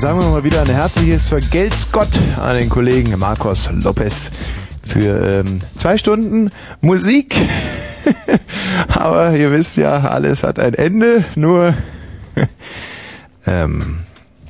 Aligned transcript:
Sagen 0.00 0.18
wir 0.18 0.28
mal 0.28 0.44
wieder 0.44 0.62
ein 0.62 0.66
herzliches 0.66 1.28
Vergelt's 1.28 1.92
Gott 1.92 2.08
an 2.38 2.56
den 2.56 2.70
Kollegen 2.70 3.18
Marcos 3.18 3.70
Lopez 3.70 4.30
für 4.82 5.42
ähm, 5.44 5.60
zwei 5.76 5.98
Stunden 5.98 6.48
Musik. 6.80 7.36
Aber 8.88 9.36
ihr 9.36 9.52
wisst 9.52 9.76
ja, 9.76 9.98
alles 9.98 10.42
hat 10.42 10.58
ein 10.58 10.72
Ende, 10.72 11.26
nur 11.34 11.74
ähm, 13.46 13.98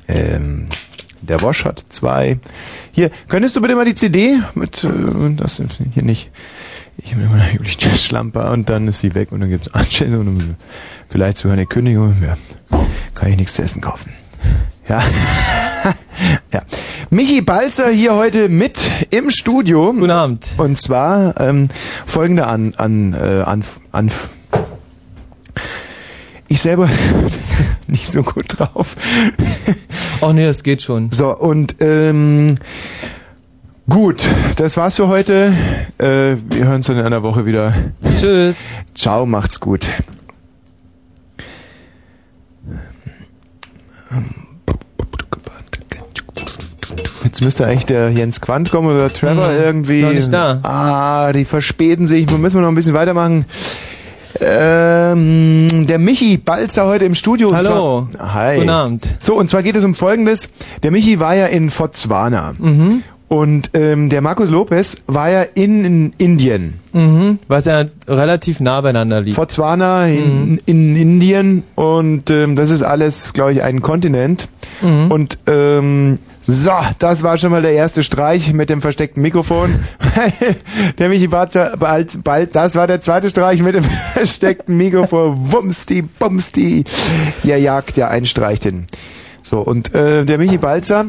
ähm, 0.07 0.69
der 1.21 1.43
Wosch 1.43 1.65
hat 1.65 1.85
zwei. 1.89 2.39
Hier, 2.93 3.11
könntest 3.27 3.57
du 3.57 3.61
bitte 3.61 3.75
mal 3.75 3.85
die 3.85 3.97
CD 3.97 4.39
mit, 4.55 4.85
äh, 4.85 5.35
das 5.35 5.61
hier 5.95 6.05
nicht. 6.05 6.31
Ich 6.97 7.11
bin 7.11 7.25
immer 7.25 7.39
natürlich 7.39 7.77
Schlamper 8.01 8.53
und 8.53 8.71
dann 8.71 8.87
ist 8.87 9.01
sie 9.01 9.17
weg 9.17 9.33
und 9.33 9.41
dann 9.41 9.51
gibt's 9.51 9.67
Anstellung 9.75 10.29
und 10.29 10.57
vielleicht 11.09 11.39
sogar 11.39 11.55
eine 11.55 11.67
Kündigung. 11.67 12.15
Ja, 12.23 12.37
kann 13.15 13.31
ich 13.31 13.37
nichts 13.37 13.55
zu 13.55 13.63
essen 13.63 13.81
kaufen. 13.81 14.13
Ja. 14.91 15.05
ja. 16.53 16.63
Michi 17.11 17.43
Balzer 17.43 17.91
hier 17.91 18.17
heute 18.17 18.49
mit 18.49 18.91
im 19.11 19.31
Studio. 19.31 19.93
Guten 19.93 20.11
Abend. 20.11 20.45
Und 20.57 20.81
zwar 20.81 21.41
ähm, 21.41 21.69
folgende 22.07 22.49
an, 22.49 22.75
an, 22.77 23.15
äh, 23.15 23.43
an, 23.47 23.63
an 23.93 24.11
ich 26.49 26.61
selber 26.61 26.89
nicht 27.87 28.09
so 28.09 28.25
gut 28.25 28.59
drauf. 28.59 28.97
Ach 30.23 30.33
nee, 30.33 30.45
das 30.45 30.65
geht 30.65 30.83
schon. 30.83 31.13
So, 31.13 31.39
und 31.39 31.77
ähm, 31.79 32.59
gut, 33.89 34.29
das 34.57 34.77
war's 34.77 34.97
für 34.97 35.07
heute. 35.07 35.53
Äh, 35.99 36.35
wir 36.51 36.65
hören 36.65 36.75
uns 36.77 36.87
dann 36.87 36.99
in 36.99 37.07
einer 37.07 37.23
Woche 37.23 37.47
wieder. 37.47 37.75
Tschüss. 38.19 38.71
Ciao, 38.97 39.25
macht's 39.25 39.61
gut. 39.61 39.87
Jetzt 47.25 47.43
müsste 47.43 47.67
eigentlich 47.67 47.87
der 47.87 48.11
Jens 48.11 48.41
Quandt 48.41 48.71
kommen 48.71 48.95
oder 48.95 49.09
Trevor 49.09 49.47
Hm, 49.49 49.55
irgendwie. 49.63 49.99
ist 50.01 50.05
noch 50.07 50.13
nicht 50.13 50.33
da. 50.33 50.61
Ah, 50.63 51.33
die 51.33 51.45
verspäten 51.45 52.07
sich. 52.07 52.31
Müssen 52.31 52.57
wir 52.57 52.63
noch 52.63 52.69
ein 52.69 52.75
bisschen 52.75 52.95
weitermachen. 52.95 53.45
Ähm, 54.41 55.87
der 55.87 55.99
Michi 55.99 56.39
Balzer 56.39 56.87
heute 56.87 57.05
im 57.05 57.15
Studio. 57.15 57.53
Hallo. 57.55 58.09
Zwar, 58.13 58.35
hi. 58.35 58.57
Guten 58.57 58.71
Abend. 58.71 59.07
So, 59.19 59.35
und 59.37 59.51
zwar 59.51 59.63
geht 59.63 59.77
es 59.77 59.85
um 59.85 59.95
Folgendes. 59.95 60.51
Der 60.83 60.91
Michi 60.91 61.21
war 61.21 61.35
ja 61.35 61.47
in 61.47 61.69
Botswana. 61.69 62.55
Mhm. 62.59 63.03
Und 63.31 63.71
ähm, 63.75 64.09
der 64.09 64.23
Markus 64.23 64.51
Lopez 64.51 64.97
war 65.07 65.31
ja 65.31 65.43
in, 65.43 65.85
in 65.85 66.13
Indien. 66.19 66.81
Mhm. 66.93 67.39
Was 67.47 67.65
ja 67.65 67.85
relativ 68.09 68.59
nah 68.59 68.81
beieinander 68.81 69.21
liegt. 69.21 69.37
Botswana 69.37 70.09
in, 70.09 70.61
in 70.67 70.97
Indien 70.97 71.63
und 71.77 72.29
ähm, 72.29 72.57
das 72.57 72.71
ist 72.71 72.83
alles, 72.83 73.33
glaube 73.33 73.53
ich, 73.53 73.63
ein 73.63 73.83
Kontinent. 73.83 74.49
Mhm. 74.83 75.13
Und 75.13 75.39
ähm, 75.47 76.19
so, 76.41 76.73
das 76.99 77.23
war 77.23 77.39
schon 77.39 77.53
mal 77.53 77.63
der 77.63 77.71
erste 77.71 78.03
Streich 78.03 78.53
mit 78.53 78.69
dem 78.69 78.83
versteckten 78.83 79.23
Mikrofon. 79.23 79.71
der 80.99 81.09
Michi 81.09 81.29
Barzer, 81.29 81.77
bald, 81.79 82.25
bald, 82.25 82.57
das 82.57 82.75
war 82.75 82.89
der 82.89 83.01
zweite 83.01 83.31
Streich 83.31 83.63
mit 83.63 83.77
dem 83.77 83.85
versteckten 84.15 84.77
Mikrofon. 84.77 85.53
Wumsti, 85.53 86.03
bumsti. 86.03 86.83
Ja, 87.45 87.57
jagt 87.57 87.97
ja 87.97 88.09
einen 88.09 88.27
Streich 88.27 88.59
hin. 88.65 88.87
So, 89.41 89.61
und 89.61 89.95
äh, 89.95 90.25
der 90.25 90.39
Michi 90.39 90.59
Balzer 90.59 91.07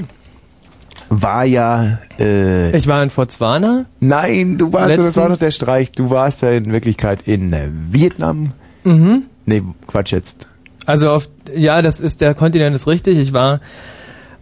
war 1.12 1.44
ja... 1.46 2.00
Äh, 2.20 2.76
Ich 2.76 2.88
war 2.88 3.04
in 3.04 3.10
Botswana. 3.10 3.86
Nein, 4.00 4.58
du 4.58 4.72
warst, 4.74 4.98
das 4.98 4.98
war 5.18 5.26
Letztens- 5.26 5.40
doch 5.40 5.46
der 5.46 5.52
Streich. 5.52 5.92
Du 5.92 6.10
warst 6.10 6.42
ja 6.42 6.52
in 6.52 6.72
Wirklichkeit 6.72 7.24
in 7.28 7.52
äh, 7.54 7.68
Vietnam. 7.72 8.54
Mhm. 8.86 9.24
Nee, 9.46 9.62
Quatsch 9.88 10.12
jetzt. 10.14 10.48
Also 10.86 11.10
auf, 11.12 11.30
ja, 11.54 11.82
das 11.82 12.00
ist, 12.00 12.22
der 12.22 12.34
Kontinent 12.34 12.76
ist 12.76 12.88
richtig. 12.88 13.18
Ich 13.18 13.34
war, 13.34 13.60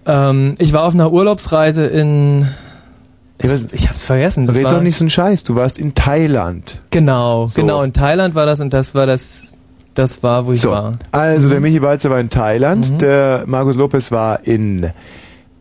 ähm, 0.06 0.56
ich 0.60 0.72
war 0.72 0.84
auf 0.84 0.94
einer 0.94 1.12
Urlaubsreise 1.12 1.86
in, 1.86 2.48
Ich, 3.42 3.52
ich 3.74 3.88
hab's 3.90 4.04
vergessen. 4.04 4.46
Das 4.48 4.56
red 4.56 4.66
war, 4.66 4.76
doch 4.76 4.82
nicht 4.82 4.96
so 4.96 5.04
einen 5.04 5.10
Scheiß. 5.10 5.44
Du 5.44 5.56
warst 5.56 5.80
in 5.80 5.96
Thailand. 5.96 6.82
Genau, 6.92 7.48
So. 7.48 7.62
genau. 7.62 7.82
In 7.82 7.94
Thailand 7.94 8.36
war 8.36 8.46
das 8.46 8.60
und 8.60 8.74
das 8.74 8.94
war 8.94 9.06
das, 9.08 9.56
das 9.96 10.22
war, 10.24 10.46
wo 10.46 10.52
ich 10.54 10.62
So, 10.62 10.70
war. 10.72 10.94
also 11.12 11.50
der 11.50 11.60
Michi 11.60 11.80
Balzer 11.80 12.10
war 12.12 12.20
in 12.20 12.30
Thailand. 12.30 12.92
Mhm. 12.94 12.98
Der 13.00 13.44
Markus 13.48 13.76
Lopez 13.76 14.12
war 14.12 14.46
in... 14.46 14.92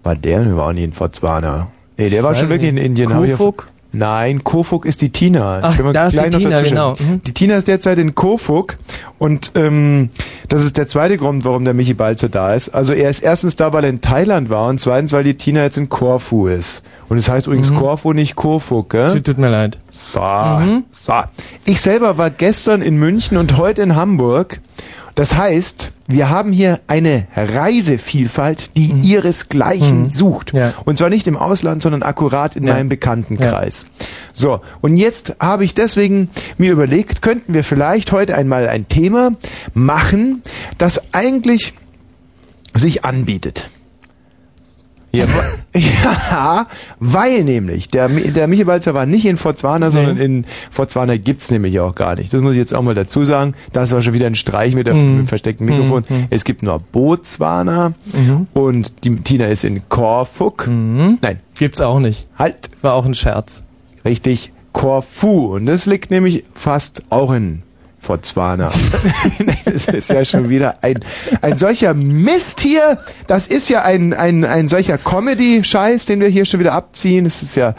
War 0.03 0.15
der? 0.15 0.45
Der 0.45 0.57
war 0.57 0.69
auch 0.69 0.73
nie 0.73 0.85
in 0.85 0.91
Botswana. 0.93 1.69
Nee, 1.97 2.11
der 2.11 2.23
war 2.23 2.35
schon 2.35 2.49
wirklich 2.49 2.71
in. 2.71 2.77
Indien. 2.77 3.11
Kofuk? 3.11 3.69
Nein, 3.91 4.45
Kofuk 4.45 4.85
ist 4.85 5.01
die 5.01 5.09
Tina. 5.09 5.61
Ach, 5.63 5.79
wir 5.79 5.93
da 5.95 6.09
ist 6.09 6.21
die 6.23 6.29
Tina, 6.29 6.61
genau. 6.61 6.93
Mhm. 6.99 7.23
Die 7.27 7.33
Tina 7.33 7.57
ist 7.57 7.69
derzeit 7.69 7.99
in 7.99 8.15
Kofuk 8.15 8.77
und 9.17 9.53
ähm, 9.55 10.11
das 10.51 10.63
ist 10.63 10.77
der 10.77 10.87
zweite 10.89 11.17
Grund, 11.17 11.47
warum 11.47 11.65
der 11.65 11.73
Michi 11.73 11.95
Balzer 11.95 12.29
da 12.29 12.53
ist. 12.53 12.69
Also 12.69 12.93
er 12.93 13.09
ist 13.09 13.21
erstens 13.21 13.57
da, 13.57 13.73
weil 13.73 13.85
er 13.85 13.91
in 13.91 14.03
Thailand 14.03 14.51
war 14.51 14.69
und 14.69 14.79
zweitens, 14.79 15.15
weil 15.15 15.25
die 15.25 15.35
Tina 15.39 15.63
jetzt 15.63 15.79
in 15.79 15.89
Korfu 15.89 16.49
ist. 16.49 16.83
Und 17.09 17.17
es 17.17 17.31
heißt 17.31 17.47
übrigens 17.47 17.71
Mhm. 17.71 17.77
Korfu, 17.77 18.13
nicht 18.13 18.37
Kofuk, 18.37 18.91
gell? 18.91 19.11
Tut, 19.11 19.25
tut 19.25 19.39
mir 19.39 19.49
leid. 19.49 19.79
So, 19.89 20.21
Mhm. 20.21 20.85
so. 20.93 21.15
Ich 21.65 21.81
selber 21.81 22.19
war 22.19 22.29
gestern 22.29 22.83
in 22.83 22.99
München 22.99 23.39
und 23.39 23.57
heute 23.57 23.81
in 23.81 23.97
Hamburg. 23.97 24.61
Das 25.19 25.35
heißt, 25.35 25.91
wir 26.07 26.31
haben 26.31 26.53
hier 26.53 26.79
eine 26.87 27.27
Reisevielfalt, 27.35 28.77
die 28.77 28.93
ihresgleichen 29.03 30.03
Mhm. 30.03 30.09
sucht. 30.09 30.53
Ja. 30.53 30.75
Und 30.85 30.97
zwar 30.97 31.11
nicht 31.11 31.27
im 31.27 31.37
Ausland, 31.37 31.83
sondern 31.83 32.05
akkurat 32.05 32.55
in 32.55 32.65
Ja. 32.65 32.75
meinem 32.75 32.89
Bekanntenkreis. 32.89 33.87
So, 34.33 34.61
und 34.81 34.97
jetzt 34.97 35.35
habe 35.41 35.65
ich 35.65 35.75
deswegen 35.75 36.31
mir 36.57 36.71
überlegt, 36.71 37.21
könnten 37.21 37.53
wir 37.53 37.65
vielleicht 37.65 38.13
heute 38.13 38.37
einmal 38.37 38.69
ein 38.69 38.87
Thema 38.87 39.33
machen, 39.75 40.41
das 40.79 41.13
eigentlich 41.13 41.75
sich 42.75 43.05
anbietet. 43.05 43.71
Ja, 45.11 45.25
ja, 45.75 46.67
weil 47.01 47.43
nämlich, 47.45 47.89
der, 47.89 48.09
der 48.09 48.47
Michi 48.47 48.65
Balzer 48.65 48.93
war 48.93 49.07
nicht 49.07 49.25
in 49.25 49.37
Botswana, 49.37 49.91
sondern 49.91 50.19
in 50.19 50.45
Botswana 50.77 51.17
gibt's 51.17 51.51
nämlich 51.51 51.81
auch 51.81 51.95
gar 51.95 52.15
nicht. 52.17 52.33
Das 52.35 52.43
muss 52.43 52.53
ich 52.53 52.59
jetzt 52.59 52.75
auch 52.75 52.83
mal 52.83 52.95
dazu 52.95 53.25
sagen. 53.25 53.55
Das 53.73 53.91
war 53.93 54.03
schon 54.03 54.13
wieder 54.13 54.27
ein 54.27 54.35
Streich 54.35 54.75
mit, 54.75 54.87
der, 54.87 54.95
mit 54.95 55.03
dem 55.21 55.27
versteckten 55.27 55.67
Mikrofon. 55.67 56.05
Mhm. 56.09 56.27
Es 56.29 56.45
gibt 56.45 56.63
nur 56.63 56.79
Botswana 56.79 57.95
Mhm. 58.13 58.49
und 58.53 59.05
die 59.05 59.17
Tina 59.17 59.47
ist 59.47 59.65
in 59.65 59.89
Korfuk. 59.89 60.67
Mhm. 60.67 61.19
Nein, 61.23 61.41
Gibt's 61.59 61.81
auch 61.81 62.01
nicht. 62.01 62.29
halt, 62.39 62.69
War 62.83 62.93
auch 62.95 63.07
ein 63.07 63.15
Scherz. 63.15 63.65
richtig, 64.05 64.53
Korfu. 64.73 65.55
Und 65.57 65.67
das 65.67 65.87
liegt 65.87 66.11
nämlich 66.11 66.45
fast 66.53 67.03
auch 67.11 67.33
in 67.33 67.63
Botswana. 68.07 68.71
Das 69.65 69.87
ist 69.87 70.09
ja 70.11 70.25
schon 70.25 70.49
wieder 70.49 70.77
ein, 70.83 70.99
ein 71.43 71.57
solcher 71.59 71.93
Mist 71.95 72.61
hier. 72.61 72.99
Das 73.27 73.47
ist 73.47 73.69
ja 73.69 73.83
ein, 73.83 74.15
ein, 74.15 74.45
ein 74.45 74.67
solcher 74.69 74.97
Comedy-Scheiß, 74.99 76.07
den 76.07 76.21
wir 76.21 76.29
hier 76.29 76.45
schon 76.47 76.59
wieder 76.61 76.73
abziehen. 76.73 77.25
Das 77.25 77.43
ist 77.43 77.55
ja, 77.55 77.75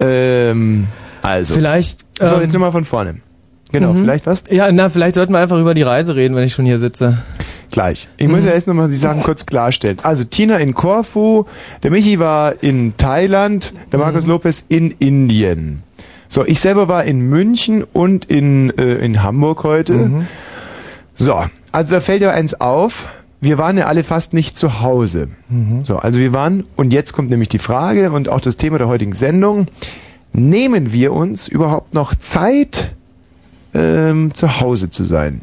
ähm, 0.00 0.86
also. 1.22 1.54
Vielleicht, 1.54 2.00
so, 2.20 2.34
ähm, 2.34 2.42
jetzt 2.42 2.52
sind 2.52 2.60
wir 2.60 2.72
von 2.72 2.84
vorne. 2.84 3.20
Genau, 3.72 3.92
Mhm. 3.92 4.02
vielleicht 4.02 4.26
was? 4.26 4.42
ja, 4.50 4.70
na, 4.72 4.88
vielleicht 4.88 5.14
sollten 5.14 5.32
wir 5.32 5.38
einfach 5.40 5.58
über 5.58 5.74
die 5.74 5.82
Reise 5.82 6.14
reden, 6.16 6.34
wenn 6.36 6.44
ich 6.44 6.52
schon 6.52 6.64
hier 6.64 6.78
sitze. 6.78 7.18
Gleich. 7.70 8.08
Ich 8.16 8.28
muss 8.28 8.44
ja 8.44 8.52
erst 8.52 8.68
nochmal 8.68 8.88
die 8.88 8.96
Sachen 8.96 9.22
kurz 9.22 9.44
klarstellen. 9.44 9.98
Also 10.02 10.24
Tina 10.24 10.56
in 10.58 10.72
Korfu, 10.72 11.44
der 11.82 11.90
Michi 11.90 12.18
war 12.18 12.54
in 12.62 12.96
Thailand, 12.96 13.72
der 13.92 13.98
Markus 13.98 14.26
Lopez 14.26 14.64
in 14.68 14.92
Indien. 14.92 15.82
So, 16.28 16.44
ich 16.44 16.60
selber 16.60 16.88
war 16.88 17.04
in 17.04 17.20
München 17.20 17.84
und 17.84 18.24
in, 18.26 18.70
äh, 18.78 18.96
in 18.96 19.22
Hamburg 19.22 19.64
heute. 19.64 20.26
So, 21.14 21.44
also 21.72 21.94
da 21.94 22.00
fällt 22.00 22.22
ja 22.22 22.30
eins 22.30 22.60
auf. 22.60 23.08
Wir 23.40 23.58
waren 23.58 23.76
ja 23.78 23.86
alle 23.86 24.02
fast 24.02 24.34
nicht 24.34 24.56
zu 24.56 24.80
Hause. 24.80 25.28
So, 25.82 25.98
also 25.98 26.18
wir 26.18 26.32
waren, 26.32 26.64
und 26.76 26.92
jetzt 26.92 27.12
kommt 27.12 27.30
nämlich 27.30 27.48
die 27.48 27.58
Frage 27.58 28.10
und 28.10 28.28
auch 28.28 28.40
das 28.40 28.56
Thema 28.56 28.78
der 28.78 28.88
heutigen 28.88 29.12
Sendung. 29.12 29.66
Nehmen 30.32 30.92
wir 30.92 31.12
uns 31.12 31.48
überhaupt 31.48 31.94
noch 31.94 32.14
Zeit, 32.14 32.92
ähm, 33.74 34.34
zu 34.34 34.60
Hause 34.60 34.90
zu 34.90 35.04
sein? 35.04 35.42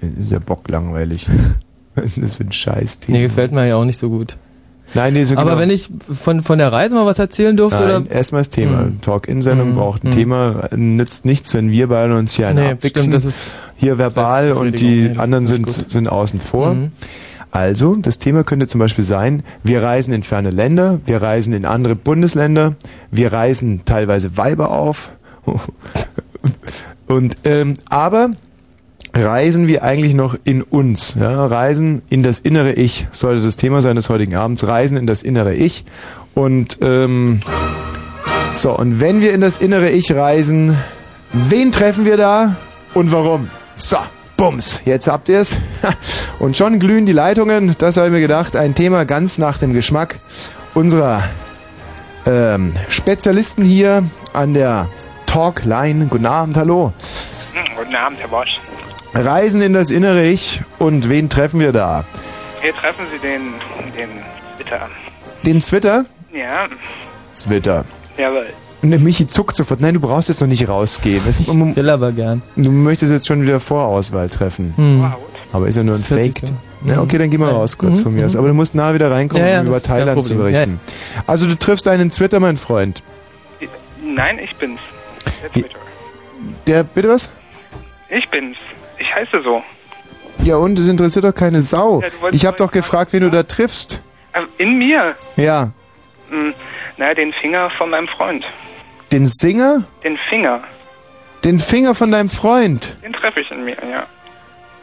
Das 0.00 0.26
ist 0.26 0.32
ja 0.32 0.38
bocklangweilig. 0.38 1.28
Was 1.94 2.04
ist 2.06 2.16
denn 2.16 2.22
das 2.22 2.36
für 2.36 2.44
ein 2.44 2.52
Scheiß-Thema? 2.52 3.18
Nee, 3.18 3.24
gefällt 3.24 3.52
mir 3.52 3.66
ja 3.68 3.76
auch 3.76 3.84
nicht 3.84 3.98
so 3.98 4.08
gut. 4.08 4.36
Nein, 4.94 5.14
nee, 5.14 5.24
so 5.24 5.36
Aber 5.36 5.50
genau. 5.50 5.60
wenn 5.60 5.70
ich 5.70 5.88
von, 6.10 6.42
von 6.42 6.58
der 6.58 6.70
Reise 6.72 6.94
mal 6.94 7.06
was 7.06 7.18
erzählen 7.18 7.56
durfte, 7.56 7.82
Nein, 7.82 8.02
oder? 8.02 8.10
erstmal 8.10 8.40
das 8.42 8.50
Thema. 8.50 8.82
Mhm. 8.82 9.00
Talk-In-Sendung 9.00 9.70
Mhm. 9.70 9.74
braucht 9.76 10.04
ein 10.04 10.08
Mhm. 10.08 10.12
Thema. 10.12 10.68
Nützt 10.76 11.24
nichts, 11.24 11.54
wenn 11.54 11.70
wir 11.70 11.86
beide 11.88 12.16
uns 12.16 12.34
hier 12.34 12.52
Nee, 12.52 12.72
abwichsen. 12.72 13.10
das 13.10 13.24
ist 13.24 13.56
hier 13.76 13.96
verbal 13.98 14.52
und 14.52 14.80
die 14.80 15.08
nee, 15.08 15.16
anderen 15.18 15.46
sind, 15.46 15.64
gut. 15.66 15.74
sind 15.90 16.08
außen 16.08 16.40
vor. 16.40 16.74
Mhm. 16.74 16.92
Also, 17.50 17.96
das 17.96 18.18
Thema 18.18 18.44
könnte 18.44 18.66
zum 18.66 18.78
Beispiel 18.78 19.04
sein, 19.04 19.42
wir 19.62 19.82
reisen 19.82 20.14
in 20.14 20.22
ferne 20.22 20.50
Länder, 20.50 21.00
wir 21.04 21.20
reisen 21.20 21.52
in 21.52 21.66
andere 21.66 21.94
Bundesländer, 21.96 22.74
wir 23.10 23.32
reisen 23.32 23.82
teilweise 23.84 24.36
Weiber 24.38 24.70
auf. 24.70 25.10
Und, 27.06 27.36
ähm, 27.44 27.74
aber 27.88 28.30
reisen 29.14 29.68
wir 29.68 29.82
eigentlich 29.82 30.14
noch 30.14 30.36
in 30.44 30.62
uns? 30.62 31.16
Ja? 31.18 31.46
Reisen 31.46 32.02
in 32.08 32.22
das 32.22 32.38
innere 32.40 32.72
Ich 32.72 33.06
sollte 33.12 33.42
das 33.42 33.56
Thema 33.56 33.82
sein 33.82 33.96
des 33.96 34.08
heutigen 34.08 34.34
Abends. 34.36 34.66
Reisen 34.66 34.96
in 34.96 35.06
das 35.06 35.22
innere 35.22 35.54
Ich. 35.54 35.84
Und 36.34 36.78
ähm, 36.80 37.40
so, 38.54 38.76
und 38.76 39.00
wenn 39.00 39.20
wir 39.20 39.32
in 39.32 39.40
das 39.40 39.58
innere 39.58 39.90
Ich 39.90 40.14
reisen, 40.14 40.76
wen 41.32 41.72
treffen 41.72 42.04
wir 42.04 42.16
da 42.16 42.56
und 42.94 43.12
warum? 43.12 43.50
So, 43.76 43.98
Bums, 44.36 44.80
jetzt 44.84 45.08
habt 45.08 45.28
ihr's. 45.28 45.56
Und 46.38 46.56
schon 46.56 46.78
glühen 46.80 47.06
die 47.06 47.12
Leitungen. 47.12 47.76
Das 47.78 47.96
habe 47.96 48.08
ich 48.08 48.12
mir 48.12 48.20
gedacht. 48.20 48.56
Ein 48.56 48.74
Thema 48.74 49.04
ganz 49.04 49.38
nach 49.38 49.58
dem 49.58 49.72
Geschmack 49.72 50.18
unserer 50.74 51.22
ähm, 52.26 52.72
Spezialisten 52.88 53.64
hier 53.64 54.02
an 54.32 54.52
der 54.52 54.88
Talkline. 55.26 56.06
Guten 56.06 56.26
Abend, 56.26 56.56
hallo. 56.56 56.92
Hm, 57.54 57.76
Guten 57.76 57.94
Abend, 57.94 58.18
Herr 58.18 58.28
Bosch. 58.28 58.60
Reisen 59.14 59.60
in 59.62 59.72
das 59.72 59.90
innere 59.90 60.24
Ich. 60.24 60.60
Und 60.78 61.08
wen 61.08 61.28
treffen 61.28 61.60
wir 61.60 61.72
da? 61.72 62.04
Hier 62.60 62.72
treffen 62.74 63.04
Sie 63.12 63.18
den, 63.18 63.42
den 63.96 64.08
Twitter. 64.56 64.88
Den 65.44 65.60
Zwitter? 65.62 66.04
Ja, 66.32 66.68
Zwitter. 67.34 67.84
jawohl. 68.16 68.46
Und 68.82 68.90
der 68.90 68.98
Michi 68.98 69.26
zuckt 69.28 69.56
sofort. 69.56 69.80
Nein, 69.80 69.94
du 69.94 70.00
brauchst 70.00 70.28
jetzt 70.28 70.40
noch 70.40 70.48
nicht 70.48 70.68
rausgehen. 70.68 71.22
Das, 71.24 71.38
Ich 71.40 71.48
will 71.76 71.88
aber 71.90 72.10
gern. 72.12 72.42
du 72.56 72.70
möchtest 72.70 73.12
jetzt 73.12 73.26
schon 73.28 73.42
wieder 73.42 73.60
Vorauswahl 73.60 74.28
treffen. 74.28 74.72
Hm. 74.76 75.02
Wow. 75.02 75.12
Aber 75.52 75.68
ist 75.68 75.76
ja 75.76 75.84
nur 75.84 75.94
ein 75.96 76.00
Fake. 76.00 76.38
so. 76.40 76.54
Ja, 76.86 77.00
okay, 77.00 77.18
dann 77.18 77.30
geh 77.30 77.38
mal 77.38 77.48
Ja. 77.50 77.56
raus 77.56 77.76
kurz 77.78 77.98
Mhm, 77.98 78.02
von 78.02 78.14
mir 78.14 78.26
aus. 78.26 78.32
mhm. 78.32 78.38
Aber 78.40 78.48
du 78.48 78.54
musst 78.54 78.74
nahe 78.74 78.94
wieder 78.94 79.10
reinkommen, 79.10 79.46
Ja, 79.46 79.54
ja, 79.54 79.60
um 79.60 79.66
über 79.68 79.80
Thailand 79.80 80.24
zu 80.24 80.34
berichten. 80.36 80.80
Also 81.26 81.46
du 81.46 81.56
triffst 81.56 81.86
einen 81.86 82.10
Twitter, 82.10 82.40
mein 82.40 82.56
Freund. 82.56 83.02
Nein, 84.02 84.38
ich 84.40 84.54
bin's. 84.56 84.80
Der 85.42 85.52
Twitter. 85.52 85.78
Der, 86.66 86.82
bitte 86.84 87.08
was? 87.10 87.30
Ich 88.08 88.28
bin's. 88.30 88.56
Ich 89.02 89.12
heiße 89.12 89.42
so. 89.42 89.62
Ja 90.44 90.56
und, 90.56 90.78
es 90.78 90.86
interessiert 90.86 91.24
doch 91.24 91.34
keine 91.34 91.60
Sau. 91.62 92.00
Ja, 92.00 92.08
Ich 92.30 92.46
habe 92.46 92.56
doch 92.56 92.70
gefragt, 92.70 93.12
wen 93.12 93.22
du 93.22 93.30
da 93.30 93.42
triffst. 93.42 94.00
Ähm, 94.32 94.46
In 94.58 94.78
mir? 94.78 95.16
Ja. 95.36 95.70
Hm, 96.30 96.54
na, 96.98 97.12
den 97.14 97.32
Finger 97.32 97.68
von 97.70 97.90
meinem 97.90 98.06
Freund. 98.06 98.44
Den 99.10 99.26
Singer? 99.26 99.84
Den 100.04 100.16
Finger. 100.30 100.60
Den 101.44 101.58
Finger 101.58 101.94
von 101.96 102.12
deinem 102.12 102.30
Freund. 102.30 102.96
Den 103.04 103.12
treffe 103.12 103.40
ich 103.40 103.50
in 103.50 103.64
mir, 103.64 103.76
ja. 103.90 104.06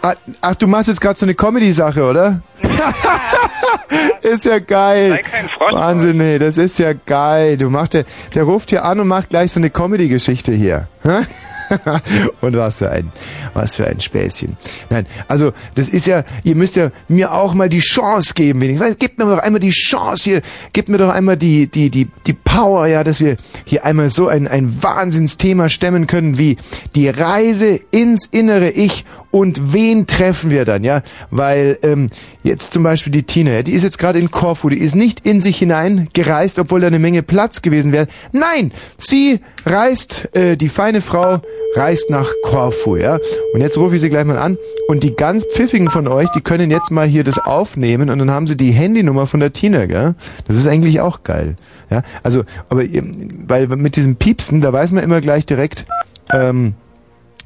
Ah, 0.02 0.16
Ach, 0.42 0.56
du 0.56 0.68
machst 0.68 0.90
jetzt 0.90 1.00
gerade 1.02 1.18
so 1.18 1.26
eine 1.26 1.34
Comedy-Sache, 1.36 2.04
oder? 2.04 2.42
ist 4.22 4.46
ja 4.46 4.54
Sei 4.54 4.60
geil. 4.60 5.22
kein 5.30 5.50
Frosch. 5.50 5.74
Wahnsinn, 5.74 6.18
nee, 6.18 6.38
das 6.38 6.58
ist 6.58 6.80
ja 6.80 6.94
geil. 6.94 7.58
Du 7.58 7.70
machst 7.70 7.94
der, 7.94 8.06
der 8.36 8.44
ruft 8.44 8.70
hier 8.70 8.86
an 8.86 9.00
und 9.00 9.08
macht 9.08 9.30
gleich 9.30 9.52
so 9.52 9.60
eine 9.60 9.70
Comedy-Geschichte 9.70 10.54
hier. 10.54 10.88
Und 12.42 12.58
was 12.58 12.80
für 12.80 12.90
ein, 12.90 13.12
was 13.54 13.76
für 13.76 13.88
ein 13.88 14.00
Späßchen. 14.00 14.58
Nein, 14.90 15.06
also 15.28 15.52
das 15.76 15.90
ist 15.90 16.08
ja, 16.08 16.24
ihr 16.44 16.56
müsst 16.56 16.76
ja 16.76 16.90
mir 17.08 17.34
auch 17.34 17.54
mal 17.54 17.70
die 17.70 17.80
Chance 17.80 18.34
geben, 18.34 18.62
wenigstens. 18.62 18.98
Gebt 18.98 19.20
mir 19.20 19.26
doch 19.26 19.38
einmal 19.38 19.60
die 19.60 19.70
Chance 19.70 20.24
hier, 20.24 20.42
gebt 20.74 20.90
mir 20.90 20.98
doch 20.98 21.14
einmal 21.14 21.38
die, 21.38 21.68
die, 21.68 21.90
die, 21.90 22.08
die 22.26 22.34
Power, 22.34 22.88
ja, 22.88 23.04
dass 23.04 23.20
wir 23.20 23.38
hier 23.66 23.86
einmal 23.86 24.10
so 24.10 24.28
ein, 24.28 24.48
ein 24.48 24.82
Wahnsinnsthema 24.82 25.70
stemmen 25.70 26.08
können 26.08 26.38
wie 26.38 26.58
die 26.96 27.10
Reise 27.10 27.80
ins 27.92 28.26
innere 28.26 28.72
Ich 28.72 29.06
und 29.32 29.74
wen 29.74 30.08
treffen 30.08 30.50
wir 30.50 30.66
dann, 30.66 30.84
ja? 30.84 31.02
Weil 31.30 31.78
ähm, 31.84 32.10
jetzt 32.44 32.74
zum 32.74 32.84
Beispiel 32.84 33.12
die 33.12 33.24
Tina, 33.24 33.52
ja, 33.52 33.62
die 33.64 33.74
ist 33.74 33.84
jetzt 33.84 34.00
gerade 34.00 34.18
in 34.20 34.32
Korfu, 34.32 34.70
die 34.70 34.80
ist 34.80 34.96
nicht 34.96 35.26
in 35.26 35.40
sich 35.40 35.58
hinein 35.58 36.08
gereist, 36.14 36.58
obwohl 36.60 36.82
da 36.82 36.88
eine 36.88 37.00
Menge 37.00 37.22
Platz 37.22 37.62
gewesen 37.62 37.92
wäre. 37.92 38.08
Nein, 38.32 38.72
sie 38.98 39.40
reist, 39.66 40.30
äh, 40.36 40.58
die 40.58 40.70
feine 40.70 41.02
Frau 41.02 41.42
reist 41.76 42.10
nach 42.10 42.28
Korfu, 42.44 42.96
ja? 42.96 43.20
Und 43.54 43.62
jetzt 43.62 43.78
rufe 43.78 43.96
ich 43.96 44.02
sie 44.02 44.10
gleich 44.10 44.26
mal 44.26 44.38
an 44.40 44.58
und 44.88 45.04
die 45.04 45.16
ganz 45.16 45.46
pfiffigen 45.46 45.90
von 45.92 46.08
euch, 46.08 46.30
die 46.32 46.42
können 46.42 46.72
jetzt 46.72 46.90
mal 46.90 47.06
hier 47.06 47.24
das 47.24 47.38
aufnehmen 47.38 48.10
und 48.10 48.18
dann 48.18 48.32
haben 48.32 48.48
sie 48.48 48.58
die 48.58 48.72
Handynummer 48.72 49.28
von 49.28 49.40
der 49.40 49.54
Tina, 49.54 49.86
gell? 49.86 50.16
Das 50.48 50.58
ist 50.58 50.66
eigentlich 50.66 51.02
auch 51.02 51.22
geil, 51.24 51.56
ja? 51.92 52.02
Also, 52.24 52.44
aber 52.70 52.84
ihr- 52.84 53.04
weil 53.48 53.68
mit 53.68 53.96
diesem 53.96 54.16
Piepsen, 54.16 54.62
da 54.62 54.74
weiß 54.74 54.92
man 54.92 55.04
immer 55.04 55.22
gleich 55.22 55.46
direkt, 55.46 55.86
ähm, 56.34 56.74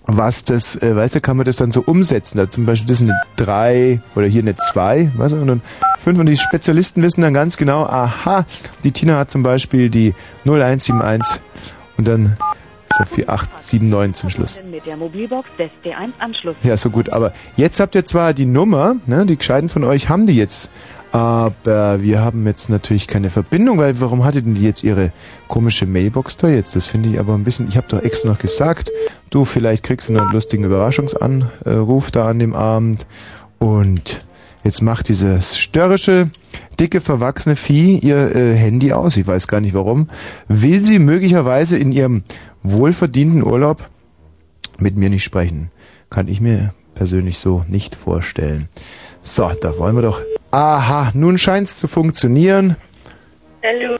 was 0.06 0.44
das, 0.44 0.76
äh, 0.82 0.96
weißt 0.96 1.16
du, 1.16 1.22
kann 1.22 1.38
man 1.38 1.46
das 1.46 1.58
dann 1.58 1.72
so 1.72 1.82
umsetzen. 1.82 2.38
Da 2.38 2.50
zum 2.50 2.66
Beispiel 2.66 2.88
das 2.88 3.02
ist 3.02 3.10
eine 3.10 3.20
3 3.38 4.02
oder 4.16 4.28
hier 4.28 4.42
eine 4.42 4.56
2, 4.56 5.12
weißt 5.16 5.34
du, 5.34 5.38
und 5.42 5.48
dann 5.48 5.62
5 6.00 6.20
und 6.20 6.26
die 6.26 6.38
Spezialisten 6.38 7.02
wissen 7.04 7.22
dann 7.22 7.34
ganz 7.34 7.58
genau, 7.58 7.84
aha, 7.84 8.46
die 8.84 8.92
Tina 8.92 9.18
hat 9.18 9.32
zum 9.32 9.44
Beispiel 9.44 9.90
die 9.90 10.14
0171 10.46 11.42
und 11.98 12.08
dann 12.08 12.38
da 12.98 13.06
4879 13.06 14.16
zum 14.16 14.30
Schluss. 14.30 14.60
Mit 14.70 14.86
der 14.86 14.98
Mobilbox 14.98 15.50
des 15.58 15.70
D1 15.84 16.12
Anschluss. 16.20 16.56
Ja, 16.64 16.78
so 16.78 16.90
gut, 16.90 17.10
aber 17.10 17.34
jetzt 17.56 17.80
habt 17.80 17.96
ihr 17.96 18.06
zwar 18.06 18.34
die 18.34 18.46
Nummer, 18.46 18.96
ne, 19.08 19.26
die 19.26 19.38
Gescheiten 19.38 19.70
von 19.70 19.84
euch 19.84 20.10
haben 20.10 20.28
die 20.28 20.36
jetzt, 20.36 20.72
aber 21.14 22.02
wir 22.02 22.22
haben 22.22 22.48
jetzt 22.48 22.72
natürlich 22.72 23.08
keine 23.08 23.30
Verbindung, 23.30 23.78
weil 23.78 24.02
warum 24.02 24.26
hatte 24.26 24.42
denn 24.42 24.56
die 24.56 24.64
jetzt 24.64 24.84
ihre 24.84 25.14
komische 25.48 25.86
Mailbox 25.86 26.38
da 26.38 26.48
jetzt? 26.48 26.76
Das 26.76 26.88
finde 26.88 27.10
ich 27.10 27.20
aber 27.20 27.36
ein 27.36 27.44
bisschen, 27.44 27.70
ich 27.70 27.78
habe 27.78 27.86
doch 27.88 28.02
extra 28.02 28.30
noch 28.30 28.40
gesagt, 28.40 28.92
du, 29.30 29.46
vielleicht 29.46 29.84
kriegst 29.84 30.10
du 30.10 30.14
noch 30.14 30.24
einen 30.24 30.32
lustigen 30.32 30.64
Überraschungsanruf 30.64 32.10
da 32.10 32.28
an 32.28 32.40
dem 32.40 32.56
Abend 32.56 33.06
und 33.60 34.26
jetzt 34.64 34.82
macht 34.82 35.08
dieses 35.08 35.60
störrische, 35.60 36.32
dicke, 36.80 37.00
verwachsene 37.00 37.58
Vieh 37.58 38.00
ihr 38.00 38.36
äh, 38.36 38.56
Handy 38.56 38.92
aus, 38.92 39.16
ich 39.16 39.28
weiß 39.28 39.48
gar 39.48 39.62
nicht 39.62 39.76
warum, 39.76 40.10
will 40.48 40.84
sie 40.84 40.98
möglicherweise 40.98 41.78
in 41.78 41.92
ihrem 41.92 42.24
wohlverdienten 42.64 43.44
Urlaub 43.44 43.88
mit 44.80 44.98
mir 44.98 45.12
nicht 45.12 45.24
sprechen. 45.24 45.70
Kann 46.10 46.28
ich 46.28 46.42
mir 46.42 46.74
persönlich 46.96 47.38
so 47.38 47.64
nicht 47.68 47.94
vorstellen. 47.94 48.68
So, 49.22 49.52
da 49.62 49.78
wollen 49.78 49.96
wir 49.96 50.02
doch. 50.02 50.20
Aha, 50.54 51.10
nun 51.16 51.40
scheint's 51.40 51.78
zu 51.78 51.88
funktionieren. 51.88 52.78
Hallo. 53.64 53.98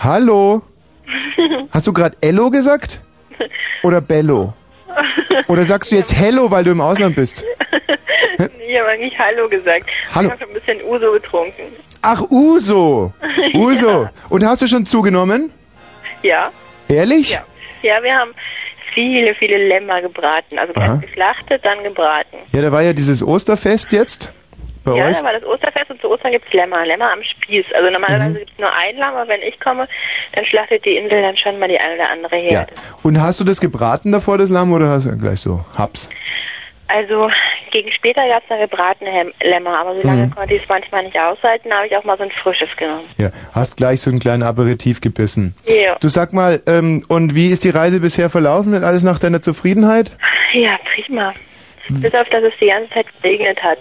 Hallo? 0.00 0.62
Hast 1.72 1.88
du 1.88 1.92
gerade 1.92 2.16
Ello 2.20 2.48
gesagt? 2.48 3.02
Oder 3.82 4.00
Bello? 4.00 4.54
Oder 5.48 5.64
sagst 5.64 5.90
du 5.90 5.96
jetzt 5.96 6.16
Hello, 6.16 6.48
weil 6.48 6.62
du 6.62 6.70
im 6.70 6.80
Ausland 6.80 7.16
bist? 7.16 7.44
Ich 8.38 8.78
habe 8.78 8.88
eigentlich 8.88 9.18
Hallo 9.18 9.48
gesagt. 9.48 9.90
Hallo. 10.14 10.28
Ich 10.28 10.32
habe 10.32 10.44
ein 10.44 10.54
bisschen 10.54 10.80
Uso 10.84 11.10
getrunken. 11.10 11.64
Ach, 12.02 12.22
Uso. 12.30 13.12
Uso. 13.54 14.08
Und 14.28 14.46
hast 14.46 14.62
du 14.62 14.68
schon 14.68 14.86
zugenommen? 14.86 15.52
Ja. 16.22 16.52
Ehrlich? 16.86 17.32
Ja. 17.32 17.44
Ja, 17.82 18.00
wir 18.00 18.14
haben 18.14 18.30
viele, 18.94 19.34
viele 19.34 19.56
Lämmer 19.66 20.02
gebraten. 20.02 20.56
Also 20.56 20.72
Aha. 20.76 20.86
erst 20.86 21.02
geschlachtet, 21.02 21.64
dann 21.64 21.82
gebraten. 21.82 22.36
Ja, 22.52 22.62
da 22.62 22.70
war 22.70 22.82
ja 22.82 22.92
dieses 22.92 23.26
Osterfest 23.26 23.90
jetzt 23.90 24.32
bei 24.84 24.96
ja, 24.96 25.06
euch. 25.08 25.16
da 25.18 25.24
war 25.24 25.32
das 25.32 25.44
Osterfest 25.44 25.90
und 25.90 26.00
zu 26.00 26.08
Ostern 26.10 26.32
gibt's 26.32 26.52
Lämmer. 26.52 26.84
Lämmer 26.86 27.12
am 27.12 27.22
Spieß. 27.22 27.66
Also 27.74 27.90
normalerweise 27.90 28.30
Mhm. 28.30 28.38
gibt's 28.38 28.58
nur 28.58 28.72
ein 28.72 28.96
Lamm, 28.96 29.14
aber 29.14 29.28
wenn 29.28 29.42
ich 29.42 29.58
komme, 29.60 29.86
dann 30.34 30.44
schlachtet 30.46 30.84
die 30.84 30.96
Insel 30.96 31.22
dann 31.22 31.36
schon 31.36 31.58
mal 31.58 31.68
die 31.68 31.78
eine 31.78 31.94
oder 31.94 32.10
andere 32.10 32.36
her. 32.36 32.50
Ja. 32.52 32.66
Und 33.02 33.20
hast 33.20 33.40
du 33.40 33.44
das 33.44 33.60
gebraten 33.60 34.12
davor, 34.12 34.38
das 34.38 34.50
Lamm, 34.50 34.72
oder 34.72 34.88
hast 34.88 35.06
du 35.06 35.16
gleich 35.18 35.40
so 35.40 35.64
Haps? 35.76 36.08
Also 36.88 37.30
gegen 37.70 37.92
später 37.92 38.26
gab's 38.26 38.46
dann 38.48 38.58
gebratene 38.58 39.30
Lämmer, 39.42 39.78
aber 39.78 39.94
so 39.94 40.02
lange 40.02 40.26
Mhm. 40.26 40.34
konnte 40.34 40.54
ich 40.54 40.62
es 40.62 40.68
manchmal 40.68 41.04
nicht 41.04 41.16
aushalten, 41.16 41.72
habe 41.72 41.86
ich 41.86 41.96
auch 41.96 42.02
mal 42.02 42.16
so 42.16 42.24
ein 42.24 42.32
frisches 42.32 42.68
genommen. 42.76 43.04
Ja, 43.16 43.30
hast 43.54 43.76
gleich 43.76 44.00
so 44.00 44.10
einen 44.10 44.18
kleinen 44.18 44.42
Aperitif 44.42 45.00
gebissen. 45.00 45.54
Ja. 45.66 45.96
Du 46.00 46.08
sag 46.08 46.32
mal, 46.32 46.60
ähm, 46.66 47.04
und 47.08 47.36
wie 47.36 47.52
ist 47.52 47.62
die 47.62 47.70
Reise 47.70 48.00
bisher 48.00 48.28
verlaufen? 48.28 48.74
Alles 48.82 49.04
nach 49.04 49.20
deiner 49.20 49.40
Zufriedenheit? 49.40 50.10
Ja, 50.52 50.78
prima. 50.94 51.32
Bis 51.90 52.12
auf, 52.12 52.28
dass 52.30 52.42
es 52.42 52.52
die 52.60 52.66
ganze 52.66 52.90
Zeit 52.92 53.06
geregnet 53.22 53.62
hat. 53.62 53.78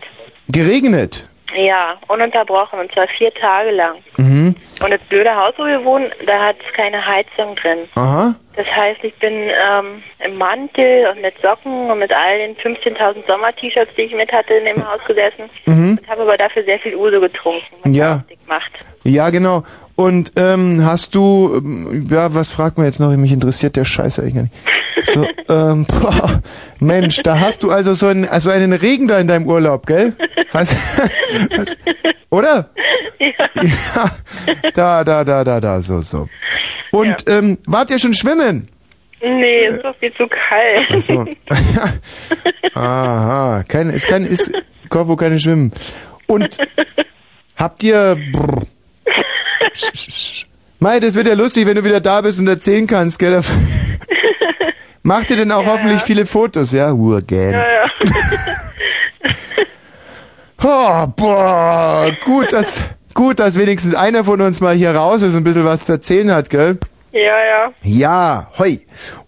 Geregnet? 0.51 1.27
Ja, 1.55 1.95
ununterbrochen 2.07 2.79
und 2.79 2.91
zwar 2.91 3.07
vier 3.17 3.33
Tage 3.33 3.71
lang. 3.71 3.97
Mhm. 4.17 4.55
Und 4.83 4.91
das 4.91 4.99
blöde 5.09 5.35
Haus, 5.35 5.53
wo 5.57 5.65
wir 5.65 5.83
wohnen, 5.83 6.11
da 6.27 6.39
hat 6.47 6.57
es 6.65 6.73
keine 6.75 7.03
Heizung 7.03 7.55
drin. 7.55 7.79
Aha. 7.95 8.35
Das 8.55 8.67
heißt, 8.67 9.03
ich 9.03 9.15
bin 9.15 9.33
ähm, 9.33 10.03
im 10.23 10.35
Mantel 10.37 11.07
und 11.07 11.21
mit 11.21 11.33
Socken 11.41 11.89
und 11.89 11.97
mit 11.99 12.11
all 12.13 12.37
den 12.37 12.55
15.000 12.57 13.25
Sommer-T-Shirts, 13.25 13.95
die 13.95 14.03
ich 14.03 14.13
mit 14.13 14.31
hatte, 14.31 14.53
in 14.53 14.65
dem 14.65 14.87
Haus 14.87 14.99
gesessen 15.07 15.49
Mhm. 15.65 15.97
und 15.99 16.07
habe 16.09 16.21
aber 16.21 16.37
dafür 16.37 16.63
sehr 16.63 16.79
viel 16.79 16.95
Uso 16.95 17.19
getrunken, 17.19 17.65
was 17.83 17.95
Ja. 17.95 18.23
dick 18.29 18.39
macht. 18.47 18.71
Ja, 19.03 19.29
genau. 19.31 19.63
Und 19.99 20.31
ähm, 20.37 20.85
hast 20.85 21.13
du, 21.13 21.51
ähm, 21.57 22.07
ja, 22.09 22.33
was 22.33 22.53
fragt 22.53 22.77
man 22.77 22.87
jetzt 22.87 23.01
noch? 23.01 23.13
Mich 23.17 23.33
interessiert 23.33 23.75
der 23.75 23.83
Scheiß 23.83 24.21
eigentlich 24.21 24.33
gar 24.33 24.43
nicht. 24.43 24.53
So, 25.01 25.27
ähm, 25.53 25.85
boah, 25.87 26.41
Mensch, 26.79 27.17
da 27.17 27.37
hast 27.37 27.63
du 27.63 27.69
also 27.69 27.93
so 27.93 28.07
einen, 28.07 28.25
also 28.25 28.49
einen 28.49 28.71
Regen 28.71 29.09
da 29.09 29.19
in 29.19 29.27
deinem 29.27 29.45
Urlaub, 29.45 29.85
gell? 29.85 30.13
Hast, 30.53 30.73
hast, 31.57 31.77
oder? 32.29 32.69
Ja. 33.19 33.51
Ja, 33.61 34.11
da, 34.73 35.03
da, 35.03 35.23
da, 35.25 35.43
da, 35.43 35.59
da, 35.59 35.81
so, 35.81 35.99
so. 35.99 36.29
Und 36.91 37.15
ähm, 37.27 37.57
wart 37.67 37.89
ihr 37.89 37.99
schon 37.99 38.13
schwimmen? 38.13 38.69
Nee, 39.21 39.65
ist 39.65 39.83
doch 39.83 39.97
viel 39.97 40.13
zu 40.13 40.27
kalt. 40.29 40.87
Ach 40.91 41.01
so. 41.01 41.25
Aha, 42.73 43.65
kein, 43.67 43.89
ist 43.89 44.07
kein, 44.07 44.23
ist 44.23 44.53
Korfu 44.87 45.17
keine 45.17 45.39
Schwimmen. 45.39 45.73
Und 46.25 46.57
habt 47.57 47.83
ihr, 47.83 48.15
brr. 48.31 48.61
Mai, 50.79 50.99
das 50.99 51.15
wird 51.15 51.27
ja 51.27 51.33
lustig, 51.33 51.65
wenn 51.67 51.75
du 51.75 51.83
wieder 51.83 51.99
da 51.99 52.21
bist 52.21 52.39
und 52.39 52.47
erzählen 52.47 52.87
kannst, 52.87 53.19
gell? 53.19 53.41
Macht 55.03 55.29
ihr 55.29 55.37
denn 55.37 55.51
auch 55.51 55.65
hoffentlich 55.65 56.01
viele 56.01 56.25
Fotos, 56.25 56.71
ja? 56.71 56.91
Urgän. 56.91 57.51
ja, 57.51 57.65
ja. 57.67 57.85
Oh, 60.61 61.07
boah, 61.15 62.11
gut, 62.25 62.51
dass, 62.51 62.83
gut, 63.13 63.39
dass 63.39 63.57
wenigstens 63.57 63.95
einer 63.95 64.25
von 64.25 64.41
uns 64.41 64.59
mal 64.59 64.75
hier 64.75 64.91
raus 64.93 65.21
ist 65.21 65.33
und 65.35 65.41
ein 65.41 65.43
bisschen 65.45 65.63
was 65.65 65.85
zu 65.85 65.93
erzählen 65.93 66.31
hat, 66.33 66.49
gell? 66.49 66.77
ja, 67.13 67.21
ja. 67.21 67.73
Ja, 67.83 68.51
hoi. 68.59 68.79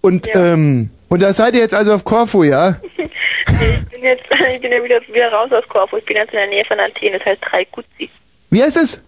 Und, 0.02 0.28
Ja. 0.28 0.54
ähm, 0.54 0.90
und 1.08 1.22
da 1.22 1.32
seid 1.32 1.56
ihr 1.56 1.62
jetzt 1.62 1.74
also 1.74 1.94
auf 1.94 2.04
Korfu, 2.04 2.44
ja? 2.44 2.76
Ich 2.98 3.86
bin 3.90 4.04
jetzt, 4.04 4.24
ich 4.54 4.62
bin 4.62 4.72
ja 4.72 4.84
wieder, 4.84 5.00
wieder 5.12 5.32
raus 5.32 5.52
aus 5.52 5.64
Korfu. 5.70 5.98
Ich 5.98 6.06
bin 6.06 6.18
jetzt 6.18 6.32
in 6.34 6.38
der 6.40 6.48
Nähe 6.48 6.66
von 6.66 6.80
Athen. 6.80 7.14
Das 7.14 7.26
heißt 7.26 7.42
Raikutsi. 7.54 8.10
Wie 8.50 8.62
heißt 8.64 8.78
es? 8.78 9.04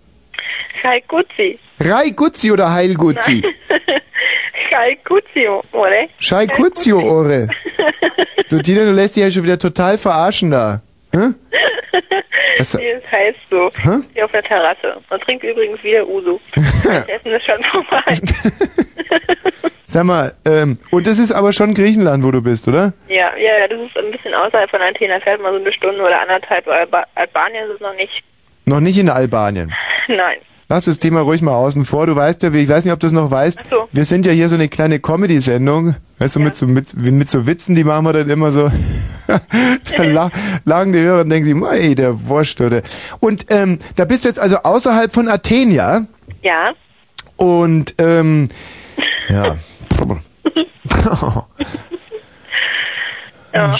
Raikutsi. 0.84 1.60
Raiguzzi 1.80 2.51
oder 2.51 2.72
Heilguzzi? 2.74 3.44
Raikutsi, 4.72 5.48
oder? 5.72 6.08
Scheikuzio, 6.20 7.00
Ore. 7.00 7.48
Du, 8.50 8.60
Tina, 8.60 8.84
du 8.86 8.92
lässt 8.92 9.15
dich 9.15 9.24
ja 9.24 9.32
schon 9.32 9.44
wieder 9.44 9.58
total 9.60 9.98
verarschen 9.98 10.51
da. 10.51 10.82
Hä? 11.12 11.18
Was- 12.58 12.75
Nee, 12.75 12.94
das 13.01 13.12
heißt 13.12 13.39
so. 13.50 13.72
Hä? 13.82 13.98
Hier 14.13 14.25
auf 14.25 14.32
der 14.32 14.44
Terrasse. 14.44 14.98
Man 15.10 15.20
trinkt 15.22 15.44
übrigens 15.44 15.84
wieder 15.84 16.08
Uso. 16.08 16.39
Das 16.84 17.08
Essen 17.08 17.32
ist 17.32 17.46
schon 17.46 17.63
vorbei. 17.72 18.20
Sag 19.86 20.03
mal, 20.06 20.34
ähm, 20.46 20.77
und 20.92 21.08
das 21.08 21.18
ist 21.20 21.32
aber 21.32 21.53
schon 21.53 21.74
Griechenland, 21.74 22.24
wo 22.24 22.32
du 22.32 22.42
bist, 22.42 22.68
oder? 22.68 22.94
ja, 23.10 23.36
ja, 23.38 23.58
ja, 23.60 23.68
das 23.68 23.80
ist 23.80 23.98
ein 23.98 24.12
bisschen 24.12 24.34
außerhalb 24.34 24.70
von 24.70 24.82
Athen. 24.82 25.10
Da 25.10 25.20
fährt 25.20 25.42
man 25.42 25.53
so 25.53 25.60
eine 25.60 25.72
Stunde 25.74 26.01
oder 26.01 26.20
anderthalb. 26.22 26.68
Alba 26.68 27.06
Albanien 27.15 27.65
ist 27.70 27.75
es 27.75 27.80
noch 27.82 27.94
nicht. 27.96 28.12
Noch 28.65 28.80
nicht 28.80 28.98
in 28.98 29.10
Albanien. 29.10 29.74
Nein. 30.08 30.38
Lass 30.74 30.86
das 30.86 30.98
Thema 30.98 31.20
ruhig 31.20 31.44
mal 31.44 31.53
außen 31.53 31.86
vor. 31.86 32.08
Du 32.08 32.15
weißt 32.15 32.42
ja, 32.42 32.51
ich 32.51 32.68
weiß 32.68 32.84
nicht, 32.84 32.94
ob 32.96 33.00
du 33.00 33.06
es 33.06 33.13
noch 33.13 33.30
weißt. 33.30 33.62
So. 33.70 33.88
Wir 33.92 34.06
sind 34.06 34.25
ja 34.25 34.32
hier 34.32 34.50
so 34.50 34.56
eine 34.56 34.70
kleine 34.70 35.00
Comedy-Sendung. 35.00 35.98
Weißt 36.18 36.36
du, 36.36 36.39
mit, 36.39 36.58
so, 36.58 36.65
mit, 36.65 36.96
mit 36.98 37.30
so 37.30 37.46
Witzen, 37.46 37.75
die 37.75 37.84
machen 37.84 38.06
wir 38.06 38.13
dann 38.13 38.27
immer 38.27 38.51
so. 38.51 38.72
da 39.27 40.03
la- 40.03 40.32
lagen 40.65 40.92
die 40.92 40.98
Hörer 40.98 41.22
und 41.22 41.30
denken 41.30 41.46
sich, 41.46 41.72
ey, 41.80 41.94
der 41.94 42.27
Wurscht, 42.27 42.60
oder? 42.60 42.82
Und 43.20 43.46
ähm, 43.50 43.77
da 43.98 44.06
bist 44.06 44.24
du 44.24 44.30
jetzt 44.30 44.39
also 44.39 44.58
außerhalb 44.63 45.13
von 45.13 45.27
Athen, 45.27 45.70
ja? 45.70 46.08
Ja. 46.42 46.74
Und 47.38 47.94
ähm, 48.00 48.48
ja. 49.30 49.56
Ja. 53.53 53.75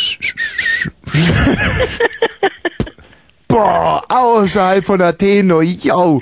Boah, 3.48 4.02
außerhalb 4.10 4.84
von 4.84 5.00
Athen, 5.00 5.52
oh, 5.52 5.62
yo. 5.62 6.22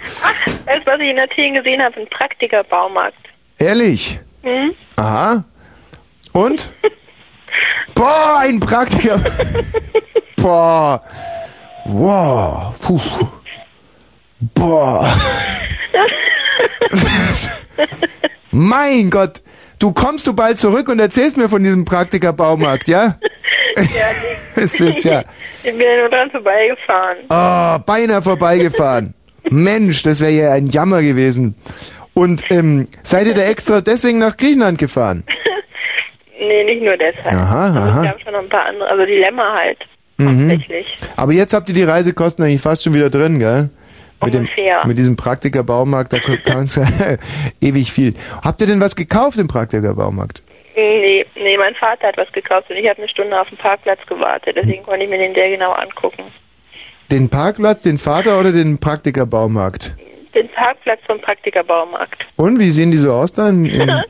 Du, 0.83 0.91
was 0.91 0.99
ich 0.99 1.09
in 1.09 1.19
Athen 1.19 1.53
gesehen 1.53 1.81
habe? 1.81 1.99
Ein 1.99 2.07
Praktikerbaumarkt. 2.07 3.17
Ehrlich? 3.59 4.19
Hm? 4.41 4.73
Aha. 4.95 5.43
Und? 6.33 6.73
Boah, 7.95 8.39
ein 8.39 8.59
Praktiker. 8.59 9.19
Boah. 10.37 11.03
Wow. 11.85 12.79
Puh. 12.79 12.99
Boah. 14.55 15.07
mein 18.51 19.09
Gott. 19.09 19.41
Du 19.77 19.91
kommst 19.93 20.25
du 20.27 20.33
bald 20.33 20.57
zurück 20.57 20.89
und 20.89 20.99
erzählst 20.99 21.37
mir 21.37 21.49
von 21.49 21.63
diesem 21.63 21.85
Praktikerbaumarkt, 21.85 22.87
ja? 22.87 23.17
Ja. 23.75 23.83
Es 24.55 24.79
ist 24.81 25.05
ja. 25.05 25.23
Ich 25.63 25.71
bin 25.71 25.77
nur 25.77 26.09
dran 26.09 26.29
vorbeigefahren. 26.29 27.19
Oh, 27.29 27.79
beinahe 27.85 28.21
vorbeigefahren. 28.21 29.13
Mensch, 29.49 30.03
das 30.03 30.21
wäre 30.21 30.31
ja 30.31 30.51
ein 30.53 30.67
Jammer 30.67 31.01
gewesen. 31.01 31.55
Und 32.13 32.43
ähm, 32.51 32.87
seid 33.03 33.27
ihr 33.27 33.33
da 33.33 33.41
extra 33.41 33.81
deswegen 33.81 34.19
nach 34.19 34.37
Griechenland 34.37 34.77
gefahren? 34.77 35.23
Nee, 36.43 36.63
nicht 36.63 36.81
nur 36.81 36.97
deshalb. 36.97 37.27
Aha, 37.27 37.65
Also 37.65 37.79
aha. 37.79 37.99
Es 37.99 38.05
gab 38.05 38.21
schon 38.21 38.33
noch 38.33 38.39
ein 38.41 38.49
paar 38.49 38.65
andere, 38.65 38.89
also 38.89 39.05
Dilemma 39.05 39.53
halt. 39.53 39.77
Mhm. 40.17 40.59
Aber 41.15 41.33
jetzt 41.33 41.53
habt 41.53 41.69
ihr 41.69 41.75
die 41.75 41.83
Reisekosten 41.83 42.43
eigentlich 42.43 42.61
fast 42.61 42.83
schon 42.83 42.95
wieder 42.95 43.11
drin, 43.11 43.37
gell? 43.37 43.69
Mit, 44.23 44.33
dem, 44.33 44.41
Ungefähr. 44.41 44.85
mit 44.87 44.97
diesem 44.97 45.15
Praktikerbaumarkt, 45.15 46.13
da 46.13 46.17
kannst 46.43 46.77
du 46.77 46.81
ewig 47.61 47.91
viel. 47.91 48.15
Habt 48.43 48.59
ihr 48.61 48.65
denn 48.67 48.81
was 48.81 48.95
gekauft 48.95 49.37
im 49.37 49.47
Praktikerbaumarkt? 49.47 50.41
Nee, 50.75 51.25
nee, 51.35 51.57
mein 51.57 51.75
Vater 51.75 52.07
hat 52.07 52.17
was 52.17 52.31
gekauft 52.31 52.71
und 52.71 52.75
ich 52.77 52.89
habe 52.89 52.97
eine 52.99 53.09
Stunde 53.09 53.39
auf 53.39 53.49
dem 53.49 53.57
Parkplatz 53.59 53.99
gewartet. 54.07 54.55
Deswegen 54.55 54.81
konnte 54.83 55.03
ich 55.03 55.09
mir 55.11 55.19
den 55.19 55.35
sehr 55.35 55.49
genau 55.51 55.73
angucken. 55.73 56.23
Den 57.11 57.29
Parkplatz, 57.29 57.81
den 57.81 57.97
Vater 57.97 58.39
oder 58.39 58.51
den 58.51 58.79
Praktikerbaumarkt? 58.79 59.95
Den 60.33 60.49
Parkplatz 60.49 60.99
vom 61.05 61.19
Praktikerbaumarkt. 61.19 62.25
Und 62.37 62.59
wie 62.59 62.71
sehen 62.71 62.91
die 62.91 62.97
so 62.97 63.11
aus 63.13 63.33
dann? 63.33 63.65
In- 63.65 63.89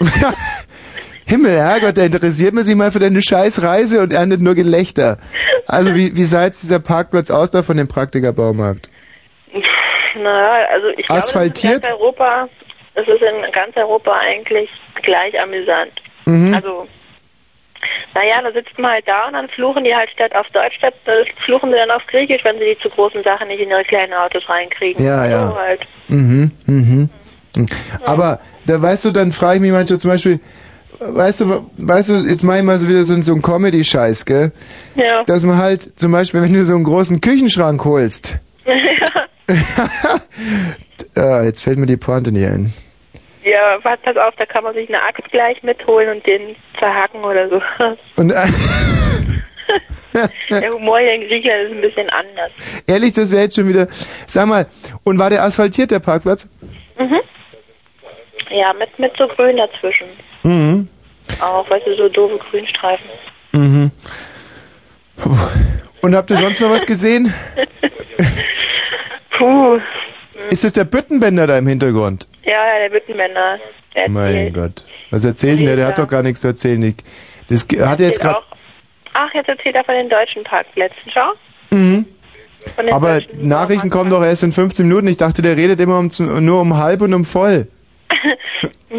Himmel, 1.26 1.58
Herrgott, 1.58 1.98
da 1.98 2.04
interessiert 2.04 2.54
man 2.54 2.64
sich 2.64 2.74
mal 2.74 2.90
für 2.90 3.00
deine 3.00 3.20
scheiß 3.22 3.62
Reise 3.62 4.00
und 4.02 4.12
erntet 4.12 4.40
nur 4.40 4.54
Gelächter. 4.54 5.18
Also 5.66 5.94
wie, 5.94 6.16
wie 6.16 6.24
sah 6.24 6.44
jetzt 6.44 6.62
dieser 6.62 6.80
Parkplatz 6.80 7.30
aus 7.30 7.50
da 7.50 7.62
von 7.62 7.76
dem 7.76 7.86
Praktikerbaumarkt? 7.88 8.88
Naja, 10.14 10.66
also 10.70 10.88
ich 10.88 11.06
glaube, 11.06 11.18
Asphaltiert? 11.18 11.84
das 11.84 11.90
ist 11.90 11.90
in 11.90 11.90
ganz 11.90 12.00
Europa, 12.00 12.48
es 12.94 13.08
ist 13.08 13.22
in 13.22 13.52
ganz 13.52 13.76
Europa 13.76 14.12
eigentlich 14.12 14.70
gleich 15.02 15.38
amüsant. 15.40 15.92
Mhm. 16.24 16.54
Also, 16.54 16.88
naja, 18.14 18.42
da 18.42 18.52
sitzt 18.52 18.78
man 18.78 18.92
halt 18.92 19.06
da 19.06 19.26
und 19.26 19.34
dann 19.34 19.48
fluchen 19.48 19.84
die 19.84 19.94
halt 19.94 20.10
statt 20.10 20.34
auf 20.34 20.46
Deutsch, 20.52 20.76
statt 20.76 20.94
fluchen 21.44 21.70
sie 21.70 21.76
dann 21.76 21.90
auf 21.90 22.06
Griechisch, 22.06 22.44
wenn 22.44 22.58
sie 22.58 22.74
die 22.74 22.78
zu 22.80 22.88
großen 22.88 23.22
Sachen 23.22 23.48
nicht 23.48 23.60
in 23.60 23.70
ihre 23.70 23.84
kleinen 23.84 24.12
Autos 24.14 24.48
reinkriegen. 24.48 25.04
Ja, 25.04 25.26
ja. 25.26 25.48
So 25.48 25.58
halt. 25.58 25.80
Mhm, 26.08 26.50
mhm. 26.66 27.10
mhm. 27.56 27.66
Aber 28.04 28.40
da 28.66 28.80
weißt 28.80 29.04
du, 29.06 29.10
dann 29.10 29.32
frage 29.32 29.56
ich 29.56 29.60
mich 29.60 29.72
manchmal 29.72 29.98
zum 29.98 30.10
Beispiel, 30.10 30.40
weißt 31.00 31.40
du, 31.40 31.70
weißt 31.78 32.10
du, 32.10 32.14
jetzt 32.28 32.42
mach 32.42 32.56
ich 32.56 32.62
mal 32.62 32.78
so 32.78 32.88
wieder 32.88 33.04
so, 33.04 33.20
so 33.22 33.34
ein 33.34 33.42
Comedy-Scheiß, 33.42 34.26
gell? 34.26 34.52
Ja. 34.94 35.24
Dass 35.24 35.44
man 35.44 35.58
halt 35.58 35.98
zum 35.98 36.12
Beispiel, 36.12 36.42
wenn 36.42 36.52
du 36.52 36.64
so 36.64 36.74
einen 36.74 36.84
großen 36.84 37.20
Küchenschrank 37.20 37.84
holst, 37.84 38.38
äh, 41.16 41.44
jetzt 41.44 41.62
fällt 41.62 41.78
mir 41.78 41.86
die 41.86 41.96
Pointe 41.96 42.32
nicht 42.32 42.46
ein. 42.46 42.72
Ja, 43.48 43.78
pass 43.82 43.98
pass 44.02 44.16
auf, 44.16 44.34
da 44.36 44.46
kann 44.46 44.64
man 44.64 44.74
sich 44.74 44.88
eine 44.88 45.02
Axt 45.02 45.24
gleich 45.30 45.62
mitholen 45.62 46.16
und 46.16 46.26
den 46.26 46.56
zerhacken 46.78 47.22
oder 47.24 47.48
so. 47.48 47.62
Und 48.16 48.30
äh, 48.30 48.46
Der 50.50 50.72
Humor 50.72 50.98
hier 50.98 51.12
in 51.14 51.20
Griechenland 51.28 51.64
ist 51.68 51.72
ein 51.76 51.82
bisschen 51.82 52.10
anders. 52.10 52.50
ehrlich, 52.86 53.12
das 53.12 53.30
wäre 53.30 53.42
jetzt 53.42 53.54
schon 53.56 53.68
wieder, 53.68 53.86
sag 54.26 54.46
mal, 54.48 54.66
und 55.04 55.18
war 55.18 55.30
der 55.30 55.42
asphaltiert, 55.42 55.90
der 55.90 56.00
Parkplatz? 56.00 56.48
Mhm. 56.98 57.20
Ja, 58.50 58.72
mit, 58.72 58.98
mit 58.98 59.12
so 59.18 59.28
Grün 59.28 59.58
dazwischen. 59.58 60.08
Mhm. 60.42 60.88
Auch, 61.40 61.68
weißt 61.68 61.86
du, 61.86 61.96
so 61.96 62.08
doofe 62.08 62.38
Grünstreifen. 62.50 63.06
Mhm. 63.52 63.90
Und 66.00 66.14
habt 66.14 66.30
ihr 66.30 66.36
sonst 66.36 66.60
noch 66.62 66.70
was 66.70 66.86
gesehen? 66.86 67.32
Puh. 69.38 69.78
Ist 70.50 70.64
das 70.64 70.72
der 70.72 70.84
Büttenbänder 70.84 71.46
da 71.46 71.58
im 71.58 71.66
Hintergrund? 71.66 72.28
Ja, 72.44 72.52
ja, 72.52 72.78
der 72.80 72.90
Büttenbänder. 72.90 73.58
Der 73.94 74.08
Mein. 74.08 74.52
Gott. 74.52 74.84
Was 75.10 75.24
erzählt 75.24 75.58
denn 75.58 75.66
der? 75.66 75.76
Der 75.76 75.86
hat 75.86 75.98
doch 75.98 76.08
gar 76.08 76.22
nichts 76.22 76.40
zu 76.40 76.48
erzählen. 76.48 76.82
Ich, 76.82 76.96
das 77.48 77.66
hat 77.80 78.00
er 78.00 78.08
jetzt 78.08 78.20
gerade. 78.20 78.38
Ach, 79.14 79.34
jetzt 79.34 79.48
erzählt 79.48 79.74
er 79.74 79.84
von 79.84 79.94
den 79.94 80.08
deutschen 80.08 80.44
Parkplätzen, 80.44 81.10
schau. 81.12 81.32
Mhm. 81.70 82.06
Aber 82.90 83.20
Nachrichten 83.34 83.90
kommen 83.90 84.10
doch 84.10 84.22
erst 84.22 84.42
in 84.42 84.52
15 84.52 84.86
Minuten. 84.86 85.08
Ich 85.08 85.16
dachte, 85.16 85.42
der 85.42 85.56
redet 85.56 85.80
immer 85.80 85.98
um, 85.98 86.08
nur 86.44 86.60
um 86.60 86.76
halb 86.76 87.00
und 87.02 87.14
um 87.14 87.24
voll. 87.24 87.66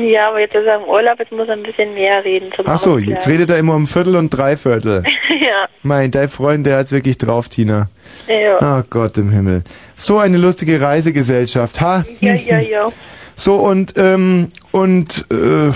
Ja, 0.01 0.29
aber 0.29 0.39
jetzt 0.39 0.55
ist 0.55 0.65
er 0.65 0.75
im 0.77 0.83
Urlaub, 0.83 1.19
jetzt 1.19 1.31
muss 1.31 1.47
er 1.47 1.55
ein 1.55 1.63
bisschen 1.63 1.93
mehr 1.93 2.23
reden 2.23 2.51
zum 2.55 2.65
Ach 2.67 2.77
so, 2.77 2.91
Ausgleich. 2.91 3.09
jetzt 3.09 3.27
redet 3.27 3.49
er 3.49 3.57
immer 3.57 3.75
um 3.75 3.87
Viertel 3.87 4.15
und 4.15 4.29
Dreiviertel. 4.29 5.03
ja, 5.29 5.67
Mein, 5.83 6.11
dein 6.11 6.29
Freund, 6.29 6.65
der 6.65 6.77
hat's 6.77 6.91
wirklich 6.91 7.17
drauf, 7.17 7.49
Tina. 7.49 7.89
ja. 8.27 8.79
Oh 8.81 8.83
Gott 8.89 9.17
im 9.17 9.31
Himmel. 9.31 9.63
So 9.95 10.19
eine 10.19 10.37
lustige 10.37 10.79
Reisegesellschaft, 10.81 11.81
ha? 11.81 12.03
Ja, 12.21 12.33
ja, 12.35 12.59
ja. 12.59 12.87
So 13.35 13.55
und, 13.55 13.93
ähm, 13.97 14.49
und, 14.71 15.25
äh, 15.31 15.71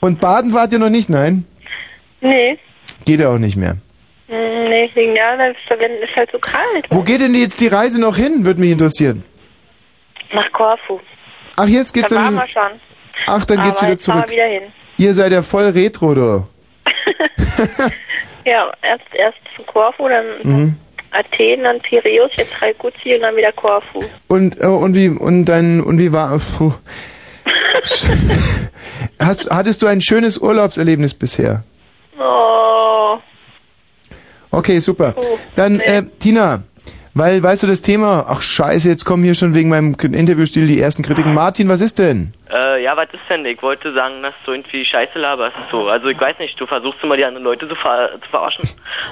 und 0.00 0.20
Baden 0.20 0.52
wart 0.52 0.72
ihr 0.72 0.80
noch 0.80 0.90
nicht, 0.90 1.08
nein? 1.08 1.44
Nee, 2.20 2.58
Geht 3.04 3.20
ja 3.20 3.28
auch 3.30 3.38
nicht 3.38 3.56
mehr. 3.56 3.76
Hm, 4.28 4.68
nee, 4.68 4.90
wegen 4.94 5.12
ist, 5.14 5.56
wenn- 5.70 6.02
ist 6.02 6.16
halt 6.16 6.30
so 6.32 6.38
kalt. 6.38 6.86
Wo 6.90 7.02
geht 7.02 7.20
denn 7.20 7.34
jetzt 7.34 7.60
die 7.60 7.66
Reise 7.68 8.00
noch 8.00 8.16
hin? 8.16 8.44
Würde 8.44 8.60
mich 8.60 8.70
interessieren. 8.72 9.22
Nach 10.32 10.50
Korfu. 10.52 10.98
Ach, 11.56 11.66
jetzt 11.66 11.92
geht's 11.92 12.10
da 12.10 12.16
waren 12.16 12.36
dann. 12.36 12.44
wir 12.44 12.48
schon. 12.48 12.80
Ach, 13.26 13.44
dann 13.44 13.60
geht's 13.62 13.78
aber 13.78 13.82
wieder 13.82 13.92
jetzt 13.92 14.06
fahren 14.06 14.18
zurück. 14.18 14.30
wieder 14.30 14.46
hin. 14.46 14.62
Ihr 14.98 15.14
seid 15.14 15.32
ja 15.32 15.42
voll 15.42 15.64
retro, 15.64 16.14
du. 16.14 16.46
Ja, 18.44 18.72
erst, 18.82 19.04
erst 19.14 19.38
zu 19.54 19.62
Korfu, 19.62 20.08
dann 20.08 20.24
Mhm. 20.42 20.76
Athen, 21.12 21.62
dann 21.62 21.78
Piräus, 21.80 22.30
jetzt 22.36 22.60
Raikutsi 22.60 23.14
und 23.14 23.20
dann 23.20 23.36
wieder 23.36 23.52
Korfu. 23.52 24.00
Und, 24.28 24.60
äh, 24.60 24.66
und 24.66 24.94
wie, 24.96 25.10
und 25.10 25.44
dein, 25.44 25.80
und 25.80 25.98
wie 25.98 26.12
war, 26.12 26.38
puh. 26.58 26.72
Hast, 29.20 29.50
hattest 29.50 29.82
du 29.82 29.86
ein 29.86 30.00
schönes 30.00 30.38
Urlaubserlebnis 30.38 31.14
bisher? 31.14 31.62
Oh, 32.18 33.18
Okay, 34.50 34.80
super. 34.80 35.14
Dann, 35.54 35.80
äh, 35.80 36.02
Tina, 36.18 36.62
weil, 37.14 37.42
weißt 37.42 37.62
du, 37.62 37.66
das 37.66 37.82
Thema, 37.82 38.24
ach 38.28 38.40
scheiße, 38.40 38.88
jetzt 38.88 39.04
kommen 39.04 39.22
hier 39.22 39.34
schon 39.34 39.54
wegen 39.54 39.68
meinem 39.68 39.94
Interviewstil 40.00 40.66
die 40.66 40.80
ersten 40.80 41.02
Kritiken. 41.02 41.34
Martin, 41.34 41.68
was 41.68 41.80
ist 41.80 41.98
denn? 41.98 42.32
Äh, 42.50 42.82
ja, 42.82 42.96
was 42.96 43.08
ist 43.12 43.20
denn? 43.28 43.44
Ich 43.46 43.62
wollte 43.62 43.92
sagen, 43.92 44.22
dass 44.22 44.34
du 44.46 44.52
irgendwie 44.52 44.84
Scheiße 44.84 45.18
laberst. 45.18 45.54
So, 45.70 45.88
also 45.88 46.08
ich 46.08 46.20
weiß 46.20 46.38
nicht, 46.38 46.58
du 46.60 46.66
versuchst 46.66 46.98
immer 47.02 47.16
die 47.16 47.24
anderen 47.24 47.44
Leute 47.44 47.68
zu, 47.68 47.74
ver 47.74 48.10
zu 48.22 48.28
verarschen. 48.30 48.64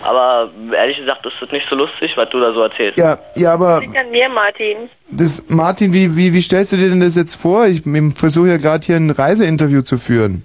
Aber 0.04 0.50
ehrlich 0.74 0.96
gesagt 0.98 1.24
ist 1.26 1.34
das 1.40 1.50
nicht 1.50 1.66
so 1.68 1.76
lustig, 1.76 2.12
was 2.16 2.28
du 2.30 2.40
da 2.40 2.52
so 2.52 2.62
erzählst. 2.62 2.98
Ja, 2.98 3.18
ja, 3.36 3.52
aber 3.54 3.80
liegt 3.80 3.96
an 3.96 4.10
mir, 4.10 4.28
Martin. 4.28 4.88
das, 5.10 5.42
Martin, 5.48 5.92
wie, 5.92 6.16
wie, 6.16 6.32
wie 6.32 6.40
stellst 6.40 6.72
du 6.72 6.76
dir 6.76 6.88
denn 6.88 7.00
das 7.00 7.16
jetzt 7.16 7.34
vor? 7.36 7.66
Ich 7.66 7.82
versuche 8.14 8.48
ja 8.48 8.56
gerade 8.56 8.84
hier 8.84 8.96
ein 8.96 9.10
Reiseinterview 9.10 9.82
zu 9.82 9.98
führen. 9.98 10.44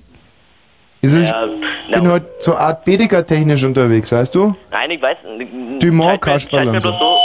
Ist 1.02 1.14
es, 1.14 1.30
Ja, 1.30 1.46
bin 1.90 2.02
und- 2.02 2.12
heute 2.12 2.26
so 2.40 2.56
Art 2.56 2.84
Bedecker-technisch 2.84 3.64
unterwegs, 3.64 4.12
weißt 4.12 4.34
du? 4.36 4.56
Nein, 4.72 4.92
ich 4.92 5.02
weiß. 5.02 5.18
Dumont, 5.80 6.22
Kasperl 6.22 6.66
Kasperl 6.66 6.68
und 6.70 6.80
so. 6.82 6.92
so. 6.92 7.18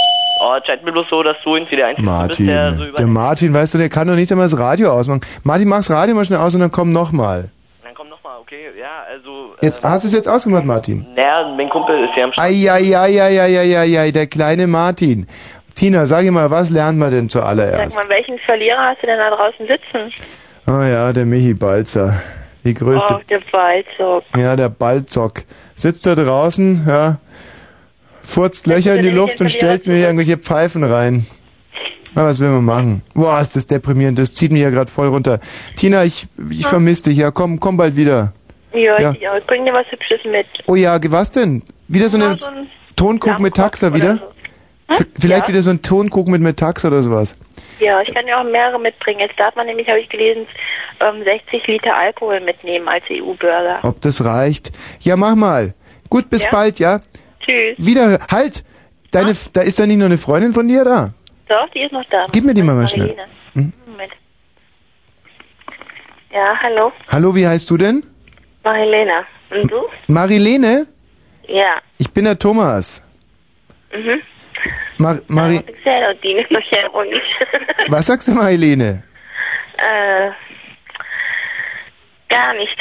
Oh, 0.42 0.54
es 0.58 0.66
scheint 0.66 0.82
mir 0.82 0.92
bloß 0.92 1.06
so, 1.10 1.22
dass 1.22 1.36
du 1.44 1.54
irgendwie 1.54 1.76
der 1.76 1.88
Einzige 1.88 2.06
Martin, 2.06 2.46
bist, 2.46 2.56
der 2.56 2.74
so 2.74 2.84
über... 2.86 2.96
der 2.96 3.06
Martin, 3.06 3.52
weißt 3.52 3.74
du, 3.74 3.78
der 3.78 3.90
kann 3.90 4.08
doch 4.08 4.14
nicht 4.14 4.32
einmal 4.32 4.46
das 4.46 4.58
Radio 4.58 4.90
ausmachen. 4.90 5.20
Martin, 5.42 5.68
mach's 5.68 5.90
Radio 5.90 6.14
mal 6.14 6.24
schnell 6.24 6.38
aus 6.38 6.54
und 6.54 6.62
dann 6.62 6.70
komm 6.70 6.88
nochmal. 6.88 7.50
Dann 7.84 7.92
komm 7.94 8.08
nochmal, 8.08 8.38
okay, 8.40 8.70
ja, 8.78 9.04
also... 9.12 9.54
Jetzt, 9.60 9.84
hast 9.84 10.04
du 10.04 10.08
es 10.08 10.14
jetzt 10.14 10.28
ausgemacht, 10.28 10.64
Martin? 10.64 11.06
Naja, 11.14 11.46
mein 11.54 11.68
Kumpel 11.68 12.04
ist 12.04 12.16
ja 12.16 12.24
am 12.24 12.32
Sch 12.32 12.38
Eieieiei, 12.38 14.10
der 14.12 14.26
kleine 14.28 14.66
Martin. 14.66 15.26
Tina, 15.74 16.06
sag 16.06 16.24
ich 16.24 16.30
mal, 16.30 16.50
was 16.50 16.70
lernt 16.70 16.98
man 16.98 17.10
denn 17.10 17.28
Sag 17.28 17.42
zuallererst? 17.42 17.96
mal, 17.96 18.08
welchen 18.08 18.38
Verlierer 18.38 18.78
hast 18.78 19.02
du 19.02 19.06
denn 19.08 19.18
da 19.18 19.30
draußen 19.36 19.66
sitzen? 19.66 20.10
Oh 20.66 20.82
ja, 20.82 21.12
der 21.12 21.26
Michi 21.26 21.52
Balzer. 21.52 22.14
Die 22.64 22.74
größte. 22.74 23.14
Oh, 23.14 23.20
der 23.28 23.40
Waldzug. 23.52 24.24
Ja, 24.36 24.56
der 24.56 24.68
Balzock. 24.68 25.42
Sitzt 25.74 26.06
da 26.06 26.14
draußen, 26.14 26.84
ja, 26.86 27.16
furzt 28.22 28.66
Löcher 28.66 28.94
in 28.96 29.02
die 29.02 29.10
Luft 29.10 29.40
und 29.40 29.50
stellt 29.50 29.86
mir 29.86 29.96
irgendwelche 29.98 30.36
Pfeifen 30.38 30.84
rein. 30.84 31.26
Na, 32.14 32.24
was 32.24 32.40
will 32.40 32.48
man 32.48 32.64
machen? 32.64 33.02
Boah, 33.14 33.40
ist 33.40 33.54
das 33.54 33.66
deprimierend. 33.66 34.18
Das 34.18 34.34
zieht 34.34 34.50
mich 34.50 34.62
ja 34.62 34.70
gerade 34.70 34.90
voll 34.90 35.08
runter. 35.08 35.38
Tina, 35.76 36.04
ich, 36.04 36.26
ich 36.50 36.66
vermisse 36.66 37.04
dich. 37.10 37.18
Ja, 37.18 37.30
komm, 37.30 37.60
komm 37.60 37.76
bald 37.76 37.94
wieder. 37.96 38.32
Ja, 38.72 39.00
Ja. 39.00 39.14
ja. 39.20 39.36
ich 39.36 39.44
bring 39.46 39.64
dir 39.64 39.72
was 39.72 39.86
Hübsches 39.90 40.20
mit. 40.24 40.46
Oh 40.66 40.74
ja, 40.74 40.98
was 41.12 41.30
denn? 41.30 41.62
Wieder 41.88 42.08
so 42.08 42.16
eine 42.18 42.26
Ja, 42.30 42.38
so 42.38 42.50
ein 42.50 42.66
Tonkrug 42.96 43.38
mit 43.38 43.54
Taxa 43.54 43.94
wieder? 43.94 44.18
V- 44.92 45.04
Vielleicht 45.20 45.46
wieder 45.48 45.62
so 45.62 45.70
ein 45.70 45.82
Tonkrug 45.82 46.26
mit 46.26 46.40
Metaxa 46.40 46.88
oder 46.88 47.00
sowas. 47.02 47.38
Ja, 47.78 48.00
ich 48.00 48.12
kann 48.12 48.26
ja 48.26 48.40
auch 48.40 48.44
mehrere 48.44 48.80
mitbringen. 48.80 49.20
Jetzt 49.20 49.38
darf 49.38 49.54
man 49.54 49.66
nämlich, 49.66 49.86
habe 49.88 50.00
ich 50.00 50.08
gelesen, 50.08 50.46
ähm, 51.00 51.22
60 51.22 51.64
Liter 51.68 51.94
Alkohol 51.96 52.40
mitnehmen 52.40 52.88
als 52.88 53.04
EU-Bürger. 53.08 53.78
Ob 53.84 54.00
das 54.00 54.24
reicht? 54.24 54.72
Ja, 55.00 55.16
mach 55.16 55.36
mal. 55.36 55.74
Gut, 56.08 56.28
bis 56.28 56.42
Ja. 56.42 56.50
bald, 56.50 56.80
ja? 56.80 57.00
Tschüss. 57.50 57.86
Wieder, 57.86 58.18
halt! 58.30 58.64
Deine, 59.10 59.32
da 59.52 59.62
ist 59.62 59.78
da 59.80 59.86
nicht 59.86 59.96
noch 59.96 60.06
eine 60.06 60.18
Freundin 60.18 60.52
von 60.52 60.68
dir 60.68 60.84
da? 60.84 61.08
Doch, 61.48 61.68
die 61.70 61.80
ist 61.80 61.92
noch 61.92 62.04
da. 62.10 62.26
Gib 62.30 62.44
mir 62.44 62.54
die 62.54 62.62
mal 62.62 62.76
mal 62.76 62.86
schnell. 62.86 63.08
Marlene. 63.08 63.28
Hm? 63.54 63.72
Moment. 63.86 64.12
Ja, 66.32 66.56
hallo. 66.62 66.92
Hallo, 67.08 67.34
wie 67.34 67.46
heißt 67.46 67.68
du 67.70 67.76
denn? 67.76 68.04
Marilena. 68.62 69.24
Und 69.52 69.70
du? 69.70 69.82
Marilene? 70.06 70.86
Ja. 71.48 71.80
Ich 71.98 72.12
bin 72.12 72.24
der 72.24 72.38
Thomas. 72.38 73.02
Mhm. 73.92 74.20
Mar 74.98 75.18
Mari 75.26 75.60
Sehr 75.82 76.14
die 76.22 76.32
ist 76.32 76.50
noch 76.50 76.60
hier 76.60 76.88
Was 77.88 78.06
sagst 78.06 78.28
du, 78.28 78.32
Marilene? 78.32 79.02
äh, 79.78 80.30
gar 82.28 82.54
nicht. 82.54 82.76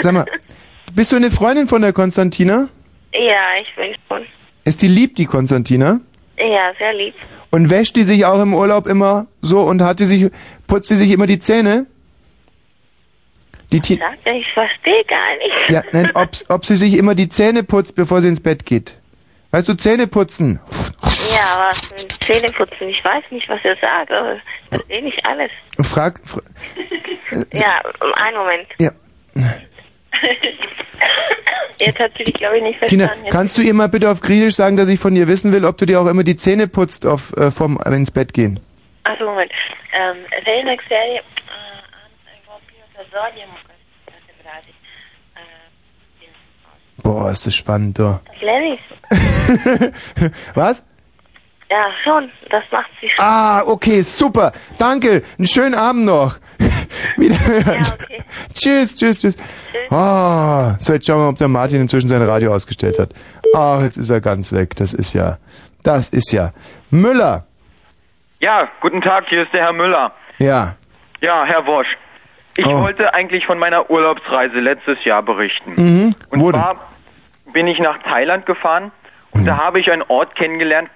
Sag 0.00 0.12
mal, 0.12 0.26
bist 0.94 1.10
du 1.10 1.16
eine 1.16 1.30
Freundin 1.30 1.66
von 1.66 1.82
der 1.82 1.92
Konstantina? 1.92 2.68
Ja, 3.12 3.60
ich 3.62 3.74
bin 3.76 3.94
schon. 4.08 4.26
Ist 4.64 4.82
die 4.82 4.88
lieb, 4.88 5.16
die 5.16 5.26
Konstantina? 5.26 6.00
Ja, 6.36 6.72
sehr 6.78 6.94
lieb. 6.94 7.14
Und 7.50 7.70
wäscht 7.70 7.96
die 7.96 8.02
sich 8.04 8.24
auch 8.26 8.40
im 8.40 8.54
Urlaub 8.54 8.86
immer 8.86 9.26
so 9.40 9.60
und 9.60 9.82
hat 9.82 10.00
die 10.00 10.04
sich, 10.04 10.30
putzt 10.66 10.90
die 10.90 10.96
sich 10.96 11.10
immer 11.10 11.26
die 11.26 11.38
Zähne? 11.38 11.86
Die 13.72 13.80
Ti 13.80 13.96
Sagt 13.96 14.18
er, 14.24 14.34
ich 14.34 14.46
verstehe 14.54 15.04
gar 15.04 15.36
nicht. 15.36 15.70
ja, 15.70 15.82
nein, 15.92 16.10
ob, 16.14 16.30
ob 16.48 16.64
sie 16.64 16.76
sich 16.76 16.96
immer 16.96 17.14
die 17.14 17.28
Zähne 17.28 17.62
putzt, 17.62 17.96
bevor 17.96 18.20
sie 18.20 18.28
ins 18.28 18.42
Bett 18.42 18.64
geht. 18.64 19.00
Weißt 19.50 19.68
du, 19.68 19.74
Zähne 19.74 20.06
putzen. 20.06 20.60
Ja, 21.34 21.56
aber 21.56 21.70
mit 21.96 22.12
Zähneputzen, 22.24 22.88
ich 22.88 23.02
weiß 23.02 23.24
nicht, 23.30 23.48
was 23.48 23.60
er 23.64 23.76
sagt, 23.80 24.10
aber 24.12 24.34
ich 24.36 24.42
verstehe 24.68 25.02
nicht 25.02 25.24
alles. 25.24 25.50
Frag, 25.82 26.20
fra 26.24 26.40
Ja, 27.52 27.80
einen 28.16 28.36
Moment. 28.36 28.68
ja. 28.78 28.90
Jetzt 31.80 31.98
hat 31.98 32.10
sie 32.18 32.24
dich, 32.24 32.34
glaube 32.34 32.56
ich, 32.56 32.62
nicht 32.62 32.78
verstanden. 32.78 33.08
Tina, 33.14 33.30
kannst 33.30 33.56
du 33.56 33.62
ihr 33.62 33.72
mal 33.72 33.88
bitte 33.88 34.10
auf 34.10 34.20
Griechisch 34.20 34.54
sagen, 34.54 34.76
dass 34.76 34.88
ich 34.88 34.98
von 34.98 35.14
ihr 35.14 35.28
wissen 35.28 35.52
will, 35.52 35.64
ob 35.64 35.78
du 35.78 35.86
dir 35.86 36.00
auch 36.00 36.06
immer 36.06 36.24
die 36.24 36.36
Zähne 36.36 36.66
putzt 36.66 37.06
auf, 37.06 37.36
äh, 37.36 37.50
vorm 37.50 37.78
äh, 37.84 37.94
ins 37.94 38.10
Bett 38.10 38.34
gehen? 38.34 38.58
Achso, 39.04 39.24
Moment. 39.24 39.52
Ähm, 39.92 40.16
äh, 40.30 40.42
Boah, 47.02 47.30
ist 47.30 47.46
das 47.46 47.54
spannend, 47.54 47.98
du. 47.98 48.20
Was? 50.54 50.84
Ja, 51.70 51.86
schon. 52.02 52.30
Das 52.50 52.64
macht 52.72 52.90
sie 53.00 53.08
schon. 53.08 53.24
Ah, 53.24 53.62
okay, 53.66 54.00
super. 54.02 54.52
Danke. 54.78 55.22
Einen 55.36 55.46
schönen 55.46 55.74
Abend 55.74 56.04
noch. 56.06 56.36
Wiederhören. 57.16 57.86
Tschüss, 58.54 58.94
tschüss, 58.94 59.18
tschüss. 59.20 59.36
Ah, 59.90 60.74
so, 60.78 60.94
jetzt 60.94 61.06
schauen 61.06 61.18
wir 61.18 61.24
mal, 61.24 61.28
ob 61.30 61.36
der 61.36 61.48
Martin 61.48 61.80
inzwischen 61.82 62.08
sein 62.08 62.22
Radio 62.22 62.54
ausgestellt 62.54 62.98
hat. 62.98 63.10
Ach, 63.54 63.82
jetzt 63.82 63.96
ist 63.98 64.10
er 64.10 64.20
ganz 64.20 64.52
weg. 64.52 64.76
Das 64.76 64.94
ist 64.94 65.12
ja, 65.14 65.36
das 65.82 66.08
ist 66.08 66.32
ja. 66.32 66.52
Müller. 66.90 67.44
Ja, 68.40 68.68
guten 68.80 69.00
Tag, 69.02 69.24
hier 69.28 69.42
ist 69.42 69.52
der 69.52 69.62
Herr 69.62 69.72
Müller. 69.72 70.12
Ja. 70.38 70.74
Ja, 71.20 71.44
Herr 71.44 71.66
Wosch. 71.66 71.88
Ich 72.56 72.66
Oh. 72.66 72.82
wollte 72.82 73.12
eigentlich 73.14 73.46
von 73.46 73.58
meiner 73.58 73.88
Urlaubsreise 73.90 74.58
letztes 74.58 75.04
Jahr 75.04 75.22
berichten. 75.22 75.74
Mhm. 75.76 76.14
Und 76.30 76.40
Wo 76.40 76.50
zwar 76.50 76.76
bin 77.52 77.66
ich 77.66 77.78
nach 77.78 77.98
Thailand 78.02 78.46
gefahren 78.46 78.90
und 79.32 79.44
da 79.46 79.58
habe 79.58 79.80
ich 79.80 79.90
einen 79.90 80.02
Ort 80.02 80.34
kennengelernt. 80.34 80.88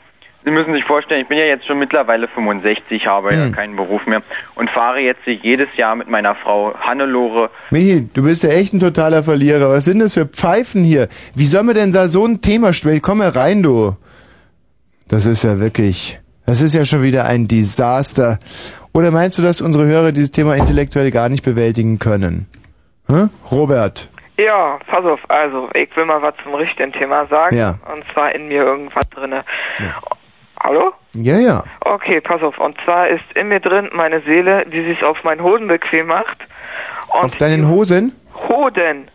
Sie 0.44 0.50
müssen 0.50 0.72
sich 0.74 0.84
vorstellen, 0.84 1.20
ich 1.22 1.28
bin 1.28 1.38
ja 1.38 1.44
jetzt 1.44 1.66
schon 1.66 1.78
mittlerweile 1.78 2.26
65, 2.28 3.06
habe 3.06 3.32
ja 3.34 3.46
Mhm. 3.46 3.52
keinen 3.52 3.76
Beruf 3.76 4.04
mehr 4.06 4.22
und 4.56 4.68
fahre 4.70 4.98
jetzt 4.98 5.20
jedes 5.24 5.68
Jahr 5.76 5.94
mit 5.94 6.08
meiner 6.08 6.34
Frau 6.34 6.74
Hannelore. 6.80 7.50
Michi, 7.70 8.08
du 8.12 8.24
bist 8.24 8.42
ja 8.42 8.50
echt 8.50 8.72
ein 8.74 8.80
totaler 8.80 9.22
Verlierer. 9.22 9.70
Was 9.70 9.84
sind 9.84 10.00
das 10.00 10.14
für 10.14 10.26
Pfeifen 10.26 10.82
hier? 10.82 11.08
Wie 11.36 11.44
soll 11.44 11.62
man 11.62 11.76
denn 11.76 11.92
da 11.92 12.08
so 12.08 12.26
ein 12.26 12.40
Thema 12.40 12.72
stellen? 12.72 13.00
Komm 13.00 13.18
mal 13.18 13.28
rein, 13.28 13.62
du. 13.62 13.94
Das 15.08 15.26
ist 15.26 15.44
ja 15.44 15.60
wirklich, 15.60 16.18
das 16.46 16.60
ist 16.60 16.74
ja 16.74 16.84
schon 16.84 17.02
wieder 17.02 17.24
ein 17.26 17.46
Desaster. 17.46 18.38
Oder 18.94 19.10
meinst 19.10 19.38
du, 19.38 19.42
dass 19.42 19.60
unsere 19.60 19.86
Hörer 19.86 20.10
dieses 20.12 20.32
Thema 20.32 20.54
intellektuell 20.56 21.10
gar 21.12 21.28
nicht 21.28 21.44
bewältigen 21.44 21.98
können? 21.98 22.46
Hä? 23.08 23.28
Robert. 23.50 24.08
Ja, 24.38 24.78
pass 24.88 25.04
auf, 25.04 25.20
also 25.28 25.68
ich 25.74 25.94
will 25.96 26.06
mal 26.06 26.20
was 26.20 26.34
zum 26.42 26.54
richtigen 26.54 26.92
Thema 26.92 27.26
sagen. 27.26 27.54
Ja. 27.56 27.78
Und 27.94 28.02
zwar 28.12 28.34
in 28.34 28.48
mir 28.48 28.62
irgendwas 28.64 29.08
drinne. 29.14 29.44
Hallo? 30.62 30.92
Ja, 31.14 31.38
ja. 31.38 31.64
Okay, 31.80 32.20
pass 32.20 32.40
auf. 32.40 32.56
Und 32.58 32.76
zwar 32.84 33.08
ist 33.08 33.24
in 33.34 33.48
mir 33.48 33.58
drin 33.58 33.90
meine 33.92 34.20
Seele, 34.22 34.64
die 34.72 34.84
sich 34.84 35.02
auf 35.02 35.24
meinen 35.24 35.42
Hoden 35.42 35.66
bequem 35.66 36.06
macht. 36.06 36.38
Auf 37.08 37.36
deinen 37.36 37.68
Hosen? 37.68 38.12
Hoden. 38.48 39.08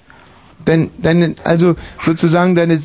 Dein, 0.66 0.92
deine, 0.98 1.36
also 1.46 1.76
sozusagen 2.02 2.54
deine, 2.54 2.78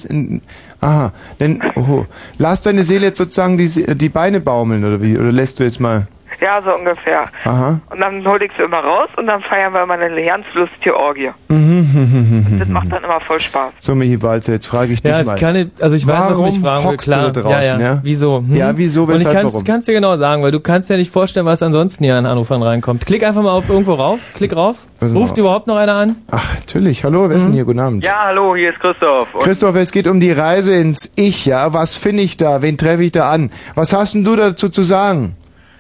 aha, 0.81 1.13
denn, 1.41 1.61
oh, 1.75 2.05
lass 2.39 2.63
deine 2.63 2.85
Seele 2.85 3.07
jetzt 3.07 3.19
sozusagen 3.19 3.59
die, 3.59 3.69
die 3.97 4.09
Beine 4.09 4.39
baumeln 4.41 4.85
oder 4.85 5.03
wie? 5.03 5.19
Oder 5.19 5.33
lässt 5.33 5.59
du 5.59 5.65
jetzt 5.65 5.81
mal, 5.81 6.07
Ja, 6.41 6.61
so 6.63 6.75
ungefähr. 6.75 7.25
aha. 7.45 7.81
Und 7.91 8.01
dann 8.01 8.27
hol 8.27 8.43
ich 8.43 8.51
sie 8.57 8.63
immer 8.65 8.79
raus 8.81 9.09
und 9.17 9.27
dann 9.27 9.43
feiern 9.43 9.73
wir 9.73 9.83
immer 9.83 9.95
eine 9.95 10.25
ganz 10.25 10.45
lustige 10.55 10.97
Orgie. 10.97 11.31
Mhm. 11.49 12.57
Das 12.59 12.69
macht 12.69 12.91
dann 12.93 13.05
immer 13.05 13.21
voll 13.21 13.41
Spaß. 13.41 13.73
So, 13.79 13.95
Michi 13.95 14.21
Walzer, 14.23 14.53
jetzt 14.53 14.67
frage 14.67 14.93
ich 14.93 15.03
dich 15.03 15.11
Ja, 15.17 15.23
mal. 15.25 15.37
kann 15.39 15.57
ich, 15.57 15.69
also 15.81 15.95
ich 15.97 16.07
weiß, 16.07 16.31
was 16.31 16.37
du 16.39 16.43
mich 16.45 16.63
Warum 16.63 16.83
fragen 16.83 16.91
will, 16.91 16.97
klar. 16.97 17.31
du 17.33 17.41
draußen, 17.43 17.63
ja, 17.63 17.79
ja. 17.79 17.81
ja? 17.95 18.01
Wieso? 18.03 18.39
Hm? 18.39 18.57
Ja, 18.57 18.77
wieso, 18.77 19.05
Und 19.05 19.11
ich 19.15 19.21
weshalb, 19.21 19.37
kann's, 19.41 19.53
warum? 19.53 19.65
kann's 19.67 19.87
dir 19.87 19.93
genau 19.95 20.17
sagen, 20.17 20.43
weil 20.43 20.51
du 20.53 20.61
kannst 20.61 20.91
dir 20.91 20.97
nicht 20.97 21.11
vorstellen, 21.11 21.47
was 21.47 21.63
ansonsten 21.63 22.05
hier 22.05 22.17
an 22.17 22.27
Anrufern 22.27 22.63
reinkommt. 22.63 23.07
Klick 23.07 23.25
einfach 23.25 23.43
mal 23.43 23.53
auf 23.53 23.69
irgendwo 23.69 23.95
rauf, 23.95 24.31
klick 24.35 24.55
rauf. 24.57 24.87
Was 25.01 25.13
Ruft 25.15 25.37
mal- 25.37 25.41
überhaupt 25.41 25.67
noch 25.67 25.77
einer 25.77 25.95
an? 25.95 26.17
Ach, 26.31 26.55
natürlich. 26.55 27.05
Hallo, 27.05 27.29
wer 27.29 27.37
ist 27.37 27.43
Mhm. 27.45 27.47
denn 27.49 27.55
hier? 27.55 27.65
Guten 27.65 27.81
Abend. 27.81 28.05
Ja, 28.05 28.23
hallo, 28.27 28.55
hier 28.57 28.71
ist 28.71 28.81
Christoph. 28.81 29.35
Und 29.35 29.43
Christoph, 29.43 29.75
es 29.77 29.93
geht 29.93 30.07
um 30.07 30.21
die 30.21 30.33
Reise 30.33 30.75
ins 30.75 31.13
Ich, 31.17 31.47
ja? 31.47 31.73
Was 31.75 31.97
finde 31.97 32.23
ich 32.23 32.37
da? 32.37 32.63
Wen 32.63 32.77
treffe 32.79 33.05
ich 33.05 33.13
da 33.13 33.31
an? 33.31 33.51
Was 33.75 33.93
hast 33.93 34.15
denn 34.15 34.25
du 34.25 34.37
dazu 34.37 34.69
zu 34.69 34.83
sagen? 34.83 35.37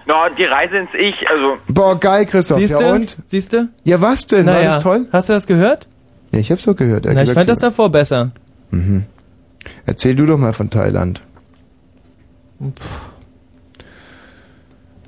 Na, 0.06 0.28
die 0.36 0.44
Reise 0.44 0.76
ins 0.78 0.90
Ich, 0.98 1.14
also 1.28 1.56
Boah, 1.68 1.98
geil, 1.98 2.26
Christoph. 2.26 2.58
Siehst 2.58 2.72
ja 2.80 2.88
du? 2.88 2.94
und? 2.94 3.16
Siehst 3.26 3.52
du? 3.52 3.68
Ja, 3.84 4.00
was 4.00 4.26
denn? 4.26 4.46
War 4.46 4.54
Naja. 4.54 4.74
das 4.74 4.82
toll? 4.82 5.06
Hast 5.12 5.28
du 5.28 5.32
das 5.34 5.46
gehört? 5.46 5.88
Ja, 6.32 6.38
ich 6.38 6.50
hab's 6.50 6.64
doch 6.64 6.76
gehört. 6.76 7.06
Er 7.06 7.14
Na, 7.14 7.22
ich 7.22 7.32
fand 7.32 7.48
das 7.48 7.58
davor 7.60 7.90
besser. 7.90 8.30
Mhm. 8.70 9.04
Erzähl 9.86 10.14
du 10.16 10.26
doch 10.26 10.38
mal 10.38 10.52
von 10.52 10.70
Thailand. 10.70 11.20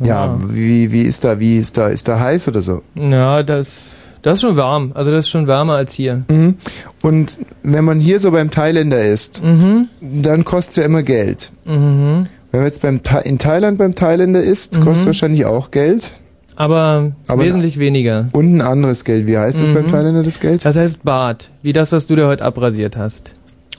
Ja, 0.01 0.37
wie, 0.49 0.91
wie 0.93 1.03
ist 1.03 1.25
da, 1.25 1.39
wie 1.39 1.59
ist 1.59 1.77
da, 1.79 1.89
ist 1.89 2.09
da 2.09 2.19
heiß 2.19 2.49
oder 2.49 2.61
so? 2.61 2.83
Ja, 2.95 3.43
das, 3.43 3.85
das 4.23 4.35
ist 4.35 4.41
schon 4.43 4.57
warm. 4.57 4.93
Also 4.95 5.11
das 5.11 5.21
ist 5.27 5.31
schon 5.31 5.47
wärmer 5.47 5.75
als 5.75 5.93
hier. 5.95 6.25
Mhm. 6.29 6.57
Und 7.03 7.39
wenn 7.63 7.85
man 7.85 8.01
hier 8.01 8.19
so 8.19 8.31
beim 8.33 8.51
Thailänder 8.51 9.03
ist, 9.05 9.43
Mhm. 9.45 9.89
dann 10.01 10.45
kostet's 10.45 10.77
ja 10.79 10.85
immer 10.85 11.03
Geld. 11.03 11.53
Mhm. 11.65 12.27
Wenn 12.55 12.61
man 12.61 12.69
jetzt 12.69 12.83
beim 12.83 13.03
Tha 13.03 13.19
in 13.19 13.39
Thailand 13.41 13.79
beim 13.79 13.97
Thailänder 13.97 14.41
ist, 14.41 14.79
Mhm. 14.79 14.85
kostet 14.85 15.07
wahrscheinlich 15.07 15.45
auch 15.45 15.73
Geld. 15.73 16.13
Aber, 16.55 17.11
Aber- 17.27 17.43
wesentlich 17.43 17.81
weniger. 17.81 18.29
Und 18.31 18.55
ein 18.55 18.61
anderes 18.61 19.03
Geld. 19.03 19.27
Wie 19.27 19.37
heißt 19.37 19.59
das 19.61 19.67
Mhm. 19.67 19.75
beim 19.75 19.91
Thailänder, 19.91 20.23
das 20.23 20.39
Geld? 20.39 20.65
Das 20.65 20.77
heißt 20.77 21.03
Bart. 21.03 21.51
Wie 21.63 21.73
das, 21.73 21.91
was 21.91 22.07
du 22.07 22.15
dir 22.15 22.29
heute 22.29 22.45
abrasiert 22.45 22.97
hast. 22.97 23.33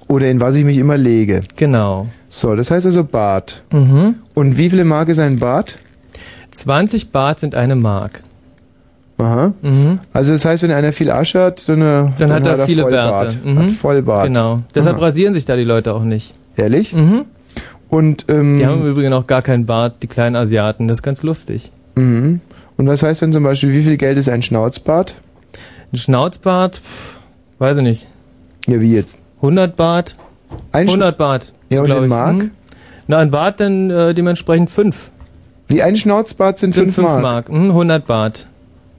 Oder 0.10 0.30
in 0.30 0.42
was 0.42 0.56
ich 0.56 0.66
mich 0.66 0.78
immer 0.78 0.98
lege. 0.98 1.40
Genau. 1.56 2.08
So, 2.28 2.54
das 2.58 2.70
heißt 2.70 2.86
also 2.86 3.06
Bart. 3.06 3.64
Mhm. 3.72 4.16
Und 4.34 4.58
wie 4.58 4.70
viele 4.70 4.84
Mark 4.84 5.08
ist 5.08 5.20
ein 5.20 5.40
Bart? 5.40 5.78
20 6.52 7.12
Bart 7.14 7.40
sind 7.40 7.56
eine 7.56 7.78
Mark. 7.78 8.24
Aha. 9.20 9.54
Mhm. 9.62 10.00
Also 10.12 10.34
das 10.34 10.44
heißt, 10.44 10.64
wenn 10.64 10.72
einer 10.72 10.92
viel 10.92 11.12
Asche 11.12 11.42
hat, 11.42 11.70
dann, 11.70 11.78
äh, 11.82 12.10
Dann, 12.18 12.34
hat 12.34 12.46
er 12.46 12.58
viele 12.66 12.82
Vollbart. 12.82 13.20
Bärte. 13.20 13.38
Mhm. 13.48 13.58
Hat 13.58 13.72
Vollbart. 13.72 14.24
Genau. 14.26 14.64
Deshalb 14.76 14.98
Aha. 14.98 15.06
rasieren 15.06 15.34
sich 15.34 15.46
da 15.46 15.56
die 15.56 15.64
Leute 15.64 15.94
auch 15.94 16.04
nicht. 16.04 16.34
Ehrlich? 16.58 16.94
Mhm. 16.94 17.24
Und, 17.90 18.26
ähm, 18.30 18.58
Die 18.58 18.66
haben 18.66 18.82
im 18.82 18.88
Übrigen 18.92 19.14
auch 19.14 19.28
gar 19.28 19.42
keinen 19.42 19.66
Bart, 19.66 19.96
die 20.04 20.08
kleinen 20.08 20.36
Asiaten. 20.36 20.88
Das 20.88 20.98
ist 21.00 21.04
ganz 21.04 21.24
lustig. 21.24 21.72
mhm. 21.96 22.42
Und 22.78 22.88
was 22.88 23.04
heißt 23.04 23.22
denn 23.22 23.32
zum 23.32 23.44
Beispiel, 23.44 23.72
wie 23.72 23.84
viel 23.84 23.96
Geld 23.96 24.18
ist 24.18 24.28
ein 24.28 24.42
Schnauzbart? 24.42 25.16
Ein 25.94 25.98
Schnauzbart, 25.98 26.76
pff, 26.84 27.20
weiß 27.58 27.78
ich 27.78 27.84
nicht. 27.84 28.08
Ja, 28.68 28.82
wie 28.82 28.94
jetzt? 28.94 29.18
100 29.38 29.78
Bart? 29.78 30.14
Ein 30.74 30.88
Sch- 30.88 30.92
100 30.92 31.18
Bart. 31.18 31.54
Ja, 31.70 31.80
und 31.80 31.86
glaub 31.86 32.00
in 32.00 32.04
ich. 32.06 32.10
Mark? 32.10 32.36
Mhm. 32.36 32.52
Na, 33.08 33.20
ein 33.20 33.32
Bart 33.32 33.62
dann 33.62 33.90
äh, 33.92 34.14
dementsprechend 34.14 34.70
5. 34.70 35.10
Wie 35.70 35.82
ein 35.82 35.96
Schnauzbart 35.96 36.60
sind 36.60 36.76
5 36.76 36.96
5 36.96 37.08
Mark. 37.08 37.22
Mark. 37.22 37.50
Mhm, 37.50 37.70
100 37.70 38.06
Bart. 38.06 38.48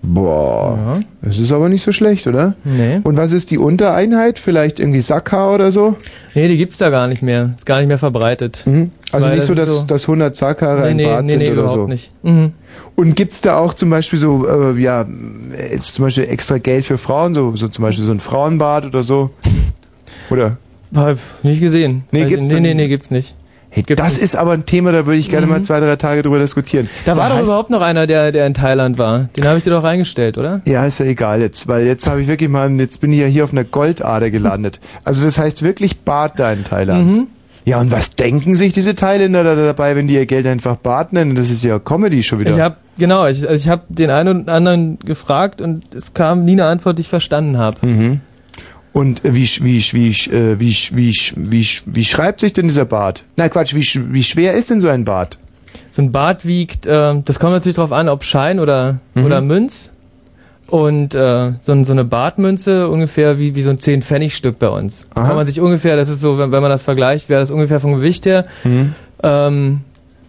Boah. 0.08 1.00
Das 1.20 1.38
ist 1.38 1.50
aber 1.50 1.68
nicht 1.68 1.82
so 1.82 1.90
schlecht, 1.90 2.26
oder? 2.28 2.54
Nee. 2.64 3.00
Und 3.02 3.16
was 3.16 3.32
ist 3.32 3.50
die 3.50 3.58
Untereinheit? 3.58 4.38
Vielleicht 4.38 4.78
irgendwie 4.78 5.00
Sackhaar 5.00 5.54
oder 5.54 5.72
so? 5.72 5.96
Nee, 6.34 6.46
die 6.48 6.56
gibt's 6.56 6.78
da 6.78 6.90
gar 6.90 7.08
nicht 7.08 7.22
mehr. 7.22 7.52
Ist 7.56 7.66
gar 7.66 7.78
nicht 7.78 7.88
mehr 7.88 7.98
verbreitet. 7.98 8.64
Also 9.12 9.26
Weil 9.26 9.34
nicht 9.36 9.44
so, 9.46 9.54
das 9.54 9.66
dass, 9.66 9.76
ist 9.78 9.90
dass 9.90 10.02
100 10.04 10.36
Sackhaare 10.36 10.82
Nee, 10.82 10.86
ein 10.90 10.96
nee, 10.96 11.04
Bart 11.06 11.24
nee, 11.24 11.30
sind 11.30 11.38
nee, 11.40 11.50
oder 11.50 11.62
überhaupt 11.62 11.78
so. 11.80 11.86
nicht. 11.88 12.12
Mhm. 12.22 12.52
Und 12.94 13.16
gibt's 13.16 13.40
da 13.40 13.58
auch 13.58 13.74
zum 13.74 13.90
Beispiel 13.90 14.18
so, 14.18 14.46
äh, 14.46 14.80
ja, 14.80 15.04
jetzt 15.72 15.94
zum 15.94 16.04
Beispiel 16.04 16.24
extra 16.24 16.58
Geld 16.58 16.86
für 16.86 16.98
Frauen, 16.98 17.34
so, 17.34 17.54
so 17.56 17.68
zum 17.68 17.82
Beispiel 17.82 18.04
so 18.04 18.12
ein 18.12 18.20
Frauenbad 18.20 18.86
oder 18.86 19.02
so? 19.02 19.30
Oder? 20.30 20.56
Hab 20.94 21.18
nicht 21.42 21.60
gesehen. 21.60 22.04
Nee, 22.12 22.22
ich- 22.22 22.28
gibt's 22.28 22.46
nee, 22.46 22.54
doch 22.54 22.60
nee, 22.60 22.68
nicht. 22.68 22.76
nee, 22.76 22.88
gibt's 22.88 23.10
nicht. 23.10 23.34
Hey, 23.76 23.84
das 23.94 24.16
ist 24.16 24.36
aber 24.36 24.52
ein 24.52 24.64
Thema, 24.64 24.90
da 24.90 25.04
würde 25.04 25.18
ich 25.18 25.28
gerne 25.28 25.46
mal 25.46 25.60
zwei, 25.60 25.80
drei 25.80 25.96
Tage 25.96 26.22
drüber 26.22 26.38
diskutieren. 26.38 26.88
Da 27.04 27.14
war 27.18 27.28
doch 27.28 27.42
überhaupt 27.42 27.68
noch 27.68 27.82
einer, 27.82 28.06
der, 28.06 28.32
der 28.32 28.46
in 28.46 28.54
Thailand 28.54 28.96
war. 28.96 29.28
Den 29.36 29.44
habe 29.44 29.58
ich 29.58 29.64
dir 29.64 29.70
doch 29.70 29.82
reingestellt, 29.82 30.38
oder? 30.38 30.62
Ja, 30.64 30.86
ist 30.86 30.98
ja 30.98 31.04
egal 31.04 31.42
jetzt, 31.42 31.68
weil 31.68 31.84
jetzt 31.84 32.06
habe 32.06 32.22
ich 32.22 32.26
wirklich 32.26 32.48
mal, 32.48 32.70
jetzt 32.80 33.02
bin 33.02 33.12
ich 33.12 33.20
ja 33.20 33.26
hier 33.26 33.44
auf 33.44 33.52
einer 33.52 33.64
Goldader 33.64 34.30
gelandet. 34.30 34.80
Also 35.04 35.24
das 35.24 35.38
heißt 35.38 35.62
wirklich 35.62 36.00
Bad 36.00 36.38
da 36.40 36.52
in 36.52 36.64
Thailand. 36.64 37.06
Mhm. 37.06 37.26
Ja, 37.66 37.80
und 37.80 37.90
was 37.90 38.14
denken 38.14 38.54
sich 38.54 38.72
diese 38.72 38.94
Thailänder 38.94 39.44
da 39.44 39.54
dabei, 39.54 39.94
wenn 39.94 40.08
die 40.08 40.14
ihr 40.14 40.26
Geld 40.26 40.46
einfach 40.46 40.76
Bad 40.76 41.12
nennen? 41.12 41.34
Das 41.34 41.50
ist 41.50 41.62
ja 41.62 41.78
Comedy 41.78 42.22
schon 42.22 42.40
wieder. 42.40 42.52
Ich 42.52 42.60
habe 42.60 42.76
genau, 42.98 43.26
ich, 43.26 43.46
also 43.46 43.54
ich 43.54 43.68
habe 43.68 43.82
den 43.88 44.10
einen 44.10 44.40
und 44.40 44.48
anderen 44.48 44.98
gefragt 45.00 45.60
und 45.60 45.94
es 45.94 46.14
kam 46.14 46.44
nie 46.44 46.52
eine 46.52 46.64
Antwort, 46.64 46.96
die 46.96 47.02
ich 47.02 47.08
verstanden 47.08 47.58
habe. 47.58 47.86
Mhm. 47.86 48.20
Und 48.96 49.20
wie, 49.24 49.46
wie, 49.60 49.82
wie, 49.92 50.08
äh, 50.34 50.58
wie, 50.58 50.74
wie, 50.92 51.12
wie, 51.36 51.66
wie 51.84 52.04
schreibt 52.04 52.40
sich 52.40 52.54
denn 52.54 52.64
dieser 52.68 52.86
Bart? 52.86 53.24
Nein, 53.36 53.50
Quatsch, 53.50 53.74
wie, 53.74 53.84
wie 54.14 54.22
schwer 54.22 54.54
ist 54.54 54.70
denn 54.70 54.80
so 54.80 54.88
ein 54.88 55.04
Bart? 55.04 55.36
So 55.90 56.00
ein 56.00 56.12
Bart 56.12 56.46
wiegt, 56.46 56.86
äh, 56.86 57.14
das 57.22 57.38
kommt 57.38 57.52
natürlich 57.52 57.76
drauf 57.76 57.92
an, 57.92 58.08
ob 58.08 58.24
Schein 58.24 58.58
oder 58.58 58.96
Mhm. 59.14 59.24
oder 59.26 59.40
Münz. 59.42 59.92
Und 60.68 61.14
äh, 61.14 61.52
so, 61.60 61.84
so 61.84 61.92
eine 61.92 62.04
Bartmünze 62.06 62.88
ungefähr 62.88 63.38
wie, 63.38 63.54
wie 63.54 63.60
so 63.60 63.68
ein 63.68 63.76
10-Pfennig-Stück 63.78 64.58
bei 64.58 64.68
uns. 64.70 65.06
Aha. 65.14 65.26
Kann 65.26 65.36
man 65.36 65.46
sich 65.46 65.60
ungefähr, 65.60 65.96
das 65.96 66.08
ist 66.08 66.20
so, 66.20 66.38
wenn, 66.38 66.50
wenn 66.50 66.62
man 66.62 66.70
das 66.70 66.82
vergleicht, 66.82 67.28
wäre 67.28 67.40
das 67.40 67.50
ungefähr 67.50 67.80
vom 67.80 67.92
Gewicht 67.96 68.24
her, 68.24 68.44
Mhm. 68.64 68.94
ähm, 69.22 69.80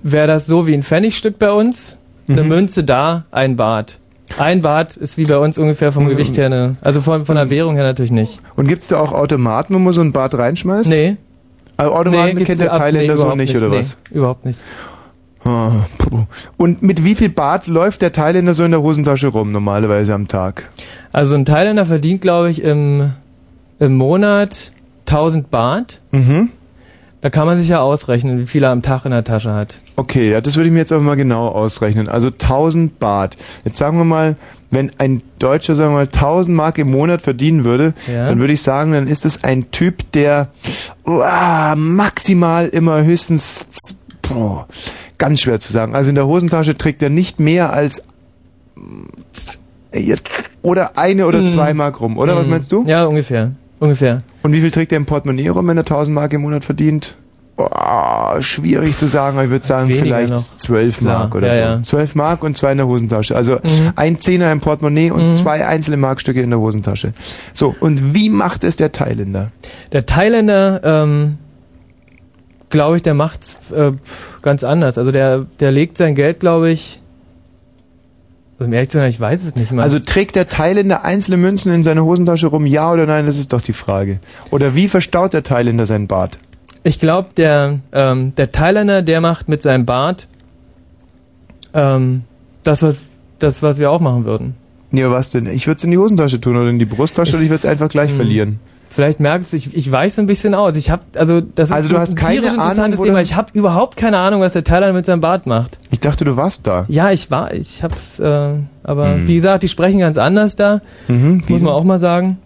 wäre 0.04 0.28
das 0.28 0.46
so 0.46 0.68
wie 0.68 0.74
ein 0.74 0.84
Pfennigstück 0.84 1.40
bei 1.40 1.52
uns, 1.54 1.98
eine 2.28 2.44
Mhm. 2.44 2.50
Münze 2.50 2.84
da, 2.84 3.24
ein 3.32 3.56
Bart. 3.56 3.98
Ein 4.38 4.62
Bart 4.62 4.96
ist 4.96 5.18
wie 5.18 5.26
bei 5.26 5.38
uns 5.38 5.58
ungefähr 5.58 5.92
vom 5.92 6.06
Mhm. 6.06 6.10
Gewicht 6.10 6.38
her 6.38 6.46
eine, 6.48 6.76
also 6.82 7.02
von, 7.02 7.26
von 7.26 7.36
der 7.36 7.50
Währung 7.50 7.76
her 7.76 7.84
natürlich 7.84 8.12
nicht. 8.12 8.40
Und 8.56 8.68
gibt's 8.68 8.88
da 8.88 9.00
auch 9.00 9.12
Automaten, 9.12 9.74
wo 9.74 9.80
man 9.80 9.94
so 9.94 10.02
ein 10.02 10.12
Bart 10.12 10.38
reinschmeißt? 10.38 10.90
Nee. 10.90 11.18
Also 11.76 11.94
Automaten 11.94 12.38
gibt's 12.38 12.48
kennt 12.48 12.62
der 12.62 12.72
Thailänder 12.72 13.18
so 13.18 13.24
überhaupt 13.24 13.38
nicht, 13.38 13.56
oder 13.56 13.70
nee, 13.70 13.78
was? 13.80 13.98
überhaupt 14.12 14.46
nicht. 14.46 14.60
Ah. 15.44 15.72
Und 16.58 16.82
mit 16.82 17.04
wie 17.04 17.16
viel 17.16 17.30
Bart 17.30 17.68
läuft 17.68 18.02
der 18.02 18.12
Thailänder 18.12 18.54
so 18.54 18.64
in 18.64 18.72
der 18.72 18.82
Hosentasche 18.82 19.28
rum, 19.28 19.52
normalerweise 19.52 20.14
am 20.14 20.28
Tag? 20.28 20.70
Also 21.14 21.36
ein 21.36 21.46
Thailänder 21.46 21.86
verdient, 21.86 22.22
glaube 22.22 22.50
ich, 22.50 22.62
im, 22.64 23.12
im 23.80 23.96
Monat 23.96 24.72
1000 25.08 25.50
Baht. 25.50 26.02
Mhm. 26.12 26.50
Da 27.28 27.32
kann 27.32 27.46
man 27.46 27.60
sich 27.60 27.68
ja 27.68 27.82
ausrechnen, 27.82 28.40
wie 28.40 28.46
viel 28.46 28.64
er 28.64 28.70
am 28.70 28.82
Tag 28.82 29.04
in 29.04 29.12
der 29.12 29.26
Tasche 29.26 29.54
hat. 29.54 29.80
Okay, 29.98 30.32
ja, 30.32 30.40
das 30.40 30.56
würde 30.56 30.68
ich 30.68 30.72
mir 30.72 30.80
jetzt 30.80 30.94
aber 30.94 31.02
mal 31.04 31.16
genau 31.18 31.50
ausrechnen. 31.50 32.08
Also 32.08 32.30
1000 32.30 33.00
Baht. 33.00 33.36
Jetzt 33.66 33.80
sagen 33.80 33.98
wir 33.98 34.06
mal, 34.06 34.38
wenn 34.72 34.92
ein 34.98 35.22
Deutscher, 35.38 35.76
sagen 35.76 35.92
wir 35.92 35.98
mal, 35.98 36.04
1000 36.06 36.56
Mark 36.56 36.78
im 36.78 36.90
Monat 36.90 37.22
verdienen 37.22 37.66
würde, 37.66 37.94
Ja. 38.10 38.28
dann 38.28 38.40
würde 38.40 38.54
ich 38.54 38.62
sagen, 38.62 38.94
dann 38.94 39.08
ist 39.08 39.26
es 39.26 39.44
ein 39.44 39.72
Typ, 39.72 40.10
der 40.14 40.48
uah, 41.06 41.76
maximal 41.76 42.70
immer 42.70 43.04
höchstens, 43.04 43.68
boah, 44.22 44.66
ganz 45.18 45.42
schwer 45.42 45.60
zu 45.60 45.74
sagen. 45.74 45.96
Also 45.96 46.08
in 46.12 46.16
der 46.16 46.28
Hosentasche 46.28 46.78
trägt 46.78 47.04
er 47.04 47.10
nicht 47.10 47.42
mehr 47.42 47.74
als 47.74 48.04
oder 50.62 50.98
eine 50.98 51.26
oder 51.28 51.42
Mhm. 51.42 51.48
zwei 51.48 51.74
Mark 51.74 52.00
rum, 52.00 52.18
oder? 52.18 52.38
Was 52.38 52.46
Mhm. 52.48 52.52
meinst 52.54 52.72
du? 52.72 52.86
Ja, 52.88 53.04
ungefähr. 53.04 53.52
Ungefähr. 53.80 54.22
Und 54.44 54.54
wie 54.54 54.62
viel 54.62 54.72
trägt 54.72 54.92
er 54.92 54.98
im 54.98 55.06
Portemonnaie 55.06 55.50
rum, 55.50 55.68
wenn 55.68 55.78
er 55.78 55.82
1000 55.84 56.14
Mark 56.16 56.34
im 56.34 56.42
Monat 56.42 56.66
verdient? 56.66 57.16
Boah, 57.56 58.38
schwierig 58.40 58.98
zu 58.98 59.08
sagen, 59.08 59.36
aber 59.38 59.46
ich 59.46 59.50
würde 59.50 59.66
sagen, 59.66 59.88
Weniger 59.88 60.04
vielleicht 60.06 60.30
noch. 60.34 60.40
12 60.44 60.98
Klar, 61.00 61.20
Mark 61.20 61.36
oder 61.36 61.48
ja, 61.48 61.54
so. 61.56 61.60
ja. 61.78 61.84
12 61.84 62.16
Mark 62.16 62.44
und 62.44 62.56
zwei 62.56 62.72
in 62.72 62.78
der 62.78 62.88
Hosentasche. 62.88 63.36
Also 63.36 63.54
Mhm. 63.56 63.94
ein 63.96 64.20
Zehner 64.20 64.52
im 64.52 64.60
Portemonnaie 64.60 65.10
und 65.10 65.26
Mhm. 65.26 65.32
zwei 65.32 65.66
einzelne 65.66 65.98
Markstücke 65.98 66.40
in 66.42 66.52
der 66.52 66.60
Hosentasche. 66.60 67.14
So, 67.54 67.76
und 67.80 68.14
wie 68.14 68.30
macht 68.30 68.64
es 68.64 68.76
der 68.76 68.92
Thailänder? 68.92 69.52
Der 69.92 70.06
Thailänder, 70.06 70.82
ähm, 70.84 71.38
glaube 72.70 72.98
ich, 72.98 73.02
der 73.04 73.16
macht's 73.16 73.58
äh, 73.76 73.92
ganz 74.44 74.64
anders. 74.64 75.00
Also 75.00 75.12
der, 75.12 75.48
der 75.60 75.72
legt 75.72 75.98
sein 75.98 76.14
Geld, 76.14 76.40
glaube 76.40 76.70
ich. 76.70 77.02
Also 78.60 78.66
um 78.68 78.74
ehrlich 78.74 78.90
zu 78.90 78.98
sein, 78.98 79.10
ich 79.10 79.20
weiß 79.20 79.44
es 79.46 79.56
nicht 79.56 79.72
mal. 79.72 79.84
Also 79.84 80.00
trägt 80.00 80.36
der 80.36 80.48
Thailänder 80.48 81.04
einzelne 81.06 81.38
Münzen 81.38 81.72
in 81.74 81.84
seiner 81.84 82.04
Hosentasche 82.04 82.48
rum, 82.48 82.66
ja 82.66 82.92
oder 82.92 83.06
nein? 83.06 83.26
Das 83.28 83.38
ist 83.38 83.54
doch 83.54 83.62
die 83.62 83.74
Frage. 83.74 84.20
Oder 84.50 84.76
wie 84.76 84.88
verstaut 84.88 85.34
der 85.34 85.44
Thailänder 85.44 85.86
sein 85.86 86.08
Bart? 86.08 86.40
Ich 86.84 87.00
glaube, 87.00 87.30
der, 87.38 87.80
ähm, 87.92 88.34
der 88.36 88.52
Thailänder, 88.52 89.02
der 89.04 89.22
macht 89.22 89.48
mit 89.50 89.62
seinem 89.62 89.86
Bart 89.86 90.28
ähm, 91.74 92.24
das, 92.64 92.82
was, 92.82 93.02
das, 93.40 93.62
was 93.62 93.78
wir 93.80 93.92
auch 93.92 94.00
machen 94.00 94.26
würden. 94.26 94.56
Nee, 94.90 95.04
was 95.06 95.30
denn? 95.32 95.48
Ich 95.48 95.68
würde 95.68 95.78
es 95.78 95.84
in 95.84 95.92
die 95.92 95.98
Hosentasche 95.98 96.40
tun 96.40 96.56
oder 96.56 96.70
in 96.70 96.80
die 96.80 96.86
Brusttasche 96.86 97.34
oder 97.36 97.44
ich 97.44 97.50
würde 97.50 97.60
es 97.60 97.66
einfach 97.66 97.90
gleich 97.90 98.10
Hm. 98.12 98.16
verlieren. 98.16 98.60
Vielleicht 98.98 99.20
merkst 99.20 99.54
du, 99.54 99.58
ich, 99.58 99.76
ich 99.76 99.92
weiß 99.92 100.18
ein 100.18 100.26
bisschen 100.26 100.56
aus. 100.56 100.76
Ich 100.76 100.90
habe, 100.90 101.04
also 101.18 101.40
das 101.40 101.70
ist 101.70 101.76
Also 101.76 101.88
du 101.88 102.00
hast 102.00 102.14
ein 102.14 102.16
keine 102.16 102.32
tierisch 102.42 102.54
interessantes 102.54 103.00
Ahnung, 103.00 103.06
Thema. 103.12 103.22
Ich 103.22 103.36
habe 103.36 103.50
überhaupt 103.54 103.96
keine 103.96 104.18
Ahnung, 104.18 104.42
was 104.42 104.54
der 104.54 104.64
Thailänder 104.64 104.94
mit 104.94 105.06
seinem 105.06 105.22
Bart 105.22 105.46
macht. 105.46 105.78
Ich 105.92 106.00
dachte, 106.00 106.26
du 106.26 106.36
warst 106.36 106.66
da. 106.66 106.86
Ja, 106.88 107.12
ich 107.12 107.30
war, 107.30 107.54
ich 107.54 107.84
hab's, 107.84 108.18
äh, 108.18 108.54
aber 108.82 109.12
Hm. 109.12 109.28
wie 109.28 109.36
gesagt, 109.36 109.62
die 109.62 109.68
sprechen 109.68 110.00
ganz 110.00 110.18
anders 110.18 110.56
da. 110.56 110.82
Mhm, 111.08 111.44
Muss 111.48 111.62
man 111.62 111.74
auch 111.74 111.84
mal 111.84 112.00
sagen. 112.00 112.40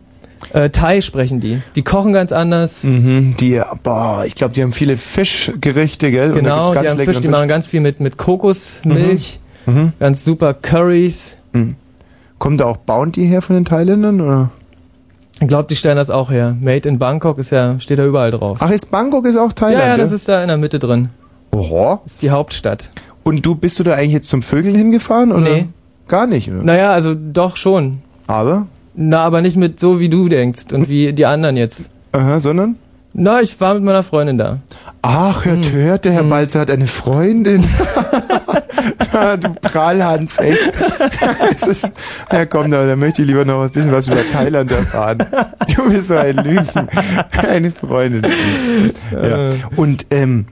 Äh, 0.52 0.72
Thai 0.72 1.00
sprechen 1.00 1.40
die. 1.40 1.62
Die 1.78 1.84
kochen 1.84 2.12
ganz 2.12 2.34
anders. 2.34 2.84
Mhm, 2.84 3.38
die, 3.40 3.62
boah, 3.82 4.26
ich 4.28 4.36
glaube, 4.36 4.54
die 4.54 4.62
haben 4.62 4.74
viele 4.74 4.98
Fischgerichte, 4.98 6.12
gell? 6.12 6.34
Genau, 6.34 6.74
die 6.74 6.80
haben 6.86 7.00
Fisch, 7.00 7.22
die 7.22 7.30
machen 7.30 7.48
ganz 7.48 7.70
viel 7.70 7.80
mit, 7.80 8.02
mit 8.02 8.18
Kokosmilch. 8.18 9.40
Mhm. 9.68 9.94
Ganz 10.02 10.26
super 10.26 10.54
Curries. 10.54 11.38
Mhm. 11.54 11.78
Kommt 12.40 12.60
da 12.60 12.66
auch 12.66 12.76
Bounty 12.76 13.26
her 13.26 13.42
von 13.42 13.56
den 13.56 13.64
Thailändern? 13.64 14.20
Oder? 14.20 14.50
Ich 15.40 15.48
glaube, 15.48 15.68
die 15.70 15.76
stellen 15.76 15.96
das 15.98 16.10
auch 16.10 16.30
her. 16.30 16.56
Made 16.62 16.88
in 16.88 17.00
Bangkok 17.00 17.38
ist 17.40 17.52
ja, 17.52 17.80
steht 17.80 17.98
da 18.00 18.06
überall 18.06 18.32
drauf. 18.32 18.58
Ach, 18.60 18.70
ist 18.70 18.92
Bangkok 18.92 19.26
ist 19.26 19.38
auch 19.38 19.54
Thailand? 19.54 19.80
ja, 19.84 19.88
ja, 19.90 19.98
das 19.98 20.12
ist 20.12 20.28
da 20.30 20.42
in 20.42 20.48
der 20.50 20.58
Mitte 20.58 20.78
drin. 20.78 21.10
Oho. 21.52 22.00
Ist 22.06 22.22
die 22.22 22.30
Hauptstadt. 22.30 22.90
Und 23.24 23.46
du, 23.46 23.56
bist 23.56 23.80
du 23.80 23.84
da 23.84 23.94
eigentlich 23.94 24.14
jetzt 24.14 24.30
zum 24.30 24.42
Vögeln 24.44 24.76
hingefahren? 24.76 25.32
Oder? 25.32 25.42
Nee. 25.50 25.68
Gar 26.08 26.28
nicht, 26.28 26.50
oder? 26.52 26.62
Naja, 26.64 26.92
also 26.94 27.16
doch 27.16 27.56
schon. 27.58 28.00
Aber? 28.28 28.68
Na, 28.94 29.22
aber 29.24 29.42
nicht 29.42 29.58
mit 29.58 29.80
so, 29.80 30.00
wie 30.00 30.10
du 30.10 30.28
denkst 30.30 30.66
und 30.74 30.90
wie 30.90 31.14
die 31.14 31.26
anderen 31.26 31.58
jetzt. 31.58 31.90
Aha, 32.12 32.40
sondern? 32.40 32.76
Na, 33.14 33.42
ich 33.42 33.60
war 33.60 33.74
mit 33.74 33.84
meiner 33.84 34.04
Freundin 34.04 34.38
da. 34.38 34.60
Ach, 35.02 35.46
hört, 35.46 35.66
Hm. 35.66 35.72
hört, 35.74 36.06
der 36.06 36.12
Herr 36.14 36.24
Balzer 36.24 36.60
hat 36.62 36.70
eine 36.70 36.88
Freundin. 36.88 37.64
Du 39.40 39.50
Prahlhans, 39.62 40.40
echt. 40.40 40.74
Es 41.54 41.68
ist, 41.68 41.94
ja 42.32 42.46
komm, 42.46 42.72
da, 42.72 42.86
da 42.86 42.96
möchte 42.96 43.22
ich 43.22 43.28
lieber 43.28 43.46
noch 43.46 43.64
ein 43.64 43.70
bisschen 43.70 43.92
was 43.92 44.08
über 44.08 44.22
Thailand 44.32 44.72
erfahren. 44.72 45.20
Du 45.76 45.90
bist 45.90 46.08
so 46.08 46.16
ein 46.16 46.38
Lügen. 46.38 46.68
Eine 47.32 47.72
Freundin. 47.72 48.22
Ja. 49.12 49.52
Und, 49.76 50.06
ähm, 50.12 50.46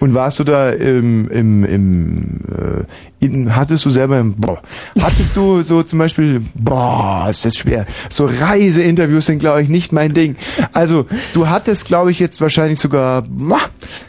und 0.00 0.12
warst 0.14 0.38
du 0.38 0.44
da 0.44 0.70
im, 0.70 1.28
im, 1.28 1.64
im 1.64 2.40
äh, 2.50 3.24
in, 3.24 3.56
hattest 3.56 3.84
du 3.84 3.90
selber 3.90 4.18
im, 4.18 4.34
boah, 4.34 4.60
hattest 5.00 5.34
du 5.36 5.62
so 5.62 5.82
zum 5.82 5.98
Beispiel, 5.98 6.42
boah, 6.54 7.26
ist 7.30 7.44
das 7.44 7.54
schwer, 7.56 7.86
so 8.10 8.26
Reiseinterviews 8.26 9.26
sind 9.26 9.38
glaube 9.38 9.62
ich 9.62 9.68
nicht 9.68 9.92
mein 9.92 10.12
Ding. 10.12 10.36
Also 10.72 11.06
du 11.32 11.48
hattest 11.48 11.86
glaube 11.86 12.10
ich 12.10 12.18
jetzt 12.20 12.40
wahrscheinlich 12.40 12.78
sogar, 12.78 13.22
boah, 13.26 13.60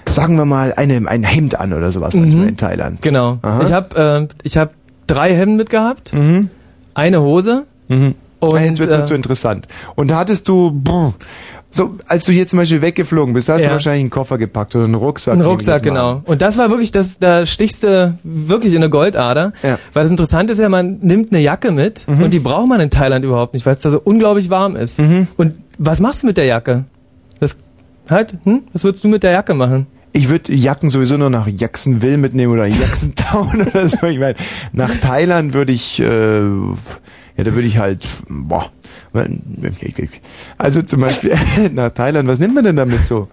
sagen 0.07 0.37
wir 0.37 0.45
mal, 0.45 0.73
eine, 0.75 1.07
ein 1.07 1.23
Hemd 1.23 1.59
an 1.59 1.71
oder 1.73 1.91
sowas 1.91 2.13
manchmal 2.15 2.49
in 2.49 2.57
Thailand. 2.57 3.01
Genau. 3.01 3.39
Aha. 3.41 3.63
Ich 3.63 3.71
habe 3.71 4.27
äh, 4.31 4.35
ich 4.43 4.57
hab 4.57 4.73
drei 5.07 5.33
Hemden 5.35 5.55
mitgehabt, 5.57 6.13
Mhm. 6.13 6.49
eine 6.93 7.21
Hose 7.21 7.65
Mhm. 7.87 8.15
und 8.39 8.53
Ah, 8.53 8.59
jetzt 8.61 8.79
wird's 8.79 8.91
äh, 8.93 8.97
mir 8.97 9.03
zu 9.05 9.13
interessant. 9.13 9.67
Und 9.95 10.09
da 10.11 10.17
hattest 10.17 10.47
du, 10.47 10.71
boah, 10.73 11.13
So, 11.75 11.97
als 12.07 12.23
du 12.23 12.31
hier 12.31 12.47
zum 12.47 12.55
Beispiel 12.59 12.81
weggeflogen 12.81 13.33
bist, 13.33 13.49
hast 13.49 13.59
Ja. 13.59 13.67
du 13.67 13.73
wahrscheinlich 13.73 13.99
einen 14.03 14.09
Koffer 14.09 14.37
gepackt 14.37 14.73
oder 14.77 14.85
einen 14.85 14.95
Rucksack. 14.95 15.33
Ein 15.33 15.39
nehme 15.39 15.49
ich 15.49 15.53
Rucksack, 15.55 15.83
genau. 15.83 16.21
Und 16.23 16.41
das 16.41 16.57
war 16.57 16.69
wirklich, 16.69 16.93
das, 16.93 17.19
da 17.19 17.45
stichst 17.45 17.83
du 17.83 18.17
wirklich 18.23 18.71
in 18.73 18.77
eine 18.81 18.89
Goldader. 18.89 19.51
Ja. 19.61 19.77
Weil 19.91 20.03
das 20.03 20.11
Interessante 20.11 20.53
ist 20.53 20.59
ja, 20.59 20.69
man 20.69 20.99
nimmt 21.01 21.33
eine 21.33 21.41
Jacke 21.41 21.71
mit 21.71 22.07
Mhm. 22.07 22.23
und 22.23 22.31
die 22.33 22.39
braucht 22.39 22.69
man 22.69 22.79
in 22.79 22.89
Thailand 22.91 23.25
überhaupt 23.25 23.53
nicht, 23.53 23.65
weil 23.65 23.75
es 23.75 23.81
da 23.81 23.91
so 23.91 23.99
unglaublich 24.01 24.49
warm 24.49 24.77
ist. 24.77 24.99
Mhm. 24.99 25.27
Und 25.35 25.55
was 25.77 25.99
machst 25.99 26.23
du 26.23 26.27
mit 26.27 26.37
der 26.37 26.45
Jacke? 26.45 26.85
Das, 27.41 27.57
halt, 28.09 28.35
hm? 28.45 28.61
Was 28.71 28.85
würdest 28.85 29.03
du 29.03 29.09
mit 29.09 29.23
der 29.23 29.31
Jacke 29.31 29.53
machen? 29.53 29.87
Ich 30.13 30.29
würde 30.29 30.53
Jacken 30.53 30.89
sowieso 30.89 31.17
nur 31.17 31.29
nach 31.29 31.45
Jacksonville 31.45 32.15
mitnehmen 32.17 32.53
oder 32.53 32.67
Jackson-Town 32.67 33.67
oder 33.73 33.89
so. 33.89 34.07
Ich 34.07 34.17
meine, 34.19 34.35
nach 34.71 34.91
Thailand 35.01 35.53
würde 35.53 35.73
ich, 35.73 35.99
äh, 35.99 36.39
ja, 37.37 37.43
da 37.43 37.53
würde 37.53 37.67
ich 37.67 37.77
halt, 37.77 38.05
boah. 38.27 38.69
Also 40.57 40.81
zum 40.81 41.01
Beispiel 41.01 41.35
nach 41.73 41.91
Thailand, 41.91 42.27
was 42.27 42.39
nimmt 42.39 42.55
man 42.55 42.63
denn 42.63 42.75
damit 42.75 43.05
so? 43.05 43.27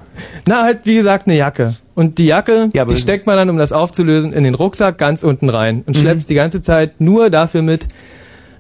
Na, 0.47 0.63
halt, 0.63 0.81
wie 0.85 0.95
gesagt, 0.97 1.27
eine 1.27 1.37
Jacke. 1.37 1.75
Und 1.95 2.19
die 2.19 2.27
Jacke, 2.27 2.69
Ja, 2.73 2.83
aber- 2.83 2.95
die 2.95 3.01
steckt 3.01 3.27
man 3.27 3.37
dann, 3.37 3.51
um 3.51 3.57
das 3.59 3.73
aufzulösen, 3.73 4.33
in 4.33 4.45
den 4.45 4.55
Rucksack 4.55 4.99
ganz 4.99 5.23
unten 5.25 5.49
rein. 5.49 5.83
Und 5.87 5.97
schleppst 5.97 6.29
die 6.31 6.35
ganze 6.35 6.61
Zeit 6.63 7.01
nur 7.01 7.31
dafür 7.31 7.63
mit, 7.63 7.89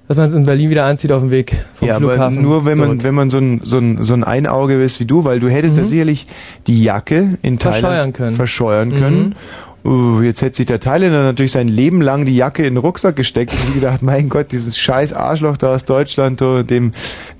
dass 0.08 0.16
man 0.16 0.28
es 0.28 0.34
in 0.34 0.44
Berlin 0.44 0.68
wieder 0.70 0.84
anzieht 0.84 1.12
auf 1.12 1.22
dem 1.22 1.30
Weg 1.30 1.56
vom 1.74 1.88
ja, 1.88 1.96
aber 1.96 2.08
Flughafen. 2.10 2.42
nur 2.42 2.64
wenn 2.64 2.76
man, 2.78 2.88
zurück. 2.88 3.04
wenn 3.04 3.14
man 3.14 3.30
so 3.30 3.38
ein, 3.38 3.60
so 3.62 3.78
ein, 3.78 4.02
so 4.02 4.14
ein 4.14 4.24
Einauge 4.24 4.82
ist 4.82 5.00
wie 5.00 5.04
du, 5.06 5.24
weil 5.24 5.40
du 5.40 5.48
hättest 5.48 5.78
ja 5.78 5.84
sicherlich 5.84 6.26
die 6.66 6.82
Jacke 6.82 7.38
in 7.42 7.58
Verscheuern 7.58 7.82
Thailand 7.82 8.14
können. 8.14 8.36
verscheuern 8.36 8.88
Mhm. 8.90 9.32
Uh, 9.84 10.22
jetzt 10.22 10.42
hätte 10.42 10.56
sich 10.56 10.66
der 10.66 10.78
Thailänder 10.78 11.24
natürlich 11.24 11.50
sein 11.50 11.66
Leben 11.66 12.02
lang 12.02 12.24
die 12.24 12.36
Jacke 12.36 12.62
in 12.64 12.74
den 12.74 12.76
Rucksack 12.76 13.16
gesteckt 13.16 13.52
und 13.52 13.58
sich 13.66 13.74
gedacht, 13.74 14.00
mein 14.00 14.28
Gott, 14.28 14.52
dieses 14.52 14.78
scheiß 14.78 15.12
Arschloch 15.12 15.56
da 15.56 15.74
aus 15.74 15.84
Deutschland, 15.84 16.40
dem 16.40 16.92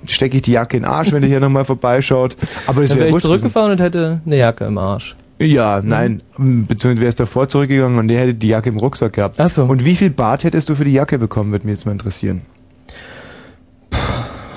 stecke 0.05 0.35
ich 0.35 0.41
die 0.41 0.51
Jacke 0.51 0.75
in 0.75 0.83
den 0.83 0.89
Arsch, 0.89 1.13
wenn 1.13 1.21
der 1.21 1.29
hier 1.29 1.39
nochmal 1.39 1.63
vorbeischaut. 1.63 2.35
Aber 2.67 2.81
das 2.81 2.89
Dann 2.89 2.99
wäre 2.99 3.07
wäre 3.07 3.17
ich 3.17 3.23
zurückgefahren 3.23 3.71
und 3.71 3.79
hätte 3.79 4.19
eine 4.25 4.37
Jacke 4.37 4.65
im 4.65 4.77
Arsch. 4.77 5.15
Ja, 5.39 5.81
nein, 5.83 6.21
beziehungsweise 6.37 7.01
wärst 7.05 7.19
davor 7.19 7.47
zurückgegangen 7.47 7.97
und 7.97 8.07
der 8.09 8.19
hätte 8.19 8.33
die 8.33 8.47
Jacke 8.49 8.69
im 8.69 8.77
Rucksack 8.77 9.13
gehabt. 9.13 9.35
Ach 9.39 9.49
so. 9.49 9.63
Und 9.63 9.83
wie 9.85 9.95
viel 9.95 10.09
Bart 10.09 10.43
hättest 10.43 10.69
du 10.69 10.75
für 10.75 10.85
die 10.85 10.93
Jacke 10.93 11.17
bekommen, 11.17 11.51
würde 11.51 11.65
mich 11.65 11.77
jetzt 11.77 11.85
mal 11.85 11.93
interessieren. 11.93 12.41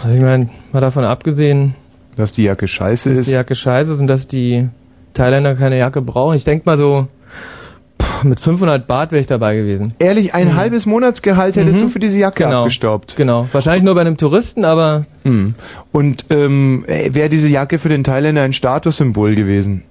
Also 0.02 0.16
ich 0.16 0.22
meine, 0.22 0.48
mal 0.72 0.80
davon 0.80 1.04
abgesehen, 1.04 1.74
Dass 2.16 2.32
die 2.32 2.44
Jacke 2.44 2.68
scheiße 2.68 3.10
dass 3.10 3.20
ist. 3.20 3.26
die 3.28 3.32
Jacke 3.32 3.54
scheiße 3.54 3.92
ist 3.92 4.00
und 4.00 4.06
dass 4.06 4.28
die 4.28 4.68
Thailänder 5.14 5.54
keine 5.54 5.78
Jacke 5.78 6.02
brauchen. 6.02 6.36
Ich 6.36 6.44
denke 6.44 6.64
mal 6.66 6.76
so, 6.78 7.08
mit 8.28 8.40
500 8.40 8.86
Baht 8.86 9.12
wäre 9.12 9.20
ich 9.20 9.26
dabei 9.26 9.56
gewesen. 9.56 9.94
Ehrlich, 9.98 10.34
ein 10.34 10.56
halbes 10.56 10.86
Monatsgehalt 10.86 11.56
hättest 11.56 11.78
Mhm. 11.78 11.82
du 11.84 11.88
für 11.88 11.98
diese 11.98 12.18
Jacke 12.18 12.44
Genau. 12.44 12.60
abgestaubt. 12.62 13.14
Genau. 13.16 13.48
Wahrscheinlich 13.52 13.82
nur 13.82 13.94
bei 13.94 14.02
einem 14.02 14.16
Touristen, 14.16 14.64
aber 14.64 15.04
Hm. 15.24 15.54
Und 15.92 16.26
ähm, 16.30 16.84
wäre 16.86 17.28
diese 17.28 17.48
Jacke 17.48 17.78
für 17.78 17.88
den 17.88 18.04
Thailänder 18.04 18.42
ein 18.42 18.52
Statussymbol 18.52 19.34
gewesen? 19.34 19.82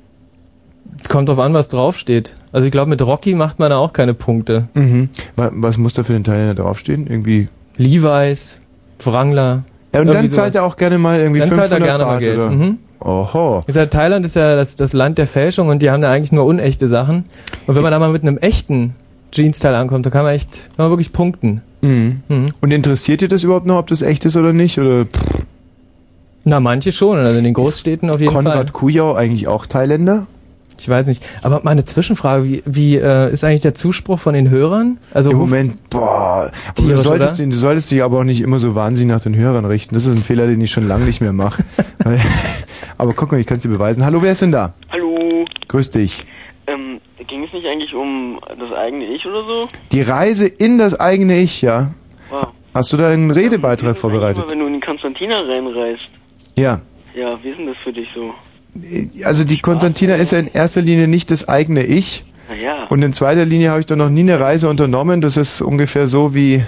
kommt 1.10 1.30
drauf 1.30 1.38
an, 1.40 1.54
was 1.54 1.70
draufsteht. 1.70 2.36
Also 2.52 2.66
ich 2.66 2.72
glaube, 2.72 2.90
mit 2.90 3.02
Rocky 3.02 3.36
macht 3.36 3.60
man 3.60 3.70
da 3.70 3.78
auch 3.78 3.94
keine 3.94 4.14
Punkte. 4.16 4.70
Mhm. 4.74 5.10
Wa- 5.36 5.52
Was 5.54 5.78
muss 5.78 5.94
da 5.94 6.02
für 6.04 6.14
den 6.14 6.24
Thailänder 6.24 6.56
draufstehen? 6.56 7.06
Irgendwie. 7.06 7.48
Levi's, 7.78 8.60
Wrangler. 9.04 9.64
Ja, 9.94 10.02
und 10.02 10.08
dann 10.08 10.30
zahlt 10.30 10.54
sowas. 10.54 10.56
er 10.56 10.64
auch 10.64 10.78
gerne 10.78 10.98
mal 10.98 11.20
irgendwie 11.20 11.42
Dann 11.42 11.50
500 11.50 11.70
zahlt 11.70 11.82
er 11.82 11.86
gerne 11.88 12.06
mal 12.06 12.12
Baht, 12.16 12.24
Geld. 12.24 12.50
Mhm. 12.50 12.78
Oho. 13.06 13.64
Ich 13.68 13.76
sag, 13.76 13.92
Thailand 13.92 14.26
ist 14.26 14.36
ja 14.36 14.56
das, 14.56 14.76
das 14.76 14.94
Land 14.94 15.20
der 15.20 15.28
Fälschung 15.28 15.68
und 15.68 15.82
die 15.82 15.92
haben 15.92 16.02
da 16.02 16.12
eigentlich 16.12 16.32
nur 16.32 16.46
unechte 16.46 16.88
Sachen. 16.88 17.26
Und 17.68 17.76
wenn 17.76 17.84
man 17.84 17.92
da 17.92 18.00
mal 18.00 18.10
mit 18.10 18.24
einem 18.24 18.40
echten 18.40 18.96
Jeans-Teil 19.32 19.76
ankommt, 19.76 20.08
da 20.08 20.10
kann 20.10 20.24
man 20.24 20.34
echt, 20.34 20.52
kann 20.76 20.86
man 20.86 20.90
wirklich 20.90 21.14
punkten. 21.14 21.62
Mhm. 21.82 22.22
Mhm. 22.28 22.54
Und 22.62 22.72
interessiert 22.72 23.22
dir 23.22 23.28
das 23.28 23.44
überhaupt 23.44 23.68
noch, 23.68 23.78
ob 23.78 23.88
das 23.88 24.02
echt 24.02 24.26
ist 24.26 24.36
oder 24.38 24.54
nicht? 24.54 24.80
Oder 24.80 25.06
pff, 25.06 25.20
Na, 26.46 26.60
manche 26.60 26.92
schon, 26.92 27.20
also 27.20 27.38
in 27.38 27.44
den 27.44 27.54
Großstädten 27.54 28.10
auf 28.10 28.20
jeden 28.20 28.34
Fall. 28.34 28.44
Konrad 28.44 28.74
Kujau 28.74 29.14
eigentlich 29.14 29.48
auch 29.48 29.68
Thailänder? 29.68 30.26
Ich 30.80 30.90
weiß 30.90 31.08
nicht. 31.08 31.26
Aber 31.42 31.62
mal 31.64 31.72
eine 31.72 31.86
Zwischenfrage, 31.86 32.44
wie, 32.44 32.64
wie 32.66 32.96
äh, 32.98 33.32
ist 33.32 33.44
eigentlich 33.44 33.62
der 33.62 33.74
Zuspruch 33.74 34.20
von 34.20 34.34
den 34.34 34.50
Hörern? 34.50 34.98
Also 35.14 35.32
Im 35.32 35.38
Moment, 35.38 35.90
boah. 35.90 36.52
Du, 36.78 36.96
solltest, 36.98 37.40
oder? 37.40 37.50
du 37.50 37.56
solltest 37.56 37.92
dich 37.92 38.04
aber 38.04 38.20
auch 38.20 38.24
nicht 38.24 38.42
immer 38.42 38.60
so 38.60 38.76
wahnsinnig 38.76 39.14
nach 39.14 39.22
den 39.22 39.36
Hörern 39.36 39.66
richten. 39.66 39.96
Das 39.96 40.06
ist 40.06 40.16
ein 40.16 40.24
Fehler, 40.24 40.48
den 40.48 40.62
ich 40.62 40.72
schon 40.72 40.88
lange 40.88 41.06
nicht 41.06 41.22
mehr 41.22 41.34
mache. 41.34 41.64
aber 42.98 43.14
guck 43.14 43.32
mal, 43.32 43.40
ich 43.40 43.48
kann 43.48 43.58
es 43.58 43.64
dir 43.64 43.70
beweisen. 43.70 44.06
Hallo, 44.06 44.22
wer 44.22 44.32
ist 44.32 44.42
denn 44.42 44.52
da? 44.52 44.74
Hallo. 44.92 45.46
Grüß 45.68 45.92
dich. 45.92 46.26
Ähm, 46.68 47.00
ging 47.28 47.44
es 47.44 47.54
nicht 47.54 47.66
eigentlich 47.66 47.94
um 47.94 48.40
das 48.60 48.78
eigene 48.78 49.06
Ich 49.06 49.26
oder 49.26 49.44
so? 49.44 49.68
Die 49.92 50.02
Reise 50.02 50.48
in 50.48 50.78
das 50.78 51.00
eigene 51.00 51.40
Ich, 51.40 51.62
ja. 51.62 51.92
Wow. 52.30 52.48
Hast 52.74 52.92
du 52.92 52.98
da 52.98 53.10
einen 53.10 53.32
Redebeitrag 53.32 53.98
vorbereitet? 53.98 54.44
Immer 54.44 54.52
wenn 54.52 54.60
du 54.60 54.68
in 54.68 54.74
die 54.74 54.80
Konstantina 54.80 55.42
reinreist. 55.42 56.10
Ja. 56.56 56.82
Ja, 57.16 57.42
wie 57.42 57.50
ist 57.50 57.58
denn 57.58 57.68
das 57.68 57.78
für 57.84 57.94
dich 57.94 58.08
so? 58.14 58.34
Also 59.24 59.44
die 59.46 59.60
Konstantina 59.60 60.16
ist 60.16 60.32
ja 60.32 60.40
in 60.40 60.48
erster 60.52 60.82
Linie 60.82 61.08
nicht 61.08 61.32
das 61.32 61.48
eigene 61.48 61.84
Ich. 61.84 62.26
Naja. 62.50 62.86
Und 62.90 63.02
in 63.02 63.14
zweiter 63.14 63.46
Linie 63.46 63.70
habe 63.72 63.80
ich 63.80 63.86
da 63.86 63.96
noch 63.96 64.10
nie 64.10 64.20
eine 64.22 64.40
Reise 64.40 64.70
unternommen. 64.70 65.22
Das 65.22 65.38
ist 65.38 65.62
ungefähr 65.62 66.08
so 66.08 66.36
wie, 66.36 66.64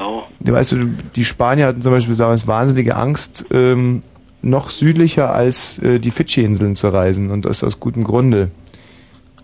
Oh. 0.00 0.22
weißt 0.40 0.72
du, 0.72 0.90
die 1.16 1.24
Spanier 1.24 1.66
hatten 1.66 1.82
zum 1.82 1.92
Beispiel 1.92 2.14
damals 2.14 2.46
wahnsinnige 2.46 2.94
Angst, 2.96 3.46
ähm, 3.52 4.02
noch 4.42 4.70
südlicher 4.70 5.34
als 5.34 5.78
äh, 5.80 5.98
die 5.98 6.10
Fidschi-Inseln 6.12 6.76
zu 6.76 6.88
reisen. 6.88 7.30
Und 7.30 7.46
das 7.46 7.64
aus 7.64 7.80
gutem 7.80 8.04
Grunde. 8.04 8.50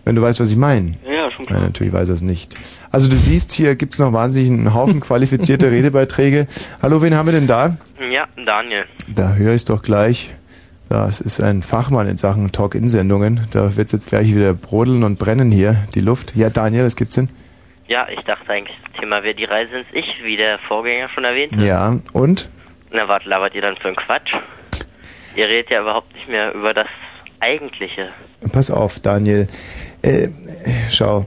Wenn 0.05 0.15
du 0.15 0.21
weißt, 0.21 0.39
was 0.39 0.51
ich 0.51 0.55
meine. 0.55 0.93
Ja, 1.05 1.11
ja, 1.13 1.31
schon 1.31 1.45
klar. 1.45 1.59
Nein, 1.59 1.69
natürlich 1.69 1.91
weiß 1.91 2.09
er 2.09 2.15
es 2.15 2.21
nicht. 2.21 2.55
Also 2.91 3.09
du 3.09 3.15
siehst, 3.17 3.51
hier 3.51 3.75
gibt's 3.75 3.97
noch 3.99 4.13
wahnsinnig 4.13 4.51
einen 4.51 4.73
Haufen 4.73 4.99
qualifizierte 5.01 5.71
Redebeiträge. 5.71 6.47
Hallo, 6.81 7.01
wen 7.01 7.15
haben 7.15 7.25
wir 7.25 7.33
denn 7.33 7.47
da? 7.47 7.75
Ja, 7.99 8.25
Daniel. 8.45 8.85
Da 9.13 9.33
höre 9.33 9.55
ich 9.55 9.65
doch 9.65 9.81
gleich. 9.81 10.33
Das 10.89 11.19
ist 11.19 11.41
ein 11.41 11.61
Fachmann 11.61 12.07
in 12.07 12.17
Sachen 12.17 12.51
Talk-In-Sendungen. 12.51 13.47
Da 13.51 13.75
wird's 13.75 13.91
jetzt 13.91 14.09
gleich 14.09 14.33
wieder 14.33 14.53
brodeln 14.53 15.03
und 15.03 15.17
brennen 15.17 15.51
hier, 15.51 15.77
die 15.95 16.01
Luft. 16.01 16.35
Ja, 16.35 16.49
Daniel, 16.49 16.85
was 16.85 16.95
gibt's 16.95 17.15
denn? 17.15 17.29
Ja, 17.87 18.07
ich 18.09 18.23
dachte 18.23 18.49
eigentlich, 18.49 18.77
das 18.83 18.99
Thema 18.99 19.23
wäre 19.23 19.35
die 19.35 19.45
Reise 19.45 19.77
ins 19.77 19.87
Ich, 19.93 20.07
wie 20.23 20.37
der 20.37 20.59
Vorgänger 20.67 21.09
schon 21.09 21.23
erwähnte. 21.23 21.63
Ja, 21.65 21.99
und? 22.13 22.49
Na, 22.91 23.07
was 23.07 23.25
labert 23.25 23.55
ihr 23.55 23.61
dann 23.61 23.75
für 23.77 23.87
einen 23.87 23.95
Quatsch? 23.97 24.31
Ihr 25.35 25.47
redet 25.47 25.69
ja 25.69 25.81
überhaupt 25.81 26.13
nicht 26.13 26.27
mehr 26.27 26.53
über 26.53 26.73
das 26.73 26.87
Eigentliche. 27.39 28.09
Pass 28.51 28.71
auf, 28.71 28.99
Daniel. 28.99 29.47
Äh, 30.01 30.29
schau. 30.89 31.25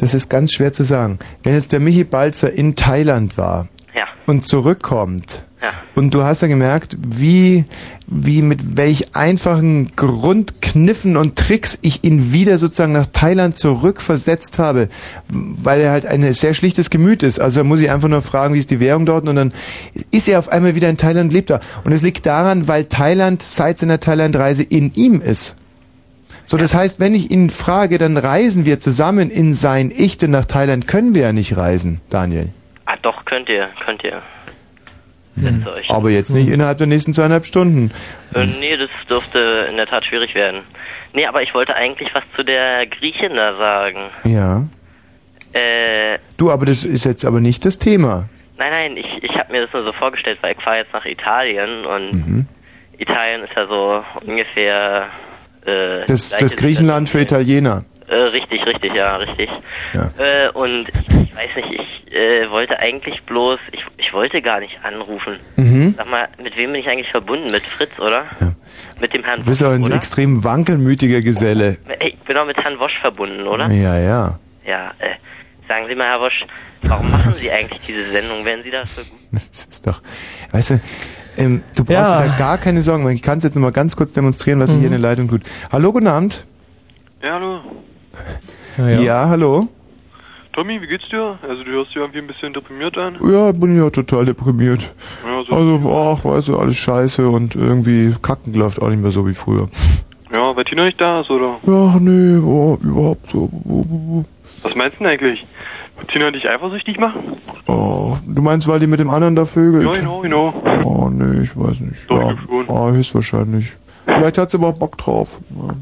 Das 0.00 0.14
ist 0.14 0.28
ganz 0.28 0.52
schwer 0.52 0.72
zu 0.72 0.84
sagen. 0.84 1.18
Wenn 1.42 1.54
jetzt 1.54 1.72
der 1.72 1.80
Michi 1.80 2.04
Balzer 2.04 2.52
in 2.52 2.76
Thailand 2.76 3.38
war. 3.38 3.68
Und 4.26 4.46
zurückkommt 4.46 5.44
Ja. 5.62 5.70
und 5.94 6.14
du 6.14 6.22
hast 6.22 6.42
ja 6.42 6.48
gemerkt, 6.48 6.96
wie, 7.06 7.64
wie 8.06 8.42
mit 8.42 8.76
welch 8.76 9.14
einfachen 9.14 9.94
Grundkniffen 9.96 11.16
und 11.16 11.36
Tricks 11.36 11.78
ich 11.82 12.04
ihn 12.04 12.32
wieder 12.32 12.58
sozusagen 12.58 12.92
nach 12.92 13.06
Thailand 13.12 13.56
zurückversetzt 13.58 14.58
habe, 14.58 14.88
weil 15.28 15.80
er 15.80 15.90
halt 15.90 16.06
ein 16.06 16.32
sehr 16.32 16.54
schlichtes 16.54 16.90
Gemüt 16.90 17.22
ist. 17.22 17.40
Also 17.40 17.60
da 17.60 17.64
muss 17.64 17.80
ich 17.80 17.90
einfach 17.90 18.08
nur 18.08 18.22
fragen, 18.22 18.54
wie 18.54 18.58
ist 18.58 18.70
die 18.70 18.80
Währung 18.80 19.06
dort 19.06 19.28
und 19.28 19.36
dann 19.36 19.52
ist 20.10 20.28
er 20.28 20.38
auf 20.38 20.48
einmal 20.50 20.74
wieder 20.74 20.88
in 20.88 20.96
Thailand, 20.96 21.32
lebt 21.32 21.50
er. 21.50 21.60
Und 21.84 21.92
es 21.92 22.02
liegt 22.02 22.26
daran, 22.26 22.68
weil 22.68 22.84
Thailand 22.84 23.42
seit 23.42 23.78
seiner 23.78 24.00
Thailandreise 24.00 24.62
in 24.62 24.92
ihm 24.94 25.20
ist. 25.20 25.56
So, 26.44 26.56
das 26.56 26.74
heißt, 26.74 26.98
wenn 26.98 27.14
ich 27.14 27.30
ihn 27.30 27.50
frage, 27.50 27.98
dann 27.98 28.16
reisen 28.16 28.64
wir 28.66 28.80
zusammen 28.80 29.30
in 29.30 29.54
sein 29.54 29.92
Ich, 29.94 30.16
denn 30.18 30.32
nach 30.32 30.44
Thailand 30.44 30.88
können 30.88 31.14
wir 31.14 31.22
ja 31.22 31.32
nicht 31.32 31.56
reisen, 31.56 32.00
Daniel. 32.10 32.48
Ah, 32.92 32.98
doch, 33.00 33.24
könnt 33.24 33.48
ihr, 33.48 33.68
könnt 33.84 34.04
ihr. 34.04 34.20
Hm. 35.36 35.64
Aber 35.88 36.10
jetzt 36.10 36.30
nicht 36.30 36.48
innerhalb 36.48 36.76
der 36.76 36.86
nächsten 36.86 37.14
zweieinhalb 37.14 37.46
Stunden. 37.46 37.90
Äh, 38.34 38.44
nee, 38.60 38.76
das 38.76 38.90
dürfte 39.08 39.66
in 39.70 39.76
der 39.78 39.86
Tat 39.86 40.04
schwierig 40.04 40.34
werden. 40.34 40.60
Nee, 41.14 41.26
aber 41.26 41.42
ich 41.42 41.54
wollte 41.54 41.74
eigentlich 41.74 42.10
was 42.14 42.22
zu 42.36 42.42
der 42.44 42.86
Griechin 42.86 43.34
da 43.34 43.56
sagen. 43.56 44.10
Ja. 44.24 44.64
Äh, 45.54 46.18
Du, 46.36 46.50
aber 46.50 46.66
das 46.66 46.84
ist 46.84 47.04
jetzt 47.04 47.24
aber 47.24 47.40
nicht 47.40 47.64
das 47.64 47.78
Thema. 47.78 48.28
nein, 48.58 48.70
nein, 48.72 48.96
ich, 48.98 49.06
ich 49.24 49.34
habe 49.36 49.52
mir 49.52 49.62
das 49.62 49.72
nur 49.72 49.84
so 49.84 49.92
vorgestellt, 49.94 50.38
weil 50.42 50.52
ich 50.56 50.62
fahre 50.62 50.78
jetzt 50.78 50.92
nach 50.92 51.04
Italien 51.06 51.86
und 51.86 52.12
Mhm. 52.12 52.46
Italien 52.98 53.42
ist 53.42 53.52
ja 53.56 53.66
so 53.66 54.04
ungefähr 54.26 55.06
äh, 55.64 56.04
Das, 56.06 56.30
das 56.38 56.56
Griechenland 56.56 57.08
für 57.08 57.20
Italiener. 57.20 57.84
Äh, 58.12 58.28
richtig, 58.28 58.66
richtig, 58.66 58.94
ja, 58.94 59.16
richtig. 59.16 59.48
Ja. 59.94 60.10
Äh, 60.18 60.50
und 60.50 60.86
ich, 60.90 61.08
ich 61.30 61.34
weiß 61.34 61.56
nicht, 61.56 61.80
ich 61.80 62.12
äh, 62.14 62.50
wollte 62.50 62.78
eigentlich 62.78 63.22
bloß, 63.22 63.58
ich, 63.72 63.80
ich 63.96 64.12
wollte 64.12 64.42
gar 64.42 64.60
nicht 64.60 64.78
anrufen. 64.84 65.38
Mhm. 65.56 65.94
Sag 65.96 66.10
mal, 66.10 66.28
mit 66.42 66.54
wem 66.58 66.72
bin 66.72 66.82
ich 66.82 66.88
eigentlich 66.88 67.10
verbunden? 67.10 67.50
Mit 67.50 67.62
Fritz, 67.62 67.98
oder? 67.98 68.24
Mit 69.00 69.14
dem 69.14 69.24
Herrn 69.24 69.40
Du 69.40 69.46
bist 69.46 69.62
Wosch, 69.62 69.68
auch 69.68 69.72
ein 69.72 69.84
oder? 69.84 69.96
extrem 69.96 70.44
wankelmütiger 70.44 71.22
Geselle. 71.22 71.78
Ich 72.00 72.18
bin 72.20 72.36
auch 72.36 72.44
mit 72.46 72.58
Herrn 72.62 72.78
Wosch 72.78 72.98
verbunden, 73.00 73.46
oder? 73.46 73.68
Ja, 73.70 73.98
ja. 73.98 74.38
Ja, 74.66 74.90
äh, 74.98 75.14
sagen 75.66 75.86
Sie 75.88 75.94
mal, 75.94 76.08
Herr 76.08 76.20
Wosch, 76.20 76.44
warum 76.82 77.10
machen 77.10 77.32
Sie 77.32 77.50
eigentlich 77.50 77.80
diese 77.86 78.10
Sendung, 78.10 78.44
wenn 78.44 78.62
Sie 78.62 78.70
das 78.70 78.94
so 78.94 79.02
gut... 79.02 79.20
Das 79.50 79.64
ist 79.64 79.86
doch, 79.86 80.02
weißt 80.52 80.70
du, 80.72 80.80
ähm, 81.38 81.62
du 81.74 81.82
brauchst 81.84 81.98
Ja. 81.98 82.20
dir 82.22 82.28
da 82.28 82.38
gar 82.38 82.58
keine 82.58 82.82
Sorgen. 82.82 83.08
Ich 83.08 83.22
kann 83.22 83.38
es 83.38 83.44
jetzt 83.44 83.54
noch 83.54 83.62
mal 83.62 83.72
ganz 83.72 83.96
kurz 83.96 84.12
demonstrieren, 84.12 84.60
was 84.60 84.68
sich 84.70 84.80
hier 84.80 84.88
in 84.88 84.92
der 84.92 85.00
Leitung 85.00 85.28
tut. 85.28 85.40
Hallo, 85.72 85.90
guten 85.92 86.08
Abend. 86.08 86.46
Ja, 87.22 87.34
hallo. 87.34 87.60
Ja, 88.78 88.88
Ja, 88.88 89.00
ja. 89.00 89.28
hallo. 89.28 89.66
Tommy, 90.52 90.80
wie 90.82 90.86
geht's 90.86 91.08
dir? 91.08 91.38
Also 91.48 91.64
du 91.64 91.70
hörst 91.70 91.90
dich 91.90 91.96
irgendwie 91.96 92.18
ein 92.18 92.26
bisschen 92.26 92.52
deprimiert 92.52 92.96
an. 92.98 93.16
Ja, 93.26 93.52
bin 93.52 93.74
ja 93.76 93.88
total 93.88 94.26
deprimiert. 94.26 94.92
Ja, 95.26 95.42
so. 95.48 95.54
Also, 95.56 95.90
ach, 96.20 96.24
weißt 96.24 96.48
du, 96.48 96.58
alles 96.58 96.76
scheiße 96.76 97.26
und 97.26 97.54
irgendwie 97.56 98.14
Kacken 98.20 98.52
läuft 98.52 98.80
auch 98.82 98.90
nicht 98.90 99.00
mehr 99.00 99.10
so 99.10 99.26
wie 99.26 99.32
früher. 99.34 99.68
Ja, 100.34 100.54
weil 100.54 100.64
Tina 100.64 100.84
nicht 100.84 101.00
da 101.00 101.20
ist, 101.22 101.30
oder? 101.30 101.58
Ach 101.66 101.98
nee, 102.00 102.38
boah, 102.38 102.78
überhaupt 102.82 103.30
so. 103.30 103.48
Was 104.62 104.74
meinst 104.74 104.96
du 105.00 105.04
denn 105.04 105.12
eigentlich? 105.12 105.46
Wird 105.98 106.10
Tina 106.10 106.30
dich 106.30 106.46
eifersüchtig 106.48 106.98
machen? 106.98 107.36
Oh, 107.66 108.16
du 108.26 108.42
meinst, 108.42 108.68
weil 108.68 108.78
die 108.80 108.86
mit 108.86 109.00
dem 109.00 109.08
anderen 109.10 109.34
da 109.34 109.44
vögelt? 109.46 109.84
Ja, 109.86 109.92
genau, 109.92 110.20
genau. 110.20 110.54
Oh 110.84 111.08
nee, 111.10 111.42
ich 111.42 111.56
weiß 111.56 111.80
nicht. 111.80 112.10
Doch, 112.10 112.30
ja, 112.30 112.36
schon. 112.46 112.68
Ah, 112.70 112.90
höchstwahrscheinlich. 112.90 113.72
Vielleicht 114.06 114.36
hat 114.36 114.50
sie 114.50 114.58
aber 114.58 114.68
auch 114.68 114.78
Bock 114.78 114.98
drauf. 114.98 115.38
Ja, 115.50 115.74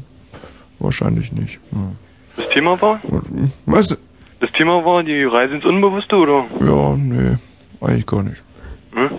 wahrscheinlich 0.79 1.31
nicht. 1.33 1.59
Ja. 1.71 1.77
Das 2.41 2.49
Thema 2.49 2.81
war? 2.81 2.99
Was? 3.67 4.03
Das 4.39 4.51
Thema 4.53 4.83
war 4.83 5.03
die 5.03 5.23
Reise 5.23 5.55
ins 5.55 5.65
Unbewusste, 5.65 6.15
oder? 6.15 6.45
Ja, 6.59 6.95
nee, 6.97 7.35
eigentlich 7.79 8.07
gar 8.07 8.23
nicht. 8.23 8.41
Hm? 8.93 9.09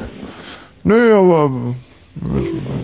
Nee, 0.83 1.13
aber 1.13 1.51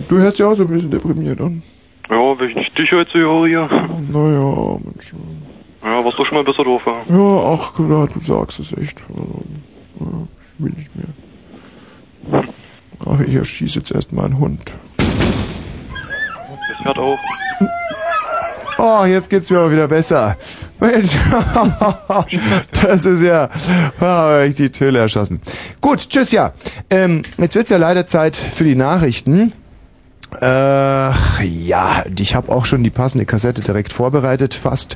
du 0.07 0.17
hörst 0.17 0.39
ja 0.39 0.47
auch 0.47 0.55
so 0.55 0.63
ein 0.63 0.69
bisschen 0.69 0.91
deprimiert 0.91 1.41
an. 1.41 1.61
Ja, 2.09 2.39
wenn 2.39 2.49
ich 2.49 2.55
nicht 2.55 2.77
dich 2.77 2.91
heute 2.91 3.11
so 3.11 3.19
höre 3.19 3.47
hier. 3.47 3.69
Naja, 4.11 4.77
Mensch. 4.83 5.13
Ja, 5.83 6.03
warst 6.03 6.17
du 6.17 6.25
schon 6.25 6.37
mal 6.37 6.43
besser 6.43 6.63
drauf, 6.63 6.81
ja? 6.85 7.03
Ja, 7.09 7.53
ach 7.53 7.73
klar, 7.75 8.07
du 8.07 8.19
sagst 8.21 8.59
es 8.59 8.71
echt. 8.73 9.03
Also, 9.09 9.43
ja, 9.99 10.27
ich 10.57 10.63
will 10.63 10.73
nicht 10.77 10.95
mehr. 10.95 12.43
Ach, 13.05 13.19
ich 13.19 13.35
erschieße 13.35 13.79
jetzt 13.79 13.91
erstmal 13.91 14.25
einen 14.25 14.39
Hund. 14.39 14.73
Das 14.97 16.85
hört 16.85 16.97
auf. 16.97 17.19
Oh, 18.81 19.03
jetzt 19.03 19.29
geht's 19.29 19.49
mir 19.49 19.59
aber 19.59 19.73
wieder 19.73 19.89
besser. 19.89 20.37
Mensch, 20.79 21.11
das 22.81 23.05
ist 23.05 23.21
ja, 23.21 23.49
ah, 23.99 24.43
ich 24.47 24.55
die 24.55 24.69
Töle 24.69 24.99
erschossen. 24.99 25.41
Gut, 25.81 26.09
tschüss, 26.09 26.31
ja. 26.31 26.53
Ähm, 26.89 27.23
jetzt 27.37 27.55
wird's 27.55 27.71
ja 27.71 27.77
leider 27.77 28.07
Zeit 28.07 28.37
für 28.37 28.63
die 28.63 28.75
Nachrichten. 28.75 29.51
Äh, 30.41 30.45
ja, 30.45 32.05
ich 32.17 32.35
habe 32.35 32.53
auch 32.53 32.65
schon 32.65 32.81
die 32.81 32.89
passende 32.89 33.25
Kassette 33.25 33.61
direkt 33.61 33.91
vorbereitet, 33.91 34.53
fast. 34.53 34.95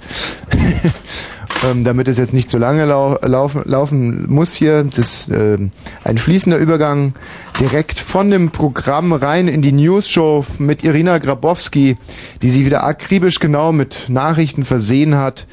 ähm, 1.70 1.84
damit 1.84 2.08
es 2.08 2.18
jetzt 2.18 2.34
nicht 2.34 2.50
zu 2.50 2.58
lange 2.58 2.86
lau 2.86 3.18
laufen, 3.22 3.62
laufen 3.66 4.30
muss 4.30 4.54
hier. 4.54 4.84
Das 4.84 5.30
äh, 5.30 5.58
ein 6.04 6.18
fließender 6.18 6.58
Übergang 6.58 7.14
direkt 7.60 8.00
von 8.00 8.30
dem 8.30 8.52
Programm 8.52 9.14
rein 9.14 9.48
in 9.48 9.62
die 9.62 9.72
News-Show 9.72 10.46
mit 10.60 10.84
Irina 10.84 11.18
Grabowski, 11.18 11.98
die 12.42 12.50
sie 12.50 12.66
wieder 12.66 12.84
akribisch 12.84 13.40
genau 13.40 13.72
mit 13.72 14.06
Nachrichten 14.10 14.66
versehen 14.66 15.16
hat, 15.16 15.48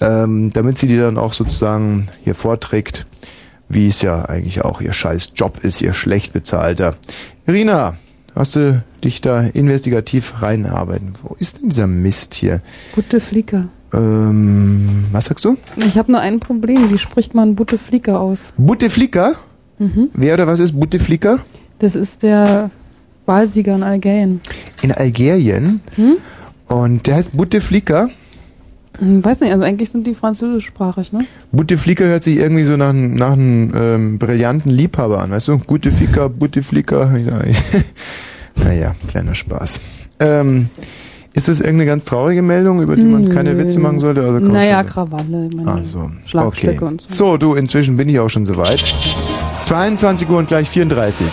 ähm, 0.00 0.52
damit 0.52 0.78
sie 0.78 0.88
die 0.88 0.98
dann 0.98 1.18
auch 1.18 1.32
sozusagen 1.32 2.08
hier 2.24 2.34
vorträgt, 2.34 3.06
wie 3.68 3.88
es 3.88 4.02
ja 4.02 4.24
eigentlich 4.24 4.64
auch 4.64 4.80
ihr 4.80 4.92
scheiß 4.92 5.32
Job 5.36 5.60
ist, 5.62 5.80
ihr 5.80 5.92
schlecht 5.92 6.32
bezahlter. 6.32 6.96
Irina, 7.46 7.96
hast 8.34 8.56
du 8.56 8.82
dich 9.04 9.20
da 9.20 9.42
investigativ 9.42 10.42
reinarbeiten? 10.42 11.12
Wo 11.22 11.34
ist 11.38 11.60
denn 11.60 11.70
dieser 11.70 11.86
Mist 11.86 12.34
hier? 12.34 12.60
Gute 12.94 13.20
Flicker. 13.20 13.68
Ähm, 13.94 15.04
was 15.12 15.26
sagst 15.26 15.44
du? 15.44 15.56
Ich 15.76 15.96
habe 15.98 16.10
nur 16.12 16.20
ein 16.20 16.40
Problem. 16.40 16.90
Wie 16.90 16.98
spricht 16.98 17.34
man 17.34 17.54
Bouteflika 17.54 18.18
aus? 18.18 18.52
Bouteflika? 18.56 19.32
Mhm. 19.78 20.08
Wer 20.14 20.34
oder 20.34 20.46
was 20.46 20.60
ist 20.60 20.72
Bouteflika? 20.78 21.38
Das 21.78 21.94
ist 21.94 22.22
der 22.22 22.70
Wahlsieger 23.26 23.76
in 23.76 23.82
Algerien. 23.82 24.40
In 24.82 24.92
Algerien. 24.92 25.80
Hm? 25.96 26.16
Und 26.68 27.06
der 27.06 27.16
heißt 27.16 27.36
Bouteflika. 27.36 28.08
Hm, 28.98 29.24
Weiß 29.24 29.40
nicht, 29.40 29.52
also 29.52 29.62
eigentlich 29.64 29.90
sind 29.90 30.06
die 30.06 30.14
französischsprachig, 30.14 31.12
ne? 31.12 31.26
Bouteflika 31.52 32.04
hört 32.04 32.24
sich 32.24 32.38
irgendwie 32.38 32.64
so 32.64 32.76
nach, 32.76 32.88
einem- 32.90 33.14
nach 33.14 33.32
einem 33.32 33.72
ähm, 33.74 34.18
brillanten 34.18 34.70
Liebhaber 34.72 35.20
an, 35.20 35.30
weißt 35.30 35.48
du? 35.48 35.58
Bouteflika, 35.58 36.28
Bouteflika. 36.28 37.14
Ich 37.16 37.26
sag, 37.26 37.46
ich, 37.46 37.58
naja, 38.64 38.94
kleiner 39.08 39.34
Spaß. 39.34 39.80
Ähm, 40.18 40.70
ist 41.36 41.48
das 41.48 41.60
irgendeine 41.60 41.84
ganz 41.84 42.06
traurige 42.06 42.40
Meldung, 42.40 42.80
über 42.80 42.96
die 42.96 43.02
man 43.02 43.28
keine 43.28 43.52
Nö. 43.52 43.58
Witze 43.58 43.78
machen 43.78 44.00
sollte? 44.00 44.22
Also 44.22 44.38
naja, 44.38 44.78
schon. 44.78 44.86
Krawalle, 44.86 45.48
Ach 45.66 45.84
so. 45.84 46.10
Schlagstücke 46.24 46.76
okay. 46.76 46.84
und 46.86 47.02
so. 47.02 47.14
So, 47.14 47.36
du, 47.36 47.54
inzwischen 47.54 47.98
bin 47.98 48.08
ich 48.08 48.18
auch 48.18 48.30
schon 48.30 48.46
soweit. 48.46 48.82
22 49.60 50.30
Uhr 50.30 50.38
und 50.38 50.48
gleich 50.48 50.66
34. 50.70 51.26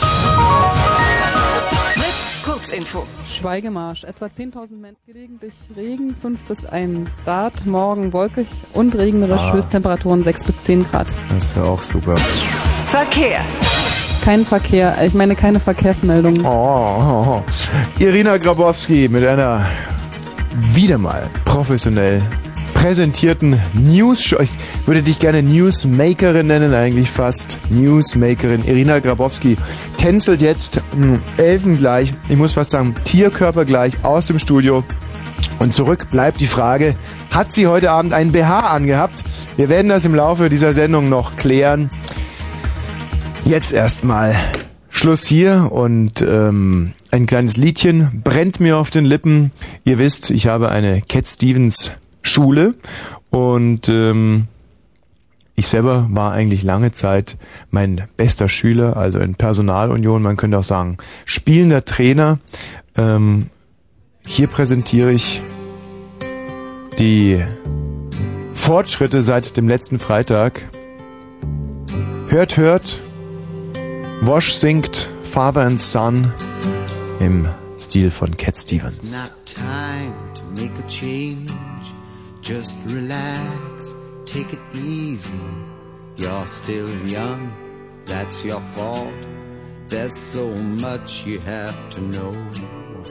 Fritz, 1.94 2.44
Kurzinfo. 2.44 3.06
Schweigemarsch. 3.26 4.04
Etwa 4.04 4.26
10.000 4.26 4.76
Menschen 4.76 5.00
gelegentlich 5.08 5.54
Regen, 5.74 6.14
5 6.22 6.48
bis 6.50 6.66
1 6.66 7.10
Grad. 7.24 7.66
Morgen 7.66 8.12
wolkig 8.12 8.50
und 8.74 8.96
regnerisch. 8.96 9.40
Ah. 9.40 9.54
Höchsttemperaturen 9.54 10.22
6 10.22 10.44
bis 10.44 10.64
10 10.64 10.84
Grad. 10.84 11.08
Das 11.30 11.46
ist 11.46 11.56
ja 11.56 11.64
auch 11.64 11.82
super. 11.82 12.18
Verkehr. 12.88 13.40
Kein 14.26 14.46
Verkehr, 14.46 14.98
ich 15.06 15.14
meine 15.14 15.36
keine 15.36 15.62
Verkehrsmeldungen. 15.62 16.46
Oh, 16.46 16.50
oh, 16.50 17.26
oh. 17.28 17.44
Irina 18.00 18.38
Grabowski 18.38 19.08
mit 19.10 19.26
einer 19.26 19.66
wieder 20.56 20.98
mal 20.98 21.30
professionell 21.46 22.22
präsentierten 22.74 23.62
News-Show. 23.74 24.42
Ich 24.42 24.52
würde 24.86 25.02
dich 25.02 25.20
gerne 25.20 25.42
Newsmakerin 25.42 26.48
nennen, 26.48 26.74
eigentlich 26.74 27.10
fast. 27.10 27.60
Newsmakerin. 27.70 28.66
Irina 28.66 29.00
Grabowski 29.00 29.56
tänzelt 29.96 30.42
jetzt 30.42 30.82
mh, 30.98 31.20
elfengleich, 31.38 32.14
ich 32.28 32.36
muss 32.36 32.54
fast 32.54 32.72
sagen 32.72 32.94
tierkörpergleich 33.06 34.04
aus 34.04 34.26
dem 34.26 34.38
Studio. 34.38 34.84
Und 35.60 35.74
zurück 35.74 36.10
bleibt 36.10 36.42
die 36.42 36.48
Frage, 36.48 36.96
hat 37.32 37.54
sie 37.54 37.68
heute 37.68 37.92
Abend 37.92 38.12
einen 38.12 38.34
BH 38.34 38.60
angehabt? 38.60 39.24
Wir 39.56 39.70
werden 39.70 39.88
das 39.88 40.04
im 40.04 40.16
Laufe 40.16 40.50
dieser 40.50 40.74
Sendung 40.74 41.08
noch 41.08 41.38
klären. 41.38 41.90
Jetzt 43.46 43.72
erstmal 43.72 44.36
Schluss 44.90 45.26
hier 45.26 45.70
und 45.72 46.22
ähm, 46.22 46.94
ein 47.14 47.28
kleines 47.28 47.58
Liedchen 47.58 48.24
brennt 48.24 48.60
mir 48.60 48.78
auf 48.78 48.90
den 48.90 49.06
Lippen. 49.06 49.52
Ihr 49.86 50.00
wisst, 50.00 50.32
ich 50.32 50.48
habe 50.48 50.70
eine 50.70 51.00
Cat 51.00 51.28
Stevens 51.28 51.94
Schule 52.24 52.74
und 53.30 53.88
ähm, 53.88 54.48
ich 55.54 55.68
selber 55.68 56.08
war 56.10 56.32
eigentlich 56.32 56.64
lange 56.64 56.92
Zeit 56.92 57.38
mein 57.70 58.08
bester 58.18 58.50
Schüler, 58.50 58.98
also 58.98 59.20
in 59.20 59.36
Personalunion, 59.36 60.24
man 60.24 60.38
könnte 60.38 60.58
auch 60.58 60.64
sagen, 60.64 60.98
spielender 61.26 61.86
Trainer. 61.86 62.40
Ähm, 62.98 63.52
hier 64.26 64.48
präsentiere 64.48 65.12
ich 65.12 65.44
die 66.98 67.44
Fortschritte 68.54 69.22
seit 69.22 69.56
dem 69.56 69.68
letzten 69.68 70.00
Freitag. 70.00 70.68
Hört, 72.28 72.58
hört, 72.58 73.04
Wash 74.22 74.54
singt 74.54 75.12
Father 75.22 75.62
and 75.62 75.80
Son 75.80 76.34
im 77.20 77.48
Stil 77.78 78.10
von 78.10 78.36
Cat 78.38 78.56
Stevens. 78.58 79.12
Not 79.12 79.46
time 79.46 80.14
to 80.36 80.44
make 80.62 80.72
a 80.80 80.88
change. 80.88 81.52
Just 82.42 82.78
relax, 82.88 83.94
take 84.26 84.54
it 84.54 84.60
easy. 84.74 85.32
You're 86.18 86.48
still 86.48 86.90
young, 87.06 87.52
that's 88.06 88.44
your 88.44 88.62
fault. 88.76 89.14
There's 89.88 90.16
so 90.16 90.48
much 90.82 91.26
you 91.26 91.40
have 91.40 91.76
to 91.92 92.02
know. 92.02 92.34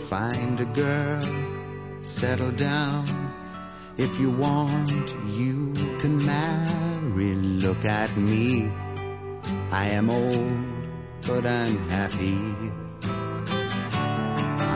Find 0.08 0.60
a 0.60 0.64
girl, 0.66 1.22
settle 2.02 2.50
down. 2.52 3.04
If 3.98 4.18
you 4.18 4.30
want, 4.30 5.14
you 5.28 5.72
can 6.00 6.24
marry. 6.24 7.34
Look 7.34 7.84
at 7.84 8.16
me. 8.16 8.70
I 9.70 9.86
am 9.86 10.10
old, 10.10 10.64
but 11.26 11.46
I'm 11.46 11.78
happy. 11.88 12.61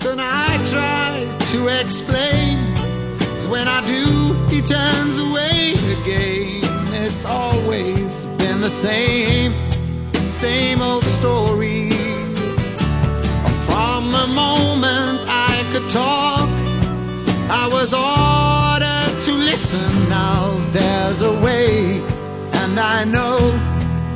than 0.00 0.18
I 0.20 0.48
try 0.66 1.12
to 1.52 1.68
explain. 1.80 2.58
When 3.50 3.66
I 3.66 3.80
do, 3.86 4.34
he 4.48 4.60
turns 4.60 5.18
away 5.18 5.74
again. 5.96 6.60
It's 7.02 7.24
always 7.24 8.26
been 8.38 8.60
the 8.60 8.70
same, 8.70 9.54
same 10.14 10.82
old 10.82 11.04
story. 11.04 11.90
From 13.68 14.10
the 14.12 14.26
moment 14.34 15.18
I 15.26 15.64
could 15.72 15.88
talk, 15.90 16.48
I 17.50 17.68
was 17.72 17.92
ordered 17.94 19.24
to 19.24 19.32
listen. 19.32 20.08
Now 20.08 20.52
there's 20.72 21.22
a 21.22 21.32
way, 21.40 22.00
and 22.62 22.78
I 22.78 23.04
know 23.04 23.38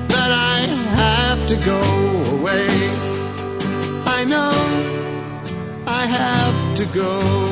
that 0.09 0.30
I 0.30 0.59
have 1.01 1.47
to 1.47 1.57
go. 1.64 1.91
Have 6.18 6.74
to 6.76 6.84
go. 6.86 7.51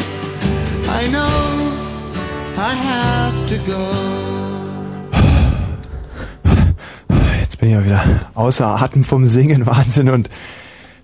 I 2.61 2.75
have 2.75 3.33
to 3.47 3.55
go. 3.65 3.75
Jetzt 7.39 7.57
bin 7.57 7.69
ich 7.69 7.73
ja 7.75 7.83
wieder 7.83 8.03
außer 8.35 8.67
Atem 8.67 9.03
vom 9.03 9.25
Singen, 9.25 9.65
Wahnsinn. 9.65 10.09
Und 10.11 10.29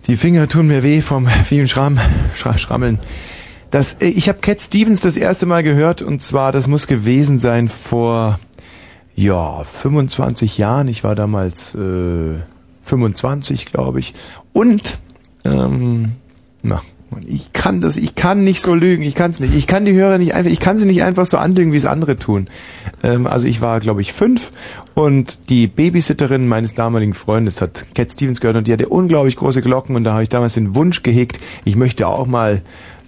die 0.05 0.17
Finger 0.17 0.47
tun 0.47 0.67
mir 0.67 0.83
weh 0.83 1.01
vom 1.01 1.27
vielen 1.45 1.67
Schramm, 1.67 1.99
Schra 2.35 2.59
Schrammeln. 2.59 2.99
Das, 3.71 3.95
äh, 3.95 4.05
ich 4.05 4.29
habe 4.29 4.37
Cat 4.37 4.61
Stevens 4.61 4.99
das 4.99 5.17
erste 5.17 5.47
Mal 5.47 5.63
gehört 5.63 6.03
und 6.03 6.21
zwar, 6.21 6.51
das 6.51 6.67
muss 6.67 6.85
gewesen 6.85 7.39
sein 7.39 7.69
vor, 7.69 8.39
ja, 9.15 9.63
25 9.63 10.59
Jahren. 10.59 10.87
Ich 10.87 11.03
war 11.03 11.15
damals 11.15 11.73
äh, 11.73 12.35
25, 12.83 13.65
glaube 13.65 13.99
ich. 13.99 14.13
Und, 14.53 14.99
ähm, 15.43 16.11
na, 16.61 16.83
ich 17.27 17.53
kann 17.53 17.81
das, 17.81 17.97
ich 17.97 18.15
kann 18.15 18.43
nicht 18.43 18.61
so 18.61 18.73
lügen, 18.73 19.03
ich 19.03 19.15
kann 19.15 19.31
es 19.31 19.39
nicht. 19.39 19.53
Ich 19.55 19.67
kann 19.67 19.85
die 19.85 19.93
Hörer 19.93 20.17
nicht 20.17 20.33
einfach, 20.33 20.51
ich 20.51 20.59
kann 20.59 20.77
sie 20.77 20.85
nicht 20.85 21.03
einfach 21.03 21.25
so 21.25 21.37
anlügen, 21.37 21.71
wie 21.71 21.77
es 21.77 21.85
andere 21.85 22.15
tun. 22.17 22.47
Ähm, 23.03 23.27
also 23.27 23.47
ich 23.47 23.61
war, 23.61 23.79
glaube 23.79 24.01
ich, 24.01 24.13
fünf 24.13 24.51
und 24.93 25.49
die 25.49 25.67
Babysitterin 25.67 26.47
meines 26.47 26.73
damaligen 26.73 27.13
Freundes 27.13 27.61
hat 27.61 27.85
Cat 27.95 28.11
Stevens 28.11 28.41
gehört 28.41 28.57
und 28.57 28.67
die 28.67 28.73
hatte 28.73 28.89
unglaublich 28.89 29.35
große 29.35 29.61
Glocken 29.61 29.95
und 29.95 30.03
da 30.03 30.13
habe 30.13 30.23
ich 30.23 30.29
damals 30.29 30.53
den 30.53 30.75
Wunsch 30.75 31.03
gehegt, 31.03 31.39
ich 31.65 31.75
möchte 31.75 32.07
auch 32.07 32.27
mal 32.27 32.61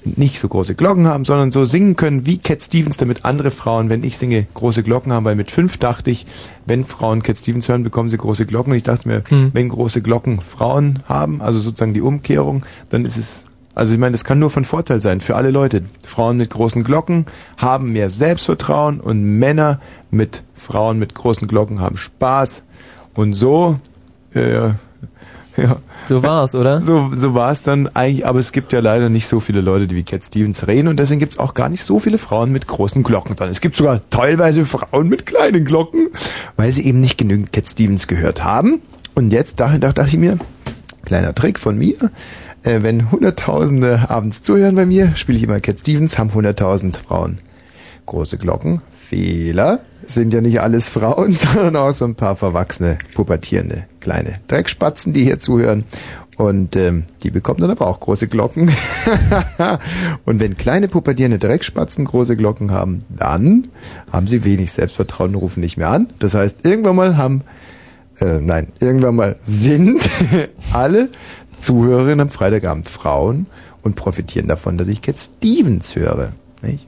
nicht 0.06 0.40
so 0.40 0.48
große 0.48 0.76
Glocken 0.76 1.08
haben, 1.08 1.26
sondern 1.26 1.52
so 1.52 1.66
singen 1.66 1.98
können 1.98 2.26
wie 2.26 2.38
Cat 2.38 2.64
Stevens, 2.64 2.96
damit 2.96 3.26
andere 3.26 3.52
Frauen, 3.52 3.90
wenn 3.90 4.04
ich 4.04 4.18
singe, 4.18 4.48
große 4.54 4.82
Glocken 4.82 5.12
haben, 5.12 5.26
weil 5.26 5.36
mit 5.36 5.52
fünf 5.52 5.78
dachte 5.78 6.10
ich, 6.10 6.26
wenn 6.66 6.86
Frauen 6.86 7.22
Cat 7.22 7.38
Stevens 7.38 7.68
hören, 7.68 7.84
bekommen 7.84 8.08
sie 8.08 8.18
große 8.18 8.46
Glocken. 8.46 8.72
Und 8.72 8.78
ich 8.78 8.84
dachte 8.84 9.10
mir, 9.10 9.24
Hm. 9.28 9.50
wenn 9.52 9.68
große 9.68 10.02
Glocken 10.02 10.40
Frauen 10.40 11.00
haben, 11.06 11.42
also 11.42 11.60
sozusagen 11.60 11.94
die 11.94 12.02
Umkehrung, 12.02 12.66
dann 12.90 13.04
ist 13.04 13.18
es, 13.18 13.44
also 13.80 13.94
ich 13.94 14.00
meine, 14.00 14.12
das 14.12 14.26
kann 14.26 14.40
nur 14.40 14.50
von 14.50 14.66
Vorteil 14.66 15.00
sein 15.00 15.22
für 15.22 15.38
alle 15.38 15.52
Leute. 15.52 15.84
Frauen 16.06 16.36
mit 16.36 16.50
großen 16.50 16.84
Glocken 16.84 17.26
haben 17.56 17.94
mehr 17.94 18.10
Selbstvertrauen 18.10 19.00
und 19.00 19.24
Männer 19.24 19.80
mit 20.12 20.44
Frauen 20.54 21.00
mit 21.00 21.16
großen 21.16 21.48
Glocken 21.48 21.80
haben 21.80 21.96
Spaß. 21.96 22.64
Und 23.16 23.36
so, 23.36 23.80
äh, 24.36 24.72
ja. 25.56 25.78
So 26.10 26.24
war's, 26.24 26.56
oder? 26.56 26.82
So, 26.82 27.12
so 27.14 27.34
war 27.36 27.54
es 27.54 27.64
dann 27.64 27.88
eigentlich, 27.88 28.26
aber 28.26 28.40
es 28.40 28.52
gibt 28.52 28.74
ja 28.74 28.82
leider 28.82 29.08
nicht 29.08 29.28
so 29.28 29.40
viele 29.40 29.62
Leute, 29.62 29.88
die 29.88 29.96
wie 29.96 30.04
Cat 30.04 30.26
Stevens 30.26 30.68
reden 30.68 30.90
und 30.90 31.00
deswegen 31.00 31.22
gibt 31.22 31.32
es 31.32 31.40
auch 31.40 31.54
gar 31.54 31.70
nicht 31.70 31.84
so 31.86 32.00
viele 32.00 32.18
Frauen 32.18 32.52
mit 32.52 32.68
großen 32.68 33.02
Glocken 33.02 33.38
dann. 33.38 33.48
Es 33.48 33.62
gibt 33.62 33.78
sogar 33.78 34.02
teilweise 34.10 34.66
Frauen 34.66 35.08
mit 35.08 35.26
kleinen 35.26 35.64
Glocken, 35.64 36.10
weil 36.58 36.74
sie 36.74 36.86
eben 36.86 37.00
nicht 37.00 37.18
genügend 37.18 37.54
Cat 37.54 37.70
Stevens 37.70 38.08
gehört 38.08 38.44
haben. 38.44 38.82
Und 39.16 39.32
jetzt 39.32 39.62
dachte, 39.62 39.80
dachte 39.80 40.04
ich 40.06 40.18
mir, 40.18 40.38
kleiner 41.06 41.34
Trick 41.34 41.60
von 41.60 41.78
mir, 41.78 41.96
äh, 42.64 42.82
wenn 42.82 43.12
Hunderttausende 43.12 44.10
abends 44.10 44.44
zuhören 44.44 44.76
bei 44.76 44.86
mir, 44.86 45.16
spiele 45.16 45.38
ich 45.38 45.44
immer 45.44 45.60
Cat 45.60 45.80
Stevens, 45.80 46.18
haben 46.18 46.34
hunderttausend 46.34 46.98
Frauen 46.98 47.40
große 48.10 48.38
Glocken. 48.38 48.82
Fehler. 48.92 49.80
Sind 50.04 50.34
ja 50.34 50.42
nicht 50.42 50.62
alles 50.62 50.90
Frauen, 50.90 51.34
sondern 51.34 51.76
auch 51.76 51.92
so 51.92 52.06
ein 52.06 52.16
paar 52.16 52.36
verwachsene, 52.36 52.98
pubertierende 53.14 53.86
kleine 54.00 54.40
Dreckspatzen, 54.48 55.14
die 55.14 55.24
hier 55.24 55.40
zuhören. 55.40 55.86
Und 56.38 56.78
ähm, 56.78 57.04
die 57.22 57.32
bekommen 57.32 57.60
dann 57.60 57.70
aber 57.70 57.88
auch 57.88 58.00
große 58.00 58.28
Glocken. 58.28 58.72
und 60.26 60.40
wenn 60.40 60.58
kleine 60.58 60.88
pubertierende 60.88 61.38
Dreckspatzen 61.38 62.06
große 62.06 62.38
Glocken 62.38 62.72
haben, 62.72 63.04
dann 63.10 63.68
haben 64.12 64.28
sie 64.28 64.46
wenig 64.46 64.72
Selbstvertrauen 64.72 65.36
und 65.36 65.42
rufen 65.42 65.60
nicht 65.60 65.78
mehr 65.78 65.90
an. 65.90 66.10
Das 66.20 66.36
heißt, 66.36 66.66
irgendwann 66.66 66.96
mal 66.96 67.18
haben, 67.18 67.44
äh, 68.20 68.40
nein, 68.40 68.72
irgendwann 68.80 69.16
mal 69.16 69.36
sind 69.44 70.10
alle 70.74 71.10
Zuhörerinnen 71.60 72.22
am 72.22 72.30
Freitagabend 72.30 72.90
Frauen 72.90 73.48
und 73.82 73.96
profitieren 73.96 74.48
davon, 74.48 74.78
dass 74.78 74.88
ich 74.88 75.02
Cat 75.02 75.18
Stevens 75.18 75.96
höre. 75.96 76.34
Nicht? 76.62 76.88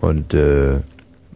Und 0.00 0.34
äh, 0.34 0.74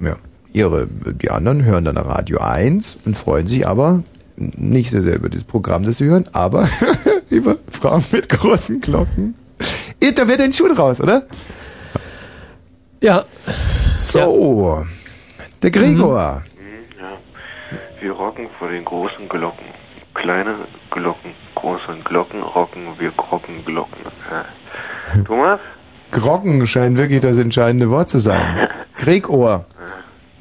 ja, 0.01 0.17
ihre, 0.53 0.87
die 0.87 1.31
anderen 1.31 1.65
hören 1.65 1.85
dann 1.85 1.97
Radio 1.97 2.39
1 2.39 2.99
und 3.05 3.17
freuen 3.17 3.49
sich 3.49 3.67
aber 3.67 4.03
nicht 4.37 4.91
so 4.91 5.01
sehr 5.03 5.17
über 5.17 5.29
dieses 5.29 5.45
Programm, 5.45 5.85
das 5.85 5.99
sie 5.99 6.07
hören, 6.07 6.27
aber 6.33 6.69
über 7.31 7.57
Frauen 7.71 8.05
mit 8.13 8.29
großen 8.29 8.81
Glocken. 8.81 9.35
Da 10.17 10.27
wird 10.27 10.41
ein 10.41 10.53
Schuh 10.53 10.69
draus, 10.69 11.01
oder? 11.01 11.27
Ja. 13.01 13.25
So, 13.97 14.85
der 15.63 15.71
Gregor. 15.71 16.43
Wir 18.01 18.13
rocken 18.13 18.49
vor 18.59 18.69
den 18.69 18.85
großen 18.85 19.29
Glocken. 19.29 19.67
Kleine 20.15 20.67
Glocken, 20.91 21.33
große 21.63 21.97
Glocken 22.05 22.43
rocken, 22.43 22.83
wir 22.99 23.11
grocken 23.13 23.65
Glocken. 23.65 24.01
Äh. 24.31 25.23
Thomas? 25.25 25.61
Groggen 26.11 26.67
scheint 26.67 26.99
wirklich 26.99 27.21
das 27.21 27.39
entscheidende 27.39 27.89
Wort 27.89 28.11
zu 28.11 28.19
sein. 28.19 28.69
Gregor. 28.99 29.65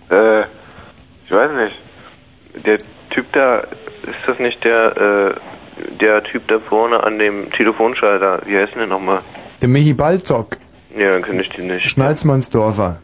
Äh, 0.10 0.42
ich 0.42 1.32
weiß 1.32 1.52
nicht. 1.54 2.66
Der 2.66 2.78
Typ 3.12 3.32
da, 3.32 3.60
ist 3.60 4.24
das 4.28 4.38
nicht 4.40 4.62
der, 4.64 4.98
äh, 4.98 5.96
der 6.02 6.24
Typ 6.24 6.48
da 6.48 6.60
vorne 6.60 7.02
an 7.02 7.20
dem 7.20 7.50
Telefonschalter? 7.52 8.42
Wie 8.46 8.58
heißt 8.58 8.74
denn 8.74 8.80
der 8.80 8.88
nochmal? 8.88 9.22
Der 9.62 9.70
Michi 9.70 9.94
Balzock. 9.94 10.58
Ja, 10.98 11.12
dann 11.12 11.22
kenne 11.22 11.44
ich 11.44 11.50
den 11.50 11.68
nicht. 11.68 11.90
Schnalzmannsdorfer. 11.90 13.00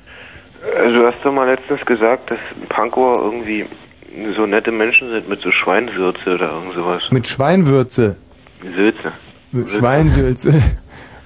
Du 0.91 1.05
hast 1.05 1.23
doch 1.23 1.31
mal 1.31 1.47
letztens 1.47 1.85
gesagt, 1.85 2.31
dass 2.31 2.39
Pankower 2.67 3.17
irgendwie 3.23 3.65
so 4.35 4.45
nette 4.45 4.71
Menschen 4.71 5.09
sind 5.09 5.29
mit 5.29 5.39
so 5.39 5.51
Schweinsürze 5.51 6.35
oder 6.35 6.51
irgend 6.51 6.73
sowas. 6.73 7.03
Mit 7.11 7.27
Schweinwürze. 7.27 8.17
Sülze. 8.61 9.13
Mit 9.51 9.69
Schweinsülze. 9.69 10.61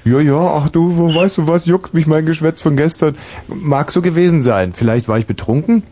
Ja, 0.04 0.20
ja, 0.20 0.36
ach 0.36 0.70
du, 0.70 0.98
wo 0.98 1.14
weißt 1.14 1.38
du 1.38 1.48
was, 1.48 1.68
juckt 1.68 1.94
mich 1.94 2.08
mein 2.08 2.26
Geschwätz 2.26 2.60
von 2.60 2.76
gestern. 2.76 3.16
Mag 3.48 3.92
so 3.92 4.02
gewesen 4.02 4.42
sein. 4.42 4.74
Vielleicht 4.74 5.08
war 5.08 5.20
ich 5.20 5.28
betrunken? 5.28 5.84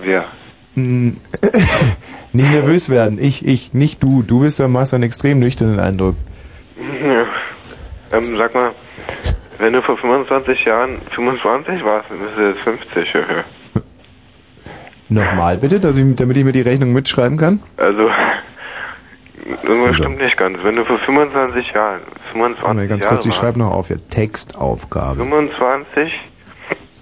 Wer? 0.00 0.26
Hm, 0.74 1.16
nicht 2.32 2.50
nervös 2.50 2.90
werden. 2.90 3.18
Ich, 3.20 3.44
ich, 3.44 3.74
nicht 3.74 4.02
du. 4.02 4.22
Du 4.22 4.40
bist 4.40 4.60
da 4.60 4.68
machst 4.68 4.94
einen 4.94 5.02
extrem 5.02 5.40
nüchternen 5.40 5.80
Eindruck. 5.80 6.14
Ja. 6.78 7.26
Ähm, 8.12 8.36
sag 8.36 8.54
mal, 8.54 8.72
wenn 9.58 9.72
du 9.72 9.82
vor 9.82 9.96
25 9.96 10.64
Jahren 10.64 10.98
25 11.14 11.84
warst, 11.84 12.10
dann 12.10 12.18
bist 12.20 12.36
du 12.36 12.48
jetzt 12.48 12.64
50. 12.64 13.14
ja. 13.14 13.44
Nochmal 15.08 15.56
bitte, 15.58 15.78
dass 15.78 15.96
ich, 15.96 16.16
damit 16.16 16.36
ich 16.36 16.44
mir 16.44 16.52
die 16.52 16.62
Rechnung 16.62 16.92
mitschreiben 16.92 17.36
kann. 17.38 17.62
Also, 17.76 18.08
irgendwas 19.62 19.86
Also. 19.88 19.92
stimmt 19.94 20.18
nicht 20.20 20.36
ganz. 20.36 20.58
Wenn 20.62 20.76
du 20.76 20.84
vor 20.84 20.98
25 20.98 21.70
Jahren, 21.72 22.00
25 22.32 22.62
Warte, 22.66 22.88
ganz 22.88 23.04
Jahre 23.04 23.14
kurz, 23.14 23.26
ich 23.26 23.34
schreibe 23.34 23.58
noch 23.58 23.70
auf 23.70 23.88
hier. 23.88 23.98
Textaufgabe. 24.08 25.16
25 25.16 26.12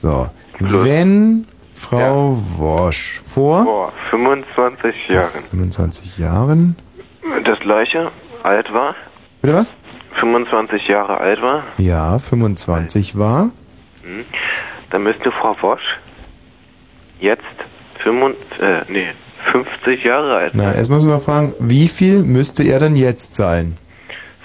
So. 0.03 0.29
Wenn 0.59 1.47
Frau 1.75 2.39
Wosch 2.59 3.21
vor 3.27 3.65
vor 3.65 3.93
25 4.11 5.09
Jahren 5.09 5.45
25 5.51 6.19
Jahren. 6.19 6.77
das 7.45 7.59
gleiche 7.61 8.11
alt 8.43 8.73
war, 8.73 8.95
Bitte 9.43 9.55
was? 9.57 9.75
25 10.21 10.87
Jahre 10.89 11.19
alt 11.19 11.43
war, 11.43 11.65
Ja, 11.79 12.19
25 12.19 13.19
war. 13.19 13.51
hm, 14.03 14.25
dann 14.91 15.03
müsste 15.03 15.33
Frau 15.33 15.53
Wosch 15.61 15.83
jetzt 17.19 17.43
25, 18.05 18.63
äh, 18.63 18.83
nee, 18.89 19.09
50 19.51 20.05
Jahre 20.05 20.37
alt 20.37 20.53
Na, 20.55 20.75
erst 20.75 20.91
muss 20.91 21.05
man 21.05 21.21
fragen, 21.21 21.55
wie 21.59 21.89
viel 21.89 22.23
müsste 22.23 22.63
er 22.63 22.79
dann 22.79 22.97
jetzt 22.97 23.35
sein? 23.35 23.75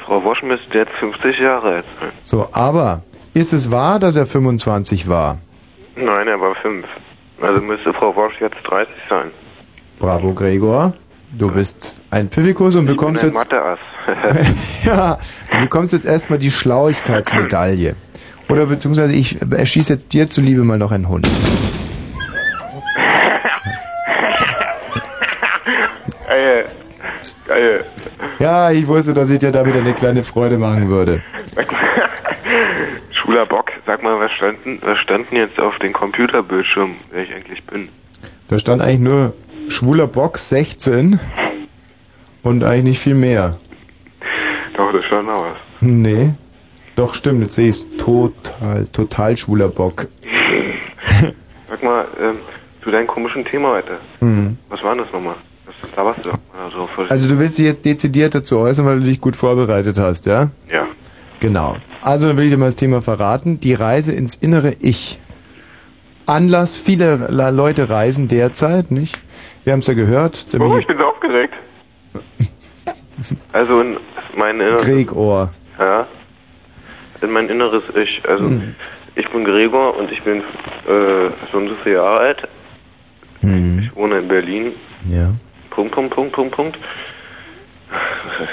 Frau 0.05 0.23
Wosch 0.23 0.41
müsste 0.41 0.77
jetzt 0.77 0.91
50 0.99 1.39
Jahre 1.39 1.75
alt 1.75 1.85
sein. 1.99 2.09
So, 2.23 2.49
aber 2.51 3.03
ist 3.33 3.53
es 3.53 3.71
wahr, 3.71 3.99
dass 3.99 4.15
er 4.15 4.25
25 4.25 5.07
war? 5.07 5.37
Nein, 5.95 6.27
er 6.27 6.39
war 6.41 6.55
5. 6.55 6.85
Also 7.41 7.61
müsste 7.61 7.93
Frau 7.93 8.15
Wosch 8.15 8.33
jetzt 8.39 8.57
30 8.63 8.93
sein. 9.09 9.31
Bravo, 9.99 10.33
Gregor. 10.33 10.93
Du 11.31 11.51
bist 11.51 12.01
ein 12.09 12.29
Pfiffikus 12.29 12.75
und 12.75 12.87
bekommst 12.87 13.23
ich 13.23 13.31
bin 13.31 13.39
jetzt, 13.39 14.83
ja, 14.85 15.19
du 15.51 15.59
bekommst 15.59 15.93
jetzt 15.93 16.05
erstmal 16.05 16.39
die 16.39 16.49
Schlauigkeitsmedaille. 16.49 17.95
Oder 18.49 18.65
beziehungsweise 18.65 19.13
ich 19.13 19.39
erschieße 19.39 19.93
jetzt 19.93 20.11
dir 20.11 20.27
zuliebe 20.27 20.63
mal 20.63 20.79
noch 20.79 20.91
einen 20.91 21.07
Hund. 21.07 21.29
Geil. 26.39 26.65
Geil. 27.49 27.83
Ja, 28.37 28.69
ich 28.69 28.85
wusste, 28.87 29.11
dass 29.15 29.31
ich 29.31 29.39
dir 29.39 29.51
damit 29.51 29.75
eine 29.75 29.93
kleine 29.93 30.21
Freude 30.21 30.59
machen 30.59 30.87
würde. 30.87 31.23
Schwuler 33.11 33.47
Bock, 33.47 33.71
sag 33.87 34.03
mal, 34.03 34.19
was 34.19 34.31
stand, 34.33 34.63
denn, 34.65 34.77
was 34.83 34.99
stand 34.99 35.31
denn 35.31 35.39
jetzt 35.39 35.59
auf 35.59 35.75
dem 35.79 35.91
Computerbildschirm, 35.91 36.97
wer 37.09 37.23
ich 37.23 37.33
eigentlich 37.33 37.63
bin? 37.63 37.89
Da 38.49 38.59
stand 38.59 38.83
eigentlich 38.83 38.99
nur 38.99 39.33
schwuler 39.67 40.05
Box 40.05 40.49
16 40.49 41.19
und 42.43 42.63
eigentlich 42.63 42.83
nicht 42.83 42.99
viel 42.99 43.15
mehr. 43.15 43.57
Doch, 44.77 44.93
da 44.93 45.01
stand 45.01 45.25
noch 45.27 45.41
was. 45.41 45.57
Nee. 45.81 46.35
Doch, 46.95 47.15
stimmt, 47.15 47.41
jetzt 47.41 47.55
sehe 47.55 47.69
ich 47.69 47.77
es. 47.77 47.97
Total, 47.97 48.85
total 48.93 49.35
schwuler 49.37 49.69
Bock. 49.69 50.05
Sag 51.67 51.81
mal, 51.81 52.07
ähm, 52.21 52.37
zu 52.83 52.91
deinem 52.91 53.07
komischen 53.07 53.43
Thema 53.45 53.69
heute. 53.69 53.97
Hm. 54.19 54.55
Was 54.69 54.83
war 54.83 54.93
denn 54.93 55.03
das 55.03 55.11
nochmal? 55.11 55.35
Was 55.81 55.95
laberst 55.95 56.25
du? 56.25 56.29
Oder 56.29 56.75
so, 56.75 56.87
voll- 56.87 57.07
Also 57.09 57.29
du 57.29 57.39
willst 57.39 57.57
dich 57.57 57.65
jetzt 57.67 57.85
dezidiert 57.85 58.35
dazu 58.35 58.57
äußern, 58.59 58.85
weil 58.85 58.99
du 58.99 59.05
dich 59.05 59.21
gut 59.21 59.35
vorbereitet 59.35 59.97
hast, 59.97 60.25
ja? 60.25 60.49
Ja. 60.71 60.83
Genau. 61.39 61.77
Also 62.01 62.27
dann 62.27 62.37
will 62.37 62.45
ich 62.45 62.51
dir 62.51 62.57
mal 62.57 62.65
das 62.65 62.75
Thema 62.75 63.01
verraten. 63.01 63.59
Die 63.59 63.73
Reise 63.73 64.13
ins 64.13 64.35
innere 64.35 64.73
Ich. 64.81 65.19
Anlass, 66.25 66.77
viele 66.77 67.27
Leute 67.51 67.89
reisen 67.89 68.27
derzeit, 68.27 68.91
nicht? 68.91 69.17
Wir 69.63 69.73
haben 69.73 69.79
es 69.79 69.87
ja 69.87 69.93
gehört. 69.93 70.51
Der 70.53 70.61
Oh, 70.61 70.65
Michi- 70.65 70.79
ich 70.81 70.87
bin 70.87 70.97
so 70.97 71.03
aufgeregt. 71.05 71.53
also 73.53 73.81
in 73.81 73.97
mein 74.35 74.55
inneres... 74.59 74.83
Gregohr. 74.85 75.51
Ja. 75.77 76.07
In 77.21 77.31
mein 77.31 77.49
inneres 77.49 77.83
Ich. 77.95 78.21
Also, 78.27 78.45
Hm. 78.45 78.75
ich 79.15 79.29
bin 79.31 79.43
Gregor 79.43 79.97
und 79.97 80.11
ich 80.11 80.21
bin 80.23 80.37
äh, 80.39 81.29
so 81.51 81.57
und 81.57 81.69
so 81.69 81.75
viele 81.83 81.95
Jahre 81.95 82.19
alt. 82.19 82.47
Hm. 83.41 83.79
Ich 83.79 83.95
wohne 83.95 84.19
in 84.19 84.27
Berlin. 84.27 84.71
Ja. 85.07 85.31
Punkt, 85.79 85.93
Punkt, 85.93 86.13
Punkt, 86.13 86.33
Punkt, 86.33 86.55
Punkt. 86.55 86.77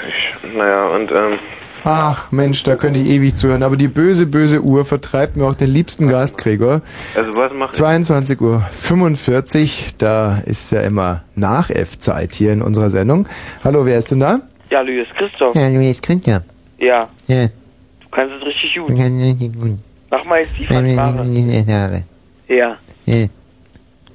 Ich. 0.07 0.55
Naja, 0.55 0.87
und 0.87 1.11
ähm, 1.11 1.39
Ach 1.83 2.31
Mensch, 2.31 2.63
da 2.63 2.75
könnte 2.75 2.99
ich 2.99 3.09
ewig 3.09 3.35
zuhören. 3.35 3.63
Aber 3.63 3.75
die 3.75 3.87
böse, 3.87 4.25
böse 4.25 4.61
Uhr 4.61 4.85
vertreibt 4.85 5.35
mir 5.35 5.45
auch 5.45 5.55
den 5.55 5.69
liebsten 5.69 6.07
Gast, 6.07 6.37
Gregor. 6.37 6.81
also 7.15 7.33
was 7.35 7.53
mache 7.53 7.69
ich? 7.71 7.77
22 7.77 8.41
Uhr 8.41 8.61
45, 8.71 9.95
da 9.97 10.39
ist 10.45 10.71
ja 10.71 10.81
immer 10.81 11.23
nach 11.35 11.69
F-Zeit 11.69 12.35
hier 12.35 12.53
in 12.53 12.61
unserer 12.61 12.89
Sendung. 12.89 13.27
Hallo, 13.63 13.85
wer 13.85 13.99
ist 13.99 14.11
denn 14.11 14.21
da? 14.21 14.39
Ja, 14.69 14.81
Luis 14.81 15.07
Christoph. 15.17 15.55
Ja, 15.55 15.67
Luis 15.67 16.01
Günther. 16.01 16.43
Ja, 16.79 17.07
Ja, 17.27 17.47
du 17.47 18.09
kannst 18.11 18.35
es 18.35 18.45
richtig 18.45 18.75
gut. 18.75 18.89
ich 18.89 18.97
kann 18.97 19.21
richtig 19.21 19.53
gut. 19.53 19.77
Mach 20.09 20.25
mal 20.25 20.39
jetzt 20.39 20.57
die 20.57 20.65
Fanfare. 20.65 22.03
Ja. 22.47 22.77
Ja. 23.05 23.27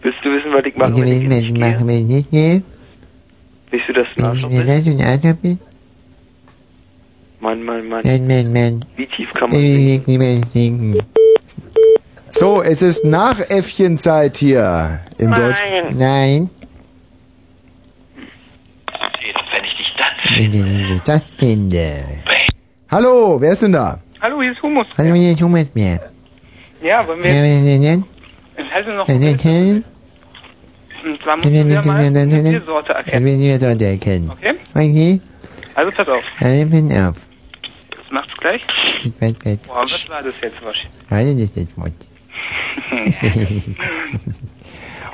Willst 0.02 0.18
du 0.24 0.30
wissen, 0.30 0.52
was 0.52 0.64
ich 0.64 0.76
mache, 0.76 0.96
wenn 0.96 1.98
ich 1.98 2.06
nicht 2.06 2.30
gehe. 2.30 2.62
Bist 3.72 3.88
du 3.88 3.94
das 3.94 4.06
ein 4.16 4.24
Arschloch? 4.24 4.50
Bist 4.50 4.86
du 4.86 4.90
ein 4.90 5.00
Arschloch? 5.00 5.56
Mann, 7.40 7.62
Mann, 7.64 7.88
Mann. 7.88 8.02
Mann, 8.04 8.26
Mann, 8.26 8.52
Mann. 8.52 8.84
Wie 8.96 9.06
tief 9.06 9.32
kann 9.32 9.48
man 9.48 10.42
sinken? 10.52 11.02
So, 12.28 12.62
es 12.62 12.82
ist 12.82 13.04
Nachäffchenzeit 13.04 14.36
hier 14.36 15.00
im 15.18 15.30
Nein. 15.30 15.40
Deutschen. 15.40 15.98
Nein. 15.98 16.50
Wenn 19.52 19.64
ich 19.64 19.76
dich 19.76 19.92
das 19.96 20.36
finde. 20.36 20.58
Wenn 20.58 20.96
ich 20.96 21.02
das 21.02 21.24
finde. 21.38 22.04
Hallo, 22.90 23.40
wer 23.40 23.52
ist 23.52 23.62
denn 23.62 23.72
da? 23.72 23.98
Hallo, 24.20 24.42
hier 24.42 24.52
ist 24.52 24.62
Humus. 24.62 24.86
Hallo, 24.98 25.14
hier 25.14 25.32
ist 25.32 25.40
Humus. 25.40 25.66
Ja, 25.74 27.06
wollen 27.06 27.22
wir... 27.22 27.32
Ja, 27.32 27.42
wen 27.42 27.82
denn? 27.82 28.04
Es 28.54 28.70
heißt 28.70 28.88
noch... 28.88 29.08
Wen 29.08 29.20
denn? 29.20 29.84
Und 31.04 31.20
zwar 31.22 31.42
Wenn 31.42 31.52
müssen 31.52 31.70
ich 31.70 31.84
wir 31.84 31.92
mal 31.92 31.98
eine 32.00 32.30
Wenn 32.30 32.44
Tiersorte 32.44 32.92
erkennen. 32.92 33.14
ich 33.40 33.58
das 33.60 33.62
erkennen. 33.82 34.30
Okay? 34.30 34.54
Okay? 34.74 35.20
Also 35.74 35.90
pass 35.92 36.08
auf, 36.08 36.24
Also, 36.38 36.66
bin 36.66 36.92
auf. 36.92 37.16
das 37.90 38.10
macht's 38.10 38.36
gleich. 38.38 38.60
Ich 39.04 39.12
weiß, 39.20 39.34
weiß. 39.44 39.58
Boah, 39.66 39.82
was 39.82 40.08
war 40.10 40.22
das 40.22 40.34
jetzt 40.42 40.62
wahrscheinlich? 40.62 40.92
Weiß 41.10 41.34
nicht, 41.34 41.56
das 41.56 41.76
Wort. 41.76 41.92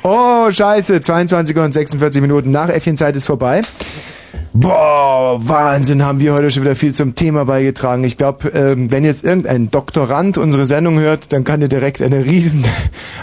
Oh, 0.01 0.49
scheiße, 0.49 1.01
22 1.01 1.55
Uhr 1.57 1.63
und 1.63 1.73
46 1.73 2.21
Minuten 2.21 2.51
nach 2.51 2.69
Äffchenzeit 2.69 3.15
ist 3.17 3.25
vorbei. 3.25 3.59
Boah, 4.53 5.37
Wahnsinn, 5.39 6.03
haben 6.03 6.19
wir 6.19 6.33
heute 6.33 6.49
schon 6.49 6.63
wieder 6.63 6.75
viel 6.75 6.93
zum 6.93 7.13
Thema 7.13 7.45
beigetragen. 7.45 8.03
Ich 8.03 8.17
glaube, 8.17 8.49
ähm, 8.49 8.89
wenn 8.89 9.05
jetzt 9.05 9.23
irgendein 9.23 9.69
Doktorand 9.69 10.39
unsere 10.39 10.65
Sendung 10.65 10.99
hört, 10.99 11.31
dann 11.31 11.43
kann 11.43 11.61
er 11.61 11.67
direkt 11.67 12.01
eine 12.01 12.25
riesen, 12.25 12.63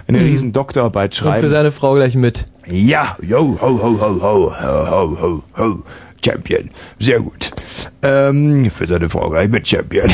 eine 0.06 0.20
riesen 0.20 0.52
Doktorarbeit 0.52 1.16
schreiben. 1.16 1.36
Und 1.36 1.40
für 1.40 1.50
seine 1.50 1.72
Frau 1.72 1.94
gleich 1.94 2.14
mit. 2.14 2.44
Ja, 2.66 3.16
yo, 3.20 3.58
ho, 3.60 3.82
ho, 3.82 4.00
ho, 4.00 4.22
ho, 4.22 4.52
ho, 4.60 5.20
ho, 5.20 5.42
ho, 5.58 5.82
Champion. 6.24 6.70
Sehr 7.00 7.18
gut. 7.18 7.50
Ähm, 8.02 8.70
für 8.70 8.86
seine 8.86 9.08
Frau 9.08 9.28
gleich 9.28 9.48
mit 9.48 9.66
Champion. 9.66 10.08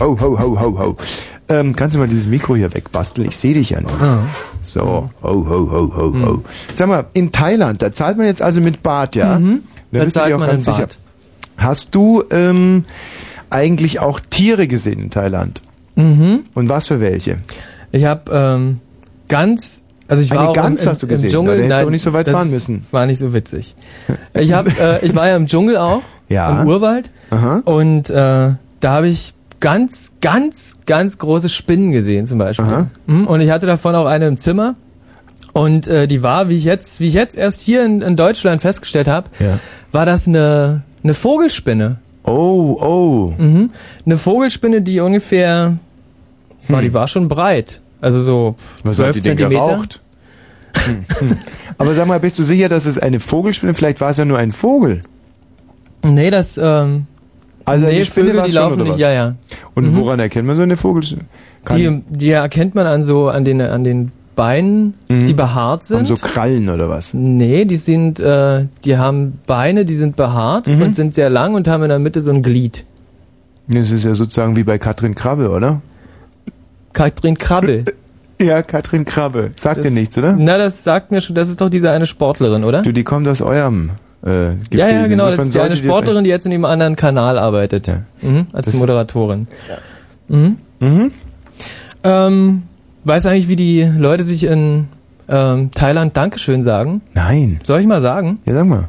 ho, 0.00 0.18
ho, 0.18 0.38
ho, 0.38 0.60
ho, 0.60 0.78
ho. 0.78 0.96
Ähm, 1.48 1.76
kannst 1.76 1.94
du 1.94 2.00
mal 2.00 2.08
dieses 2.08 2.26
Mikro 2.26 2.56
hier 2.56 2.74
wegbasteln? 2.74 3.28
Ich 3.28 3.36
sehe 3.36 3.54
dich 3.54 3.70
ja 3.70 3.80
noch. 3.82 4.00
Ah. 4.00 4.20
So, 4.62 4.80
ho, 4.80 5.08
ho, 5.22 5.70
ho, 5.70 5.92
ho, 5.94 6.14
ho. 6.26 6.42
Sag 6.74 6.88
mal, 6.88 7.04
in 7.12 7.30
Thailand, 7.30 7.82
da 7.82 7.92
zahlt 7.92 8.16
man 8.16 8.26
jetzt 8.26 8.42
also 8.42 8.60
mit 8.62 8.82
Bart, 8.82 9.14
ja? 9.14 9.38
Mhm. 9.38 9.62
Da 9.98 10.04
bist 10.04 10.16
du 10.16 10.20
zahlt 10.20 10.30
dir 10.32 10.36
auch 10.36 10.40
man 10.46 10.60
sicher. 10.60 10.78
Bart. 10.78 10.98
Hast 11.58 11.94
du 11.94 12.22
ähm, 12.30 12.84
eigentlich 13.50 14.00
auch 14.00 14.20
Tiere 14.30 14.66
gesehen 14.68 15.00
in 15.04 15.10
Thailand? 15.10 15.60
Mhm. 15.94 16.40
Und 16.54 16.68
was 16.68 16.88
für 16.88 17.00
welche? 17.00 17.38
Ich 17.92 18.04
habe 18.04 18.30
ähm, 18.32 18.80
ganz, 19.28 19.82
also 20.08 20.22
ich 20.22 20.30
Eine 20.32 20.40
war 20.40 20.48
auch 20.50 20.54
Gans 20.54 20.82
im, 20.82 20.86
im, 20.86 20.90
hast 20.90 21.02
du 21.02 21.06
gesehen, 21.06 21.28
im 21.30 21.32
Dschungel. 21.32 21.52
da 21.56 21.62
hättest 21.62 21.76
Nein, 21.78 21.86
auch 21.86 21.90
nicht 21.90 22.02
so 22.02 22.12
weit 22.12 22.28
fahren 22.28 22.50
müssen. 22.50 22.84
War 22.90 23.06
nicht 23.06 23.18
so 23.18 23.32
witzig. 23.32 23.74
Ich 24.34 24.52
habe, 24.52 24.70
äh, 24.78 25.04
ich 25.06 25.14
war 25.14 25.28
ja 25.28 25.36
im 25.36 25.46
Dschungel 25.46 25.76
auch, 25.78 26.02
Ja. 26.28 26.60
im 26.60 26.68
Urwald, 26.68 27.10
Aha. 27.30 27.62
und 27.64 28.10
äh, 28.10 28.12
da 28.80 28.90
habe 28.90 29.08
ich 29.08 29.32
ganz, 29.60 30.12
ganz, 30.20 30.76
ganz 30.84 31.16
große 31.16 31.48
Spinnen 31.48 31.90
gesehen 31.92 32.26
zum 32.26 32.38
Beispiel. 32.38 32.66
Aha. 32.66 32.86
Mhm, 33.06 33.26
Und 33.26 33.40
ich 33.40 33.48
hatte 33.50 33.66
davon 33.66 33.94
auch 33.94 34.06
eine 34.06 34.28
im 34.28 34.36
Zimmer. 34.36 34.74
Und 35.56 35.86
äh, 35.88 36.06
die 36.06 36.22
war, 36.22 36.50
wie 36.50 36.56
ich 36.56 36.64
jetzt, 36.64 37.00
wie 37.00 37.06
ich 37.08 37.14
jetzt 37.14 37.34
erst 37.34 37.62
hier 37.62 37.82
in, 37.82 38.02
in 38.02 38.14
Deutschland 38.14 38.60
festgestellt 38.60 39.08
habe, 39.08 39.30
Ja. 39.38 39.58
war 39.90 40.04
das 40.04 40.28
eine, 40.28 40.82
eine 41.02 41.14
Vogelspinne. 41.14 41.96
Oh, 42.24 42.76
oh. 42.78 43.34
Mhm. 43.42 43.70
Eine 44.04 44.16
Vogelspinne, 44.18 44.82
die 44.82 45.00
ungefähr, 45.00 45.78
boah, 46.68 46.82
die 46.82 46.92
war 46.92 47.08
schon 47.08 47.28
breit. 47.28 47.80
Also 48.02 48.20
so 48.20 48.48
Hm. 48.82 48.90
Was 48.90 48.96
12 48.96 49.08
hat 49.08 49.14
die 49.16 49.20
denn 49.20 49.38
Zentimeter. 49.38 49.64
geraucht? 49.66 50.00
Hm, 50.84 51.04
hm. 51.30 51.36
Aber 51.78 51.94
sag 51.94 52.06
mal, 52.06 52.20
bist 52.20 52.38
du 52.38 52.42
sicher, 52.42 52.68
dass 52.68 52.84
es 52.84 52.98
eine 52.98 53.18
Vogelspinne? 53.18 53.72
Vielleicht 53.72 54.00
war 54.02 54.10
es 54.10 54.18
ja 54.18 54.26
nur 54.26 54.36
ein 54.36 54.52
Vogel. 54.52 55.00
Nee, 56.04 56.30
das, 56.30 56.58
ähm, 56.62 57.06
Also 57.64 57.86
nee, 57.86 57.92
eine 57.96 58.04
Spinne 58.04 58.28
Vögel, 58.32 58.42
die 58.44 58.50
schon, 58.52 58.62
laufen 58.62 58.82
nicht, 58.82 58.98
ja, 58.98 59.10
ja. 59.10 59.34
Und 59.74 59.90
Mhm. 59.92 59.96
woran 59.96 60.20
erkennt 60.20 60.46
man 60.46 60.54
so 60.54 60.62
eine 60.62 60.76
Vogelspinne? 60.76 61.24
Kann, 61.64 61.78
Die, 61.78 62.02
die 62.10 62.30
erkennt 62.30 62.74
man 62.74 62.86
an 62.86 63.04
so, 63.04 63.28
an 63.28 63.46
den, 63.46 63.62
an 63.62 63.82
den 63.84 64.12
Beinen, 64.36 64.94
die 65.08 65.32
behaart 65.34 65.82
sind. 65.82 65.96
haben 65.98 66.06
so 66.06 66.14
Krallen 66.14 66.68
oder 66.68 66.88
was? 66.88 67.12
Nee, 67.14 67.64
die 67.64 67.76
sind, 67.76 68.20
äh, 68.20 68.66
die 68.84 68.96
haben 68.98 69.38
Beine, 69.46 69.84
die 69.84 69.94
sind 69.94 70.14
behaart 70.14 70.68
Mhm. 70.68 70.82
und 70.82 70.94
sind 70.94 71.14
sehr 71.14 71.30
lang 71.30 71.54
und 71.54 71.66
haben 71.66 71.82
in 71.82 71.88
der 71.88 71.98
Mitte 71.98 72.22
so 72.22 72.30
ein 72.30 72.42
Glied. 72.42 72.84
Das 73.66 73.90
ist 73.90 74.04
ja 74.04 74.14
sozusagen 74.14 74.54
wie 74.56 74.62
bei 74.62 74.78
Katrin 74.78 75.14
Krabbe, 75.16 75.50
oder? 75.50 75.80
Katrin 76.92 77.36
Krabbel. 77.36 77.84
Ja, 78.40 78.62
Katrin 78.62 79.04
Krabbe. 79.04 79.50
Sagt 79.56 79.78
Das- 79.78 79.86
dir 79.86 79.90
nichts, 79.90 80.16
oder? 80.18 80.36
Na, 80.38 80.58
das 80.58 80.84
sagt 80.84 81.10
mir 81.10 81.20
schon, 81.20 81.34
das 81.34 81.48
ist 81.48 81.60
doch 81.60 81.68
diese 81.70 81.90
eine 81.90 82.06
Sportlerin, 82.06 82.64
oder? 82.64 82.82
Du, 82.82 82.92
die 82.92 83.02
kommt 83.04 83.26
aus 83.28 83.40
eurem 83.42 83.90
äh, 84.22 84.54
Gefilde. 84.54 84.78
ja, 84.78 84.88
ja, 84.90 85.06
genau. 85.06 85.24
Insofern 85.24 85.36
Das 85.38 85.46
ist 85.46 85.54
die 85.54 85.60
eine 85.60 85.76
Sportlerin, 85.76 86.24
die 86.24 86.30
jetzt 86.30 86.46
in 86.46 86.52
einem 86.52 86.64
anderen 86.64 86.96
Kanal 86.96 87.38
arbeitet. 87.38 87.90
Mhm, 88.20 88.46
als 88.52 88.66
Das- 88.66 88.74
Moderatorin. 88.74 89.46
Mhm. 90.28 90.56
Mhm. 90.80 91.10
Ähm, 92.04 92.62
weißt 93.06 93.24
du 93.26 93.30
eigentlich, 93.30 93.48
wie 93.48 93.56
die 93.56 93.82
Leute 93.82 94.24
sich 94.24 94.44
in 94.44 94.88
ähm, 95.28 95.70
Thailand 95.72 96.16
Dankeschön 96.16 96.62
sagen? 96.62 97.02
Nein. 97.14 97.60
Soll 97.64 97.80
ich 97.80 97.86
mal 97.86 98.00
sagen? 98.02 98.38
Ja, 98.44 98.54
sag 98.54 98.66
mal. 98.66 98.88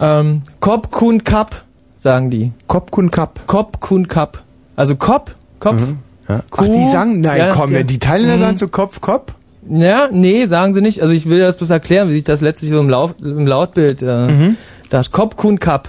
Ähm, 0.00 0.42
Kop 0.60 0.90
Kun 0.90 1.22
Kap, 1.24 1.64
sagen 1.98 2.30
die. 2.30 2.52
Kop 2.66 2.90
Kun 2.90 3.10
Kap. 3.10 3.46
Kop 3.46 3.80
Kun 3.80 4.08
Kap. 4.08 4.42
Also 4.76 4.96
Kop, 4.96 5.34
Kopf. 5.60 5.80
Mhm. 5.80 5.98
Ja. 6.28 6.40
Ach, 6.56 6.64
die 6.64 6.86
sagen, 6.86 7.20
nein, 7.20 7.38
Ja, 7.38 7.48
komm, 7.50 7.72
ja. 7.72 7.82
die 7.82 7.98
Thailänder 7.98 8.36
Mhm. 8.36 8.40
sagen 8.40 8.56
so 8.56 8.68
Kopf, 8.68 9.00
Kopf. 9.00 9.32
Ja, 9.68 10.08
nee, 10.10 10.46
sagen 10.46 10.74
sie 10.74 10.80
nicht. 10.80 11.00
Also 11.00 11.14
ich 11.14 11.28
will 11.28 11.38
das 11.40 11.56
bloß 11.56 11.70
erklären, 11.70 12.08
wie 12.08 12.14
sich 12.14 12.24
das 12.24 12.40
letztlich 12.40 12.70
so 12.70 12.80
im, 12.80 12.88
Lauf, 12.90 13.14
im 13.22 13.46
Lautbild 13.46 14.02
äh, 14.02 14.26
Mhm. 14.28 14.56
da 14.90 15.02
Kop 15.10 15.36
Kun 15.36 15.60
Kap. 15.60 15.88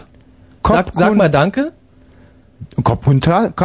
Sag, 0.67 0.87
sag 0.93 1.15
mal 1.15 1.29
Danke. 1.29 1.71
Kopf 2.83 3.05
Kun 3.05 3.21
Tak. 3.21 3.55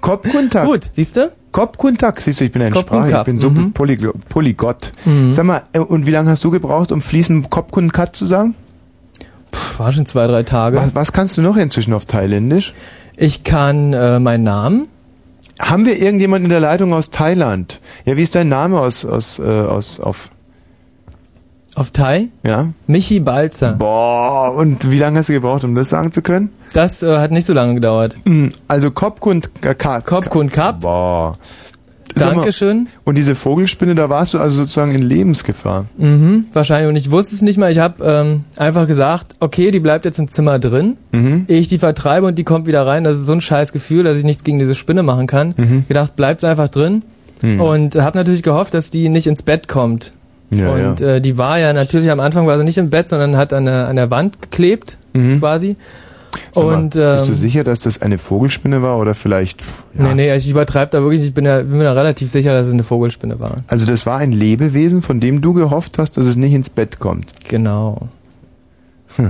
Kopf 0.00 0.30
Kun 0.30 0.50
Tak. 0.50 0.66
Gut, 0.66 0.82
siehst 0.92 1.16
du? 1.16 1.30
Kopf 1.56 1.78
Kun 1.78 1.96
Tak. 1.96 2.20
Siehst 2.20 2.38
du, 2.40 2.44
ich 2.44 2.52
bin 2.52 2.60
ein 2.60 2.74
Sprache, 2.74 3.10
ich 3.18 3.24
bin 3.24 3.38
so 3.38 3.48
Mhm. 3.48 3.72
Polyglo 3.72 4.12
Polygott. 4.28 4.92
Mhm. 5.06 5.32
Sag 5.32 5.46
mal, 5.46 5.62
äh, 5.72 5.78
und 5.78 6.04
wie 6.04 6.10
lange 6.10 6.28
hast 6.28 6.44
du 6.44 6.50
gebraucht, 6.50 6.92
um 6.92 7.00
fließend 7.00 7.48
Kopf 7.48 7.70
Kun 7.70 7.90
Kat 7.92 8.14
zu 8.14 8.26
sagen? 8.26 8.54
Puh, 9.50 9.78
war 9.78 9.90
schon 9.90 10.04
zwei, 10.04 10.26
drei 10.26 10.42
Tage. 10.42 10.76
Was, 10.76 10.94
was 10.94 11.12
kannst 11.12 11.38
du 11.38 11.40
noch 11.42 11.56
inzwischen 11.56 11.94
auf 11.94 12.04
Thailändisch? 12.04 12.74
Ich 13.16 13.42
kann 13.42 13.94
äh, 13.94 14.18
meinen 14.20 14.44
Namen. 14.44 14.88
Haben 15.58 15.86
wir 15.86 15.96
irgendjemanden 15.98 16.44
in 16.44 16.50
der 16.50 16.60
Leitung 16.60 16.92
aus 16.92 17.08
Thailand? 17.08 17.80
Ja, 18.04 18.18
wie 18.18 18.22
ist 18.22 18.34
dein 18.34 18.50
Name 18.50 18.78
aus, 18.78 19.06
aus, 19.06 19.38
äh, 19.38 19.42
aus, 19.42 19.98
auf, 19.98 20.28
Auf 21.74 21.90
Thai? 21.90 22.28
ja? 22.42 22.68
Michi 22.86 23.20
Balzer. 23.20 23.72
Boah, 23.72 24.52
und 24.54 24.90
wie 24.90 24.98
lange 24.98 25.20
hast 25.20 25.30
du 25.30 25.32
gebraucht, 25.32 25.64
um 25.64 25.74
das 25.74 25.88
sagen 25.88 26.12
zu 26.12 26.20
können? 26.20 26.50
Das 26.76 27.02
äh, 27.02 27.16
hat 27.16 27.30
nicht 27.30 27.46
so 27.46 27.54
lange 27.54 27.74
gedauert. 27.74 28.18
Mm, 28.26 28.48
Also 28.68 28.90
Kopfkund 28.90 29.50
Kap. 29.62 30.04
Kopfkund 30.04 30.52
Kap. 30.52 30.80
Boah. 30.80 31.36
Sag 32.14 32.28
mal, 32.28 32.34
Dankeschön. 32.34 32.88
Und 33.04 33.16
diese 33.16 33.34
Vogelspinne, 33.34 33.94
da 33.94 34.10
warst 34.10 34.34
du 34.34 34.38
also 34.38 34.58
sozusagen 34.58 34.94
in 34.94 35.00
Lebensgefahr. 35.02 35.86
Mhm, 35.96 36.46
wahrscheinlich. 36.52 36.88
Und 36.90 36.96
ich 36.96 37.10
wusste 37.10 37.34
es 37.34 37.40
nicht 37.40 37.58
mal. 37.58 37.70
Ich 37.72 37.78
habe 37.78 38.04
ähm, 38.04 38.44
einfach 38.58 38.86
gesagt, 38.86 39.36
okay, 39.40 39.70
die 39.70 39.80
bleibt 39.80 40.04
jetzt 40.04 40.18
im 40.18 40.28
Zimmer 40.28 40.58
drin. 40.58 40.98
Mhm. 41.12 41.46
Ehe 41.48 41.58
ich 41.58 41.68
die 41.68 41.78
vertreibe 41.78 42.26
und 42.26 42.36
die 42.36 42.44
kommt 42.44 42.66
wieder 42.66 42.86
rein. 42.86 43.04
Das 43.04 43.16
ist 43.16 43.24
so 43.24 43.32
ein 43.32 43.40
scheiß 43.40 43.72
Gefühl, 43.72 44.02
dass 44.02 44.18
ich 44.18 44.24
nichts 44.24 44.44
gegen 44.44 44.58
diese 44.58 44.74
Spinne 44.74 45.02
machen 45.02 45.26
kann. 45.26 45.54
Mhm. 45.56 45.84
Gedacht, 45.88 46.14
bleibt 46.14 46.44
einfach 46.44 46.68
drin. 46.68 47.04
Mhm. 47.40 47.60
Und 47.60 47.96
habe 47.96 48.18
natürlich 48.18 48.42
gehofft, 48.42 48.74
dass 48.74 48.90
die 48.90 49.08
nicht 49.08 49.26
ins 49.26 49.42
Bett 49.42 49.66
kommt. 49.66 50.12
Ja, 50.50 50.70
und 50.72 51.00
ja. 51.00 51.14
Äh, 51.14 51.20
die 51.22 51.38
war 51.38 51.58
ja 51.58 51.72
natürlich 51.72 52.10
am 52.10 52.20
Anfang 52.20 52.46
war 52.46 52.58
sie 52.58 52.64
nicht 52.64 52.78
im 52.78 52.90
Bett, 52.90 53.08
sondern 53.08 53.36
hat 53.38 53.54
an 53.54 53.64
der, 53.64 53.88
an 53.88 53.96
der 53.96 54.10
Wand 54.10 54.42
geklebt, 54.42 54.98
quasi. 55.38 55.76
Mhm. 56.54 56.62
Mal, 56.62 56.74
und 56.74 56.96
ähm, 56.96 57.14
bist 57.14 57.28
du 57.28 57.34
sicher, 57.34 57.64
dass 57.64 57.80
das 57.80 58.02
eine 58.02 58.18
Vogelspinne 58.18 58.82
war 58.82 58.98
oder 58.98 59.14
vielleicht? 59.14 59.62
Nee, 59.94 60.14
nee, 60.14 60.30
also 60.30 60.44
ich 60.44 60.50
übertreibe 60.50 60.90
da 60.92 61.02
wirklich, 61.02 61.22
ich 61.22 61.34
bin, 61.34 61.44
ja, 61.44 61.58
bin 61.58 61.78
mir 61.78 61.84
da 61.84 61.92
relativ 61.92 62.30
sicher, 62.30 62.52
dass 62.52 62.66
es 62.66 62.72
eine 62.72 62.82
Vogelspinne 62.82 63.40
war. 63.40 63.56
Also 63.66 63.86
das 63.86 64.06
war 64.06 64.18
ein 64.18 64.32
Lebewesen, 64.32 65.02
von 65.02 65.20
dem 65.20 65.40
du 65.40 65.52
gehofft 65.52 65.98
hast, 65.98 66.16
dass 66.16 66.26
es 66.26 66.36
nicht 66.36 66.52
ins 66.52 66.70
Bett 66.70 66.98
kommt. 66.98 67.32
Genau. 67.48 68.08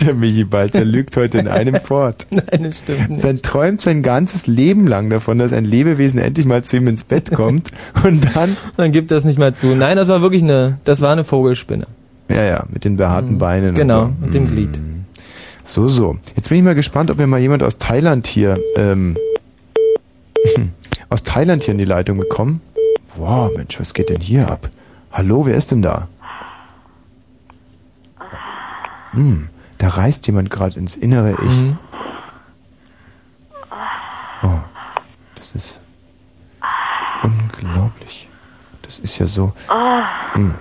Der 0.00 0.14
Michi 0.14 0.44
Balzer 0.44 0.84
lügt 0.84 1.16
heute 1.16 1.38
in 1.38 1.48
einem 1.48 1.74
fort. 1.74 2.26
Nein, 2.30 2.62
das 2.62 2.78
stimmt 2.78 3.10
nicht. 3.10 3.20
Sein 3.20 3.42
träumt 3.42 3.80
sein 3.80 4.02
ganzes 4.02 4.46
Leben 4.46 4.86
lang 4.86 5.10
davon, 5.10 5.38
dass 5.38 5.52
ein 5.52 5.64
Lebewesen 5.64 6.18
endlich 6.18 6.46
mal 6.46 6.64
zu 6.64 6.78
ihm 6.78 6.88
ins 6.88 7.04
Bett 7.04 7.30
kommt 7.30 7.70
und 8.04 8.24
dann. 8.34 8.56
Dann 8.76 8.92
gibt 8.92 9.10
das 9.10 9.24
nicht 9.24 9.38
mal 9.38 9.54
zu. 9.54 9.68
Nein, 9.74 9.96
das 9.96 10.08
war 10.08 10.22
wirklich 10.22 10.42
eine, 10.42 10.78
das 10.84 11.00
war 11.02 11.12
eine 11.12 11.24
Vogelspinne. 11.24 11.86
Ja, 12.28 12.42
ja, 12.42 12.64
mit 12.70 12.84
den 12.84 12.96
behaarten 12.96 13.38
Beinen. 13.38 13.74
Genau, 13.74 14.04
und 14.04 14.16
so. 14.18 14.24
mit 14.24 14.34
dem 14.34 14.48
Glied. 14.48 14.80
So, 15.64 15.88
so. 15.88 16.18
Jetzt 16.36 16.48
bin 16.48 16.58
ich 16.58 16.64
mal 16.64 16.74
gespannt, 16.74 17.10
ob 17.10 17.18
wir 17.18 17.26
mal 17.26 17.40
jemand 17.40 17.62
aus 17.62 17.78
Thailand 17.78 18.26
hier, 18.26 18.58
ähm, 18.76 19.16
aus 21.08 21.22
Thailand 21.22 21.62
hier 21.64 21.72
in 21.72 21.78
die 21.78 21.84
Leitung 21.84 22.18
bekommen. 22.18 22.60
Wow, 23.16 23.50
Mensch, 23.56 23.78
was 23.78 23.94
geht 23.94 24.10
denn 24.10 24.20
hier 24.20 24.50
ab? 24.50 24.68
Hallo, 25.12 25.46
wer 25.46 25.54
ist 25.54 25.70
denn 25.70 25.82
da? 25.82 26.08
Hm, 29.12 29.48
da 29.78 29.88
reist 29.88 30.26
jemand 30.26 30.50
gerade 30.50 30.78
ins 30.78 30.96
innere 30.96 31.32
Ich. 31.32 31.60
Mhm. 31.60 31.78
Oh, 34.42 34.58
das 35.36 35.52
ist 35.52 35.80
unglaublich. 37.22 38.28
Das 38.82 38.98
ist 38.98 39.18
ja 39.18 39.26
so. 39.26 39.52
Hm. 40.32 40.54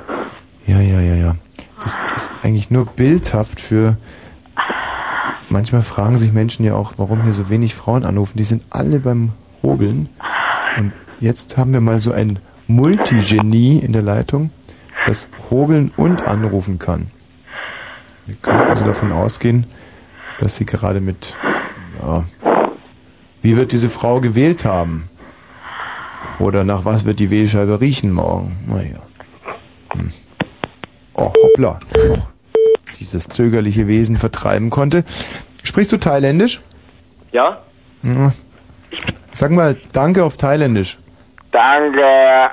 Ja, 0.68 0.80
ja, 0.80 1.00
ja, 1.00 1.16
ja. 1.16 1.36
Das 1.82 1.98
ist 2.16 2.32
eigentlich 2.44 2.70
nur 2.70 2.86
bildhaft 2.86 3.60
für. 3.60 3.98
Manchmal 5.52 5.82
fragen 5.82 6.18
sich 6.18 6.32
Menschen 6.32 6.64
ja 6.64 6.76
auch, 6.76 6.94
warum 6.96 7.24
hier 7.24 7.34
so 7.34 7.50
wenig 7.50 7.76
Frauen 7.76 8.06
anrufen. 8.06 8.38
Die 8.38 8.46
sind 8.46 8.64
alle 8.70 9.02
beim 9.02 9.34
Hobeln. 9.62 10.08
Und 10.78 10.94
jetzt 11.20 11.58
haben 11.58 11.74
wir 11.74 11.82
mal 11.82 12.00
so 12.00 12.14
ein 12.14 12.40
Multigenie 12.68 13.80
in 13.80 13.92
der 13.92 14.02
Leitung, 14.02 14.52
das 15.06 15.28
hobeln 15.50 15.92
und 15.98 16.26
anrufen 16.26 16.80
kann. 16.80 17.08
Wir 18.28 18.36
können 18.36 18.62
also 18.62 18.86
davon 18.86 19.12
ausgehen, 19.12 19.66
dass 20.40 20.56
sie 20.56 20.66
gerade 20.66 21.02
mit. 21.02 21.36
Ja, 22.02 22.24
wie 23.42 23.58
wird 23.58 23.74
diese 23.74 23.90
Frau 23.90 24.22
gewählt 24.22 24.64
haben? 24.64 25.10
Oder 26.40 26.64
nach 26.64 26.86
was 26.86 27.04
wird 27.04 27.20
die 27.20 27.30
Wählscheibe 27.30 27.82
riechen 27.82 28.14
morgen? 28.14 28.56
Naja. 28.68 29.02
Hm. 29.96 30.12
Oh, 31.16 31.34
hoppla. 31.44 31.78
Oh, 31.98 32.18
dieses 33.02 33.28
zögerliche 33.28 33.88
Wesen 33.88 34.18
vertreiben 34.18 34.70
konnte. 34.70 35.04
Sprichst 35.64 35.92
du 35.92 35.98
Thailändisch? 35.98 36.62
Ja? 37.32 37.60
Ja. 38.04 38.32
Sag 39.34 39.52
mal 39.52 39.78
Danke 39.94 40.24
auf 40.24 40.38
Thailändisch. 40.38 40.98
Danke. 41.52 42.52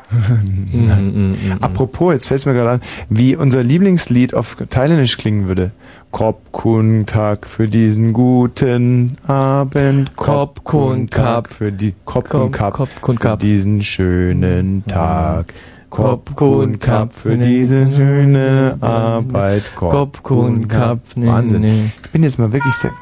Apropos, 1.61 2.13
jetzt 2.13 2.27
fällt 2.27 2.47
mir 2.47 2.55
gerade 2.55 2.71
an, 2.71 2.81
wie 3.09 3.37
unser 3.37 3.63
Lieblingslied 3.63 4.35
auf 4.35 4.57
Thailändisch 4.69 5.17
klingen 5.19 5.47
würde. 5.47 5.71
Kop 6.11 6.51
kun 6.51 7.07
tak 7.07 7.47
für 7.47 7.69
diesen 7.69 8.13
guten 8.13 9.17
Abend. 9.27 10.17
Kop 10.17 10.65
kun 10.65 11.09
kap. 11.11 11.49
für 11.53 11.71
die 11.71 11.95
Kop 12.05 12.29
kun 12.29 12.51
kap 12.51 12.73
Kop 12.73 12.89
kun 13.01 13.19
für 13.19 13.37
diesen 13.37 13.83
schönen 13.83 14.85
Tag. 14.87 15.55
Kop 15.91 16.37
kun 16.37 16.79
kap 16.79 17.13
für 17.13 17.37
diese 17.37 17.87
schöne 17.91 18.77
Arbeit. 18.81 19.75
Kop 19.75 20.23
kun 20.23 20.69
kap. 20.69 20.99
Nee, 21.17 21.27
Wahnsinn. 21.27 21.65
Ich 22.05 22.11
bin 22.11 22.23
jetzt 22.23 22.39
mal 22.39 22.53
wirklich 22.53 22.75
sehr. 22.75 22.93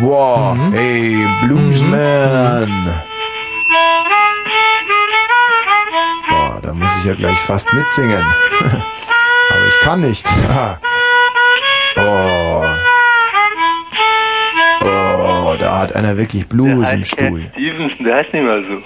Wow, 0.00 0.54
Mhm. 0.56 0.72
hey, 0.72 1.26
Bluesman. 1.42 3.00
Boah, 6.28 6.60
da 6.62 6.72
muss 6.74 6.90
ich 6.98 7.04
ja 7.04 7.14
gleich 7.14 7.38
fast 7.38 7.72
mitsingen. 7.72 8.22
Aber 9.50 9.66
ich 9.68 9.80
kann 9.80 10.00
nicht. 10.00 10.26
Oh. 11.96 12.64
Oh, 14.82 15.54
da 15.58 15.78
hat 15.78 15.94
einer 15.94 16.16
wirklich 16.18 16.48
Blues 16.48 16.92
im 16.92 17.04
Stuhl. 17.04 17.42
Stevenson, 17.52 18.04
der 18.04 18.16
heißt 18.16 18.32
nicht 18.32 18.42
mal 18.42 18.64
so. 18.64 18.82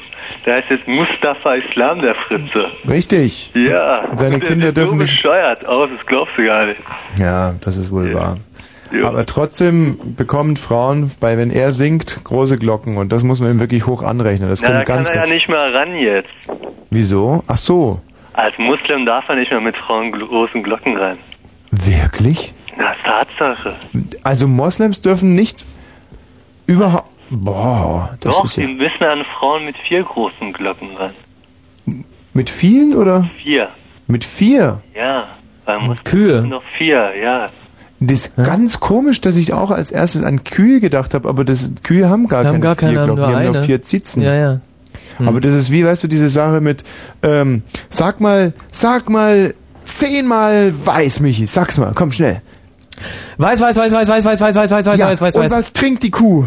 Der 0.47 0.57
heißt 0.57 0.71
jetzt 0.71 0.87
Mustafa 0.89 1.55
Islam, 1.55 2.01
der 2.03 2.15
Fritze. 2.15 2.67
Richtig. 2.89 3.51
Ja. 3.55 4.01
Und 4.11 4.19
seine 4.21 4.39
der 4.39 4.49
Kinder 4.49 4.67
sieht 4.69 4.77
dürfen 4.77 4.91
so 4.99 5.03
nicht- 5.03 5.15
bescheuert 5.17 5.67
aus, 5.67 5.89
das 5.97 6.07
glaubst 6.07 6.37
du 6.37 6.45
gar 6.45 6.67
nicht. 6.67 6.81
Ja, 7.19 7.55
das 7.61 7.77
ist 7.77 7.91
wohl 7.93 8.15
wahr. 8.15 8.37
Aber 9.05 9.27
trotzdem 9.27 9.99
bekommen 10.17 10.57
Frauen, 10.57 11.11
bei 11.21 11.37
wenn 11.37 11.51
er 11.51 11.73
singt, 11.73 12.25
große 12.25 12.57
Glocken 12.57 12.97
und 12.97 13.13
das 13.13 13.23
muss 13.23 13.39
man 13.41 13.51
ihm 13.51 13.61
wirklich 13.61 13.87
hoch 13.87 14.03
anrechnen. 14.03 14.49
Das 14.49 14.63
Na, 14.63 14.69
da 14.69 14.75
kommt 14.77 14.87
kann 14.87 14.97
ganz, 14.99 15.11
er 15.11 15.27
ja 15.27 15.35
nicht 15.35 15.49
mehr 15.49 15.75
ran 15.75 15.95
jetzt. 15.97 16.31
Wieso? 16.91 17.43
Ach 17.49 17.59
so, 17.59 18.01
Als 18.33 18.57
Muslim 18.57 19.05
darf 19.05 19.29
er 19.29 19.35
nicht 19.37 19.51
mehr 19.51 19.61
mit 19.61 19.77
Frauen 19.77 20.11
großen 20.13 20.63
Glocken 20.63 20.97
rein. 20.97 21.19
wirklich? 21.71 22.55
Na, 22.79 22.95
Tatsache. 23.05 23.77
Also 24.23 24.49
Moslems 24.49 25.01
dürfen 25.03 25.35
nicht 25.35 25.67
überhaupt. 26.67 27.11
Boah, 27.31 28.17
das 28.21 28.37
Doch, 28.37 28.45
ist 28.45 28.57
ja 28.57 28.67
die 28.67 28.75
müssen 28.75 29.05
an 29.05 29.25
Frauen 29.39 29.65
mit 29.65 29.77
vier 29.87 30.03
großen 30.03 30.53
Glocken 30.53 30.97
ran. 30.97 31.13
mit 32.33 32.49
vielen 32.51 32.95
oder 32.95 33.29
Vier. 33.43 33.69
mit 34.07 34.25
vier? 34.25 34.81
Ja. 34.95 35.29
Weil 35.65 35.79
Muslims 35.81 36.05
Kühe. 36.05 36.43
noch 36.47 36.63
vier, 36.79 37.13
ja. 37.23 37.51
Das 38.01 38.27
ist 38.29 38.37
ganz 38.37 38.81
komisch, 38.81 39.21
dass 39.21 39.37
ich 39.37 39.53
auch 39.53 39.71
als 39.71 39.91
erstes 39.91 40.23
an 40.23 40.45
Kühe 40.45 40.81
gedacht 40.81 41.15
habe, 41.15 41.29
aber 41.29 41.45
das 41.45 41.73
Kühe 41.83 42.09
haben 42.09 42.29
gar 42.29 42.45
Haben 42.45 42.53
keine 42.53 42.61
gar 42.61 42.77
vier 42.77 42.89
keine, 42.89 43.01
haben 43.01 43.07
Glocken, 43.07 43.21
nur 43.23 43.29
die 43.31 43.35
haben 43.37 43.45
nur 43.53 43.55
eine. 43.57 43.65
vier 43.65 43.83
Zitzen. 43.83 44.23
Ja, 44.23 44.35
ja. 44.35 44.61
Hm. 45.19 45.29
Aber 45.29 45.41
das 45.41 45.55
ist 45.55 45.71
wie, 45.73 45.85
weißt 45.85 46.05
du, 46.05 46.09
diese 46.09 46.29
Sache 46.29 46.61
mit, 46.61 46.85
ähm, 47.23 47.63
sag 47.91 48.21
mal, 48.21 48.53
sag 48.71 49.11
mal 49.11 49.53
zehnmal 49.85 50.73
weiß, 50.87 51.21
Michi, 51.21 51.45
sag's 51.47 51.77
mal, 51.79 51.93
komm 51.95 52.13
schnell. 52.13 52.41
Weiß, 53.37 53.61
weiß, 53.61 53.77
weiß, 53.77 53.93
weiß, 53.93 54.09
weiß, 54.09 54.25
weiß, 54.25 54.41
weiß, 54.41 54.55
weiß, 54.57 54.71
weiß, 54.71 54.87
weiß, 54.87 54.99
ja, 54.99 55.07
weiß, 55.09 55.21
weiß, 55.21 55.37
und 55.37 55.43
weiß. 55.43 55.53
was 55.53 55.73
trinkt 55.73 56.03
die 56.05 56.11
Kuh? 56.11 56.47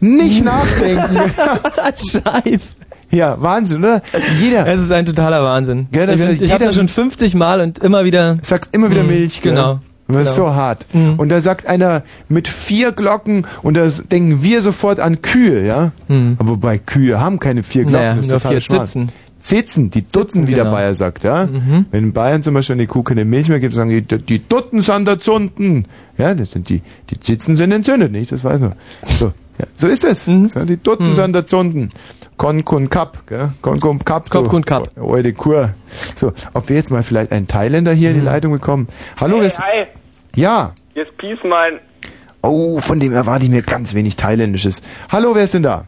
Nicht 0.00 0.44
nachdenken. 0.44 1.16
Scheiß. 1.96 2.76
Ja, 3.10 3.36
Wahnsinn, 3.40 3.78
oder? 3.78 4.02
Jeder. 4.40 4.66
Es 4.66 4.82
ist 4.82 4.90
ein 4.92 5.06
totaler 5.06 5.42
Wahnsinn. 5.42 5.86
Gell, 5.92 6.08
ich 6.10 6.20
bin- 6.20 6.30
ist- 6.30 6.42
ich 6.42 6.52
habe 6.52 6.64
da 6.64 6.72
schon 6.72 6.88
50 6.88 7.34
Mal 7.34 7.60
und 7.60 7.78
immer 7.78 8.04
wieder. 8.04 8.36
Sagst 8.42 8.74
immer 8.74 8.90
wieder 8.90 9.02
Mhm, 9.02 9.08
Milch, 9.08 9.40
gell? 9.42 9.52
Genau. 9.52 9.80
Das 10.08 10.28
ist 10.30 10.36
Genau. 10.36 10.48
so 10.50 10.54
hart. 10.54 10.86
Und 11.16 11.30
da 11.30 11.40
sagt 11.40 11.66
einer 11.66 12.02
mit 12.28 12.46
vier 12.46 12.92
Glocken 12.92 13.44
und 13.62 13.76
da 13.76 13.88
denken 13.88 14.42
wir 14.42 14.62
sofort 14.62 15.00
an 15.00 15.20
Kühe, 15.22 15.66
ja? 15.66 15.90
Aber 16.38 16.50
wobei 16.50 16.78
Kühe 16.78 17.18
haben 17.20 17.40
keine 17.40 17.62
vier 17.64 17.82
Glocken. 17.84 17.98
Naja, 18.00 18.14
das 18.16 18.26
ist 18.26 18.30
nur 18.30 18.40
vier 18.40 18.60
Schmarrn. 18.60 18.86
Zitzen. 18.86 19.08
Zitzen, 19.40 19.90
die 19.90 20.02
Dutten, 20.02 20.28
Zitzen, 20.28 20.46
wie 20.48 20.54
der 20.54 20.64
genau. 20.64 20.74
Bayer 20.76 20.94
sagt, 20.94 21.22
ja? 21.22 21.46
Mhm. 21.46 21.86
Wenn 21.92 22.04
in 22.04 22.12
Bayern 22.12 22.42
zum 22.42 22.54
Beispiel 22.54 22.74
eine 22.74 22.86
Kuh 22.88 23.02
keine 23.02 23.24
Milch 23.24 23.48
mehr 23.48 23.60
gibt, 23.60 23.74
sagen 23.74 23.90
die, 23.90 24.02
die 24.02 24.48
Dutten 24.48 24.82
sind 24.82 25.06
erzunden. 25.08 25.84
Ja, 26.18 26.34
das 26.34 26.50
sind 26.52 26.68
die, 26.68 26.82
die 27.10 27.18
Zitzen 27.20 27.54
sind 27.56 27.70
entzündet, 27.72 28.10
nicht? 28.10 28.30
Das 28.32 28.42
weiß 28.44 28.58
man. 28.60 28.74
So, 29.18 29.32
ja, 29.58 29.66
so 29.74 29.86
ist 29.88 30.04
es. 30.04 30.26
Mhm. 30.26 30.48
So, 30.48 30.64
die 30.64 30.76
Dutten 30.76 31.14
sind 31.14 31.34
erzunden. 31.36 31.90
Kon 32.36 32.64
kun 32.64 32.90
kap, 32.90 33.26
gell? 33.26 33.50
Kon 33.62 33.80
kun 33.80 33.98
kap. 34.04 34.28
Kon 34.28 34.46
kun 34.46 34.64
kap. 34.64 34.90
Alte 34.98 35.32
Kur. 35.32 35.70
So, 36.14 36.32
ob 36.52 36.68
wir 36.68 36.76
jetzt 36.76 36.90
mal 36.90 37.02
vielleicht 37.02 37.32
einen 37.32 37.46
Thailänder 37.48 37.92
hier 37.92 38.10
in 38.10 38.16
die 38.20 38.24
Leitung 38.24 38.52
bekommen. 38.52 38.88
Hallo, 39.18 39.36
wer 39.36 39.40
Hey, 39.42 39.46
ist- 39.48 39.58
hi, 39.58 39.86
Ja. 40.34 40.72
ist 40.94 41.16
Peace 41.16 41.38
mein. 41.44 41.80
Oh, 42.42 42.78
von 42.78 43.00
dem 43.00 43.12
erwarte 43.12 43.44
ich 43.46 43.50
mir 43.50 43.62
ganz 43.62 43.94
wenig 43.94 44.16
Thailändisches. 44.16 44.82
Hallo, 45.10 45.34
wer 45.34 45.44
ist 45.44 45.54
denn 45.54 45.62
da? 45.62 45.84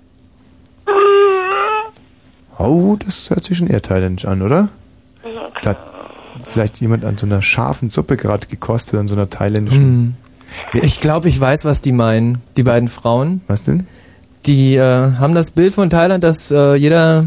Oh, 2.59 2.97
das 3.05 3.31
hört 3.31 3.45
sich 3.45 3.57
schon 3.59 3.69
eher 3.69 3.83
thailändisch 3.83 4.25
an, 4.25 4.43
oder? 4.43 4.69
Da 5.63 5.71
hat 5.71 5.79
vielleicht 6.45 6.81
jemand 6.81 7.05
an 7.05 7.17
so 7.19 7.27
einer 7.27 7.43
scharfen 7.43 7.91
Suppe 7.91 8.17
gerade 8.17 8.47
gekostet, 8.49 8.99
an 8.99 9.07
so 9.07 9.15
einer 9.15 9.31
thailändischen. 9.31 10.17
Hm. 10.73 10.81
Ich 10.83 11.01
glaube, 11.01 11.29
ich 11.29 11.39
weiß, 11.41 11.65
was 11.65 11.81
die 11.81 11.93
meinen, 11.93 12.39
die 12.57 12.63
beiden 12.63 12.89
Frauen. 12.89 13.41
Was 13.47 13.65
denn? 13.65 13.87
Die 14.47 14.75
äh, 14.77 14.81
haben 14.83 15.35
das 15.35 15.51
Bild 15.51 15.75
von 15.75 15.91
Thailand, 15.91 16.25
das 16.25 16.51
äh, 16.51 16.75
jeder 16.75 17.27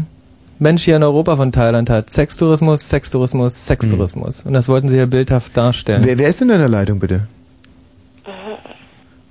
Mensch 0.58 0.84
hier 0.84 0.96
in 0.96 1.02
Europa 1.02 1.36
von 1.36 1.52
Thailand 1.52 1.90
hat. 1.90 2.08
Sextourismus, 2.10 2.88
Sextourismus, 2.88 3.66
Sextourismus. 3.66 4.42
Und 4.42 4.52
das 4.52 4.68
wollten 4.68 4.88
sie 4.88 4.96
ja 4.96 5.06
bildhaft 5.06 5.56
darstellen. 5.56 6.02
Wer, 6.04 6.18
wer 6.18 6.28
ist 6.28 6.40
denn 6.40 6.50
in 6.50 6.58
der 6.58 6.68
Leitung, 6.68 6.98
bitte? 7.00 7.26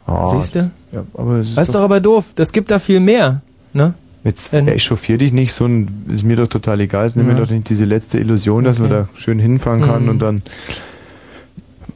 Oh, 0.07 0.37
Siehst 0.39 0.55
du? 0.55 0.71
Ja, 0.91 1.05
aber 1.13 1.37
es 1.37 1.49
ist 1.49 1.57
Das 1.57 1.67
ist 1.69 1.75
doch 1.75 1.81
aber 1.81 1.99
doof. 2.01 2.25
Das 2.35 2.51
gibt 2.51 2.69
da 2.71 2.79
viel 2.79 2.99
mehr. 2.99 3.41
Ne? 3.73 3.93
Jetzt 4.23 4.53
ey, 4.53 4.67
echauffier 4.69 5.17
dich 5.17 5.31
nicht, 5.31 5.53
so 5.53 5.65
ein, 5.65 6.05
ist 6.13 6.23
mir 6.23 6.35
doch 6.35 6.47
total 6.47 6.79
egal. 6.81 7.07
Es 7.07 7.15
nimmt 7.15 7.29
mir 7.29 7.35
Ja. 7.35 7.39
doch 7.41 7.49
nicht 7.49 7.69
diese 7.69 7.85
letzte 7.85 8.19
Illusion, 8.19 8.63
dass 8.65 8.77
man 8.79 8.89
da 8.89 8.99
Okay. 9.01 9.09
schön 9.15 9.39
hinfahren 9.39 9.81
kann 9.81 10.03
Mhm. 10.03 10.09
und 10.09 10.19
dann. 10.19 10.41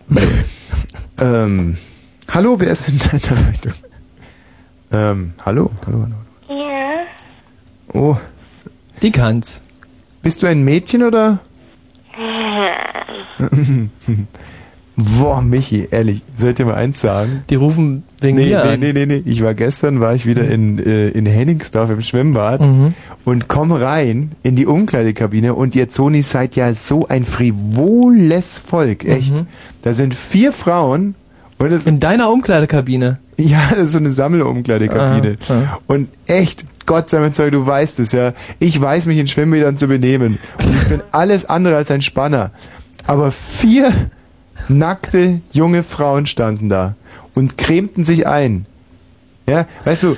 ähm, 1.19 1.77
hallo, 2.31 2.59
wer 2.59 2.71
ist 2.71 2.89
in 2.89 2.99
deiner 2.99 3.41
Leitung? 3.41 3.73
Ähm, 4.91 5.33
hallo, 5.45 5.71
hallo, 5.85 6.03
hallo. 6.03 6.59
Ja. 6.61 7.05
Oh. 7.93 8.17
Die 9.01 9.11
kann's. 9.11 9.61
Bist 10.21 10.41
du 10.41 10.47
ein 10.47 10.63
Mädchen 10.63 11.03
oder? 11.03 11.39
Boah, 14.97 15.41
Michi, 15.41 15.87
ehrlich, 15.91 16.21
soll 16.35 16.49
ich 16.49 16.55
dir 16.55 16.65
mal 16.65 16.75
eins 16.75 17.01
sagen? 17.01 17.43
Die 17.49 17.55
rufen 17.55 18.03
wegen 18.21 18.37
nee, 18.37 18.45
mir 18.49 18.63
nee, 18.63 18.71
an. 18.73 18.79
nee, 18.79 18.93
nee, 18.93 19.05
nee. 19.05 19.21
Ich 19.25 19.43
war 19.43 19.53
gestern, 19.53 19.99
war 19.99 20.15
ich 20.15 20.25
wieder 20.25 20.47
in, 20.47 20.79
äh, 20.79 21.09
in 21.09 21.25
Henningsdorf 21.25 21.89
im 21.89 21.99
Schwimmbad 22.01 22.61
Mhm. 22.61 22.93
und 23.25 23.47
komm 23.49 23.73
rein 23.73 24.31
in 24.43 24.55
die 24.55 24.65
Umkleidekabine 24.65 25.53
und 25.53 25.75
ihr 25.75 25.89
Zoni 25.89 26.21
seid 26.21 26.55
ja 26.55 26.73
so 26.73 27.07
ein 27.07 27.25
frivoles 27.25 28.57
Volk, 28.59 29.03
echt. 29.05 29.43
Da 29.81 29.93
sind 29.93 30.13
vier 30.13 30.53
Frauen 30.53 31.15
und 31.57 31.71
es 31.71 31.85
In 31.85 31.99
deiner 31.99 32.29
Umkleidekabine. 32.31 33.19
ja, 33.37 33.59
das 33.71 33.87
ist 33.87 33.91
so 33.93 33.97
eine 33.99 34.09
Sammelumkleidekabine. 34.11 35.37
Ah, 35.49 35.53
ah. 35.53 35.79
Und 35.87 36.07
echt, 36.27 36.63
Gott 36.85 37.09
sei 37.09 37.19
Dank, 37.19 37.35
du 37.51 37.67
weißt 37.67 37.99
es 37.99 38.11
ja. 38.13 38.33
Ich 38.59 38.79
weiß 38.79 39.07
mich 39.07 39.17
in 39.17 39.27
Schwimmbädern 39.27 39.75
zu 39.77 39.87
benehmen. 39.87 40.39
Und 40.65 40.73
ich 40.75 40.87
bin 40.87 41.01
alles 41.11 41.45
andere 41.45 41.75
als 41.75 41.91
ein 41.91 42.01
Spanner. 42.01 42.51
Aber 43.07 43.31
vier 43.31 43.91
nackte 44.67 45.41
junge 45.51 45.83
Frauen 45.83 46.25
standen 46.25 46.69
da 46.69 46.95
und 47.33 47.57
cremten 47.57 48.03
sich 48.03 48.27
ein. 48.27 48.65
Ja, 49.47 49.67
weißt 49.83 50.03
du, 50.03 50.17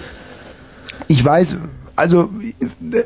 ich 1.08 1.24
weiß, 1.24 1.58
also, 1.96 2.30
äh, 2.92 3.04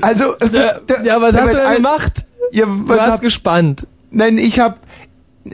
also, 0.00 0.36
äh, 0.38 1.06
Ja, 1.06 1.20
was 1.20 1.36
hast 1.36 1.54
du 1.54 1.58
denn 1.58 1.76
gemacht? 1.76 2.26
Ja, 2.52 2.66
Du 2.66 2.88
was 2.88 3.00
hast 3.00 3.10
hab, 3.12 3.20
gespannt. 3.22 3.86
Nein, 4.10 4.38
ich 4.38 4.58
hab. 4.60 4.78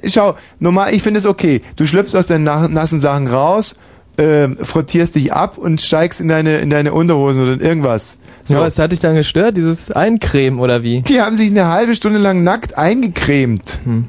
Schau, 0.06 0.36
normal, 0.60 0.94
ich 0.94 1.02
finde 1.02 1.18
es 1.18 1.26
okay. 1.26 1.62
Du 1.76 1.86
schlüpfst 1.86 2.14
aus 2.14 2.26
deinen 2.26 2.44
nassen 2.44 3.00
Sachen 3.00 3.26
raus, 3.26 3.74
ähm, 4.18 4.56
frottierst 4.62 5.14
dich 5.16 5.32
ab 5.32 5.58
und 5.58 5.80
steigst 5.80 6.20
in 6.20 6.28
deine, 6.28 6.58
in 6.58 6.70
deine 6.70 6.92
Unterhosen 6.92 7.42
oder 7.42 7.52
in 7.54 7.60
irgendwas. 7.60 8.18
So. 8.44 8.54
Ja, 8.54 8.60
was 8.60 8.78
hat 8.78 8.92
dich 8.92 9.00
dann 9.00 9.14
gestört? 9.14 9.56
Dieses 9.56 9.90
Eincremen 9.90 10.60
oder 10.60 10.82
wie? 10.82 11.02
Die 11.02 11.20
haben 11.20 11.36
sich 11.36 11.50
eine 11.50 11.66
halbe 11.68 11.94
Stunde 11.94 12.18
lang 12.18 12.44
nackt 12.44 12.78
eingecremt. 12.78 13.80
Hm. 13.84 14.06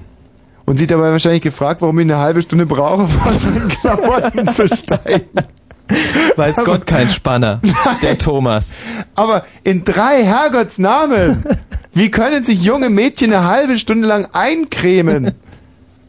Und 0.65 0.77
sich 0.77 0.87
dabei 0.87 1.11
wahrscheinlich 1.11 1.41
gefragt, 1.41 1.81
warum 1.81 1.99
ich 1.99 2.05
eine 2.05 2.17
halbe 2.17 2.41
Stunde 2.41 2.65
brauche, 2.65 3.03
um 3.03 3.21
aus 3.21 3.43
meinen 3.43 3.67
Klamotten 3.69 4.47
zu 4.47 4.67
steigen. 4.67 5.29
Weiß 6.35 6.57
Gott 6.63 6.87
kein 6.87 7.09
Spanner. 7.09 7.59
Der 8.01 8.17
Thomas. 8.17 8.75
Aber 9.15 9.45
in 9.63 9.83
drei 9.83 10.23
Herrgottsnamen, 10.23 11.43
wie 11.93 12.09
können 12.11 12.43
sich 12.43 12.63
junge 12.63 12.89
Mädchen 12.89 13.33
eine 13.33 13.45
halbe 13.45 13.77
Stunde 13.77 14.07
lang 14.07 14.27
eincremen? 14.31 15.33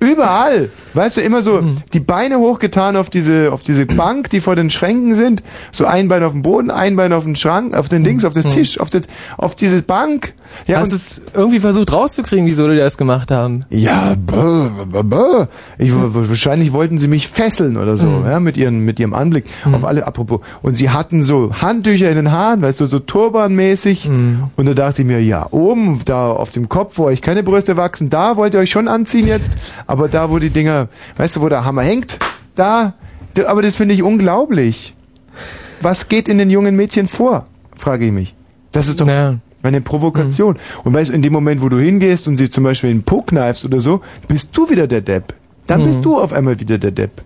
Überall. 0.03 0.69
Weißt 0.95 1.19
du, 1.19 1.21
immer 1.21 1.43
so 1.43 1.63
die 1.93 2.01
Beine 2.01 2.39
hochgetan 2.39 2.97
auf 2.97 3.09
diese, 3.09 3.53
auf 3.53 3.63
diese 3.63 3.87
Bank, 3.87 4.31
die 4.31 4.41
vor 4.41 4.57
den 4.57 4.69
Schränken 4.69 5.15
sind. 5.15 5.45
So 5.71 5.87
ein 5.87 6.09
Bein 6.09 6.25
auf 6.25 6.33
dem 6.33 6.43
Boden, 6.43 6.73
ein 6.73 6.97
Bein 6.97 7.13
auf 7.13 7.23
den 7.23 7.37
Schrank, 7.37 7.77
auf 7.77 7.89
den 7.89 8.03
Dings, 8.03 8.25
auf 8.25 8.33
das 8.33 8.47
Tisch, 8.53 8.81
auf, 8.81 8.91
das, 8.91 9.03
auf 9.39 9.55
diese 9.55 9.81
Bank. 9.83 10.35
Ja, 10.67 10.79
Hast 10.79 10.89
und- 10.91 10.95
es 10.95 11.23
irgendwie 11.35 11.61
versucht 11.61 11.93
rauszukriegen, 11.93 12.47
wieso 12.47 12.69
die 12.69 12.77
das 12.77 12.97
gemacht 12.97 13.31
haben? 13.31 13.65
Ja, 13.71 14.15
bäh, 14.15 14.71
bäh, 14.87 15.03
bäh. 15.03 15.47
Ich, 15.79 15.91
wahrscheinlich 15.95 16.73
wollten 16.73 16.99
sie 16.99 17.09
mich 17.09 17.29
fesseln 17.29 17.77
oder 17.77 17.97
so, 17.97 18.07
Mhm. 18.09 18.27
ja, 18.27 18.41
mit 18.41 18.57
ihren, 18.57 18.81
mit 18.81 19.01
ihrem 19.01 19.15
Anblick. 19.15 19.45
Auf 19.71 19.85
alle, 19.85 20.07
apropos. 20.07 20.41
Und 20.63 20.75
sie 20.77 20.91
hatten 20.91 21.23
so 21.23 21.53
Handtücher 21.61 22.09
in 22.11 22.17
den 22.17 22.33
Haaren, 22.33 22.63
weißt 22.63 22.81
du, 22.81 22.87
so 22.87 22.99
turbanmäßig. 22.99 24.09
Mhm. 24.09 24.45
Und 24.57 24.67
da 24.67 24.75
dachte 24.75 25.03
ich 25.03 25.09
mir, 25.09 25.23
ja, 25.23 25.47
oben, 25.51 26.01
da 26.05 26.31
auf 26.31 26.53
dem 26.53 26.69
Kopf, 26.69 26.99
wo 26.99 27.05
euch 27.05 27.23
keine 27.23 27.43
Brüste 27.43 27.77
wachsen, 27.77 28.11
da 28.11 28.37
wollt 28.37 28.55
ihr 28.55 28.61
euch 28.61 28.71
schon 28.71 28.89
anziehen 28.89 29.27
jetzt. 29.27 29.57
Aber 29.87 30.09
da, 30.09 30.31
wo 30.31 30.39
die 30.39 30.51
Dinger, 30.51 30.89
weißt 31.17 31.37
du, 31.37 31.41
wo 31.41 31.49
der 31.49 31.65
Hammer 31.65 31.83
hängt, 31.83 32.19
da, 32.55 32.95
da 33.35 33.47
aber 33.49 33.63
das 33.63 33.77
finde 33.77 33.95
ich 33.95 34.03
unglaublich. 34.03 34.95
Was 35.81 36.09
geht 36.09 36.29
in 36.29 36.39
den 36.39 36.51
jungen 36.51 36.77
Mädchen 36.77 37.09
vor? 37.09 37.47
Frage 37.77 38.07
ich 38.07 38.13
mich. 38.13 38.35
Das 38.71 38.87
ist 38.87 39.01
doch 39.01 39.07
eine 39.63 39.81
Provokation. 39.81 40.57
Und 40.85 40.95
weißt 40.95 41.11
du, 41.11 41.15
in 41.15 41.23
dem 41.23 41.33
Moment, 41.33 41.63
wo 41.63 41.69
du 41.69 41.79
hingehst 41.79 42.27
und 42.29 42.37
sie 42.37 42.51
zum 42.51 42.65
Beispiel 42.65 42.91
in 42.91 42.99
den 42.99 43.05
Po 43.05 43.23
kneifst 43.23 43.65
oder 43.65 43.81
so, 43.81 44.01
bist 44.29 44.57
du 44.57 44.69
wieder 44.71 44.87
der 44.87 45.01
Depp. 45.01 45.35
Dann 45.67 45.83
Mhm. 45.83 45.87
bist 45.87 46.05
du 46.05 46.19
auf 46.21 46.33
einmal 46.33 46.59
wieder 46.59 46.79
der 46.79 46.91
Depp. 46.91 47.23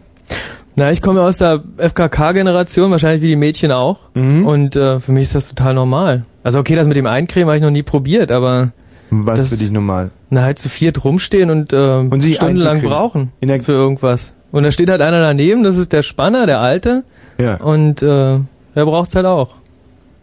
Na, 0.74 0.92
ich 0.92 1.00
komme 1.00 1.22
aus 1.22 1.38
der 1.38 1.62
FKK-Generation, 1.78 2.90
wahrscheinlich 2.90 3.22
wie 3.22 3.28
die 3.28 3.36
Mädchen 3.36 3.72
auch. 3.72 3.98
Mhm. 4.14 4.46
Und 4.46 4.76
äh, 4.76 5.00
für 5.00 5.12
mich 5.12 5.22
ist 5.24 5.34
das 5.34 5.48
total 5.48 5.72
normal. 5.74 6.24
Also 6.42 6.58
okay, 6.58 6.74
das 6.76 6.86
mit 6.86 6.96
dem 6.96 7.06
Eincremen 7.06 7.48
habe 7.48 7.56
ich 7.56 7.62
noch 7.62 7.70
nie 7.70 7.82
probiert, 7.82 8.30
aber... 8.30 8.72
Was 9.10 9.38
das, 9.38 9.48
für 9.48 9.56
dich 9.56 9.70
normal? 9.70 10.10
Na, 10.30 10.42
halt 10.42 10.58
zu 10.58 10.68
viert 10.68 11.04
rumstehen 11.04 11.48
und, 11.50 11.72
äh, 11.72 12.08
sich 12.20 12.36
stundenlang 12.36 12.82
brauchen 12.82 13.32
für 13.62 13.72
irgendwas. 13.72 14.34
Und 14.52 14.64
da 14.64 14.70
steht 14.70 14.90
halt 14.90 15.00
einer 15.00 15.20
daneben, 15.20 15.62
das 15.62 15.76
ist 15.76 15.92
der 15.92 16.02
Spanner, 16.02 16.44
der 16.46 16.60
Alte. 16.60 17.04
Ja. 17.38 17.56
Und 17.56 18.02
äh, 18.02 18.38
der 18.74 18.84
braucht's 18.84 19.14
halt 19.14 19.26
auch. 19.26 19.54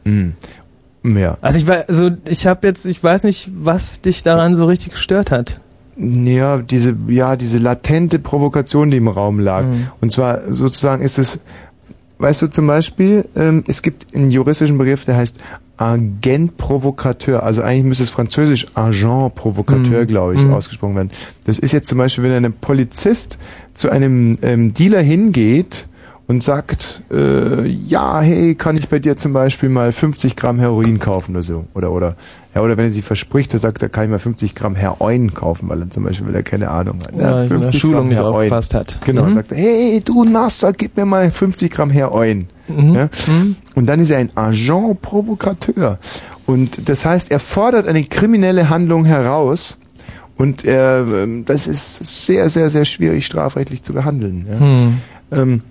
Mhm. 0.03 0.33
Ja. 1.03 1.37
Also 1.41 1.57
ich 1.57 1.67
weiß, 1.67 1.89
also 1.89 2.11
ich 2.27 2.47
habe 2.47 2.67
jetzt, 2.67 2.85
ich 2.85 3.03
weiß 3.03 3.23
nicht, 3.25 3.51
was 3.55 4.01
dich 4.01 4.23
daran 4.23 4.55
so 4.55 4.65
richtig 4.65 4.93
gestört 4.93 5.31
hat. 5.31 5.59
Ja, 5.97 6.57
diese, 6.57 6.95
ja, 7.07 7.35
diese 7.35 7.59
latente 7.59 8.17
Provokation, 8.19 8.89
die 8.89 8.97
im 8.97 9.07
Raum 9.07 9.39
lag. 9.39 9.65
Mhm. 9.65 9.87
Und 10.01 10.11
zwar 10.11 10.51
sozusagen 10.51 11.03
ist 11.03 11.19
es, 11.19 11.39
weißt 12.17 12.41
du 12.41 12.47
zum 12.47 12.65
Beispiel, 12.67 13.25
ähm, 13.35 13.63
es 13.67 13.81
gibt 13.81 14.15
einen 14.15 14.31
juristischen 14.31 14.77
Begriff, 14.77 15.05
der 15.05 15.17
heißt 15.17 15.39
Agent 15.77 16.57
Provocateur. 16.57 17.43
Also 17.43 17.61
eigentlich 17.63 17.83
müsste 17.83 18.03
es 18.05 18.09
französisch 18.09 18.67
Agent 18.75 19.35
Provocateur, 19.35 20.01
Mhm. 20.03 20.07
glaube 20.07 20.35
ich, 20.35 20.41
Mhm. 20.41 20.53
ausgesprochen 20.53 20.95
werden. 20.95 21.11
Das 21.45 21.59
ist 21.59 21.73
jetzt 21.73 21.89
zum 21.89 21.97
Beispiel, 21.97 22.23
wenn 22.23 22.45
ein 22.45 22.53
Polizist 22.53 23.37
zu 23.73 23.89
einem 23.89 24.37
ähm, 24.41 24.73
Dealer 24.73 25.01
hingeht 25.01 25.87
und 26.25 26.41
sagt, 26.41 27.01
äh, 27.11 27.67
ja, 27.67 28.21
hey, 28.21 28.55
kann 28.55 28.77
ich 28.77 28.87
bei 28.87 28.99
dir 28.99 29.17
zum 29.17 29.33
Beispiel 29.33 29.67
mal 29.67 29.91
50 29.91 30.35
Gramm 30.37 30.57
Heroin 30.57 30.97
kaufen 30.99 31.35
oder 31.35 31.43
so. 31.43 31.65
Oder, 31.73 31.91
oder, 31.91 32.15
ja, 32.55 32.61
oder 32.61 32.77
wenn 32.77 32.85
er 32.85 32.91
sich 32.91 33.03
verspricht, 33.03 33.51
er 33.53 33.59
sagt, 33.59 33.81
er 33.81 33.89
kann 33.89 34.05
ich 34.05 34.09
mal 34.09 34.19
50 34.19 34.55
Gramm 34.55 34.75
Heroin 34.75 35.33
kaufen, 35.33 35.67
weil 35.67 35.81
er 35.81 35.89
zum 35.89 36.03
Beispiel, 36.03 36.27
weil 36.27 36.35
er 36.35 36.43
keine 36.43 36.69
Ahnung 36.71 36.99
hat. 37.03 37.19
Ja, 37.19 37.43
in 37.43 37.61
der 37.61 37.71
Schulung 37.71 38.07
nicht 38.07 38.21
aufgepasst 38.21 38.73
hat. 38.73 38.99
Genau, 39.05 39.23
Mhm. 39.25 39.33
sagt 39.33 39.51
er, 39.51 39.57
hey, 39.57 40.01
du 40.03 40.23
Nasser, 40.23 40.71
gib 40.71 40.95
mir 40.95 41.05
mal 41.05 41.29
50 41.29 41.69
Gramm 41.71 41.89
Heroin. 41.89 42.47
Mhm. 42.69 42.93
Ja? 42.95 43.09
Und 43.75 43.85
dann 43.87 43.99
ist 43.99 44.09
er 44.09 44.19
ein 44.19 44.29
Agent 44.35 45.01
Provocateur. 45.01 45.99
Und 46.45 46.87
das 46.87 47.05
heißt, 47.05 47.31
er 47.31 47.39
fordert 47.39 47.85
eine 47.87 48.01
kriminelle 48.03 48.69
Handlung 48.69 49.03
heraus 49.03 49.77
und 50.37 50.63
ähm, 50.65 51.43
das 51.45 51.67
ist 51.67 52.25
sehr, 52.25 52.49
sehr, 52.49 52.69
sehr 52.69 52.85
schwierig 52.85 53.25
strafrechtlich 53.25 53.83
zu 53.83 53.91
behandeln. 53.93 54.45
Ja? 54.49 54.59
Hm. 54.59 54.97
Ähm, 55.31 55.61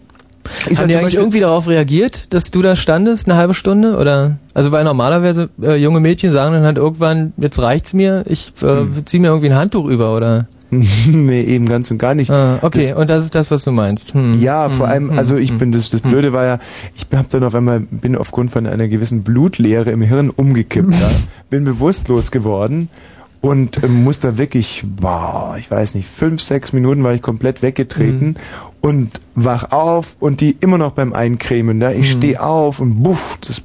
Ist 0.67 0.81
Haben 0.81 0.89
die 0.89 0.97
eigentlich 0.97 1.15
irgendwie 1.15 1.41
darauf 1.41 1.69
reagiert, 1.69 2.33
dass 2.35 2.51
du 2.51 2.63
da 2.63 2.77
standest, 2.77 3.29
eine 3.29 3.37
halbe 3.37 3.55
Stunde? 3.55 3.97
Oder 3.97 4.39
also 4.55 4.73
weil 4.73 4.85
normalerweise 4.85 5.49
äh, 5.63 5.77
junge 5.77 6.01
Mädchen 6.01 6.33
sagen 6.33 6.53
dann 6.55 6.65
halt 6.65 6.77
irgendwann, 6.79 7.33
jetzt 7.37 7.59
reicht's 7.61 7.95
mir, 7.95 8.25
ich 8.27 8.53
äh, 8.63 8.67
Hm. 8.67 9.03
zieh 9.07 9.19
mir 9.19 9.29
irgendwie 9.29 9.51
ein 9.51 9.57
Handtuch 9.57 9.87
über 9.87 10.15
oder. 10.15 10.47
nee, 10.71 11.43
eben 11.43 11.69
ganz 11.69 11.91
und 11.91 11.99
gar 11.99 12.15
nicht. 12.15 12.31
Ah, 12.31 12.59
okay, 12.63 12.89
Das- 12.89 12.97
und 12.97 13.11
das 13.11 13.25
ist 13.25 13.35
das, 13.35 13.51
was 13.51 13.63
du 13.65 13.73
meinst. 13.73 14.15
Hm. 14.15 14.41
Ja, 14.41 14.69
vor 14.71 14.87
Hm, 14.87 14.93
allem, 14.93 15.11
hm, 15.11 15.19
also 15.19 15.37
ich 15.37 15.51
hm. 15.51 15.59
bin 15.59 15.73
das, 15.73 15.91
das 15.91 16.01
Blöde 16.01 16.33
war 16.33 16.45
ja, 16.47 16.59
ich 16.97 17.07
habe 17.17 17.29
dann 17.29 17.45
auf 17.45 17.55
einmal 17.55 17.81
bin 17.81 18.17
aufgrund 18.17 18.51
von 18.51 18.67
einer 18.67 18.89
gewissen 18.89 19.23
Blutleere 19.23 19.91
im 19.91 20.01
Hirn 20.03 20.31
umgekippt, 20.31 20.95
ja, 20.95 21.11
bin 21.51 21.65
bewusstlos 21.65 22.31
geworden 22.31 22.89
und 23.43 23.83
ähm, 23.85 24.03
muss 24.05 24.19
da 24.21 24.39
wirklich, 24.39 24.83
boah, 24.87 25.57
ich 25.59 25.71
weiß 25.71 25.95
nicht, 25.95 26.09
fünf, 26.09 26.41
sechs 26.41 26.73
Minuten 26.73 27.05
war 27.05 27.13
ich 27.13 27.21
komplett 27.23 27.61
weggetreten 27.63 28.37
und 28.83 29.11
wach 29.37 29.71
auf 29.71 30.17
und 30.21 30.41
die 30.41 30.57
immer 30.61 30.77
noch 30.77 30.93
beim 30.93 31.13
Eincremen, 31.15 31.79
ne? 31.79 31.95
Ich 31.95 32.15
Mhm. 32.15 32.19
stehe 32.19 32.43
auf 32.43 32.81
und 32.81 33.03
buff, 33.03 33.39
das 33.47 33.63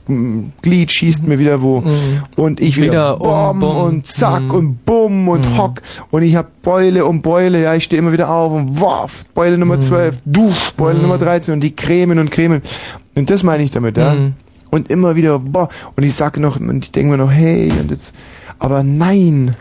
Glied 0.62 0.92
schießt 0.92 1.28
mir 1.28 1.40
wieder 1.40 1.62
wo 1.62 1.82
Mhm. 1.82 1.92
und 2.36 2.60
ich 2.62 2.78
wieder, 2.78 3.18
Wieder 3.20 3.22
um, 3.22 3.28
bom 3.28 3.60
bum. 3.60 3.78
und 3.86 4.08
zack 4.08 4.44
Mhm. 4.44 4.52
und 4.52 4.86
bumm 4.86 5.28
und 5.28 5.58
hock 5.58 5.82
und 6.12 6.22
ich 6.22 6.36
hab 6.36 6.62
Beule 6.62 7.06
um 7.06 7.22
Beule, 7.22 7.62
ja, 7.64 7.74
ich 7.76 7.84
stehe 7.86 8.00
immer 8.00 8.12
wieder 8.14 8.30
auf 8.30 8.54
und 8.54 8.80
warf, 8.80 9.26
Beule 9.34 9.58
Nummer 9.58 9.80
12, 9.80 10.22
dusch, 10.26 10.72
Beule 10.78 11.00
Nummer 11.00 11.18
13 11.18 11.54
und 11.56 11.62
die 11.62 11.76
cremen 11.76 12.20
und 12.20 12.30
cremen. 12.32 12.62
Und 13.16 13.30
das 13.32 13.42
meine 13.44 13.64
ich 13.64 13.72
damit, 13.72 13.98
ja. 13.98 14.14
Mhm. 14.14 14.34
Und 14.70 14.90
immer 14.92 15.16
wieder, 15.16 15.40
boah, 15.40 15.70
und 15.96 16.04
ich 16.04 16.14
sage 16.14 16.40
noch, 16.40 16.60
und 16.60 16.84
ich 16.86 16.92
denke 16.92 17.12
mir 17.12 17.18
noch, 17.18 17.32
hey, 17.32 17.72
und 17.82 17.90
jetzt, 17.90 18.14
aber 18.60 18.84
nein. 18.84 19.56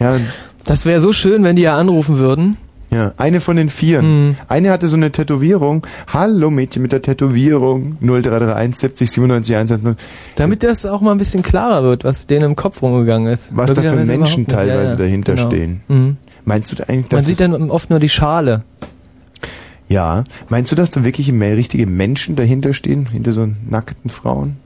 Ja, 0.00 0.16
Das 0.64 0.84
wäre 0.84 1.00
so 1.00 1.12
schön, 1.14 1.44
wenn 1.44 1.56
die 1.56 1.62
ja 1.62 1.78
anrufen 1.78 2.18
würden. 2.18 2.56
Ja, 2.90 3.12
eine 3.18 3.40
von 3.40 3.56
den 3.56 3.68
vieren. 3.68 4.36
Eine 4.48 4.70
hatte 4.70 4.88
so 4.88 4.96
eine 4.96 5.12
Tätowierung. 5.12 5.86
Hallo 6.12 6.50
Mädchen 6.50 6.80
mit 6.82 6.92
der 6.92 7.02
Tätowierung. 7.02 7.98
0331 8.00 8.76
70 8.78 9.10
97 9.10 9.56
110. 9.56 9.96
Damit 10.36 10.62
das 10.62 10.86
auch 10.86 11.00
mal 11.02 11.12
ein 11.12 11.18
bisschen 11.18 11.42
klarer 11.42 11.82
wird, 11.82 12.04
was 12.04 12.26
denen 12.26 12.44
im 12.44 12.56
Kopf 12.56 12.80
rumgegangen 12.82 13.30
ist. 13.32 13.54
Was 13.54 13.74
da 13.74 13.82
für 13.82 13.94
Menschen 13.94 14.46
teilweise 14.46 14.92
Ja, 14.92 14.98
ja, 14.98 15.04
dahinter 15.04 15.34
genau. 15.34 15.48
stehen. 15.48 15.80
Mhm. 15.88 16.16
Meinst 16.44 16.72
du 16.72 16.76
da 16.76 16.84
eigentlich, 16.84 17.10
Man 17.12 17.18
dass 17.20 17.26
sieht 17.26 17.40
das, 17.40 17.50
dann 17.50 17.70
oft 17.70 17.90
nur 17.90 18.00
die 18.00 18.08
Schale. 18.08 18.62
ja, 19.88 20.24
meinst 20.48 20.72
du, 20.72 20.76
dass 20.76 20.88
da 20.90 21.04
wirklich 21.04 21.30
mehr 21.30 21.56
richtige 21.58 21.86
Menschen 21.86 22.36
dahinter 22.36 22.72
stehen, 22.72 23.06
hinter 23.06 23.32
so 23.32 23.48
nackten 23.68 24.08
Frauen? 24.10 24.56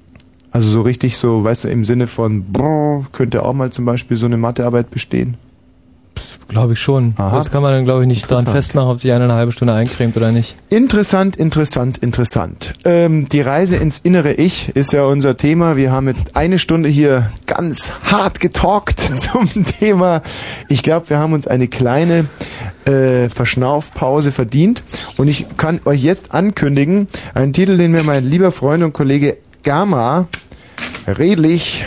Also 0.52 0.68
so 0.68 0.82
richtig 0.82 1.16
so, 1.16 1.42
weißt 1.42 1.64
du, 1.64 1.68
im 1.68 1.84
Sinne 1.84 2.06
von, 2.06 2.44
brr, 2.52 3.06
könnte 3.10 3.42
auch 3.44 3.54
mal 3.54 3.72
zum 3.72 3.84
Beispiel 3.84 4.16
so 4.16 4.26
eine 4.26 4.36
Mathearbeit 4.36 4.90
bestehen? 4.90 5.34
Glaube 6.48 6.74
ich 6.74 6.80
schon. 6.80 7.14
Aha. 7.16 7.34
Das 7.36 7.50
kann 7.50 7.62
man 7.62 7.72
dann, 7.72 7.84
glaube 7.84 8.02
ich, 8.02 8.06
nicht 8.06 8.30
dran 8.30 8.40
Interessant. 8.40 8.64
festmachen, 8.64 8.90
ob 8.90 9.00
sich 9.00 9.12
einer 9.12 9.24
eine 9.24 9.32
halbe 9.34 9.52
Stunde 9.52 9.74
eincremt 9.74 10.16
oder 10.16 10.32
nicht. 10.32 10.56
Interessant, 10.68 11.36
interessant, 11.36 11.98
interessant. 11.98 12.74
Ähm, 12.84 13.28
die 13.28 13.40
Reise 13.40 13.76
ins 13.76 13.98
innere 13.98 14.32
Ich 14.34 14.68
ist 14.76 14.92
ja 14.92 15.04
unser 15.04 15.36
Thema. 15.36 15.76
Wir 15.76 15.90
haben 15.92 16.08
jetzt 16.08 16.36
eine 16.36 16.58
Stunde 16.58 16.88
hier 16.88 17.30
ganz 17.46 17.92
hart 18.10 18.40
getalkt 18.40 19.00
zum 19.16 19.48
Thema. 19.78 20.22
Ich 20.68 20.82
glaube, 20.82 21.08
wir 21.10 21.18
haben 21.18 21.32
uns 21.32 21.46
eine 21.46 21.68
kleine 21.68 22.26
äh, 22.84 23.28
Verschnaufpause 23.28 24.32
verdient. 24.32 24.82
Und 25.16 25.28
ich 25.28 25.46
kann 25.56 25.80
euch 25.84 26.02
jetzt 26.02 26.32
ankündigen, 26.34 27.06
einen 27.34 27.52
Titel, 27.52 27.76
den 27.76 27.92
mir 27.92 28.02
mein 28.02 28.24
lieber 28.24 28.52
Freund 28.52 28.82
und 28.82 28.92
Kollege 28.92 29.38
Gama 29.62 30.26
redlich 31.06 31.86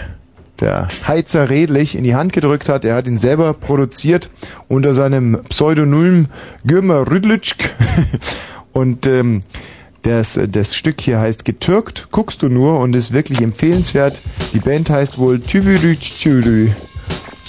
der 0.60 0.88
Heizer 1.08 1.49
Redlich 1.49 1.95
in 1.95 2.03
die 2.03 2.16
Hand 2.16 2.34
gedrückt 2.34 2.70
hat. 2.70 2.86
Er 2.86 2.95
hat 2.95 3.08
ihn 3.08 3.18
selber 3.18 3.53
produziert 3.53 4.30
unter 4.68 4.93
seinem 4.93 5.43
Pseudonym 5.49 6.28
Gömer 6.66 7.10
Rüdlitschk. 7.10 7.74
Und 8.74 9.08
ähm, 9.08 9.41
das, 10.01 10.39
das 10.49 10.76
Stück 10.76 11.01
hier 11.01 11.20
heißt 11.20 11.45
Getürkt, 11.45 12.10
guckst 12.12 12.43
du 12.43 12.49
nur 12.49 12.80
und 12.80 12.95
ist 12.95 13.12
wirklich 13.12 13.41
empfehlenswert. 13.41 14.22
Die 14.53 14.60
Band 14.60 14.91
heißt 14.91 15.18
wohl 15.18 15.39
Tüvürütschülü 15.39 16.70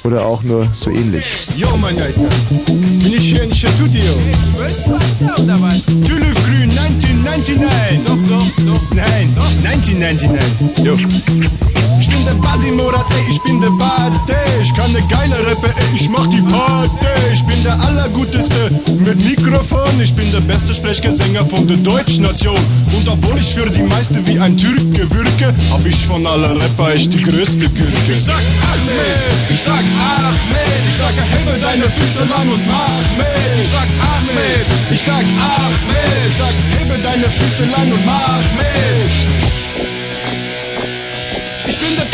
oder 0.04 0.24
auch 0.24 0.42
nur 0.42 0.66
so 0.72 0.90
ähnlich. 0.90 1.48
Jo, 1.56 1.76
mein 1.76 2.00
Alter. 2.00 2.30
Bin 2.66 3.12
ich 3.12 3.30
hier 3.30 3.42
in 3.42 3.52
Studio? 3.54 4.02
Ich 4.30 4.58
weiß 4.58 4.88
weiter, 4.88 5.42
oder 5.42 5.60
was? 5.60 5.84
Tülüfgrün 5.84 6.70
1999. 6.70 7.58
Doch, 8.06 8.16
doch, 8.28 8.64
doch. 8.64 8.94
Nein, 8.94 9.34
doch. 9.36 9.70
1999. 9.70 10.86
Jo. 10.86 11.85
Ich 12.06 12.12
bin 12.12 12.24
der 12.24 12.34
Buddy 12.34 12.70
Morat, 12.70 13.04
ey, 13.10 13.32
ich 13.32 13.42
bin 13.42 13.60
der 13.60 13.70
Bade. 13.70 14.14
Ich 14.62 14.72
kann 14.76 14.92
ne 14.92 15.02
geile 15.10 15.34
Rappe, 15.44 15.74
ey, 15.76 15.86
ich 15.92 16.08
mach 16.08 16.28
die 16.28 16.40
Party. 16.40 16.94
Ich 17.32 17.44
bin 17.44 17.60
der 17.64 17.80
Allerguteste 17.80 18.70
mit 19.00 19.18
Mikrofon. 19.18 20.00
Ich 20.00 20.14
bin 20.14 20.30
der 20.30 20.40
beste 20.40 20.72
Sprechgesänger 20.72 21.44
von 21.44 21.66
der 21.66 21.78
deutschen 21.78 22.22
Nation. 22.22 22.60
Und 22.96 23.08
obwohl 23.08 23.36
ich 23.38 23.52
für 23.52 23.68
die 23.68 23.82
meiste 23.82 24.24
wie 24.24 24.38
ein 24.38 24.56
Türke 24.56 25.10
wirke, 25.10 25.52
hab 25.68 25.84
ich 25.84 25.96
von 26.06 26.24
aller 26.24 26.54
Rapper 26.54 26.92
echt 26.94 27.12
die 27.12 27.22
größte 27.24 27.68
Gürke. 27.70 28.12
Ich 28.12 28.22
sag 28.22 28.44
Ahmed, 28.70 29.50
ich 29.50 29.60
sag 29.60 29.82
Ahmed, 29.98 30.82
ich 30.88 30.94
sag 30.94 31.10
hebe 31.10 31.58
deine 31.60 31.90
Füße 31.90 32.22
lang 32.22 32.48
und 32.48 32.64
mach 32.68 33.02
mit. 33.18 33.60
Ich 33.60 33.68
sag 33.68 33.88
Ahmed, 34.14 34.66
ich 34.92 35.02
sag 35.02 35.24
Ahmed, 35.24 36.28
ich 36.28 36.36
sag 36.36 36.54
hebe 36.78 37.02
deine 37.02 37.28
Füße 37.28 37.64
lang 37.64 37.90
und 37.90 38.06
mach 38.06 38.46
mit. 38.54 39.25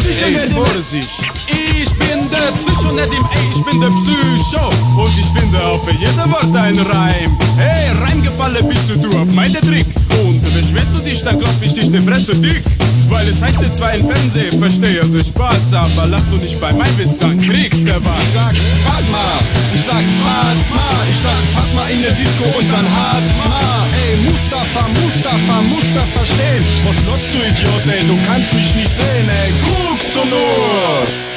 Ich 0.05 0.19
bin 0.19 0.19
der 0.19 0.19
Psycho, 0.19 0.27
Ey, 0.27 0.33
der 0.35 0.47
den 0.47 0.53
Vorsicht! 0.53 1.31
Ich 1.47 1.95
bin 1.95 2.22
der 2.43 2.53
Psycho, 2.59 2.93
nicht 2.93 3.13
im 3.13 3.25
Ey, 3.33 3.47
ich 3.55 3.63
bin 3.65 3.81
der 3.81 3.91
Psycho. 3.91 4.69
Und 4.97 5.19
ich 5.19 5.27
finde 5.27 5.63
auf 5.65 5.87
jede 5.91 6.25
Wort 6.31 6.55
ein 6.57 6.79
Reim. 6.79 7.37
Hey, 7.57 7.91
reingefallen 8.03 8.69
bist 8.69 8.91
du 9.03 9.09
auf 9.19 9.31
meine 9.33 9.61
Trick. 9.61 9.87
Und 10.25 10.43
beschwerst 10.43 10.91
du 10.95 11.01
dich, 11.01 11.23
dann 11.23 11.39
klopp 11.39 11.55
ich 11.61 11.75
dich 11.75 11.91
die 11.91 12.01
Fresse 12.01 12.35
dick. 12.37 12.63
Weil 13.09 13.29
es 13.29 13.43
heißt 13.43 13.61
dir 13.61 13.73
zwar 13.75 13.95
im 13.95 14.09
Fernsehen, 14.09 14.59
verstehe 14.59 15.03
also 15.03 15.23
Spaß, 15.23 15.75
aber 15.75 16.07
lass 16.07 16.25
du 16.31 16.37
nicht 16.37 16.59
bei 16.61 16.73
meinem 16.73 16.97
Witz, 16.97 17.13
dann 17.21 17.39
kriegst 17.43 17.87
du 17.87 17.93
was. 18.05 18.25
Ich 18.25 18.33
sag 18.33 18.57
Fatma, 18.85 19.41
ich 19.75 19.83
sag 19.83 20.05
Fatma, 20.25 20.87
ich 21.11 21.19
sag 21.19 21.43
Fatma 21.53 21.85
in 21.93 22.01
der 22.01 22.13
Disco 22.13 22.45
und 22.59 22.73
dann 22.73 22.87
Hatma. 22.87 23.87
Ey, 23.93 24.17
Mustafa, 24.31 24.89
Mustafa, 25.03 25.61
Mustafa 25.63 26.25
stehen. 26.25 26.65
Was 26.87 26.97
glotzt 27.05 27.35
du, 27.35 27.39
Idiot, 27.39 27.85
ey, 27.87 28.07
du 28.07 28.17
kannst 28.27 28.55
mich 28.55 28.75
nicht 28.75 28.89
sehen, 28.89 29.29
ey, 29.29 29.53
guckst 29.61 30.17
du 30.17 30.25
nur. 30.31 31.32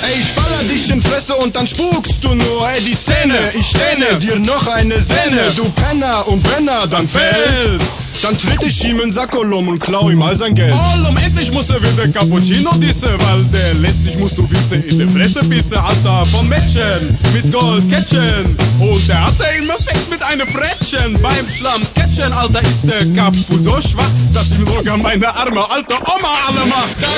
Ey, 0.00 0.20
ich 0.20 0.34
baller 0.34 0.64
dich 0.64 0.90
in 0.90 1.02
Fresse 1.02 1.34
und 1.36 1.54
dann 1.54 1.66
spukst 1.66 2.24
du 2.24 2.34
nur, 2.34 2.68
ey, 2.68 2.82
die 2.82 2.94
Szene, 2.94 3.38
ich 3.58 3.66
stenne 3.66 4.18
dir 4.18 4.38
noch 4.38 4.66
eine 4.66 5.00
Sehne, 5.02 5.52
du 5.56 5.68
Penner, 5.70 6.26
und 6.28 6.42
wenn 6.44 6.66
er 6.66 6.86
dann 6.86 7.06
fällt, 7.06 7.82
dann 8.22 8.38
tritt 8.38 8.62
ich 8.62 8.84
ihm 8.84 9.00
in 9.00 9.12
Sackolum 9.12 9.68
und 9.68 9.80
klau 9.80 10.08
ihm 10.08 10.22
all 10.22 10.36
sein 10.36 10.54
Geld. 10.54 10.72
Oh, 10.72 11.08
um 11.08 11.16
endlich 11.16 11.52
muss 11.52 11.70
er 11.70 11.82
wieder 11.82 12.08
Cappuccino 12.08 12.72
disse, 12.74 13.08
weil 13.18 13.44
der 13.52 13.74
lästig 13.74 14.18
musst 14.18 14.38
du 14.38 14.48
wissen, 14.50 14.82
in 14.84 14.98
der 14.98 15.08
Fresse 15.08 15.44
bisse, 15.44 15.82
Alter, 15.82 16.24
von 16.26 16.48
Mädchen, 16.48 17.18
mit 17.32 17.52
Goldkettchen. 17.52 18.56
Und 18.78 19.08
der 19.08 19.26
hatte 19.26 19.44
immer 19.58 19.76
Sex 19.76 20.08
mit 20.08 20.22
einer 20.22 20.46
Frettchen, 20.46 21.20
beim 21.20 21.48
Schlammkettchen, 21.50 22.32
Alter, 22.32 22.62
ist 22.62 22.84
der 22.84 23.04
Kapu 23.14 23.58
so 23.58 23.80
schwach, 23.80 24.10
dass 24.32 24.52
ihm 24.52 24.64
sogar 24.64 24.96
meine 24.96 25.34
arme 25.34 25.68
alte 25.70 25.94
Oma 25.94 26.28
alle 26.48 26.66
macht. 26.66 26.96
Sag, 26.98 27.10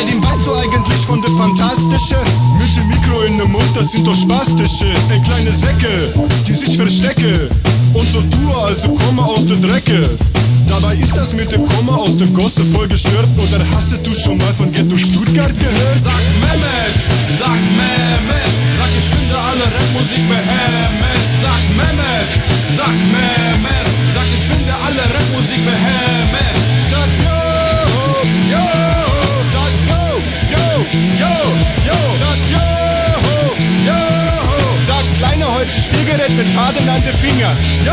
Nadine, 0.00 0.22
weißt 0.22 0.46
du 0.46 0.54
eigentlich 0.54 0.98
von 1.00 1.20
der 1.20 1.30
Fantastische? 1.32 2.16
Mit 2.58 2.74
dem 2.76 2.88
Mikro 2.88 3.22
in 3.22 3.38
dem 3.38 3.52
Mund, 3.52 3.68
das 3.74 3.92
sind 3.92 4.06
doch 4.06 4.14
Spastische. 4.14 4.86
Ey, 5.10 5.20
kleine 5.22 5.52
Säcke, 5.52 6.14
die 6.46 6.54
sich 6.54 6.76
verstecke. 6.76 7.50
Und 7.92 8.08
so 8.08 8.20
tue, 8.22 8.56
also 8.56 8.88
komme 8.94 9.22
aus 9.22 9.44
der 9.44 9.56
Drecke. 9.58 10.08
Dabei 10.68 10.94
ist 10.94 11.16
das 11.16 11.34
mit 11.34 11.52
dem 11.52 11.66
Komma 11.68 11.96
aus 11.96 12.16
der 12.16 12.28
Gosse 12.28 12.64
voll 12.64 12.88
gestört. 12.88 13.28
Oder 13.36 13.60
hast 13.74 13.92
du 14.02 14.14
schon 14.14 14.38
mal 14.38 14.54
von 14.54 14.72
Ghetto 14.72 14.96
Stuttgart 14.96 15.52
gehört? 15.58 16.00
Sag 16.00 16.22
Mehmet, 16.40 16.96
sag 17.38 17.60
Mehmet, 17.76 18.52
sag 18.78 18.88
ich 18.96 19.04
finde 19.04 19.36
alle 19.36 19.64
Rapmusik 19.64 20.28
behämmert. 20.28 21.20
Sag 21.42 21.62
Mehmet, 21.76 22.30
sag 22.74 22.96
Mehmet, 23.12 23.86
sag 24.14 24.26
ich 24.32 24.44
finde 24.48 24.72
alle 24.72 25.02
Rapmusik 25.02 25.64
behämmert. 25.64 26.69
Spielgerät 36.10 36.36
mit 36.36 36.48
Faden 36.48 36.88
an 36.88 37.02
den 37.02 37.14
Finger. 37.14 37.56
Yo, 37.84 37.92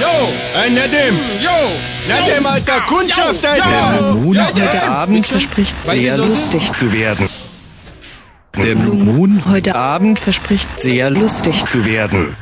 yo, 0.00 0.32
ey 0.60 0.70
Nedim, 0.70 1.14
yo, 1.40 1.50
Nedim, 2.08 2.44
alter 2.44 2.80
Kundschaft, 2.88 3.46
alter. 3.46 3.64
Der 3.64 4.14
Moon 4.14 4.36
Nedim. 4.36 4.64
heute 4.64 4.82
Abend 4.88 5.26
verspricht 5.26 5.74
sehr 5.86 6.16
lustig 6.18 6.72
zu 6.74 6.92
werden. 6.92 7.28
Der 8.56 8.74
Blue 8.74 8.96
Moon 8.96 9.42
heute 9.48 9.76
Abend 9.76 10.18
verspricht 10.18 10.66
sehr 10.80 11.10
lustig 11.10 11.64
zu 11.66 11.84
werden. 11.84 12.34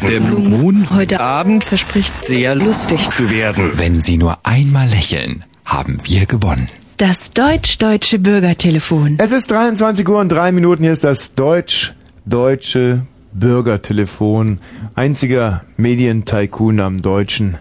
Der 0.00 0.20
Blue 0.20 0.38
Moon 0.40 0.86
heute 0.94 1.18
Abend 1.18 1.64
verspricht 1.64 2.12
sehr 2.26 2.54
lustig 2.54 3.10
zu 3.10 3.30
werden. 3.30 3.72
Wenn 3.74 3.98
Sie 3.98 4.18
nur 4.18 4.38
einmal 4.44 4.88
lächeln, 4.88 5.44
haben 5.64 5.98
wir 6.04 6.26
gewonnen. 6.26 6.68
Das 6.98 7.30
deutsch-deutsche 7.30 8.20
Bürgertelefon. 8.20 9.16
Es 9.18 9.32
ist 9.32 9.50
23 9.50 10.08
Uhr 10.08 10.20
und 10.20 10.28
drei 10.28 10.52
Minuten. 10.52 10.84
Hier 10.84 10.92
ist 10.92 11.02
das 11.04 11.34
deutsch-deutsche 11.34 13.02
Bürgertelefon. 13.32 14.58
Einziger 14.94 15.62
Medientycoon 15.76 16.80
am 16.80 17.02
deutschen 17.02 17.56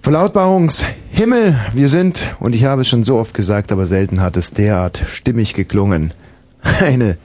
Verlautbarungshimmel. 0.00 1.58
Wir 1.72 1.88
sind, 1.88 2.36
und 2.38 2.54
ich 2.54 2.64
habe 2.64 2.82
es 2.82 2.88
schon 2.88 3.04
so 3.04 3.16
oft 3.16 3.34
gesagt, 3.34 3.72
aber 3.72 3.86
selten 3.86 4.20
hat 4.20 4.36
es 4.36 4.52
derart 4.52 5.02
stimmig 5.08 5.54
geklungen. 5.54 6.12
Eine 6.80 7.16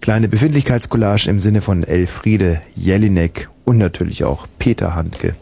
kleine 0.00 0.28
Befindlichkeitscollage 0.28 1.28
im 1.28 1.40
Sinne 1.40 1.60
von 1.60 1.82
Elfriede 1.84 2.62
Jelinek 2.74 3.48
und 3.64 3.78
natürlich 3.78 4.24
auch 4.24 4.46
Peter 4.58 4.94
Handke. 4.94 5.34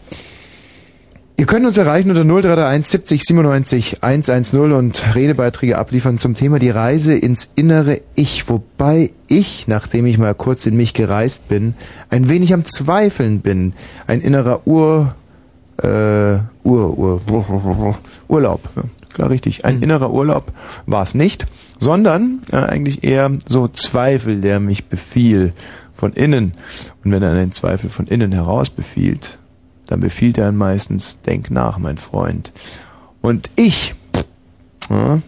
Ihr 1.43 1.47
könnt 1.47 1.67
uns 1.67 1.77
erreichen 1.77 2.09
unter 2.09 2.23
0331 2.23 2.87
70 2.87 3.25
97 3.25 4.05
110 4.05 4.61
und 4.71 5.17
Redebeiträge 5.17 5.77
abliefern 5.77 6.21
zum 6.21 6.35
Thema 6.35 6.61
die 6.61 6.71
Reise 6.71 7.15
ins 7.15 7.51
innere 7.57 8.01
Ich, 8.15 8.49
wobei 8.49 9.11
ich, 9.27 9.67
nachdem 9.67 10.07
ich 10.07 10.19
mal 10.19 10.37
kurz 10.37 10.67
in 10.67 10.77
mich 10.77 10.95
gereist 10.95 11.49
bin, 11.49 11.75
ein 12.11 12.29
wenig 12.29 12.55
am 12.55 12.65
Zweifeln 12.65 13.41
bin. 13.41 13.73
Ein 14.07 14.21
innerer 14.21 14.69
Ur, 14.69 15.17
äh, 15.83 16.37
Ur, 16.63 16.97
Ur, 16.97 17.99
Urlaub. 18.29 18.61
Ja, 18.77 18.83
klar 19.13 19.31
richtig. 19.31 19.65
Ein 19.65 19.83
innerer 19.83 20.13
Urlaub 20.13 20.53
war 20.87 21.03
es 21.03 21.17
nicht, 21.17 21.47
sondern 21.81 22.43
äh, 22.53 22.59
eigentlich 22.59 23.03
eher 23.03 23.33
so 23.49 23.67
Zweifel, 23.67 24.43
der 24.43 24.61
mich 24.61 24.85
befiel 24.85 25.55
von 25.93 26.13
innen. 26.13 26.53
Und 27.03 27.11
wenn 27.11 27.21
er 27.25 27.33
einen 27.33 27.51
Zweifel 27.51 27.91
von 27.91 28.07
innen 28.07 28.31
heraus 28.31 28.71
befiehlt, 28.71 29.39
dann 29.93 30.01
befiehlt 30.01 30.39
er 30.39 30.51
meistens, 30.53 31.21
denk 31.21 31.51
nach, 31.51 31.77
mein 31.77 31.99
Freund. 31.99 32.51
Und 33.21 33.51
ich 33.57 33.95
ja, 34.89 35.19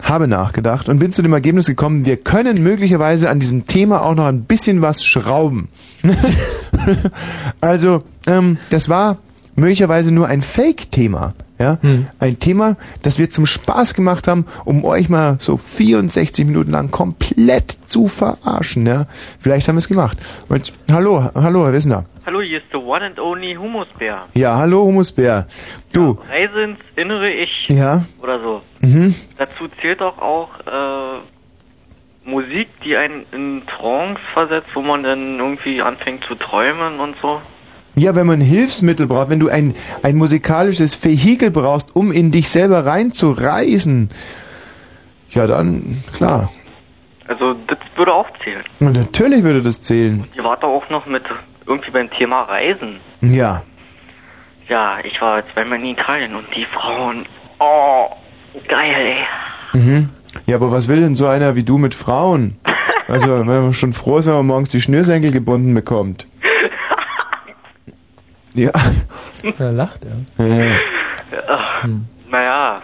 habe 0.00 0.28
nachgedacht 0.28 0.88
und 0.88 1.00
bin 1.00 1.12
zu 1.12 1.22
dem 1.22 1.32
Ergebnis 1.32 1.66
gekommen, 1.66 2.06
wir 2.06 2.16
können 2.16 2.62
möglicherweise 2.62 3.30
an 3.30 3.40
diesem 3.40 3.66
Thema 3.66 4.02
auch 4.02 4.14
noch 4.14 4.26
ein 4.26 4.44
bisschen 4.44 4.80
was 4.80 5.04
schrauben. 5.04 5.70
also, 7.60 8.04
ähm, 8.28 8.58
das 8.70 8.88
war 8.88 9.18
möglicherweise 9.56 10.12
nur 10.12 10.28
ein 10.28 10.40
Fake-Thema. 10.40 11.34
Ja? 11.62 11.78
Ein 12.18 12.38
Thema, 12.38 12.76
das 13.02 13.18
wir 13.18 13.30
zum 13.30 13.46
Spaß 13.46 13.94
gemacht 13.94 14.28
haben, 14.28 14.46
um 14.64 14.84
euch 14.84 15.08
mal 15.08 15.36
so 15.40 15.56
64 15.56 16.44
Minuten 16.44 16.72
lang 16.72 16.90
komplett 16.90 17.70
zu 17.86 18.08
verarschen. 18.08 18.86
Ja? 18.86 19.06
Vielleicht 19.38 19.68
haben 19.68 19.76
wir 19.76 19.80
es 19.80 19.88
gemacht. 19.88 20.18
Und, 20.48 20.72
hallo, 20.90 21.30
hallo, 21.34 21.64
Herr 21.64 21.72
Wissner. 21.72 22.04
Hallo, 22.26 22.40
hier 22.40 22.58
ist 22.58 22.66
the 22.70 22.78
one 22.78 23.04
and 23.04 23.18
only 23.18 23.54
Humusbär. 23.54 24.26
Ja, 24.34 24.56
hallo, 24.56 24.84
Humusbär. 24.84 25.46
Du, 25.92 26.18
Reise 26.28 26.62
ins 26.62 26.78
innere 26.94 27.30
Ich. 27.32 27.68
Ja. 27.68 28.04
Oder 28.22 28.38
so. 28.40 28.62
mhm. 28.80 29.14
Dazu 29.38 29.66
zählt 29.80 30.00
doch 30.00 30.18
auch 30.18 30.48
äh, 30.60 31.18
Musik, 32.24 32.68
die 32.84 32.96
einen 32.96 33.24
in 33.32 33.62
Trance 33.66 34.20
versetzt, 34.32 34.70
wo 34.74 34.82
man 34.82 35.02
dann 35.02 35.38
irgendwie 35.40 35.82
anfängt 35.82 36.24
zu 36.24 36.36
träumen 36.36 37.00
und 37.00 37.16
so. 37.20 37.40
Ja, 37.94 38.14
wenn 38.14 38.26
man 38.26 38.40
Hilfsmittel 38.40 39.06
braucht, 39.06 39.28
wenn 39.28 39.40
du 39.40 39.48
ein, 39.48 39.74
ein 40.02 40.16
musikalisches 40.16 41.02
Vehikel 41.04 41.50
brauchst, 41.50 41.94
um 41.94 42.10
in 42.10 42.30
dich 42.30 42.48
selber 42.48 42.86
reinzureisen, 42.86 44.08
ja 45.30 45.46
dann, 45.46 46.02
klar. 46.12 46.50
Also 47.28 47.54
das 47.66 47.78
würde 47.96 48.12
auch 48.12 48.28
zählen. 48.42 48.64
Und 48.80 48.92
natürlich 48.96 49.42
würde 49.42 49.62
das 49.62 49.82
zählen. 49.82 50.24
Ihr 50.36 50.44
wart 50.44 50.62
doch 50.62 50.68
auch 50.68 50.88
noch 50.90 51.06
mit 51.06 51.22
irgendwie 51.66 51.90
beim 51.90 52.10
Thema 52.10 52.42
Reisen. 52.42 53.00
Ja. 53.20 53.62
Ja, 54.68 54.96
ich 55.04 55.20
war 55.20 55.46
zweimal 55.48 55.78
in 55.80 55.86
Italien 55.86 56.34
und 56.34 56.46
die 56.56 56.66
Frauen. 56.66 57.26
Oh, 57.58 58.06
geil, 58.68 58.94
ey. 59.74 59.78
Mhm. 59.78 60.08
Ja, 60.46 60.56
aber 60.56 60.70
was 60.70 60.88
will 60.88 61.00
denn 61.00 61.14
so 61.14 61.26
einer 61.26 61.56
wie 61.56 61.64
du 61.64 61.78
mit 61.78 61.94
Frauen? 61.94 62.58
Also, 63.08 63.40
wenn 63.40 63.46
man 63.46 63.72
schon 63.74 63.92
froh 63.92 64.18
ist, 64.18 64.26
wenn 64.26 64.32
man 64.32 64.46
morgens 64.46 64.70
die 64.70 64.80
Schnürsenkel 64.80 65.32
gebunden 65.32 65.74
bekommt. 65.74 66.26
Ja. 68.54 68.70
Er 69.58 69.72
lacht, 69.72 70.00
ja. 70.04 70.44
ja. 70.44 70.76
Ach, 71.48 71.84
Naja, 72.30 72.76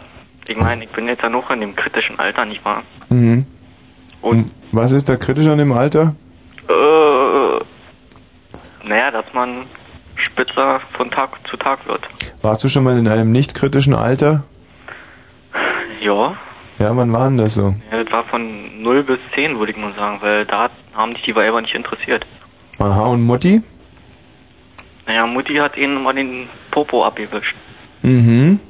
ich 0.49 0.57
meine, 0.57 0.85
ich 0.85 0.91
bin 0.91 1.07
jetzt 1.07 1.23
ja 1.23 1.29
noch 1.29 1.51
in 1.51 1.61
dem 1.61 1.77
kritischen 1.77 2.19
Alter, 2.19 2.45
nicht 2.47 2.65
wahr? 2.65 2.83
Mhm. 3.11 3.45
Und 4.23 4.51
was 4.73 4.93
ist 4.93 5.09
da 5.09 5.17
kritisch 5.17 5.47
an 5.47 5.59
dem 5.59 5.73
Alter? 5.73 6.15
Äh, 6.69 7.59
naja, 8.89 9.11
dass 9.11 9.27
man 9.35 9.61
spitzer 10.17 10.81
von 10.97 11.11
Tag 11.11 11.31
zu 11.51 11.57
Tag 11.57 11.87
wird. 11.87 12.03
Warst 12.43 12.65
du 12.65 12.69
schon 12.69 12.85
mal 12.85 12.99
in 12.99 13.07
einem 13.09 13.31
nicht 13.31 13.55
kritischen 13.55 13.95
Alter? 13.95 14.43
Ja, 16.01 16.37
Ja, 16.79 16.97
wann 16.97 17.13
war 17.13 17.29
denn 17.29 17.39
das 17.39 17.55
so? 17.55 17.75
ja, 17.93 18.03
das 18.03 18.13
war 18.13 18.25
von 18.25 18.83
0 18.83 19.03
bis 19.05 19.19
10, 19.35 19.59
würde 19.59 19.73
ich 19.73 19.79
mal 19.79 19.95
sagen, 19.95 20.19
weil 20.23 20.45
da 20.47 20.71
haben 20.95 21.15
dich 21.15 21.23
die 21.25 21.35
Weiber 21.37 21.61
nicht 21.61 21.75
interessiert. 21.75 22.25
Aha, 22.79 23.07
und 23.07 23.23
Mutti? 23.25 23.63
Naja, 25.09 25.27
Mutti 25.27 25.55
hat 25.57 25.77
ihnen 25.77 26.03
mal 26.03 26.13
den 26.15 26.49
Popo 26.71 27.05
abgewischt. 27.05 27.57
Mhm. 28.03 28.61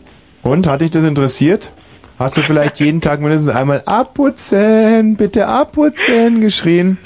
Und, 0.43 0.66
hat 0.66 0.80
dich 0.80 0.91
das 0.91 1.05
interessiert? 1.05 1.70
Hast 2.18 2.36
du 2.36 2.43
vielleicht 2.43 2.80
jeden 2.80 3.01
Tag 3.03 3.20
mindestens 3.20 3.51
einmal 3.51 3.82
abputzen, 3.84 5.16
bitte 5.16 5.47
abputzen 5.49 6.41
geschrien? 6.41 6.97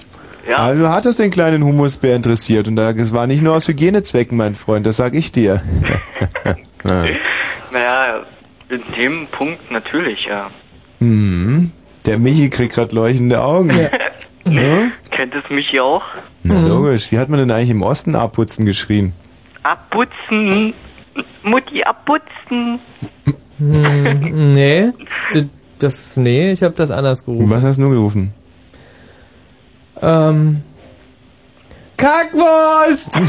Ja. 0.49 0.57
Also 0.57 0.89
hat 0.89 1.05
das 1.07 1.17
den 1.17 1.31
kleinen 1.31 1.63
Humusbär 1.65 2.15
interessiert 2.17 2.69
und 2.69 2.77
da- 2.77 2.93
das 2.93 3.13
war 3.13 3.27
nicht 3.27 3.43
nur 3.43 3.55
aus 3.55 3.69
Hygienezwecken, 3.69 4.37
mein 4.37 4.55
Freund, 4.55 4.85
das 4.87 4.97
sag 4.97 5.15
ich 5.15 5.33
dir. 5.33 5.63
ja. 6.85 7.05
Naja, 7.73 8.23
in 8.69 8.83
dem 8.97 9.27
Punkt 9.29 9.71
natürlich, 9.71 10.25
ja. 10.29 10.51
mhm. 11.01 11.71
Der 12.07 12.19
Michi 12.19 12.51
kriegt 12.51 12.75
grad 12.75 12.93
leuchtende 12.93 13.41
Augen. 13.43 13.71
Ja. 13.79 13.89
Kennt 14.45 15.35
es 15.35 15.49
mich 15.51 15.69
hier 15.71 15.85
auch? 15.85 16.03
Na, 16.43 16.67
logisch. 16.67 17.13
Wie 17.13 17.19
hat 17.19 17.29
man 17.29 17.39
denn 17.39 17.51
eigentlich 17.51 17.71
im 17.71 17.83
Osten 17.83 18.15
abputzen 18.17 18.67
geschrien? 18.67 19.13
Abputzen! 19.63 20.75
Mutti, 21.43 21.83
abputzen! 21.85 22.81
Hm, 23.59 24.53
nee, 24.55 24.93
das, 25.79 26.17
nee, 26.17 26.53
ich 26.53 26.63
habe 26.63 26.75
das 26.75 26.91
anders 26.91 27.25
gerufen. 27.25 27.51
Was 27.51 27.65
hast 27.65 27.79
du 27.79 27.89
gerufen? 27.89 28.33
Ähm, 30.01 30.63
Kackwurst! 31.97 33.21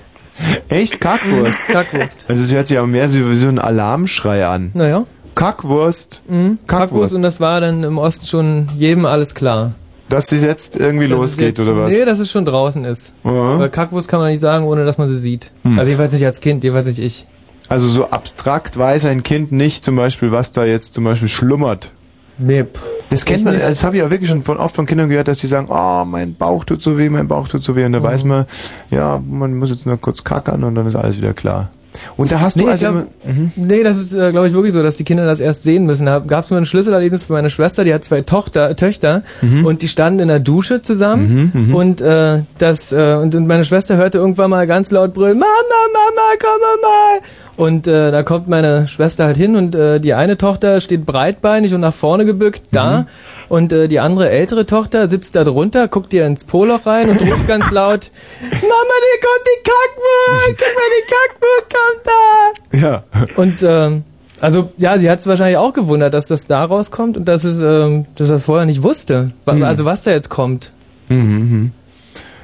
Echt? 0.68 1.00
Kackwurst? 1.00 1.64
Kackwurst. 1.64 2.26
Also 2.28 2.44
es 2.44 2.52
hört 2.52 2.68
sich 2.68 2.76
aber 2.76 2.86
mehr 2.86 3.08
so 3.08 3.30
wie 3.30 3.34
so 3.34 3.48
ein 3.48 3.58
Alarmschrei 3.58 4.46
an. 4.46 4.70
Naja. 4.74 5.04
Kackwurst. 5.34 6.22
Mhm, 6.28 6.58
Kackwurst 6.66 7.14
und 7.14 7.22
das 7.22 7.40
war 7.40 7.60
dann 7.60 7.82
im 7.82 7.98
Osten 7.98 8.26
schon 8.26 8.68
jedem 8.76 9.06
alles 9.06 9.34
klar. 9.34 9.72
Dass 10.08 10.28
sie 10.28 10.36
jetzt 10.36 10.76
irgendwie 10.76 11.08
Dass 11.08 11.18
losgeht, 11.18 11.58
jetzt- 11.58 11.68
oder 11.68 11.76
was? 11.82 11.92
Nee, 11.92 12.04
dass 12.04 12.18
es 12.20 12.30
schon 12.30 12.44
draußen 12.44 12.84
ist. 12.84 13.12
Ja. 13.24 13.58
Weil 13.58 13.70
Kackwurst 13.70 14.06
kann 14.08 14.20
man 14.20 14.30
nicht 14.30 14.40
sagen, 14.40 14.64
ohne 14.64 14.84
dass 14.84 14.98
man 14.98 15.08
sie 15.08 15.18
sieht. 15.18 15.50
Hm. 15.62 15.78
Also 15.78 15.88
jedenfalls 15.88 16.12
nicht 16.12 16.24
als 16.24 16.40
Kind, 16.40 16.62
jedenfalls 16.62 16.86
nicht 16.86 17.00
ich. 17.00 17.26
Also 17.68 17.88
so 17.88 18.10
abstrakt 18.10 18.78
weiß 18.78 19.04
ein 19.06 19.24
Kind 19.24 19.50
nicht 19.50 19.84
zum 19.84 19.96
Beispiel, 19.96 20.30
was 20.30 20.52
da 20.52 20.64
jetzt 20.64 20.94
zum 20.94 21.02
Beispiel 21.04 21.28
schlummert. 21.28 21.90
Nee, 22.38 22.64
pff, 22.64 22.84
Das 23.08 23.24
kennt 23.24 23.44
man, 23.44 23.58
das 23.58 23.82
habe 23.82 23.96
ich 23.96 24.02
auch 24.02 24.10
wirklich 24.10 24.28
schon 24.28 24.42
von, 24.42 24.58
oft 24.58 24.76
von 24.76 24.84
Kindern 24.86 25.08
gehört, 25.08 25.26
dass 25.26 25.38
die 25.38 25.46
sagen, 25.48 25.66
oh, 25.70 26.04
mein 26.04 26.34
Bauch 26.34 26.64
tut 26.64 26.82
so 26.82 26.98
weh, 26.98 27.08
mein 27.08 27.26
Bauch 27.26 27.48
tut 27.48 27.64
so 27.64 27.74
weh. 27.74 27.84
Und 27.84 27.92
da 27.92 28.00
Mhm. 28.00 28.04
weiß 28.04 28.24
man, 28.24 28.44
ja, 28.90 29.20
man 29.28 29.56
muss 29.56 29.70
jetzt 29.70 29.86
nur 29.86 29.96
kurz 30.00 30.22
kackern 30.22 30.62
und 30.62 30.74
dann 30.76 30.86
ist 30.86 30.94
alles 30.94 31.16
wieder 31.16 31.32
klar. 31.32 31.70
Und 32.16 32.32
da 32.32 32.40
hast 32.40 32.56
du 32.56 32.64
Nee, 32.64 32.70
also 32.70 32.80
glaub, 32.80 32.94
immer, 32.94 33.32
mhm. 33.32 33.52
nee, 33.56 33.82
das 33.82 33.98
ist, 33.98 34.14
äh, 34.14 34.30
glaube 34.30 34.46
ich, 34.46 34.52
wirklich 34.52 34.72
so, 34.72 34.82
dass 34.82 34.96
die 34.96 35.04
Kinder 35.04 35.26
das 35.26 35.40
erst 35.40 35.62
sehen 35.62 35.86
müssen. 35.86 36.06
Da 36.06 36.18
gab 36.20 36.44
es 36.44 36.50
mal 36.50 36.58
ein 36.58 36.66
Schlüsselerlebnis 36.66 37.24
für 37.24 37.32
meine 37.32 37.50
Schwester, 37.50 37.84
die 37.84 37.92
hat 37.94 38.04
zwei 38.04 38.22
Tochter, 38.22 38.74
Töchter 38.76 39.22
Mhm. 39.42 39.64
und 39.66 39.82
die 39.82 39.88
standen 39.88 40.20
in 40.20 40.28
der 40.28 40.40
Dusche 40.40 40.82
zusammen 40.82 41.72
und 41.74 42.00
äh, 42.00 42.42
das 42.58 42.92
äh, 42.92 43.14
und, 43.20 43.34
und 43.34 43.46
meine 43.46 43.64
Schwester 43.64 43.96
hörte 43.96 44.18
irgendwann 44.18 44.50
mal 44.50 44.66
ganz 44.66 44.90
laut 44.90 45.14
brüllen, 45.14 45.38
Mama, 45.38 45.46
Mama, 45.92 46.22
komm 46.40 46.80
mal. 46.82 47.20
Und 47.56 47.86
äh, 47.86 48.10
da 48.10 48.22
kommt 48.22 48.48
meine 48.48 48.86
Schwester 48.86 49.24
halt 49.24 49.36
hin 49.36 49.56
und 49.56 49.74
äh, 49.74 49.98
die 49.98 50.12
eine 50.14 50.36
Tochter 50.36 50.80
steht 50.80 51.06
breitbeinig 51.06 51.72
und 51.74 51.80
nach 51.80 51.94
vorne 51.94 52.24
gebückt 52.26 52.62
da 52.70 53.06
und 53.48 53.72
äh, 53.72 53.88
die 53.88 54.00
andere 54.00 54.28
ältere 54.30 54.66
Tochter 54.66 55.08
sitzt 55.08 55.36
da 55.36 55.44
drunter, 55.44 55.88
guckt 55.88 56.12
ihr 56.12 56.26
ins 56.26 56.44
Poloch 56.44 56.86
rein 56.86 57.08
und 57.10 57.20
ruft 57.20 57.46
ganz 57.46 57.70
laut, 57.70 58.10
Mama, 58.40 58.60
die 58.60 59.20
kommt 59.20 59.46
die 59.46 59.62
Kackwurst, 59.62 60.58
guck 60.58 60.74
mal, 60.74 60.90
die 60.98 61.06
Kackwurst 61.12 61.74
kommt 61.74 62.06
da. 62.06 62.78
Ja. 62.78 63.04
Und 63.36 63.62
ähm, 63.62 64.04
also 64.40 64.70
ja, 64.76 64.98
sie 64.98 65.10
hat 65.10 65.20
es 65.20 65.26
wahrscheinlich 65.26 65.56
auch 65.56 65.72
gewundert, 65.72 66.12
dass 66.14 66.26
das 66.26 66.46
da 66.46 66.64
rauskommt 66.64 67.16
und 67.16 67.24
dass 67.26 67.44
es, 67.44 67.58
ähm, 67.58 68.06
dass 68.16 68.28
das 68.28 68.44
vorher 68.44 68.66
nicht 68.66 68.82
wusste. 68.82 69.32
Wa- 69.44 69.54
Mhm. 69.54 69.62
Also 69.64 69.84
was 69.84 70.02
da 70.02 70.10
jetzt 70.10 70.28
kommt. 70.28 70.72
Mhm, 71.08 71.18
mhm. 71.18 71.70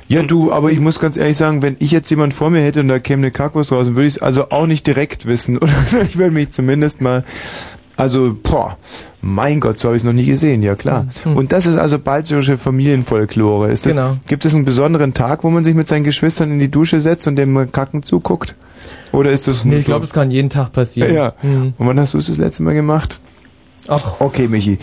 Ja, 0.08 0.22
du, 0.22 0.52
aber 0.52 0.70
ich 0.70 0.78
muss 0.80 1.00
ganz 1.00 1.16
ehrlich 1.16 1.36
sagen, 1.38 1.62
wenn 1.62 1.76
ich 1.78 1.90
jetzt 1.90 2.10
jemand 2.10 2.34
vor 2.34 2.50
mir 2.50 2.60
hätte 2.62 2.80
und 2.80 2.88
da 2.88 2.98
käme 2.98 3.20
eine 3.20 3.30
Kackwurst 3.30 3.72
raus, 3.72 3.86
dann 3.86 3.96
würde 3.96 4.06
ich 4.08 4.16
es 4.16 4.22
also 4.22 4.50
auch 4.50 4.66
nicht 4.66 4.86
direkt 4.86 5.24
wissen. 5.26 5.56
Oder 5.58 5.72
ich 6.06 6.18
würde 6.18 6.32
mich 6.32 6.50
zumindest 6.52 7.00
mal 7.00 7.24
Also, 7.96 8.34
boah, 8.42 8.76
mein 9.20 9.60
Gott, 9.60 9.78
so 9.78 9.88
habe 9.88 9.96
ich 9.96 10.02
es 10.02 10.06
noch 10.06 10.12
nie 10.14 10.24
gesehen, 10.24 10.62
ja 10.62 10.74
klar. 10.74 11.06
Und 11.24 11.52
das 11.52 11.66
ist 11.66 11.76
also 11.76 11.98
baltische 11.98 12.56
Familienfolklore. 12.56 13.70
Ist 13.70 13.86
das, 13.86 13.94
Genau. 13.94 14.16
Gibt 14.28 14.44
es 14.44 14.54
einen 14.54 14.64
besonderen 14.64 15.14
Tag, 15.14 15.44
wo 15.44 15.50
man 15.50 15.62
sich 15.64 15.74
mit 15.74 15.88
seinen 15.88 16.04
Geschwistern 16.04 16.50
in 16.52 16.58
die 16.58 16.70
Dusche 16.70 17.00
setzt 17.00 17.26
und 17.26 17.36
dem 17.36 17.70
Kacken 17.70 18.02
zuguckt? 18.02 18.54
Oder 19.12 19.30
ist 19.30 19.46
das 19.46 19.64
Nee, 19.64 19.70
nur 19.72 19.78
ich 19.80 19.84
glaube, 19.84 20.04
es 20.04 20.12
kann 20.12 20.30
jeden 20.30 20.48
Tag 20.50 20.72
passieren. 20.72 21.14
Ja. 21.14 21.34
Hm. 21.42 21.74
Und 21.76 21.86
wann 21.86 22.00
hast 22.00 22.14
du 22.14 22.18
es 22.18 22.26
das 22.28 22.38
letzte 22.38 22.62
Mal 22.62 22.74
gemacht? 22.74 23.20
Ach. 23.88 24.20
Okay, 24.20 24.48
Michi. 24.48 24.78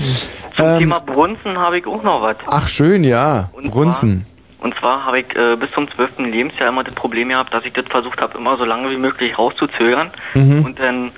Zum 0.55 0.65
Ähm, 0.65 0.79
Thema 0.79 0.99
Brunzen 0.99 1.57
habe 1.57 1.79
ich 1.79 1.87
auch 1.87 2.03
noch 2.03 2.21
was. 2.21 2.35
ach, 2.47 2.67
schön, 2.67 3.03
ja. 3.03 3.49
Und 3.53 3.71
Brunzen. 3.71 4.25
Und 4.61 4.75
zwar 4.77 5.05
habe 5.05 5.21
ich 5.21 5.35
äh, 5.35 5.55
bis 5.55 5.71
zum 5.71 5.87
12. 5.95 6.17
Lebensjahr 6.19 6.67
immer 6.69 6.83
das 6.83 6.93
Problem 6.93 7.29
gehabt, 7.29 7.53
dass 7.53 7.63
ich 7.65 7.71
das 7.73 7.85
versucht 7.89 8.19
habe, 8.21 8.37
immer 8.37 8.57
so 8.57 8.65
lange 8.65 8.89
wie 8.91 8.97
möglich 8.97 9.37
rauszuzögern. 9.37 10.11
Mhm. 10.33 10.65
Und 10.65 10.79
dann 10.79 11.11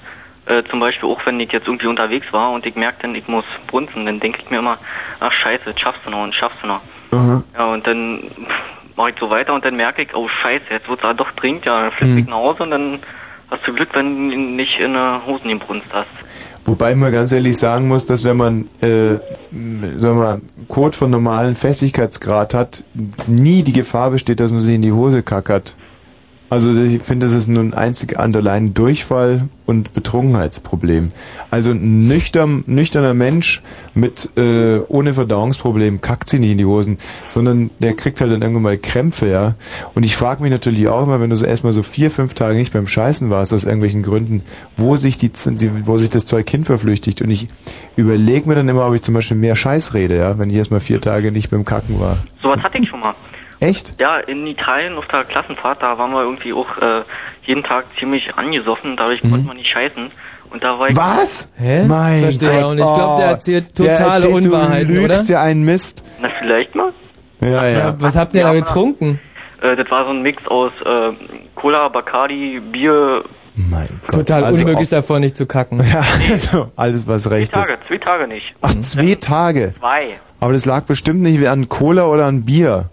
äh, 0.48 0.64
zum 0.70 0.80
Beispiel 0.80 1.08
auch, 1.10 1.20
wenn 1.26 1.40
ich 1.40 1.52
jetzt 1.52 1.68
irgendwie 1.68 1.88
unterwegs 1.88 2.26
war 2.32 2.52
und 2.52 2.66
ich 2.66 2.76
merke 2.76 2.98
dann, 3.04 3.16
ich 3.16 3.28
muss 3.28 3.46
brunzen, 3.68 4.06
dann 4.06 4.20
denke 4.20 4.40
ich 4.44 4.50
mir 4.50 4.60
immer, 4.60 4.78
ach 5.20 5.32
scheiße, 5.32 5.64
das 5.66 5.80
schaffst 5.80 6.02
du 6.06 6.10
noch 6.10 6.24
und 6.24 6.34
schaffst 6.36 6.60
du 6.64 6.68
noch. 6.68 6.82
Aha. 7.12 7.44
Ja, 7.58 7.66
und 7.66 7.86
dann 7.86 8.32
mache 8.96 9.12
ich 9.12 9.16
so 9.20 9.30
weiter 9.30 9.54
und 9.54 9.64
dann 9.66 9.76
merke 9.76 10.02
ich, 10.02 10.14
oh 10.16 10.28
scheiße, 10.28 10.66
jetzt 10.70 10.88
wird 10.90 11.04
es 11.04 11.18
doch 11.18 11.32
dringend, 11.34 11.66
ja, 11.66 11.82
dann 11.84 11.92
flippe 11.92 12.20
ich 12.20 12.28
nach 12.28 12.36
Hause 12.38 12.64
und 12.64 12.72
dann 12.72 13.00
hast 13.50 13.68
du 13.68 13.74
Glück, 13.74 13.90
wenn 13.94 14.30
du 14.30 14.36
nicht 14.38 14.80
in 14.80 14.94
der 14.94 15.22
Hosen 15.26 15.50
gebrunst 15.50 15.88
hast. 15.92 16.08
Wobei 16.64 16.92
ich 16.92 16.98
mal 16.98 17.12
ganz 17.12 17.32
ehrlich 17.34 17.58
sagen 17.58 17.88
muss, 17.88 18.06
dass 18.06 18.24
wenn 18.24 18.38
man, 18.38 18.68
äh, 18.82 19.16
m- 19.52 20.00
sagen 20.00 20.16
wir 20.20 20.24
mal, 20.24 20.42
Code 20.70 20.96
von 20.96 21.10
normalen 21.12 21.56
Festigkeitsgrad 21.56 22.54
hat, 22.54 22.84
nie 23.28 23.64
die 23.64 23.74
Gefahr 23.74 24.12
besteht, 24.12 24.40
dass 24.40 24.52
man 24.52 24.62
sich 24.62 24.76
in 24.76 24.82
die 24.84 24.92
Hose 24.94 25.22
kackert. 25.24 25.76
Also 26.52 26.74
ich 26.74 27.02
finde, 27.02 27.28
das 27.28 27.34
ist 27.34 27.48
nur 27.48 27.64
ein 27.64 27.74
einzig 27.74 28.20
und 28.20 28.36
allein 28.36 28.74
Durchfall 28.74 29.48
und 29.66 29.94
Betrunkenheitsproblem. 29.94 31.08
Also 31.50 31.72
ein 31.72 32.10
nüchtern, 32.10 32.66
nüchterner 32.68 33.14
Mensch 33.14 33.62
mit 33.94 34.32
äh, 34.36 34.80
ohne 34.90 35.14
Verdauungsproblem 35.14 36.02
kackt 36.02 36.28
sich 36.28 36.42
nicht 36.42 36.52
in 36.52 36.58
die 36.58 36.66
Hosen, 36.66 36.98
sondern 37.30 37.70
der 37.80 37.94
kriegt 37.94 38.20
halt 38.20 38.34
dann 38.34 38.42
irgendwann 38.42 38.64
mal 38.64 38.78
Krämpfe, 38.78 39.30
ja. 39.30 39.56
Und 39.96 40.04
ich 40.04 40.18
frage 40.18 40.44
mich 40.44 40.52
natürlich 40.52 40.90
auch 40.90 41.04
immer, 41.04 41.22
wenn 41.22 41.30
du 41.30 41.38
so 41.38 41.46
erstmal 41.46 41.72
so 41.72 41.84
vier, 41.84 42.12
fünf 42.12 42.34
Tage 42.34 42.58
nicht 42.58 42.74
beim 42.74 42.86
Scheißen 42.86 43.30
warst, 43.30 43.54
aus 43.54 43.64
irgendwelchen 43.64 44.04
Gründen, 44.04 44.44
wo 44.76 44.98
sich 44.98 45.16
die, 45.16 45.30
die 45.30 45.88
wo 45.88 45.98
sich 46.00 46.10
das 46.10 46.26
Zeug 46.26 46.50
hin 46.50 46.66
verflüchtigt. 46.66 47.22
Und 47.22 47.30
ich 47.30 47.48
überlege 47.96 48.50
mir 48.50 48.56
dann 48.56 48.68
immer, 48.68 48.86
ob 48.86 48.94
ich 48.94 49.04
zum 49.04 49.14
Beispiel 49.14 49.38
mehr 49.38 49.56
Scheiß 49.56 49.94
rede, 49.94 50.18
ja, 50.18 50.38
wenn 50.38 50.50
ich 50.50 50.58
erstmal 50.58 50.82
vier 50.82 51.00
Tage 51.00 51.32
nicht 51.32 51.50
beim 51.50 51.64
Kacken 51.64 51.98
war. 51.98 52.18
Sowas 52.44 52.60
hatte 52.62 52.78
ich 52.78 52.90
schon 52.90 53.00
mal. 53.00 53.14
Echt? 53.62 53.94
Ja, 54.02 54.18
in 54.18 54.46
Italien 54.48 54.98
auf 54.98 55.08
der 55.08 55.24
Klassenfahrt, 55.24 55.82
da 55.82 55.98
waren 55.98 56.12
wir 56.12 56.24
irgendwie 56.24 56.52
auch 56.52 56.78
äh, 56.78 57.04
jeden 57.44 57.64
Tag 57.64 57.86
ziemlich 58.00 58.34
angesoffen, 58.36 58.98
dadurch 58.98 59.22
konnte 59.22 59.46
man 59.48 59.56
nicht 59.56 59.70
scheißen. 59.72 60.12
Und 60.50 60.64
da 60.64 60.78
war 60.80 60.88
ich... 60.90 60.96
Mhm. 60.96 61.00
Was? 61.00 61.54
Hä? 61.58 61.86
Mein 61.86 62.12
das 62.14 62.22
verstehe 62.22 62.58
ich 62.60 62.64
auch 62.66 62.74
nicht. 62.74 62.84
Ich 62.86 62.94
glaube, 62.94 63.22
der 63.22 63.30
erzählt 63.30 63.80
der 63.80 63.96
totale 63.96 64.14
erzählt, 64.16 64.34
Unwahrheiten, 64.34 64.94
du 64.94 65.02
lügst 65.02 65.22
oder? 65.22 65.30
ja 65.32 65.42
einen 65.44 65.64
Mist. 65.64 66.04
Na, 66.22 66.30
vielleicht 66.40 66.76
mal. 66.76 66.92
Ja, 67.40 67.68
ja. 67.68 67.96
Was 68.00 68.16
habt 68.16 68.34
ihr 68.34 68.44
da 68.44 68.54
getrunken? 68.54 69.20
Äh, 69.62 69.76
das 69.76 69.90
war 69.92 70.06
so 70.06 70.12
ein 70.12 70.22
Mix 70.24 70.46
aus 70.48 70.72
äh, 70.84 71.12
Cola, 71.56 71.88
Bacardi, 71.88 72.60
Bier. 72.72 73.24
Total 74.12 74.44
Also 74.44 74.62
unmöglich 74.62 74.90
davor 74.90 75.20
nicht 75.20 75.38
zu 75.38 75.46
kacken. 75.46 75.84
Ja, 75.94 76.04
also 76.32 76.72
alles 76.76 77.08
was 77.08 77.30
recht 77.30 77.54
Tage, 77.54 77.74
ist. 77.74 77.84
zwei 77.88 77.98
Tage 77.98 78.28
nicht. 78.28 78.54
Ach, 78.62 78.74
zwei 78.80 79.16
Tage. 79.16 79.74
Zwei. 79.80 80.20
Aber 80.40 80.54
das 80.54 80.66
lag 80.66 80.84
bestimmt 80.86 81.22
nicht 81.22 81.46
an 81.48 81.70
Cola 81.70 82.08
oder 82.08 82.26
an 82.26 82.44
Bier, 82.44 82.90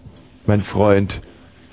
mein 0.49 0.63
Freund. 0.63 1.21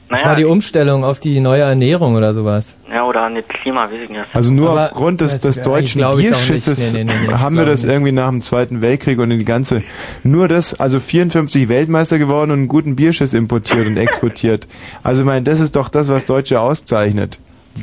Das 0.08 0.24
war 0.24 0.36
die 0.36 0.44
Umstellung 0.44 1.02
auf 1.02 1.18
die 1.18 1.40
neue 1.40 1.62
Ernährung 1.62 2.14
oder 2.14 2.32
sowas. 2.32 2.78
Ja, 2.88 3.02
oder 3.04 3.28
nicht 3.28 3.48
Klima, 3.48 3.90
weiß 3.90 3.98
ich 4.04 4.10
nicht. 4.10 4.24
Also 4.34 4.52
nur 4.52 4.70
Aber 4.70 4.82
aufgrund 4.84 5.20
des, 5.20 5.40
das- 5.40 5.56
des 5.56 5.62
deutschen. 5.64 6.00
Bierschisses 6.16 6.92
Nee, 6.92 7.02
nee, 7.02 7.26
nee, 7.26 7.32
haben 7.32 7.56
wir 7.56 7.64
das 7.64 7.82
nicht. 7.82 7.90
irgendwie 7.92 8.12
nach 8.12 8.28
dem 8.30 8.40
Zweiten 8.40 8.82
Weltkrieg 8.82 9.18
und 9.18 9.32
in 9.32 9.40
die 9.40 9.44
ganze, 9.44 9.82
nur 10.22 10.46
das, 10.46 10.78
also 10.78 11.00
54 11.00 11.68
Weltmeister 11.68 12.18
geworden 12.20 12.52
und 12.52 12.58
einen 12.58 12.68
guten 12.68 12.94
Bierschiss 12.94 13.34
importiert 13.34 13.88
und 13.88 13.96
exportiert. 13.96 14.68
Also 15.02 15.22
ich 15.22 15.26
meine, 15.26 15.42
das 15.42 15.58
ist 15.58 15.74
doch 15.74 15.88
das, 15.88 16.08
was 16.08 16.24
Deutsche 16.24 16.60
auszeichnet. 16.60 17.40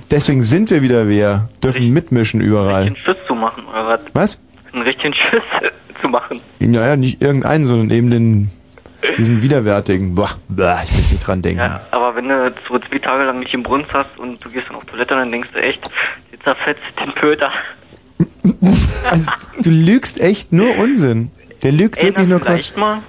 Deswegen 0.10 0.42
sind 0.44 0.70
wir 0.72 0.82
wieder 0.82 1.10
wer, 1.10 1.50
dürfen 1.62 1.90
mitmischen 1.92 2.40
überall. 2.40 2.84
Einen 2.86 2.96
Schiss 2.96 3.18
zu 3.28 3.36
machen, 3.36 3.66
oder 3.66 3.86
was? 3.86 4.00
Was? 4.14 4.42
Einen 4.72 4.84
richtigen 4.84 5.14
Schiss 5.14 5.44
zu 6.02 6.08
machen. 6.08 6.40
Naja, 6.60 6.96
nicht 6.96 7.22
irgendeinen, 7.22 7.66
sondern 7.66 7.92
eben 7.92 8.10
den, 8.10 8.50
diesen 9.18 9.42
widerwärtigen. 9.42 10.16
Boah, 10.16 10.30
boah, 10.50 10.82
ich 10.84 10.92
will 10.92 11.04
nicht 11.12 11.28
dran 11.28 11.42
denken. 11.42 11.60
Ja, 11.60 11.82
aber 11.92 12.16
wenn 12.16 12.28
du 12.30 12.54
so 12.68 12.80
zwei 12.80 13.00
Tage 13.00 13.24
lang 13.24 13.40
nicht 13.40 13.54
im 13.54 13.64
Brunst 13.64 13.92
hast 13.94 14.18
und 14.18 14.44
du 14.44 14.50
gehst 14.50 14.68
dann 14.68 14.76
auf 14.78 14.86
Toilette, 14.86 15.16
dann 15.16 15.30
denkst 15.32 15.50
du 15.54 15.60
echt, 15.62 15.82
jetzt 16.32 16.44
zerfetzt 16.44 16.82
den 17.00 17.14
Pöter. 17.14 17.52
Also, 19.12 19.32
du 19.62 19.70
lügst 19.70 20.22
echt 20.22 20.54
nur 20.54 20.78
Unsinn. 20.78 21.30
Der 21.62 21.74
lügt 21.74 21.98
Ey, 21.98 22.06
wirklich 22.06 22.28
nur 22.28 22.40
Quatsch. 22.40 22.76
mal. 22.78 23.00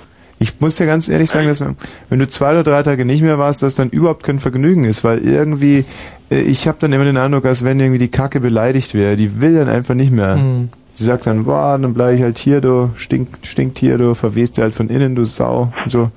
Ich 0.40 0.60
muss 0.60 0.76
dir 0.76 0.86
ganz 0.86 1.08
ehrlich 1.08 1.30
sagen, 1.30 1.46
dass 1.46 1.64
wenn 2.08 2.18
du 2.18 2.26
zwei 2.26 2.50
oder 2.50 2.64
drei 2.64 2.82
Tage 2.82 3.04
nicht 3.04 3.22
mehr 3.22 3.38
warst, 3.38 3.62
das 3.62 3.74
dann 3.74 3.90
überhaupt 3.90 4.24
kein 4.24 4.40
Vergnügen 4.40 4.84
ist, 4.84 5.04
weil 5.04 5.18
irgendwie, 5.18 5.84
äh, 6.30 6.40
ich 6.40 6.66
habe 6.66 6.78
dann 6.80 6.92
immer 6.92 7.04
den 7.04 7.16
Eindruck, 7.16 7.46
als 7.46 7.64
wenn 7.64 7.78
irgendwie 7.78 8.00
die 8.00 8.10
Kacke 8.10 8.40
beleidigt 8.40 8.94
wäre. 8.94 9.16
Die 9.16 9.40
will 9.40 9.54
dann 9.54 9.68
einfach 9.68 9.94
nicht 9.94 10.10
mehr. 10.10 10.36
Mhm. 10.36 10.70
Sie 10.94 11.04
sagt 11.04 11.26
dann, 11.26 11.44
boah, 11.44 11.76
dann 11.80 11.92
bleib 11.94 12.14
ich 12.16 12.22
halt 12.22 12.38
hier, 12.38 12.60
du 12.60 12.90
stinkt, 12.96 13.46
stinkt 13.46 13.78
hier, 13.78 13.98
du 13.98 14.14
verwehst 14.14 14.56
dir 14.56 14.62
halt 14.62 14.74
von 14.74 14.88
innen, 14.88 15.14
du 15.14 15.24
Sau 15.24 15.72
und 15.84 15.90
so. 15.90 16.10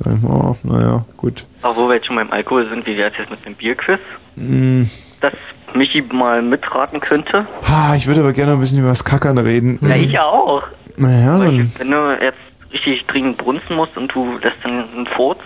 Dann, 0.00 0.22
oh, 0.24 0.56
naja, 0.62 1.04
gut. 1.16 1.46
Aber 1.62 1.76
wo 1.76 1.88
wir 1.88 1.96
jetzt 1.96 2.06
schon 2.06 2.16
beim 2.16 2.30
Alkohol 2.30 2.68
sind, 2.68 2.86
wie 2.86 2.96
wär's 2.96 3.14
jetzt 3.18 3.30
mit 3.30 3.44
dem 3.44 3.54
Bierquiz? 3.54 4.00
Mm. 4.36 4.82
Dass 5.20 5.32
Michi 5.74 6.02
mal 6.12 6.42
mitraten 6.42 7.00
könnte? 7.00 7.46
Ah, 7.64 7.94
ich 7.96 8.06
würde 8.06 8.20
aber 8.20 8.32
gerne 8.32 8.52
noch 8.52 8.58
ein 8.58 8.60
bisschen 8.60 8.78
über 8.80 8.88
das 8.88 9.04
Kackern 9.04 9.38
reden. 9.38 9.78
Ja, 9.82 9.96
ich 9.96 10.18
auch. 10.18 10.62
Naja, 10.96 11.38
dann. 11.38 11.72
Wenn 11.78 11.90
du 11.90 12.18
jetzt 12.20 12.38
richtig 12.72 13.06
dringend 13.06 13.38
brunzen 13.38 13.76
musst 13.76 13.96
und 13.96 14.12
du 14.14 14.36
lässt 14.38 14.56
dann 14.62 14.88
einen 14.90 15.06
Furz, 15.16 15.38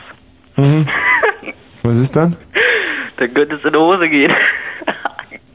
Mhm. 0.59 0.87
Was 1.85 1.99
ist 1.99 2.17
dann? 2.17 2.37
dann 3.17 3.33
könnte 3.33 3.55
es 3.57 3.65
in 3.65 3.73
die 3.73 3.79
Hose 3.79 4.09
gehen. 4.09 4.33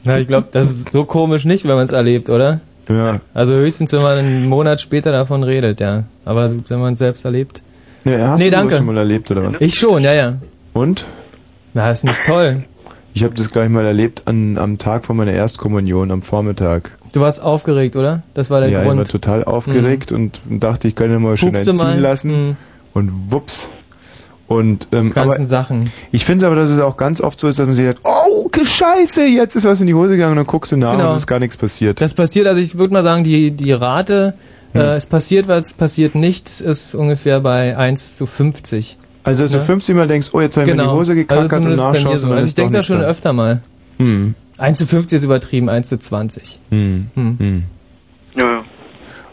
Na, 0.04 0.18
ich 0.18 0.26
glaube, 0.26 0.48
das 0.50 0.70
ist 0.70 0.92
so 0.92 1.04
komisch 1.04 1.44
nicht, 1.44 1.64
wenn 1.66 1.76
man 1.76 1.84
es 1.84 1.92
erlebt, 1.92 2.28
oder? 2.30 2.60
Ja. 2.88 3.20
Also 3.32 3.54
höchstens, 3.54 3.92
wenn 3.92 4.02
man 4.02 4.18
einen 4.18 4.46
Monat 4.46 4.80
später 4.80 5.12
davon 5.12 5.42
redet, 5.42 5.80
ja. 5.80 6.04
Aber 6.24 6.52
wenn 6.68 6.80
man 6.80 6.94
es 6.94 6.98
selbst 6.98 7.24
erlebt. 7.24 7.62
Ja, 8.04 8.28
hast 8.28 8.38
nee, 8.38 8.46
du 8.46 8.50
danke. 8.50 8.70
das 8.70 8.78
schon 8.78 8.86
mal 8.86 8.96
erlebt, 8.98 9.30
oder 9.30 9.44
was? 9.44 9.60
Ich 9.60 9.74
schon, 9.74 10.02
ja, 10.02 10.12
ja. 10.12 10.34
Und? 10.74 11.06
Na, 11.72 11.90
ist 11.90 12.04
nicht 12.04 12.22
toll. 12.24 12.64
Ich 13.14 13.22
habe 13.22 13.34
das 13.34 13.50
gleich 13.50 13.68
mal 13.68 13.86
erlebt 13.86 14.22
an, 14.26 14.58
am 14.58 14.76
Tag 14.76 15.04
von 15.04 15.16
meiner 15.16 15.32
Erstkommunion, 15.32 16.10
am 16.10 16.20
Vormittag. 16.20 16.90
Du 17.12 17.20
warst 17.20 17.40
aufgeregt, 17.40 17.94
oder? 17.94 18.22
Das 18.34 18.50
war 18.50 18.60
der 18.60 18.70
ja, 18.70 18.80
ich 18.80 18.86
war 18.86 18.94
Grund. 18.96 19.08
total 19.08 19.44
aufgeregt 19.44 20.10
und 20.10 20.40
dachte, 20.50 20.88
ich 20.88 20.96
könnte 20.96 21.20
mal 21.20 21.36
schön 21.36 21.52
Pupste 21.52 21.70
einziehen 21.70 21.86
mal. 21.86 22.00
lassen. 22.00 22.48
Mhm. 22.48 22.56
Und 22.92 23.32
wups. 23.32 23.68
Und 24.46 24.88
ähm, 24.92 25.10
Ganzen 25.10 25.38
aber 25.40 25.46
Sachen. 25.46 25.90
ich 26.12 26.24
finde 26.26 26.44
es 26.44 26.46
aber, 26.46 26.54
dass 26.60 26.68
es 26.70 26.78
auch 26.80 26.96
ganz 26.98 27.20
oft 27.20 27.40
so 27.40 27.48
ist, 27.48 27.58
dass 27.58 27.66
man 27.66 27.74
sich 27.74 27.86
sagt, 27.86 28.00
oh, 28.04 28.48
Scheiße, 28.62 29.24
jetzt 29.24 29.56
ist 29.56 29.64
was 29.64 29.80
in 29.80 29.86
die 29.86 29.94
Hose 29.94 30.10
gegangen 30.16 30.32
und 30.32 30.36
dann 30.38 30.46
guckst 30.46 30.72
du 30.72 30.76
nach 30.76 30.92
Genau. 30.92 31.04
und 31.10 31.12
es 31.12 31.22
ist 31.22 31.26
gar 31.26 31.38
nichts 31.38 31.56
passiert. 31.56 32.00
Das 32.00 32.14
passiert, 32.14 32.46
also 32.46 32.60
ich 32.60 32.76
würde 32.78 32.92
mal 32.92 33.02
sagen, 33.02 33.24
die, 33.24 33.50
die 33.52 33.72
Rate, 33.72 34.34
Hm. 34.72 34.80
äh, 34.80 34.96
es 34.96 35.06
passiert 35.06 35.48
was, 35.48 35.72
passiert 35.74 36.14
nichts, 36.14 36.60
ist 36.60 36.94
ungefähr 36.94 37.40
bei 37.40 37.76
1 37.76 38.16
zu 38.16 38.26
50. 38.26 38.98
Also, 39.22 39.44
dass 39.44 39.52
du 39.52 39.58
Ne? 39.58 39.64
50 39.64 39.94
Mal 39.96 40.06
denkst, 40.08 40.28
oh, 40.32 40.40
jetzt 40.40 40.56
habe 40.58 40.68
ich 40.68 40.76
mir 40.76 40.82
in 40.82 40.88
die 40.88 40.94
Hose 40.94 41.14
gekackert 41.14 41.52
also 41.52 41.56
und 41.64 41.70
mir 41.70 41.76
nachschaust 41.76 42.18
so. 42.18 42.26
und 42.26 42.30
dann 42.30 42.38
Also 42.38 42.48
ich 42.48 42.54
denke 42.54 42.72
da 42.74 42.82
schon 42.82 42.98
da. 43.00 43.04
öfter 43.06 43.32
mal. 43.32 43.62
Hm. 43.98 44.34
1 44.58 44.78
zu 44.78 44.86
50 44.86 45.16
ist 45.16 45.24
übertrieben, 45.24 45.68
1 45.70 45.88
zu 45.88 45.98
20. 45.98 46.58
Hm. 46.70 47.06
Hm. 47.14 47.36
Hm. 47.38 47.62
Ja, 48.36 48.42
ja. 48.42 48.64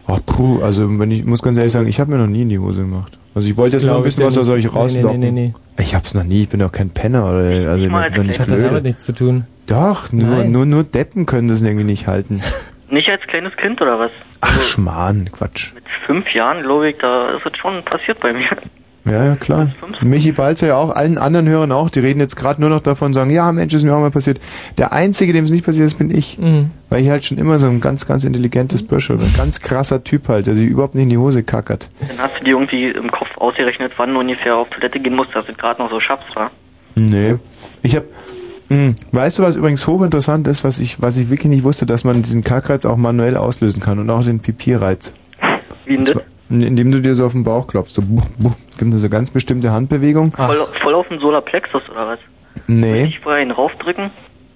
Ach, 0.07 0.19
puh, 0.25 0.61
also 0.61 0.87
wenn 0.99 1.11
ich 1.11 1.25
muss 1.25 1.41
ganz 1.41 1.57
ehrlich 1.57 1.73
sagen, 1.73 1.87
ich 1.87 1.99
habe 1.99 2.11
mir 2.11 2.17
noch 2.17 2.27
nie 2.27 2.43
in 2.43 2.49
die 2.49 2.59
Hose 2.59 2.81
gemacht. 2.81 3.17
Also 3.33 3.47
ich 3.47 3.55
wollte 3.57 3.77
Das 3.77 3.83
jetzt 3.83 3.89
mal 3.91 3.97
ein 3.97 4.03
bisschen 4.03 4.25
was 4.25 4.37
aus 4.37 4.49
euch 4.49 4.73
rauslocken. 4.73 5.19
nee, 5.19 5.31
nee, 5.31 5.53
nee, 5.77 5.83
Ich 5.83 5.95
hab's 5.95 6.13
noch 6.13 6.23
nie, 6.23 6.43
ich 6.43 6.49
bin 6.49 6.59
doch 6.59 6.71
kein 6.71 6.89
Penner 6.89 7.23
oder 7.29 7.37
also 7.71 7.85
ich 7.85 7.91
als 7.91 8.11
nicht 8.17 8.29
Das 8.29 8.39
hat 8.39 8.51
damit 8.51 8.83
nichts 8.83 9.05
zu 9.05 9.13
tun. 9.13 9.45
Doch, 9.67 10.11
nur, 10.11 10.37
Nein. 10.37 10.51
nur, 10.51 10.65
nur 10.65 10.83
Deppen 10.83 11.25
können 11.25 11.47
das 11.47 11.61
irgendwie 11.61 11.85
nicht 11.85 12.07
halten. 12.07 12.41
Nicht 12.89 13.07
als 13.07 13.21
kleines 13.21 13.55
Kind 13.55 13.79
oder 13.81 13.97
was? 13.99 14.11
Ach, 14.41 14.59
Schmarrn, 14.59 15.29
Quatsch. 15.31 15.71
Fünf 16.05 16.27
Jahren, 16.33 16.61
glaube 16.61 16.89
ich, 16.89 16.97
da 16.97 17.37
ist 17.37 17.45
es 17.45 17.57
schon 17.57 17.85
passiert 17.85 18.19
bei 18.19 18.33
mir. 18.33 18.49
Ja, 19.05 19.25
ja, 19.25 19.35
klar. 19.35 19.71
Michi 20.01 20.31
Balzer 20.31 20.67
ja 20.67 20.77
auch, 20.77 20.95
allen 20.95 21.17
anderen 21.17 21.47
Hörern 21.47 21.71
auch, 21.71 21.89
die 21.89 21.99
reden 21.99 22.19
jetzt 22.19 22.35
gerade 22.35 22.61
nur 22.61 22.69
noch 22.69 22.81
davon, 22.81 23.13
sagen, 23.13 23.31
ja, 23.31 23.51
Mensch, 23.51 23.73
ist 23.73 23.83
mir 23.83 23.95
auch 23.95 23.99
mal 23.99 24.11
passiert. 24.11 24.39
Der 24.77 24.91
Einzige, 24.91 25.33
dem 25.33 25.45
es 25.45 25.51
nicht 25.51 25.65
passiert 25.65 25.87
ist, 25.87 25.95
bin 25.95 26.15
ich. 26.15 26.37
Mhm. 26.37 26.69
Weil 26.89 27.01
ich 27.01 27.09
halt 27.09 27.25
schon 27.25 27.37
immer 27.37 27.57
so 27.57 27.67
ein 27.67 27.81
ganz, 27.81 28.05
ganz 28.05 28.25
intelligentes 28.25 28.85
Büschel, 28.85 29.17
ein 29.17 29.33
ganz 29.35 29.59
krasser 29.61 30.03
Typ 30.03 30.27
halt, 30.27 30.45
der 30.45 30.55
sich 30.55 30.67
überhaupt 30.67 30.93
nicht 30.93 31.03
in 31.03 31.09
die 31.09 31.17
Hose 31.17 31.41
kackert. 31.41 31.89
Dann 31.99 32.19
hast 32.19 32.39
du 32.39 32.43
dir 32.43 32.51
irgendwie 32.51 32.89
im 32.89 33.09
Kopf 33.09 33.29
ausgerechnet, 33.37 33.93
wann 33.97 34.13
du 34.13 34.19
ungefähr 34.19 34.55
auf 34.55 34.69
Toilette 34.69 34.99
gehen 34.99 35.15
musst, 35.15 35.33
dass 35.33 35.45
du 35.47 35.53
gerade 35.53 35.81
noch 35.81 35.89
so 35.89 35.99
schaffst, 35.99 36.35
war. 36.35 36.51
Nee. 36.95 37.35
Ich 37.81 37.95
hab, 37.95 38.03
mh, 38.69 38.93
weißt 39.13 39.39
du, 39.39 39.43
was 39.43 39.55
übrigens 39.55 39.87
hochinteressant 39.87 40.47
ist, 40.47 40.63
was 40.63 40.79
ich, 40.79 41.01
was 41.01 41.17
ich 41.17 41.29
wirklich 41.31 41.49
nicht 41.49 41.63
wusste, 41.63 41.87
dass 41.87 42.03
man 42.03 42.21
diesen 42.21 42.43
Kackreiz 42.43 42.85
auch 42.85 42.97
manuell 42.97 43.35
auslösen 43.35 43.81
kann 43.81 43.97
und 43.97 44.09
auch 44.11 44.23
den 44.23 44.41
Pipi-Reiz. 44.41 45.15
Wie 45.85 45.95
denn 45.95 46.05
das? 46.05 46.17
Indem 46.51 46.91
du 46.91 46.99
dir 47.01 47.15
so 47.15 47.25
auf 47.25 47.31
den 47.31 47.43
Bauch 47.43 47.65
klopfst, 47.67 47.93
so, 47.95 48.01
buh, 48.01 48.21
buh, 48.37 48.51
gibt 48.77 48.93
es 48.93 49.01
so 49.01 49.09
ganz 49.09 49.29
bestimmte 49.29 49.71
Handbewegung. 49.71 50.33
Voll, 50.33 50.57
voll 50.81 50.93
auf 50.95 51.07
den 51.07 51.19
Solarplexus 51.19 51.83
oder 51.89 52.07
was? 52.07 52.19
Nee. 52.67 53.05
Ich 53.05 53.19
vorher 53.19 53.41
einen 53.41 53.51
raufdrücken? 53.51 54.09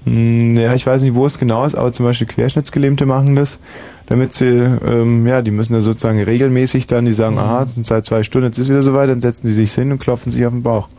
Hm, 0.05 0.57
Ja, 0.57 0.73
ich 0.73 0.85
weiß 0.85 1.01
nicht, 1.03 1.15
wo 1.15 1.26
es 1.26 1.39
genau 1.39 1.65
ist, 1.65 1.73
aber 1.76 1.91
zum 1.91 2.05
Beispiel 2.05 2.27
Querschnittsgelähmte 2.27 3.05
machen 3.05 3.35
das, 3.35 3.59
damit 4.07 4.34
sie, 4.35 4.45
ähm, 4.47 5.26
ja, 5.26 5.41
die 5.41 5.49
müssen 5.51 5.73
da 5.73 5.81
sozusagen 5.81 6.22
regelmäßig 6.22 6.85
dann, 6.85 7.05
die 7.05 7.13
sagen, 7.13 7.39
aha, 7.39 7.63
es 7.63 7.73
sind 7.76 7.85
seit 7.88 8.05
zwei 8.05 8.22
Stunden, 8.23 8.47
jetzt 8.47 8.59
ist 8.59 8.69
wieder 8.69 8.84
soweit, 8.84 9.09
dann 9.09 9.22
setzen 9.22 9.47
die 9.47 9.53
sich 9.53 9.72
hin 9.73 9.91
und 9.91 9.97
klopfen 9.99 10.31
sich 10.31 10.45
auf 10.45 10.51
den 10.51 10.61
Bauch. 10.61 10.89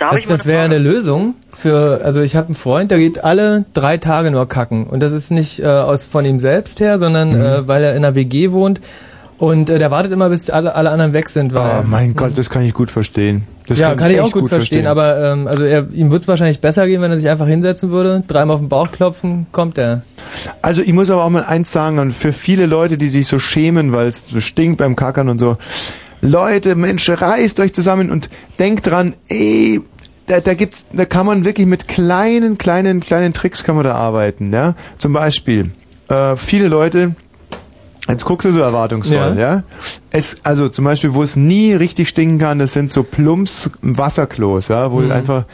Das, 0.00 0.26
das 0.26 0.46
wäre 0.46 0.64
eine 0.64 0.78
Lösung 0.78 1.34
für, 1.52 2.00
also 2.02 2.20
ich 2.22 2.34
habe 2.34 2.46
einen 2.46 2.54
Freund, 2.56 2.90
der 2.90 2.98
geht 2.98 3.22
alle 3.22 3.66
drei 3.74 3.98
Tage 3.98 4.30
nur 4.32 4.48
kacken. 4.48 4.86
Und 4.88 5.00
das 5.00 5.12
ist 5.12 5.30
nicht 5.30 5.60
äh, 5.60 5.66
aus 5.66 6.06
von 6.06 6.24
ihm 6.24 6.38
selbst 6.40 6.80
her, 6.80 6.98
sondern 6.98 7.34
Mhm. 7.38 7.40
äh, 7.44 7.68
weil 7.68 7.84
er 7.84 7.92
in 7.94 8.04
einer 8.04 8.14
WG 8.16 8.50
wohnt. 8.50 8.80
Und 9.38 9.68
äh, 9.68 9.78
der 9.78 9.90
wartet 9.90 10.12
immer, 10.12 10.30
bis 10.30 10.48
alle, 10.48 10.74
alle 10.74 10.90
anderen 10.90 11.12
weg 11.12 11.28
sind. 11.28 11.52
Weil, 11.52 11.80
Oh 11.80 11.86
mein 11.86 12.14
Gott, 12.14 12.36
das 12.36 12.48
kann 12.48 12.62
ich 12.62 12.72
gut 12.72 12.90
verstehen. 12.90 13.46
Das 13.66 13.78
ja, 13.78 13.94
kann 13.94 14.10
ich 14.10 14.20
auch 14.20 14.26
echt 14.26 14.32
gut 14.32 14.48
verstehen, 14.48 14.86
aber 14.86 15.32
ähm, 15.32 15.48
also 15.48 15.64
er, 15.64 15.88
ihm 15.92 16.10
wird 16.10 16.22
es 16.22 16.28
wahrscheinlich 16.28 16.60
besser 16.60 16.86
gehen, 16.86 17.02
wenn 17.02 17.10
er 17.10 17.16
sich 17.16 17.28
einfach 17.28 17.48
hinsetzen 17.48 17.90
würde, 17.90 18.22
dreimal 18.26 18.54
auf 18.54 18.60
den 18.60 18.68
Bauch 18.68 18.92
klopfen, 18.92 19.46
kommt 19.50 19.76
er. 19.76 20.02
Also 20.62 20.82
ich 20.82 20.92
muss 20.92 21.10
aber 21.10 21.24
auch 21.24 21.30
mal 21.30 21.44
eins 21.44 21.72
sagen, 21.72 21.98
und 21.98 22.12
für 22.12 22.32
viele 22.32 22.66
Leute, 22.66 22.96
die 22.96 23.08
sich 23.08 23.26
so 23.26 23.38
schämen, 23.38 23.92
weil 23.92 24.06
es 24.06 24.26
so 24.28 24.40
stinkt 24.40 24.78
beim 24.78 24.94
Kackern 24.94 25.28
und 25.28 25.40
so, 25.40 25.56
Leute, 26.20 26.76
Mensch, 26.76 27.10
reißt 27.10 27.60
euch 27.60 27.74
zusammen 27.74 28.10
und 28.10 28.30
denkt 28.58 28.86
dran, 28.86 29.14
ey, 29.28 29.80
da, 30.28 30.40
da 30.40 30.54
gibt's, 30.54 30.86
da 30.92 31.04
kann 31.04 31.26
man 31.26 31.44
wirklich 31.44 31.66
mit 31.66 31.88
kleinen, 31.88 32.58
kleinen, 32.58 33.00
kleinen 33.00 33.32
Tricks 33.32 33.64
kann 33.64 33.74
man 33.74 33.84
da 33.84 33.94
arbeiten, 33.94 34.52
ja. 34.52 34.74
Zum 34.98 35.12
Beispiel, 35.12 35.70
äh, 36.08 36.36
viele 36.36 36.68
Leute, 36.68 37.14
jetzt 38.08 38.24
guckst 38.24 38.44
du 38.46 38.52
so 38.52 38.60
erwartungsvoll, 38.60 39.16
Ja. 39.16 39.34
ja. 39.34 39.62
Es, 40.10 40.38
also 40.44 40.68
zum 40.68 40.84
Beispiel, 40.84 41.14
wo 41.14 41.22
es 41.22 41.36
nie 41.36 41.72
richtig 41.74 42.08
stinken 42.08 42.38
kann, 42.38 42.58
das 42.58 42.72
sind 42.72 42.92
so 42.92 43.02
Plumps 43.02 43.70
Wasserklos, 43.82 44.68
ja, 44.68 44.90
wo 44.92 45.00
Mhm. 45.00 45.12
einfach 45.12 45.44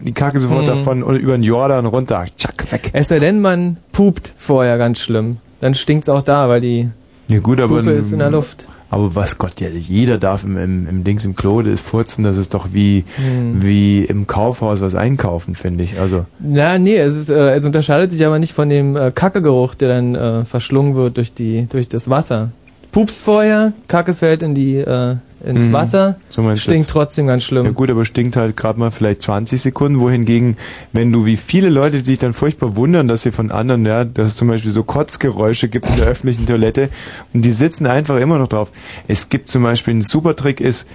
die 0.00 0.12
Kacke 0.12 0.38
sofort 0.38 0.62
Mhm. 0.62 0.66
davon 0.68 1.02
über 1.18 1.32
den 1.36 1.42
Jordan 1.42 1.86
runter, 1.86 2.24
tschack, 2.36 2.70
weg. 2.72 2.90
Es 2.92 3.08
sei 3.08 3.18
denn, 3.18 3.40
man 3.40 3.76
pupt 3.92 4.32
vorher 4.38 4.78
ganz 4.78 4.98
schlimm. 5.00 5.38
Dann 5.60 5.74
stinkt's 5.74 6.08
auch 6.08 6.22
da, 6.22 6.48
weil 6.48 6.60
die 6.60 6.88
Ja 7.28 7.38
gut, 7.40 7.60
aber 7.60 7.76
Puppe 7.78 7.90
ist 7.92 8.12
in 8.12 8.18
der 8.20 8.30
Luft. 8.30 8.66
Aber 8.90 9.14
was 9.14 9.38
Gott, 9.38 9.60
ja, 9.60 9.68
jeder 9.68 10.18
darf 10.18 10.42
im, 10.42 10.56
im, 10.56 10.88
im 10.88 11.04
Dings 11.04 11.24
im 11.24 11.36
Klo, 11.36 11.62
das 11.62 11.80
furzen, 11.80 12.24
das 12.24 12.36
ist 12.36 12.54
doch 12.54 12.68
wie, 12.72 13.04
Hm. 13.16 13.62
wie 13.62 14.04
im 14.04 14.26
Kaufhaus 14.26 14.80
was 14.80 14.96
einkaufen, 14.96 15.54
finde 15.54 15.84
ich. 15.84 16.00
Also, 16.00 16.26
Na, 16.40 16.76
nee, 16.76 16.96
es, 16.96 17.16
ist, 17.16 17.30
äh, 17.30 17.54
es 17.54 17.64
unterscheidet 17.64 18.10
sich 18.10 18.26
aber 18.26 18.38
nicht 18.40 18.52
von 18.52 18.68
dem 18.68 18.96
äh, 18.96 19.12
Kackegeruch, 19.12 19.74
der 19.76 19.88
dann 19.88 20.14
äh, 20.16 20.44
verschlungen 20.44 20.96
wird 20.96 21.16
durch, 21.18 21.32
die, 21.32 21.68
durch 21.70 21.88
das 21.88 22.10
Wasser. 22.10 22.50
Pupst 22.90 23.22
vorher, 23.22 23.72
Kacke 23.86 24.12
fällt 24.12 24.42
in 24.42 24.56
die, 24.56 24.78
äh, 24.78 25.14
ins 25.44 25.68
Mhm. 25.68 25.72
Wasser, 25.72 26.16
So 26.28 26.42
stinkt 26.56 26.80
jetzt. 26.82 26.90
trotzdem 26.90 27.26
ganz 27.26 27.44
schlimm. 27.44 27.64
ja 27.64 27.70
gut, 27.72 27.90
aber 27.90 28.04
stinkt 28.04 28.36
halt 28.36 28.56
gerade 28.56 28.78
mal 28.78 28.90
vielleicht 28.90 29.22
20 29.22 29.60
Sekunden, 29.60 29.98
wohingegen, 30.00 30.56
wenn 30.92 31.10
du 31.12 31.24
wie 31.26 31.36
viele 31.36 31.68
Leute 31.70 31.98
die 31.98 32.04
sich 32.04 32.18
dann 32.18 32.32
furchtbar 32.32 32.76
wundern, 32.76 33.08
dass 33.08 33.22
sie 33.22 33.32
von 33.32 33.50
anderen, 33.50 33.84
ja, 33.86 34.04
dass 34.04 34.28
es 34.28 34.36
zum 34.36 34.48
Beispiel 34.48 34.70
so 34.70 34.82
Kotzgeräusche 34.82 35.68
gibt 35.68 35.88
in 35.88 35.96
der 35.96 36.06
öffentlichen 36.06 36.46
Toilette 36.46 36.90
und 37.32 37.44
die 37.44 37.50
sitzen 37.52 37.86
einfach 37.86 38.18
immer 38.18 38.38
noch 38.38 38.48
drauf. 38.48 38.70
Es 39.08 39.28
gibt 39.28 39.50
zum 39.50 39.62
Beispiel 39.62 39.94
ein 39.94 40.02
super 40.02 40.36
Trick 40.36 40.60
ist, 40.60 40.86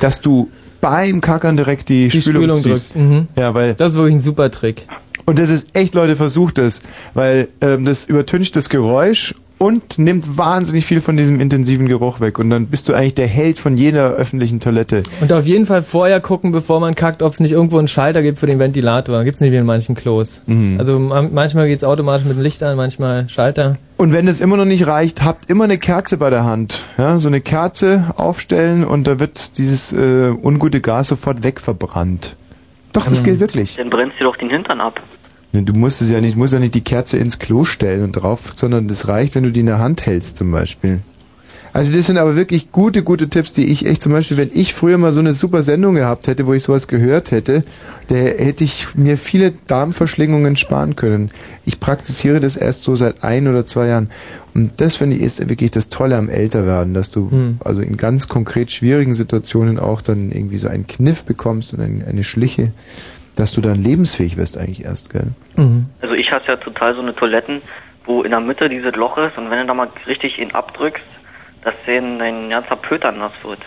dass 0.00 0.20
du 0.20 0.48
beim 0.80 1.20
Kackern 1.20 1.56
direkt 1.56 1.88
die, 1.88 2.08
Die 2.08 2.20
Spülung, 2.22 2.42
Spülung 2.44 2.62
drückst. 2.62 2.96
Mhm. 2.96 3.26
Ja, 3.36 3.54
weil 3.54 3.74
Das 3.74 3.92
ist 3.92 3.98
wirklich 3.98 4.14
ein 4.16 4.20
super 4.20 4.50
Trick. 4.50 4.86
Und 5.26 5.38
das 5.38 5.50
ist 5.50 5.76
echt, 5.76 5.94
Leute, 5.94 6.16
versucht 6.16 6.58
es, 6.58 6.80
weil 7.14 7.48
ähm, 7.60 7.84
das 7.84 8.06
übertüncht 8.06 8.56
das 8.56 8.68
Geräusch 8.68 9.34
und 9.60 9.98
nimmt 9.98 10.38
wahnsinnig 10.38 10.86
viel 10.86 11.02
von 11.02 11.18
diesem 11.18 11.38
intensiven 11.38 11.86
Geruch 11.86 12.18
weg. 12.20 12.38
Und 12.38 12.48
dann 12.48 12.66
bist 12.68 12.88
du 12.88 12.94
eigentlich 12.94 13.14
der 13.14 13.26
Held 13.26 13.58
von 13.58 13.76
jeder 13.76 14.12
öffentlichen 14.12 14.58
Toilette. 14.58 15.02
Und 15.20 15.30
auf 15.34 15.44
jeden 15.46 15.66
Fall 15.66 15.82
vorher 15.82 16.18
gucken, 16.20 16.50
bevor 16.50 16.80
man 16.80 16.94
kackt, 16.94 17.22
ob 17.22 17.34
es 17.34 17.40
nicht 17.40 17.52
irgendwo 17.52 17.76
einen 17.78 17.86
Schalter 17.86 18.22
gibt 18.22 18.38
für 18.38 18.46
den 18.46 18.58
Ventilator. 18.58 19.22
Gibt's 19.22 19.42
nicht 19.42 19.52
wie 19.52 19.56
in 19.56 19.66
manchen 19.66 19.94
Klos. 19.94 20.40
Mhm. 20.46 20.76
Also 20.78 20.98
ma- 20.98 21.28
manchmal 21.30 21.68
geht's 21.68 21.84
automatisch 21.84 22.24
mit 22.26 22.36
dem 22.38 22.42
Licht 22.42 22.62
an, 22.62 22.74
manchmal 22.78 23.28
Schalter. 23.28 23.76
Und 23.98 24.14
wenn 24.14 24.26
es 24.28 24.40
immer 24.40 24.56
noch 24.56 24.64
nicht 24.64 24.86
reicht, 24.86 25.22
habt 25.22 25.50
immer 25.50 25.64
eine 25.64 25.76
Kerze 25.76 26.16
bei 26.16 26.30
der 26.30 26.44
Hand. 26.44 26.84
Ja, 26.96 27.18
so 27.18 27.28
eine 27.28 27.42
Kerze 27.42 28.14
aufstellen 28.16 28.82
und 28.82 29.06
da 29.06 29.20
wird 29.20 29.58
dieses 29.58 29.92
äh, 29.92 30.30
ungute 30.42 30.80
Gas 30.80 31.08
sofort 31.08 31.42
wegverbrannt. 31.42 32.34
Doch, 32.94 33.06
das 33.06 33.18
Ähm. 33.18 33.24
gilt 33.26 33.40
wirklich. 33.40 33.76
Dann 33.76 33.90
brennst 33.90 34.16
du 34.18 34.24
doch 34.24 34.36
den 34.38 34.48
Hintern 34.48 34.80
ab. 34.80 35.00
Du 35.52 35.72
musst 35.72 36.00
es 36.00 36.10
ja 36.10 36.20
nicht, 36.20 36.36
musst 36.36 36.52
ja 36.52 36.60
nicht 36.60 36.74
die 36.74 36.80
Kerze 36.80 37.16
ins 37.16 37.38
Klo 37.38 37.64
stellen 37.64 38.04
und 38.04 38.12
drauf, 38.12 38.52
sondern 38.54 38.86
das 38.86 39.08
reicht, 39.08 39.34
wenn 39.34 39.42
du 39.42 39.50
die 39.50 39.60
in 39.60 39.66
der 39.66 39.78
Hand 39.78 40.06
hältst 40.06 40.36
zum 40.36 40.52
Beispiel. 40.52 41.00
Also 41.72 41.92
das 41.92 42.06
sind 42.06 42.18
aber 42.18 42.34
wirklich 42.34 42.72
gute, 42.72 43.02
gute 43.04 43.28
Tipps, 43.28 43.52
die 43.52 43.66
ich 43.66 43.86
echt 43.86 44.02
zum 44.02 44.12
Beispiel, 44.12 44.36
wenn 44.36 44.50
ich 44.52 44.74
früher 44.74 44.98
mal 44.98 45.12
so 45.12 45.20
eine 45.20 45.34
super 45.34 45.62
Sendung 45.62 45.94
gehabt 45.94 46.26
hätte, 46.26 46.46
wo 46.46 46.52
ich 46.52 46.64
sowas 46.64 46.88
gehört 46.88 47.30
hätte, 47.30 47.64
da 48.08 48.16
hätte 48.16 48.64
ich 48.64 48.94
mir 48.96 49.16
viele 49.16 49.52
Darmverschlingungen 49.68 50.56
sparen 50.56 50.96
können. 50.96 51.30
Ich 51.64 51.78
praktiziere 51.78 52.40
das 52.40 52.56
erst 52.56 52.82
so 52.82 52.96
seit 52.96 53.22
ein 53.22 53.46
oder 53.46 53.64
zwei 53.64 53.86
Jahren. 53.86 54.10
Und 54.52 54.80
das 54.80 54.96
finde 54.96 55.16
ich 55.16 55.22
ist 55.22 55.48
wirklich 55.48 55.70
das 55.70 55.88
Tolle 55.90 56.16
am 56.16 56.28
Älterwerden, 56.28 56.92
dass 56.92 57.10
du 57.10 57.30
Hm. 57.30 57.58
also 57.60 57.80
in 57.80 57.96
ganz 57.96 58.26
konkret 58.26 58.72
schwierigen 58.72 59.14
Situationen 59.14 59.78
auch 59.78 60.00
dann 60.02 60.32
irgendwie 60.32 60.58
so 60.58 60.66
einen 60.66 60.88
Kniff 60.88 61.22
bekommst 61.22 61.72
und 61.72 61.80
ein, 61.80 62.04
eine 62.08 62.24
Schliche, 62.24 62.72
dass 63.40 63.52
du 63.52 63.60
dann 63.62 63.82
lebensfähig 63.82 64.36
wirst 64.36 64.58
eigentlich 64.58 64.84
erst, 64.84 65.10
gell? 65.10 65.28
Also 66.02 66.14
ich 66.14 66.30
hasse 66.30 66.46
ja 66.48 66.56
total 66.56 66.94
so 66.94 67.00
eine 67.00 67.14
Toiletten, 67.14 67.62
wo 68.04 68.22
in 68.22 68.30
der 68.30 68.40
Mitte 68.40 68.68
dieses 68.68 68.94
Loch 68.94 69.16
ist 69.18 69.38
und 69.38 69.50
wenn 69.50 69.60
du 69.60 69.66
da 69.66 69.74
mal 69.74 69.88
richtig 70.06 70.38
ihn 70.38 70.50
abdrückst, 70.50 71.02
dass 71.64 71.74
den 71.86 72.18
dein 72.18 72.50
ganzer 72.50 72.76
Pöter 72.76 73.12
nass 73.12 73.32
wird. 73.42 73.60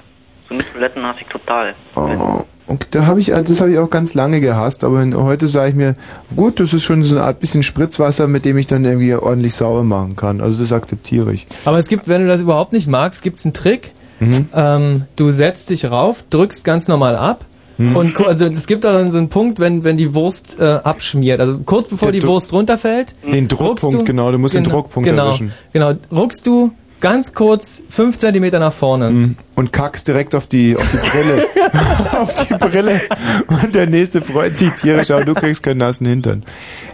So 0.47 0.53
eine 0.53 0.63
Toiletten 0.63 1.05
hasse 1.05 1.21
ich 1.21 1.27
total. 1.27 1.73
Oh, 1.95 2.43
und 2.67 2.87
da 2.91 3.05
habe 3.05 3.19
ich, 3.19 3.27
das 3.27 3.59
habe 3.59 3.71
ich 3.71 3.79
auch 3.79 3.89
ganz 3.89 4.13
lange 4.13 4.41
gehasst, 4.41 4.83
aber 4.83 5.03
heute 5.15 5.47
sage 5.47 5.69
ich 5.69 5.75
mir, 5.75 5.95
gut, 6.35 6.59
das 6.59 6.71
ist 6.71 6.83
schon 6.83 7.03
so 7.03 7.15
eine 7.15 7.25
Art 7.25 7.39
bisschen 7.39 7.63
Spritzwasser, 7.63 8.27
mit 8.27 8.45
dem 8.45 8.57
ich 8.57 8.67
dann 8.67 8.85
irgendwie 8.85 9.13
ordentlich 9.15 9.55
sauber 9.55 9.83
machen 9.83 10.15
kann. 10.15 10.39
Also 10.39 10.59
das 10.61 10.71
akzeptiere 10.71 11.33
ich. 11.33 11.47
Aber 11.65 11.77
es 11.79 11.87
gibt, 11.87 12.07
wenn 12.07 12.21
du 12.21 12.27
das 12.27 12.41
überhaupt 12.41 12.73
nicht 12.73 12.87
magst, 12.87 13.23
gibt's 13.23 13.43
einen 13.45 13.53
Trick. 13.53 13.91
Mhm. 14.19 14.49
Ähm, 14.53 15.05
du 15.15 15.31
setzt 15.31 15.69
dich 15.71 15.89
rauf, 15.89 16.23
drückst 16.29 16.63
ganz 16.63 16.87
normal 16.87 17.15
ab. 17.15 17.45
Mhm. 17.77 17.95
Und 17.95 18.21
also 18.25 18.45
es 18.45 18.67
gibt 18.67 18.85
auch 18.85 19.09
so 19.11 19.17
einen 19.17 19.29
Punkt, 19.29 19.59
wenn, 19.59 19.83
wenn 19.83 19.97
die 19.97 20.13
Wurst 20.13 20.57
äh, 20.59 20.63
abschmiert. 20.63 21.39
Also 21.39 21.59
kurz 21.59 21.89
bevor 21.89 22.07
Der 22.07 22.13
die 22.13 22.19
Druck- 22.19 22.33
Wurst 22.33 22.53
runterfällt. 22.53 23.13
Den 23.25 23.47
Druckpunkt, 23.47 24.05
genau, 24.05 24.31
du 24.31 24.37
musst 24.37 24.55
den 24.55 24.63
Druckpunkt 24.63 25.07
genau, 25.09 25.27
erwischen. 25.27 25.53
Genau, 25.73 25.93
ruckst 26.11 26.45
du 26.45 26.71
ganz 26.99 27.33
kurz 27.33 27.83
fünf 27.89 28.17
Zentimeter 28.17 28.59
nach 28.59 28.71
vorne. 28.71 29.09
Mhm. 29.09 29.35
Und 29.55 29.73
kackst 29.73 30.07
direkt 30.07 30.35
auf 30.35 30.47
die, 30.47 30.75
auf 30.77 30.89
die 30.89 31.09
Brille. 31.09 31.45
auf 32.13 32.47
die 32.47 32.53
Brille. 32.53 33.01
Und 33.47 33.75
der 33.75 33.87
nächste 33.87 34.21
freut 34.21 34.55
sich 34.55 34.71
tierisch, 34.71 35.11
aber 35.11 35.25
du 35.25 35.33
kriegst 35.33 35.63
keinen 35.63 35.79
nassen 35.79 36.05
Hintern. 36.07 36.43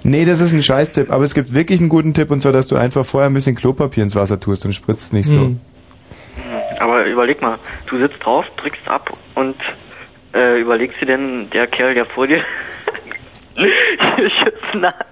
Nee, 0.03 0.25
das 0.25 0.41
ist 0.41 0.53
ein 0.53 0.63
Scheißtipp. 0.63 1.11
Aber 1.11 1.23
es 1.25 1.33
gibt 1.35 1.53
wirklich 1.53 1.79
einen 1.79 1.89
guten 1.89 2.13
Tipp, 2.13 2.31
und 2.31 2.41
zwar, 2.41 2.53
dass 2.53 2.67
du 2.67 2.75
einfach 2.75 3.05
vorher 3.05 3.29
ein 3.29 3.33
bisschen 3.33 3.55
Klopapier 3.55 4.03
ins 4.03 4.15
Wasser 4.15 4.39
tust 4.39 4.65
und 4.65 4.71
spritzt 4.71 5.13
nicht 5.13 5.27
so. 5.27 5.39
Mhm. 5.39 5.59
Aber 6.79 7.05
überleg 7.05 7.41
mal, 7.41 7.57
du 7.89 7.99
sitzt 7.99 8.15
drauf, 8.23 8.45
drückst 8.61 8.87
ab 8.87 9.11
und 9.35 9.55
äh, 10.33 10.59
überlegst 10.59 11.01
dir 11.01 11.05
denn, 11.07 11.49
der 11.51 11.67
Kerl, 11.67 11.93
der 11.93 12.05
vor 12.05 12.27
dir 12.27 12.43
Schützen 13.55 14.85
hat. 14.85 15.05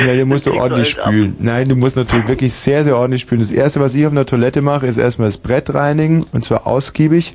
Ja, 0.00 0.12
hier 0.12 0.26
musst 0.26 0.46
du 0.46 0.54
ordentlich 0.54 0.98
ab. 0.98 1.06
spülen. 1.08 1.36
Nein, 1.38 1.68
du 1.68 1.76
musst 1.76 1.96
natürlich 1.96 2.28
wirklich 2.28 2.52
sehr, 2.52 2.84
sehr 2.84 2.96
ordentlich 2.96 3.22
spülen. 3.22 3.40
Das 3.40 3.52
erste, 3.52 3.80
was 3.80 3.94
ich 3.94 4.06
auf 4.06 4.12
einer 4.12 4.26
Toilette 4.26 4.62
mache, 4.62 4.86
ist 4.86 4.98
erstmal 4.98 5.28
das 5.28 5.38
Brett 5.38 5.72
reinigen 5.74 6.24
und 6.32 6.44
zwar 6.44 6.66
ausgiebig. 6.66 7.34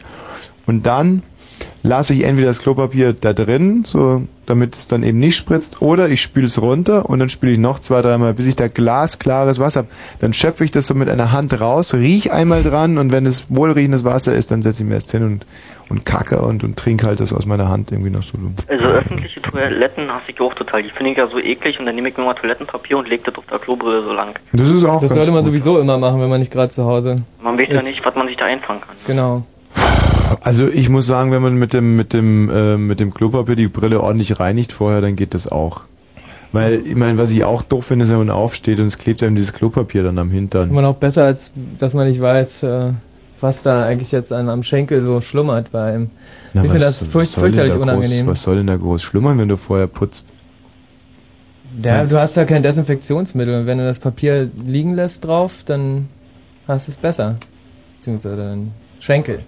Und 0.66 0.86
dann 0.86 1.24
lasse 1.84 2.14
ich 2.14 2.24
entweder 2.24 2.48
das 2.48 2.62
Klopapier 2.62 3.14
da 3.14 3.34
drin, 3.34 3.84
so 3.86 4.24
damit 4.46 4.76
es 4.76 4.88
dann 4.88 5.04
eben 5.04 5.18
nicht 5.20 5.38
spritzt, 5.38 5.82
oder 5.82 6.10
ich 6.10 6.22
spüle 6.22 6.48
es 6.48 6.62
runter 6.62 7.10
und 7.10 7.20
dann 7.20 7.30
spüle 7.30 7.54
ich 7.54 7.58
noch 7.58 7.80
zwei, 7.80 8.02
dreimal, 8.02 8.34
bis 8.34 8.48
ich 8.48 8.56
da 8.56 8.68
glasklares 8.68 9.60
Wasser 9.60 9.82
habe. 9.82 9.88
Dann 10.20 10.34
schöpfe 10.34 10.66
ich 10.66 10.72
das 10.72 10.88
so 10.88 10.94
mit 10.94 11.10
einer 11.10 11.32
Hand 11.32 11.60
raus, 11.62 11.94
riech 11.94 12.34
einmal 12.34 12.62
dran 12.64 12.98
und 12.98 13.12
wenn 13.12 13.26
es 13.26 13.46
wohlriechendes 13.50 14.04
Wasser 14.04 14.34
ist, 14.36 14.52
dann 14.52 14.62
setze 14.62 14.84
ich 14.84 14.90
mir 14.90 14.96
erst 14.96 15.12
hin 15.12 15.24
und, 15.24 15.46
und 15.90 16.06
kacke 16.06 16.42
und, 16.42 16.64
und 16.66 16.78
trinke 16.78 17.08
halt 17.08 17.20
das 17.22 17.32
aus 17.32 17.46
meiner 17.46 17.70
Hand 17.70 17.92
irgendwie 17.94 18.10
noch 18.10 18.24
so. 18.24 18.34
Also 18.68 18.86
öffentliche 18.86 19.42
Toiletten 19.42 20.12
hasse 20.12 20.32
ich 20.32 20.42
auch 20.42 20.54
total. 20.56 20.84
Die 20.84 20.90
finde 20.90 21.12
ich 21.12 21.18
ja 21.18 21.28
so 21.28 21.40
eklig 21.40 21.80
und 21.80 21.86
dann 21.86 21.96
nehme 21.96 22.10
ich 22.10 22.18
mir 22.18 22.26
mal 22.26 22.34
Toilettenpapier 22.34 22.98
und 22.98 23.08
lege 23.08 23.24
das 23.26 23.36
auf 23.36 23.46
der 23.50 23.60
Klobrille 23.60 24.04
so 24.04 24.12
lang. 24.12 24.38
Das 24.52 24.70
ist 24.70 24.84
auch 24.84 25.00
Das 25.02 25.12
ganz 25.12 25.14
sollte 25.16 25.32
man 25.32 25.44
gut. 25.44 25.52
sowieso 25.54 25.80
immer 25.80 25.98
machen, 25.98 26.20
wenn 26.22 26.30
man 26.30 26.40
nicht 26.42 26.52
gerade 26.52 26.70
zu 26.70 26.84
Hause 26.84 27.16
Man 27.42 27.58
weiß 27.58 27.70
ja 27.70 27.82
nicht, 27.82 28.04
was 28.06 28.16
man 28.16 28.28
sich 28.28 28.36
da 28.38 28.46
einfangen 28.46 28.82
kann. 28.82 28.96
Genau. 29.08 29.44
Also 30.42 30.68
ich 30.68 30.90
muss 30.90 31.06
sagen, 31.06 31.32
wenn 31.32 31.42
man 31.42 31.56
mit 31.56 31.72
dem 31.74 31.96
mit 31.96 32.14
dem 32.14 32.50
äh, 32.50 32.78
mit 32.78 33.00
dem 33.00 33.14
Klopapier 33.14 33.56
die 33.56 33.68
Brille 33.68 34.02
ordentlich 34.02 34.40
reinigt 34.40 34.74
vorher, 34.74 35.00
dann 35.00 35.16
geht 35.16 35.36
das 35.36 35.48
auch. 35.48 35.84
Weil 36.52 36.86
ich 36.86 36.96
meine, 36.96 37.18
was 37.18 37.32
ich 37.32 37.44
auch 37.44 37.62
doof 37.62 37.86
finde, 37.86 38.04
ist, 38.04 38.12
wenn 38.12 38.18
man 38.18 38.30
aufsteht 38.30 38.80
und 38.80 38.88
es 38.88 38.98
klebt 38.98 39.24
einem 39.24 39.36
dieses 39.36 39.54
Klopapier 39.54 40.04
dann 40.04 40.18
am 40.18 40.32
Hintern. 40.32 40.70
Immer 40.70 40.82
noch 40.82 40.96
besser, 40.96 41.24
als 41.24 41.52
dass 41.78 41.94
man 41.94 42.08
nicht 42.08 42.20
weiß, 42.20 42.64
äh, 42.64 42.90
was 43.40 43.64
da 43.64 43.86
eigentlich 43.86 44.12
jetzt 44.12 44.34
an, 44.34 44.50
am 44.50 44.64
Schenkel 44.64 45.02
so 45.02 45.22
schlummert 45.22 45.72
bei 45.72 45.94
einem. 45.94 46.10
Na, 46.54 46.64
ich 46.64 46.72
finde 46.72 46.86
das 46.86 47.08
furcht, 47.08 47.36
fürchterlich 47.36 47.74
da 47.74 47.80
unangenehm. 47.80 48.26
Groß, 48.26 48.32
was 48.32 48.44
soll 48.44 48.58
denn 48.58 48.68
da 48.68 48.76
groß 48.76 49.02
schlummern, 49.02 49.38
wenn 49.38 49.48
du 49.48 49.58
vorher 49.58 49.88
putzt? 49.88 50.28
Ja, 51.84 52.04
du 52.04 52.20
hast 52.20 52.36
ja 52.36 52.44
kein 52.46 52.64
Desinfektionsmittel 52.64 53.62
und 53.62 53.66
wenn 53.66 53.78
du 53.78 53.86
das 53.86 54.00
Papier 54.00 54.50
liegen 54.66 54.94
lässt 54.96 55.26
drauf, 55.26 55.64
dann 55.66 56.10
hast 56.68 56.88
du 56.88 56.92
es 56.92 56.98
besser. 56.98 57.38
Beziehungsweise 57.98 58.36
dein 58.36 58.72
Schenkel. 59.00 59.44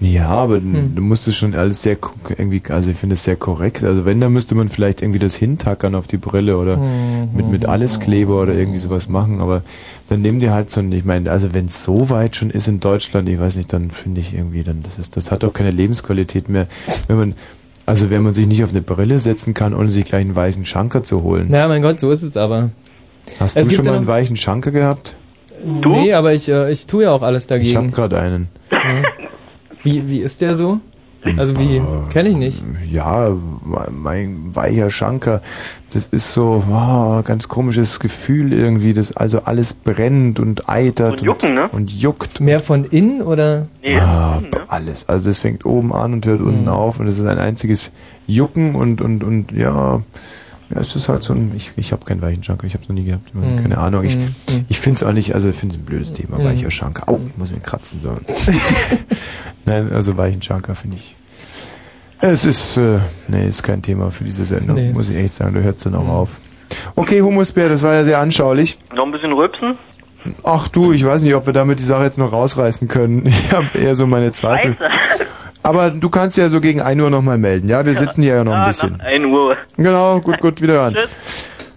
Ja, 0.00 0.28
aber 0.28 0.56
Hm. 0.56 0.94
du 0.94 1.00
musst 1.02 1.26
es 1.26 1.36
schon 1.36 1.54
alles 1.54 1.80
sehr 1.80 1.96
irgendwie, 2.36 2.62
also 2.68 2.90
ich 2.90 2.98
finde 2.98 3.14
es 3.14 3.24
sehr 3.24 3.36
korrekt. 3.36 3.82
Also 3.82 4.04
wenn, 4.04 4.20
dann 4.20 4.30
müsste 4.32 4.54
man 4.54 4.68
vielleicht 4.68 5.00
irgendwie 5.00 5.18
das 5.18 5.34
hintackern 5.34 5.94
auf 5.94 6.06
die 6.06 6.18
Brille 6.18 6.58
oder 6.58 6.76
Hm. 6.76 7.30
mit, 7.34 7.48
mit 7.48 7.66
Alleskleber 7.66 8.42
oder 8.42 8.52
irgendwie 8.52 8.78
sowas 8.78 9.08
machen. 9.08 9.40
Aber 9.40 9.62
dann 10.10 10.20
nehmen 10.20 10.38
die 10.40 10.50
halt 10.50 10.68
so 10.70 10.80
ein, 10.80 10.92
ich 10.92 11.04
meine, 11.06 11.30
also 11.30 11.54
wenn 11.54 11.66
es 11.66 11.82
so 11.82 12.10
weit 12.10 12.36
schon 12.36 12.50
ist 12.50 12.68
in 12.68 12.80
Deutschland, 12.80 13.26
ich 13.28 13.40
weiß 13.40 13.56
nicht, 13.56 13.72
dann 13.72 13.90
finde 13.90 14.20
ich 14.20 14.34
irgendwie, 14.34 14.62
dann 14.62 14.82
das 14.82 14.98
ist, 14.98 15.16
das 15.16 15.32
hat 15.32 15.42
doch 15.42 15.54
keine 15.54 15.70
Lebensqualität 15.70 16.50
mehr. 16.50 16.66
Wenn 17.08 17.16
man, 17.16 17.34
also 17.86 18.10
wenn 18.10 18.22
man 18.22 18.34
sich 18.34 18.46
nicht 18.46 18.62
auf 18.64 18.70
eine 18.70 18.82
Brille 18.82 19.18
setzen 19.18 19.54
kann, 19.54 19.72
ohne 19.72 19.88
sich 19.88 20.04
gleich 20.04 20.20
einen 20.20 20.36
weichen 20.36 20.66
Schanker 20.66 21.04
zu 21.04 21.22
holen. 21.22 21.48
Ja, 21.50 21.68
mein 21.68 21.80
Gott, 21.80 22.00
so 22.00 22.10
ist 22.10 22.22
es 22.22 22.36
aber. 22.36 22.70
Hast 23.40 23.56
Es 23.56 23.66
du 23.68 23.74
schon 23.74 23.86
mal 23.86 23.96
einen 23.96 24.06
weichen 24.06 24.36
Schanker 24.36 24.72
gehabt? 24.72 25.14
Du? 25.64 25.88
Nee, 25.88 26.12
aber 26.12 26.34
ich, 26.34 26.48
äh, 26.50 26.70
ich 26.70 26.86
tue 26.86 27.04
ja 27.04 27.12
auch 27.12 27.22
alles 27.22 27.46
dagegen. 27.46 27.70
Ich 27.70 27.76
habe 27.76 27.88
gerade 27.90 28.20
einen. 28.20 28.48
Ja. 28.70 28.78
Wie, 29.86 30.08
wie 30.08 30.20
ist 30.20 30.40
der 30.40 30.56
so? 30.56 30.80
Also 31.38 31.58
wie, 31.58 31.82
kenne 32.12 32.28
ich 32.28 32.36
nicht. 32.36 32.62
Ja, 32.88 33.30
mein 33.90 34.54
weicher 34.54 34.90
Schanker, 34.90 35.42
das 35.90 36.06
ist 36.06 36.32
so 36.32 36.62
oh, 36.70 37.20
ganz 37.24 37.48
komisches 37.48 37.98
Gefühl 37.98 38.52
irgendwie, 38.52 38.94
dass 38.94 39.16
also 39.16 39.40
alles 39.42 39.72
brennt 39.72 40.38
und 40.38 40.68
eitert 40.68 41.12
und, 41.14 41.22
jucken, 41.22 41.54
ne? 41.54 41.68
und 41.72 41.90
juckt. 41.90 42.38
Mehr 42.38 42.60
von 42.60 42.84
innen 42.84 43.22
oder? 43.22 43.66
Ah, 43.98 44.40
alles. 44.68 45.08
Also 45.08 45.28
es 45.30 45.40
fängt 45.40 45.64
oben 45.66 45.92
an 45.92 46.12
und 46.12 46.26
hört 46.26 46.40
Mhm. 46.40 46.46
unten 46.46 46.68
auf 46.68 47.00
und 47.00 47.08
es 47.08 47.18
ist 47.18 47.26
ein 47.26 47.38
einziges 47.38 47.90
Jucken 48.28 48.76
und 48.76 49.00
und 49.00 49.24
und 49.24 49.50
ja, 49.50 50.00
ja, 50.70 50.80
es 50.80 50.94
ist 50.94 51.08
halt 51.08 51.24
so 51.24 51.32
ein, 51.32 51.50
ich, 51.56 51.72
ich 51.76 51.90
habe 51.90 52.04
keinen 52.04 52.22
weichen 52.22 52.44
Schanker, 52.44 52.66
ich 52.68 52.74
habe 52.74 52.84
es 52.84 52.88
noch 52.88 52.94
nie 52.94 53.04
gehabt, 53.04 53.34
Mhm. 53.34 53.62
keine 53.62 53.78
Ahnung. 53.78 54.04
Ich, 54.04 54.16
Mhm. 54.16 54.28
ich 54.68 54.78
finde 54.78 54.96
es 54.98 55.02
auch 55.02 55.12
nicht, 55.12 55.34
also 55.34 55.48
ich 55.48 55.56
finde 55.56 55.74
es 55.74 55.80
ein 55.80 55.84
blödes 55.86 56.12
Thema, 56.12 56.38
Mhm. 56.38 56.44
weicher 56.44 56.70
Schanker. 56.70 57.08
Au, 57.08 57.18
ich 57.26 57.36
muss 57.36 57.50
mir 57.50 57.58
kratzen 57.60 57.98
so. 58.00 58.10
Nein, 59.66 59.92
also 59.92 60.16
weichen 60.16 60.40
Schanker 60.42 60.74
finde 60.74 60.96
ich. 60.96 61.16
Es 62.20 62.44
ist, 62.44 62.76
äh, 62.78 62.98
nee, 63.28 63.46
ist 63.46 63.62
kein 63.62 63.82
Thema 63.82 64.10
für 64.10 64.24
diese 64.24 64.44
Sendung, 64.44 64.76
Nee, 64.76 64.92
muss 64.92 65.10
ich 65.10 65.16
echt 65.16 65.34
sagen, 65.34 65.54
da 65.54 65.60
hört 65.60 65.76
es 65.76 65.84
dann 65.84 65.94
auch 65.94 66.08
auf. 66.08 66.30
Okay, 66.94 67.20
Humusbär, 67.20 67.68
das 67.68 67.82
war 67.82 67.94
ja 67.94 68.04
sehr 68.04 68.18
anschaulich. 68.20 68.78
Noch 68.94 69.04
ein 69.04 69.12
bisschen 69.12 69.32
rülpsen? 69.32 69.76
Ach 70.42 70.68
du, 70.68 70.92
ich 70.92 71.04
weiß 71.04 71.22
nicht, 71.22 71.34
ob 71.34 71.46
wir 71.46 71.52
damit 71.52 71.78
die 71.78 71.84
Sache 71.84 72.04
jetzt 72.04 72.18
noch 72.18 72.32
rausreißen 72.32 72.88
können. 72.88 73.26
Ich 73.26 73.52
habe 73.52 73.78
eher 73.78 73.94
so 73.94 74.06
meine 74.06 74.32
Zweifel. 74.32 74.76
Aber 75.62 75.90
du 75.90 76.08
kannst 76.08 76.38
ja 76.38 76.48
so 76.48 76.60
gegen 76.60 76.80
1 76.80 77.00
Uhr 77.02 77.10
nochmal 77.10 77.38
melden, 77.38 77.68
ja? 77.68 77.84
Wir 77.84 77.94
sitzen 77.96 78.22
hier 78.22 78.36
ja 78.36 78.44
noch 78.44 78.52
ein 78.54 78.68
bisschen. 78.68 78.96
nach 78.98 79.04
1 79.04 79.24
Uhr. 79.26 79.56
Genau, 79.76 80.20
gut, 80.20 80.38
gut, 80.40 80.62
wieder 80.62 80.80
ran. 80.80 80.94
Tschüss. 80.94 81.10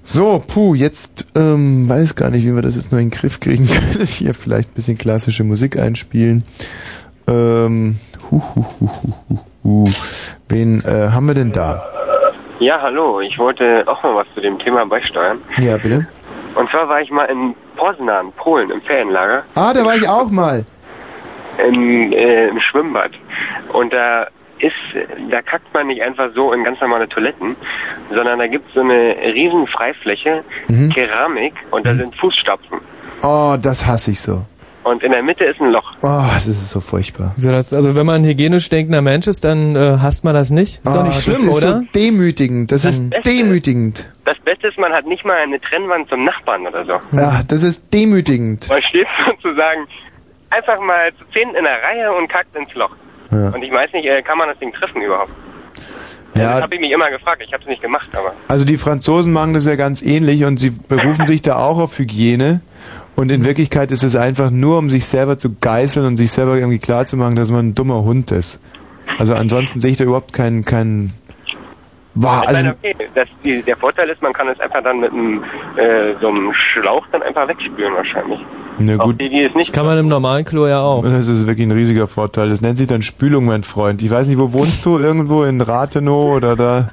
So, 0.04 0.44
puh, 0.48 0.74
jetzt 0.74 1.28
ähm, 1.36 1.88
weiß 1.88 2.16
gar 2.16 2.32
nicht, 2.32 2.44
wie 2.46 2.56
wir 2.56 2.62
das 2.64 2.76
jetzt 2.76 2.92
noch 2.92 2.98
in 3.00 3.10
den 3.10 3.12
Griff 3.12 3.40
kriegen 3.40 3.68
können. 3.68 4.04
Hier 4.06 4.34
vielleicht 4.34 4.70
ein 4.70 4.74
bisschen 4.74 4.98
klassische 4.98 5.44
Musik 5.44 5.78
einspielen. 5.78 6.44
Ähm, 7.30 8.00
hu, 8.32 8.42
hu, 8.56 8.66
hu, 8.80 8.90
hu, 8.90 9.14
hu, 9.30 9.38
hu. 9.64 9.86
Wen 10.50 10.82
äh, 10.86 11.10
haben 11.12 11.28
wir 11.28 11.36
denn 11.36 11.52
da? 11.52 11.84
Ja, 12.60 12.82
hallo. 12.82 13.22
Ich 13.22 13.38
wollte 13.38 13.84
auch 13.88 14.02
mal 14.04 14.16
was 14.16 14.28
zu 14.34 14.42
dem 14.42 14.58
Thema 14.60 14.86
beisteuern. 14.86 15.40
Ja, 15.60 15.78
bitte. 15.78 16.08
Und 16.56 16.70
zwar 16.72 16.90
war 16.90 17.02
ich 17.02 17.12
mal 17.12 17.26
in 17.26 17.54
Poznan, 17.78 18.32
Polen, 18.34 18.72
im 18.72 18.82
Ferienlager, 18.82 19.44
Ah, 19.56 19.72
da 19.74 19.86
war 19.86 19.96
ich 19.96 20.08
auch 20.10 20.30
mal. 20.30 20.66
im, 21.60 22.12
äh, 22.12 22.48
im 22.48 22.60
Schwimmbad. 22.60 23.12
Und 23.74 23.94
da 23.94 24.28
ist, 24.60 24.74
da 25.30 25.42
kackt 25.42 25.74
man 25.74 25.88
nicht 25.88 26.02
einfach 26.02 26.30
so 26.36 26.52
in 26.52 26.64
ganz 26.64 26.82
normale 26.82 27.08
Toiletten, 27.08 27.56
sondern 28.14 28.40
da 28.40 28.48
gibt 28.48 28.68
es 28.70 28.74
so 28.74 28.82
eine 28.82 29.16
riesen 29.34 29.68
Freifläche, 29.68 30.44
Mhm. 30.68 30.90
Keramik, 30.92 31.54
und 31.72 31.86
da 31.86 31.94
sind 31.94 32.14
Fußstapfen. 32.16 32.80
Oh, 33.24 33.56
das 33.62 33.86
hasse 33.86 34.12
ich 34.12 34.20
so. 34.20 34.44
Und 34.90 35.04
in 35.04 35.12
der 35.12 35.22
Mitte 35.22 35.44
ist 35.46 35.62
ein 35.62 35.70
Loch. 35.72 35.94
Oh, 36.02 36.24
das 36.34 36.48
ist 36.48 36.70
so 36.72 36.80
furchtbar. 36.80 37.34
So, 37.38 37.52
das, 37.52 37.74
also 37.74 37.96
wenn 37.96 38.06
man 38.06 38.22
ein 38.22 38.26
hygienisch 38.26 38.70
denkender 38.70 39.02
Mensch 39.02 39.28
ist, 39.28 39.44
dann 39.44 39.76
äh, 39.76 39.98
hasst 40.02 40.24
man 40.24 40.34
das 40.34 40.50
nicht. 40.50 40.78
Ist 40.84 40.88
doch 40.88 41.02
Ah, 41.02 41.04
nicht 41.04 41.22
schlimm, 41.22 41.36
das 41.48 41.58
ist 41.58 41.64
oder? 41.64 41.80
so 41.80 41.86
demütigend. 41.96 42.72
Das 42.72 42.86
ist 42.86 43.08
Beste- 43.10 43.30
demütigend. 43.30 44.10
Das 44.26 44.38
Beste 44.44 44.68
ist, 44.70 44.78
man 44.80 44.92
hat 44.92 45.06
nicht 45.06 45.24
mal 45.26 45.38
eine 45.38 45.60
Trennwand 45.62 46.10
zum 46.10 46.24
Nachbarn 46.26 46.66
oder 46.66 46.86
so. 46.86 46.94
Ja, 47.16 47.42
das 47.48 47.64
ist 47.64 47.94
demütigend. 47.94 48.68
Man 48.70 48.82
steht 48.90 49.08
sozusagen 49.28 49.86
einfach 50.50 50.80
mal 50.82 51.12
zu 51.20 51.26
zehn 51.34 51.50
in 51.50 51.64
der 51.64 51.82
Reihe 51.84 52.12
und 52.18 52.28
kackt 52.28 52.56
ins 52.56 52.74
Loch. 52.74 52.92
Ja. 53.32 53.50
Und 53.50 53.62
ich 53.62 53.72
weiß 53.72 53.94
nicht, 53.94 54.06
äh, 54.06 54.22
kann 54.24 54.38
man 54.40 54.50
das 54.50 54.58
Ding 54.60 54.74
treffen 54.74 55.02
überhaupt? 55.04 55.32
Das 56.34 56.42
Ja, 56.44 56.62
habe 56.62 56.76
ich 56.76 56.82
mich 56.82 56.92
immer 56.92 57.10
gefragt. 57.10 57.42
Ich 57.46 57.52
habe 57.54 57.64
es 57.64 57.70
nicht 57.70 57.82
gemacht, 57.82 58.10
aber 58.14 58.34
also 58.48 58.64
die 58.66 58.78
Franzosen 58.78 59.32
machen 59.34 59.54
das 59.54 59.66
ja 59.66 59.76
ganz 59.76 60.02
ähnlich 60.02 60.46
und 60.46 60.58
sie 60.58 60.72
berufen 60.72 61.26
sich 61.28 61.42
da 61.42 61.58
auch 61.58 61.78
auf 61.80 61.98
Hygiene. 61.98 62.62
Und 63.20 63.32
in 63.32 63.44
Wirklichkeit 63.44 63.92
ist 63.92 64.04
es 64.06 64.16
einfach 64.16 64.50
nur, 64.50 64.78
um 64.78 64.90
sich 64.90 65.06
selber 65.06 65.38
zu 65.38 65.54
geißeln 65.60 66.06
und 66.06 66.16
sich 66.16 66.32
selber 66.32 66.56
irgendwie 66.56 66.80
klarzumachen, 66.80 67.36
dass 67.36 67.52
man 67.52 67.68
ein 67.68 67.76
dummer 67.76 68.04
Hund 68.04 68.32
ist. 68.32 68.62
Also 69.18 69.36
ansonsten 69.36 69.82
sehe 69.82 69.92
ich 69.92 69.98
da 69.98 70.06
überhaupt 70.06 70.32
keinen, 70.32 70.64
keinen, 70.64 71.12
ich 72.16 72.26
also, 72.26 72.54
meine, 72.54 72.76
okay, 72.76 72.96
das, 73.14 73.28
die, 73.44 73.62
der 73.62 73.76
Vorteil 73.76 74.10
ist, 74.10 74.22
man 74.22 74.32
kann 74.32 74.48
es 74.48 74.58
einfach 74.62 74.82
dann 74.84 75.02
mit 75.02 75.12
einem, 75.12 75.44
äh, 75.76 76.16
so 76.22 76.30
einem 76.30 76.54
Schlauch 76.54 77.06
dann 77.12 77.22
einfach 77.22 77.46
wegspülen 77.50 77.94
wahrscheinlich. 77.94 78.40
na 78.78 78.96
gut. 78.96 79.20
Die, 79.20 79.30
die 79.30 79.42
ist 79.42 79.56
nicht 79.56 79.74
Kann 79.74 79.86
man 79.86 79.98
im 79.98 80.08
normalen 80.08 80.46
Klo 80.46 80.68
ja 80.68 80.82
auch. 80.82 81.04
Das 81.04 81.28
ist 81.28 81.46
wirklich 81.46 81.68
ein 81.68 81.72
riesiger 81.72 82.08
Vorteil. 82.08 82.48
Das 82.48 82.62
nennt 82.62 82.78
sich 82.78 82.88
dann 82.88 83.02
Spülung, 83.02 83.46
mein 83.46 83.64
Freund. 83.64 84.02
Ich 84.02 84.10
weiß 84.10 84.30
nicht, 84.30 84.38
wo 84.38 84.54
wohnst 84.54 84.86
du? 84.86 84.98
Irgendwo 84.98 85.44
in 85.44 85.60
Rathenow 85.60 86.36
oder 86.36 86.56
da? 86.56 86.88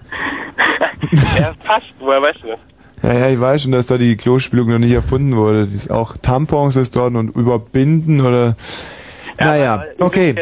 ja, 1.38 1.52
passt, 1.64 1.86
woher 2.00 2.20
weißt 2.20 2.42
du 2.42 2.48
das? 2.48 2.58
Ja, 3.06 3.12
ja, 3.12 3.28
ich 3.28 3.40
weiß 3.40 3.62
schon, 3.62 3.72
dass 3.72 3.86
da 3.86 3.98
die 3.98 4.16
Klospülung 4.16 4.68
noch 4.68 4.78
nicht 4.78 4.92
erfunden 4.92 5.36
wurde. 5.36 5.66
Die 5.66 5.76
ist 5.76 5.92
auch 5.92 6.16
Tampons 6.16 6.74
ist 6.74 6.96
dort 6.96 7.14
und 7.14 7.36
überbinden 7.36 8.20
oder. 8.20 8.56
naja, 9.38 9.84
okay. 10.00 10.34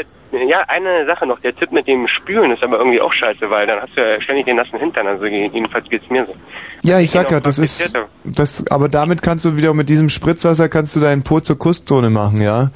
Ja, 0.48 0.64
eine 0.66 1.04
Sache 1.06 1.26
noch. 1.26 1.38
Der 1.40 1.54
Tipp 1.54 1.70
mit 1.72 1.86
dem 1.86 2.08
Spülen 2.08 2.50
ist 2.50 2.62
aber 2.62 2.78
irgendwie 2.78 3.00
auch 3.00 3.12
scheiße, 3.12 3.50
weil 3.50 3.66
dann 3.66 3.80
hast 3.80 3.94
du 3.96 4.00
ja 4.00 4.20
ständig 4.20 4.46
den 4.46 4.56
nassen 4.56 4.78
Hintern. 4.78 5.06
Also 5.06 5.26
jedenfalls 5.26 5.88
geht's 5.90 6.08
mir 6.08 6.26
so. 6.26 6.34
Ja, 6.82 6.98
ich 6.98 7.10
sag 7.10 7.28
Genau, 7.28 7.36
ja, 7.36 7.40
das 7.40 7.58
ist, 7.58 7.92
das, 8.24 8.66
aber 8.68 8.88
damit 8.88 9.20
kannst 9.20 9.44
du 9.44 9.56
wieder 9.56 9.74
mit 9.74 9.88
diesem 9.88 10.08
Spritzwasser 10.08 10.68
kannst 10.68 10.96
du 10.96 11.00
deinen 11.00 11.22
Po 11.22 11.40
zur 11.40 11.58
Kusszone 11.58 12.10
machen, 12.10 12.40
ja, 12.40 12.70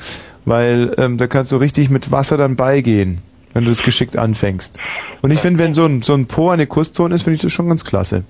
weil 0.44 0.94
ähm, 0.98 1.16
da 1.16 1.26
kannst 1.26 1.50
du 1.50 1.56
richtig 1.56 1.90
mit 1.90 2.12
Wasser 2.12 2.36
dann 2.36 2.56
beigehen, 2.56 3.22
wenn 3.54 3.64
du 3.64 3.70
es 3.70 3.82
geschickt 3.82 4.16
anfängst. 4.16 4.78
Und 5.22 5.32
ich 5.32 5.40
finde, 5.40 5.58
wenn 5.58 5.72
so 5.72 5.84
ein 5.86 6.02
so 6.02 6.14
ein 6.14 6.26
Po 6.26 6.50
eine 6.50 6.66
Kusszone 6.66 7.14
ist, 7.14 7.22
finde 7.22 7.36
ich 7.36 7.42
das 7.42 7.52
schon 7.52 7.68
ganz 7.68 7.84
klasse. 7.84 8.24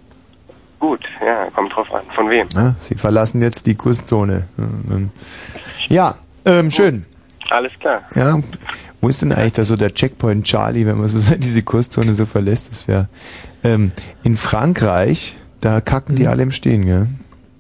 Gut, 0.80 1.00
ja, 1.24 1.48
kommt 1.54 1.72
drauf 1.74 1.92
an. 1.92 2.02
Von 2.14 2.30
wem? 2.30 2.46
Ja, 2.54 2.74
sie 2.78 2.94
verlassen 2.94 3.42
jetzt 3.42 3.66
die 3.66 3.74
Kusszone. 3.74 4.44
Ja, 5.88 6.14
ähm, 6.44 6.70
schön. 6.70 7.04
Alles 7.50 7.72
klar. 7.80 8.02
Ja, 8.14 8.38
wo 9.00 9.08
ist 9.08 9.22
denn 9.22 9.32
eigentlich 9.32 9.54
da 9.54 9.64
so 9.64 9.76
der 9.76 9.92
Checkpoint 9.94 10.44
Charlie, 10.44 10.86
wenn 10.86 10.98
man 10.98 11.08
so 11.08 11.34
diese 11.38 11.62
Kurszone 11.62 12.14
so 12.14 12.26
verlässt? 12.26 12.70
Das 12.70 12.86
wäre 12.88 13.08
ähm, 13.64 13.90
in 14.22 14.36
Frankreich, 14.36 15.36
da 15.60 15.80
kacken 15.80 16.14
die 16.16 16.28
alle 16.28 16.42
im 16.42 16.50
Stehen, 16.52 16.84
gell? 16.86 17.06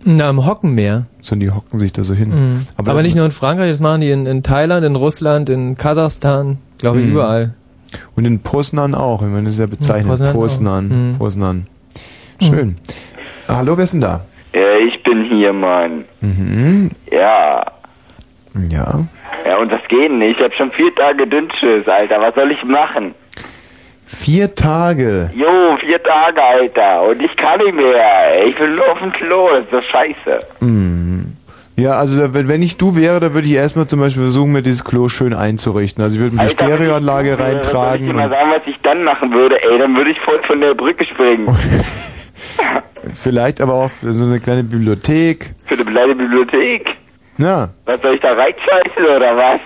Na, 0.04 0.28
am 0.28 0.46
Hockenmeer. 0.46 1.06
So, 1.20 1.34
die 1.34 1.50
hocken 1.50 1.80
sich 1.80 1.92
da 1.92 2.04
so 2.04 2.14
hin. 2.14 2.28
Mhm. 2.30 2.66
Aber, 2.76 2.92
das- 2.94 3.02
nicht 3.02 3.16
nur 3.16 3.24
in 3.26 3.32
Frankreich, 3.32 3.70
das 3.70 3.80
machen 3.80 4.00
die 4.00 4.10
in, 4.10 4.26
in 4.26 4.42
Thailand, 4.44 4.84
in 4.86 4.94
Russland, 4.94 5.50
in 5.50 5.76
Kasachstan, 5.76 6.58
glaube 6.78 7.00
ich, 7.00 7.06
Mhm. 7.06 7.12
überall. 7.12 7.54
Und 8.14 8.24
in 8.26 8.38
Poznan 8.40 8.94
auch, 8.94 9.22
ich 9.22 9.28
meine, 9.28 9.44
das 9.44 9.54
ist 9.54 9.58
ja 9.60 9.66
bezeichnet. 9.66 10.32
Poznan 10.34 11.16
auch. 11.18 11.18
Mhm. 12.40 12.44
Schön. 12.46 12.76
Hallo, 13.48 13.76
wer 13.76 13.84
ist 13.84 13.92
denn 13.94 14.00
da? 14.00 14.20
Ja, 14.54 14.76
ich 14.86 15.02
bin 15.02 15.24
hier, 15.24 15.52
Mann. 15.52 16.04
Mhm. 16.20 16.90
Ja. 17.10 17.62
Ja. 18.70 19.04
Ja, 19.46 19.56
und 19.58 19.70
das 19.72 19.80
geht 19.88 20.10
nicht. 20.12 20.38
Ich 20.38 20.44
hab 20.44 20.52
schon 20.54 20.70
vier 20.72 20.94
Tage 20.94 21.26
Dünnschiss, 21.26 21.86
Alter. 21.86 22.20
Was 22.20 22.34
soll 22.34 22.50
ich 22.50 22.62
machen? 22.64 23.14
Vier 24.04 24.54
Tage. 24.54 25.30
Jo, 25.34 25.76
vier 25.80 26.02
Tage, 26.02 26.42
Alter. 26.42 27.02
Und 27.02 27.22
ich 27.22 27.36
kann 27.36 27.58
nicht 27.60 27.74
mehr. 27.74 28.46
Ich 28.46 28.58
will 28.58 28.74
nur 28.74 28.90
auf 28.90 28.98
dem 28.98 29.12
Klo. 29.12 29.48
Das 29.50 29.64
ist 29.64 29.72
doch 29.72 29.82
scheiße. 29.82 30.38
Mhm. 30.60 31.34
Ja, 31.76 31.92
also 31.92 32.34
wenn, 32.34 32.60
ich 32.62 32.76
du 32.76 32.96
wäre, 32.96 33.20
da 33.20 33.34
würde 33.34 33.46
ich 33.46 33.54
erstmal 33.54 33.86
zum 33.86 34.00
Beispiel 34.00 34.24
versuchen, 34.24 34.50
mir 34.50 34.62
dieses 34.62 34.84
Klo 34.84 35.08
schön 35.08 35.32
einzurichten. 35.32 36.02
Also 36.02 36.16
ich 36.16 36.22
würde 36.22 36.34
mir 36.34 36.40
eine 36.40 36.48
ich 36.48 36.54
Stereoanlage 36.54 37.28
wäre, 37.28 37.38
Soll 37.38 37.46
ich 37.50 37.54
reintragen. 37.54 38.06
dir 38.06 38.12
mal 38.14 38.28
sagen, 38.30 38.50
was 38.50 38.62
ich 38.66 38.80
dann 38.82 39.04
machen 39.04 39.32
würde? 39.32 39.62
Ey, 39.62 39.78
dann 39.78 39.94
würde 39.96 40.10
ich 40.10 40.18
voll 40.20 40.40
von 40.46 40.60
der 40.60 40.74
Brücke 40.74 41.04
springen. 41.04 41.46
vielleicht 43.14 43.60
aber 43.60 43.74
auch 43.74 43.90
so 43.90 44.24
eine 44.26 44.40
kleine 44.40 44.64
Bibliothek. 44.64 45.54
Für 45.66 45.74
eine 45.74 45.84
kleine 45.84 46.14
Bibliothek. 46.14 46.86
Ja. 47.38 47.68
Was 47.84 48.00
soll 48.00 48.14
ich 48.14 48.20
da 48.20 48.28
reinscheißen 48.32 49.04
oder 49.04 49.36
was? 49.36 49.60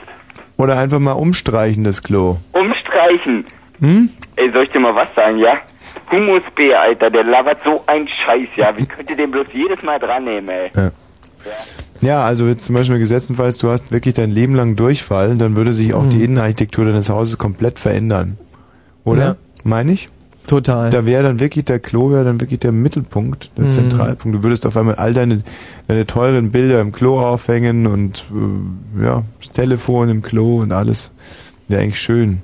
Oder 0.59 0.79
einfach 0.79 0.99
mal 0.99 1.13
umstreichen, 1.13 1.85
das 1.85 2.03
Klo. 2.03 2.37
Umstreichen. 2.53 3.45
Hm? 3.81 4.11
Ey, 4.37 4.53
soll 4.53 4.65
ich 4.65 4.71
dir 4.71 4.81
mal 4.81 4.95
was 4.95 5.09
sagen, 5.17 5.39
ja? 5.39 5.55
Humusbär, 6.11 6.81
Alter, 6.81 7.11
der 7.11 7.25
labert 7.25 7.59
so 7.65 7.83
ein 7.87 8.07
Scheiß, 8.07 8.49
ja? 8.57 8.77
Wie 8.77 8.87
könnt 8.87 9.11
ihr 9.11 9.17
den 9.17 9.31
bloß 9.31 9.47
jedes 9.53 9.83
Mal 9.83 9.99
dran 9.99 10.25
nehmen, 10.25 10.49
ey? 10.49 10.71
Ja. 10.77 10.91
Ja, 12.01 12.25
also 12.25 12.47
jetzt 12.47 12.65
zum 12.65 12.77
Beispiel 12.77 12.99
gesetztenfalls, 12.99 13.59
du 13.59 13.69
hast 13.71 13.91
wirklich 13.91 14.15
dein 14.15 14.31
Leben 14.31 14.55
lang 14.55 14.77
Durchfall, 14.77 15.37
dann 15.37 15.57
würde 15.57 15.73
sich 15.73 15.95
auch 15.95 16.05
Mhm. 16.05 16.11
die 16.11 16.25
Innenarchitektur 16.25 16.85
deines 16.85 17.09
Hauses 17.11 17.39
komplett 17.39 17.79
verändern. 17.79 18.37
Oder? 19.05 19.25
Ja. 19.25 19.37
Meine 19.65 19.93
ich? 19.93 20.09
Total. 20.53 20.91
Da 20.91 21.07
wäre 21.07 21.23
dann 21.23 21.41
wirklich 21.41 21.65
der 21.65 21.79
Klo, 21.79 22.11
wäre 22.11 22.25
dann 22.27 22.39
wirklich 22.39 22.61
der 22.61 22.73
Mittelpunkt, 22.73 23.51
der 23.57 23.65
Mhm. 23.65 23.73
Zentralpunkt. 23.73 24.37
Du 24.37 24.43
würdest 24.43 24.67
auf 24.67 24.77
einmal 24.77 24.97
all 24.97 25.15
deine, 25.15 25.41
deine 25.89 26.07
teuren 26.07 26.51
Bilder 26.51 26.83
im 26.83 26.93
Klo 26.93 27.19
aufhängen 27.19 27.87
und 27.87 28.25
äh, 28.99 29.03
ja, 29.03 29.23
das 29.41 29.51
Telefon 29.53 30.11
im 30.11 30.21
Klo 30.21 30.59
und 30.61 30.71
alles. 30.73 31.11
Ja, 31.69 31.79
eigentlich 31.79 31.99
schön. 32.01 32.43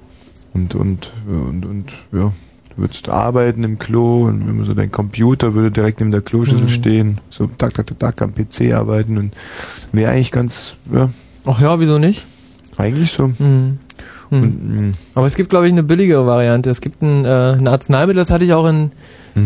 Und, 0.55 0.74
und, 0.74 1.12
und, 1.26 1.66
und, 1.66 1.93
ja. 2.12 2.32
Du 2.74 2.82
würdest 2.82 3.10
arbeiten 3.10 3.62
im 3.62 3.78
Klo 3.78 4.24
und 4.26 4.47
wenn 4.48 4.56
man 4.56 4.64
so 4.64 4.72
dein 4.72 4.90
Computer 4.90 5.52
würde 5.52 5.70
direkt 5.70 6.01
neben 6.01 6.10
der 6.12 6.22
Kloschüssel 6.22 6.62
Mhm. 6.62 6.68
stehen, 6.68 7.18
so 7.28 7.47
tak, 7.59 7.74
tak, 7.74 7.89
tak, 7.89 7.98
tak 7.98 8.22
am 8.22 8.32
PC 8.32 8.72
arbeiten 8.72 9.18
und 9.18 9.35
wäre 9.93 10.12
eigentlich 10.12 10.32
ganz, 10.32 10.76
ja. 10.90 11.10
Ach 11.44 11.60
ja, 11.60 11.78
wieso 11.78 11.98
nicht? 11.98 12.24
Eigentlich 12.78 13.12
so. 13.12 13.28
Mhm. 13.39 13.80
Mhm. 14.31 14.43
Und, 14.43 14.95
Aber 15.15 15.27
es 15.27 15.35
gibt, 15.37 15.51
glaube 15.51 15.67
ich, 15.67 15.73
eine 15.73 15.83
billigere 15.83 16.27
Variante. 16.27 16.71
Es 16.71 16.81
gibt 16.81 17.03
ein, 17.03 17.25
äh, 17.25 17.53
ein 17.53 17.67
Arzneimittel, 17.69 18.21
das 18.21 18.31
hatte 18.31 18.45
ich 18.45 18.53
auch 18.53 18.67
in 18.67 18.91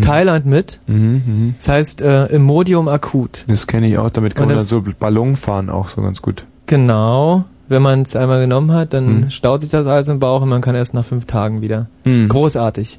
Thailand 0.00 0.46
mit. 0.46 0.80
Mhm, 0.86 1.54
Das 1.58 1.68
heißt 1.68 2.00
äh, 2.02 2.26
Imodium 2.26 2.88
akut. 2.88 3.44
Das 3.46 3.66
kenne 3.66 3.88
ich 3.88 3.98
auch, 3.98 4.08
damit 4.10 4.34
kann 4.34 4.44
Und 4.44 4.48
man 4.50 4.56
dann 4.58 4.64
so 4.66 4.82
Ballon 4.98 5.36
fahren 5.36 5.68
auch 5.68 5.88
so 5.88 6.00
ganz 6.00 6.22
gut. 6.22 6.44
Genau. 6.66 7.44
Wenn 7.68 7.80
man 7.82 8.02
es 8.02 8.16
einmal 8.16 8.40
genommen 8.40 8.72
hat, 8.72 8.92
dann 8.92 9.20
Mhm. 9.22 9.30
staut 9.30 9.60
sich 9.62 9.70
das 9.70 9.86
alles 9.86 10.08
im 10.08 10.18
Bauch 10.18 10.42
und 10.42 10.48
man 10.48 10.60
kann 10.60 10.74
erst 10.74 10.92
nach 10.94 11.04
fünf 11.04 11.26
Tagen 11.26 11.62
wieder. 11.62 11.86
Mhm. 12.04 12.28
Großartig. 12.28 12.98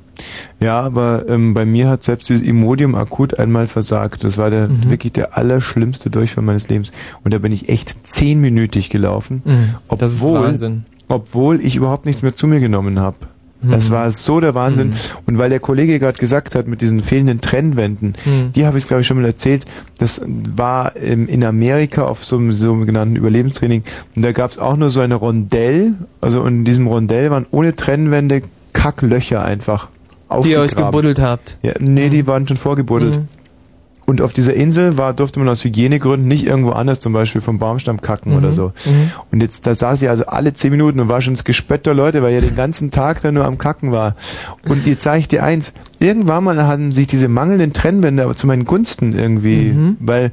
Ja, 0.59 0.79
aber 0.81 1.25
ähm, 1.27 1.53
bei 1.53 1.65
mir 1.65 1.89
hat 1.89 2.03
selbst 2.03 2.29
dieses 2.29 2.41
Imodium 2.43 2.95
akut 2.95 3.37
einmal 3.39 3.67
versagt. 3.67 4.23
Das 4.23 4.37
war 4.37 4.49
der 4.49 4.67
Mhm. 4.69 4.89
wirklich 4.89 5.13
der 5.13 5.37
allerschlimmste 5.37 6.09
Durchfall 6.09 6.43
meines 6.43 6.69
Lebens. 6.69 6.91
Und 7.23 7.33
da 7.33 7.39
bin 7.39 7.51
ich 7.51 7.69
echt 7.69 7.95
zehnminütig 8.07 8.89
gelaufen. 8.89 9.41
Mhm. 9.45 9.75
Das 9.97 10.13
ist 10.13 10.23
Obwohl, 10.23 10.41
Wahnsinn. 10.41 10.85
Obwohl 11.07 11.59
ich 11.63 11.75
überhaupt 11.75 12.05
nichts 12.05 12.21
mehr 12.23 12.35
zu 12.35 12.47
mir 12.47 12.59
genommen 12.59 12.99
habe. 12.99 13.17
Das 13.65 13.87
Mhm. 13.89 13.93
war 13.93 14.11
so 14.11 14.41
der 14.41 14.55
Wahnsinn. 14.55 14.89
Mhm. 14.89 14.93
Und 15.25 15.37
weil 15.37 15.49
der 15.49 15.61
Kollege 15.61 15.97
gerade 15.97 16.17
gesagt 16.19 16.53
hat, 16.53 16.67
mit 16.67 16.81
diesen 16.81 16.99
fehlenden 17.01 17.39
Trennwänden, 17.39 18.13
Mhm. 18.25 18.51
die 18.53 18.65
habe 18.65 18.77
ich 18.77 18.85
glaube 18.87 19.01
ich 19.01 19.07
schon 19.07 19.15
mal 19.21 19.25
erzählt, 19.25 19.63
das 19.99 20.21
war 20.25 20.97
ähm, 20.97 21.29
in 21.29 21.45
Amerika 21.45 22.03
auf 22.03 22.25
so 22.25 22.35
einem 22.37 22.51
sogenannten 22.51 23.15
Überlebenstraining. 23.15 23.83
Und 24.17 24.25
da 24.25 24.33
gab 24.33 24.51
es 24.51 24.59
auch 24.59 24.75
nur 24.75 24.89
so 24.89 24.99
eine 24.99 25.15
Rondell, 25.15 25.93
also 26.19 26.41
und 26.41 26.53
in 26.55 26.65
diesem 26.65 26.87
Rondell 26.87 27.31
waren 27.31 27.45
ohne 27.51 27.73
Trennwände 27.73 28.41
Kacklöcher 28.73 29.43
einfach. 29.45 29.87
Die 30.43 30.49
ihr 30.49 30.59
euch 30.61 30.75
gebuddelt 30.75 31.19
habt. 31.19 31.57
Ja, 31.61 31.73
nee, 31.79 32.09
die 32.09 32.25
waren 32.27 32.47
schon 32.47 32.57
vorgebuddelt. 32.57 33.19
Und 34.05 34.21
auf 34.21 34.33
dieser 34.33 34.53
Insel 34.53 34.97
war, 34.97 35.13
durfte 35.13 35.39
man 35.39 35.47
aus 35.47 35.63
Hygienegründen 35.63 36.27
nicht 36.27 36.45
irgendwo 36.45 36.71
anders, 36.71 36.99
zum 36.99 37.13
Beispiel 37.13 37.39
vom 37.41 37.57
Baumstamm 37.57 38.01
kacken 38.01 38.33
Mhm. 38.33 38.37
oder 38.37 38.51
so. 38.53 38.73
Mhm. 38.85 39.11
Und 39.31 39.41
jetzt, 39.41 39.65
da 39.65 39.73
saß 39.75 40.01
ich 40.01 40.09
also 40.09 40.25
alle 40.25 40.53
zehn 40.53 40.71
Minuten 40.71 40.99
und 40.99 41.07
war 41.07 41.21
schon 41.21 41.33
das 41.35 41.43
Gespött 41.45 41.85
der 41.85 41.93
Leute, 41.93 42.21
weil 42.21 42.33
ja 42.33 42.41
den 42.41 42.55
ganzen 42.55 42.91
Tag 42.91 43.21
da 43.21 43.31
nur 43.31 43.45
am 43.45 43.57
Kacken 43.57 43.91
war. 43.91 44.15
Und 44.67 44.85
jetzt 44.85 45.03
sage 45.03 45.19
ich 45.19 45.27
dir 45.27 45.43
eins, 45.43 45.73
irgendwann 45.99 46.43
mal 46.43 46.61
haben 46.63 46.91
sich 46.91 47.07
diese 47.07 47.27
mangelnden 47.29 47.71
Trennwände 47.73 48.23
aber 48.23 48.35
zu 48.35 48.45
meinen 48.47 48.65
Gunsten 48.65 49.13
irgendwie, 49.17 49.71
Mhm. 49.71 49.97
weil 49.99 50.31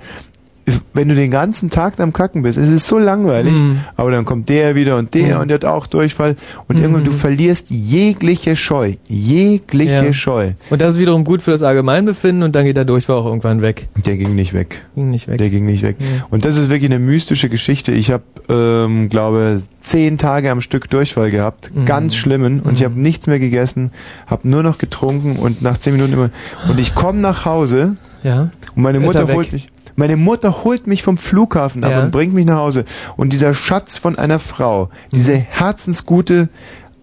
wenn 0.94 1.08
du 1.08 1.14
den 1.14 1.30
ganzen 1.30 1.70
Tag 1.70 1.98
am 2.00 2.12
Kacken 2.12 2.42
bist, 2.42 2.58
es 2.58 2.68
ist 2.68 2.86
so 2.88 2.98
langweilig, 2.98 3.52
Mhm. 3.54 3.80
aber 3.96 4.10
dann 4.10 4.24
kommt 4.24 4.48
der 4.48 4.74
wieder 4.74 4.96
und 4.96 5.14
der 5.14 5.36
Mhm. 5.36 5.40
und 5.42 5.48
der 5.48 5.54
hat 5.56 5.64
auch 5.64 5.86
Durchfall 5.86 6.36
und 6.68 6.76
Mhm. 6.76 6.82
irgendwann 6.82 7.04
du 7.04 7.12
verlierst 7.12 7.70
jegliche 7.70 8.56
Scheu, 8.56 8.94
jegliche 9.08 10.06
Ja. 10.06 10.12
Scheu. 10.12 10.52
Und 10.70 10.80
das 10.82 10.94
ist 10.94 11.00
wiederum 11.00 11.24
gut 11.24 11.42
für 11.42 11.50
das 11.50 11.62
Allgemeinbefinden 11.62 12.42
und 12.42 12.54
dann 12.56 12.64
geht 12.64 12.76
der 12.76 12.84
Durchfall 12.84 13.16
auch 13.16 13.26
irgendwann 13.26 13.62
weg. 13.62 13.88
Der 14.04 14.16
ging 14.16 14.34
nicht 14.34 14.52
weg. 14.54 14.84
Ging 14.94 15.10
nicht 15.10 15.28
weg. 15.28 15.38
Der 15.38 15.50
ging 15.50 15.66
nicht 15.66 15.82
weg. 15.82 15.96
Ja. 16.00 16.26
Und 16.30 16.44
das 16.44 16.56
ist 16.56 16.70
wirklich 16.70 16.90
eine 16.90 16.98
mystische 16.98 17.48
Geschichte. 17.48 17.92
Ich 17.92 18.10
habe, 18.10 18.22
ähm, 18.48 19.08
glaube, 19.08 19.62
zehn 19.80 20.18
Tage 20.18 20.50
am 20.50 20.60
Stück 20.60 20.90
Durchfall 20.90 21.30
gehabt, 21.30 21.70
Mhm. 21.74 21.84
ganz 21.86 22.16
schlimmen. 22.16 22.60
Und 22.60 22.74
ich 22.78 22.84
habe 22.84 22.98
nichts 23.00 23.26
mehr 23.26 23.38
gegessen, 23.38 23.90
habe 24.26 24.48
nur 24.48 24.62
noch 24.62 24.78
getrunken 24.78 25.36
und 25.36 25.62
nach 25.62 25.78
zehn 25.78 25.92
Minuten 25.94 26.12
immer. 26.12 26.30
Und 26.68 26.78
ich 26.78 26.94
komme 26.94 27.20
nach 27.20 27.44
Hause 27.44 27.96
Ja. 28.22 28.50
und 28.76 28.82
meine 28.82 29.00
Mutter 29.00 29.20
er 29.28 29.34
holt 29.34 29.52
mich. 29.52 29.68
Meine 30.00 30.16
Mutter 30.16 30.64
holt 30.64 30.86
mich 30.86 31.02
vom 31.02 31.18
Flughafen 31.18 31.84
ab 31.84 31.90
Ja. 31.90 32.02
und 32.02 32.10
bringt 32.10 32.32
mich 32.32 32.46
nach 32.46 32.56
Hause. 32.56 32.86
Und 33.18 33.34
dieser 33.34 33.52
Schatz 33.52 33.98
von 33.98 34.18
einer 34.18 34.38
Frau, 34.38 34.88
diese 35.12 35.34
herzensgute 35.34 36.48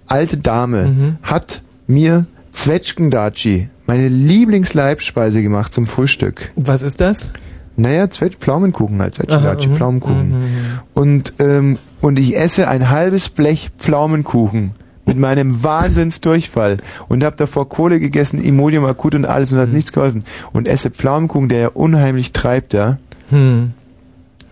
alte 0.07 0.37
Dame, 0.37 0.83
Mhm. 0.87 1.17
hat 1.21 1.61
mir 1.85 2.25
Zwetschgendatschi, 2.53 3.69
meine 3.85 4.07
Lieblingsleibspeise 4.07 5.43
gemacht 5.43 5.75
zum 5.75 5.85
Frühstück. 5.85 6.51
Was 6.55 6.81
ist 6.81 6.99
das? 6.99 7.33
Naja, 7.75 8.09
Zwetsch 8.09 8.37
Pflaumenkuchen 8.39 8.99
halt, 8.99 9.13
Zwetschgendatschi, 9.13 9.67
mhm, 9.67 9.75
Pflaumenkuchen. 9.75 10.29
mhm, 10.29 10.35
mhm. 10.39 10.45
Und, 10.95 11.33
ähm, 11.37 11.77
und 12.01 12.17
ich 12.17 12.35
esse 12.35 12.67
ein 12.67 12.89
halbes 12.89 13.29
Blech 13.29 13.69
Pflaumenkuchen 13.77 14.71
mit 15.07 15.17
meinem 15.17 15.63
Wahnsinnsdurchfall 15.63 16.77
und 17.07 17.23
habe 17.23 17.35
davor 17.35 17.67
Kohle 17.69 17.99
gegessen, 17.99 18.43
Imodium 18.43 18.85
akut 18.85 19.15
und 19.15 19.25
alles 19.25 19.51
Mhm. 19.51 19.57
und 19.57 19.63
hat 19.63 19.73
nichts 19.73 19.91
geholfen. 19.91 20.23
Und 20.53 20.67
esse 20.67 20.91
Pflaumenkuchen, 20.91 21.49
der 21.49 21.59
ja 21.59 21.67
unheimlich 21.69 22.33
treibt, 22.33 22.73
ja. 22.73 22.97
Hm. 23.29 23.71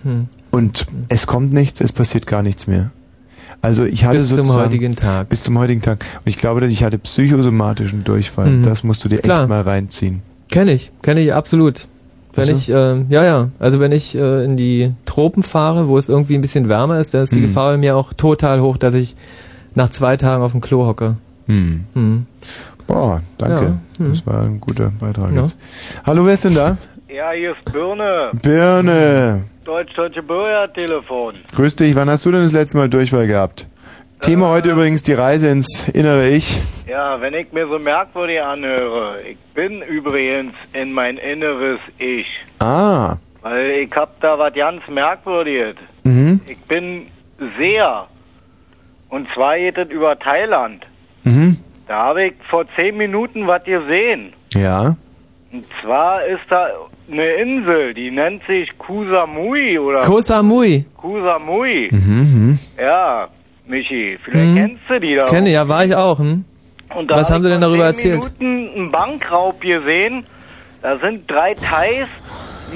Hm. 0.03 0.27
Und 0.51 0.85
es 1.09 1.27
kommt 1.27 1.53
nichts, 1.53 1.81
es 1.81 1.91
passiert 1.91 2.27
gar 2.27 2.41
nichts 2.41 2.67
mehr. 2.67 2.91
Also 3.61 3.83
ich 3.85 4.05
hatte 4.05 4.17
Bis 4.19 4.35
zum 4.35 4.53
heutigen 4.53 4.95
Tag. 4.95 5.29
Bis 5.29 5.43
zum 5.43 5.57
heutigen 5.57 5.81
Tag. 5.81 6.05
Und 6.17 6.27
ich 6.29 6.37
glaube, 6.37 6.61
dass 6.61 6.69
ich 6.69 6.83
hatte 6.83 6.97
psychosomatischen 6.99 8.03
Durchfall. 8.03 8.49
Mhm. 8.51 8.63
Das 8.63 8.83
musst 8.83 9.03
du 9.03 9.09
dir 9.09 9.17
Klar. 9.17 9.41
echt 9.41 9.49
mal 9.49 9.61
reinziehen. 9.61 10.21
Kenn 10.51 10.67
ich, 10.67 10.91
kenn 11.01 11.17
ich 11.17 11.33
absolut. 11.33 11.87
Wenn 12.35 12.43
Ach 12.49 12.53
so. 12.53 12.53
ich, 12.53 12.69
äh, 12.69 13.01
ja, 13.09 13.23
ja, 13.23 13.49
also 13.59 13.79
wenn 13.79 13.91
ich 13.91 14.15
äh, 14.15 14.43
in 14.45 14.55
die 14.57 14.91
Tropen 15.05 15.41
fahre, 15.41 15.87
wo 15.87 15.97
es 15.97 16.09
irgendwie 16.09 16.35
ein 16.35 16.41
bisschen 16.41 16.69
wärmer 16.69 16.99
ist, 16.99 17.13
dann 17.13 17.23
ist 17.23 17.33
die 17.33 17.39
Mhm. 17.39 17.43
Gefahr 17.43 17.71
bei 17.71 17.77
mir 17.77 17.95
auch 17.97 18.13
total 18.13 18.61
hoch, 18.61 18.77
dass 18.77 18.93
ich 18.93 19.15
nach 19.75 19.89
zwei 19.89 20.17
Tagen 20.17 20.43
auf 20.43 20.51
dem 20.53 20.61
Klo 20.61 20.85
hocke. 20.85 21.17
Hm. 21.47 21.85
Hm. 21.93 22.25
Boah, 22.87 23.21
danke. 23.37 23.65
Ja, 23.65 24.05
hm. 24.05 24.09
Das 24.11 24.25
war 24.27 24.41
ein 24.43 24.59
guter 24.59 24.91
Beitrag 24.99 25.31
Ja. 25.33 25.41
jetzt. 25.43 25.57
Hallo, 26.05 26.25
wer 26.25 26.33
ist 26.33 26.45
denn 26.45 26.55
da? 26.55 26.77
Ja, 27.07 27.31
hier 27.31 27.51
ist 27.51 27.71
Birne. 27.71 28.31
Birne. 28.41 29.43
Deutsch-Deutsche 29.63 30.21
Bürgertelefon. 30.23 31.35
Grüß 31.55 31.75
dich, 31.75 31.95
wann 31.95 32.09
hast 32.09 32.25
du 32.25 32.31
denn 32.31 32.43
das 32.43 32.51
letzte 32.51 32.77
Mal 32.77 32.89
Durchfall 32.89 33.27
gehabt? 33.27 33.67
Thema 34.21 34.49
heute 34.49 34.71
übrigens 34.71 35.03
die 35.03 35.13
Reise 35.13 35.49
ins 35.49 35.87
innere 35.89 36.29
Ich. 36.29 36.59
Ja, 36.87 37.19
wenn 37.21 37.33
ich 37.33 37.51
mir 37.51 37.67
so 37.67 37.77
merkwürdig 37.79 38.41
anhöre, 38.41 39.17
ich 39.21 39.37
bin 39.53 39.81
übrigens 39.81 40.53
in 40.73 40.93
mein 40.93 41.17
inneres 41.17 41.79
Ich. 41.97 42.25
Ah. 42.59 43.17
Weil 43.41 43.71
ich 43.87 43.91
hab 43.95 44.19
da 44.21 44.37
was 44.39 44.53
ganz 44.53 44.81
Merkwürdiges. 44.89 45.75
Mhm. 46.03 46.41
Ich 46.47 46.57
bin 46.63 47.07
sehr. 47.59 48.07
Und 49.15 49.29
zwar 49.33 49.57
geht 49.57 49.77
es 49.77 49.89
über 49.91 50.19
Thailand. 50.19 50.85
Mhm. 51.23 51.55
Da 51.87 52.07
habe 52.07 52.25
ich 52.25 52.33
vor 52.49 52.65
zehn 52.75 52.97
Minuten 52.97 53.47
was 53.47 53.63
gesehen. 53.63 54.33
Ja. 54.53 54.97
Und 55.53 55.65
zwar 55.81 56.21
ist 56.25 56.41
da 56.49 56.67
eine 57.09 57.25
Insel, 57.35 57.93
die 57.93 58.11
nennt 58.11 58.43
sich 58.45 58.77
Kusamui 58.77 59.79
oder 59.79 60.01
Koh 60.01 60.19
Samui. 60.19 60.85
Kusamui. 60.97 61.87
Mhm. 61.93 62.59
Ja, 62.77 63.29
Michi, 63.65 64.17
vielleicht 64.25 64.47
Mhm. 64.51 64.55
kennst 64.57 64.81
du 64.89 64.99
die 64.99 65.15
da. 65.15 65.25
Kenne, 65.27 65.49
ja, 65.49 65.65
war 65.69 65.85
ich 65.85 65.95
auch. 65.95 66.19
Hm? 66.19 66.43
Und 66.93 67.09
da 67.09 67.15
Was 67.15 67.29
hab 67.29 67.35
haben 67.35 67.43
ich 67.43 67.45
sie 67.45 67.49
denn 67.51 67.61
vor 67.61 67.69
darüber 67.69 67.93
zehn 67.93 68.11
erzählt? 68.15 68.39
Minuten 68.41 68.75
einen 68.77 68.91
Bankraub 68.91 69.61
gesehen. 69.61 70.25
Da 70.81 70.97
sind 70.97 71.31
drei 71.31 71.53
Thais 71.53 72.07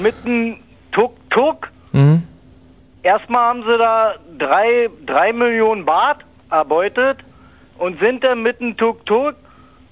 mit 0.02 0.14
einem 0.24 0.56
Tuk-Tuk. 0.92 1.68
Mhm. 1.92 2.22
Erstmal 3.02 3.42
haben 3.50 3.62
sie 3.62 3.76
da 3.76 4.14
drei, 4.38 4.88
drei 5.04 5.34
Millionen 5.34 5.84
Baht 5.84 6.24
erbeutet 6.50 7.18
und 7.78 7.98
sind 8.00 8.22
dann 8.24 8.42
mit 8.42 8.60
einem 8.60 8.76
Tuk-Tuk 8.76 9.34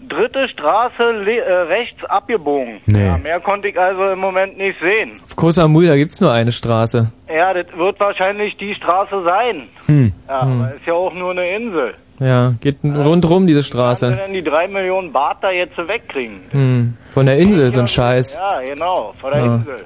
dritte 0.08 0.48
Straße 0.48 1.02
äh, 1.02 1.52
rechts 1.68 2.04
abgebogen. 2.04 2.80
Nee. 2.86 3.04
Ja, 3.06 3.18
mehr 3.18 3.40
konnte 3.40 3.68
ich 3.68 3.78
also 3.78 4.04
im 4.10 4.20
Moment 4.20 4.56
nicht 4.56 4.78
sehen. 4.80 5.12
Auf 5.24 5.34
Koh 5.34 5.50
Samui, 5.50 5.86
da 5.86 5.96
gibt's 5.96 6.20
nur 6.20 6.32
eine 6.32 6.52
Straße. 6.52 7.10
Ja, 7.28 7.52
das 7.52 7.66
wird 7.76 7.98
wahrscheinlich 7.98 8.56
die 8.58 8.74
Straße 8.74 9.22
sein. 9.24 9.68
Hm. 9.86 10.12
Ja, 10.28 10.42
Hm. 10.42 10.60
aber 10.62 10.74
ist 10.74 10.86
ja 10.86 10.92
auch 10.92 11.12
nur 11.14 11.32
eine 11.32 11.48
Insel. 11.56 11.94
Ja, 12.20 12.52
geht 12.60 12.78
rundrum 12.84 13.46
diese 13.46 13.60
Wie 13.60 13.62
Straße. 13.64 14.10
denn 14.24 14.32
die 14.34 14.42
drei 14.42 14.66
Millionen 14.68 15.12
Baht 15.12 15.38
da 15.40 15.50
jetzt 15.50 15.76
wegkriegen? 15.78 16.40
Hm. 16.50 16.96
Von 17.10 17.26
der 17.26 17.38
Insel, 17.38 17.70
so 17.72 17.80
ein 17.80 17.88
Scheiß. 17.88 18.36
Ja, 18.36 18.60
genau, 18.68 19.14
von 19.18 19.30
der 19.32 19.40
Ja. 19.40 19.54
Insel. 19.56 19.76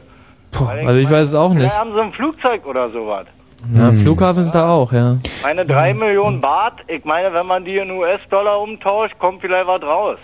Puh, 0.50 0.66
also 0.66 0.96
ich 0.98 1.10
weiß 1.10 1.28
es 1.28 1.34
auch 1.34 1.50
nicht. 1.54 1.60
Vielleicht 1.60 1.78
haben 1.78 1.92
sie 1.94 2.00
ein 2.00 2.12
Flugzeug 2.12 2.66
oder 2.66 2.86
sowas. 2.88 3.24
Ja, 3.74 3.89
am 3.89 3.97
Flughafen 3.97 4.43
ist 4.43 4.52
da 4.52 4.70
auch, 4.70 4.93
ja. 4.93 5.16
Meine 5.43 5.64
drei 5.64 5.94
Millionen 5.94 6.40
Baht, 6.40 6.74
ich 6.89 7.05
meine, 7.05 7.32
wenn 7.32 7.47
man 7.47 7.64
die 7.64 7.76
in 7.78 7.90
US-Dollar 7.90 8.60
umtauscht, 8.60 9.14
kommt 9.18 9.40
vielleicht 9.40 9.66
was 9.66 9.82
raus. 9.82 10.18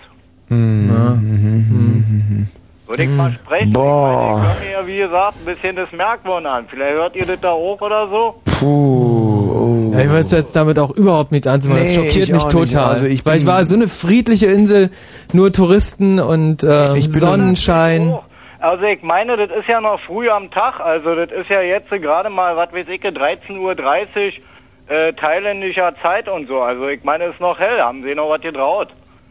Würde 2.87 3.03
ich 3.03 3.09
mal 3.09 3.31
sprechen. 3.31 3.69
Boah. 3.71 4.41
Ich 4.41 4.47
höre 4.47 4.59
mir 4.65 4.71
ja, 4.81 4.87
wie 4.87 4.97
gesagt, 4.97 5.35
ein 5.41 5.45
bisschen 5.45 5.75
das 5.75 5.91
Merkwort 5.91 6.43
an. 6.45 6.65
Vielleicht 6.67 6.95
hört 6.95 7.15
ihr 7.15 7.25
das 7.25 7.39
da 7.39 7.53
hoch 7.53 7.79
oder 7.81 8.07
so. 8.09 8.35
Puh. 8.59 9.91
Ja, 9.93 9.99
ich 10.01 10.11
weiß 10.11 10.31
jetzt 10.31 10.55
damit 10.55 10.79
auch 10.79 10.89
überhaupt 10.91 11.31
nicht 11.31 11.47
anzufangen. 11.47 11.83
das 11.83 11.91
Nee, 11.91 11.97
schockiert 11.97 12.15
ich 12.27 12.31
mich 12.33 12.43
nicht. 12.45 12.49
total. 12.51 12.85
Also 12.89 13.05
ich 13.05 13.23
Weil 13.25 13.37
ich 13.37 13.45
war 13.45 13.63
so 13.65 13.75
eine 13.75 13.87
friedliche 13.87 14.47
Insel, 14.47 14.89
nur 15.33 15.51
Touristen 15.51 16.19
und 16.19 16.63
äh, 16.63 16.99
Sonnenschein. 17.01 18.15
Also 18.59 18.83
ich 18.83 19.01
meine, 19.01 19.37
das 19.37 19.57
ist 19.57 19.69
ja 19.69 19.79
noch 19.79 20.01
früh 20.01 20.29
am 20.29 20.51
Tag. 20.51 20.81
Also 20.81 21.15
das 21.15 21.31
ist 21.31 21.49
ja 21.49 21.61
jetzt 21.61 21.89
gerade 21.89 22.29
mal, 22.29 22.57
was 22.57 22.73
weiß 22.73 22.87
ich, 22.89 23.01
13.30 23.01 23.57
Uhr 23.57 24.93
äh, 24.93 25.13
thailändischer 25.13 25.95
Zeit 26.01 26.27
und 26.27 26.47
so. 26.47 26.61
Also 26.61 26.89
ich 26.89 27.03
meine, 27.03 27.25
es 27.25 27.33
ist 27.35 27.39
noch 27.39 27.57
hell. 27.57 27.81
Haben 27.81 28.03
sie 28.03 28.13
noch 28.13 28.29
was 28.29 28.41
getraut? 28.41 28.89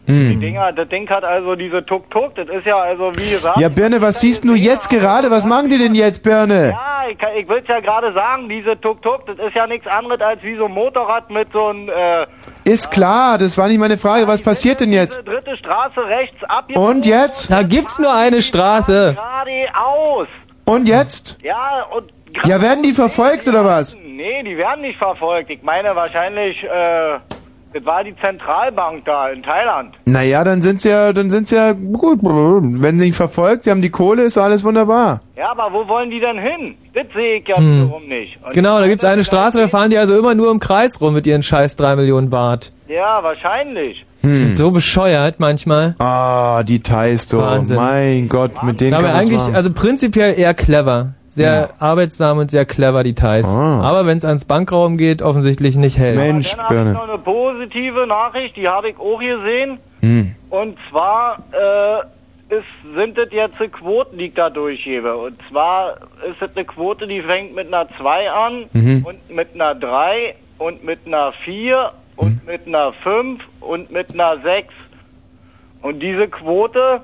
Die 0.08 0.36
Dinger, 0.36 0.72
das 0.72 0.88
Ding 0.88 1.08
hat 1.10 1.22
also 1.22 1.54
diese 1.54 1.84
Tuk-Tuk, 1.84 2.34
das 2.34 2.48
ist 2.48 2.64
ja 2.64 2.78
also 2.78 3.12
wie 3.14 3.30
gesagt... 3.30 3.58
Ja, 3.58 3.68
Birne, 3.68 4.00
was 4.00 4.20
siehst 4.20 4.42
du 4.44 4.54
jetzt 4.54 4.88
gerade? 4.88 5.30
Was 5.30 5.44
machen 5.44 5.68
die 5.68 5.76
denn 5.76 5.94
jetzt, 5.94 6.22
Birne? 6.22 6.70
Ja, 6.70 7.10
ich, 7.10 7.18
kann- 7.18 7.36
ich 7.36 7.46
will 7.46 7.58
es 7.58 7.68
ja 7.68 7.80
gerade 7.80 8.12
sagen, 8.14 8.48
diese 8.48 8.80
Tuk-Tuk, 8.80 9.26
das 9.26 9.38
ist 9.38 9.54
ja 9.54 9.66
nichts 9.66 9.86
anderes 9.86 10.20
als 10.22 10.42
wie 10.42 10.56
so 10.56 10.64
ein 10.64 10.72
Motorrad 10.72 11.28
mit 11.28 11.52
so 11.52 11.66
einem, 11.66 11.90
äh, 11.90 12.26
Ist 12.64 12.90
klar, 12.90 13.36
das 13.36 13.58
war 13.58 13.68
nicht 13.68 13.78
meine 13.78 13.98
Frage. 13.98 14.26
Was 14.26 14.40
passiert 14.40 14.80
denn 14.80 14.92
jetzt? 14.94 15.26
dritte 15.26 15.54
Straße 15.58 16.00
rechts 16.06 16.42
ab. 16.44 16.68
Und 16.74 17.04
jetzt? 17.04 17.50
Da 17.50 17.62
gibt's 17.62 17.98
nur 17.98 18.14
eine 18.14 18.40
Straße. 18.40 19.14
Geradeaus. 19.14 20.28
Und 20.64 20.88
jetzt? 20.88 21.38
Ja, 21.42 21.84
und... 21.94 22.10
Ja, 22.46 22.60
werden 22.62 22.82
die 22.82 22.92
verfolgt 22.92 23.46
oder 23.48 23.64
was? 23.64 23.96
Nee, 24.02 24.42
die 24.42 24.56
werden 24.56 24.82
nicht 24.82 24.98
verfolgt. 24.98 25.50
Ich 25.50 25.62
meine 25.62 25.94
wahrscheinlich, 25.96 26.62
äh, 26.62 27.18
das 27.72 27.84
war 27.84 28.02
die 28.04 28.14
Zentralbank 28.16 29.04
da 29.04 29.28
in 29.28 29.42
Thailand. 29.42 29.94
Naja, 30.06 30.42
dann 30.44 30.62
sind's 30.62 30.84
ja, 30.84 31.12
dann 31.12 31.30
sind's 31.30 31.50
ja 31.50 31.72
gut. 31.72 32.20
Wenn 32.22 32.98
sie 32.98 33.06
nicht 33.06 33.16
verfolgt, 33.16 33.64
sie 33.64 33.70
haben 33.70 33.82
die 33.82 33.90
Kohle, 33.90 34.22
ist 34.22 34.38
alles 34.38 34.64
wunderbar. 34.64 35.20
Ja, 35.36 35.50
aber 35.50 35.72
wo 35.72 35.86
wollen 35.86 36.10
die 36.10 36.18
denn 36.20 36.38
hin? 36.38 36.74
Das 36.94 37.06
sehe 37.14 37.36
ich 37.38 37.46
ja 37.48 37.56
Hm. 37.58 37.84
wiederum 37.84 38.06
nicht. 38.08 38.38
Und 38.44 38.52
Genau, 38.54 38.80
da 38.80 38.88
gibt's 38.88 39.04
eine 39.04 39.22
Straße, 39.24 39.60
da 39.60 39.68
fahren 39.68 39.90
die 39.90 39.98
also 39.98 40.18
immer 40.18 40.34
nur 40.34 40.50
im 40.50 40.58
Kreis 40.60 41.00
rum 41.00 41.14
mit 41.14 41.26
ihren 41.26 41.42
scheiß 41.42 41.76
3 41.76 41.96
Millionen 41.96 42.30
Bart. 42.30 42.72
Ja, 42.88 43.22
wahrscheinlich. 43.22 44.04
Die 44.22 44.34
sind 44.34 44.56
so 44.56 44.72
bescheuert 44.72 45.38
manchmal. 45.38 45.94
Ah, 46.00 46.62
die 46.64 46.80
Thais 46.80 47.28
so. 47.28 47.38
Wahnsinn. 47.38 47.76
Mein 47.76 48.28
Gott, 48.28 48.62
mit 48.64 48.80
denen 48.80 48.94
Aber 48.94 49.04
kann 49.04 49.12
man's 49.12 49.26
eigentlich, 49.28 49.42
machen. 49.42 49.54
also 49.54 49.72
prinzipiell 49.72 50.36
eher 50.36 50.54
clever. 50.54 51.12
Sehr 51.30 51.70
arbeitsam 51.78 52.38
und 52.38 52.50
sehr 52.50 52.64
clever, 52.64 53.02
die 53.04 53.14
Thais. 53.14 53.46
Ah. 53.54 53.80
Aber 53.82 54.06
wenn 54.06 54.16
es 54.16 54.24
ans 54.24 54.44
Bankraum 54.44 54.96
geht, 54.96 55.22
offensichtlich 55.22 55.76
nicht 55.76 55.98
hell. 55.98 56.16
Mensch, 56.16 56.56
Dann 56.56 56.64
habe 56.66 56.76
ich 56.76 56.94
noch 56.94 57.08
eine 57.08 57.18
positive 57.18 58.06
Nachricht, 58.06 58.56
die 58.56 58.66
habe 58.66 58.90
ich 58.90 58.98
auch 58.98 59.18
gesehen. 59.18 59.78
Hm. 60.00 60.34
Und 60.50 60.78
zwar 60.90 61.38
äh, 61.52 62.54
ist, 62.54 62.64
sind 62.96 63.18
das 63.18 63.28
jetzt 63.30 63.60
die 63.60 63.68
Quoten, 63.68 64.16
die 64.16 64.26
ich 64.26 64.34
da 64.34 64.48
durchgebe. 64.48 65.14
Und 65.16 65.38
zwar 65.50 65.94
ist 66.28 66.40
es 66.40 66.56
eine 66.56 66.64
Quote, 66.64 67.06
die 67.06 67.20
fängt 67.20 67.54
mit 67.54 67.66
einer 67.66 67.86
2 67.98 68.30
an 68.30 68.64
Mhm. 68.72 69.04
und 69.06 69.30
mit 69.34 69.54
einer 69.54 69.74
3 69.74 70.34
und 70.56 70.82
mit 70.82 71.00
einer 71.06 71.32
4 71.44 71.92
und 72.16 72.46
mit 72.46 72.66
einer 72.66 72.92
5 73.02 73.42
und 73.60 73.90
mit 73.90 74.14
einer 74.14 74.38
6. 74.42 74.72
Und 75.82 76.00
diese 76.00 76.26
Quote, 76.28 77.02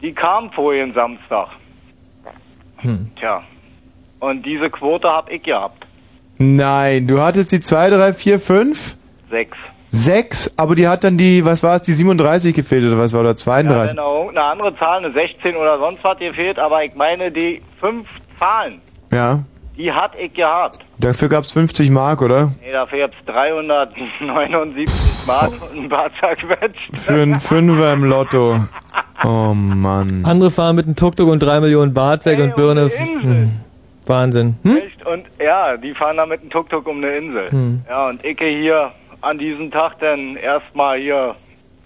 die 0.00 0.12
kam 0.12 0.50
vorhin 0.52 0.94
Samstag. 0.94 1.48
Hm. 2.82 3.10
Tja. 3.18 3.42
Und 4.18 4.44
diese 4.44 4.68
Quote 4.70 5.08
habe 5.08 5.32
ich 5.32 5.42
gehabt. 5.42 5.86
Nein, 6.38 7.06
du 7.06 7.20
hattest 7.20 7.52
die 7.52 7.60
2, 7.60 7.90
3, 7.90 8.12
4, 8.14 8.38
5, 8.40 8.96
6. 9.30 9.56
6, 9.92 10.52
aber 10.56 10.74
die 10.76 10.86
hat 10.86 11.02
dann 11.04 11.18
die, 11.18 11.44
was 11.44 11.62
war 11.62 11.76
es, 11.76 11.82
die 11.82 11.92
37 11.92 12.54
gefehlt 12.54 12.84
oder 12.86 12.98
was 12.98 13.12
war 13.12 13.22
da, 13.24 13.30
Ja, 13.30 13.34
32? 13.36 13.96
wenn 13.96 14.02
noch 14.04 14.18
irgendeine 14.20 14.46
andere 14.46 14.76
Zahl, 14.78 14.98
eine 15.04 15.12
16 15.12 15.56
oder 15.56 15.78
sonst 15.78 16.02
was 16.04 16.18
gefehlt, 16.18 16.58
aber 16.58 16.84
ich 16.84 16.94
meine, 16.94 17.30
die 17.32 17.60
fünf 17.80 18.06
Zahlen, 18.38 18.80
Ja, 19.12 19.40
die 19.76 19.90
hat 19.92 20.12
ich 20.16 20.32
gehabt. 20.32 20.78
dafür 20.98 21.28
gab's 21.28 21.50
50 21.52 21.90
Mark, 21.90 22.22
oder? 22.22 22.52
Nee, 22.62 22.70
dafür 22.72 22.98
gibt's 23.08 23.16
379 23.26 24.86
Mark 25.26 25.50
und 25.72 25.84
ein 25.84 25.88
paar 25.88 26.10
zerquetscht. 26.20 26.96
Für 26.96 27.14
einen 27.22 27.40
Fünfer 27.40 27.92
im 27.92 28.04
Lotto. 28.04 28.60
Oh 29.24 29.52
Mann. 29.54 30.22
Andere 30.24 30.50
fahren 30.50 30.76
mit 30.76 30.86
einem 30.86 30.96
Tuk-Tuk 30.96 31.28
und 31.28 31.42
3 31.42 31.60
Millionen 31.60 31.92
Bart 31.92 32.24
weg 32.26 32.38
und 32.40 32.54
Birne. 32.54 32.88
Hm. 32.88 33.50
Wahnsinn. 34.06 34.56
Hm? 34.62 34.76
Echt? 34.76 35.06
Und 35.06 35.24
ja, 35.38 35.76
die 35.76 35.94
fahren 35.94 36.16
da 36.16 36.26
mit 36.26 36.42
dem 36.42 36.50
Tuk-Tuk 36.50 36.86
um 36.86 36.98
eine 36.98 37.16
Insel. 37.16 37.50
Hm. 37.50 37.82
Ja, 37.88 38.08
und 38.08 38.24
Icke 38.24 38.46
hier 38.46 38.92
an 39.20 39.38
diesem 39.38 39.70
Tag 39.70 39.98
dann 40.00 40.36
erstmal 40.36 40.98
hier, 40.98 41.34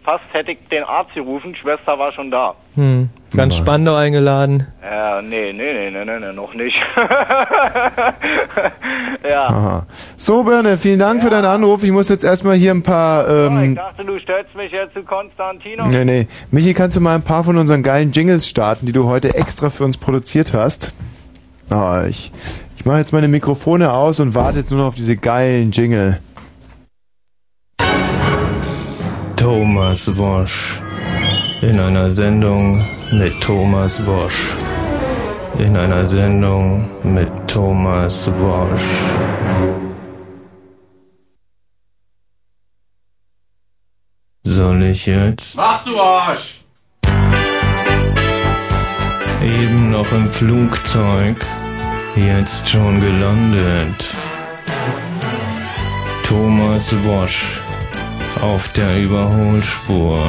fast 0.04 0.24
hätte 0.32 0.52
ich 0.52 0.58
den 0.70 0.84
Arzt 0.84 1.14
gerufen, 1.14 1.56
Schwester 1.56 1.98
war 1.98 2.12
schon 2.12 2.30
da. 2.30 2.54
Hm. 2.74 3.08
Ganz 3.34 3.56
Spandau 3.56 3.96
eingeladen. 3.96 4.66
Ja, 4.82 5.20
nee, 5.20 5.52
nee, 5.52 5.72
nee, 5.72 5.90
nee, 5.90 6.04
nee, 6.04 6.20
nee 6.20 6.32
noch 6.32 6.54
nicht. 6.54 6.76
ja. 9.28 9.48
Aha. 9.48 9.86
So, 10.16 10.44
Birne, 10.44 10.78
vielen 10.78 11.00
Dank 11.00 11.20
für 11.20 11.30
deinen 11.30 11.46
Anruf. 11.46 11.82
Ich 11.82 11.90
muss 11.90 12.08
jetzt 12.08 12.22
erstmal 12.22 12.54
hier 12.54 12.70
ein 12.70 12.84
paar, 12.84 13.24
Ich 13.26 13.50
ähm, 13.50 13.74
dachte, 13.74 14.04
du 14.04 14.20
stellst 14.20 14.54
mich 14.54 14.70
jetzt 14.70 14.94
zu 14.94 15.02
Konstantino. 15.02 15.86
nee, 15.88 16.04
nee. 16.04 16.28
Michi, 16.52 16.74
kannst 16.74 16.96
du 16.96 17.00
mal 17.00 17.16
ein 17.16 17.22
paar 17.22 17.42
von 17.42 17.56
unseren 17.56 17.82
geilen 17.82 18.12
Jingles 18.12 18.48
starten, 18.48 18.86
die 18.86 18.92
du 18.92 19.06
heute 19.06 19.34
extra 19.34 19.70
für 19.70 19.82
uns 19.84 19.96
produziert 19.96 20.52
hast? 20.52 20.94
Ah, 21.70 22.04
ich, 22.08 22.30
ich 22.76 22.84
mache 22.84 22.98
jetzt 22.98 23.12
meine 23.12 23.26
Mikrofone 23.26 23.92
aus 23.92 24.20
und 24.20 24.36
warte 24.36 24.58
jetzt 24.58 24.70
nur 24.70 24.80
noch 24.80 24.88
auf 24.88 24.94
diese 24.94 25.16
geilen 25.16 25.72
Jingle. 25.72 26.20
Thomas 29.36 30.16
Wosch. 30.16 30.80
In 31.60 31.80
einer 31.80 32.10
Sendung 32.10 32.84
mit 33.12 33.40
Thomas 33.40 34.04
Wosch. 34.06 34.54
In 35.58 35.76
einer 35.76 36.06
Sendung 36.06 36.88
mit 37.02 37.28
Thomas 37.48 38.30
Wosch. 38.38 38.82
Soll 44.44 44.82
ich 44.84 45.06
jetzt? 45.06 45.56
Mach 45.56 45.84
du 45.84 46.00
Arsch! 46.00 46.64
Eben 49.42 49.90
noch 49.90 50.10
im 50.12 50.28
Flugzeug. 50.28 51.36
Jetzt 52.16 52.68
schon 52.68 53.00
gelandet. 53.00 54.06
Thomas 56.24 56.94
Wosch. 57.04 57.63
Auf 58.40 58.68
der 58.72 59.02
Überholspur. 59.02 60.22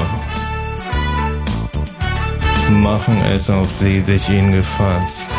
Machen 2.69 3.22
es 3.26 3.49
auf 3.49 3.69
sie 3.80 4.02
sich 4.02 4.30
ihn 4.30 4.52
gefasst. 4.52 5.30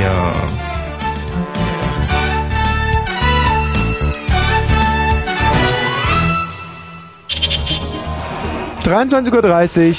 Ja. 0.00 0.34
23.30 8.90 9.88
Uhr. 9.88 9.94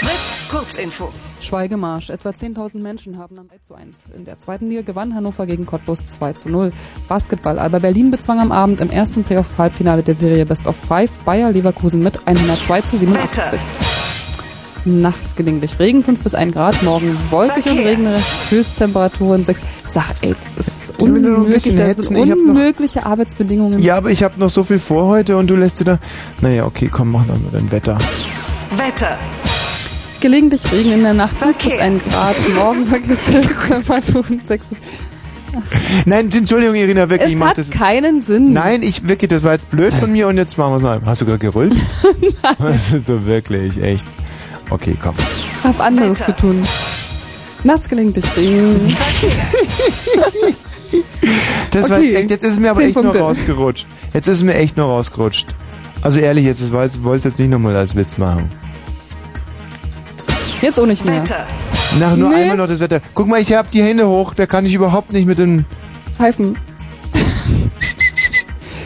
Fritz, 0.00 0.48
Kurzinfo. 0.50 1.12
Schweigemarsch. 1.48 2.10
Etwa 2.10 2.30
10.000 2.30 2.78
Menschen 2.78 3.16
haben 3.18 3.38
am 3.38 3.46
1 3.50 3.62
zu 3.66 3.74
1. 3.74 4.04
In 4.14 4.24
der 4.26 4.38
zweiten 4.38 4.68
Liga 4.68 4.82
gewann 4.82 5.14
Hannover 5.14 5.46
gegen 5.46 5.64
Cottbus 5.64 6.06
2 6.06 6.34
zu 6.34 6.48
0. 6.50 6.72
Basketball. 7.08 7.58
Alba 7.58 7.78
Berlin 7.78 8.10
bezwang 8.10 8.38
am 8.38 8.52
Abend 8.52 8.80
im 8.82 8.90
ersten 8.90 9.24
Playoff-Halbfinale 9.24 10.02
der 10.02 10.14
Serie 10.14 10.44
Best 10.44 10.66
of 10.66 10.76
Five 10.86 11.10
Bayer 11.24 11.50
Leverkusen 11.50 12.00
mit 12.00 12.26
102 12.26 12.80
zu 12.82 12.96
87. 12.98 13.60
Nachts 14.84 15.34
gelegentlich 15.36 15.78
Regen, 15.78 16.04
5 16.04 16.20
bis 16.22 16.34
1 16.34 16.52
Grad. 16.54 16.82
Morgen 16.82 17.16
wolkig 17.30 17.66
und 17.70 17.78
regnerisch. 17.78 18.24
Höchsttemperaturen 18.50 19.44
6. 19.44 19.60
Sag, 19.86 20.04
ey, 20.22 20.34
das 20.56 20.66
ist 20.68 20.98
nur 21.00 21.08
unmöglich. 21.08 21.64
Das 21.64 21.96
sind 21.96 22.16
Ich 22.16 22.30
hab 22.30 22.38
noch- 22.38 22.54
unmögliche 22.54 23.04
Arbeitsbedingungen. 23.06 23.80
Ja, 23.80 23.96
aber 23.96 24.10
ich 24.10 24.22
habe 24.22 24.38
noch 24.38 24.50
so 24.50 24.64
viel 24.64 24.78
vor 24.78 25.06
heute 25.08 25.36
und 25.36 25.48
du 25.48 25.56
lässt 25.56 25.80
dir 25.80 25.84
da... 25.84 25.98
Naja, 26.42 26.64
okay, 26.66 26.88
komm, 26.92 27.10
mach 27.12 27.26
dann 27.26 27.42
dein 27.52 27.70
Wetter. 27.72 27.96
Wetter. 28.76 29.16
Gelegentlich 30.20 30.60
Regen 30.72 30.92
in 30.92 31.02
der 31.04 31.14
Nacht, 31.14 31.36
5 31.38 31.56
bis 31.58 31.78
1 31.78 32.02
Grad. 32.10 32.34
Morgen 32.56 32.90
wirklich 32.90 33.18
Temperaturen 33.68 34.40
6 34.44 34.66
bis... 34.66 34.78
Nein, 36.04 36.28
Entschuldigung, 36.32 36.74
Irina, 36.74 37.08
wirklich, 37.08 37.32
ich 37.34 37.38
Es 37.40 37.44
hat 37.44 37.58
das... 37.58 37.70
keinen 37.70 38.22
Sinn. 38.22 38.52
Nein, 38.52 38.82
ich 38.82 39.06
wirklich, 39.08 39.28
das 39.30 39.42
war 39.44 39.52
jetzt 39.52 39.70
blöd 39.70 39.94
von 39.94 40.10
mir 40.12 40.28
und 40.28 40.36
jetzt 40.36 40.58
machen 40.58 40.72
wir 40.72 40.76
es 40.76 40.82
noch. 40.82 41.00
Hast 41.06 41.20
du 41.20 41.26
gerade 41.26 41.38
gerülpt? 41.38 41.76
Das 42.58 42.92
ist 42.92 43.06
so 43.06 43.26
wirklich, 43.26 43.80
echt. 43.82 44.06
Okay, 44.70 44.96
komm. 45.00 45.14
Hab 45.64 45.80
anderes 45.80 46.22
zu 46.24 46.34
tun. 46.36 46.62
Nachts 47.64 47.88
gelegentlich 47.88 48.24
Regen. 48.36 48.96
Das 51.70 51.88
war 51.90 51.98
Okay, 51.98 52.06
jetzt 52.08 52.16
echt, 52.20 52.30
jetzt 52.30 52.44
ist 52.44 52.52
es 52.54 52.60
mir 52.60 52.70
aber 52.70 52.80
zehn 52.80 52.88
echt 52.88 52.96
noch 52.96 53.02
Punkte. 53.04 53.20
rausgerutscht. 53.20 53.86
Jetzt 54.12 54.26
ist 54.28 54.38
es 54.38 54.42
mir 54.44 54.54
echt 54.54 54.76
noch 54.76 54.88
rausgerutscht. 54.88 55.48
Also 56.02 56.20
ehrlich, 56.20 56.44
jetzt 56.44 56.60
das 56.60 56.72
weiß- 56.72 57.02
wollte 57.02 57.18
ich 57.20 57.24
jetzt 57.24 57.38
nicht 57.38 57.50
nochmal 57.50 57.76
als 57.76 57.94
Witz 57.96 58.18
machen. 58.18 58.50
Jetzt 60.60 60.78
auch 60.80 60.86
nicht 60.86 61.04
mehr. 61.04 61.22
Nach 62.00 62.16
nur 62.16 62.30
Nee. 62.30 62.34
einmal 62.42 62.56
noch 62.56 62.66
das 62.66 62.80
Wetter. 62.80 63.00
Guck 63.14 63.28
mal, 63.28 63.40
ich 63.40 63.52
habe 63.52 63.68
die 63.72 63.82
Hände 63.82 64.06
hoch, 64.08 64.34
da 64.34 64.46
kann 64.46 64.66
ich 64.66 64.74
überhaupt 64.74 65.12
nicht 65.12 65.26
mit 65.26 65.38
den... 65.38 65.64
Pfeifen. 66.16 66.56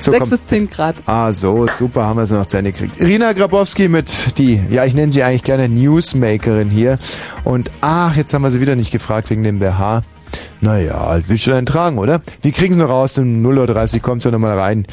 So, 0.00 0.10
6 0.10 0.20
komm. 0.20 0.30
bis 0.30 0.46
10 0.48 0.68
Grad. 0.70 0.96
Ah, 1.06 1.32
so, 1.32 1.66
super, 1.78 2.04
haben 2.04 2.16
wir 2.18 2.24
es 2.24 2.30
noch 2.30 2.46
zu 2.46 2.56
Ende 2.58 2.72
gekriegt. 2.72 3.00
Irina 3.00 3.32
Grabowski 3.32 3.88
mit 3.88 4.36
die, 4.38 4.60
ja, 4.68 4.84
ich 4.84 4.94
nenne 4.94 5.12
sie 5.12 5.22
eigentlich 5.22 5.44
gerne 5.44 5.68
Newsmakerin 5.68 6.70
hier. 6.70 6.98
Und 7.44 7.70
ach, 7.80 8.16
jetzt 8.16 8.34
haben 8.34 8.42
wir 8.42 8.50
sie 8.50 8.60
wieder 8.60 8.74
nicht 8.74 8.90
gefragt 8.90 9.30
wegen 9.30 9.44
dem 9.44 9.60
BH. 9.60 10.02
Naja, 10.60 11.18
willst 11.26 11.46
du 11.46 11.52
einen 11.52 11.66
tragen, 11.66 11.98
oder? 11.98 12.20
Wir 12.40 12.52
kriegen 12.52 12.72
es 12.74 12.78
noch 12.78 12.88
raus, 12.88 13.16
um 13.18 13.44
0.30 13.46 13.94
Uhr 13.96 14.00
kommt 14.00 14.24
ja 14.24 14.30
nochmal 14.32 14.58
rein. 14.58 14.86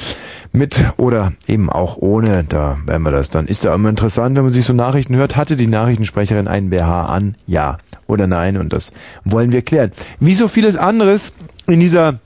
Mit 0.51 0.84
oder 0.97 1.34
eben 1.47 1.69
auch 1.69 1.97
ohne, 1.97 2.43
da 2.43 2.77
werden 2.85 3.03
wir 3.03 3.11
das 3.11 3.30
dann. 3.30 3.45
Ist 3.45 3.63
ja 3.63 3.76
immer 3.76 3.89
interessant, 3.89 4.35
wenn 4.35 4.43
man 4.43 4.53
sich 4.53 4.65
so 4.65 4.73
Nachrichten 4.73 5.15
hört. 5.15 5.35
Hatte 5.35 5.55
die 5.55 5.67
Nachrichtensprecherin 5.67 6.47
einen 6.47 6.71
BH 6.71 7.03
an? 7.03 7.35
Ja 7.45 7.77
oder 8.07 8.26
nein? 8.26 8.57
Und 8.57 8.73
das 8.73 8.91
wollen 9.23 9.51
wir 9.51 9.61
klären. 9.61 9.91
Wie 10.19 10.34
so 10.34 10.47
vieles 10.47 10.76
anderes 10.76 11.34
in 11.67 11.80
dieser 11.80 12.19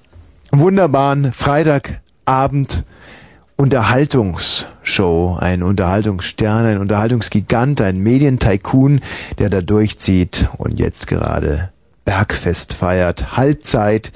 wunderbaren 0.51 1.33
Freitagabend 1.33 2.85
Unterhaltungsshow, 3.55 5.37
ein 5.39 5.61
Unterhaltungsstern, 5.61 6.65
ein 6.65 6.77
Unterhaltungsgigant, 6.79 7.81
ein 7.81 7.99
Medientycoon, 7.99 9.01
der 9.37 9.49
da 9.49 9.61
durchzieht 9.61 10.49
und 10.57 10.79
jetzt 10.79 11.07
gerade 11.07 11.69
Bergfest 12.03 12.73
feiert. 12.73 13.37
Halbzeit. 13.37 14.11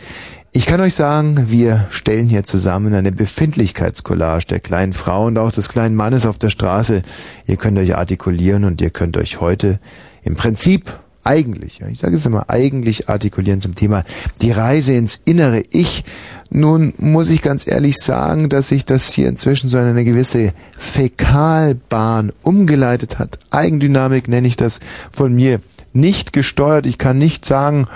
Ich 0.52 0.65
kann 0.65 0.82
euch 0.82 0.95
sagen, 0.95 1.49
wir 1.49 1.88
stellen 1.91 2.28
hier 2.28 2.44
zusammen 2.44 2.94
eine 2.94 3.11
Befindlichkeitscollage 3.11 4.48
der 4.48 4.60
kleinen 4.60 4.94
Frau 4.94 5.26
und 5.26 5.38
auch 5.38 5.52
des 5.52 5.69
kleinen 5.69 5.95
Mannes 5.95 6.26
auf 6.26 6.38
der 6.38 6.49
Straße. 6.49 7.02
Ihr 7.45 7.57
könnt 7.57 7.78
euch 7.78 7.95
artikulieren 7.95 8.64
und 8.64 8.82
ihr 8.82 8.90
könnt 8.90 9.18
euch 9.18 9.41
heute 9.41 9.80
im 10.24 10.36
Prinzip 10.36 10.99
eigentlich, 11.24 11.80
ja, 11.80 11.88
ich 11.88 11.99
sage 11.99 12.15
es 12.15 12.26
immer, 12.26 12.49
eigentlich 12.49 13.10
artikulieren 13.10 13.60
zum 13.60 13.76
Thema 13.76 14.06
die 14.41 14.52
Reise 14.52 14.94
ins 14.94 15.19
innere 15.26 15.61
Ich. 15.72 16.06
Nun 16.49 16.94
muss 16.98 17.30
ich 17.30 17.41
ganz 17.41 17.68
ehrlich 17.68 17.98
sagen, 17.98 18.48
dass 18.48 18.69
sich 18.69 18.86
das 18.86 19.11
hier 19.11 19.28
inzwischen 19.28 19.69
so 19.69 19.78
in 19.78 19.86
eine 19.86 20.06
gewisse 20.06 20.53
Fäkalbahn 20.80 22.32
umgeleitet 22.44 23.19
hat. 23.19 23.40
Eigendynamik 23.49 24.30
nenne 24.30 24.48
ich 24.48 24.56
das 24.56 24.80
von 25.11 25.36
mir 25.36 25.60
nicht 25.91 26.32
gesteuert. 26.32 26.86
Ich 26.86 26.98
kann 26.98 27.18
nicht 27.18 27.45
sagen, 27.45 27.88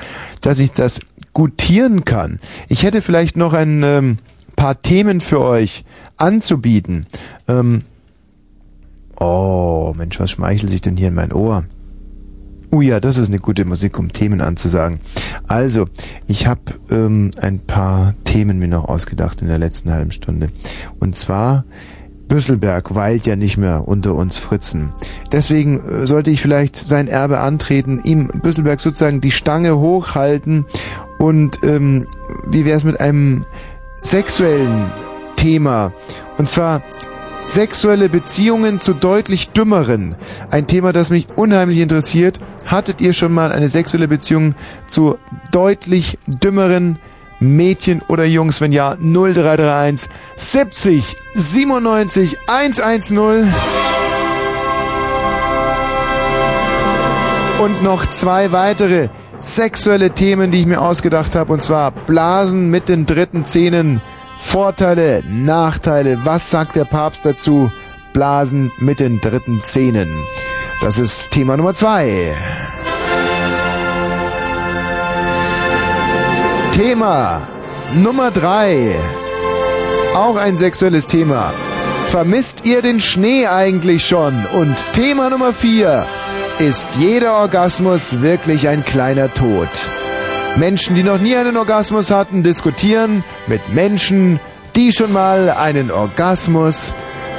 dass 0.42 0.60
ich 0.60 0.74
das 0.74 1.00
gutieren 1.34 2.06
kann. 2.06 2.40
Ich 2.68 2.84
hätte 2.84 3.02
vielleicht 3.02 3.38
noch 3.38 3.54
ein 3.54 3.84
ähm, 3.84 4.18
paar 4.56 4.82
Themen 4.82 5.22
für 5.22 5.42
euch 5.42 5.86
anzubieten. 6.18 7.06
Ähm, 7.48 7.84
oh, 9.20 9.94
Mensch, 9.98 10.20
was 10.20 10.32
schmeichelt 10.32 10.70
sich 10.70 10.82
denn 10.82 10.98
hier 10.98 11.08
in 11.08 11.16
mein 11.16 11.34
Ohr? 11.34 11.64
Oh 12.74 12.80
ja, 12.80 13.02
das 13.02 13.18
ist 13.18 13.28
eine 13.28 13.40
gute 13.40 13.66
Musik, 13.66 14.00
um 14.00 14.14
Themen 14.14 14.40
anzusagen. 14.40 15.02
Also, 15.46 15.90
ich 16.28 16.48
habe 16.48 16.62
ähm, 16.90 17.32
ein 17.42 17.60
paar 17.60 18.16
Themen 18.24 18.60
mir 18.60 18.70
noch 18.70 18.86
ausgedacht 18.86 19.42
in 19.42 19.50
der 19.50 19.58
letzten 19.58 19.92
halben 19.92 20.12
Stunde. 20.12 20.50
Und 20.98 21.18
zwar, 21.18 21.66
Büsselberg 22.30 22.96
weilt 22.96 23.28
ja 23.28 23.36
nicht 23.36 23.58
mehr 23.58 23.90
unter 23.90 24.16
uns 24.16 24.38
Fritzen. 24.38 24.94
Deswegen 25.34 25.82
äh, 25.82 26.08
sollte 26.08 26.32
ich 26.32 26.42
vielleicht 26.42 26.78
sein 26.78 27.10
Erbe 27.10 27.40
antreten, 27.42 28.00
ihm 28.06 28.30
Büsselberg 28.42 28.80
sozusagen 28.80 29.20
die 29.20 29.32
Stange 29.32 29.78
hochhalten 29.78 30.66
und 31.22 31.64
ähm, 31.64 32.06
wie 32.48 32.66
wäre 32.66 32.76
es 32.76 32.84
mit 32.84 33.00
einem 33.00 33.46
sexuellen 34.02 34.92
Thema? 35.36 35.94
Und 36.38 36.50
zwar 36.50 36.82
Sexuelle 37.44 38.08
Beziehungen 38.08 38.80
zu 38.80 38.94
deutlich 38.94 39.50
dümmeren. 39.50 40.16
Ein 40.52 40.68
Thema, 40.68 40.94
das 40.94 41.10
mich 41.10 41.28
unheimlich 41.36 41.80
interessiert. 41.80 42.40
Hattet 42.66 43.02
ihr 43.02 43.14
schon 43.14 43.34
mal 43.34 43.52
eine 43.52 43.68
sexuelle 43.68 44.08
Beziehung 44.08 44.54
zu 44.88 45.18
deutlich 45.52 46.20
dümmeren 46.28 47.00
Mädchen 47.40 48.04
oder 48.08 48.26
Jungs? 48.26 48.62
Wenn 48.62 48.72
ja, 48.72 48.96
0331 48.96 50.10
70 50.36 51.16
97 51.34 52.38
110. 52.48 53.54
Und 57.60 57.84
noch 57.84 58.06
zwei 58.12 58.52
weitere 58.52 59.10
sexuelle 59.42 60.12
Themen, 60.12 60.52
die 60.52 60.62
ich 60.62 60.66
mir 60.66 60.82
ausgedacht 60.82 61.36
habe. 61.36 61.54
Und 61.54 61.64
zwar 61.64 61.92
Blasen 61.92 62.70
mit 62.70 62.90
den 62.90 63.06
dritten 63.06 63.46
Zähnen. 63.46 64.02
Vorteile, 64.40 65.24
Nachteile, 65.30 66.20
was 66.24 66.50
sagt 66.50 66.76
der 66.76 66.86
Papst 66.86 67.26
dazu? 67.26 67.72
Blasen 68.14 68.72
mit 68.80 69.00
den 69.00 69.22
dritten 69.22 69.62
Zähnen. 69.64 70.10
Das 70.82 70.98
ist 70.98 71.32
Thema 71.32 71.58
Nummer 71.58 71.74
zwei. 71.74 72.34
Thema 76.74 77.42
Nummer 77.94 78.32
drei. 78.32 78.96
Auch 80.16 80.36
ein 80.36 80.58
sexuelles 80.58 81.06
Thema. 81.06 81.54
Vermisst 82.08 82.66
ihr 82.66 82.82
den 82.82 83.00
Schnee 83.00 83.48
eigentlich 83.48 84.06
schon? 84.06 84.34
Und 84.54 84.76
Thema 84.94 85.30
Nummer 85.30 85.54
vier. 85.54 86.06
Ist 86.62 86.86
jeder 87.00 87.38
Orgasmus 87.38 88.22
wirklich 88.22 88.68
ein 88.68 88.86
kleiner 88.86 89.34
Tod? 89.34 89.68
Menschen, 90.58 90.96
die 90.96 91.02
noch 91.02 91.20
nie 91.20 91.36
einen 91.36 91.58
Orgasmus 91.58 92.12
hatten, 92.12 92.44
diskutieren 92.44 93.24
mit 93.48 93.74
Menschen, 93.74 94.40
die 94.76 94.92
schon 94.92 95.12
mal 95.12 95.50
einen 95.50 95.90
Orgasmus 95.90 96.94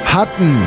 hatten. 0.07 0.57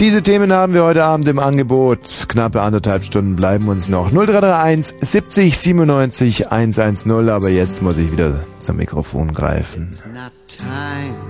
Diese 0.00 0.22
Themen 0.22 0.52
haben 0.52 0.74
wir 0.74 0.84
heute 0.84 1.04
Abend 1.04 1.28
im 1.28 1.38
Angebot. 1.38 2.26
Knappe 2.28 2.60
anderthalb 2.60 3.04
Stunden 3.04 3.36
bleiben 3.36 3.68
uns 3.68 3.88
noch. 3.88 4.10
0331 4.10 4.96
70 5.00 5.58
97 5.58 6.52
110. 6.52 7.30
Aber 7.30 7.50
jetzt 7.50 7.80
muss 7.80 7.96
ich 7.96 8.12
wieder 8.12 8.44
zum 8.58 8.76
Mikrofon 8.76 9.32
greifen. 9.32 9.88
It's 9.88 10.04
not 10.04 10.32
time 10.46 11.29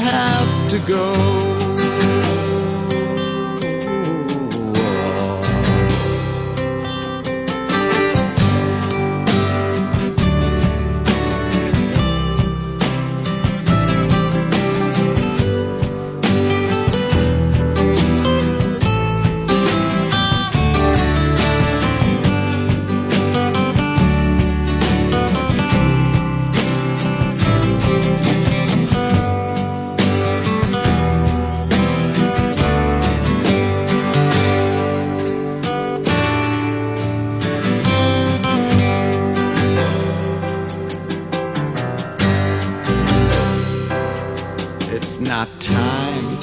Have 0.00 0.70
to 0.70 0.78
go. 0.80 1.49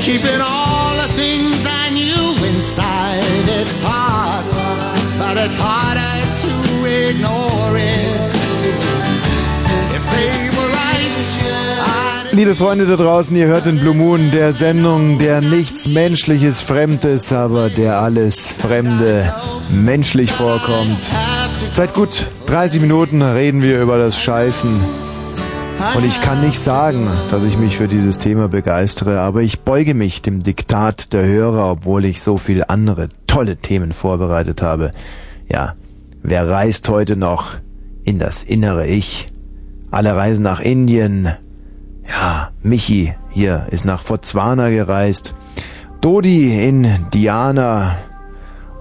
keeping 0.00 0.40
all 0.40 0.94
the 0.96 1.08
things 1.16 1.66
I 1.66 1.90
knew 1.90 2.46
inside. 2.46 3.48
It's 3.60 3.82
hard, 3.82 4.44
but 5.18 5.36
it's 5.36 5.58
harder 5.58 6.14
to 6.44 6.52
ignore 6.86 7.74
it. 7.76 8.30
If 9.96 10.04
they 10.14 10.30
were 10.56 10.70
right, 10.72 10.98
Liebe 12.32 12.54
Freunde 12.54 12.86
da 12.86 12.96
draußen, 12.96 13.34
ihr 13.34 13.46
hört 13.46 13.66
den 13.66 13.78
Blue 13.80 13.94
Moon, 13.94 14.30
der 14.30 14.52
Sendung, 14.52 15.18
der 15.18 15.40
nichts 15.40 15.88
Menschliches 15.88 16.62
fremd 16.62 17.04
ist, 17.04 17.32
aber 17.32 17.68
der 17.68 17.98
alles 18.00 18.52
Fremde 18.52 19.32
menschlich 19.70 20.30
vorkommt. 20.30 21.10
Seit 21.72 21.94
gut 21.94 22.26
30 22.46 22.80
Minuten 22.80 23.22
reden 23.22 23.62
wir 23.62 23.82
über 23.82 23.98
das 23.98 24.20
Scheißen. 24.20 25.07
Und 25.96 26.04
ich 26.04 26.20
kann 26.20 26.40
nicht 26.40 26.58
sagen, 26.58 27.06
dass 27.30 27.44
ich 27.44 27.56
mich 27.56 27.76
für 27.76 27.86
dieses 27.86 28.18
Thema 28.18 28.48
begeistere, 28.48 29.20
aber 29.20 29.42
ich 29.42 29.60
beuge 29.60 29.94
mich 29.94 30.22
dem 30.22 30.40
Diktat 30.42 31.12
der 31.12 31.24
Hörer, 31.24 31.70
obwohl 31.70 32.04
ich 32.04 32.20
so 32.20 32.36
viel 32.36 32.64
andere 32.66 33.08
tolle 33.28 33.56
Themen 33.56 33.92
vorbereitet 33.92 34.60
habe. 34.60 34.90
Ja, 35.48 35.74
wer 36.22 36.48
reist 36.48 36.88
heute 36.88 37.16
noch 37.16 37.54
in 38.02 38.18
das 38.18 38.42
innere 38.42 38.86
Ich? 38.86 39.28
Alle 39.90 40.16
reisen 40.16 40.42
nach 40.42 40.60
Indien. 40.60 41.30
Ja, 42.08 42.50
Michi 42.62 43.14
hier 43.30 43.66
ist 43.70 43.84
nach 43.84 44.02
Botswana 44.02 44.70
gereist. 44.70 45.34
Dodi 46.00 46.66
in 46.66 46.88
Diana. 47.14 47.96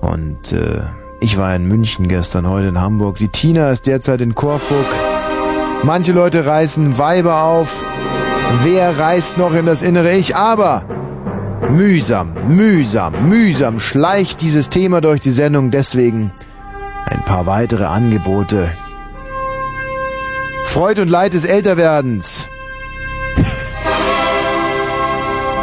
Und 0.02 0.52
äh, 0.52 0.82
ich 1.22 1.38
war 1.38 1.56
in 1.56 1.68
München 1.68 2.08
gestern, 2.08 2.50
heute 2.50 2.70
in 2.70 2.82
Hamburg. 2.82 3.18
Die 3.18 3.30
Tina 3.30 3.70
ist 3.70 3.86
derzeit 3.86 4.22
in 4.22 4.34
Korfug. 4.34 4.86
Manche 5.84 6.12
Leute 6.12 6.46
reißen 6.46 6.98
Weiber 6.98 7.44
auf. 7.44 7.82
Wer 8.64 8.98
reist 8.98 9.38
noch 9.38 9.54
in 9.54 9.66
das 9.66 9.84
innere 9.84 10.16
Ich? 10.16 10.36
Aber 10.36 10.84
mühsam, 11.70 12.34
mühsam, 12.48 13.30
mühsam 13.30 13.80
schleicht 13.80 14.42
dieses 14.42 14.70
Thema 14.70 15.02
durch 15.02 15.22
die 15.22 15.32
Sendung. 15.32 15.72
Deswegen 15.72 16.32
ein 17.06 17.24
paar 17.24 17.46
weitere 17.46 17.86
Angebote. 17.86 18.70
Freud 20.66 21.02
und 21.02 21.10
Leid 21.10 21.34
des 21.34 21.46
Älterwerdens. 21.46 22.50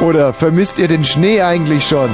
Oder 0.01 0.33
vermisst 0.33 0.79
ihr 0.79 0.89
den 0.89 1.05
Schnee 1.05 1.43
eigentlich 1.43 1.87
schon? 1.87 2.11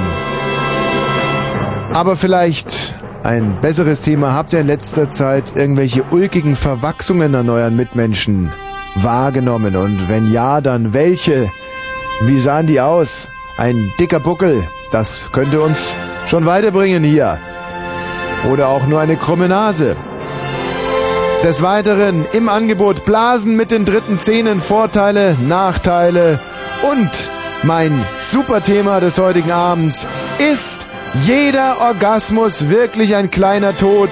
Aber 1.93 2.15
vielleicht 2.15 2.90
ein 3.23 3.59
besseres 3.61 4.01
Thema. 4.01 4.33
Habt 4.33 4.53
ihr 4.53 4.59
in 4.59 4.67
letzter 4.67 5.09
Zeit 5.09 5.55
irgendwelche 5.55 6.03
ulkigen 6.11 6.55
Verwachsungen 6.55 7.35
an 7.35 7.49
euren 7.49 7.75
Mitmenschen 7.75 8.51
wahrgenommen? 8.95 9.75
Und 9.75 10.09
wenn 10.09 10.31
ja, 10.31 10.61
dann 10.61 10.93
welche? 10.93 11.49
Wie 12.21 12.39
sahen 12.39 12.67
die 12.67 12.81
aus? 12.81 13.29
Ein 13.57 13.91
dicker 13.99 14.19
Buckel. 14.19 14.63
Das 14.91 15.21
könnte 15.31 15.61
uns 15.61 15.95
schon 16.27 16.45
weiterbringen 16.45 17.03
hier. 17.03 17.37
Oder 18.51 18.69
auch 18.69 18.85
nur 18.87 18.99
eine 18.99 19.15
krumme 19.15 19.47
Nase. 19.47 19.95
Des 21.43 21.61
Weiteren 21.61 22.25
im 22.33 22.49
Angebot 22.49 23.05
Blasen 23.05 23.55
mit 23.55 23.71
den 23.71 23.85
dritten 23.85 24.19
Zähnen, 24.19 24.59
Vorteile, 24.59 25.35
Nachteile 25.47 26.39
und 26.83 27.09
mein 27.63 27.91
Superthema 28.19 28.99
des 28.99 29.17
heutigen 29.17 29.51
Abends 29.51 30.05
ist 30.37 30.85
jeder 31.13 31.81
Orgasmus 31.81 32.69
wirklich 32.69 33.15
ein 33.15 33.29
kleiner 33.29 33.75
Tod? 33.77 34.09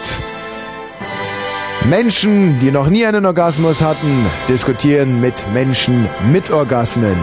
Menschen, 1.89 2.59
die 2.59 2.71
noch 2.71 2.89
nie 2.89 3.05
einen 3.05 3.26
Orgasmus 3.26 3.81
hatten, 3.81 4.26
diskutieren 4.47 5.21
mit 5.21 5.43
Menschen 5.53 6.07
mit 6.31 6.51
Orgasmen. 6.51 7.15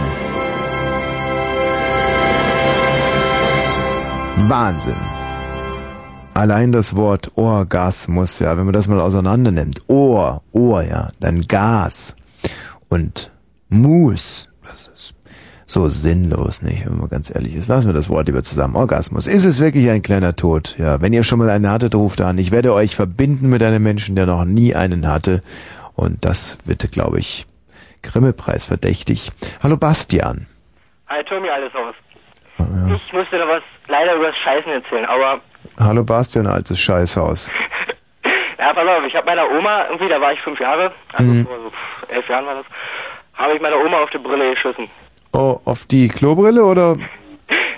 Wahnsinn. 4.48 4.96
Allein 6.34 6.72
das 6.72 6.96
Wort 6.96 7.30
Orgasmus, 7.36 8.38
ja, 8.40 8.56
wenn 8.56 8.64
man 8.64 8.74
das 8.74 8.88
mal 8.88 9.00
auseinander 9.00 9.50
nimmt. 9.50 9.82
Ohr, 9.88 10.42
Ohr, 10.52 10.82
ja, 10.82 11.10
dann 11.20 11.42
Gas 11.42 12.14
und 12.88 13.30
Mus. 13.68 14.48
Das 14.62 14.88
ist 14.88 15.14
so 15.68 15.88
sinnlos, 15.88 16.62
nicht, 16.62 16.86
wenn 16.86 16.96
man 16.98 17.08
ganz 17.08 17.34
ehrlich 17.34 17.54
ist. 17.54 17.68
Lassen 17.68 17.88
wir 17.88 17.92
das 17.94 18.08
Wort 18.08 18.28
lieber 18.28 18.42
zusammen. 18.44 18.76
Orgasmus. 18.76 19.26
Ist 19.26 19.44
es 19.44 19.60
wirklich 19.60 19.90
ein 19.90 20.02
kleiner 20.02 20.36
Tod? 20.36 20.76
Ja, 20.78 21.00
wenn 21.02 21.12
ihr 21.12 21.24
schon 21.24 21.40
mal 21.40 21.50
einen 21.50 21.68
hattet, 21.68 21.94
ruft 21.94 22.20
an. 22.20 22.38
Ich 22.38 22.52
werde 22.52 22.72
euch 22.72 22.94
verbinden 22.94 23.48
mit 23.50 23.62
einem 23.62 23.82
Menschen, 23.82 24.14
der 24.14 24.26
noch 24.26 24.44
nie 24.44 24.74
einen 24.76 25.08
hatte. 25.08 25.42
Und 25.94 26.24
das 26.24 26.58
wird, 26.66 26.90
glaube 26.92 27.18
ich, 27.18 27.46
Grimme-Preis 28.02 28.66
verdächtig. 28.66 29.30
Hallo 29.62 29.76
Bastian. 29.76 30.46
Hi 31.08 31.22
Tommy, 31.24 31.48
alles 31.48 31.72
aus. 31.74 31.94
Ich 32.94 33.12
musste 33.12 33.36
da 33.38 33.46
was 33.48 33.62
leider 33.88 34.14
über 34.14 34.28
das 34.28 34.36
Scheißen 34.36 34.70
erzählen, 34.72 35.04
aber 35.06 35.40
Hallo 35.78 36.04
Bastian, 36.04 36.46
altes 36.46 36.78
Scheißhaus. 36.80 37.50
ja, 38.58 38.72
pass 38.72 38.86
auf, 38.88 39.04
ich 39.06 39.14
habe 39.14 39.26
meiner 39.26 39.50
Oma, 39.50 39.86
irgendwie, 39.88 40.08
da 40.08 40.20
war 40.20 40.32
ich 40.32 40.40
fünf 40.40 40.58
Jahre, 40.60 40.92
also 41.12 41.30
Mhm. 41.32 41.44
vor 41.46 41.56
so 41.58 41.72
elf 42.12 42.28
Jahren 42.28 42.46
war 42.46 42.54
das, 42.54 42.66
habe 43.34 43.54
ich 43.54 43.60
meiner 43.60 43.76
Oma 43.84 43.98
auf 44.02 44.10
die 44.10 44.18
Brille 44.18 44.54
geschossen. 44.54 44.88
Oh, 45.36 45.60
auf 45.66 45.84
die 45.84 46.08
Klobrille 46.08 46.64
oder? 46.64 46.96
Nee, 46.96 47.04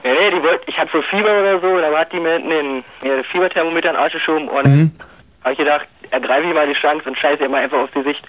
nee, 0.05 0.31
die 0.31 0.43
wollte, 0.43 0.63
ich 0.69 0.79
hatte 0.79 0.91
so 0.93 1.03
Fieber 1.11 1.41
oder 1.41 1.61
so, 1.61 1.77
dann 1.81 1.93
hat 1.95 2.13
die 2.13 2.21
mir 2.21 2.35
hinten 2.35 2.51
den 2.51 2.85
ja, 3.03 3.23
Fieberthermometer 3.33 3.89
in 3.91 3.95
den 3.95 4.01
Arsch 4.03 4.13
geschoben 4.13 4.49
und 4.49 4.65
Mhm. 4.67 4.91
habe 5.43 5.53
ich 5.53 5.59
gedacht, 5.59 5.89
ergreife 6.11 6.47
ich 6.47 6.55
mal 6.55 6.69
die 6.69 6.75
Chance 6.81 7.09
und 7.09 7.19
scheiße 7.19 7.49
mal 7.49 7.65
einfach 7.65 7.79
aufs 7.79 7.93
Gesicht. 7.93 8.23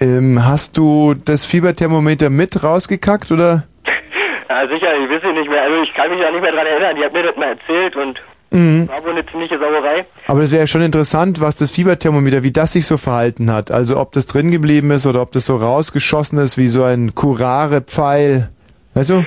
Ähm, 0.00 0.44
hast 0.44 0.76
du 0.76 1.14
das 1.14 1.46
Fieberthermometer 1.46 2.28
mit 2.28 2.62
rausgekackt 2.62 3.30
oder? 3.32 3.64
Ja, 4.48 4.68
sicher, 4.68 4.94
ich 4.96 5.10
weiß 5.10 5.22
es 5.24 5.34
nicht 5.34 5.50
mehr, 5.50 5.62
also 5.62 5.82
ich 5.82 5.92
kann 5.94 6.08
mich 6.10 6.20
da 6.20 6.30
nicht 6.30 6.40
mehr 6.40 6.52
dran 6.52 6.66
erinnern, 6.66 6.94
die 6.96 7.04
hat 7.04 7.12
mir 7.12 7.22
das 7.24 7.36
mal 7.36 7.48
erzählt 7.48 7.96
und 7.96 8.20
Mhm. 8.50 8.88
war 8.88 9.04
wohl 9.04 9.10
eine 9.10 9.26
ziemliche 9.26 9.58
Sauerei. 9.58 10.06
Aber 10.28 10.40
das 10.40 10.52
wäre 10.52 10.62
ja 10.62 10.66
schon 10.66 10.82
interessant, 10.82 11.40
was 11.40 11.56
das 11.56 11.72
Fieberthermometer, 11.72 12.42
wie 12.42 12.52
das 12.52 12.72
sich 12.72 12.86
so 12.86 12.96
verhalten 12.96 13.52
hat. 13.52 13.70
Also 13.70 13.98
ob 13.98 14.12
das 14.12 14.26
drin 14.26 14.50
geblieben 14.50 14.90
ist 14.90 15.06
oder 15.06 15.22
ob 15.22 15.32
das 15.32 15.46
so 15.46 15.56
rausgeschossen 15.56 16.38
ist 16.38 16.56
wie 16.56 16.68
so 16.68 16.84
ein 16.84 17.14
Curare-Pfeil. 17.14 18.50
Weißt 18.94 19.10
du? 19.10 19.24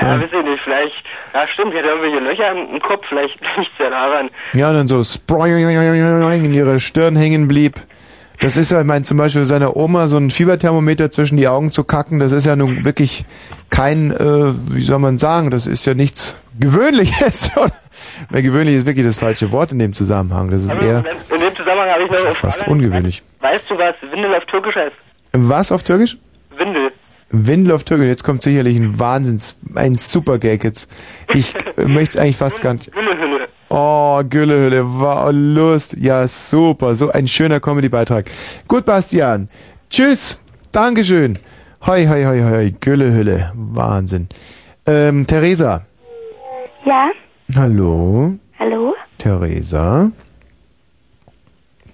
Ja, 0.00 0.20
weiß 0.20 0.24
ich 0.24 0.44
nicht, 0.44 0.60
vielleicht, 0.64 1.04
ja 1.32 1.46
stimmt, 1.52 1.72
die 1.72 1.78
hat 1.78 1.84
irgendwelche 1.84 2.18
Löcher 2.18 2.50
im, 2.52 2.80
Kopf, 2.80 3.04
vielleicht 3.08 3.38
liegt 3.58 3.78
ja 3.78 3.90
daran. 3.90 4.30
Ja, 4.54 4.70
und 4.70 4.74
dann 4.76 4.88
so 4.88 5.02
in 6.44 6.54
ihre 6.54 6.80
Stirn 6.80 7.16
hängen 7.16 7.46
blieb. 7.46 7.80
Das 8.40 8.56
ist 8.56 8.72
ja, 8.72 8.80
ich 8.80 8.86
meine, 8.86 9.04
zum 9.04 9.18
Beispiel 9.18 9.44
seiner 9.44 9.76
Oma 9.76 10.08
so 10.08 10.16
ein 10.16 10.30
Fieberthermometer 10.30 11.10
zwischen 11.10 11.36
die 11.36 11.46
Augen 11.48 11.70
zu 11.70 11.84
kacken, 11.84 12.18
das 12.18 12.32
ist 12.32 12.46
ja 12.46 12.56
nun 12.56 12.84
wirklich 12.84 13.24
kein, 13.70 14.10
äh, 14.10 14.52
wie 14.74 14.80
soll 14.80 14.98
man 14.98 15.18
sagen, 15.18 15.50
das 15.50 15.66
ist 15.66 15.86
ja 15.86 15.94
nichts 15.94 16.36
Gewöhnliches. 16.58 17.50
Weil 18.30 18.42
gewöhnlich 18.42 18.76
ist 18.76 18.86
wirklich 18.86 19.06
das 19.06 19.16
falsche 19.16 19.50
Wort 19.52 19.72
in 19.72 19.78
dem 19.78 19.92
Zusammenhang. 19.92 20.50
Das 20.50 20.62
ist 20.64 20.74
eher 20.74 20.98
In 20.98 21.40
dem 21.40 21.56
Zusammenhang 21.56 21.88
habe 21.90 22.04
ich 22.04 22.10
noch 22.10 22.24
eine 22.24 22.34
fast 22.34 22.58
Frage. 22.60 22.70
ungewöhnlich. 22.70 23.22
Weißt 23.40 23.70
du, 23.70 23.78
was 23.78 23.94
Windel 24.12 24.34
auf 24.34 24.44
Türkisch 24.46 24.74
heißt? 24.76 24.96
Was 25.32 25.72
auf 25.72 25.82
Türkisch? 25.82 26.16
Windel. 26.56 26.92
Windel 27.30 27.72
auf 27.72 27.84
Türkisch. 27.84 28.06
Jetzt 28.06 28.24
kommt 28.24 28.42
sicherlich 28.42 28.76
ein 28.76 28.98
Wahnsinns, 28.98 29.60
ein 29.74 29.96
super 29.96 30.38
Gag 30.38 30.62
jetzt. 30.64 30.90
Ich 31.32 31.54
äh, 31.76 31.84
möchte 31.86 32.16
es 32.18 32.22
eigentlich 32.22 32.36
fast 32.36 32.60
gar 32.60 32.74
nicht. 32.74 32.92
Güllehülle. 32.92 33.48
Oh, 33.70 34.22
Güllehülle, 34.28 35.00
war 35.00 35.32
Lust. 35.32 35.96
Ja, 35.98 36.28
super. 36.28 36.94
So 36.94 37.10
ein 37.10 37.26
schöner 37.26 37.58
Comedy-Beitrag. 37.60 38.26
Gut, 38.68 38.84
Bastian. 38.84 39.48
Tschüss. 39.90 40.40
Dankeschön. 40.70 41.38
Hoi, 41.86 42.06
hoi, 42.06 42.24
hoi, 42.24 42.40
hoi. 42.42 42.74
Güllehülle. 42.80 43.52
Wahnsinn. 43.54 44.28
Ähm, 44.86 45.26
Theresa. 45.26 45.84
Ja, 46.84 47.10
Hallo. 47.54 48.34
hallo? 48.58 48.94
Theresa. 49.18 50.10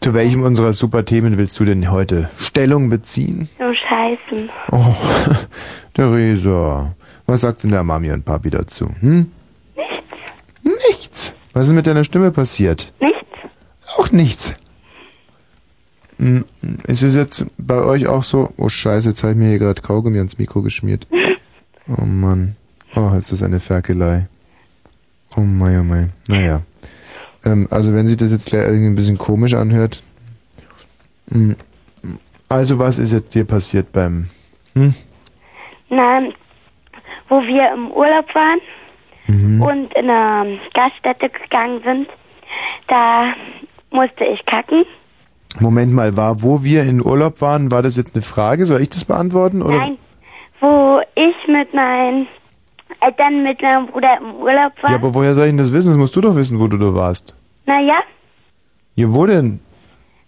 Zu 0.01 0.15
welchem 0.15 0.43
unserer 0.43 0.73
super 0.73 1.05
Themen 1.05 1.37
willst 1.37 1.59
du 1.61 1.65
denn 1.65 1.91
heute 1.91 2.31
Stellung 2.39 2.89
beziehen? 2.89 3.49
Oh, 3.59 3.73
Scheißen. 3.75 4.49
Oh, 4.73 4.95
Theresa. 5.95 6.95
Was 7.27 7.43
sagt 7.43 7.63
denn 7.63 7.71
der 7.71 7.85
Mami 7.85 8.11
und 8.11 8.25
Papi 8.25 8.51
dazu? 8.51 8.89
Hm? 9.01 9.31
Nichts. 9.77 10.89
Nichts. 10.89 11.35
Was 11.53 11.69
ist 11.69 11.75
mit 11.75 11.87
deiner 11.87 12.05
Stimme 12.05 12.31
passiert? 12.31 12.93
Nichts. 13.01 13.19
Auch 13.99 14.11
nichts. 14.11 14.55
Hm, 16.19 16.45
Ist 16.87 17.03
es 17.03 17.15
jetzt 17.17 17.47
bei 17.59 17.83
euch 17.83 18.07
auch 18.07 18.23
so? 18.23 18.53
Oh 18.57 18.69
Scheiße, 18.69 19.11
jetzt 19.11 19.23
habe 19.23 19.33
ich 19.33 19.39
mir 19.39 19.49
hier 19.51 19.59
gerade 19.59 19.83
Kaugummi 19.83 20.19
ans 20.19 20.39
Mikro 20.39 20.63
geschmiert. 20.63 21.07
Oh 21.89 22.05
Mann. 22.05 22.55
Oh, 22.95 23.11
jetzt 23.15 23.33
ist 23.33 23.41
das 23.41 23.43
eine 23.43 23.59
Ferkelei. 23.59 24.29
Oh 25.37 25.41
mei, 25.41 25.79
oh 25.81 25.85
mei. 25.85 26.09
Naja. 26.29 26.63
Ähm, 27.45 27.67
also 27.71 27.95
wenn 27.95 28.07
sich 28.07 28.17
das 28.17 28.33
jetzt 28.33 28.47
gleich 28.47 28.63
irgendwie 28.63 28.87
ein 28.87 28.95
bisschen 28.95 29.19
komisch 29.19 29.55
anhört. 29.55 30.03
Hm. 31.31 31.57
Also 32.49 32.79
was 32.79 32.99
ist 32.99 33.13
jetzt 33.13 33.35
dir 33.35 33.45
passiert 33.45 33.93
beim... 33.93 34.25
Hm? 34.75 34.95
Na, 35.89 36.21
wo 37.29 37.41
wir 37.43 37.73
im 37.73 37.91
Urlaub 37.93 38.27
waren 38.35 38.61
Mhm. 39.31 39.63
und 39.63 39.95
in 39.95 40.11
eine 40.11 40.59
Gaststätte 40.75 41.29
gegangen 41.29 41.81
sind. 41.85 42.09
Da 42.89 43.33
musste 43.91 44.25
ich 44.25 44.45
kacken. 44.47 44.85
Moment 45.61 45.93
mal, 45.93 46.17
war, 46.17 46.43
wo 46.43 46.65
wir 46.65 46.83
in 46.83 47.05
Urlaub 47.05 47.41
waren, 47.41 47.71
war 47.71 47.83
das 47.83 47.97
jetzt 47.97 48.15
eine 48.15 48.23
Frage? 48.23 48.67
Soll 48.67 48.81
ich 48.81 48.91
das 48.91 49.05
beantworten? 49.05 49.63
Oder? 49.63 49.79
Nein, 49.79 49.99
wo 50.61 51.01
ich 51.15 51.35
mit 51.49 51.73
meinen 51.75 52.27
Eltern, 53.01 53.43
mit 53.43 53.61
meinem 53.63 53.87
Bruder 53.87 54.19
im 54.21 54.35
Urlaub 54.37 54.73
war. 54.83 54.91
Ja, 54.91 54.97
aber 54.97 55.15
woher 55.15 55.35
soll 55.35 55.47
ich 55.47 55.51
denn 55.51 55.59
das 55.59 55.73
wissen? 55.73 55.89
Das 55.91 55.97
musst 55.99 56.15
du 56.17 56.21
doch 56.21 56.37
wissen, 56.37 56.59
wo 56.61 56.67
du 56.69 56.77
da 56.79 56.95
warst. 56.95 57.35
naja, 57.67 58.01
Ja, 58.95 59.13
wo 59.13 59.27
denn? 59.27 59.61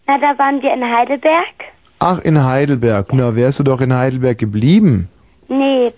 na 0.06 0.18
da 0.18 0.36
waren 0.38 0.60
wir 0.62 0.72
in 0.72 0.82
Heidelberg. 0.84 1.54
Ach, 1.98 2.18
in 2.20 2.42
Heidelberg. 2.44 3.12
Na, 3.12 3.34
wärst 3.36 3.60
du 3.60 3.62
doch 3.64 3.80
in 3.80 3.94
Heidelberg 3.94 4.36
geblieben. 4.38 5.08
Nee. 5.48 5.92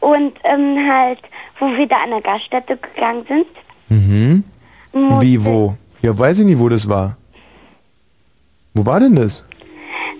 Und 0.00 0.32
ähm, 0.44 0.76
halt, 0.90 1.20
wo 1.60 1.66
wir 1.66 1.86
da 1.86 1.96
an 2.02 2.10
der 2.10 2.20
Gaststätte 2.22 2.76
gegangen 2.76 3.24
sind. 3.28 3.46
Mhm. 3.88 4.44
musste- 4.92 5.22
Wie, 5.26 5.44
wo? 5.44 5.76
Ja, 6.00 6.18
weiß 6.18 6.40
ich 6.40 6.46
nicht, 6.46 6.58
wo 6.58 6.68
das 6.68 6.88
war. 6.88 7.16
Wo 8.74 8.84
war 8.84 8.98
denn 8.98 9.14
das? 9.14 9.46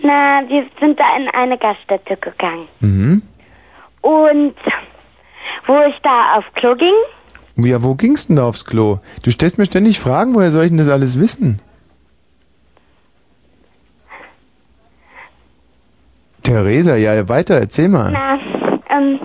Na, 0.04 0.42
wir 0.48 0.66
sind 0.80 0.98
da 1.00 1.04
in 1.16 1.28
eine 1.30 1.58
Gaststätte 1.58 2.16
gegangen. 2.16 2.68
Mhm. 2.80 3.22
Und 4.02 4.54
wo 5.66 5.80
ich 5.88 5.94
da 6.02 6.34
auf 6.36 6.44
Klo 6.54 6.74
ging, 6.74 6.94
Ja, 7.56 7.82
wo 7.82 7.94
gingst 7.94 8.28
denn 8.28 8.36
da 8.36 8.44
aufs 8.46 8.64
Klo? 8.64 8.98
Du 9.24 9.30
stellst 9.30 9.58
mir 9.58 9.66
ständig 9.66 9.98
Fragen, 10.00 10.34
woher 10.34 10.50
soll 10.50 10.64
ich 10.64 10.70
denn 10.70 10.78
das 10.78 10.88
alles 10.88 11.18
wissen? 11.20 11.60
Theresa, 16.42 16.96
ja, 16.96 17.28
weiter, 17.28 17.54
erzähl 17.60 17.88
mal. 17.88 18.10
na, 18.12 18.38
ähm, 18.90 19.20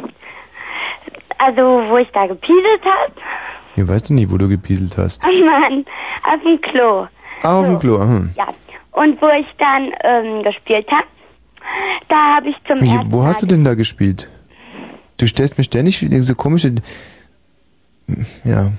also 1.40 1.62
wo 1.90 1.98
ich 1.98 2.10
da 2.14 2.28
gepieselt 2.28 2.82
hab, 2.86 3.12
Ich 3.76 3.88
weiß 3.88 4.04
doch 4.04 4.10
nicht, 4.12 4.32
wo 4.32 4.38
du 4.38 4.48
gepieselt 4.48 4.98
hast. 4.98 5.24
oh 5.28 5.46
Mann, 5.46 5.86
auf 6.32 6.42
dem 6.44 6.62
Klo. 6.62 7.08
Ah, 7.42 7.60
auf 7.60 7.66
dem 7.66 7.80
Klo, 7.80 7.98
aha. 7.98 8.22
Ja. 8.36 8.48
Und 8.92 9.22
wo 9.22 9.28
ich 9.30 9.48
dann 9.58 9.92
ähm, 10.04 10.44
gespielt 10.44 10.88
hab, 10.92 11.06
da 12.10 12.36
habe 12.36 12.50
ich 12.50 12.56
zum 12.68 12.82
Wie, 12.82 12.90
ersten 12.90 13.12
wo 13.12 13.24
hast 13.26 13.42
du 13.42 13.46
denn 13.46 13.64
da 13.64 13.74
gespielt? 13.76 14.30
Du 15.18 15.28
stellst 15.28 15.58
mir 15.58 15.64
ständig 15.64 15.98
so 16.00 16.36
komische... 16.36 16.76
Ja, 18.46 18.72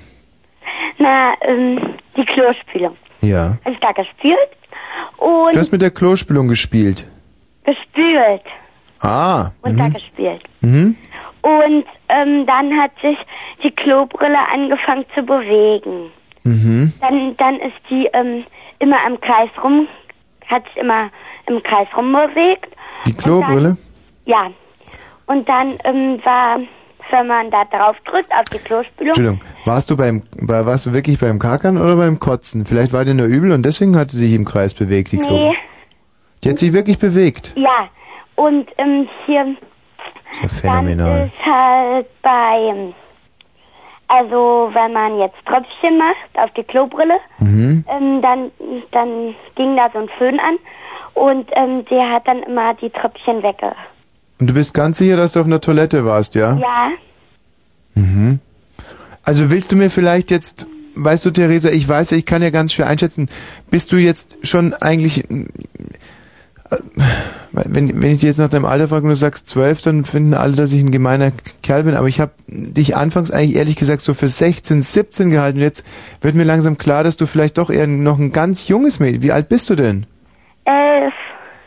na, 0.97 1.33
ähm, 1.41 1.79
die 2.17 2.25
Klospülung. 2.25 2.97
ja. 3.21 3.57
Habe 3.63 3.73
ich 3.73 3.79
da 3.79 3.91
gespielt 3.91 4.37
und 5.17 5.53
Du 5.55 5.59
hast 5.59 5.71
mit 5.71 5.81
der 5.81 5.91
Klospülung 5.91 6.47
gespielt. 6.47 7.05
gespült 7.63 8.41
Ah. 9.01 9.51
und 9.61 9.77
da 9.79 9.83
Mhm. 9.87 9.93
gespielt. 9.93 10.43
Mhm. 10.61 10.95
Und 11.41 11.85
ähm, 12.09 12.45
dann 12.47 12.73
hat 12.77 12.91
sich 13.01 13.17
die 13.63 13.71
Klobrille 13.71 14.37
angefangen 14.51 15.05
zu 15.15 15.21
bewegen. 15.23 16.11
Mhm. 16.43 16.91
Dann, 16.99 17.37
dann 17.37 17.55
ist 17.59 17.77
die 17.89 18.09
ähm, 18.13 18.43
immer 18.79 18.97
im 19.07 19.21
Kreis 19.21 19.49
rum, 19.63 19.87
hat 20.47 20.63
sich 20.65 20.77
immer 20.77 21.09
im 21.47 21.61
Kreis 21.63 21.87
rumbewegt. 21.95 22.67
Die 23.05 23.13
Klobrille? 23.13 23.77
Ja. 24.25 24.49
Und 25.29 25.47
dann 25.47 25.77
ähm, 25.83 26.19
war, 26.23 26.59
wenn 27.11 27.27
man 27.27 27.49
da 27.51 27.63
drauf 27.65 27.95
drückt 28.05 28.31
auf 28.33 28.45
die 28.51 28.57
Klospülung, 28.57 29.09
Entschuldigung, 29.13 29.39
warst 29.65 29.89
du 29.91 29.95
beim, 29.95 30.23
war, 30.39 30.65
warst 30.65 30.87
du 30.87 30.93
wirklich 30.93 31.19
beim 31.19 31.37
Kakern 31.39 31.77
oder 31.77 31.95
beim 31.95 32.19
Kotzen? 32.19 32.65
Vielleicht 32.65 32.93
war 32.93 33.05
dir 33.05 33.13
nur 33.13 33.27
übel 33.27 33.51
und 33.51 33.63
deswegen 33.63 33.95
hat 33.95 34.09
sie 34.11 34.17
sich 34.17 34.33
im 34.33 34.43
Kreis 34.45 34.73
bewegt, 34.73 35.11
die 35.11 35.17
nee, 35.17 35.25
Klobrille. 35.27 35.55
Die 36.43 36.49
hat 36.49 36.57
sich 36.57 36.73
wirklich 36.73 36.97
bewegt. 36.99 37.53
ja. 37.55 37.87
Und 38.35 38.69
ähm, 38.77 39.07
hier 39.25 39.55
Das 40.41 40.51
ist 40.53 40.63
ja 40.63 40.71
phänomenal. 40.71 41.25
ist 41.27 41.45
halt 41.45 42.07
bei, 42.21 42.93
also 44.07 44.69
wenn 44.73 44.93
man 44.93 45.19
jetzt 45.19 45.35
Tröpfchen 45.45 45.97
macht 45.97 46.43
auf 46.43 46.49
die 46.55 46.63
Klobrille, 46.63 47.17
Mhm. 47.39 47.83
ähm, 47.87 48.21
dann, 48.21 48.51
dann 48.91 49.35
ging 49.55 49.75
da 49.75 49.89
so 49.93 49.99
ein 49.99 50.09
Föhn 50.17 50.39
an 50.39 50.57
und 51.13 51.49
ähm, 51.55 51.85
der 51.85 52.09
hat 52.13 52.27
dann 52.27 52.41
immer 52.43 52.73
die 52.75 52.89
Tröpfchen 52.89 53.43
wegge... 53.43 53.73
Und 54.39 54.47
du 54.47 54.53
bist 54.53 54.73
ganz 54.73 54.97
sicher, 54.97 55.17
dass 55.17 55.33
du 55.33 55.41
auf 55.41 55.45
einer 55.45 55.61
Toilette 55.61 56.05
warst, 56.05 56.35
ja? 56.35 56.57
Ja, 56.57 56.89
Mhm. 57.99 58.39
Also 59.23 59.49
willst 59.49 59.71
du 59.71 59.75
mir 59.75 59.89
vielleicht 59.89 60.31
jetzt, 60.31 60.67
weißt 60.95 61.25
du, 61.25 61.31
Theresa, 61.31 61.69
ich 61.69 61.87
weiß, 61.87 62.13
ich 62.13 62.25
kann 62.25 62.41
ja 62.41 62.49
ganz 62.49 62.73
schwer 62.73 62.87
einschätzen, 62.87 63.29
bist 63.69 63.91
du 63.91 63.97
jetzt 63.97 64.37
schon 64.43 64.73
eigentlich, 64.73 65.29
äh, 65.29 65.45
wenn, 67.51 68.01
wenn 68.01 68.11
ich 68.11 68.19
dich 68.19 68.23
jetzt 68.27 68.37
nach 68.37 68.49
deinem 68.49 68.65
Alter 68.65 68.87
frage 68.87 69.03
und 69.03 69.09
du 69.09 69.15
sagst 69.15 69.49
zwölf, 69.49 69.81
dann 69.81 70.05
finden 70.05 70.33
alle, 70.33 70.55
dass 70.55 70.71
ich 70.71 70.81
ein 70.81 70.91
gemeiner 70.91 71.31
Kerl 71.61 71.83
bin, 71.83 71.95
aber 71.95 72.07
ich 72.07 72.19
habe 72.19 72.31
dich 72.47 72.95
anfangs 72.95 73.31
eigentlich 73.31 73.55
ehrlich 73.55 73.75
gesagt 73.75 74.01
so 74.01 74.13
für 74.13 74.27
16, 74.27 74.81
17 74.81 75.29
gehalten 75.29 75.57
und 75.57 75.63
jetzt 75.63 75.83
wird 76.21 76.35
mir 76.35 76.43
langsam 76.43 76.77
klar, 76.77 77.03
dass 77.03 77.17
du 77.17 77.25
vielleicht 77.25 77.57
doch 77.57 77.69
eher 77.69 77.87
noch 77.87 78.19
ein 78.19 78.31
ganz 78.31 78.67
junges 78.67 78.99
Mädchen, 78.99 79.21
wie 79.21 79.31
alt 79.31 79.49
bist 79.49 79.69
du 79.69 79.75
denn? 79.75 80.05
elf. 80.65 81.13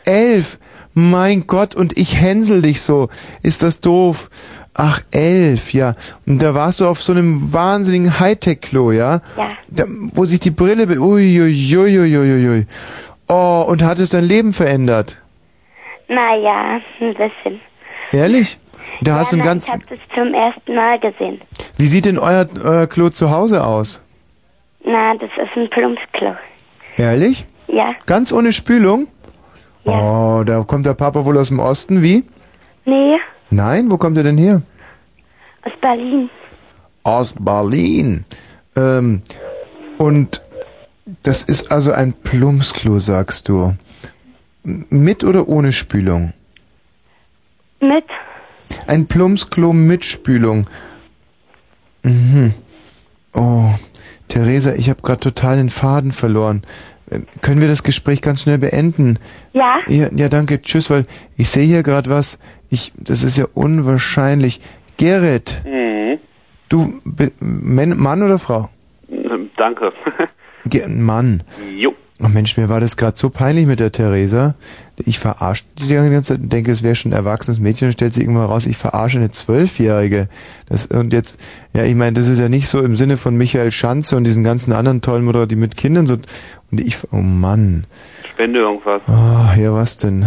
Elf. 0.05 0.59
Mein 0.93 1.47
Gott, 1.47 1.75
und 1.75 1.97
ich 1.97 2.19
hänsel 2.21 2.61
dich 2.61 2.81
so. 2.81 3.09
Ist 3.41 3.63
das 3.63 3.79
doof? 3.79 4.29
Ach, 4.75 5.01
elf, 5.11 5.73
ja. 5.73 5.95
Und 6.25 6.41
da 6.41 6.53
warst 6.53 6.79
du 6.79 6.87
auf 6.87 7.01
so 7.01 7.13
einem 7.13 7.53
wahnsinnigen 7.53 8.19
Hightech-Klo, 8.19 8.91
ja? 8.91 9.21
Ja. 9.37 9.49
Da, 9.69 9.85
wo 10.13 10.25
sich 10.25 10.39
die 10.39 10.51
Brille... 10.51 10.87
Be 10.87 10.99
Uiuiuiuiui. 10.99 12.65
Oh, 13.27 13.65
und 13.67 13.83
hat 13.83 13.99
es 13.99 14.11
dein 14.11 14.23
Leben 14.23 14.53
verändert? 14.53 15.17
Naja, 16.07 16.79
ein 16.99 17.13
bisschen. 17.13 17.59
Ehrlich? 18.11 18.59
Da 19.01 19.15
hast 19.15 19.31
ja, 19.31 19.37
du 19.37 19.43
ein 19.43 19.45
ganz... 19.45 19.67
Ich 19.67 19.73
habe 19.73 19.83
das 19.89 19.99
zum 20.13 20.33
ersten 20.33 20.75
Mal 20.75 20.99
gesehen. 20.99 21.41
Wie 21.77 21.87
sieht 21.87 22.05
denn 22.05 22.19
euer, 22.19 22.47
euer 22.63 22.87
Klo 22.87 23.09
zu 23.09 23.31
Hause 23.31 23.65
aus? 23.65 24.03
Na, 24.85 25.15
das 25.15 25.29
ist 25.31 25.55
ein 25.55 25.69
Plumpsklo. 25.69 26.35
Ehrlich? 26.97 27.45
Ja. 27.67 27.93
Ganz 28.05 28.31
ohne 28.31 28.53
Spülung? 28.53 29.07
Oh, 29.85 30.43
da 30.45 30.63
kommt 30.63 30.85
der 30.85 30.93
Papa 30.93 31.25
wohl 31.25 31.37
aus 31.37 31.47
dem 31.49 31.59
Osten, 31.59 32.01
wie? 32.01 32.23
Nee, 32.85 33.17
Nein, 33.49 33.89
wo 33.91 33.97
kommt 33.97 34.17
er 34.17 34.23
denn 34.23 34.37
her? 34.37 34.61
aus 35.63 35.71
Berlin. 35.81 36.29
Aus 37.03 37.33
Berlin. 37.37 38.25
Ähm, 38.75 39.21
und 39.97 40.41
das 41.23 41.43
ist 41.43 41.71
also 41.71 41.91
ein 41.91 42.13
Plumpsklo, 42.13 42.99
sagst 42.99 43.47
du. 43.49 43.75
M- 44.65 44.85
Mit 44.89 45.23
oder 45.23 45.47
ohne 45.47 45.71
Spülung? 45.71 46.33
Mit. 47.79 48.05
Ein 48.87 49.07
Plumpsklo 49.07 49.71
mit 49.73 50.03
Spülung. 50.03 50.67
Mhm. 52.03 52.53
Oh, 53.33 53.69
Theresa, 54.27 54.73
ich 54.73 54.89
habe 54.89 55.01
gerade 55.01 55.19
total 55.19 55.57
den 55.57 55.69
Faden 55.69 56.11
verloren. 56.11 56.63
Ähm, 57.13 57.25
Können 57.41 57.61
wir 57.61 57.67
das 57.67 57.83
Gespräch 57.83 58.21
ganz 58.21 58.41
schnell 58.43 58.57
beenden? 58.57 59.19
Ja? 59.53 59.77
Ja, 59.87 60.07
ja 60.15 60.29
danke, 60.29 60.61
tschüss, 60.61 60.89
weil 60.89 61.05
ich 61.37 61.49
sehe 61.49 61.65
hier 61.65 61.83
gerade 61.83 62.09
was. 62.09 62.39
Ich, 62.69 62.91
das 62.97 63.23
ist 63.23 63.37
ja 63.37 63.45
unwahrscheinlich. 63.53 64.61
Gerrit, 64.97 65.61
Mhm. 65.65 66.19
du, 66.69 66.99
Men- 67.39 67.97
Mann 67.97 68.21
oder 68.21 68.37
Frau? 68.39 68.69
Danke. 69.57 69.91
Ge 70.65 70.87
Mann. 70.87 71.43
jo. 71.77 71.93
Oh 72.23 72.27
Mensch, 72.29 72.55
mir 72.57 72.69
war 72.69 72.79
das 72.79 72.95
gerade 72.95 73.17
so 73.17 73.29
peinlich 73.29 73.65
mit 73.65 73.79
der 73.81 73.91
Theresa. 73.91 74.55
Ich 74.97 75.19
verarsche 75.19 75.63
die 75.77 75.87
die 75.87 75.93
ganze 75.95 76.33
Zeit 76.35 76.39
und 76.39 76.53
denke, 76.53 76.71
es 76.71 76.81
wäre 76.83 76.95
schon 76.95 77.11
ein 77.11 77.17
erwachsenes 77.17 77.59
Mädchen 77.59 77.87
und 77.87 77.91
stellt 77.93 78.13
sich 78.13 78.23
irgendwann 78.23 78.45
raus, 78.45 78.65
ich 78.67 78.77
verarsche 78.77 79.17
eine 79.17 79.31
Zwölfjährige. 79.31 80.29
Das, 80.69 80.85
und 80.85 81.11
jetzt, 81.11 81.41
ja, 81.73 81.83
ich 81.83 81.95
meine, 81.95 82.13
das 82.13 82.27
ist 82.29 82.39
ja 82.39 82.47
nicht 82.49 82.67
so 82.67 82.81
im 82.81 82.95
Sinne 82.95 83.17
von 83.17 83.35
Michael 83.35 83.71
Schanze 83.71 84.15
und 84.15 84.23
diesen 84.23 84.43
ganzen 84.43 84.71
anderen 84.73 85.01
tollen 85.01 85.25
Moderatoren, 85.25 85.49
die 85.49 85.55
mit 85.55 85.75
Kindern 85.75 86.05
so, 86.07 86.15
ich, 86.81 86.97
oh 87.11 87.17
Mann. 87.17 87.85
Spende 88.27 88.59
irgendwas. 88.59 89.01
Ah, 89.07 89.53
ja, 89.57 89.73
was 89.73 89.97
denn? 89.97 90.25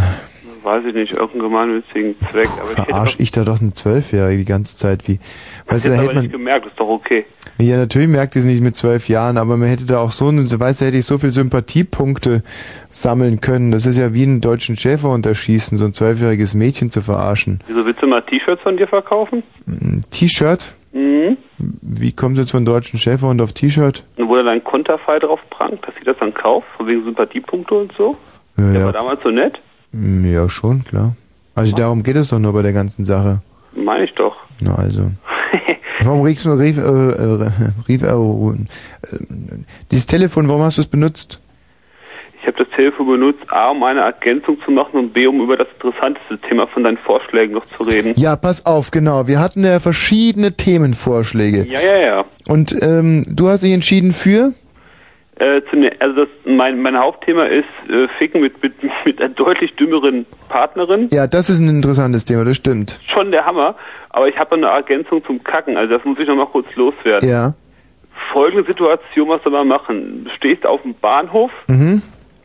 Weiß 0.62 0.84
ich 0.84 0.94
nicht, 0.94 1.12
irgendeinen 1.12 1.42
gemeinnützigen 1.42 2.16
Zweck. 2.30 2.48
Aber 2.60 2.70
ich 2.72 2.78
hätte, 2.78 2.90
Verarsche 2.90 3.22
ich 3.22 3.30
da 3.30 3.44
doch 3.44 3.60
eine 3.60 3.72
Zwölfjährige 3.72 4.38
die 4.38 4.44
ganze 4.44 4.76
Zeit, 4.76 5.06
wie, 5.06 5.20
weißt 5.68 5.86
du, 5.86 5.90
hätte 5.90 5.90
da 5.90 5.94
aber 5.94 6.02
hätte 6.02 6.14
man, 6.14 6.22
nicht 6.24 6.32
gemerkt, 6.32 6.66
ist 6.66 6.78
doch 6.78 6.88
okay. 6.88 7.24
Ja, 7.58 7.76
natürlich 7.76 8.08
merkt 8.08 8.34
ihr 8.34 8.40
es 8.40 8.46
nicht 8.46 8.60
mit 8.60 8.76
zwölf 8.76 9.08
Jahren, 9.08 9.38
aber 9.38 9.56
man 9.56 9.68
hätte 9.68 9.84
da 9.84 10.00
auch 10.00 10.10
so, 10.10 10.26
weißt 10.26 10.80
du, 10.80 10.84
hätte 10.84 10.96
ich 10.98 11.06
so 11.06 11.18
viel 11.18 11.30
Sympathiepunkte 11.30 12.42
sammeln 12.90 13.40
können. 13.40 13.70
Das 13.70 13.86
ist 13.86 13.96
ja 13.96 14.12
wie 14.12 14.24
einen 14.24 14.40
deutschen 14.40 14.76
Schäfer 14.76 15.10
unterschießen, 15.10 15.78
so 15.78 15.84
ein 15.84 15.92
zwölfjähriges 15.92 16.54
Mädchen 16.54 16.90
zu 16.90 17.00
verarschen. 17.00 17.60
Wieso 17.68 17.86
willst 17.86 18.02
du 18.02 18.08
mal 18.08 18.22
T-Shirts 18.22 18.62
von 18.62 18.76
dir 18.76 18.88
verkaufen? 18.88 19.44
Ein 19.68 20.02
T-Shirt? 20.10 20.74
Mhm. 20.92 21.36
Wie 21.58 22.12
kommt 22.12 22.38
jetzt 22.38 22.50
von 22.50 22.64
deutschen 22.64 22.98
Schäferhund 22.98 23.40
auf 23.40 23.52
T-Shirt? 23.52 24.04
Konterfei 24.96 25.18
drauf 25.18 25.40
prangt, 25.50 25.86
dass 25.86 25.94
sie 25.98 26.04
das 26.04 26.16
dann 26.18 26.32
kauft, 26.32 26.66
von 26.76 26.86
wegen 26.86 27.04
Sympathiepunkte 27.04 27.74
und 27.74 27.92
so? 27.96 28.16
Ja, 28.56 28.72
Der 28.72 28.80
ja. 28.80 28.86
war 28.86 28.92
damals 28.92 29.22
so 29.22 29.30
nett? 29.30 29.58
Mm, 29.92 30.24
ja, 30.32 30.48
schon, 30.48 30.84
klar. 30.84 31.14
Also 31.54 31.76
darum 31.76 32.02
geht 32.02 32.16
es 32.16 32.28
doch 32.28 32.38
nur 32.38 32.52
bei 32.52 32.62
der 32.62 32.72
ganzen 32.72 33.04
Sache. 33.04 33.40
Meine 33.74 34.04
ich 34.04 34.14
doch. 34.14 34.36
Na 34.60 34.74
also. 34.74 35.10
Warum 36.00 36.22
riefst 36.22 36.44
du, 36.44 36.50
rief, 36.50 36.78
äh, 36.78 36.80
äh, 36.80 37.50
rief, 37.88 38.02
äh, 38.02 38.06
äh, 38.06 38.56
dieses 39.90 40.06
Telefon, 40.06 40.48
warum 40.48 40.62
hast 40.62 40.76
du 40.78 40.82
es 40.82 40.86
benutzt? 40.86 41.42
Ich 42.40 42.46
habe 42.46 42.58
das 42.62 42.68
Telefon 42.76 43.06
benutzt, 43.06 43.40
A, 43.48 43.70
um 43.70 43.82
eine 43.82 44.00
Ergänzung 44.00 44.58
zu 44.64 44.70
machen 44.70 44.98
und 44.98 45.12
B, 45.12 45.26
um 45.26 45.40
über 45.40 45.56
das 45.56 45.66
interessanteste 45.74 46.38
Thema 46.48 46.66
von 46.68 46.84
deinen 46.84 46.98
Vorschlägen 46.98 47.54
noch 47.54 47.66
zu 47.76 47.82
reden. 47.82 48.12
Ja, 48.16 48.36
pass 48.36 48.64
auf, 48.66 48.90
genau. 48.90 49.26
Wir 49.26 49.40
hatten 49.40 49.64
ja 49.64 49.80
verschiedene 49.80 50.52
Themenvorschläge. 50.52 51.66
Ja, 51.68 51.80
ja, 51.80 52.00
ja. 52.00 52.24
Und 52.48 52.74
ähm, 52.82 53.24
du 53.28 53.48
hast 53.48 53.62
dich 53.62 53.72
entschieden 53.72 54.12
für? 54.12 54.52
Äh, 55.38 55.60
zune- 55.70 55.92
also 56.00 56.20
das, 56.24 56.28
mein, 56.46 56.80
mein 56.80 56.96
Hauptthema 56.98 57.44
ist 57.44 57.64
äh, 57.90 58.08
Ficken 58.18 58.40
mit, 58.40 58.62
mit, 58.62 58.72
mit 59.04 59.20
einer 59.20 59.34
deutlich 59.34 59.74
dümmeren 59.76 60.24
Partnerin. 60.48 61.08
Ja, 61.12 61.26
das 61.26 61.50
ist 61.50 61.60
ein 61.60 61.68
interessantes 61.68 62.24
Thema, 62.24 62.44
das 62.44 62.56
stimmt. 62.56 62.98
Schon 63.12 63.30
der 63.32 63.44
Hammer. 63.44 63.74
Aber 64.10 64.28
ich 64.28 64.38
habe 64.38 64.54
eine 64.54 64.66
Ergänzung 64.66 65.22
zum 65.26 65.44
Kacken. 65.44 65.76
Also 65.76 65.94
das 65.94 66.04
muss 66.06 66.18
ich 66.18 66.26
noch 66.26 66.36
mal 66.36 66.46
kurz 66.46 66.66
loswerden. 66.74 67.28
Ja. 67.28 67.52
Folgende 68.32 68.64
Situation, 68.66 69.28
was 69.28 69.42
soll 69.42 69.52
man 69.52 69.68
machen? 69.68 70.24
Du 70.24 70.30
stehst 70.36 70.64
auf 70.64 70.80
dem 70.82 70.94
Bahnhof, 70.94 71.50
Mhm. 71.66 72.00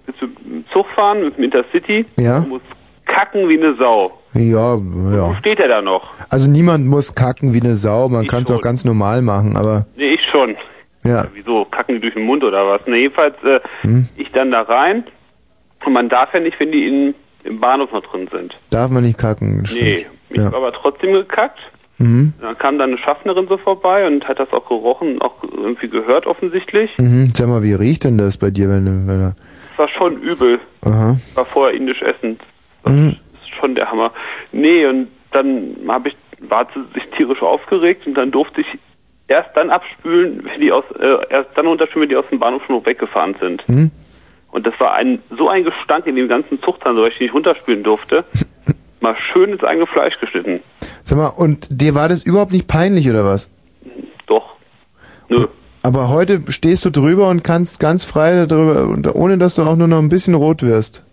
willst 0.05 0.21
du 0.21 0.27
mit 0.27 0.39
dem 0.45 0.65
Zug 0.73 0.87
fahren, 0.87 1.21
mit 1.23 1.37
dem 1.37 1.45
Intercity, 1.45 2.05
Ja. 2.17 2.41
musst 2.41 2.65
kacken 3.05 3.47
wie 3.47 3.57
eine 3.57 3.73
Sau. 3.75 4.11
Ja, 4.33 4.77
Wo 4.79 5.15
ja. 5.31 5.35
steht 5.39 5.59
er 5.59 5.67
da 5.69 5.81
noch? 5.81 6.09
Also 6.29 6.49
niemand 6.49 6.85
muss 6.87 7.15
kacken 7.15 7.53
wie 7.53 7.61
eine 7.61 7.75
Sau, 7.75 8.09
man 8.09 8.27
kann 8.27 8.43
es 8.43 8.51
auch 8.51 8.61
ganz 8.61 8.83
normal 8.85 9.21
machen, 9.21 9.55
aber 9.55 9.85
Nee, 9.95 10.13
ich 10.15 10.21
schon. 10.29 10.55
Ja. 11.03 11.25
Wieso? 11.33 11.65
Kacken 11.65 11.95
die 11.95 12.01
durch 12.01 12.13
den 12.13 12.23
Mund 12.23 12.43
oder 12.43 12.67
was? 12.67 12.85
Ne, 12.87 12.97
jedenfalls, 12.97 13.35
äh, 13.43 13.59
Hm. 13.81 14.07
ich 14.17 14.31
dann 14.31 14.51
da 14.51 14.61
rein. 14.61 15.03
Und 15.85 15.93
man 15.93 16.09
darf 16.09 16.33
ja 16.33 16.39
nicht, 16.39 16.59
wenn 16.59 16.71
die 16.71 16.87
in, 16.87 17.15
im 17.43 17.59
Bahnhof 17.59 17.91
noch 17.91 18.03
drin 18.03 18.27
sind. 18.31 18.55
Darf 18.69 18.91
man 18.91 19.03
nicht 19.03 19.17
kacken. 19.17 19.63
das 19.63 19.73
Nee, 19.73 19.97
stimmt. 19.97 20.13
ich 20.29 20.37
Ja. 20.37 20.45
habe 20.45 20.57
aber 20.57 20.73
trotzdem 20.73 21.13
gekackt. 21.13 21.59
Mhm. 21.97 22.33
Dann 22.41 22.57
kam 22.57 22.77
dann 22.79 22.89
eine 22.91 22.97
Schaffnerin 22.99 23.47
so 23.47 23.57
vorbei 23.57 24.07
und 24.07 24.27
hat 24.27 24.39
das 24.39 24.51
auch 24.53 24.67
gerochen 24.67 25.21
auch 25.21 25.35
irgendwie 25.43 25.87
gehört 25.87 26.25
offensichtlich. 26.25 26.89
Mhm. 26.97 27.31
Sag 27.35 27.47
mal, 27.47 27.61
wie 27.63 27.73
riecht 27.73 28.03
denn 28.05 28.17
das 28.17 28.37
bei 28.37 28.49
dir, 28.49 28.69
wenn 28.69 28.85
du, 28.85 28.91
wenn 29.07 29.21
er. 29.21 29.35
Es 29.73 29.77
war 29.79 29.87
schon 29.89 30.17
übel. 30.17 30.59
Aha. 30.83 31.15
War 31.35 31.45
vorher 31.45 31.75
indisch 31.77 32.01
essen. 32.01 32.39
Mhm. 32.85 33.17
Das 33.33 33.41
ist 33.43 33.55
schon 33.59 33.75
der 33.75 33.89
Hammer. 33.91 34.11
Nee, 34.51 34.85
und 34.87 35.07
dann 35.31 35.75
habe 35.87 36.09
ich, 36.09 36.15
war 36.49 36.67
sie 36.73 36.81
sich 36.93 37.07
tierisch 37.15 37.41
aufgeregt 37.43 38.05
und 38.07 38.15
dann 38.15 38.31
durfte 38.31 38.61
ich 38.61 38.67
erst 39.31 39.55
dann 39.55 39.69
abspülen, 39.69 40.43
wenn 40.43 40.61
die 40.61 40.71
aus, 40.71 40.83
äh, 40.99 41.17
erst 41.29 41.49
dann 41.55 41.67
unterspülen, 41.67 42.03
wenn 42.03 42.09
die 42.09 42.15
aus 42.17 42.29
dem 42.29 42.39
Bahnhof 42.39 42.61
schon 42.65 42.85
weggefahren 42.85 43.35
sind. 43.39 43.67
Mhm. 43.67 43.91
Und 44.51 44.67
das 44.67 44.73
war 44.79 44.93
ein, 44.93 45.19
so 45.37 45.47
ein 45.47 45.63
Gestank 45.63 46.05
in 46.05 46.15
dem 46.15 46.27
ganzen 46.27 46.59
so 46.61 46.73
dass 46.81 47.13
ich 47.13 47.19
nicht 47.19 47.33
runterspülen 47.33 47.83
durfte. 47.83 48.25
Mal 48.99 49.15
schön 49.31 49.51
ins 49.51 49.63
eigene 49.63 49.87
Fleisch 49.87 50.19
geschnitten. 50.19 50.59
Sag 51.03 51.17
mal, 51.17 51.27
und 51.29 51.67
dir 51.71 51.95
war 51.95 52.09
das 52.09 52.23
überhaupt 52.23 52.51
nicht 52.51 52.67
peinlich 52.67 53.09
oder 53.09 53.25
was? 53.25 53.49
Doch. 54.27 54.55
Nö. 55.29 55.47
Aber 55.81 56.09
heute 56.09 56.43
stehst 56.51 56.85
du 56.85 56.91
drüber 56.91 57.29
und 57.29 57.43
kannst 57.43 57.79
ganz 57.79 58.05
frei 58.05 58.45
darüber, 58.45 58.87
und 58.87 59.07
ohne 59.15 59.39
dass 59.39 59.55
du 59.55 59.63
auch 59.63 59.75
nur 59.75 59.87
noch 59.87 59.97
ein 59.97 60.09
bisschen 60.09 60.35
rot 60.35 60.61
wirst. 60.61 61.03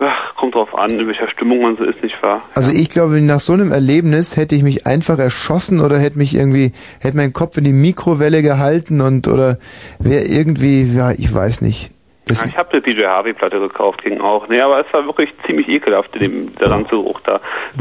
Ach, 0.00 0.34
kommt 0.36 0.54
drauf 0.54 0.74
an, 0.74 0.90
in 0.90 1.06
welcher 1.06 1.28
Stimmung 1.30 1.62
man 1.62 1.76
so 1.76 1.84
ist, 1.84 2.02
nicht 2.02 2.20
wahr? 2.20 2.42
Also 2.54 2.72
ich 2.72 2.88
glaube, 2.88 3.20
nach 3.20 3.40
so 3.40 3.52
einem 3.52 3.70
Erlebnis 3.70 4.36
hätte 4.36 4.56
ich 4.56 4.62
mich 4.62 4.86
einfach 4.86 5.18
erschossen 5.18 5.80
oder 5.80 5.98
hätte 5.98 6.18
mich 6.18 6.34
irgendwie, 6.34 6.72
hätte 7.00 7.16
meinen 7.16 7.32
Kopf 7.32 7.56
in 7.56 7.64
die 7.64 7.72
Mikrowelle 7.72 8.42
gehalten 8.42 9.00
und 9.00 9.28
oder 9.28 9.58
wäre 10.00 10.24
irgendwie, 10.24 10.82
ja, 10.82 11.12
ich 11.12 11.32
weiß 11.32 11.60
nicht. 11.60 11.93
Ja, 12.26 12.36
ich 12.46 12.56
habe 12.56 12.70
eine 12.72 12.80
DJ 12.80 13.02
Harvey-Platte 13.04 13.60
gekauft, 13.60 14.02
ging 14.02 14.18
auch. 14.20 14.48
Nee, 14.48 14.58
aber 14.60 14.80
es 14.80 14.86
war 14.94 15.04
wirklich 15.04 15.28
ziemlich 15.46 15.68
ekelhaft, 15.68 16.14
in 16.16 16.20
dem, 16.20 16.54
der 16.56 16.70
Ranzgeruch 16.70 17.20
da. 17.20 17.38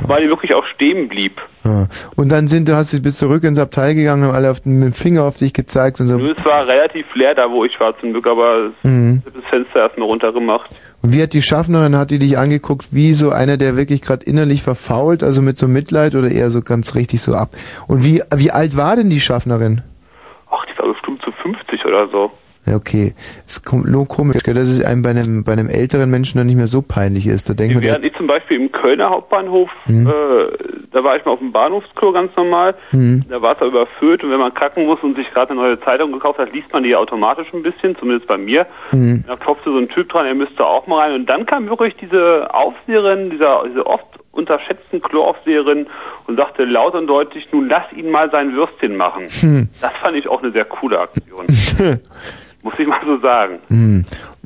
Weil 0.08 0.24
die 0.24 0.28
wirklich 0.28 0.54
auch 0.54 0.66
stehen 0.66 1.08
blieb. 1.08 1.40
ja. 1.64 1.88
Und 2.18 2.30
dann 2.30 2.50
sind 2.50 2.68
du, 2.68 2.76
hast 2.76 2.92
du 2.92 3.02
bist 3.02 3.20
zurück 3.20 3.44
ins 3.46 3.58
Abteil 3.58 3.96
gegangen, 3.96 4.24
haben 4.24 4.34
alle 4.36 4.52
auf 4.52 4.60
den, 4.60 4.80
mit 4.80 4.88
dem 4.90 4.94
Finger 4.94 5.24
auf 5.24 5.38
dich 5.38 5.54
gezeigt 5.54 6.02
und 6.02 6.08
so. 6.08 6.18
Nö, 6.18 6.34
Es 6.38 6.46
war 6.46 6.68
relativ 6.68 7.06
leer 7.16 7.36
da, 7.36 7.50
wo 7.50 7.64
ich 7.64 7.80
war 7.80 7.98
zum 8.00 8.12
Glück, 8.12 8.28
aber 8.28 8.72
Mhm. 8.84 9.22
das 9.26 9.44
Fenster 9.50 9.80
erstmal 9.80 10.08
runtergemacht. 10.08 10.70
Und 11.02 11.14
wie 11.14 11.22
hat 11.24 11.32
die 11.34 11.42
Schaffnerin, 11.42 11.98
hat 11.98 12.12
die 12.12 12.20
dich 12.20 12.38
angeguckt, 12.38 12.88
wie 12.92 13.14
so 13.14 13.30
einer, 13.30 13.56
der 13.56 13.78
wirklich 13.78 14.02
gerade 14.02 14.26
innerlich 14.26 14.62
verfault, 14.62 15.24
also 15.24 15.42
mit 15.42 15.58
so 15.58 15.70
Mitleid 15.70 16.16
oder 16.16 16.28
eher 16.30 16.50
so 16.50 16.62
ganz 16.62 16.96
richtig 16.96 17.22
so 17.22 17.34
ab? 17.34 17.52
Und 17.88 18.04
wie, 18.04 18.22
wie 18.36 18.52
alt 18.52 18.76
war 18.76 18.98
denn 18.98 19.10
die 19.10 19.22
Schaffnerin? 19.22 19.82
Ach, 20.52 20.66
die 20.66 20.78
war 20.80 20.90
bestimmt 20.92 21.22
zu 21.24 21.32
50 21.32 21.86
oder 21.86 22.10
so. 22.10 22.30
Ja, 22.66 22.76
okay. 22.76 23.14
Es 23.46 23.58
ist 23.58 23.72
lo- 23.86 24.06
komisch, 24.06 24.42
dass 24.44 24.56
es 24.70 24.84
einem 24.86 25.02
bei 25.02 25.10
einem, 25.10 25.44
bei 25.44 25.52
einem 25.52 25.68
älteren 25.68 26.10
Menschen 26.10 26.38
dann 26.38 26.48
nicht 26.48 26.56
mehr 26.56 26.68
so 26.68 26.82
peinlich 26.82 27.28
ist. 27.28 27.50
Da 27.50 27.54
denkt 27.54 27.74
man, 27.76 27.84
Während 27.84 28.06
ich 28.06 28.14
zum 28.16 28.28
Beispiel 28.28 28.58
im 28.62 28.72
Kölner 28.72 29.10
Hauptbahnhof, 29.10 29.70
Mhm. 29.88 30.08
äh, 30.08 30.12
da 30.92 31.04
war 31.04 31.18
ich 31.18 31.26
mal 31.26 31.32
auf 31.34 31.40
dem 31.40 31.52
Bahnhofsklo 31.52 32.12
ganz 32.14 32.34
normal. 32.38 32.76
Mhm. 32.92 33.26
Da 33.30 33.42
war 33.42 33.54
es 33.56 33.58
aber 33.62 33.70
überfüllt 33.70 34.24
und 34.24 34.32
wenn 34.32 34.40
man 34.40 34.54
kacken 34.54 34.86
muss 34.86 35.00
und 35.04 35.16
sich 35.18 35.30
gerade 35.32 35.52
eine 35.52 35.60
neue 35.62 35.80
Zeitung 35.82 36.12
gekauft 36.14 36.40
hat, 36.40 36.54
liest 36.54 36.72
man 36.72 36.84
die 36.84 36.96
automatisch 36.96 37.48
ein 37.54 37.64
bisschen, 37.64 37.98
zumindest 37.98 38.28
bei 38.28 38.38
mir. 38.38 38.66
Mhm. 38.94 39.26
Da 39.28 39.36
klopfte 39.36 39.70
so 39.72 39.78
ein 39.78 39.90
Typ 39.90 40.08
dran, 40.10 40.26
er 40.26 40.36
müsste 40.36 40.66
auch 40.66 40.88
mal 40.88 41.00
rein. 41.10 41.14
Und 41.20 41.26
dann 41.28 41.46
kam 41.46 41.68
wirklich 41.68 41.96
diese 42.00 42.48
Aufseherin, 42.54 43.30
dieser, 43.30 43.64
diese 43.68 43.86
oft 43.86 44.06
unterschätzten 44.32 45.02
Kloaufseherin 45.02 45.86
und 46.28 46.38
sagte 46.38 46.64
laut 46.66 46.96
und 46.96 47.08
deutlich, 47.08 47.48
nun 47.52 47.68
lass 47.70 47.84
ihn 47.96 48.10
mal 48.10 48.32
sein 48.32 48.54
Würstchen 48.56 48.96
machen. 48.96 49.26
Hm. 49.28 49.70
Das 49.82 49.92
fand 50.02 50.16
ich 50.16 50.28
auch 50.28 50.42
eine 50.42 50.52
sehr 50.52 50.66
coole 50.66 51.00
Aktion. 51.00 51.46
Muss 52.64 52.76
ich 52.80 52.88
mal 52.88 53.02
so 53.06 53.20
sagen. 53.20 53.60
Hm. 53.68 54.06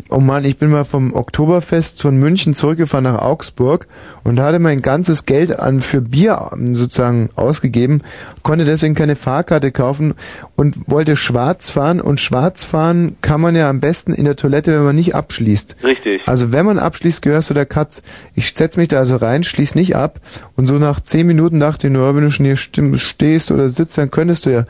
Oh 0.09 0.19
Mann, 0.19 0.43
ich 0.43 0.57
bin 0.57 0.71
mal 0.71 0.85
vom 0.85 1.13
Oktoberfest 1.13 2.01
von 2.01 2.17
München 2.17 2.55
zurückgefahren 2.55 3.03
nach 3.03 3.21
Augsburg 3.21 3.85
und 4.23 4.39
hatte 4.39 4.57
mein 4.57 4.81
ganzes 4.81 5.27
Geld 5.27 5.59
an 5.59 5.81
für 5.81 6.01
Bier 6.01 6.49
ähm, 6.51 6.75
sozusagen 6.75 7.29
ausgegeben, 7.35 8.01
konnte 8.41 8.65
deswegen 8.65 8.95
keine 8.95 9.15
Fahrkarte 9.15 9.71
kaufen 9.71 10.15
und 10.55 10.89
wollte 10.89 11.15
schwarz 11.15 11.69
fahren 11.69 12.01
und 12.01 12.19
schwarz 12.19 12.63
fahren 12.63 13.17
kann 13.21 13.39
man 13.39 13.55
ja 13.55 13.69
am 13.69 13.81
besten 13.81 14.13
in 14.13 14.25
der 14.25 14.35
Toilette, 14.35 14.75
wenn 14.77 14.85
man 14.85 14.95
nicht 14.95 15.13
abschließt. 15.13 15.75
Richtig. 15.83 16.27
Also 16.27 16.51
wenn 16.51 16.65
man 16.65 16.79
abschließt, 16.79 17.21
gehörst 17.21 17.51
du 17.51 17.53
der 17.53 17.67
Katz. 17.67 18.01
Ich 18.33 18.51
setz 18.51 18.77
mich 18.77 18.87
da 18.87 18.97
also 18.97 19.17
rein, 19.17 19.43
schließ 19.43 19.75
nicht 19.75 19.95
ab 19.95 20.21
und 20.55 20.65
so 20.65 20.75
nach 20.75 21.01
zehn 21.01 21.27
Minuten 21.27 21.59
dachte 21.59 21.87
ich 21.87 21.93
nur, 21.93 22.15
wenn 22.15 22.23
du 22.23 22.31
schon 22.31 22.47
hier 22.47 22.57
stehst 22.57 23.51
oder 23.51 23.69
sitzt, 23.69 23.95
dann 23.97 24.09
könntest 24.09 24.47
du 24.47 24.49
ja. 24.49 24.65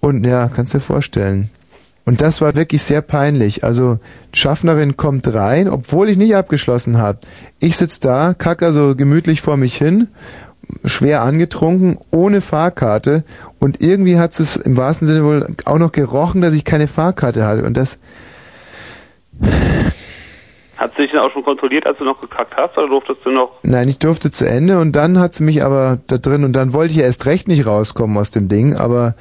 Und 0.00 0.24
ja, 0.24 0.48
kannst 0.48 0.72
dir 0.72 0.80
vorstellen. 0.80 1.50
Und 2.08 2.22
das 2.22 2.40
war 2.40 2.54
wirklich 2.54 2.82
sehr 2.82 3.02
peinlich. 3.02 3.64
Also 3.64 3.98
Schaffnerin 4.32 4.96
kommt 4.96 5.30
rein, 5.34 5.68
obwohl 5.68 6.08
ich 6.08 6.16
nicht 6.16 6.34
abgeschlossen 6.34 6.96
habe. 6.96 7.18
Ich 7.60 7.76
sitz 7.76 8.00
da, 8.00 8.32
kacke 8.32 8.72
so 8.72 8.96
gemütlich 8.96 9.42
vor 9.42 9.58
mich 9.58 9.76
hin, 9.76 10.08
schwer 10.86 11.20
angetrunken, 11.20 11.98
ohne 12.10 12.40
Fahrkarte 12.40 13.24
und 13.58 13.82
irgendwie 13.82 14.18
hat 14.18 14.30
es 14.40 14.56
im 14.56 14.78
wahrsten 14.78 15.06
Sinne 15.06 15.22
wohl 15.22 15.48
auch 15.66 15.76
noch 15.76 15.92
gerochen, 15.92 16.40
dass 16.40 16.54
ich 16.54 16.64
keine 16.64 16.88
Fahrkarte 16.88 17.44
hatte. 17.44 17.64
Und 17.64 17.76
das, 17.76 17.98
Hat 20.78 20.92
sie 20.96 21.02
dich 21.02 21.10
denn 21.10 21.20
auch 21.20 21.32
schon 21.32 21.44
kontrolliert, 21.44 21.84
als 21.84 21.98
du 21.98 22.04
noch 22.04 22.22
gekackt 22.22 22.56
hast, 22.56 22.78
oder 22.78 22.88
durftest 22.88 23.20
du 23.24 23.32
noch? 23.32 23.50
nein, 23.64 23.86
ich 23.86 23.98
durfte 23.98 24.30
zu 24.30 24.48
Ende 24.48 24.78
und 24.78 24.92
dann 24.92 25.18
hat 25.18 25.34
sie 25.34 25.42
mich 25.42 25.62
aber 25.62 25.98
da 26.06 26.16
drin 26.16 26.44
und 26.44 26.54
dann 26.54 26.72
wollte 26.72 26.92
ich 26.92 27.00
ja 27.00 27.04
erst 27.04 27.26
recht 27.26 27.48
nicht 27.48 27.66
rauskommen 27.66 28.16
aus 28.16 28.30
dem 28.30 28.48
Ding, 28.48 28.76
aber 28.76 29.14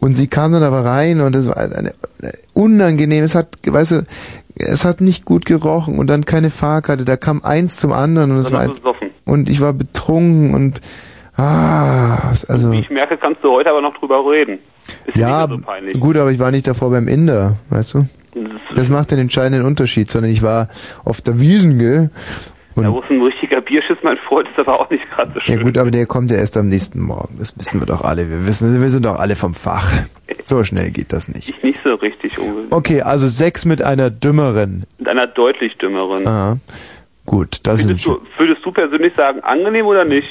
und 0.00 0.16
sie 0.16 0.26
kam 0.28 0.52
dann 0.52 0.62
aber 0.62 0.84
rein 0.84 1.20
und 1.20 1.34
es 1.34 1.48
war 1.48 1.56
eine, 1.56 1.76
eine 2.20 2.32
unangenehm, 2.52 3.24
es 3.24 3.34
hat, 3.34 3.48
weißt 3.66 3.92
du, 3.92 4.06
es 4.54 4.84
hat 4.84 5.00
nicht 5.00 5.24
gut 5.24 5.44
gerochen 5.46 5.98
und 5.98 6.06
dann 6.08 6.24
keine 6.24 6.50
Fahrkarte, 6.50 7.04
da 7.04 7.16
kam 7.16 7.42
eins 7.44 7.76
zum 7.76 7.92
anderen 7.92 8.32
und 8.32 8.38
es 8.38 8.52
war 8.52 8.60
ein, 8.60 8.72
und 9.24 9.48
ich 9.48 9.60
war 9.60 9.72
betrunken 9.72 10.54
und 10.54 10.80
ah, 11.36 12.30
also 12.48 12.72
Wie 12.72 12.80
ich 12.80 12.90
merke, 12.90 13.16
kannst 13.16 13.42
du 13.42 13.50
heute 13.50 13.70
aber 13.70 13.80
noch 13.82 13.96
drüber 13.98 14.22
reden. 14.30 14.58
Ist 15.06 15.16
ja, 15.16 15.46
so 15.48 15.58
peinlich. 15.60 15.98
gut, 15.98 16.16
aber 16.16 16.30
ich 16.30 16.38
war 16.38 16.50
nicht 16.50 16.66
davor 16.66 16.90
beim 16.90 17.08
Inder, 17.08 17.56
weißt 17.70 17.94
du? 17.94 18.06
Das- 18.34 18.76
Das 18.76 18.88
macht 18.90 19.10
den 19.10 19.18
entscheidenden 19.18 19.64
Unterschied, 19.64 20.10
sondern 20.10 20.30
ich 20.30 20.42
war 20.42 20.68
auf 21.04 21.20
der 21.22 21.40
Wiesen, 21.40 21.78
gell? 21.78 22.10
Da 22.84 22.92
wo 22.92 23.00
es 23.00 23.10
ein 23.10 23.22
richtiger 23.22 23.60
Bierschiss, 23.62 23.96
mein 24.02 24.18
Freund, 24.18 24.48
ist 24.48 24.58
aber 24.58 24.78
auch 24.80 24.90
nicht 24.90 25.08
gerade 25.10 25.32
so 25.32 25.40
Ja 25.40 25.54
schön. 25.54 25.62
gut, 25.62 25.78
aber 25.78 25.90
der 25.90 26.06
kommt 26.06 26.30
ja 26.30 26.36
erst 26.36 26.56
am 26.56 26.68
nächsten 26.68 27.00
Morgen. 27.00 27.36
Das 27.38 27.58
wissen 27.58 27.80
wir 27.80 27.86
doch 27.86 28.02
alle. 28.02 28.28
Wir 28.30 28.46
wissen, 28.46 28.80
wir 28.80 28.88
sind 28.90 29.04
doch 29.06 29.18
alle 29.18 29.36
vom 29.36 29.54
Fach. 29.54 29.92
So 30.40 30.62
schnell 30.62 30.90
geht 30.92 31.12
das 31.12 31.26
nicht. 31.28 31.48
Ich 31.48 31.62
nicht 31.64 31.80
so 31.82 31.94
richtig 31.94 32.38
unbedingt. 32.38 32.72
Okay, 32.72 33.00
also 33.02 33.26
Sex 33.26 33.64
mit 33.64 33.82
einer 33.82 34.10
dümmeren. 34.10 34.84
Mit 34.98 35.08
einer 35.08 35.26
deutlich 35.26 35.76
dümmeren. 35.78 36.26
Ah, 36.28 36.58
gut, 37.24 37.60
das 37.66 37.80
ist 37.80 37.88
Würdest 37.88 38.06
du, 38.06 38.20
würdest 38.36 38.64
du 38.64 38.70
persönlich 38.70 39.12
sagen, 39.14 39.40
angenehm 39.40 39.86
oder 39.86 40.04
nicht? 40.04 40.28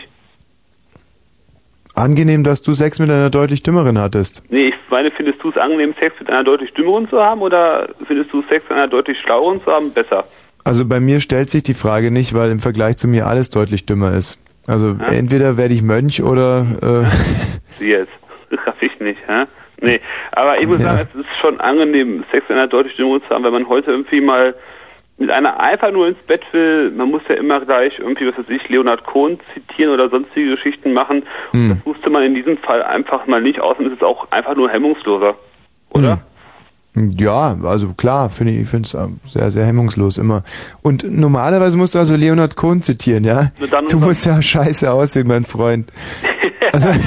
angenehm, 1.95 2.43
dass 2.43 2.61
du 2.61 2.73
Sex 2.73 2.99
mit 2.99 3.09
einer 3.09 3.29
deutlich 3.29 3.63
dümmeren 3.63 3.97
hattest. 3.99 4.43
Nee, 4.49 4.67
ich 4.69 4.75
meine, 4.89 5.11
findest 5.11 5.41
du 5.43 5.49
es 5.49 5.57
angenehm, 5.57 5.93
Sex 5.99 6.13
mit 6.19 6.29
einer 6.29 6.43
deutlich 6.43 6.73
dümmeren 6.73 7.09
zu 7.09 7.17
haben 7.21 7.41
oder 7.41 7.89
findest 8.05 8.31
du 8.33 8.41
Sex 8.49 8.63
mit 8.65 8.73
einer 8.73 8.87
deutlich 8.87 9.17
schlaueren 9.21 9.61
zu 9.61 9.71
haben 9.71 9.93
besser? 9.93 10.25
Also 10.65 10.85
bei 10.85 10.99
mir 10.99 11.21
stellt 11.21 11.49
sich 11.49 11.63
die 11.63 11.73
Frage 11.75 12.11
nicht, 12.11 12.33
weil 12.33 12.51
im 12.51 12.59
Vergleich 12.59 12.97
zu 12.97 13.07
mir 13.07 13.27
alles 13.27 13.49
deutlich 13.51 13.85
dümmer 13.85 14.13
ist. 14.13 14.41
Also 14.67 14.97
entweder 15.11 15.57
werde 15.57 15.73
ich 15.75 15.81
Mönch 15.83 16.21
oder 16.23 16.65
äh, 16.81 17.05
Sie 17.79 17.91
jetzt. 17.91 18.11
Raff 18.65 18.81
ich 18.81 18.99
nicht, 18.99 19.19
hä? 19.27 19.43
Nee, 19.81 20.01
aber 20.31 20.59
ich 20.59 20.67
muss 20.67 20.79
Ja. 20.81 20.95
sagen, 20.95 21.07
es 21.13 21.19
ist 21.21 21.27
schon 21.41 21.59
angenehm, 21.59 22.23
Sex 22.31 22.49
mit 22.49 22.57
einer 22.57 22.67
deutlich 22.67 22.95
dümmeren 22.95 23.21
zu 23.23 23.29
haben, 23.29 23.43
wenn 23.43 23.53
man 23.53 23.67
heute 23.69 23.91
irgendwie 23.91 24.21
mal 24.21 24.55
mit 25.17 25.29
einer 25.29 25.59
einfach 25.59 25.91
nur 25.91 26.07
ins 26.07 26.17
Bett 26.25 26.41
will, 26.51 26.91
man 26.91 27.09
muss 27.11 27.21
ja 27.29 27.35
immer 27.35 27.59
gleich 27.61 27.99
irgendwie, 27.99 28.27
was 28.27 28.37
weiß 28.37 28.49
ich, 28.49 28.67
Leonard 28.67 29.05
Cohen 29.05 29.39
zitieren 29.53 29.93
oder 29.93 30.09
sonstige 30.09 30.49
Geschichten 30.55 30.93
machen. 30.93 31.23
Und 31.53 31.69
das 31.69 31.85
musste 31.85 32.09
man 32.09 32.23
in 32.23 32.33
diesem 32.35 32.57
Fall 32.57 32.81
einfach 32.83 33.25
mal 33.27 33.41
nicht, 33.41 33.59
außerdem 33.61 33.91
ist 33.91 33.97
es 33.97 34.03
auch 34.03 34.29
einfach 34.31 34.55
nur 34.55 34.69
hemmungsloser. 34.69 35.35
Oder? 35.91 36.21
Ja, 36.95 37.55
also 37.63 37.89
klar, 37.97 38.29
finde 38.29 38.53
ich, 38.53 38.61
ich 38.61 38.67
finde 38.67 38.87
es 38.87 39.33
sehr, 39.33 39.51
sehr 39.51 39.65
hemmungslos 39.65 40.17
immer. 40.17 40.43
Und 40.81 41.03
normalerweise 41.09 41.77
musst 41.77 41.95
du 41.95 41.99
also 41.99 42.15
Leonard 42.15 42.55
Cohen 42.55 42.81
zitieren, 42.81 43.23
ja? 43.25 43.51
Du 43.89 43.99
musst 43.99 44.25
ja 44.25 44.41
scheiße 44.41 44.91
aussehen, 44.91 45.27
mein 45.27 45.43
Freund. 45.43 45.91
Also, 46.71 46.89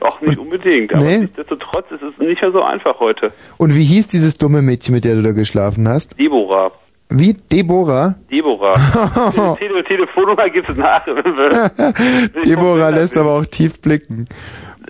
Auch 0.00 0.20
nicht 0.20 0.38
unbedingt, 0.38 0.94
aber 0.94 1.04
Nee? 1.04 1.18
nichtsdestotrotz 1.18 1.86
ist 1.90 2.02
es 2.02 2.18
nicht 2.26 2.40
mehr 2.42 2.52
so 2.52 2.62
einfach 2.62 2.98
heute. 3.00 3.30
und 3.56 3.74
wie 3.74 3.82
hieß 3.84 4.08
dieses 4.08 4.36
dumme 4.38 4.62
Mädchen, 4.62 4.94
mit 4.94 5.04
der 5.04 5.14
du 5.16 5.22
da 5.22 5.32
geschlafen 5.32 5.88
hast? 5.88 6.18
Deborah. 6.18 6.70
Wie? 7.10 7.34
Deborah? 7.34 8.14
Deborah. 8.30 8.74
Tele 9.58 9.82
Telefonnummer 9.84 10.48
gibt 10.50 10.68
es 10.68 10.76
nach. 10.76 11.04
Deborah 12.44 12.90
lässt 12.90 13.16
aber 13.16 13.32
auch 13.32 13.46
tief 13.46 13.80
blicken. 13.80 14.28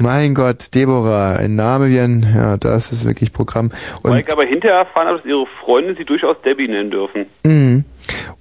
Mein 0.01 0.35
Gott, 0.35 0.75
Deborah, 0.75 1.37
ein 1.37 1.57
Name 1.57 1.89
wie 1.89 1.99
ein, 2.01 2.25
ja, 2.35 2.57
das 2.57 2.93
ist 2.93 3.05
wirklich 3.05 3.33
Programm. 3.33 3.71
Weil 4.03 4.13
Und, 4.13 4.19
ich 4.21 4.33
aber 4.33 4.45
hinterher 4.47 4.79
erfahren 4.79 5.09
habe, 5.09 5.19
dass 5.19 5.27
ihre 5.27 5.47
Freunde 5.65 5.95
sie 5.97 6.05
durchaus 6.05 6.37
Debbie 6.45 6.69
nennen 6.69 6.91
dürfen. 6.91 7.27
Mhm. 7.45 7.85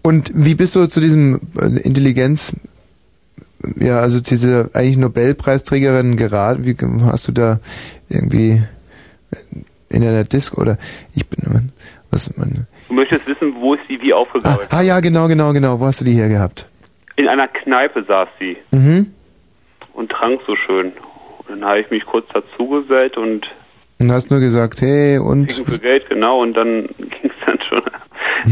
und 0.04 0.32
wie 0.34 0.56
bist 0.56 0.76
du 0.76 0.88
zu 0.88 1.00
diesem 1.00 1.40
äh, 1.60 1.80
Intelligenz, 1.82 2.54
ja, 3.78 4.00
also 4.00 4.20
zu 4.22 4.36
dieser 4.36 4.70
eigentlich 4.76 4.98
Nobelpreisträgerin 4.98 6.16
geraten? 6.16 6.66
Wie 6.66 6.76
hast 7.06 7.28
du 7.28 7.32
da 7.32 7.60
irgendwie 8.10 8.62
in 9.90 10.04
einer 10.04 10.24
Disco 10.26 10.62
oder 10.62 10.78
ich 11.16 11.28
bin, 11.28 11.72
was, 12.12 12.36
man, 12.38 12.68
Du 12.88 12.94
möchtest 12.94 13.28
wissen, 13.28 13.56
wo 13.60 13.74
ist 13.74 13.82
sie 13.90 14.00
wie 14.02 14.14
aufgesaut? 14.14 14.68
ah 14.70 14.82
ja, 14.82 15.00
genau, 15.00 15.28
genau, 15.28 15.52
genau, 15.54 15.80
wo 15.80 15.86
hast 15.88 16.02
du 16.02 16.06
die 16.06 16.14
her 16.14 16.30
gehabt? 16.30 16.68
In 17.16 17.28
einer 17.28 17.48
Kneipe 17.48 18.04
saß 18.08 18.30
sie 18.40 18.58
Mhm. 18.72 19.08
und 19.94 20.12
trank 20.12 20.40
so 20.46 20.56
schön. 20.56 20.92
Und 21.48 21.62
dann 21.62 21.70
habe 21.70 21.80
ich 21.80 21.90
mich 21.90 22.06
kurz 22.06 22.26
dazugesellt 22.34 23.18
und 23.18 23.48
Und 24.00 24.12
hast 24.12 24.30
nur 24.30 24.40
gesagt, 24.40 24.82
hey, 24.82 25.18
und, 25.18 25.52
für 25.54 25.80
Geld, 25.80 26.10
genau, 26.10 26.42
und 26.42 26.54
dann 26.54 26.88
ging 26.98 27.32
es 27.32 27.46
dann 27.46 27.60
schon. 27.68 27.82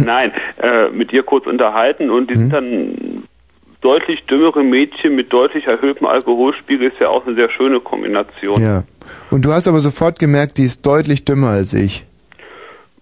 Nein, 0.06 0.32
äh, 0.62 0.90
mit 0.90 1.14
ihr 1.14 1.24
kurz 1.24 1.46
unterhalten 1.46 2.10
und 2.10 2.30
die 2.30 2.36
sind 2.36 2.54
dann 2.54 3.24
deutlich 3.82 4.24
dümmere 4.26 4.64
Mädchen 4.64 5.16
mit 5.16 5.32
deutlich 5.32 5.68
erhöhtem 5.68 6.08
Alkoholspiegel 6.08 6.88
ist 6.88 7.00
ja 7.00 7.10
auch 7.10 7.26
eine 7.26 7.36
sehr 7.36 7.50
schöne 7.52 7.80
Kombination. 7.80 8.60
ja. 8.62 8.84
Und 9.30 9.46
du 9.46 9.52
hast 9.52 9.68
aber 9.68 9.80
sofort 9.80 10.18
gemerkt, 10.18 10.58
die 10.58 10.64
ist 10.64 10.84
deutlich 10.84 11.26
dümmer 11.26 11.50
als 11.50 11.74
ich. 11.74 12.06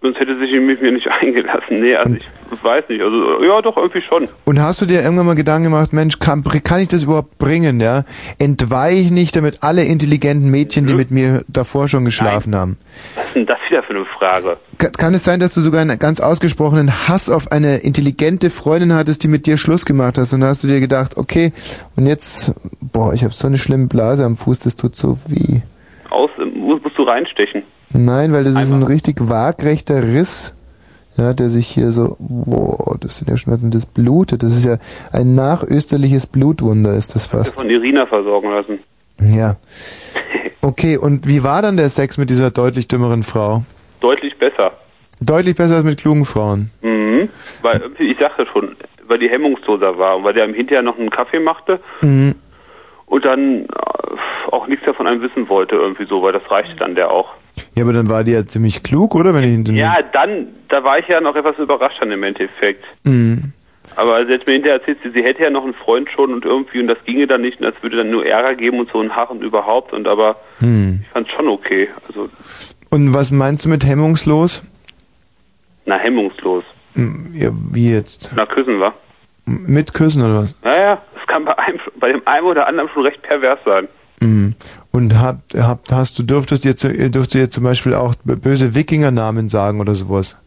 Sonst 0.02 0.20
hätte 0.20 0.36
sie 0.36 0.48
sich 0.48 0.60
mit 0.60 0.82
mir 0.82 0.91
nicht 0.91 1.07
eingelassen. 1.07 1.80
Nee, 1.80 1.95
also 1.95 2.18
ich 2.18 2.26
weiß 2.62 2.90
nicht. 2.90 3.02
Also 3.02 3.42
ja, 3.42 3.62
doch, 3.62 3.78
irgendwie 3.78 4.02
schon. 4.02 4.28
Und 4.44 4.62
hast 4.62 4.82
du 4.82 4.86
dir 4.86 5.02
irgendwann 5.02 5.26
mal 5.28 5.36
Gedanken 5.36 5.64
gemacht, 5.72 5.94
Mensch, 5.94 6.20
kann, 6.20 6.44
kann 6.44 6.82
ich 6.82 6.90
das 6.90 7.04
überhaupt 7.04 7.38
bringen, 7.38 7.80
ja? 7.80 8.04
Entweihe 8.38 8.96
ich 8.96 9.12
nicht, 9.12 9.36
damit 9.38 9.64
alle 9.64 9.86
intelligenten 9.86 10.52
Mädchen, 10.52 10.86
die 10.88 10.94
mit 10.94 11.10
mir 11.12 11.46
davor 11.48 11.88
schon 11.88 12.04
geschlafen 12.04 12.54
haben? 12.54 12.78
Was 13.16 13.28
ist 13.28 13.36
denn 13.36 13.46
das 13.46 13.58
wieder 13.70 13.82
für 13.84 13.94
eine 13.96 14.06
Frage? 14.20 14.58
Ka- 14.78 14.90
Kann 14.90 15.14
es 15.14 15.24
sein, 15.24 15.40
dass 15.40 15.54
du 15.54 15.62
sogar 15.62 15.80
einen 15.82 15.98
ganz 16.00 16.20
ausgesprochenen 16.20 17.08
Hass 17.08 17.30
auf 17.30 17.52
eine 17.54 17.78
intelligente 17.78 18.50
Freundin 18.50 18.94
hattest, 18.94 19.24
die 19.24 19.28
mit 19.30 19.46
dir 19.46 19.58
Schluss 19.58 19.86
gemacht 19.86 20.18
hast? 20.18 20.34
Und 20.34 20.42
da 20.42 20.48
hast 20.48 20.64
du 20.64 20.68
dir 20.68 20.82
gedacht, 20.82 21.16
okay, 21.16 21.54
und 21.96 22.06
jetzt, 22.08 22.54
boah, 22.82 23.14
ich 23.14 23.24
habe 23.24 23.34
so 23.34 23.48
eine 23.48 23.58
schlimme 23.58 23.88
Blase 23.88 24.26
am 24.26 24.36
Fuß, 24.36 24.60
das 24.60 24.76
tut 24.76 24.96
so 24.96 25.18
weh. 25.28 25.62
Aus, 26.10 26.30
musst, 26.54 26.84
musst 26.84 26.98
du 26.98 27.04
reinstechen. 27.04 27.64
Nein, 27.96 28.34
weil 28.34 28.44
das 28.44 28.56
ist 28.60 28.74
ein 28.74 28.82
richtig 28.84 29.18
waagrechter 29.30 30.02
Riss, 30.02 30.56
ja, 31.18 31.34
der 31.34 31.49
sich 31.49 31.68
hier 31.68 31.91
so, 31.91 32.15
boah, 32.19 32.98
das 32.99 33.19
sind 33.19 33.30
ja 33.30 33.38
Schmerzen, 33.38 33.72
das 33.72 33.85
blutet. 33.85 34.44
Das 34.44 34.53
ist 34.56 34.65
ja 34.65 34.77
ein 35.11 35.35
nachösterliches 35.35 36.26
Blutwunder, 36.27 36.94
ist 36.95 37.15
das 37.15 37.26
fast. 37.27 37.60
Von 37.60 37.69
Irina 37.69 38.06
versorgen 38.06 38.49
lassen. 38.49 38.80
Ja. 39.19 39.56
Okay, 40.61 40.98
und 40.98 41.27
wie 41.27 41.44
war 41.44 41.61
dann 41.61 41.77
der 41.77 41.90
Sex 41.90 42.18
mit 42.18 42.30
dieser 42.30 42.49
deutlich 42.52 42.88
dümmeren 42.88 43.23
Frau? 43.23 43.64
Deutlich 43.99 44.38
besser. 44.40 44.72
Deutlich 45.19 45.56
besser 45.56 45.76
als 45.76 45.85
mit 45.85 45.99
klugen 45.99 46.26
Frauen. 46.26 46.72
Mhm. 46.81 47.30
Weil 47.61 47.81
irgendwie, 47.81 48.11
ich 48.11 48.18
sagte 48.18 48.45
schon, 48.52 48.76
weil 49.07 49.19
die 49.19 49.30
hemmungsloser 49.30 49.98
war 49.98 50.18
und 50.18 50.23
weil 50.23 50.34
der 50.34 50.45
ihm 50.48 50.53
hinterher 50.53 50.81
noch 50.81 50.98
einen 50.98 51.10
Kaffee 51.10 51.40
machte 51.40 51.80
Mhm. 52.02 52.35
und 53.06 53.23
dann 53.26 53.65
äh, 53.65 53.68
auch 54.52 54.68
nichts 54.68 54.85
davon 54.85 55.06
einem 55.07 55.22
wissen 55.22 55.48
wollte, 55.49 55.76
irgendwie 55.76 56.06
so, 56.06 56.22
weil 56.23 56.34
das 56.34 56.49
reichte 56.49 56.76
dann 56.77 56.95
der 56.95 57.11
auch. 57.11 57.30
Ja, 57.76 57.84
aber 57.84 57.94
dann 57.94 58.10
war 58.10 58.24
die 58.24 58.32
ja 58.32 58.46
ziemlich 58.46 58.84
klug, 58.84 59.16
oder? 59.16 59.34
Wenn 59.34 59.44
ich 59.66 59.68
Ja, 59.76 59.98
dann, 60.14 60.48
da 60.70 60.84
war 60.84 61.00
ich 61.00 61.08
ja 61.08 61.22
noch 61.22 61.36
etwas 61.36 61.58
überrascht 61.58 61.98
dann 62.02 62.12
im 62.12 62.24
Endeffekt. 62.24 62.84
Mhm. 63.04 63.54
Aber 63.96 64.26
sie 64.26 64.34
hat 64.34 64.48
mir 64.48 64.54
hinterher 64.54 64.80
erzählt, 64.80 64.98
sie, 65.04 65.12
sie 65.12 65.24
hätte 65.24 65.44
ja 65.44 65.50
noch 65.50 65.64
einen 65.64 65.74
Freund 65.74 66.10
schon 66.10 66.34
und 66.34 66.46
irgendwie, 66.46 66.80
und 66.80 66.88
das 66.88 66.98
ginge 67.06 67.28
dann 67.28 67.42
nicht, 67.42 67.60
und 67.60 67.66
das 67.66 67.76
würde 67.84 67.98
dann 67.98 68.10
nur 68.10 68.26
Ärger 68.26 68.56
geben 68.56 68.80
und 68.80 68.90
so 68.92 69.00
ein 69.02 69.16
Harren 69.16 69.42
überhaupt, 69.42 69.94
und 69.94 70.08
aber 70.08 70.36
Hm. 70.60 71.00
ich 71.04 71.10
fand 71.10 71.30
schon 71.30 71.48
okay. 71.48 71.90
Also, 72.08 72.30
Und 72.90 73.14
was 73.14 73.30
meinst 73.32 73.66
du 73.66 73.70
mit 73.70 73.86
hemmungslos? 73.86 74.64
na, 75.86 75.98
hemmungslos. 75.98 76.64
Hm, 76.96 77.32
Ja, 77.36 77.50
wie 77.72 77.92
jetzt? 77.92 78.32
Na, 78.36 78.46
küssen 78.46 78.80
war. 78.80 78.94
M- 79.46 79.66
Mit 79.68 79.94
Küssen 79.94 80.24
oder 80.24 80.38
was? 80.44 80.56
Naja, 80.64 81.02
das 81.16 81.28
kann 81.28 81.44
bei 81.44 81.58
einem, 81.60 81.80
bei 82.00 82.08
dem 82.12 82.22
einen 82.26 82.46
oder 82.48 82.68
anderen 82.68 82.90
schon 82.94 83.04
recht 83.04 83.22
pervers 83.22 83.60
sein. 83.66 83.88
Mhm. 84.22 84.56
Und 84.95 85.20
habt, 85.20 85.56
habt, 85.57 85.91
hast 85.91 86.20
du, 86.20 86.24
dürftest 86.24 86.64
dir, 86.65 86.78
zu- 86.78 86.90
dürftest 86.94 87.34
du 87.34 87.38
dir 87.40 87.49
zum 87.49 87.64
Beispiel 87.64 87.95
auch 87.95 88.14
böse 88.24 88.76
Wikingernamen 88.76 89.49
sagen 89.49 89.80
oder 89.82 89.95
sowas? 89.95 90.38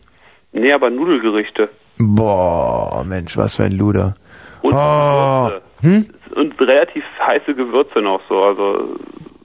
Nee, 0.53 0.73
aber 0.73 0.89
Nudelgerichte. 0.89 1.69
Boah, 1.99 3.05
Mensch, 3.07 3.37
was 3.37 3.57
für 3.57 3.65
ein 3.65 3.73
Luder. 3.73 4.15
Und, 4.63 4.73
Oh. 4.75 5.51
Hm? 5.81 6.07
und 6.37 6.61
relativ 6.61 7.03
heiße 7.27 7.55
Gewürze 7.55 8.01
noch 8.01 8.21
so, 8.29 8.43
also 8.43 8.97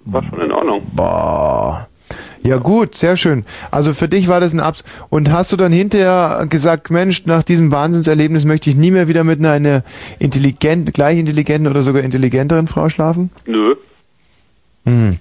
war 0.05 0.23
schon 0.29 0.39
in 0.41 0.51
Ordnung. 0.51 0.83
Boah. 0.93 1.87
Ja 2.43 2.57
gut, 2.57 2.93
sehr 2.95 3.17
schön. 3.17 3.45
Also 3.71 3.93
für 3.93 4.07
dich 4.07 4.27
war 4.27 4.39
das 4.39 4.53
ein 4.53 4.59
Abs. 4.59 4.83
Und 5.09 5.31
hast 5.31 5.51
du 5.51 5.57
dann 5.57 5.71
hinterher 5.71 6.45
gesagt, 6.49 6.91
Mensch, 6.91 7.25
nach 7.25 7.43
diesem 7.43 7.71
Wahnsinnserlebnis 7.71 8.45
möchte 8.45 8.69
ich 8.69 8.75
nie 8.75 8.91
mehr 8.91 9.07
wieder 9.07 9.23
mit 9.23 9.39
einer, 9.39 9.51
einer 9.51 9.83
intelligent, 10.19 10.93
gleich 10.93 11.17
intelligenten 11.17 11.67
oder 11.71 11.81
sogar 11.81 12.03
intelligenteren 12.03 12.67
Frau 12.67 12.89
schlafen? 12.89 13.31
Nö. 13.45 13.75
Hm. 14.85 15.17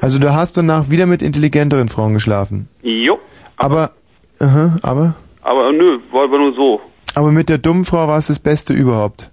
Also 0.00 0.18
du 0.18 0.32
hast 0.34 0.56
danach 0.56 0.90
wieder 0.90 1.06
mit 1.06 1.22
intelligenteren 1.22 1.88
Frauen 1.88 2.14
geschlafen. 2.14 2.68
Jo. 2.82 3.18
Aber, 3.56 3.90
aha, 4.38 4.78
aber, 4.82 5.14
Aber 5.42 5.72
nö, 5.72 5.98
war 6.12 6.24
aber 6.24 6.38
nur 6.38 6.54
so. 6.54 6.80
aber 7.14 7.30
mit 7.32 7.48
der 7.48 7.58
dummen 7.58 7.84
Frau 7.84 8.08
war 8.08 8.18
es 8.18 8.28
das 8.28 8.38
Beste 8.38 8.72
überhaupt. 8.72 9.30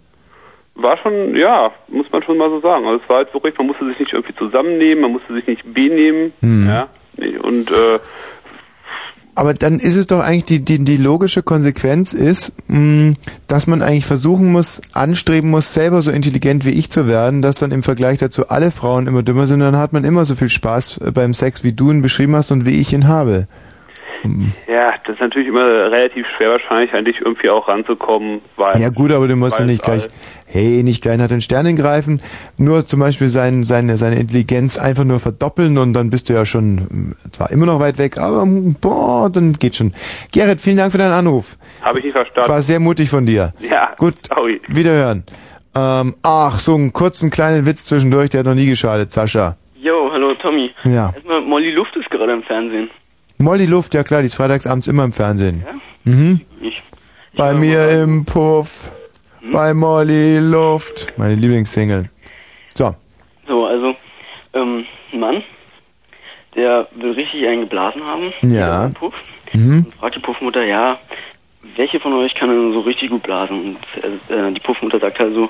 War 0.75 0.97
schon, 0.97 1.35
ja, 1.35 1.71
muss 1.87 2.05
man 2.11 2.21
schon 2.23 2.37
mal 2.37 2.49
so 2.49 2.59
sagen. 2.59 2.85
Also 2.85 3.01
es 3.03 3.09
war 3.09 3.17
halt 3.17 3.33
wirklich, 3.33 3.57
man 3.57 3.67
musste 3.67 3.85
sich 3.87 3.99
nicht 3.99 4.13
irgendwie 4.13 4.35
zusammennehmen, 4.35 5.01
man 5.01 5.11
musste 5.13 5.33
sich 5.33 5.47
nicht 5.47 5.63
benehmen, 5.73 6.33
Hm. 6.41 6.67
ja. 6.67 6.87
Und 7.41 7.71
äh, 7.71 7.99
Aber 9.37 9.53
dann 9.53 9.77
ist 9.77 9.97
es 9.97 10.07
doch 10.07 10.19
eigentlich 10.19 10.45
die, 10.45 10.65
die, 10.65 10.83
die 10.83 10.97
logische 10.97 11.43
Konsequenz 11.43 12.13
ist, 12.13 12.53
mh, 12.69 13.13
dass 13.45 13.67
man 13.67 13.83
eigentlich 13.83 14.07
versuchen 14.07 14.51
muss, 14.51 14.81
anstreben 14.93 15.51
muss, 15.51 15.75
selber 15.75 16.01
so 16.01 16.09
intelligent 16.09 16.65
wie 16.65 16.71
ich 16.71 16.89
zu 16.89 17.07
werden, 17.07 17.43
dass 17.43 17.57
dann 17.57 17.71
im 17.71 17.83
Vergleich 17.83 18.17
dazu 18.17 18.49
alle 18.49 18.71
Frauen 18.71 19.05
immer 19.05 19.21
dümmer 19.21 19.45
sind, 19.45 19.59
dann 19.59 19.77
hat 19.77 19.93
man 19.93 20.05
immer 20.05 20.25
so 20.25 20.33
viel 20.33 20.49
Spaß 20.49 21.01
beim 21.13 21.35
Sex, 21.35 21.63
wie 21.63 21.71
du 21.71 21.91
ihn 21.91 22.01
beschrieben 22.01 22.35
hast 22.35 22.49
und 22.49 22.65
wie 22.65 22.79
ich 22.79 22.93
ihn 22.93 23.07
habe. 23.07 23.47
Ja, 24.67 24.93
das 25.05 25.15
ist 25.15 25.21
natürlich 25.21 25.47
immer 25.47 25.65
relativ 25.91 26.25
schwer 26.35 26.51
wahrscheinlich 26.51 26.93
an 26.93 27.05
dich 27.05 27.17
irgendwie 27.21 27.49
auch 27.49 27.67
ranzukommen, 27.67 28.41
weil 28.55 28.79
Ja 28.81 28.89
gut, 28.89 29.11
aber 29.11 29.27
du 29.27 29.35
musst 29.35 29.59
ja 29.59 29.65
nicht 29.65 29.83
gleich, 29.83 30.07
hey, 30.47 30.83
nicht 30.83 31.01
gleich 31.01 31.17
nach 31.17 31.27
den 31.27 31.41
Sternen 31.41 31.75
greifen, 31.75 32.21
nur 32.57 32.85
zum 32.85 32.99
Beispiel 32.99 33.29
sein, 33.29 33.63
seine, 33.63 33.97
seine 33.97 34.17
Intelligenz 34.19 34.77
einfach 34.77 35.03
nur 35.03 35.19
verdoppeln 35.19 35.77
und 35.77 35.93
dann 35.93 36.09
bist 36.09 36.29
du 36.29 36.33
ja 36.33 36.45
schon 36.45 36.75
mh, 36.75 37.15
zwar 37.31 37.51
immer 37.51 37.65
noch 37.65 37.79
weit 37.79 37.97
weg, 37.97 38.17
aber 38.17 38.45
mh, 38.45 38.75
boah, 38.81 39.29
dann 39.29 39.53
geht 39.53 39.75
schon. 39.75 39.91
Gerrit, 40.31 40.61
vielen 40.61 40.77
Dank 40.77 40.91
für 40.91 40.97
deinen 40.97 41.13
Anruf. 41.13 41.57
Habe 41.81 41.99
ich 41.99 42.05
nicht 42.05 42.13
verstanden. 42.13 42.49
War 42.49 42.61
sehr 42.61 42.79
mutig 42.79 43.09
von 43.09 43.25
dir. 43.25 43.53
Ja, 43.59 43.91
Gut, 43.97 44.15
sorry. 44.27 44.61
wiederhören. 44.67 45.23
Ähm, 45.75 46.15
ach, 46.23 46.59
so 46.59 46.73
einen 46.75 46.91
kurzen 46.93 47.29
kleinen 47.29 47.65
Witz 47.65 47.85
zwischendurch, 47.85 48.29
der 48.31 48.39
hat 48.39 48.47
noch 48.47 48.55
nie 48.55 48.65
geschadet, 48.67 49.11
Sascha. 49.11 49.57
Jo, 49.79 50.09
hallo 50.11 50.33
Tommy. 50.41 50.71
Ja. 50.85 51.11
Erstmal, 51.13 51.41
Molly 51.41 51.71
Luft 51.71 51.95
ist 51.95 52.09
gerade 52.09 52.33
im 52.33 52.41
Fernsehen. 52.43 52.89
Molly 53.37 53.65
Luft, 53.65 53.93
ja 53.93 54.03
klar, 54.03 54.21
die 54.21 54.27
ist 54.27 54.35
freitagsabends 54.35 54.87
immer 54.87 55.03
im 55.03 55.13
Fernsehen. 55.13 55.63
Ja? 55.65 56.11
Mhm. 56.11 56.41
Ich, 56.61 56.81
Bei 57.35 57.53
mir 57.53 57.89
im 58.01 58.25
Puff, 58.25 58.91
Hm? 59.41 59.51
bei 59.51 59.73
Molly 59.73 60.39
Luft. 60.39 61.13
Meine 61.17 61.35
Lieblingssingle. 61.35 62.09
So. 62.73 62.95
so, 63.47 63.65
also, 63.65 63.95
ähm, 64.53 64.85
ein 65.13 65.19
Mann, 65.19 65.43
der 66.55 66.87
will 66.95 67.11
richtig 67.11 67.47
einen 67.47 67.61
geblasen 67.61 68.03
haben. 68.03 68.33
Ja. 68.41 68.89
Puff. 68.89 69.13
Mhm. 69.53 69.85
Und 69.85 69.93
fragt 69.95 70.15
die 70.15 70.19
Puffmutter, 70.19 70.63
ja, 70.63 70.99
welche 71.75 71.99
von 71.99 72.13
euch 72.13 72.33
kann 72.35 72.49
denn 72.49 72.73
so 72.73 72.79
richtig 72.81 73.09
gut 73.11 73.23
blasen? 73.23 73.77
Und 73.77 74.33
äh, 74.35 74.51
die 74.51 74.59
Puffmutter 74.59 74.99
sagt 74.99 75.19
halt 75.19 75.33
so, 75.35 75.49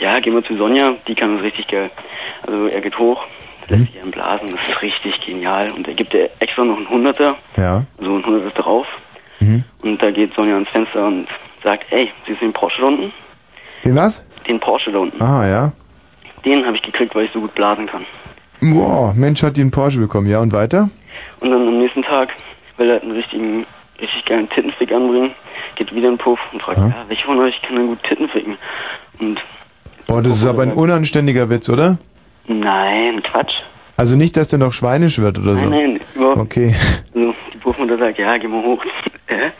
ja, 0.00 0.20
gehen 0.20 0.34
wir 0.34 0.44
zu 0.44 0.56
Sonja, 0.56 0.94
die 1.08 1.14
kann 1.14 1.34
das 1.34 1.42
richtig 1.44 1.66
geil. 1.68 1.90
Also 2.46 2.66
er 2.66 2.80
geht 2.80 2.98
hoch, 2.98 3.20
Mhm. 3.68 3.76
lässt 3.76 3.92
sich 3.92 4.02
einen 4.02 4.10
blasen, 4.10 4.46
das 4.46 4.68
ist 4.68 4.82
richtig 4.82 5.20
genial. 5.26 5.70
Und 5.72 5.88
er 5.88 5.94
gibt 5.94 6.12
ihr 6.14 6.30
extra 6.40 6.64
noch 6.64 6.76
einen 6.76 6.88
Hunderter, 6.88 7.36
Ja. 7.56 7.84
also 7.98 8.14
ein 8.16 8.24
Hunderter 8.24 8.50
drauf. 8.62 8.86
Mhm. 9.40 9.64
Und 9.82 10.02
da 10.02 10.10
geht 10.10 10.36
Sonja 10.36 10.54
ans 10.54 10.68
Fenster 10.70 11.06
und 11.06 11.26
sagt, 11.62 11.84
ey, 11.90 12.10
siehst 12.26 12.40
du 12.40 12.46
den 12.46 12.52
Porsche 12.52 12.80
da 12.80 12.86
unten? 12.88 13.12
Den 13.84 13.96
was? 13.96 14.24
Den 14.46 14.60
Porsche 14.60 14.92
da 14.92 14.98
unten. 14.98 15.20
Ah, 15.22 15.46
ja. 15.48 15.72
Den 16.44 16.64
habe 16.66 16.76
ich 16.76 16.82
gekriegt, 16.82 17.14
weil 17.14 17.24
ich 17.24 17.32
so 17.32 17.40
gut 17.40 17.54
blasen 17.54 17.86
kann. 17.86 18.04
Boah, 18.60 19.12
Mensch 19.14 19.42
hat 19.42 19.56
die 19.56 19.62
einen 19.62 19.70
Porsche 19.70 19.98
bekommen, 20.00 20.26
ja, 20.28 20.40
und 20.40 20.52
weiter? 20.52 20.88
Und 21.40 21.50
dann 21.50 21.66
am 21.66 21.78
nächsten 21.78 22.02
Tag 22.02 22.30
will 22.76 22.88
er 22.90 23.02
einen 23.02 23.10
richtigen, 23.12 23.66
richtig 24.00 24.24
geilen 24.26 24.48
Tittenfick 24.50 24.90
anbringen, 24.92 25.32
geht 25.76 25.90
wieder 25.94 26.08
in 26.08 26.14
den 26.14 26.18
Puff 26.18 26.38
und 26.52 26.62
fragt, 26.62 26.78
Ja. 26.78 26.88
ja, 26.88 27.04
welche 27.08 27.24
von 27.26 27.38
euch 27.40 27.60
kann 27.62 27.76
denn 27.76 27.86
gut 27.88 28.02
Titten 28.04 28.28
ficken? 28.28 28.56
Und 29.20 29.42
Boah, 30.06 30.22
das 30.22 30.36
ist 30.36 30.46
aber 30.46 30.62
ein 30.62 30.72
unanständiger 30.72 31.48
Witz, 31.50 31.68
oder? 31.68 31.98
Nein, 32.46 33.22
Quatsch. 33.22 33.52
Also 33.96 34.16
nicht, 34.16 34.36
dass 34.36 34.48
der 34.48 34.58
noch 34.58 34.72
schweinisch 34.72 35.18
wird 35.20 35.38
oder 35.38 35.56
so. 35.56 35.64
Nein, 35.64 35.92
nein, 35.94 36.00
überhaupt 36.14 36.38
Okay. 36.38 36.74
Also 37.14 37.34
die 37.52 37.58
Puffmutter 37.58 37.96
sagt, 37.96 38.18
ja, 38.18 38.36
geh 38.38 38.48
mal 38.48 38.62
hoch 38.62 38.84
äh, 39.28 39.50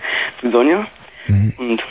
zu 0.41 0.51
Sonja. 0.51 0.87
Mhm. 1.29 1.55
Und 1.57 1.83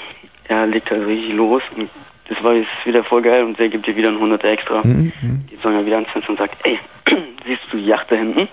er 0.50 0.68
legt 0.68 0.92
halt 0.92 1.08
richtig 1.08 1.34
los 1.34 1.64
und 1.76 1.90
das 2.28 2.44
war 2.44 2.54
jetzt 2.54 2.70
wieder 2.86 3.04
voll 3.04 3.22
geil 3.22 3.44
und 3.44 3.58
der 3.58 3.70
gibt 3.70 3.88
dir 3.88 3.96
wieder 3.96 4.10
ein 4.10 4.16
100 4.16 4.44
extra. 4.44 4.82
Mhm. 4.84 5.12
Geht 5.50 5.62
Sonja 5.62 5.86
wieder 5.86 5.96
ans 5.96 6.10
Fenster 6.12 6.32
und 6.32 6.38
sagt, 6.38 6.56
ey, 6.64 6.80
siehst 7.46 7.62
du 7.72 7.78
die 7.78 7.86
Yacht 7.86 8.12
da 8.12 8.16
hinten? 8.16 8.48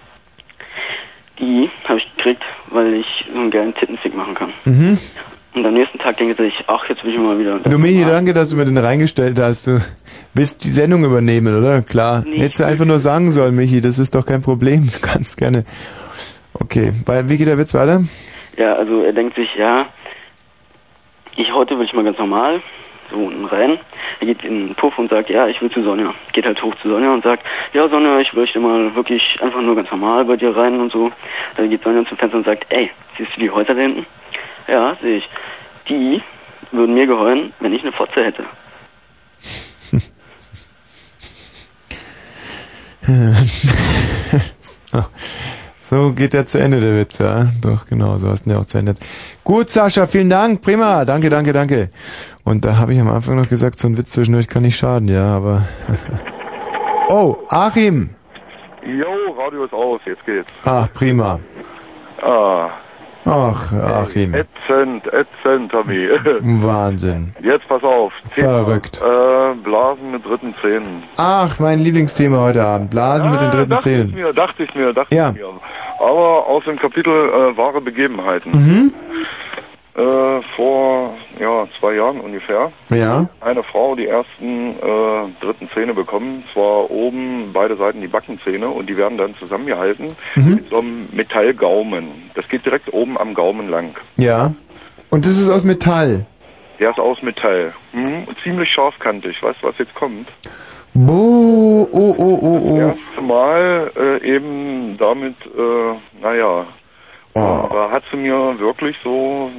Die 1.38 1.70
habe 1.84 1.98
ich 1.98 2.16
gekriegt, 2.16 2.42
weil 2.68 2.94
ich 2.94 3.26
so 3.32 3.38
einen 3.38 3.50
geilen 3.50 3.74
Tittenfick 3.74 4.14
machen 4.14 4.34
kann. 4.34 4.52
Mhm. 4.64 4.98
Und 5.52 5.66
am 5.66 5.74
nächsten 5.74 5.98
Tag 5.98 6.16
denkt 6.16 6.38
er 6.38 6.44
sich, 6.44 6.64
ach, 6.68 6.88
jetzt 6.88 7.02
will 7.04 7.12
ich 7.12 7.18
mal 7.18 7.38
wieder. 7.38 7.58
Du, 7.58 7.76
Michi, 7.76 8.04
danke, 8.04 8.32
dass 8.32 8.50
du 8.50 8.56
mir 8.56 8.64
den 8.64 8.78
reingestellt 8.78 9.38
hast. 9.40 9.66
Du 9.66 9.80
willst 10.32 10.64
die 10.64 10.68
Sendung 10.68 11.04
übernehmen, 11.04 11.58
oder? 11.58 11.82
Klar. 11.82 12.22
Nee, 12.24 12.38
Hättest 12.38 12.60
du 12.60 12.64
einfach 12.64 12.84
nur 12.84 13.00
sagen 13.00 13.32
sollen, 13.32 13.56
Michi, 13.56 13.80
das 13.80 13.98
ist 13.98 14.14
doch 14.14 14.24
kein 14.24 14.42
Problem. 14.42 14.88
Du 14.92 15.00
kannst 15.00 15.36
gerne. 15.36 15.64
Okay, 16.54 16.92
weil, 17.06 17.28
wie 17.28 17.36
geht 17.36 17.48
der 17.48 17.58
Witz 17.58 17.74
weiter? 17.74 18.00
Ja, 18.56 18.74
also 18.74 19.02
er 19.02 19.12
denkt 19.12 19.34
sich, 19.34 19.48
ja, 19.56 19.86
ich 21.36 21.52
heute 21.52 21.78
will 21.78 21.86
ich 21.86 21.92
mal 21.94 22.04
ganz 22.04 22.18
normal, 22.18 22.62
so 23.10 23.16
unten 23.16 23.44
rein. 23.46 23.78
Er 24.20 24.26
geht 24.26 24.44
in 24.44 24.68
den 24.68 24.74
Puff 24.74 24.98
und 24.98 25.10
sagt, 25.10 25.30
ja, 25.30 25.48
ich 25.48 25.60
will 25.62 25.70
zu 25.70 25.82
Sonja. 25.82 26.14
Geht 26.32 26.44
halt 26.44 26.62
hoch 26.62 26.74
zu 26.82 26.88
Sonja 26.88 27.12
und 27.12 27.24
sagt, 27.24 27.44
ja 27.72 27.88
Sonja, 27.88 28.20
ich 28.20 28.32
möchte 28.34 28.60
mal 28.60 28.94
wirklich 28.94 29.22
einfach 29.40 29.62
nur 29.62 29.74
ganz 29.74 29.90
normal 29.90 30.24
bei 30.26 30.36
dir 30.36 30.54
rein 30.54 30.78
und 30.78 30.92
so. 30.92 31.10
Dann 31.56 31.70
geht 31.70 31.82
Sonja 31.82 32.04
zum 32.06 32.18
Fenster 32.18 32.38
und 32.38 32.44
sagt, 32.44 32.66
ey, 32.68 32.90
siehst 33.16 33.34
du 33.34 33.40
die 33.40 33.50
Häuser 33.50 33.74
da 33.74 33.80
hinten? 33.80 34.06
Ja, 34.70 34.96
sehe 35.02 35.16
ich. 35.16 35.28
Die 35.88 36.22
würden 36.70 36.94
mir 36.94 37.06
geheulen, 37.08 37.52
wenn 37.58 37.72
ich 37.72 37.82
eine 37.82 37.90
Fotze 37.90 38.24
hätte. 38.24 38.44
so. 44.92 45.02
so 45.78 46.12
geht 46.12 46.34
der 46.34 46.46
zu 46.46 46.60
Ende, 46.60 46.80
der 46.80 46.96
Witz, 46.96 47.18
ja? 47.18 47.46
Doch, 47.60 47.86
genau, 47.86 48.16
so 48.18 48.28
hast 48.28 48.44
du 48.44 48.50
ihn 48.50 48.52
ja 48.54 48.60
auch 48.60 48.64
zu 48.64 48.78
Ende. 48.78 48.94
Gut, 49.42 49.70
Sascha, 49.70 50.06
vielen 50.06 50.30
Dank, 50.30 50.62
prima, 50.62 51.04
danke, 51.04 51.30
danke, 51.30 51.52
danke. 51.52 51.90
Und 52.44 52.64
da 52.64 52.76
habe 52.78 52.94
ich 52.94 53.00
am 53.00 53.08
Anfang 53.10 53.34
noch 53.34 53.48
gesagt, 53.48 53.80
so 53.80 53.88
ein 53.88 53.98
Witz 53.98 54.12
zwischendurch 54.12 54.46
kann 54.46 54.62
nicht 54.62 54.76
schaden, 54.76 55.08
ja, 55.08 55.36
aber... 55.36 55.66
oh, 57.08 57.38
Achim! 57.48 58.10
Jo, 58.86 59.32
Radio 59.36 59.64
ist 59.64 59.72
aus, 59.72 60.00
jetzt 60.06 60.24
geht's. 60.24 60.46
Ach, 60.64 60.86
prima. 60.92 61.40
Ah, 62.22 62.70
Ach, 63.26 63.72
Achim. 63.72 64.34
ätzend, 64.34 65.06
ätzend, 65.12 65.70
Tommy. 65.70 66.08
Wahnsinn. 66.64 67.34
Jetzt 67.42 67.68
pass 67.68 67.82
auf. 67.82 68.12
Thema, 68.34 68.64
Verrückt. 68.64 69.00
Äh, 69.00 69.54
Blasen 69.62 70.10
mit 70.12 70.24
dritten 70.24 70.54
Zähnen. 70.62 71.02
Ach, 71.16 71.58
mein 71.58 71.78
Lieblingsthema 71.80 72.38
heute 72.40 72.64
Abend. 72.64 72.90
Blasen 72.90 73.30
mit 73.30 73.40
den 73.42 73.50
dritten 73.50 73.70
dachte 73.70 73.90
ich 73.90 73.96
Zähnen. 73.96 74.14
mir, 74.14 74.32
dachte 74.32 74.62
ich 74.62 74.74
mir, 74.74 74.92
dachte 74.94 75.14
Ja. 75.14 75.30
ich 75.30 75.36
mir. 75.36 75.48
Aber 75.98 76.46
aus 76.46 76.64
dem 76.64 76.78
Kapitel 76.78 77.12
äh, 77.12 77.56
wahre 77.56 77.80
Begebenheiten. 77.82 78.52
Mhm. 78.52 78.94
Äh, 79.96 80.40
vor 80.54 81.14
ja, 81.40 81.66
zwei 81.80 81.94
Jahren 81.94 82.20
ungefähr. 82.20 82.70
Ja. 82.90 83.28
Eine 83.40 83.62
Frau 83.64 83.96
die 83.96 84.06
ersten 84.06 84.76
äh, 84.78 85.44
dritten 85.44 85.68
Zähne 85.74 85.94
bekommen, 85.94 86.44
zwar 86.52 86.88
oben 86.90 87.50
beide 87.52 87.76
Seiten 87.76 88.00
die 88.00 88.06
Backenzähne 88.06 88.68
und 88.68 88.88
die 88.88 88.96
werden 88.96 89.18
dann 89.18 89.34
zusammengehalten 89.36 90.16
Mhm. 90.36 90.54
mit 90.54 90.70
so 90.70 90.78
einem 90.78 91.08
Metallgaumen. 91.12 92.30
Das 92.34 92.48
geht 92.48 92.64
direkt 92.64 92.92
oben 92.92 93.18
am 93.18 93.34
Gaumen 93.34 93.68
lang. 93.68 93.96
Ja. 94.16 94.52
Und 95.10 95.24
das 95.24 95.32
ist 95.38 95.48
aus 95.48 95.64
Metall. 95.64 96.24
Der 96.78 96.90
ist 96.90 97.00
aus 97.00 97.20
Metall. 97.22 97.74
Mhm. 97.92 98.24
und 98.28 98.36
Ziemlich 98.44 98.70
scharfkantig. 98.72 99.42
Weißt 99.42 99.60
du, 99.60 99.66
was 99.66 99.78
jetzt 99.78 99.94
kommt? 99.96 100.28
Boah, 100.94 101.86
oh, 101.92 102.14
oh, 102.18 102.38
oh, 102.42 102.60
oh. 102.64 102.78
erste 102.78 103.20
Mal 103.20 103.90
äh, 103.96 104.26
eben 104.34 104.96
damit, 104.98 105.36
äh, 105.46 106.22
naja, 106.22 106.66
Oh. 107.34 107.68
da 107.70 107.90
hat 107.90 108.02
sie 108.10 108.16
mir 108.16 108.58
wirklich 108.58 108.96
so 109.04 109.50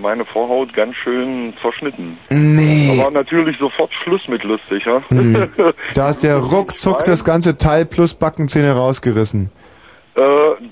meine 0.00 0.24
Vorhaut 0.24 0.72
ganz 0.74 0.94
schön 0.96 1.52
zerschnitten. 1.60 2.18
Nee. 2.30 2.96
Da 2.96 3.04
war 3.04 3.10
natürlich 3.10 3.58
sofort 3.58 3.90
Schluss 4.04 4.26
mit 4.28 4.44
lustig, 4.44 4.84
ja? 4.84 5.02
Hm. 5.08 5.48
Da 5.94 6.08
du 6.22 6.28
ja 6.28 6.38
ruckzuck 6.38 7.02
das 7.04 7.24
ganze 7.24 7.56
Teil 7.56 7.84
plus 7.84 8.14
Backenzähne 8.14 8.72
rausgerissen. 8.72 9.50
äh, 10.14 10.20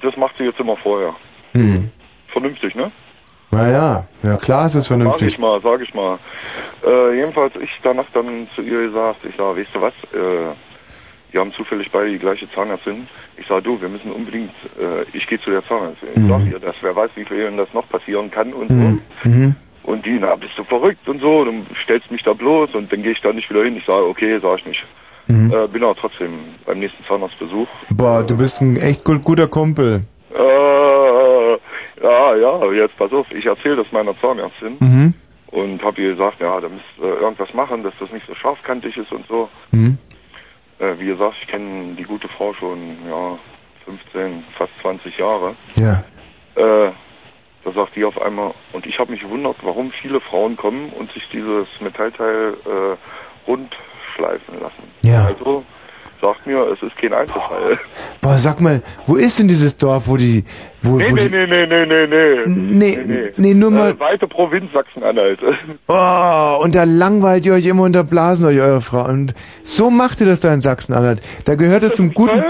das 0.03 0.17
macht 0.17 0.37
sie 0.39 0.45
jetzt 0.45 0.61
immer 0.61 0.77
vorher. 0.77 1.15
Hm. 1.53 1.91
Vernünftig, 2.29 2.75
ne? 2.75 2.93
Naja, 3.51 4.07
ja 4.23 4.37
klar 4.37 4.67
ist 4.67 4.77
es 4.77 4.85
Sag 4.87 4.97
vernünftig. 4.97 5.29
ich 5.29 5.39
mal, 5.39 5.61
sag 5.63 5.81
ich 5.83 5.93
mal. 5.93 6.19
Äh, 6.87 7.17
jedenfalls 7.17 7.53
ich 7.57 7.71
danach 7.83 8.07
dann 8.15 8.49
zu 8.55 8.63
ihr 8.63 8.87
gesagt, 8.87 9.19
ich 9.29 9.35
sag, 9.37 9.57
weißt 9.57 9.75
du 9.75 9.81
was, 9.81 9.93
äh, 10.15 10.55
wir 11.33 11.41
haben 11.41 11.53
zufällig 11.53 11.91
beide 11.91 12.11
die 12.11 12.19
gleiche 12.19 12.49
Zahnärztin. 12.53 13.09
Ich 13.37 13.47
sag, 13.47 13.65
du, 13.65 13.81
wir 13.81 13.89
müssen 13.89 14.13
unbedingt, 14.13 14.53
äh, 14.79 15.03
ich 15.17 15.27
gehe 15.27 15.41
zu 15.41 15.51
der 15.51 15.67
Zahnärztin. 15.67 16.11
Ich 16.15 16.21
Mhm. 16.23 16.29
sag 16.29 16.47
ihr 16.53 16.59
das, 16.61 16.77
wer 16.83 16.95
weiß, 16.95 17.11
wie 17.17 17.25
viel 17.25 17.51
das 17.57 17.73
noch 17.73 17.89
passieren 17.89 18.31
kann 18.31 18.53
und 18.53 18.71
Mhm. 18.71 19.01
so. 19.25 19.29
Mhm. 19.29 19.57
Und 19.85 20.07
die, 20.07 20.17
na, 20.21 20.37
bist 20.37 20.57
du 20.57 20.63
verrückt 20.65 21.09
und 21.09 21.21
so, 21.21 21.45
dann 21.45 21.67
stellst 21.83 22.11
mich 22.11 22.23
da 22.23 22.35
bloß 22.35 22.75
und 22.75 22.93
dann 22.93 23.03
gehe 23.03 23.13
ich 23.13 23.21
da 23.21 23.33
nicht 23.33 23.51
wieder 23.51 23.65
hin. 23.65 23.77
Ich 23.77 23.85
sage, 23.85 24.07
okay, 24.07 24.39
sag 24.41 24.59
ich 24.61 24.67
nicht. 24.67 24.85
Mhm. 25.27 25.53
Äh, 25.53 25.67
bin 25.69 25.83
auch 25.85 25.97
trotzdem 25.99 26.31
beim 26.67 26.79
nächsten 26.79 27.03
Zahnarztbesuch. 27.05 27.69
Boah, 27.91 28.23
du 28.25 28.37
bist 28.37 28.61
ein 28.61 28.77
echt 28.77 29.05
gut, 29.05 29.25
guter 29.25 29.49
Kumpel. 29.49 30.03
Äh, 30.35 31.53
ja, 32.03 32.35
ja, 32.37 32.73
jetzt 32.73 32.97
pass 32.97 33.13
auf, 33.13 33.27
ich 33.33 33.47
erzähle 33.47 33.77
das 33.77 33.87
meiner 33.93 34.19
Zahnärztin 34.21 34.77
Mhm. 34.81 35.15
und 35.51 35.83
habe 35.83 36.01
ihr 36.01 36.11
gesagt, 36.13 36.41
ja, 36.41 36.61
da 36.61 36.69
müsst 36.69 36.85
äh, 37.01 37.07
irgendwas 37.23 37.53
machen, 37.55 37.83
dass 37.83 37.95
das 38.01 38.11
nicht 38.13 38.27
so 38.27 38.35
scharfkantig 38.35 38.97
ist 38.97 39.13
und 39.13 39.27
so. 39.29 39.49
Mhm. 39.73 39.99
Äh, 40.83 40.99
wie 40.99 41.07
gesagt, 41.07 41.37
ich 41.41 41.47
kenne 41.47 41.95
die 41.95 42.03
gute 42.03 42.29
Frau 42.29 42.53
schon, 42.55 42.97
ja, 43.09 43.39
15, 43.85 44.45
fast 44.59 44.73
20 44.83 45.17
Jahre. 45.17 45.55
Ja. 45.77 46.03
Äh, 46.57 46.93
da 47.65 47.73
sagt 47.73 47.95
die 47.95 48.05
auf 48.05 48.21
einmal, 48.21 48.53
und 48.73 48.85
ich 48.87 48.99
habe 48.99 49.13
mich 49.13 49.21
gewundert, 49.21 49.57
warum 49.63 49.93
viele 50.03 50.21
Frauen 50.21 50.57
kommen 50.57 50.91
und 50.91 51.13
sich 51.13 51.23
dieses 51.33 51.69
Metallteil 51.81 52.57
äh, 52.67 53.49
rund 53.49 53.73
schleifen 54.17 54.61
lassen. 54.61 54.91
Ja. 55.03 55.27
Also 55.27 55.65
sagt 56.23 56.47
mir, 56.47 56.59
es 56.73 56.81
ist 56.83 56.97
kein 56.97 57.13
Einzelfall. 57.13 57.79
Boah, 58.23 58.39
sag 58.39 58.61
mal, 58.61 58.81
wo 59.07 59.17
ist 59.17 59.39
denn 59.39 59.49
dieses 59.49 59.77
Dorf, 59.77 60.09
wo 60.09 60.17
die, 60.17 60.45
wo, 60.81 60.97
Nee, 60.97 61.11
wo 61.11 61.15
nee, 61.17 61.29
die, 61.29 61.35
nee, 61.37 61.47
nee, 61.47 61.67
nee, 61.67 61.87
nee, 61.87 62.07
nee. 62.07 62.97
Nee, 62.97 63.33
nee, 63.37 63.55
nur 63.55 63.71
mal- 63.73 63.91
Äh, 63.91 64.01
weite 64.01 64.27
Provinz 64.29 64.73
Sachsen-Anhalt. 64.73 65.41
Oh, 65.89 66.59
und 66.63 66.75
da 66.75 66.85
langweilt 66.85 67.45
ihr 67.45 67.53
euch 67.53 67.67
immer 67.67 67.83
und 67.83 67.93
da 67.93 68.03
blasen 68.03 68.47
euch 68.47 68.61
eure 68.61 68.81
Frau. 68.81 69.05
Und 69.05 69.35
so 69.65 69.91
macht 69.91 70.21
ihr 70.23 70.27
das 70.27 70.41
da 70.41 70.55
in 70.55 70.61
Sachsen-Anhalt. 70.63 71.21
Da 71.45 71.57
gehört 71.57 71.83
es 71.83 71.95
zum 71.95 72.15
guten... 72.15 72.41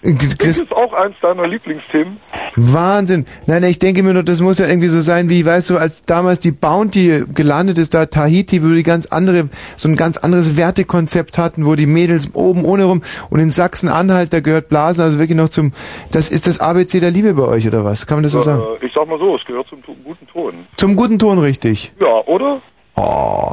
Das 0.00 0.58
ist 0.58 0.72
auch 0.72 0.92
eins 0.92 1.16
deiner 1.20 1.46
Lieblingsthemen. 1.48 2.18
Wahnsinn. 2.54 3.24
Nein, 3.46 3.62
nein, 3.62 3.70
ich 3.70 3.80
denke 3.80 4.04
mir 4.04 4.14
nur, 4.14 4.22
das 4.22 4.40
muss 4.40 4.58
ja 4.58 4.66
irgendwie 4.66 4.88
so 4.88 5.00
sein, 5.00 5.28
wie, 5.28 5.44
weißt 5.44 5.70
du, 5.70 5.76
als 5.76 6.04
damals 6.04 6.38
die 6.38 6.52
Bounty 6.52 7.24
gelandet 7.34 7.78
ist, 7.78 7.94
da 7.94 8.06
Tahiti, 8.06 8.62
wo 8.62 8.68
die 8.68 8.84
ganz 8.84 9.06
andere, 9.06 9.48
so 9.76 9.88
ein 9.88 9.96
ganz 9.96 10.16
anderes 10.16 10.56
Wertekonzept 10.56 11.36
hatten, 11.36 11.66
wo 11.66 11.74
die 11.74 11.86
Mädels 11.86 12.32
oben 12.34 12.64
ohne 12.64 12.84
rum 12.84 13.02
und 13.30 13.40
in 13.40 13.50
Sachsen-Anhalt, 13.50 14.32
da 14.32 14.38
gehört 14.40 14.68
Blasen 14.68 15.02
also 15.02 15.18
wirklich 15.18 15.36
noch 15.36 15.48
zum, 15.48 15.72
das 16.12 16.30
ist 16.30 16.46
das 16.46 16.60
ABC 16.60 17.00
der 17.00 17.10
Liebe 17.10 17.34
bei 17.34 17.44
euch, 17.44 17.66
oder 17.66 17.84
was? 17.84 18.06
Kann 18.06 18.18
man 18.18 18.22
das 18.22 18.32
so 18.32 18.40
sagen? 18.40 18.62
Äh, 18.80 18.86
ich 18.86 18.92
sag 18.94 19.08
mal 19.08 19.18
so, 19.18 19.34
es 19.36 19.44
gehört 19.44 19.66
zum 19.68 19.82
guten 19.82 20.26
Ton. 20.28 20.66
Zum 20.76 20.94
guten 20.94 21.18
Ton 21.18 21.38
richtig. 21.38 21.92
Ja, 22.00 22.24
oder? 22.26 22.62
Oh. 22.94 23.52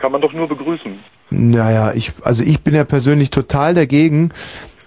Kann 0.00 0.10
man 0.10 0.20
doch 0.20 0.32
nur 0.32 0.48
begrüßen. 0.48 0.98
Naja, 1.30 1.92
ich, 1.94 2.12
also 2.22 2.44
ich 2.44 2.62
bin 2.62 2.74
ja 2.74 2.84
persönlich 2.84 3.30
total 3.30 3.74
dagegen, 3.74 4.32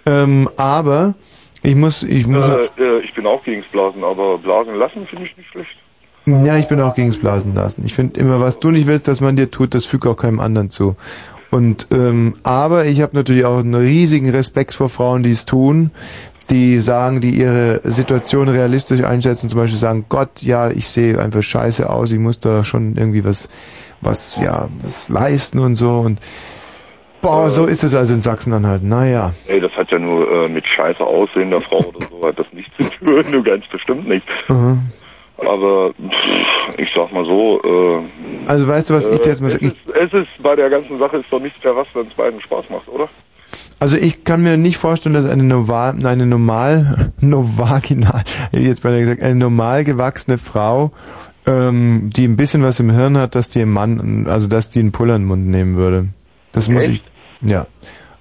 ähm, 0.08 0.50
aber 0.58 1.16
ich 1.64 1.76
muss, 1.76 2.04
ich 2.04 2.26
muss, 2.26 2.46
Äh, 2.46 2.82
äh, 2.82 3.00
ich 3.04 3.14
bin 3.14 3.26
auch 3.26 3.44
gegens 3.44 3.66
Blasen, 3.72 4.04
aber 4.04 4.38
Blasen 4.38 4.76
lassen 4.76 5.06
finde 5.08 5.26
ich 5.26 5.38
nicht 5.38 5.50
schlecht. 5.50 5.78
Ja, 6.26 6.58
ich 6.58 6.68
bin 6.68 6.80
auch 6.82 6.94
gegens 6.94 7.18
Blasen 7.18 7.56
lassen. 7.56 7.84
Ich 7.86 7.94
finde 7.94 8.20
immer, 8.20 8.40
was 8.40 8.60
du 8.60 8.72
nicht 8.72 8.88
willst, 8.88 9.08
dass 9.08 9.22
man 9.22 9.36
dir 9.36 9.50
tut, 9.50 9.74
das 9.74 9.86
fügt 9.86 10.06
auch 10.06 10.18
keinem 10.18 10.40
anderen 10.40 10.70
zu. 10.70 10.96
Und 11.52 11.88
ähm, 11.92 12.34
aber 12.44 12.86
ich 12.86 13.02
habe 13.02 13.16
natürlich 13.16 13.46
auch 13.46 13.60
einen 13.60 13.76
riesigen 13.76 14.30
Respekt 14.30 14.74
vor 14.74 14.90
Frauen, 14.90 15.24
die 15.24 15.32
es 15.32 15.46
tun, 15.46 15.92
die 16.50 16.80
sagen, 16.80 17.22
die 17.22 17.32
ihre 17.32 17.80
Situation 17.84 18.50
realistisch 18.50 19.04
einschätzen, 19.04 19.50
zum 19.50 19.60
Beispiel 19.60 19.80
sagen, 19.80 20.06
Gott, 20.10 20.42
ja, 20.42 20.70
ich 20.70 20.88
sehe 20.88 21.20
einfach 21.20 21.42
scheiße 21.42 21.90
aus, 21.90 22.12
ich 22.12 22.20
muss 22.20 22.40
da 22.40 22.64
schon 22.64 22.96
irgendwie 22.96 23.24
was, 23.24 23.50
was, 24.02 24.38
ja, 24.42 24.68
was 24.82 25.10
leisten 25.10 25.60
und 25.60 25.76
so 25.76 26.00
und 26.00 26.20
boah, 27.22 27.49
so 27.49 27.65
ist 27.65 27.84
es 27.84 27.94
also 27.95 28.14
in 28.14 28.22
Sachsen-Anhalt. 28.22 28.84
Naja. 28.84 29.34
Ey, 29.48 29.60
das 29.60 29.72
hat 29.73 29.91
ja 29.91 29.99
nur 29.99 30.30
äh, 30.31 30.49
mit 30.49 30.65
scheiße 30.65 31.03
Aussehen 31.03 31.52
der 31.52 31.61
Frau 31.61 31.80
oder 31.80 32.06
so, 32.06 32.26
hat 32.26 32.39
das 32.39 32.48
nichts 32.52 32.72
zu 32.77 32.84
tun, 33.03 33.23
nur 33.31 33.44
ganz 33.44 33.65
bestimmt 33.68 34.07
nicht. 34.07 34.26
Mhm. 34.48 34.81
Aber 35.39 35.91
pff, 35.91 36.80
ich 36.80 36.89
sag 36.95 37.11
mal 37.11 37.26
so, 37.26 37.61
äh, 37.64 37.99
Also 38.48 38.68
weißt 38.68 38.89
du, 38.89 38.95
was 38.95 39.07
ich 39.07 39.19
dir 39.22 39.30
jetzt 39.30 39.41
mal 39.41 39.48
es? 39.48 39.56
Ich, 39.56 39.64
ist, 39.64 39.89
es 39.89 40.14
ist 40.14 40.30
bei 40.41 40.56
der 40.56 40.69
ganzen 40.69 40.98
Sache 40.98 41.18
ist 41.18 41.27
doch 41.31 41.39
nichts 41.39 41.64
mehr 41.64 41.76
was, 41.76 41.88
wenn 41.94 42.07
es 42.07 42.14
beiden 42.14 42.41
Spaß 42.41 42.69
macht, 42.69 42.88
oder? 42.88 43.07
Also 43.80 43.98
ich 43.98 44.23
kann 44.23 44.41
mir 44.41 44.57
nicht 44.57 44.77
vorstellen, 44.77 45.14
dass 45.14 45.30
eine 45.30 45.44
normal, 45.44 45.95
eine 46.06 46.26
normal, 46.26 47.11
novaginal, 47.22 48.23
hätte 48.52 48.57
ich 48.61 48.68
jetzt 48.68 48.81
beinahe 48.81 49.02
gesagt, 49.02 49.22
eine 49.22 49.35
normal 49.35 49.84
gewachsene 49.84 50.39
Frau, 50.39 50.91
ähm, 51.45 52.10
die 52.14 52.26
ein 52.26 52.35
bisschen 52.35 52.64
was 52.64 52.80
im 52.80 52.89
Hirn 52.89 53.18
hat, 53.18 53.35
dass 53.35 53.49
die 53.49 53.61
einen 53.61 53.72
Mann, 53.72 54.26
also 54.27 54.49
dass 54.49 54.72
die 54.72 54.80
einen 54.80 54.91
Puller 54.91 55.15
in 55.15 55.22
den 55.22 55.27
Mund 55.27 55.48
nehmen 55.48 55.77
würde. 55.77 56.07
Das 56.52 56.68
muss 56.69 56.88
ich, 56.88 57.02
ja. 57.41 57.68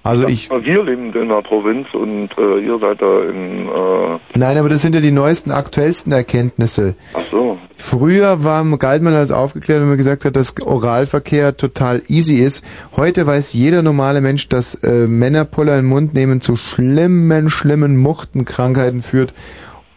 Also 0.07 0.25
ich, 0.25 0.49
Wir 0.49 0.83
leben 0.83 1.13
in 1.13 1.27
der 1.27 1.41
Provinz 1.41 1.87
und 1.93 2.29
äh, 2.37 2.65
ihr 2.65 2.79
seid 2.79 3.01
da 3.01 3.23
in. 3.23 3.67
Äh, 3.67 4.19
nein, 4.35 4.57
aber 4.57 4.69
das 4.69 4.81
sind 4.81 4.95
ja 4.95 5.01
die 5.01 5.11
neuesten, 5.11 5.51
aktuellsten 5.51 6.13
Erkenntnisse. 6.13 6.95
ach 7.13 7.23
so. 7.29 7.57
Früher 7.77 8.43
war, 8.43 8.63
galt 8.77 9.01
man 9.01 9.13
als 9.13 9.31
aufgeklärt, 9.31 9.81
wenn 9.81 9.89
man 9.89 9.97
gesagt 9.97 10.23
hat, 10.23 10.35
dass 10.37 10.55
Oralverkehr 10.61 11.57
total 11.57 12.01
easy 12.07 12.35
ist. 12.35 12.65
Heute 12.95 13.27
weiß 13.27 13.51
jeder 13.51 13.81
normale 13.81 14.21
Mensch, 14.21 14.47
dass 14.47 14.75
äh, 14.75 15.07
Männer 15.07 15.43
Puller 15.43 15.73
in 15.73 15.83
den 15.83 15.89
Mund 15.89 16.13
nehmen 16.13 16.39
zu 16.39 16.55
schlimmen, 16.55 17.49
schlimmen 17.49 17.97
Muchtenkrankheiten 17.97 19.01
führt. 19.01 19.33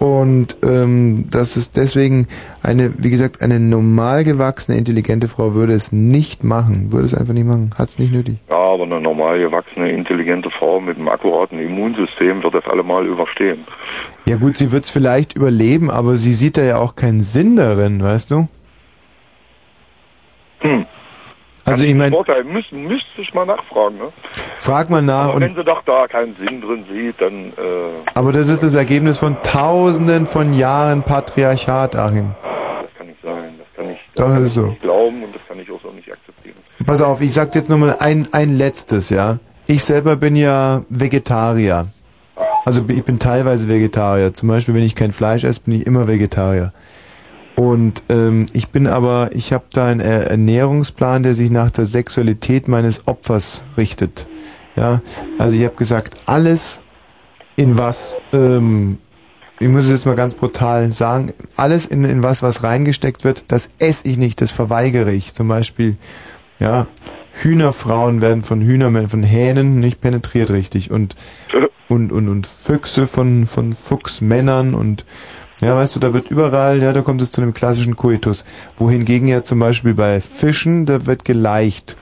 Und 0.00 0.56
ähm, 0.62 1.26
dass 1.30 1.56
es 1.56 1.72
deswegen 1.72 2.26
eine, 2.62 2.90
wie 3.04 3.10
gesagt, 3.10 3.42
eine 3.42 3.60
normal 3.60 4.24
gewachsene, 4.24 4.78
intelligente 4.78 5.28
Frau 5.28 5.52
würde 5.52 5.74
es 5.74 5.92
nicht 5.92 6.42
machen. 6.42 6.90
Würde 6.90 7.04
es 7.04 7.14
einfach 7.14 7.34
nicht 7.34 7.46
machen. 7.46 7.68
Hat 7.76 7.88
es 7.88 7.98
nicht 7.98 8.10
nötig. 8.10 8.38
Ja, 8.48 8.56
aber 8.56 8.84
eine 8.84 8.98
normal 8.98 9.38
gewachsene, 9.38 9.92
intelligente 9.92 10.48
Frau 10.58 10.80
mit 10.80 10.96
einem 10.96 11.08
akkuraten 11.08 11.58
Immunsystem 11.58 12.42
wird 12.42 12.54
das 12.54 12.64
allemal 12.64 13.06
überstehen. 13.06 13.66
Ja 14.24 14.36
gut, 14.36 14.56
sie 14.56 14.72
wird 14.72 14.84
es 14.84 14.90
vielleicht 14.90 15.36
überleben, 15.36 15.90
aber 15.90 16.16
sie 16.16 16.32
sieht 16.32 16.56
da 16.56 16.62
ja 16.62 16.78
auch 16.78 16.96
keinen 16.96 17.20
Sinn 17.20 17.56
darin, 17.56 18.02
weißt 18.02 18.30
du? 18.30 18.48
Hm. 20.60 20.86
Also 21.64 21.84
ich 21.84 21.94
meine, 21.94 22.10
Vorteil 22.10 22.42
müsste, 22.44 22.74
ich 23.18 23.34
mal 23.34 23.46
nachfragen, 23.46 23.98
ne? 23.98 24.12
frag 24.58 24.90
mal 24.90 25.02
nach 25.02 25.24
aber 25.26 25.34
und 25.34 25.42
wenn 25.42 25.54
sie 25.54 25.64
doch 25.64 25.82
da 25.84 26.06
keinen 26.08 26.34
Sinn 26.36 26.60
drin 26.60 26.84
sieht, 26.90 27.20
dann 27.20 27.52
äh, 27.52 28.02
Aber 28.14 28.32
das 28.32 28.48
ist 28.48 28.62
das 28.62 28.74
Ergebnis 28.74 29.18
von 29.18 29.36
tausenden 29.42 30.26
von 30.26 30.52
Jahren 30.54 31.02
Patriarchat, 31.02 31.96
Achim. 31.96 32.34
das 32.82 32.90
kann 32.96 33.06
nicht 33.06 33.22
sein. 33.22 33.54
Das 33.58 33.66
kann 33.76 33.90
ich, 33.90 33.98
Doch, 34.14 34.24
kann 34.24 34.34
das 34.36 34.42
ist 34.42 34.48
ich 34.48 34.54
so. 34.54 34.66
nicht 34.66 34.82
glauben 34.82 35.22
und 35.22 35.34
das 35.34 35.42
kann 35.46 35.58
ich 35.60 35.70
auch 35.70 35.80
so 35.82 35.90
nicht 35.90 36.10
akzeptieren. 36.10 36.56
Pass 36.86 37.02
auf, 37.02 37.20
ich 37.20 37.32
sag 37.32 37.54
jetzt 37.54 37.68
nochmal 37.68 37.96
ein, 38.00 38.28
ein 38.32 38.56
letztes, 38.56 39.10
ja. 39.10 39.38
Ich 39.66 39.84
selber 39.84 40.16
bin 40.16 40.34
ja 40.36 40.82
Vegetarier. 40.88 41.86
Also 42.64 42.82
ich 42.88 43.04
bin 43.04 43.18
teilweise 43.18 43.68
Vegetarier. 43.68 44.34
Zum 44.34 44.48
Beispiel, 44.48 44.74
wenn 44.74 44.82
ich 44.82 44.94
kein 44.94 45.12
Fleisch 45.12 45.44
esse, 45.44 45.60
bin 45.60 45.74
ich 45.74 45.86
immer 45.86 46.08
Vegetarier. 46.08 46.72
Und 47.60 48.04
ähm, 48.08 48.46
ich 48.54 48.68
bin 48.70 48.86
aber, 48.86 49.28
ich 49.34 49.52
habe 49.52 49.64
da 49.70 49.84
einen 49.84 50.00
Er- 50.00 50.30
Ernährungsplan, 50.30 51.22
der 51.22 51.34
sich 51.34 51.50
nach 51.50 51.70
der 51.70 51.84
Sexualität 51.84 52.68
meines 52.68 53.06
Opfers 53.06 53.64
richtet. 53.76 54.26
Ja, 54.76 55.02
also 55.36 55.54
ich 55.58 55.64
habe 55.64 55.74
gesagt, 55.74 56.16
alles 56.24 56.80
in 57.56 57.76
was, 57.76 58.16
ähm, 58.32 58.96
ich 59.58 59.68
muss 59.68 59.84
es 59.84 59.90
jetzt 59.90 60.06
mal 60.06 60.14
ganz 60.14 60.34
brutal 60.34 60.94
sagen, 60.94 61.34
alles 61.54 61.84
in, 61.84 62.04
in 62.04 62.22
was, 62.22 62.42
was 62.42 62.62
reingesteckt 62.62 63.24
wird, 63.24 63.44
das 63.48 63.68
esse 63.78 64.08
ich 64.08 64.16
nicht, 64.16 64.40
das 64.40 64.52
verweigere 64.52 65.12
ich. 65.12 65.34
Zum 65.34 65.46
Beispiel, 65.48 65.98
ja, 66.60 66.86
Hühnerfrauen 67.42 68.22
werden 68.22 68.42
von 68.42 68.62
Hühnermännern, 68.62 69.10
von 69.10 69.22
Hähnen 69.22 69.80
nicht 69.80 70.00
penetriert 70.00 70.48
richtig 70.48 70.90
und 70.90 71.14
und 71.90 72.10
und 72.10 72.26
und 72.30 72.46
Füchse 72.46 73.06
von 73.06 73.46
von 73.46 73.74
Fuchsmännern 73.74 74.72
und 74.72 75.04
ja, 75.60 75.76
weißt 75.76 75.96
du, 75.96 76.00
da 76.00 76.14
wird 76.14 76.30
überall, 76.30 76.82
ja, 76.82 76.92
da 76.92 77.02
kommt 77.02 77.20
es 77.22 77.30
zu 77.30 77.42
einem 77.42 77.54
klassischen 77.54 77.96
Koitus. 77.96 78.44
Wohingegen 78.76 79.28
ja 79.28 79.42
zum 79.42 79.58
Beispiel 79.58 79.94
bei 79.94 80.20
Fischen, 80.20 80.86
da 80.86 81.06
wird 81.06 81.24
geleicht. 81.24 81.96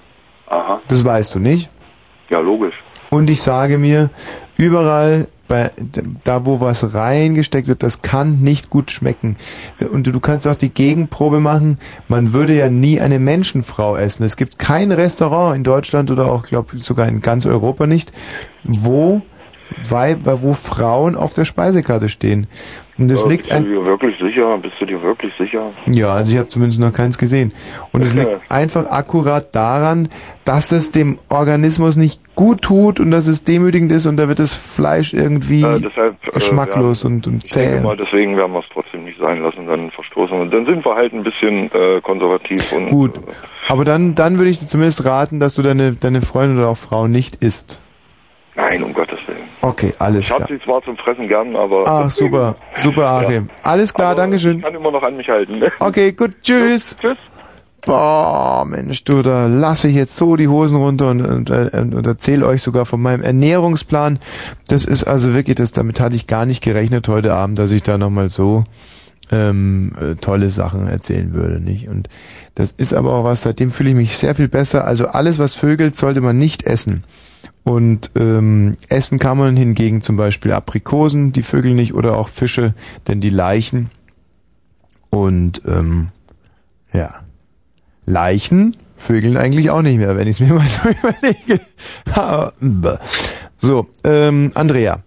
Aha. 0.47 0.81
Das 0.89 1.05
weißt 1.05 1.35
du 1.35 1.39
nicht? 1.41 1.69
Ja, 2.31 2.41
logisch. 2.41 2.75
Und 3.11 3.31
ich 3.31 3.43
sage 3.43 3.79
mir, 3.79 4.11
überall 4.57 5.29
bei 5.49 5.71
da 6.25 6.45
wo 6.45 6.61
was 6.61 6.95
reingesteckt 6.95 7.67
wird, 7.67 7.83
das 7.83 8.03
kann 8.03 8.41
nicht 8.41 8.71
gut 8.71 8.91
schmecken. 8.91 9.37
Und 9.91 10.07
du 10.07 10.21
kannst 10.21 10.47
auch 10.47 10.55
die 10.55 10.69
Gegenprobe 10.69 11.41
machen. 11.41 11.79
Man 12.07 12.35
würde 12.35 12.55
ja 12.55 12.69
nie 12.69 13.01
eine 13.01 13.19
Menschenfrau 13.19 13.97
essen. 13.97 14.25
Es 14.25 14.37
gibt 14.37 14.59
kein 14.59 14.93
Restaurant 14.93 15.57
in 15.57 15.65
Deutschland 15.65 16.11
oder 16.11 16.31
auch, 16.31 16.45
glaube 16.45 16.77
ich, 16.77 16.85
sogar 16.85 17.09
in 17.09 17.23
ganz 17.23 17.47
Europa 17.47 17.87
nicht, 17.87 18.13
wo 18.63 19.23
Weib, 19.77 20.21
wo 20.25 20.55
Frauen 20.55 21.15
auf 21.15 21.35
der 21.35 21.45
Speisekarte 21.45 22.09
stehen. 22.09 22.47
Und 22.99 23.13
es 23.13 23.23
Äh, 23.25 23.29
liegt 23.29 23.49
bist 23.49 23.61
du 23.61 23.65
dir 23.65 23.85
wirklich 23.85 24.17
sicher? 24.21 24.59
Bist 24.59 24.75
du 24.81 24.87
dir 24.87 25.01
wirklich 25.03 25.33
sicher? 25.39 25.71
ja, 25.87 26.13
also 26.15 26.33
ich 26.33 26.39
habe 26.39 26.49
zumindest 26.49 26.81
noch 26.81 26.93
keins 26.93 27.17
gesehen. 27.17 27.53
Und 27.93 28.03
es 28.03 28.17
Okay. 28.17 28.27
liegt 28.33 28.51
einfach 28.51 28.87
akkurat 28.91 29.55
daran, 29.55 30.09
dass 30.45 30.73
es 30.73 30.91
dem 30.91 31.19
Organismus 31.29 31.95
nicht 31.97 32.21
gut 32.35 32.63
tut 32.63 32.99
und 32.99 33.11
dass 33.13 33.29
es 33.29 33.45
demütigend 33.45 33.93
ist 33.93 34.07
und 34.07 34.17
da 34.17 34.27
wird 34.29 34.41
das 34.41 34.55
Fleisch 34.57 35.13
irgendwie 35.15 35.63
Äh, 35.63 35.81
deshalb, 35.81 36.17
äh, 36.27 36.31
geschmacklos 36.33 37.05
ja, 37.05 37.11
und, 37.11 37.27
und 37.29 37.47
zäh. 37.47 37.81
mal, 37.81 37.97
deswegen 37.97 38.37
werden 38.37 38.53
wir 38.53 38.61
es 38.61 38.67
trotzdem 38.73 39.05
nicht 39.05 39.19
sein 39.21 39.43
lassen, 39.43 39.67
dann 39.67 39.91
verstoßen. 39.93 40.41
Und 40.41 40.51
dann 40.53 40.67
sind 40.67 40.85
wir 40.85 40.95
halt 40.97 41.13
ein 41.13 41.23
bisschen 41.23 41.71
äh, 41.73 42.01
konservativ 42.01 42.73
und 42.73 42.89
Gut. 42.91 43.13
Aber 43.69 43.85
dann, 43.85 44.15
dann 44.17 44.39
würde 44.39 44.51
ich 44.51 44.59
dir 44.59 44.67
zumindest 44.67 45.05
raten, 45.05 45.39
dass 45.39 45.55
du 45.55 45.63
deine, 45.63 45.93
deine 45.93 46.21
Freundin 46.21 46.59
oder 46.59 46.69
auch 46.71 46.77
Frau 46.77 47.07
nicht 47.07 47.37
isst. 47.45 47.81
nein, 48.57 48.83
um 48.83 48.93
Gottes 48.93 49.13
Willen. 49.18 49.18
Okay, 49.69 49.93
alles 49.99 50.25
Ich 50.25 50.31
habe 50.31 50.45
klar. 50.45 50.59
sie 50.59 50.65
zwar 50.65 50.83
zum 50.83 50.97
Fressen 50.97 51.29
gern, 51.29 51.55
aber 51.55 51.85
Ach, 51.87 52.11
super, 52.11 52.57
super, 52.83 53.05
Achim. 53.07 53.51
Alles 53.63 53.93
klar, 53.93 54.15
Dankeschön. 54.15 54.59
ich 54.59 54.63
kann 54.65 54.75
immer 54.75 54.91
noch 54.91 55.03
an 55.03 55.17
mich 55.17 55.29
halten. 55.29 55.59
Ne? 55.59 55.71
Okay, 55.79 56.13
gut, 56.13 56.37
tschüss. 56.43 56.97
Tschüss. 57.01 57.19
Boah, 57.87 58.65
Mensch, 58.67 59.05
du, 59.05 59.23
da 59.23 59.47
lasse 59.47 59.89
ich 59.89 59.95
jetzt 59.95 60.17
so 60.17 60.37
die 60.37 60.49
Hosen 60.49 60.77
runter 60.77 61.11
und, 61.11 61.21
und, 61.25 61.51
und, 61.51 61.95
und 61.95 62.07
erzähle 62.07 62.47
euch 62.47 62.61
sogar 62.63 62.87
von 62.87 63.01
meinem 63.01 63.23
Ernährungsplan. 63.23 64.19
Das 64.69 64.85
ist 64.85 65.05
also 65.05 65.33
wirklich, 65.33 65.57
das, 65.57 65.73
damit 65.73 66.01
hatte 66.01 66.17
ich 66.17 66.27
gar 66.27 66.45
nicht 66.45 66.63
gerechnet 66.63 67.07
heute 67.09 67.35
Abend, 67.35 67.59
dass 67.59 67.71
ich 67.71 67.83
da 67.83 67.97
nochmal 67.97 68.31
so 68.31 68.65
ähm, 69.31 69.93
äh, 70.01 70.15
tolle 70.17 70.51
Sachen 70.51 70.89
erzählen 70.89 71.33
würde, 71.35 71.61
nicht? 71.61 71.89
Und 71.89 72.09
das 72.57 72.73
ist 72.73 72.95
aber 72.95 73.13
auch 73.13 73.25
was, 73.25 73.43
seitdem 73.43 73.71
fühle 73.71 73.91
ich 73.91 73.97
mich 73.97 74.17
sehr 74.19 74.35
viel 74.35 74.49
besser. 74.49 74.85
Also 74.85 75.07
alles, 75.07 75.39
was 75.39 75.55
vögelt, 75.55 75.97
sollte 75.97 76.21
man 76.21 76.37
nicht 76.39 76.65
essen. 76.65 77.05
Und 77.69 78.13
ähm, 78.17 78.79
essen 78.89 79.19
kann 79.19 79.37
man 79.37 79.55
hingegen 79.55 80.01
zum 80.01 80.17
Beispiel 80.17 80.53
Aprikosen, 80.53 81.33
die 81.35 81.43
Vögel 81.43 81.75
nicht, 81.75 81.93
oder 81.93 82.17
auch 82.17 82.31
Fische, 82.31 82.73
denn 83.07 83.21
die 83.21 83.29
Leichen. 83.29 83.91
Und 85.11 85.61
ähm, 85.67 86.09
ja. 86.95 87.25
Leichen 88.07 88.75
vögeln 88.97 89.37
eigentlich 89.37 89.69
auch 89.69 89.83
nicht 89.83 89.99
mehr, 89.99 90.17
wenn 90.17 90.29
ich 90.29 90.41
es 90.41 90.41
mir 90.41 90.55
mal 90.55 90.67
so 90.67 90.89
überlege. 90.89 91.61
So, 93.59 93.87
ähm, 94.03 94.51
Andrea. 94.55 95.03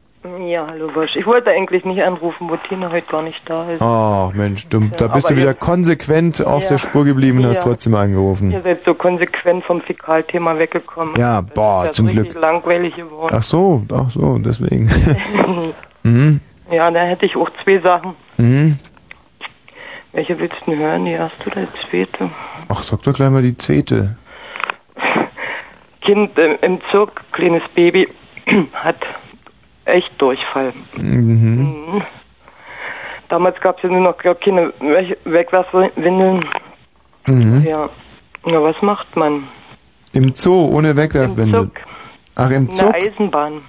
Ja, 0.47 0.65
hallo 0.68 0.88
Bosch. 0.91 1.15
Ich 1.15 1.26
wollte 1.27 1.51
eigentlich 1.51 1.85
nicht 1.85 2.01
anrufen, 2.01 2.49
wo 2.49 2.55
Tina 2.55 2.89
heute 2.91 3.05
gar 3.07 3.22
nicht 3.22 3.39
da 3.45 3.69
ist. 3.69 3.81
Oh, 3.81 4.31
Mensch, 4.34 4.68
du, 4.69 4.80
da 4.97 5.07
bist 5.07 5.27
aber 5.27 5.35
du 5.35 5.41
wieder 5.41 5.53
konsequent 5.53 6.43
auf 6.45 6.63
Ja. 6.63 6.69
der 6.69 6.77
Spur 6.80 7.05
geblieben 7.05 7.39
und 7.39 7.45
hast 7.47 7.55
Ja. 7.57 7.61
trotzdem 7.61 7.93
angerufen. 7.95 8.49
Ihr 8.51 8.61
seid 8.61 8.84
so 8.84 8.93
konsequent 8.95 9.63
vom 9.65 9.81
Fäkalthema 9.81 10.57
weggekommen. 10.57 11.15
Ja, 11.18 11.41
boah, 11.41 11.85
das 11.85 11.95
zum 11.95 12.07
ist 12.07 12.15
richtig 12.15 12.31
Glück. 12.31 12.41
langweilig 12.41 12.95
geworden. 12.95 13.35
Ach 13.38 13.43
so, 13.43 13.84
ach 13.93 14.09
so, 14.09 14.39
deswegen. 14.39 14.89
mhm. 16.03 16.39
ja, 16.72 16.89
da 16.89 17.01
hätte 17.01 17.26
ich 17.27 17.35
auch 17.35 17.49
zwei 17.63 17.77
Sachen. 17.80 18.15
Mhm. 18.38 18.80
Welche 20.13 20.39
willst 20.39 20.57
du 20.65 20.72
denn 20.72 20.80
hören? 20.80 21.05
Die 21.05 21.11
erste 21.11 21.49
oder 21.49 21.61
die 21.61 21.89
zweite? 21.89 22.30
Ach, 22.68 22.81
sag 22.81 23.03
doch 23.03 23.13
gleich 23.13 23.30
mal 23.30 23.43
die 23.43 23.55
zweite. 23.55 24.18
Kind 26.01 26.38
im, 26.39 26.57
im 26.61 26.81
Zirk, 26.89 27.22
kleines 27.31 27.61
Baby, 27.76 28.07
hat 28.73 28.97
echt 29.91 30.11
Durchfall. 30.19 30.73
Mhm. 30.97 31.63
Mhm. 31.93 32.01
Damals 33.30 33.59
gab 33.61 33.77
es 33.77 33.84
ja 33.84 33.89
nur 33.89 34.01
noch 34.01 34.18
gar 34.18 34.35
keine 34.35 34.73
We- 34.80 35.18
Wegwerfwindeln. 35.26 36.45
Mhm. 37.27 37.63
Ja. 37.65 37.89
ja, 38.45 38.63
was 38.63 38.76
macht 38.81 39.15
man? 39.15 39.43
Im 40.13 40.34
Zoo, 40.35 40.69
ohne 40.73 40.97
Wegwerfwindel. 40.97 41.72
Ach, 42.35 42.49
im 42.49 42.63
In 42.63 42.65
der 42.68 42.76
Zug? 42.76 42.93
Eisenbahn. 42.93 43.61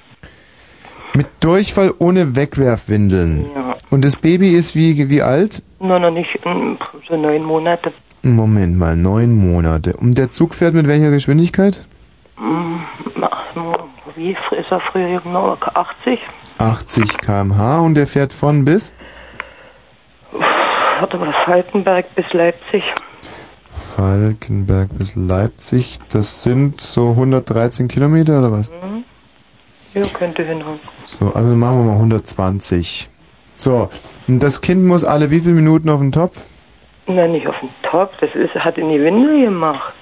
Mit 1.14 1.26
Durchfall 1.40 1.92
ohne 1.98 2.34
Wegwerfwindeln. 2.34 3.46
Ja. 3.54 3.76
Und 3.90 4.04
das 4.04 4.16
Baby 4.16 4.48
ist 4.48 4.74
wie, 4.74 5.10
wie 5.10 5.22
alt? 5.22 5.62
Nur 5.78 5.98
noch 5.98 6.10
nicht 6.10 6.30
mm, 6.44 6.72
so 7.08 7.16
neun 7.16 7.44
Monate. 7.44 7.92
Moment 8.22 8.78
mal, 8.78 8.96
neun 8.96 9.32
Monate. 9.32 9.94
Und 10.00 10.16
der 10.16 10.30
Zug 10.30 10.54
fährt 10.54 10.74
mit 10.74 10.86
welcher 10.88 11.10
Geschwindigkeit? 11.10 11.86
Wie 14.16 14.32
ist 14.32 14.70
er 14.70 14.80
früher 14.92 15.20
genau? 15.20 15.56
80? 15.74 16.20
80 16.58 17.18
km/h 17.18 17.80
und 17.80 17.94
der 17.94 18.06
fährt 18.06 18.32
von 18.32 18.64
bis? 18.64 18.94
Warte 21.00 21.18
mal, 21.18 21.34
Falkenberg 21.44 22.14
bis 22.14 22.32
Leipzig. 22.32 22.82
Falkenberg 23.96 24.96
bis 24.96 25.16
Leipzig. 25.16 25.98
Das 26.12 26.42
sind 26.42 26.80
so 26.80 27.10
113 27.10 27.88
Kilometer 27.88 28.38
oder 28.38 28.52
was? 28.52 28.70
Mhm. 28.70 29.04
Ja, 29.94 30.02
könnte 30.14 30.42
hinhauen. 30.44 30.78
So, 31.04 31.32
also 31.34 31.54
machen 31.54 31.80
wir 31.80 31.90
mal 31.90 31.96
120. 31.96 33.10
So, 33.54 33.90
und 34.28 34.42
das 34.42 34.60
Kind 34.60 34.84
muss 34.84 35.04
alle 35.04 35.30
wie 35.30 35.40
viele 35.40 35.54
Minuten 35.54 35.90
auf 35.90 36.00
den 36.00 36.12
Topf? 36.12 36.46
Nein, 37.06 37.32
nicht 37.32 37.46
auf 37.46 37.58
den 37.60 37.68
Topf. 37.82 38.12
Das 38.20 38.30
ist, 38.34 38.54
hat 38.54 38.78
in 38.78 38.88
die 38.88 39.00
Windel 39.00 39.44
gemacht. 39.44 39.92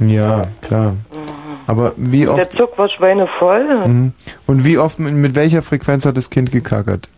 Ja, 0.00 0.48
klar. 0.62 0.92
Mhm. 0.92 1.51
Aber 1.66 1.92
wie 1.96 2.24
Der 2.24 2.34
oft, 2.34 2.52
Zug 2.52 2.76
war 2.78 2.88
schweinevoll. 2.88 3.86
Mhm. 3.86 4.12
und 4.46 4.64
wie 4.64 4.78
oft, 4.78 4.98
mit, 4.98 5.34
welcher 5.34 5.62
Frequenz 5.62 6.06
hat 6.06 6.16
das 6.16 6.30
Kind 6.30 6.50
gekackert? 6.50 7.08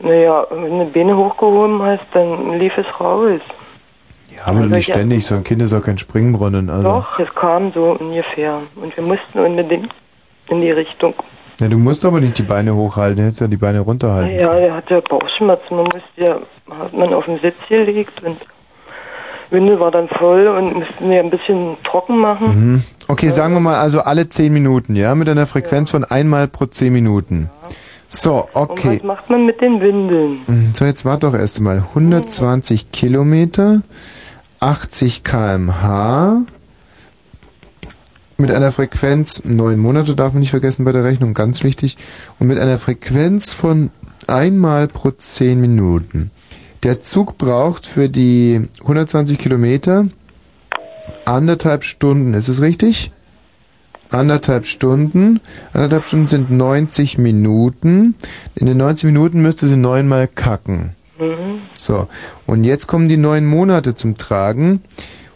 Naja, 0.00 0.46
wenn 0.50 0.78
du 0.78 0.84
die 0.86 0.98
Beine 0.98 1.16
hochgehoben 1.16 1.82
hast, 1.82 2.04
dann 2.12 2.58
lief 2.58 2.76
es 2.76 2.86
raus. 3.00 3.40
Ja, 4.36 4.46
aber 4.46 4.66
nicht 4.66 4.88
ja. 4.88 4.94
ständig, 4.94 5.26
so 5.26 5.34
ein 5.34 5.44
Kind 5.44 5.62
ist 5.62 5.72
auch 5.72 5.82
kein 5.82 5.98
Springbrunnen, 5.98 6.70
also. 6.70 6.82
Doch, 6.82 7.18
es 7.18 7.32
kam 7.34 7.72
so 7.72 7.96
ungefähr. 7.98 8.62
Und 8.76 8.96
wir 8.96 9.04
mussten 9.04 9.38
unbedingt 9.38 9.92
in 10.48 10.60
die 10.60 10.70
Richtung. 10.70 11.14
Ja, 11.60 11.68
du 11.68 11.78
musst 11.78 12.04
aber 12.04 12.20
nicht 12.20 12.38
die 12.38 12.42
Beine 12.42 12.74
hochhalten, 12.74 13.18
du 13.18 13.22
hättest 13.22 13.40
ja 13.40 13.46
die 13.46 13.56
Beine 13.56 13.80
runterhalten. 13.80 14.34
Ja, 14.34 14.54
der 14.54 14.74
hatte 14.74 15.02
Bauchschmerzen. 15.02 15.76
Man 15.76 15.84
musste 15.84 16.00
ja, 16.16 16.40
hat 16.70 16.92
man 16.92 17.12
auf 17.12 17.26
den 17.26 17.38
Sitz 17.40 17.56
gelegt 17.68 18.22
und 18.22 18.38
Windel 19.52 19.78
war 19.78 19.90
dann 19.90 20.08
voll 20.08 20.48
und 20.48 20.74
mussten 20.74 21.10
wir 21.10 21.20
ein 21.20 21.30
bisschen 21.30 21.76
trocken 21.84 22.18
machen. 22.18 22.72
Mhm. 22.72 22.82
Okay, 23.08 23.30
sagen 23.30 23.54
wir 23.54 23.60
mal 23.60 23.76
also 23.78 24.00
alle 24.00 24.28
10 24.28 24.52
Minuten, 24.52 24.96
ja, 24.96 25.14
mit 25.14 25.28
einer 25.28 25.46
Frequenz 25.46 25.90
von 25.90 26.04
einmal 26.04 26.48
pro 26.48 26.66
10 26.66 26.92
Minuten. 26.92 27.50
So, 28.08 28.48
Und 28.52 28.70
okay. 28.70 28.96
was 28.98 29.02
macht 29.04 29.30
man 29.30 29.46
mit 29.46 29.60
den 29.60 29.80
Windeln? 29.80 30.40
Mhm, 30.46 30.72
So, 30.74 30.84
jetzt 30.84 31.04
warte 31.04 31.26
doch 31.26 31.34
erst 31.34 31.60
mal. 31.60 31.82
120 31.94 32.92
Kilometer, 32.92 33.82
80 34.60 35.24
kmh, 35.24 36.42
mit 38.38 38.50
einer 38.50 38.72
Frequenz, 38.72 39.42
neun 39.44 39.78
Monate 39.78 40.14
darf 40.14 40.32
man 40.32 40.40
nicht 40.40 40.50
vergessen 40.50 40.84
bei 40.84 40.92
der 40.92 41.04
Rechnung, 41.04 41.32
ganz 41.32 41.62
wichtig, 41.64 41.96
und 42.38 42.48
mit 42.48 42.58
einer 42.58 42.78
Frequenz 42.78 43.52
von 43.54 43.90
einmal 44.26 44.88
pro 44.88 45.10
10 45.10 45.60
Minuten. 45.60 46.30
Der 46.82 47.00
Zug 47.00 47.38
braucht 47.38 47.86
für 47.86 48.08
die 48.08 48.68
120 48.80 49.38
Kilometer 49.38 50.06
anderthalb 51.24 51.84
Stunden, 51.84 52.34
ist 52.34 52.48
es 52.48 52.60
richtig? 52.60 53.12
Anderthalb 54.10 54.66
Stunden. 54.66 55.40
Anderthalb 55.72 56.04
Stunden 56.04 56.26
sind 56.26 56.50
90 56.50 57.18
Minuten. 57.18 58.16
In 58.56 58.66
den 58.66 58.76
90 58.76 59.04
Minuten 59.04 59.42
müsste 59.42 59.68
sie 59.68 59.76
neunmal 59.76 60.26
kacken. 60.26 60.96
Mhm. 61.18 61.60
So, 61.74 62.08
und 62.46 62.64
jetzt 62.64 62.88
kommen 62.88 63.08
die 63.08 63.16
neun 63.16 63.46
Monate 63.46 63.94
zum 63.94 64.18
Tragen. 64.18 64.82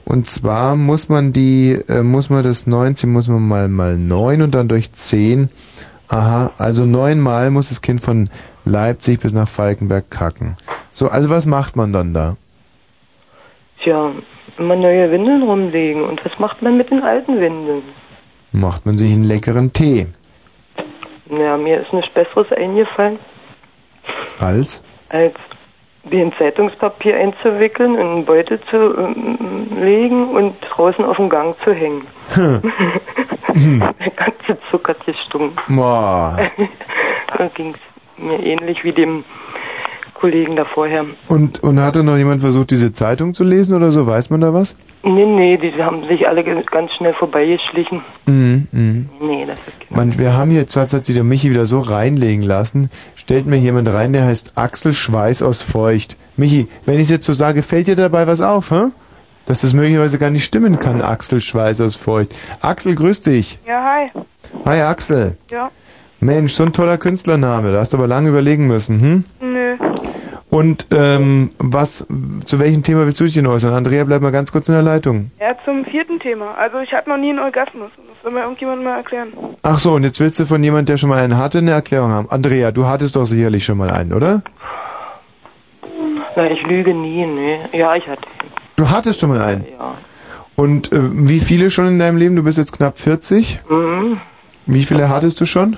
Und 0.04 0.28
zwar 0.28 0.76
muss 0.76 1.08
man 1.08 1.32
die, 1.32 1.78
äh, 1.88 2.02
muss 2.02 2.28
man 2.28 2.42
das 2.42 2.66
19, 2.66 3.10
muss 3.10 3.28
man 3.28 3.46
mal 3.46 3.68
mal 3.68 3.96
9 3.96 4.42
und 4.42 4.54
dann 4.54 4.68
durch 4.68 4.92
10. 4.92 5.48
Aha, 6.08 6.52
also 6.58 6.84
neunmal 6.84 7.50
muss 7.50 7.70
das 7.70 7.82
Kind 7.82 8.00
von 8.00 8.30
Leipzig 8.66 9.20
bis 9.20 9.32
nach 9.32 9.48
Falkenberg 9.48 10.10
kacken. 10.10 10.56
So, 10.90 11.08
also 11.08 11.30
was 11.30 11.46
macht 11.46 11.76
man 11.76 11.92
dann 11.92 12.12
da? 12.12 12.36
Tja, 13.82 14.12
immer 14.58 14.76
neue 14.76 15.10
Windeln 15.10 15.42
rumlegen. 15.42 16.04
Und 16.04 16.24
was 16.24 16.38
macht 16.38 16.62
man 16.62 16.76
mit 16.76 16.90
den 16.90 17.02
alten 17.02 17.40
Windeln? 17.40 17.82
Macht 18.52 18.84
man 18.84 18.96
sich 18.96 19.12
einen 19.12 19.24
leckeren 19.24 19.72
Tee. 19.72 20.08
Ja, 21.30 21.56
mir 21.56 21.80
ist 21.80 21.92
nichts 21.92 22.12
Besseres 22.14 22.50
eingefallen, 22.52 23.18
Als? 24.38 24.82
als 25.08 25.34
die 26.04 26.20
in 26.20 26.32
Zeitungspapier 26.38 27.16
einzuwickeln, 27.16 27.94
in 27.94 28.00
einen 28.00 28.24
Beutel 28.24 28.60
zu 28.70 28.76
ähm, 28.76 29.68
legen 29.80 30.28
und 30.28 30.54
draußen 30.70 31.04
auf 31.04 31.16
dem 31.16 31.28
Gang 31.28 31.56
zu 31.64 31.72
hängen. 31.72 32.06
Der 32.36 34.10
ganze 34.10 34.58
hat 34.86 35.06
gestunken. 35.06 35.58
Boah. 35.74 36.38
Dann 37.36 37.52
ging 37.54 37.74
es 37.74 37.80
mir 37.80 37.95
ähnlich 38.18 38.84
wie 38.84 38.92
dem 38.92 39.24
Kollegen 40.14 40.56
da 40.56 40.64
vorher. 40.64 41.04
Und, 41.28 41.62
und 41.62 41.80
hat 41.80 41.96
da 41.96 42.02
noch 42.02 42.16
jemand 42.16 42.40
versucht, 42.40 42.70
diese 42.70 42.92
Zeitung 42.92 43.34
zu 43.34 43.44
lesen 43.44 43.76
oder 43.76 43.92
so? 43.92 44.06
Weiß 44.06 44.30
man 44.30 44.40
da 44.40 44.52
was? 44.54 44.76
Nee, 45.02 45.24
nee, 45.24 45.56
die 45.56 45.72
haben 45.82 46.06
sich 46.08 46.26
alle 46.26 46.42
ganz 46.42 46.92
schnell 46.94 47.14
vorbeigeschlichen. 47.14 48.02
Mhm, 48.26 48.66
mhm. 48.72 49.08
Nee, 49.20 49.46
das 49.46 49.58
ist 49.58 49.90
Man, 49.90 50.18
wir 50.18 50.36
haben 50.36 50.50
hier, 50.50 50.66
zwar 50.66 50.88
hat 50.88 51.06
sich 51.06 51.14
der 51.14 51.22
Michi 51.22 51.50
wieder 51.50 51.66
so 51.66 51.78
reinlegen 51.78 52.42
lassen, 52.42 52.90
stellt 53.14 53.46
mir 53.46 53.56
jemand 53.56 53.92
rein, 53.92 54.12
der 54.12 54.24
heißt 54.24 54.58
Axel 54.58 54.94
Schweiß 54.94 55.42
aus 55.42 55.62
Feucht. 55.62 56.16
Michi, 56.36 56.66
wenn 56.86 56.96
ich 56.96 57.02
es 57.02 57.10
jetzt 57.10 57.26
so 57.26 57.34
sage, 57.34 57.62
fällt 57.62 57.86
dir 57.86 57.94
dabei 57.94 58.26
was 58.26 58.40
auf, 58.40 58.72
hä? 58.72 58.86
Dass 59.44 59.60
das 59.60 59.74
möglicherweise 59.74 60.18
gar 60.18 60.30
nicht 60.30 60.44
stimmen 60.44 60.80
kann, 60.80 61.00
Axel 61.00 61.40
Schweiß 61.40 61.80
aus 61.82 61.94
Feucht. 61.94 62.34
Axel, 62.60 62.96
grüß 62.96 63.22
dich. 63.22 63.60
Ja, 63.64 63.84
hi. 63.84 64.10
Hi 64.64 64.80
Axel. 64.80 65.36
Ja. 65.52 65.70
Mensch, 66.20 66.52
so 66.52 66.64
ein 66.64 66.72
toller 66.72 66.98
Künstlername, 66.98 67.72
da 67.72 67.80
hast 67.80 67.92
du 67.92 67.98
aber 67.98 68.06
lange 68.06 68.28
überlegen 68.30 68.66
müssen, 68.66 69.00
hm? 69.00 69.24
Nö. 69.40 69.76
Und 70.48 70.86
ähm, 70.90 71.50
was, 71.58 72.06
zu 72.46 72.58
welchem 72.58 72.82
Thema 72.82 73.04
willst 73.04 73.20
du 73.20 73.24
dich 73.24 73.34
denn 73.34 73.46
äußern? 73.46 73.74
Andrea, 73.74 74.04
bleib 74.04 74.22
mal 74.22 74.32
ganz 74.32 74.50
kurz 74.52 74.68
in 74.68 74.74
der 74.74 74.82
Leitung. 74.82 75.30
Ja, 75.40 75.54
zum 75.64 75.84
vierten 75.84 76.18
Thema. 76.20 76.54
Also 76.56 76.78
ich 76.78 76.92
hatte 76.92 77.10
noch 77.10 77.18
nie 77.18 77.30
einen 77.30 77.40
Orgasmus. 77.40 77.90
Das 77.96 78.22
soll 78.22 78.32
mir 78.32 78.42
irgendjemand 78.42 78.82
mal 78.82 78.96
erklären. 78.96 79.28
Ach 79.62 79.78
so, 79.78 79.92
und 79.92 80.04
jetzt 80.04 80.18
willst 80.20 80.38
du 80.38 80.46
von 80.46 80.62
jemand, 80.62 80.88
der 80.88 80.96
schon 80.96 81.10
mal 81.10 81.22
einen 81.22 81.36
hatte, 81.36 81.58
eine 81.58 81.72
Erklärung 81.72 82.10
haben. 82.10 82.30
Andrea, 82.30 82.70
du 82.70 82.86
hattest 82.86 83.16
doch 83.16 83.26
sicherlich 83.26 83.64
schon 83.64 83.76
mal 83.76 83.90
einen, 83.90 84.12
oder? 84.14 84.42
Na, 86.36 86.50
ich 86.50 86.62
lüge 86.62 86.94
nie, 86.94 87.26
nee. 87.26 87.58
Ja, 87.72 87.94
ich 87.96 88.06
hatte. 88.06 88.22
Du 88.76 88.88
hattest 88.88 89.20
schon 89.20 89.30
mal 89.30 89.40
einen. 89.40 89.66
Ja. 89.78 89.96
Und 90.54 90.92
äh, 90.92 90.98
wie 91.28 91.40
viele 91.40 91.70
schon 91.70 91.88
in 91.88 91.98
deinem 91.98 92.16
Leben? 92.16 92.36
Du 92.36 92.44
bist 92.44 92.56
jetzt 92.56 92.72
knapp 92.72 92.98
40. 92.98 93.60
Mhm. 93.68 94.20
Wie 94.66 94.84
viele 94.84 95.08
hattest 95.08 95.40
du 95.40 95.44
schon? 95.44 95.76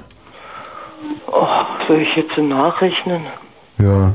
Oh, 1.31 1.47
soll 1.87 2.03
ich 2.03 2.17
jetzt 2.17 2.35
so 2.35 2.43
nachrechnen? 2.43 3.23
Ja. 3.79 4.15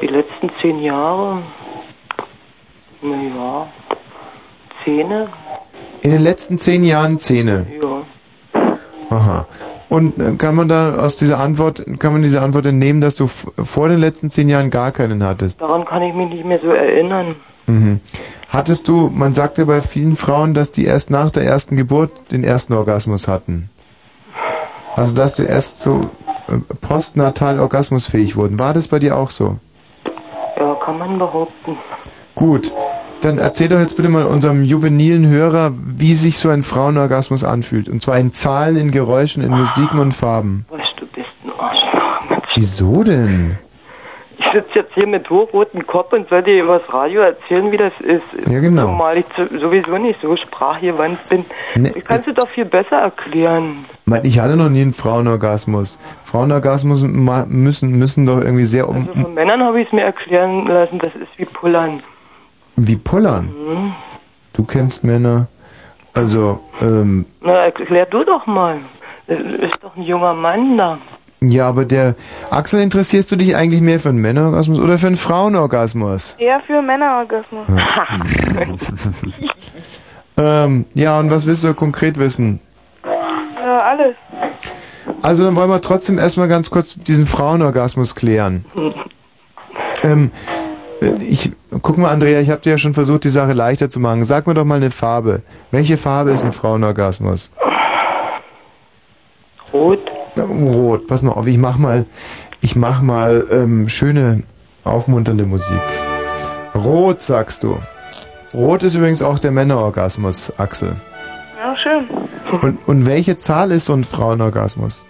Die 0.00 0.06
letzten 0.06 0.50
zehn 0.60 0.80
Jahre? 0.80 1.42
Na 3.02 3.16
ja. 3.16 3.68
Zähne? 4.84 5.28
In 6.02 6.10
den 6.10 6.22
letzten 6.22 6.58
zehn 6.58 6.82
Jahren 6.82 7.18
Zähne. 7.18 7.66
Ja. 7.80 8.02
Aha. 9.10 9.46
Und 9.88 10.18
äh, 10.18 10.36
kann 10.36 10.54
man 10.54 10.68
da 10.68 10.96
aus 10.96 11.16
dieser 11.16 11.38
Antwort, 11.38 11.84
kann 11.98 12.14
man 12.14 12.22
diese 12.22 12.40
Antwort 12.40 12.64
entnehmen, 12.64 13.02
dass 13.02 13.16
du 13.16 13.26
vor 13.26 13.88
den 13.88 13.98
letzten 13.98 14.30
zehn 14.30 14.48
Jahren 14.48 14.70
gar 14.70 14.90
keinen 14.90 15.22
hattest? 15.22 15.60
Daran 15.60 15.84
kann 15.84 16.02
ich 16.02 16.14
mich 16.14 16.30
nicht 16.30 16.44
mehr 16.44 16.60
so 16.62 16.68
erinnern. 16.68 17.36
Mhm. 17.66 18.00
Hattest 18.48 18.88
du, 18.88 19.10
man 19.12 19.34
sagt 19.34 19.58
ja 19.58 19.66
bei 19.66 19.82
vielen 19.82 20.16
Frauen, 20.16 20.54
dass 20.54 20.70
die 20.70 20.84
erst 20.84 21.10
nach 21.10 21.30
der 21.30 21.44
ersten 21.44 21.76
Geburt 21.76 22.10
den 22.32 22.42
ersten 22.42 22.72
Orgasmus 22.72 23.28
hatten. 23.28 23.68
Also 24.96 25.14
dass 25.14 25.34
du 25.34 25.42
erst 25.42 25.80
so 25.80 26.10
äh, 26.48 26.58
postnatal 26.80 27.58
orgasmusfähig 27.58 28.36
wurden. 28.36 28.58
War 28.58 28.74
das 28.74 28.88
bei 28.88 28.98
dir 28.98 29.16
auch 29.16 29.30
so? 29.30 29.58
Ja, 30.58 30.74
kann 30.84 30.98
man 30.98 31.18
behaupten. 31.18 31.76
Gut. 32.34 32.72
Dann 33.20 33.38
erzähl 33.38 33.68
doch 33.68 33.78
jetzt 33.78 33.96
bitte 33.96 34.08
mal 34.08 34.24
unserem 34.24 34.64
juvenilen 34.64 35.28
Hörer, 35.28 35.72
wie 35.76 36.14
sich 36.14 36.38
so 36.38 36.48
ein 36.48 36.64
Frauenorgasmus 36.64 37.44
anfühlt. 37.44 37.88
Und 37.88 38.02
zwar 38.02 38.18
in 38.18 38.32
Zahlen, 38.32 38.76
in 38.76 38.90
Geräuschen, 38.90 39.44
in 39.44 39.50
Musiken 39.50 40.00
und 40.00 40.12
Farben. 40.12 40.66
Weißt 40.70 40.94
du, 40.96 41.06
bist 41.06 41.28
ein 41.44 41.50
Arschloch. 41.50 42.46
Wieso 42.56 43.04
denn? 43.04 43.58
Ich 44.54 44.58
sitze 44.58 44.80
jetzt 44.80 44.92
hier 44.94 45.06
mit 45.06 45.28
hochrotem 45.30 45.86
Kopf 45.86 46.12
und 46.12 46.28
soll 46.28 46.42
dir 46.42 46.62
über 46.62 46.78
das 46.78 46.92
Radio 46.92 47.22
erzählen, 47.22 47.72
wie 47.72 47.78
das 47.78 47.92
ist. 48.00 48.46
Ja, 48.50 48.60
genau. 48.60 48.82
Zumal 48.86 49.16
ich 49.16 49.24
sowieso 49.60 49.96
nicht 49.96 50.20
so 50.20 50.36
sprachgewandt 50.36 51.26
bin. 51.30 51.44
Ne, 51.74 51.90
ich 51.94 52.04
kannst 52.04 52.26
du 52.26 52.34
doch 52.34 52.48
viel 52.48 52.66
besser 52.66 52.96
erklären. 52.98 53.86
Mann, 54.04 54.20
Ich 54.24 54.38
hatte 54.38 54.56
noch 54.56 54.68
nie 54.68 54.82
einen 54.82 54.92
Frauenorgasmus. 54.92 55.98
Frauenorgasmus 56.24 57.02
müssen, 57.02 57.98
müssen 57.98 58.26
doch 58.26 58.40
irgendwie 58.40 58.66
sehr 58.66 58.88
um, 58.88 59.08
Also 59.08 59.22
von 59.22 59.32
Männern 59.34 59.62
habe 59.62 59.80
ich 59.80 59.86
es 59.86 59.92
mir 59.94 60.02
erklären 60.02 60.66
lassen, 60.66 60.98
das 60.98 61.14
ist 61.14 61.30
wie 61.38 61.46
Pullern. 61.46 62.02
wie 62.76 62.96
pullern. 62.96 63.48
Hm? 63.48 63.92
Du 64.52 64.64
kennst 64.64 65.02
Männer. 65.02 65.46
Also, 66.12 66.60
ähm, 66.82 67.24
Na, 67.40 67.52
erklär 67.64 68.04
du 68.04 68.22
doch 68.22 68.46
mal. 68.46 68.80
Das 69.28 69.40
ist 69.40 69.78
doch 69.82 69.96
ein 69.96 70.02
junger 70.02 70.34
Mann 70.34 70.76
da. 70.76 70.98
Ja, 71.50 71.68
aber 71.68 71.84
der 71.84 72.14
Axel, 72.50 72.80
interessierst 72.80 73.30
du 73.32 73.36
dich 73.36 73.56
eigentlich 73.56 73.80
mehr 73.80 74.00
für 74.00 74.08
einen 74.10 74.18
Männerorgasmus 74.18 74.78
oder 74.78 74.98
für 74.98 75.06
einen 75.08 75.16
Frauenorgasmus? 75.16 76.36
Eher 76.38 76.60
für 76.66 76.82
Männerorgasmus. 76.82 77.66
Ähm, 80.36 80.86
ja, 80.94 81.18
und 81.18 81.30
was 81.30 81.46
willst 81.46 81.64
du 81.64 81.74
konkret 81.74 82.18
wissen? 82.18 82.60
Ja, 83.04 83.80
alles. 83.82 84.16
Also 85.20 85.44
dann 85.44 85.56
wollen 85.56 85.70
wir 85.70 85.80
trotzdem 85.80 86.18
erstmal 86.18 86.48
ganz 86.48 86.70
kurz 86.70 86.94
diesen 86.94 87.26
Frauenorgasmus 87.26 88.14
klären. 88.14 88.64
Ähm, 90.02 90.30
äh, 91.00 91.22
ich 91.22 91.52
guck 91.82 91.98
mal, 91.98 92.10
Andrea, 92.10 92.40
ich 92.40 92.50
habe 92.50 92.60
dir 92.60 92.70
ja 92.70 92.78
schon 92.78 92.94
versucht, 92.94 93.24
die 93.24 93.28
Sache 93.28 93.52
leichter 93.52 93.90
zu 93.90 94.00
machen. 94.00 94.24
Sag 94.24 94.46
mir 94.46 94.54
doch 94.54 94.64
mal 94.64 94.76
eine 94.76 94.90
Farbe. 94.90 95.42
Welche 95.70 95.96
Farbe 95.96 96.30
ist 96.30 96.44
ein 96.44 96.52
Frauenorgasmus? 96.52 97.52
Rot. 99.72 100.10
Rot. 100.36 101.06
Pass 101.06 101.22
mal 101.22 101.32
auf, 101.32 101.46
ich 101.46 101.58
mach 101.58 101.78
mal, 101.78 102.06
ich 102.60 102.76
mach 102.76 103.02
mal 103.02 103.46
ähm, 103.50 103.88
schöne, 103.88 104.42
aufmunternde 104.84 105.44
Musik. 105.44 105.80
Rot, 106.74 107.20
sagst 107.20 107.62
du. 107.62 107.78
Rot 108.54 108.82
ist 108.82 108.94
übrigens 108.94 109.22
auch 109.22 109.38
der 109.38 109.50
Männerorgasmus, 109.50 110.52
Axel. 110.58 110.96
Ja, 111.58 111.76
schön. 111.76 112.08
Und, 112.60 112.78
und 112.86 113.06
welche 113.06 113.38
Zahl 113.38 113.70
ist 113.70 113.86
so 113.86 113.94
ein 113.94 114.04
Frauenorgasmus? 114.04 115.06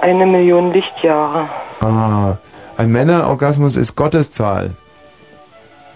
Eine 0.00 0.26
Million 0.26 0.72
Lichtjahre. 0.72 1.48
Ah, 1.80 2.36
ein 2.76 2.90
Männerorgasmus 2.90 3.76
ist 3.76 3.96
Gotteszahl. 3.96 4.72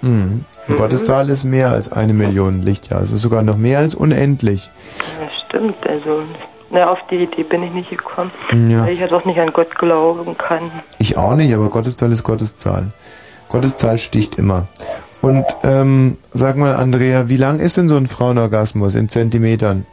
Mhm. 0.03 0.45
Und 0.69 0.77
Gotteszahl 0.77 1.29
ist 1.31 1.45
mehr 1.45 1.71
als 1.71 1.91
eine 1.93 2.13
Million 2.13 2.63
Lichtjahre. 2.63 3.03
Es 3.03 3.13
ist 3.13 3.23
sogar 3.23 3.43
noch 3.43 3.57
mehr 3.57 3.79
als 3.79 3.95
unendlich. 3.95 4.71
Ja, 5.21 5.29
stimmt, 5.47 5.77
also. 5.87 6.23
Na, 6.71 6.91
auf 6.91 6.99
die 7.11 7.17
Idee 7.17 7.45
bin 7.45 7.63
ich 7.63 7.73
nicht 7.73 7.91
gekommen. 7.91 8.33
Ja. 8.69 8.85
Weil 8.85 8.93
ich 8.95 9.01
halt 9.01 9.13
auch 9.13 9.25
nicht 9.25 9.39
an 9.39 9.53
Gott 9.53 9.77
glauben 9.79 10.37
kann. 10.37 10.73
Ich 10.99 11.17
auch 11.17 11.37
nicht, 11.37 11.55
aber 11.55 11.69
Gotteszahl 11.69 12.11
ist 12.11 12.25
Gotteszahl. 12.25 12.93
Gotteszahl 13.49 13.99
sticht 13.99 14.35
immer. 14.37 14.67
Und 15.23 15.45
ähm, 15.63 16.19
sag 16.35 16.57
mal, 16.57 16.75
Andrea, 16.75 17.29
wie 17.29 17.37
lang 17.37 17.61
ist 17.61 17.77
denn 17.77 17.89
so 17.89 17.97
ein 17.97 18.07
Frauenorgasmus 18.07 18.97
in 18.97 19.09
Zentimetern? 19.09 19.87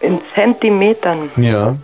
In 0.00 0.20
Zentimetern. 0.34 1.30
Ja. 1.36 1.76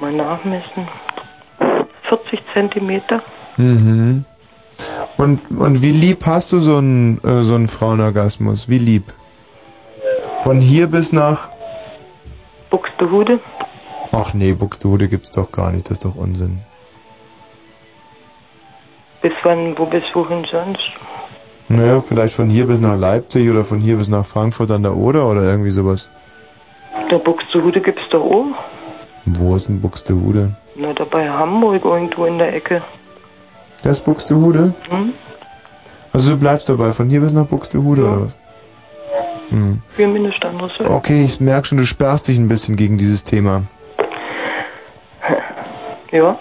Mal 0.00 0.12
nachmessen. 0.12 0.88
40 2.08 2.40
Zentimeter. 2.54 3.22
Mhm. 3.56 4.24
Und, 5.16 5.50
und 5.50 5.82
wie 5.82 5.90
lieb 5.90 6.24
hast 6.26 6.52
du 6.52 6.58
so 6.60 6.76
einen, 6.76 7.18
äh, 7.24 7.42
so 7.42 7.54
einen 7.54 7.66
Frauenorgasmus? 7.66 8.68
Wie 8.68 8.78
lieb? 8.78 9.12
Von 10.42 10.60
hier 10.60 10.86
bis 10.86 11.12
nach. 11.12 11.48
Buxtehude. 12.70 13.40
Ach 14.12 14.32
nee, 14.32 14.52
Buxtehude 14.52 15.08
gibt's 15.08 15.30
doch 15.32 15.50
gar 15.50 15.72
nicht, 15.72 15.90
das 15.90 15.98
ist 15.98 16.04
doch 16.04 16.14
Unsinn. 16.14 16.60
Bis 19.20 19.32
wann, 19.42 19.76
wo 19.76 19.86
bis 19.86 20.04
wohin 20.14 20.46
sonst? 20.50 20.80
Naja, 21.68 22.00
vielleicht 22.00 22.32
von 22.32 22.48
hier 22.48 22.66
bis 22.66 22.80
nach 22.80 22.96
Leipzig 22.96 23.50
oder 23.50 23.64
von 23.64 23.80
hier 23.80 23.96
bis 23.96 24.08
nach 24.08 24.24
Frankfurt 24.24 24.70
an 24.70 24.84
der 24.84 24.96
Oder 24.96 25.28
oder 25.28 25.42
irgendwie 25.42 25.70
sowas. 25.70 26.08
Der 27.10 27.18
Buxtehude 27.18 27.80
gibt's 27.80 28.08
doch 28.10 28.22
auch. 28.22 28.54
Wo 29.36 29.56
ist 29.56 29.68
denn 29.68 29.80
Buxtehude? 29.80 30.56
Na, 30.76 30.92
da 30.92 31.04
bei 31.04 31.28
Hamburg 31.28 31.84
irgendwo 31.84 32.26
in 32.26 32.38
der 32.38 32.54
Ecke. 32.54 32.82
Das 33.82 33.98
ist 33.98 34.04
Buxtehude? 34.04 34.74
Hm? 34.88 35.12
Also 36.12 36.30
du 36.30 36.38
bleibst 36.38 36.68
dabei, 36.68 36.92
von 36.92 37.08
hier 37.08 37.20
bis 37.20 37.32
nach 37.32 37.46
Buxtehude 37.46 38.02
oder 38.02 38.20
was? 38.22 38.36
Hm. 39.50 39.82
Anderes. 40.42 40.72
Okay, 40.80 41.24
ich 41.24 41.40
merke 41.40 41.66
schon, 41.66 41.78
du 41.78 41.86
sperrst 41.86 42.28
dich 42.28 42.38
ein 42.38 42.48
bisschen 42.48 42.76
gegen 42.76 42.98
dieses 42.98 43.24
Thema. 43.24 43.62
Ja. 46.10 46.38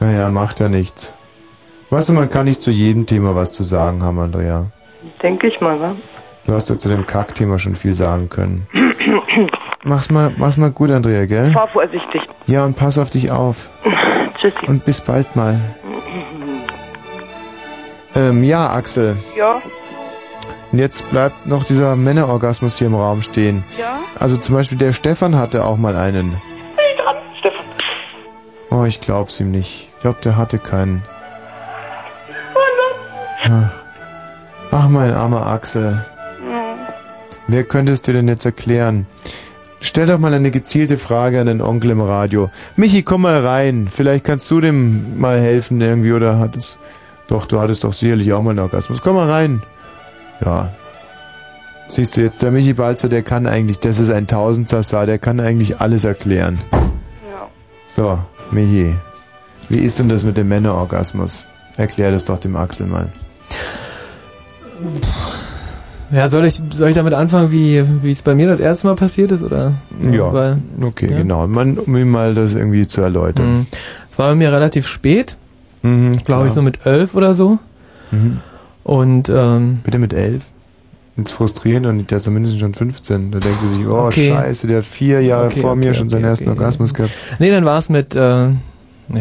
Naja, 0.00 0.30
macht 0.30 0.60
ja 0.60 0.68
nichts. 0.68 1.12
Weißt 1.90 2.08
du, 2.08 2.12
man 2.12 2.30
kann 2.30 2.46
nicht 2.46 2.62
zu 2.62 2.70
jedem 2.70 3.06
Thema 3.06 3.34
was 3.34 3.52
zu 3.52 3.62
sagen 3.62 4.02
haben, 4.02 4.18
Andrea. 4.18 4.66
Denke 5.22 5.48
ich 5.48 5.60
mal, 5.60 5.80
wa? 5.80 5.96
Du 6.46 6.52
hast 6.52 6.68
ja 6.68 6.78
zu 6.78 6.88
dem 6.88 7.06
Kackthema 7.06 7.58
schon 7.58 7.74
viel 7.74 7.94
sagen 7.94 8.28
können. 8.28 8.66
Mach's 9.84 10.10
mal, 10.10 10.32
mach's 10.38 10.56
mal 10.56 10.70
gut, 10.70 10.90
Andrea, 10.90 11.26
gell? 11.26 11.52
Fahr 11.52 11.68
vorsichtig. 11.68 12.22
Ja, 12.46 12.64
und 12.64 12.74
pass 12.76 12.96
auf 12.98 13.10
dich 13.10 13.30
auf. 13.30 13.70
Tschüssi. 14.40 14.66
Und 14.66 14.84
bis 14.84 15.00
bald 15.00 15.36
mal. 15.36 15.60
Ähm, 18.14 18.42
ja, 18.44 18.70
Axel. 18.70 19.16
Ja, 19.36 19.60
Und 20.72 20.78
jetzt 20.78 21.08
bleibt 21.10 21.46
noch 21.46 21.64
dieser 21.64 21.96
Männerorgasmus 21.96 22.78
hier 22.78 22.86
im 22.86 22.94
Raum 22.94 23.22
stehen. 23.22 23.62
Ja? 23.78 23.98
Also 24.18 24.36
zum 24.36 24.54
Beispiel 24.54 24.78
der 24.78 24.92
Stefan 24.92 25.36
hatte 25.36 25.64
auch 25.64 25.76
mal 25.76 25.96
einen. 25.96 26.34
ich 26.76 27.02
dran, 27.02 27.16
Stefan. 27.38 27.64
Oh, 28.70 28.84
ich 28.84 29.00
glaub's 29.00 29.38
ihm 29.40 29.50
nicht. 29.50 29.90
Ich 29.96 30.00
glaub, 30.00 30.20
der 30.22 30.36
hatte 30.36 30.58
keinen. 30.58 31.02
Ach. 33.46 33.70
Ach, 34.70 34.88
mein 34.88 35.12
armer 35.12 35.46
Axel. 35.46 36.04
Wer 37.46 37.64
könnte 37.64 37.92
es 37.92 38.00
dir 38.00 38.14
denn 38.14 38.26
jetzt 38.28 38.46
erklären? 38.46 39.06
Stell 39.84 40.06
doch 40.06 40.18
mal 40.18 40.32
eine 40.32 40.50
gezielte 40.50 40.96
Frage 40.96 41.38
an 41.42 41.46
den 41.46 41.60
Onkel 41.60 41.90
im 41.90 42.00
Radio. 42.00 42.50
Michi, 42.74 43.02
komm 43.02 43.20
mal 43.20 43.44
rein. 43.44 43.86
Vielleicht 43.90 44.24
kannst 44.24 44.50
du 44.50 44.62
dem 44.62 45.20
mal 45.20 45.38
helfen 45.38 45.78
irgendwie 45.78 46.14
oder 46.14 46.38
hat 46.38 46.56
es... 46.56 46.78
Doch, 47.28 47.44
du 47.44 47.60
hattest 47.60 47.84
doch 47.84 47.92
sicherlich 47.92 48.32
auch 48.32 48.42
mal 48.42 48.52
einen 48.52 48.60
Orgasmus. 48.60 49.02
Komm 49.02 49.16
mal 49.16 49.30
rein. 49.30 49.62
Ja. 50.42 50.72
Siehst 51.90 52.16
du 52.16 52.22
jetzt, 52.22 52.40
der 52.40 52.50
Michi 52.50 52.72
Balzer, 52.72 53.10
der 53.10 53.22
kann 53.22 53.46
eigentlich, 53.46 53.78
das 53.78 53.98
ist 53.98 54.10
ein 54.10 54.26
Tausendsasser, 54.26 55.04
der 55.04 55.18
kann 55.18 55.38
eigentlich 55.38 55.82
alles 55.82 56.04
erklären. 56.04 56.58
Ja. 56.72 57.50
So, 57.90 58.18
Michi, 58.52 58.94
wie 59.68 59.78
ist 59.80 59.98
denn 59.98 60.08
das 60.08 60.22
mit 60.22 60.38
dem 60.38 60.48
Männerorgasmus? 60.48 61.44
Erklär 61.76 62.10
das 62.10 62.24
doch 62.24 62.38
dem 62.38 62.56
Axel 62.56 62.86
mal. 62.86 63.12
Ja, 66.14 66.28
soll 66.28 66.44
ich, 66.44 66.60
soll 66.70 66.88
ich 66.90 66.94
damit 66.94 67.12
anfangen, 67.14 67.50
wie, 67.50 67.82
wie 68.02 68.10
es 68.10 68.22
bei 68.22 68.34
mir 68.34 68.46
das 68.46 68.60
erste 68.60 68.86
Mal 68.86 68.94
passiert 68.94 69.32
ist, 69.32 69.42
oder? 69.42 69.72
Ja, 70.12 70.32
Weil, 70.32 70.58
okay, 70.82 71.08
ja. 71.10 71.18
genau. 71.18 71.46
Man, 71.48 71.76
um 71.78 71.96
ihm 71.96 72.10
mal 72.10 72.34
das 72.34 72.54
irgendwie 72.54 72.86
zu 72.86 73.00
erläutern. 73.00 73.52
Mhm. 73.58 73.66
Es 74.10 74.18
war 74.18 74.28
bei 74.28 74.34
mir 74.36 74.52
relativ 74.52 74.86
spät. 74.86 75.36
Mhm, 75.82 76.18
Glaube 76.24 76.46
ich 76.46 76.52
so 76.52 76.62
mit 76.62 76.86
elf 76.86 77.14
oder 77.14 77.34
so. 77.34 77.58
Mhm. 78.12 78.38
Und, 78.84 79.28
ähm, 79.28 79.80
Bitte 79.82 79.98
mit 79.98 80.12
elf? 80.12 80.44
Jetzt 81.16 81.32
frustrierend 81.32 81.86
und 81.86 82.10
der 82.10 82.18
ist 82.18 82.24
zumindest 82.24 82.58
schon 82.58 82.74
15. 82.74 83.30
Da 83.32 83.38
denkt 83.38 83.58
er 83.62 83.68
sich, 83.76 83.86
oh 83.86 84.06
Okay. 84.06 84.30
scheiße, 84.32 84.66
der 84.66 84.78
hat 84.78 84.84
vier 84.86 85.20
Jahre 85.20 85.46
Okay, 85.46 85.60
vor 85.60 85.74
mir 85.76 85.88
okay, 85.90 85.94
schon 85.98 86.06
okay, 86.08 86.16
seinen 86.16 86.24
ersten. 86.24 86.48
Orgasmus 86.48 86.92
gehabt. 86.94 87.12
nee, 87.38 87.50
dann 87.50 87.64
war 87.64 87.78
es 87.78 87.88
mit, 87.88 88.14
äh, 88.16 88.18
ja, 88.18 88.54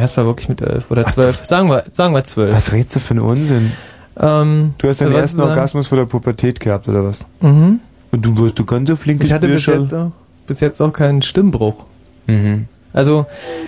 es 0.02 0.16
war 0.18 0.26
wirklich 0.26 0.50
mit 0.50 0.62
elf 0.62 0.90
oder 0.92 1.06
zwölf. 1.06 1.44
Sagen 1.46 1.70
wir, 1.70 1.84
sagen 1.92 2.14
wir 2.14 2.24
zwölf. 2.24 2.54
Was 2.56 2.72
redest 2.72 2.96
du 2.96 3.00
für 3.00 3.12
einen 3.12 3.20
Unsinn? 3.22 3.72
Ähm, 4.18 4.74
Du 4.78 4.88
hast 4.88 5.02
deinen 5.02 5.14
ersten? 5.16 5.42
Orgasmus 5.42 5.88
vor 5.88 5.98
der 5.98 6.06
Pubertät 6.06 6.60
gehabt, 6.60 6.88
oder 6.88 7.04
was? 7.04 7.26
Mhm. 7.42 7.80
Und 8.12 8.22
du 8.26 8.38
wirst 8.38 8.60
du 8.60 8.66
ganz 8.66 8.90
so 8.90 8.96
flinkes 8.96 9.28
Ich 9.28 9.34
hatte 9.34 9.48
bis 9.48 9.66
jetzt, 9.66 9.94
auch, 9.94 10.12
bis 10.46 10.60
jetzt 10.60 10.80
auch 10.82 10.92
keinen 10.94 11.22
Stimmbruch. 11.22 11.86
Mhm. 12.28 12.68
Also, 12.94 13.26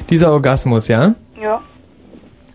dieser 0.09 0.31
Orgasmus, 0.31 0.87
ja? 0.87 1.15
Ja. 1.41 1.61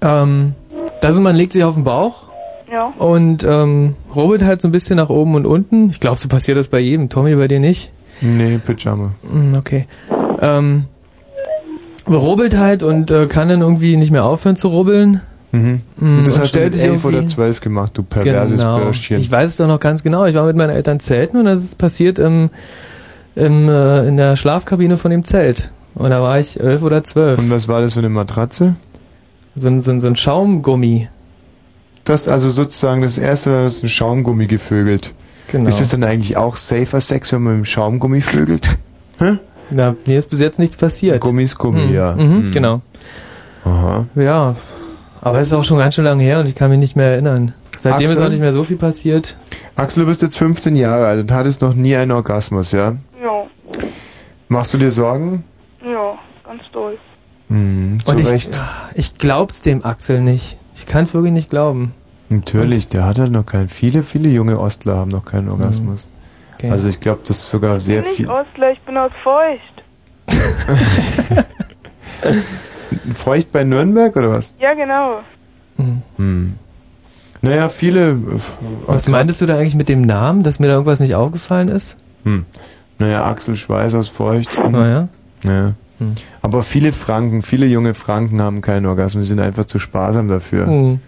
Ähm, 0.03 0.55
also 1.03 1.21
man 1.21 1.35
legt 1.35 1.53
sich 1.53 1.65
auf 1.65 1.75
den 1.75 1.83
Bauch 1.85 2.27
Ja. 2.73 2.93
und 2.99 3.43
ähm, 3.45 3.97
rubbelt 4.15 4.45
halt 4.45 4.63
so 4.63 4.69
ein 4.69 4.73
bisschen 4.73 4.97
nach 4.97 5.09
oben 5.09 5.35
und 5.35 5.47
unten. 5.47 5.91
Ich 5.91 5.99
glaube, 5.99 6.19
so 6.21 6.29
passiert 6.29 6.57
das 6.59 6.69
bei 6.69 6.79
jedem. 6.79 7.09
Tommy, 7.09 7.35
bei 7.35 7.49
dir 7.49 7.59
nicht? 7.61 7.93
Nee, 8.21 8.59
Pyjama. 8.65 9.11
Hm, 9.29 9.55
Okay. 9.57 9.87
Ähm, 10.41 10.85
rubbelt 12.09 12.57
halt 12.57 12.83
und 12.83 13.11
äh, 13.11 13.27
kann 13.27 13.49
dann 13.49 13.61
irgendwie 13.61 13.97
nicht 13.97 14.11
mehr 14.11 14.25
aufhören 14.25 14.57
zu 14.57 14.69
rubbeln. 14.69 15.21
Mhm. 15.53 15.81
Und 16.01 16.27
das 16.27 16.37
und 16.37 16.43
hast 16.43 16.55
du 16.55 16.61
mit 16.61 16.79
elf 16.79 17.05
oder 17.05 17.27
zwölf 17.27 17.61
gemacht, 17.61 17.93
du 17.97 18.03
perverses 18.03 18.61
genau. 18.61 18.79
Bürschchen. 18.79 19.19
Ich 19.19 19.31
weiß 19.31 19.51
es 19.51 19.57
doch 19.57 19.67
noch 19.67 19.81
ganz 19.81 20.03
genau. 20.03 20.25
Ich 20.27 20.35
war 20.35 20.47
mit 20.47 20.57
meinen 20.57 20.71
Eltern 20.71 21.01
zelten 21.01 21.39
und 21.39 21.47
das 21.47 21.63
ist 21.65 21.77
passiert 21.79 22.19
im, 22.19 22.51
im, 23.35 23.69
äh, 23.69 24.07
in 24.07 24.17
der 24.17 24.37
Schlafkabine 24.37 24.97
von 24.97 25.11
dem 25.11 25.25
Zelt. 25.25 25.73
Und 25.95 26.11
da 26.11 26.23
war 26.23 26.39
ich 26.39 26.61
elf 26.61 26.83
oder 26.83 27.03
zwölf. 27.03 27.39
Und 27.39 27.51
was 27.51 27.67
war 27.67 27.81
das 27.81 27.95
für 27.95 27.99
eine 27.99 28.09
Matratze? 28.09 28.77
So 29.57 29.69
ein, 29.69 29.83
so 29.83 29.91
ein, 29.91 30.01
so 30.01 30.07
ein 30.07 30.15
Schaumgummi. 30.17 31.09
Das 32.05 32.29
also 32.29 32.49
sozusagen 32.49 33.03
das 33.03 33.19
erste 33.19 33.51
Mal, 33.51 33.65
das 33.65 33.83
ein 33.83 33.89
Schaumgummi 33.89 34.47
gevögelt. 34.47 35.13
Genau. 35.51 35.69
Ist 35.69 35.81
das 35.81 35.89
dann 35.91 36.05
eigentlich 36.05 36.37
auch 36.37 36.57
safer 36.57 37.01
Sex, 37.01 37.33
wenn 37.33 37.43
man 37.43 37.55
mit 37.55 37.63
dem 37.63 37.65
Schaumgummi 37.67 38.21
vögelt? 38.21 38.79
Hä? 39.19 39.39
Na, 39.71 39.97
mir 40.07 40.19
ist 40.19 40.31
bis 40.31 40.41
jetzt 40.41 40.59
nichts 40.59 40.77
passiert. 40.77 41.21
Gummi 41.21 41.43
ist 41.43 41.59
Gummi, 41.59 41.89
Hm, 41.89 41.95
ja. 41.95 42.15
Mhm, 42.15 42.45
Hm. 42.45 42.51
Genau. 42.53 42.81
Aha. 43.65 44.07
Ja, 44.15 44.55
aber 45.21 45.41
es 45.41 45.49
ist 45.49 45.55
auch 45.55 45.65
schon 45.65 45.79
ganz 45.79 45.95
schön 45.95 46.05
lange 46.05 46.23
her 46.23 46.41
und 46.41 46.47
ich 46.47 46.55
kann 46.55 46.71
mich 46.71 46.79
nicht 46.79 46.97
mehr 46.97 47.13
erinnern. 47.13 47.55
Seitdem 47.79 48.05
ist 48.05 48.11
Axel? 48.13 48.25
auch 48.27 48.31
nicht 48.31 48.41
mehr 48.41 48.53
so 48.53 48.65
viel 48.65 48.77
passiert. 48.77 49.37
Axel, 49.77 50.05
du 50.05 50.09
bist 50.09 50.23
jetzt 50.23 50.37
15 50.37 50.77
Jahre 50.77 51.07
alt 51.07 51.21
und 51.21 51.33
hattest 51.33 51.63
noch 51.63 51.75
nie 51.75 51.97
einen 51.97 52.11
Orgasmus, 52.11 52.73
ja? 52.73 52.97
Ja. 53.23 53.47
Machst 54.49 54.75
du 54.75 54.79
dir 54.79 54.91
Sorgen? 54.91 55.45
Ja, 55.83 56.19
ganz 56.45 56.63
doll. 56.73 56.99
Hm, 57.49 57.99
zu 58.05 58.13
und 58.13 58.21
ich, 58.21 58.31
Recht. 58.31 58.61
ich 58.95 59.15
glaub's 59.17 59.63
dem 59.63 59.85
Axel 59.85 60.21
nicht. 60.21 60.59
Ich 60.75 60.87
kann 60.87 61.05
es 61.05 61.15
wirklich 61.15 61.33
nicht 61.33 61.51
glauben. 61.51 61.95
Natürlich, 62.29 62.89
der 62.89 63.07
hat 63.07 63.19
halt 63.19 63.33
noch 63.33 63.47
keinen. 63.47 63.69
Viele, 63.69 64.03
viele 64.03 64.29
junge 64.29 64.59
Ostler 64.61 64.97
haben 64.97 65.11
noch 65.11 65.25
keinen 65.25 65.49
Orgasmus. 65.49 66.09
Okay. 66.55 66.71
Also 66.71 66.89
ich 66.89 67.01
glaube, 67.01 67.23
das 67.27 67.39
ist 67.39 67.51
sogar 67.51 67.81
sehr 67.81 68.03
bin 68.03 68.13
viel. 68.13 68.25
ich 68.27 68.31
Ostler, 68.31 68.73
ich 68.73 68.81
bin 68.83 68.97
aus 68.97 69.11
Feucht. 69.25 69.83
Feucht 73.15 73.53
bei 73.53 73.65
Nürnberg 73.65 74.15
oder 74.17 74.31
was? 74.31 74.55
Ja, 74.61 74.75
genau. 74.75 75.21
Hm. 76.17 76.55
Naja, 77.43 77.69
viele. 77.69 78.11
äh, 78.11 78.17
Was 78.87 79.09
meintest 79.09 79.41
du 79.41 79.47
da 79.47 79.57
eigentlich 79.57 79.75
mit 79.75 79.89
dem 79.89 80.03
Namen, 80.03 80.43
dass 80.43 80.59
mir 80.59 80.67
da 80.67 80.75
irgendwas 80.75 81.01
nicht 81.01 81.15
aufgefallen 81.15 81.69
ist? 81.69 81.97
Hm. 82.25 82.45
Naja, 82.99 83.25
Axel 83.25 83.57
Schweiß 83.57 83.95
aus 83.95 84.09
Feucht. 84.09 84.59
Naja. 84.59 85.09
Ja. 85.43 85.73
Hm. 85.99 86.15
Aber 86.43 86.63
viele 86.63 86.93
Franken, 86.93 87.43
viele 87.43 87.67
junge 87.67 87.95
Franken 87.95 88.43
haben 88.43 88.61
keinen 88.61 88.87
Orgasmus, 88.87 89.29
sind 89.29 89.41
einfach 89.41 89.65
zu 89.65 89.79
sparsam 89.79 90.29
dafür. 90.29 90.67
Hm. 90.67 91.01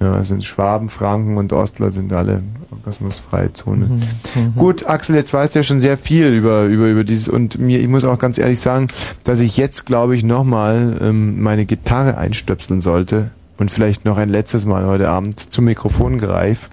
Ja, 0.00 0.24
sind 0.24 0.44
Schwaben, 0.46 0.88
Franken 0.88 1.36
und 1.36 1.52
Ostler 1.52 1.90
sind 1.90 2.10
alle 2.14 2.42
orgasmusfreie 2.70 3.52
Zone. 3.52 3.84
Mhm. 3.86 4.02
Mhm. 4.34 4.54
Gut, 4.56 4.86
Axel, 4.86 5.14
jetzt 5.14 5.34
weißt 5.34 5.54
du 5.54 5.58
ja 5.58 5.62
schon 5.62 5.80
sehr 5.80 5.98
viel 5.98 6.28
über, 6.28 6.64
über, 6.64 6.86
über 6.88 7.04
dieses 7.04 7.28
und 7.28 7.58
mir, 7.58 7.80
ich 7.80 7.88
muss 7.88 8.04
auch 8.04 8.18
ganz 8.18 8.38
ehrlich 8.38 8.60
sagen, 8.60 8.86
dass 9.24 9.40
ich 9.40 9.58
jetzt, 9.58 9.84
glaube 9.84 10.16
ich, 10.16 10.24
nochmal 10.24 10.96
ähm, 11.02 11.42
meine 11.42 11.66
Gitarre 11.66 12.16
einstöpseln 12.16 12.80
sollte 12.80 13.30
und 13.58 13.70
vielleicht 13.70 14.06
noch 14.06 14.16
ein 14.16 14.30
letztes 14.30 14.64
Mal 14.64 14.86
heute 14.86 15.10
Abend 15.10 15.52
zum 15.52 15.66
Mikrofon 15.66 16.16
greif. 16.18 16.70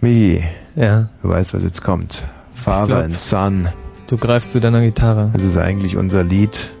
Michi, 0.00 0.42
Ja. 0.74 1.08
du 1.22 1.28
weißt, 1.28 1.54
was 1.54 1.62
jetzt 1.62 1.82
kommt. 1.84 2.26
Father 2.54 2.86
glaub- 2.86 3.04
and 3.04 3.18
Son. 3.18 3.68
Du 4.08 4.16
greifst 4.16 4.50
zu 4.52 4.60
deiner 4.60 4.82
Gitarre. 4.82 5.30
Das 5.32 5.44
ist 5.44 5.56
eigentlich 5.56 5.96
unser 5.96 6.24
Lied. 6.24 6.72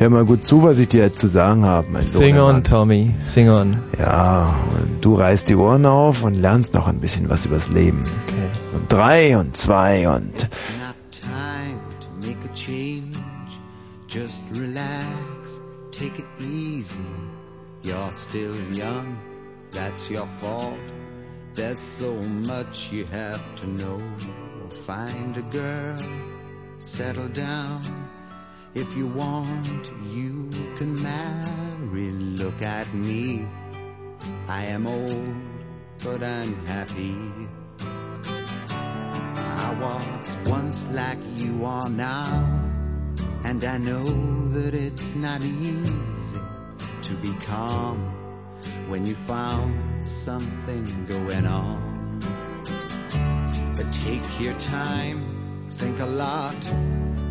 Hör 0.00 0.08
mal 0.08 0.24
gut 0.24 0.42
zu, 0.42 0.62
was 0.62 0.78
ich 0.78 0.88
dir 0.88 1.02
jetzt 1.02 1.18
zu 1.18 1.28
sagen 1.28 1.62
habe, 1.66 1.88
mein 1.90 2.00
Sing 2.00 2.34
Sohnemann. 2.34 2.56
on, 2.56 2.64
Tommy. 2.64 3.14
Sing 3.20 3.50
on. 3.50 3.82
Ja, 3.98 4.56
und 4.72 5.04
du 5.04 5.14
reißt 5.14 5.50
die 5.50 5.54
Ohren 5.54 5.84
auf 5.84 6.22
und 6.22 6.32
lernst 6.32 6.72
noch 6.72 6.88
ein 6.88 7.00
bisschen 7.00 7.28
was 7.28 7.44
übers 7.44 7.68
Leben. 7.68 8.00
Okay. 8.00 8.48
Und 8.72 8.90
drei 8.90 9.36
und 9.36 9.54
zwei 9.58 10.08
und 10.08 10.24
not 10.24 10.96
time 11.10 11.82
to 12.00 12.26
make 12.26 12.38
a 12.50 12.54
change. 12.54 13.18
Just 14.08 14.42
relax, 14.54 15.60
take 15.92 16.18
it 16.18 16.24
easy. 16.40 16.96
You're 17.82 18.14
still 18.14 18.54
young, 18.72 19.18
that's 19.70 20.10
your 20.10 20.26
fault. 20.40 20.78
There's 21.54 21.78
so 21.78 22.14
much 22.46 22.90
you 22.90 23.04
have 23.12 23.42
to 23.56 23.66
know. 23.66 24.00
Find 24.86 25.36
a 25.36 25.42
girl, 25.52 26.02
settle 26.78 27.28
down. 27.34 28.09
If 28.72 28.96
you 28.96 29.08
want, 29.08 29.90
you 30.12 30.48
can 30.76 30.94
marry. 31.02 32.10
Look 32.12 32.62
at 32.62 32.92
me. 32.94 33.44
I 34.46 34.64
am 34.66 34.86
old, 34.86 35.34
but 36.04 36.22
I'm 36.22 36.54
happy. 36.66 37.16
I 39.34 39.76
was 39.80 40.36
once 40.46 40.92
like 40.92 41.18
you 41.34 41.64
are 41.64 41.88
now, 41.90 42.48
and 43.44 43.64
I 43.64 43.76
know 43.78 44.04
that 44.50 44.72
it's 44.72 45.16
not 45.16 45.40
easy 45.42 46.38
to 47.02 47.14
be 47.14 47.34
calm 47.44 47.98
when 48.88 49.04
you 49.04 49.16
found 49.16 49.74
something 50.02 51.06
going 51.06 51.46
on. 51.46 52.20
But 53.76 53.92
take 53.92 54.40
your 54.40 54.54
time, 54.58 55.66
think 55.66 55.98
a 55.98 56.06
lot. 56.06 56.72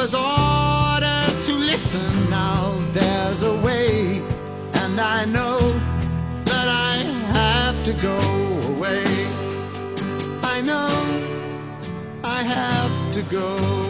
Was 0.00 0.14
ordered 0.14 1.44
to 1.44 1.52
listen. 1.52 2.30
Now 2.30 2.72
there's 2.94 3.42
a 3.42 3.54
way, 3.60 4.22
and 4.82 4.98
I 4.98 5.26
know 5.26 5.58
that 6.50 6.68
I 6.68 6.94
have 7.36 7.76
to 7.84 7.92
go 8.08 8.18
away. 8.72 9.04
I 10.42 10.62
know 10.62 10.90
I 12.24 12.42
have 12.42 13.12
to 13.12 13.22
go. 13.24 13.89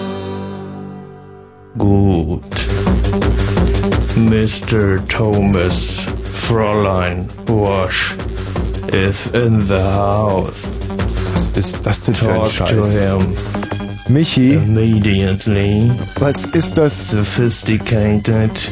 Gut. 1.77 2.41
Mr. 4.15 4.99
Thomas 5.07 6.05
Fräulein 6.33 7.27
Wash 7.47 8.13
is 8.91 9.27
in 9.27 9.65
the 9.67 9.79
house. 9.81 10.53
Was 11.33 11.57
ist 11.57 11.85
das 11.85 12.01
denn 12.01 12.15
für 12.15 12.29
ein 12.31 12.39
Talk 12.51 12.67
to 12.69 12.83
Scheiß? 12.83 12.97
him 12.97 13.35
Michi, 14.09 14.53
immediately. 14.55 15.89
was 16.19 16.45
ist 16.45 16.77
das? 16.77 17.09
Sophisticated, 17.11 18.69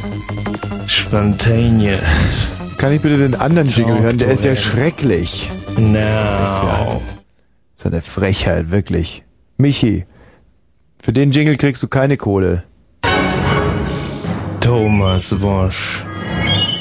spontaneous. 0.88 2.02
Kann 2.78 2.92
ich 2.94 3.02
bitte 3.02 3.18
den 3.18 3.36
anderen 3.36 3.68
Jingle 3.70 3.94
Talk 3.96 4.04
hören? 4.04 4.18
Der 4.18 4.30
ist 4.32 4.44
ja 4.44 4.52
him. 4.52 4.58
schrecklich. 4.62 5.50
Das 5.76 5.76
ist 5.78 5.84
ja, 5.84 6.84
Now. 6.86 7.02
das 7.76 7.80
ist 7.80 7.86
eine 7.86 8.02
Frechheit, 8.02 8.72
wirklich. 8.72 9.24
Michi, 9.58 10.06
für 11.02 11.14
den 11.14 11.32
Jingle 11.32 11.56
kriegst 11.56 11.82
du 11.82 11.88
keine 11.88 12.18
Kohle. 12.18 12.64
Thomas 14.70 15.32
Wash. 15.42 16.06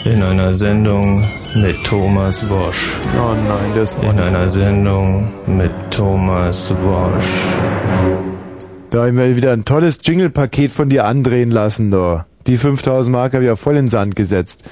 In 0.04 0.22
einer 0.22 0.54
Sendung 0.54 1.26
mit 1.54 1.82
Thomas 1.84 2.46
Wash. 2.50 2.92
Oh 3.16 3.32
nein, 3.32 3.72
das 3.74 3.94
In 3.94 4.20
einer 4.20 4.50
Sendung 4.50 5.32
mit 5.46 5.70
Thomas 5.90 6.70
Wash. 6.84 7.24
Da 8.90 9.00
hab 9.00 9.06
ich 9.06 9.14
mir 9.14 9.34
wieder 9.36 9.54
ein 9.54 9.64
tolles 9.64 10.00
Jingle-Paket 10.02 10.70
von 10.70 10.90
dir 10.90 11.06
andrehen 11.06 11.50
lassen, 11.50 11.90
da. 11.90 12.26
Die 12.46 12.58
5000 12.58 13.10
Mark 13.10 13.32
habe 13.32 13.44
ich 13.44 13.48
ja 13.48 13.56
voll 13.56 13.78
in 13.78 13.86
den 13.86 13.88
Sand 13.88 14.16
gesetzt. 14.16 14.68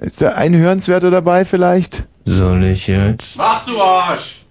Ist 0.00 0.22
da 0.22 0.30
ein 0.30 0.56
Hörenswerter 0.56 1.10
dabei 1.10 1.44
vielleicht? 1.44 2.06
Soll 2.24 2.64
ich 2.64 2.86
jetzt? 2.86 3.36
Mach 3.36 3.66
du 3.66 3.78
Arsch! 3.82 4.46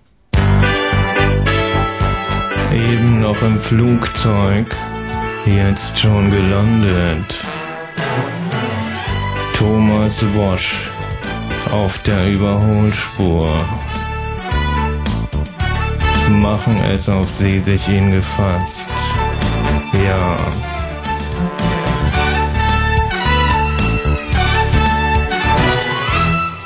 Eben 2.72 3.22
noch 3.22 3.42
im 3.42 3.58
Flugzeug. 3.58 4.68
Jetzt 5.48 5.98
schon 5.98 6.30
gelandet. 6.30 7.38
Thomas 9.54 10.22
Wash 10.36 10.90
auf 11.72 11.98
der 12.00 12.30
Überholspur. 12.32 13.50
Machen 16.30 16.78
es 16.92 17.08
auf 17.08 17.30
sie 17.40 17.60
sich 17.62 17.88
ihn 17.88 18.12
gefasst. 18.12 18.90
Ja. 19.94 20.38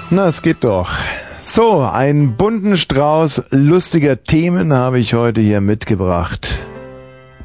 Na, 0.09 0.25
es 0.25 0.41
geht 0.41 0.63
doch. 0.63 0.89
So, 1.43 1.81
einen 1.81 2.35
bunten 2.35 2.75
Strauß 2.75 3.43
lustiger 3.51 4.23
Themen 4.23 4.73
habe 4.73 4.97
ich 4.97 5.13
heute 5.13 5.39
hier 5.39 5.61
mitgebracht. 5.61 6.61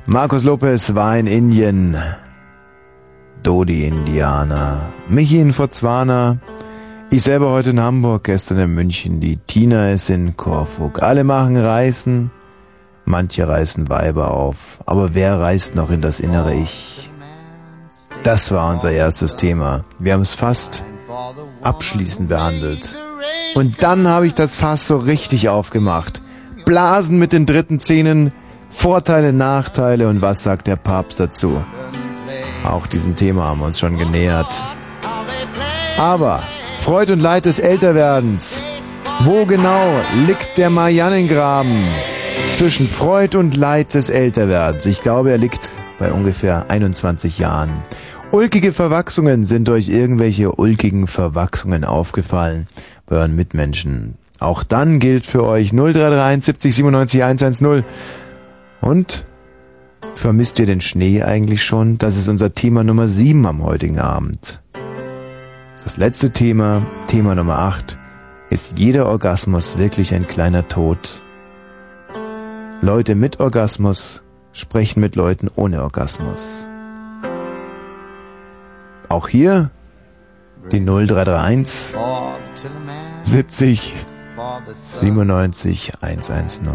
Markus 0.09 0.45
Lopez 0.45 0.95
war 0.95 1.19
in 1.19 1.27
Indien. 1.27 1.97
Dodi 3.43 3.89
Indianer. 3.89 4.93
Michi 5.09 5.41
in 5.41 5.53
Botswana. 5.53 6.39
Ich 7.11 7.25
selber 7.25 7.51
heute 7.51 7.71
in 7.71 7.81
Hamburg, 7.81 8.23
gestern 8.23 8.59
in 8.59 8.71
München. 8.71 9.21
Die 9.21 9.37
Tina 9.37 9.91
ist 9.91 10.09
in 10.09 10.37
Korfug. 10.37 11.03
Alle 11.03 11.25
machen 11.25 11.57
Reisen. 11.57 12.31
Manche 13.05 13.49
reißen 13.49 13.89
Weiber 13.89 14.31
auf. 14.31 14.79
Aber 14.87 15.15
wer 15.15 15.41
reist 15.41 15.75
noch 15.75 15.91
in 15.91 16.03
das 16.03 16.21
innere 16.21 16.55
Ich? 16.55 17.11
Das 18.23 18.53
war 18.53 18.73
unser 18.73 18.93
erstes 18.93 19.35
Thema. 19.35 19.85
Wir 19.99 20.13
haben 20.13 20.23
es 20.23 20.37
fast 20.37 20.85
abschließend 21.63 22.29
behandelt. 22.29 22.95
Und 23.57 23.83
dann 23.83 24.07
habe 24.07 24.29
ich 24.29 24.35
das 24.35 24.55
Fass 24.55 24.87
so 24.87 24.99
richtig 24.99 25.49
aufgemacht. 25.49 26.23
Blasen 26.65 27.19
mit 27.19 27.33
den 27.33 27.45
dritten 27.45 27.81
Zähnen, 27.81 28.33
Vorteile, 28.69 29.33
Nachteile 29.33 30.09
und 30.09 30.23
was 30.23 30.43
sagt 30.43 30.67
der 30.67 30.77
Papst 30.77 31.21
dazu? 31.21 31.65
Auch 32.65 32.87
diesem 32.87 33.17
Thema 33.17 33.45
haben 33.45 33.61
wir 33.61 33.67
uns 33.67 33.79
schon 33.79 33.97
genähert. 33.97 34.63
Aber 35.99 36.43
Freud 36.81 37.13
und 37.13 37.21
Leid 37.21 37.47
des 37.47 37.59
Älterwerdens. 37.59 38.63
Wo 39.21 39.47
genau 39.47 39.89
liegt 40.27 40.59
der 40.59 40.69
Mariannengraben 40.69 41.85
zwischen 42.53 42.87
Freud 42.87 43.37
und 43.37 43.57
Leid 43.57 43.95
des 43.95 44.11
Älterwerdens? 44.11 44.85
Ich 44.87 45.03
glaube, 45.03 45.31
er 45.31 45.39
liegt 45.39 45.69
bei 45.99 46.13
ungefähr 46.13 46.67
21 46.69 47.39
Jahren. 47.39 47.71
Ulkige 48.31 48.73
Verwachsungen 48.73 49.47
sind 49.47 49.69
durch 49.69 49.89
irgendwelche 49.89 50.53
ulkigen 50.53 51.07
Verwachsungen 51.07 51.85
aufgefallen 51.85 52.69
bei 53.07 53.17
euren 53.17 53.35
Mitmenschen. 53.35 54.17
Auch 54.39 54.63
dann 54.63 54.99
gilt 54.99 55.25
für 55.25 55.45
euch 55.45 55.71
0331 55.71 56.45
70 56.45 56.75
97 56.75 57.25
110. 57.25 57.85
Und 58.87 59.27
vermisst 60.15 60.61
ihr 60.61 60.67
den 60.67 60.81
Schnee 60.81 61.21
eigentlich 61.25 61.65
schon? 61.65 61.99
Das 61.99 62.17
ist 62.17 62.29
unser 62.29 62.55
Thema 62.55 62.85
Nummer 62.85 63.09
7 63.09 63.45
am 63.45 63.65
heutigen 63.65 63.99
Abend. 63.99 64.63
Das 65.83 65.97
letzte 65.97 66.31
Thema, 66.31 66.87
Thema 67.09 67.35
Nummer 67.35 67.59
8, 67.59 67.99
ist 68.49 68.79
jeder 68.79 69.07
Orgasmus 69.07 69.77
wirklich 69.77 70.15
ein 70.15 70.29
kleiner 70.29 70.69
Tod? 70.69 71.21
Leute 72.81 73.17
mit 73.17 73.41
Orgasmus 73.41 74.23
sprechen 74.53 75.01
mit 75.01 75.17
Leuten 75.17 75.51
ohne 75.53 75.83
Orgasmus. 75.83 76.69
Auch 79.09 79.27
hier 79.27 79.73
die 80.71 80.79
0331 80.79 81.97
70 83.25 83.95
97 84.73 85.93
110. 86.01 86.69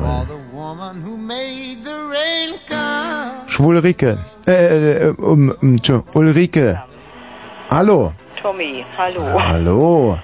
Schwulrike. 3.48 4.18
Äh, 4.48 4.52
äh, 4.52 5.14
um, 5.18 5.50
um, 5.62 5.76
Entschu- 5.78 6.04
Ulrike. 6.14 6.82
Hallo. 7.70 8.12
Tommy, 8.42 8.86
hallo. 8.98 9.22
Hallo. 9.40 10.18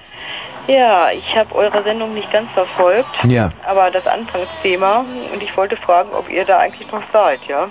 Ja, 0.66 1.10
ich 1.12 1.34
habe 1.36 1.54
eure 1.54 1.82
Sendung 1.82 2.12
nicht 2.14 2.30
ganz 2.30 2.50
verfolgt, 2.52 3.06
Ja. 3.24 3.50
aber 3.66 3.90
das 3.90 4.06
Anfangsthema 4.06 5.04
und 5.32 5.42
ich 5.42 5.56
wollte 5.56 5.76
fragen, 5.76 6.10
ob 6.12 6.28
ihr 6.28 6.44
da 6.44 6.58
eigentlich 6.58 6.90
noch 6.92 7.02
seid, 7.12 7.40
ja? 7.48 7.68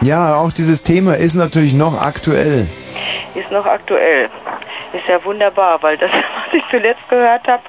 Ja, 0.00 0.36
auch 0.36 0.50
dieses 0.52 0.82
Thema 0.82 1.14
ist 1.14 1.34
natürlich 1.34 1.74
noch 1.74 2.00
aktuell. 2.00 2.68
Ist 3.34 3.50
noch 3.50 3.66
aktuell. 3.66 4.30
Ist 4.94 5.06
ja 5.08 5.22
wunderbar, 5.24 5.82
weil 5.82 5.98
das, 5.98 6.10
was 6.46 6.54
ich 6.54 6.62
zuletzt 6.70 7.06
gehört 7.10 7.46
habe, 7.46 7.62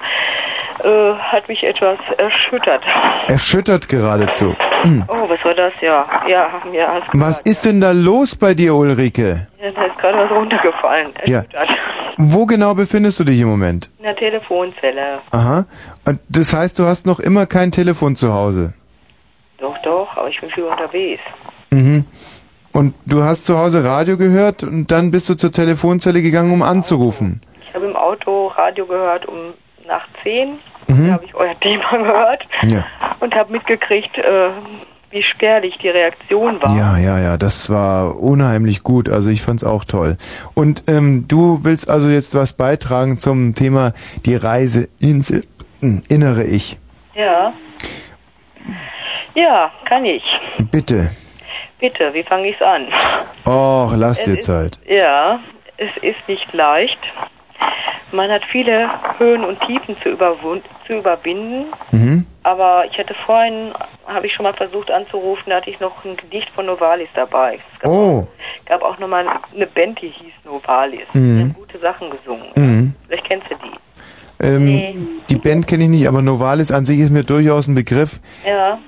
äh, 0.82 1.14
hat 1.14 1.48
mich 1.48 1.62
etwas 1.62 1.98
erschüttert. 2.18 2.82
Erschüttert 3.28 3.88
geradezu. 3.88 4.56
Oh, 5.08 5.28
was 5.28 5.42
war 5.44 5.54
das? 5.54 5.72
Ja, 5.80 6.06
ja, 6.28 6.50
ja. 6.72 6.94
hast 6.94 7.08
Was 7.14 7.40
ist 7.40 7.64
denn 7.64 7.80
da 7.80 7.92
los 7.92 8.36
bei 8.36 8.54
dir, 8.54 8.74
Ulrike? 8.74 9.46
Ja, 9.60 9.70
da 9.70 9.84
ist 9.86 9.98
gerade 9.98 10.18
was 10.18 10.30
runtergefallen. 10.30 11.12
Ja. 11.24 11.42
Wo 12.16 12.46
genau 12.46 12.74
befindest 12.74 13.18
du 13.20 13.24
dich 13.24 13.40
im 13.40 13.48
Moment? 13.48 13.90
In 13.98 14.04
der 14.04 14.16
Telefonzelle. 14.16 15.20
Aha. 15.30 15.64
Und 16.04 16.20
das 16.28 16.52
heißt, 16.52 16.78
du 16.78 16.84
hast 16.84 17.06
noch 17.06 17.18
immer 17.18 17.46
kein 17.46 17.72
Telefon 17.72 18.14
zu 18.16 18.32
Hause. 18.32 18.74
Doch, 19.58 19.76
doch, 19.82 20.16
aber 20.16 20.28
ich 20.28 20.40
bin 20.40 20.50
viel 20.50 20.64
unterwegs. 20.64 21.22
Mhm. 21.70 22.04
Und 22.72 22.94
du 23.06 23.22
hast 23.22 23.46
zu 23.46 23.56
Hause 23.56 23.84
Radio 23.84 24.16
gehört 24.16 24.62
und 24.62 24.90
dann 24.90 25.10
bist 25.10 25.28
du 25.28 25.34
zur 25.34 25.52
Telefonzelle 25.52 26.22
gegangen, 26.22 26.52
um 26.52 26.62
anzurufen. 26.62 27.40
Ich 27.68 27.74
habe 27.74 27.86
im 27.86 27.96
Auto 27.96 28.48
Radio 28.48 28.86
gehört 28.86 29.26
um 29.26 29.54
nach 29.86 30.06
10. 30.22 30.58
Mhm. 30.88 31.06
Da 31.08 31.12
habe 31.14 31.24
ich 31.24 31.34
euer 31.34 31.58
Thema 31.60 31.90
gehört 31.96 32.44
Ja. 32.62 32.84
und 33.20 33.34
habe 33.34 33.52
mitgekriegt, 33.52 34.16
äh, 34.18 34.50
wie 35.10 35.22
spärlich 35.22 35.76
die 35.78 35.88
Reaktion 35.88 36.60
war. 36.62 36.76
Ja, 36.76 36.98
ja, 36.98 37.18
ja, 37.20 37.36
das 37.36 37.70
war 37.70 38.18
unheimlich 38.20 38.82
gut. 38.82 39.08
Also 39.08 39.30
ich 39.30 39.42
fand's 39.42 39.62
auch 39.64 39.84
toll. 39.84 40.16
Und 40.54 40.82
ähm, 40.88 41.26
du 41.28 41.60
willst 41.62 41.88
also 41.88 42.08
jetzt 42.08 42.34
was 42.34 42.52
beitragen 42.52 43.16
zum 43.16 43.54
Thema 43.54 43.92
die 44.26 44.34
Reise 44.34 44.88
ins 45.00 45.30
innere 46.08 46.42
Ich. 46.44 46.78
Ja. 47.14 47.52
Ja, 49.34 49.70
kann 49.88 50.04
ich. 50.04 50.22
Bitte. 50.70 51.10
Bitte, 51.78 52.14
wie 52.14 52.22
fange 52.22 52.48
ich's 52.48 52.62
an? 52.62 52.86
Och, 53.46 53.92
lass 53.96 54.20
Es 54.20 54.24
dir 54.24 54.38
ist- 54.38 54.44
Zeit. 54.44 54.78
Ja, 54.88 55.38
es 55.76 55.90
ist 56.02 56.28
nicht 56.28 56.52
leicht. 56.52 56.98
Man 58.12 58.30
hat 58.30 58.42
viele 58.50 58.88
Höhen 59.18 59.44
und 59.44 59.58
Tiefen 59.66 59.96
zu, 60.02 60.16
zu 60.86 60.92
überwinden. 60.92 61.66
Mhm. 61.90 62.26
Aber 62.44 62.84
ich 62.90 62.96
hatte 62.98 63.14
vorhin, 63.26 63.72
habe 64.06 64.26
ich 64.26 64.32
schon 64.34 64.44
mal 64.44 64.54
versucht 64.54 64.90
anzurufen, 64.90 65.44
da 65.48 65.56
hatte 65.56 65.70
ich 65.70 65.80
noch 65.80 66.04
ein 66.04 66.16
Gedicht 66.16 66.48
von 66.54 66.66
Novalis 66.66 67.08
dabei. 67.14 67.58
Es 67.74 67.80
gab, 67.80 67.90
Oh. 67.90 68.28
gab 68.66 68.82
auch 68.82 68.98
nochmal 68.98 69.26
eine 69.54 69.66
Band, 69.66 70.00
die 70.02 70.08
hieß 70.08 70.32
Novalis. 70.44 71.06
Mhm. 71.14 71.36
Die 71.38 71.44
hat 71.50 71.54
gute 71.56 71.78
Sachen 71.78 72.10
gesungen. 72.10 72.46
Mhm. 72.54 72.94
Vielleicht 73.08 73.24
kennst 73.24 73.46
du 73.50 73.54
die. 73.56 74.44
Ähm, 74.46 75.20
Die 75.30 75.36
Band 75.36 75.66
kenne 75.66 75.84
ich 75.84 75.88
nicht, 75.90 76.06
aber 76.08 76.20
Novalis 76.20 76.70
an 76.70 76.84
sich 76.84 76.98
ist 77.00 77.10
mir 77.10 77.24
durchaus 77.24 77.66
ein 77.66 77.74
Begriff. 77.74 78.20
Ja. 78.46 78.78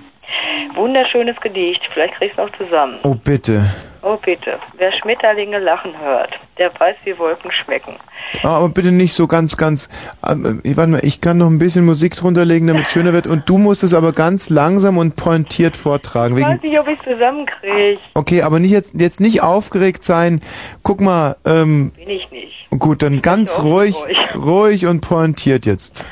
Wunderschönes 0.96 1.38
Gedicht. 1.42 1.82
Vielleicht 1.92 2.14
kriegst 2.14 2.38
du 2.38 2.42
noch 2.46 2.56
zusammen. 2.56 2.96
Oh, 3.02 3.14
bitte. 3.14 3.62
Oh 4.02 4.16
bitte. 4.16 4.58
Wer 4.78 4.90
Schmetterlinge 4.92 5.58
lachen 5.58 5.92
hört, 6.00 6.30
der 6.56 6.72
weiß, 6.80 6.96
wie 7.04 7.18
Wolken 7.18 7.52
schmecken. 7.52 7.96
Ah, 8.42 8.56
aber 8.56 8.70
bitte 8.70 8.90
nicht 8.92 9.12
so 9.12 9.26
ganz, 9.26 9.58
ganz. 9.58 9.90
ähm, 10.26 10.62
äh, 10.64 10.74
warte 10.74 10.92
mal, 10.92 11.04
ich 11.04 11.20
kann 11.20 11.36
noch 11.36 11.48
ein 11.48 11.58
bisschen 11.58 11.84
Musik 11.84 12.16
drunter 12.16 12.46
legen, 12.46 12.66
damit 12.66 12.86
es 12.86 12.92
schöner 12.92 13.12
wird. 13.12 13.26
Und 13.26 13.46
du 13.46 13.58
musst 13.58 13.84
es 13.84 13.92
aber 13.92 14.12
ganz 14.12 14.48
langsam 14.48 14.96
und 14.96 15.16
pointiert 15.16 15.76
vortragen. 15.76 16.38
Ich 16.38 16.46
Wegen, 16.46 16.54
weiß 16.54 16.62
nicht, 16.62 16.78
ob 16.80 16.88
ich 16.88 16.98
zusammenkriege. 17.02 17.98
okay, 18.14 18.40
aber 18.40 18.58
nicht 18.58 18.70
jetzt, 18.70 18.94
jetzt 18.98 19.20
nicht 19.20 19.42
aufgeregt 19.42 20.02
sein. 20.02 20.40
Guck 20.82 21.02
mal, 21.02 21.36
ähm, 21.44 21.90
Bin 21.90 22.08
ich 22.08 22.30
nicht. 22.30 22.70
gut, 22.70 23.02
dann 23.02 23.20
ganz 23.20 23.62
ruhig, 23.62 23.96
ruhig 24.34 24.86
und 24.86 25.02
pointiert 25.02 25.66
jetzt. 25.66 26.06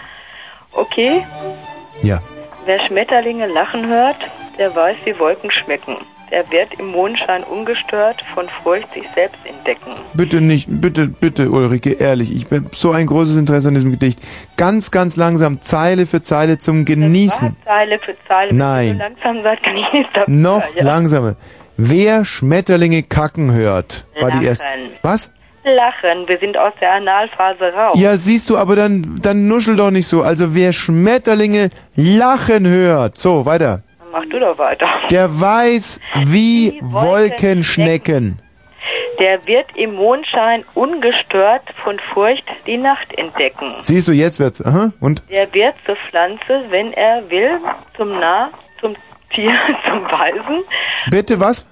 Okay. 0.73 1.25
Ja. 2.03 2.21
Wer 2.67 2.87
Schmetterlinge 2.87 3.47
lachen 3.47 3.87
hört, 3.89 4.17
der 4.59 4.75
weiß, 4.75 4.97
wie 5.05 5.19
Wolken 5.19 5.51
schmecken. 5.51 5.97
Der 6.31 6.51
wird 6.51 6.75
im 6.79 6.87
Mondschein 6.87 7.45
ungestört 7.45 8.25
von 8.35 8.49
Furcht 8.63 8.93
sich 8.93 9.05
selbst 9.15 9.39
entdecken. 9.45 9.91
Bitte 10.15 10.41
nicht, 10.41 10.67
bitte, 10.69 11.07
bitte, 11.07 11.51
Ulrike, 11.51 11.93
ehrlich. 11.93 12.35
Ich 12.35 12.49
bin 12.49 12.67
so 12.73 12.93
ein 12.93 13.07
großes 13.07 13.37
Interesse 13.37 13.69
an 13.69 13.75
diesem 13.75 13.93
Gedicht. 13.93 14.21
Ganz, 14.57 14.91
ganz 14.91 15.17
langsam, 15.17 15.61
Zeile 15.61 16.07
für 16.07 16.23
Zeile 16.23 16.59
zum 16.59 16.85
Genießen. 16.85 17.57
Zeile 17.65 17.99
für 17.99 18.17
Zeile. 18.27 18.51
Wenn 18.51 18.57
Nein. 18.57 18.87
ihr 18.87 18.93
so 18.95 18.99
langsam 19.01 19.43
seid, 19.43 19.63
kann 19.63 19.77
ich 19.77 19.93
nicht 19.93 20.11
dabei. 20.17 20.33
Noch 20.33 20.75
ja. 20.75 20.85
langsamer. 20.85 21.37
Wer 21.77 22.25
Schmetterlinge 22.25 23.03
kacken 23.03 23.53
hört, 23.53 24.07
war 24.21 24.31
die 24.31 24.47
erste. 24.47 24.65
Was? 25.03 25.33
Lachen. 25.65 26.29
Wir 26.29 26.39
sind 26.39 26.57
aus 26.57 26.73
der 26.81 26.93
Analphase 26.93 27.73
raus. 27.73 27.99
Ja, 27.99 28.17
siehst 28.17 28.51
du, 28.51 28.59
aber 28.59 28.77
dann, 28.77 29.19
dann 29.23 29.49
nuschel 29.49 29.77
doch 29.77 29.91
nicht 29.91 30.07
so. 30.07 30.23
Also 30.23 30.55
wer 30.55 30.73
Schmetterlinge 30.73 31.71
lachen 31.97 32.67
hört. 32.69 33.17
So, 33.17 33.47
weiter. 33.47 33.83
Mach 34.15 34.25
du 34.27 34.39
doch 34.39 34.57
weiter. 34.59 34.87
Der 35.11 35.29
weiß, 35.41 36.01
wie 36.27 36.79
Wolken 36.83 37.65
schnecken. 37.65 38.39
Der 39.19 39.45
wird 39.45 39.67
im 39.77 39.95
Mondschein 39.95 40.65
ungestört 40.75 41.63
von 41.83 41.99
Furcht 42.13 42.45
die 42.65 42.77
Nacht 42.77 43.13
entdecken. 43.19 43.75
Siehst 43.81 44.07
du, 44.07 44.13
jetzt 44.13 44.39
wird's. 44.39 44.65
Aha. 44.65 44.93
Und? 45.01 45.29
Der 45.31 45.53
wird 45.53 45.75
zur 45.85 45.97
Pflanze, 46.09 46.65
wenn 46.71 46.93
er 46.93 47.29
will, 47.29 47.59
zum 47.97 48.21
Nah, 48.21 48.51
zum 48.81 48.95
Tier, 49.35 49.51
zum 49.89 50.05
Weisen, 50.05 50.63
Bitte 51.11 51.41
was? 51.41 51.67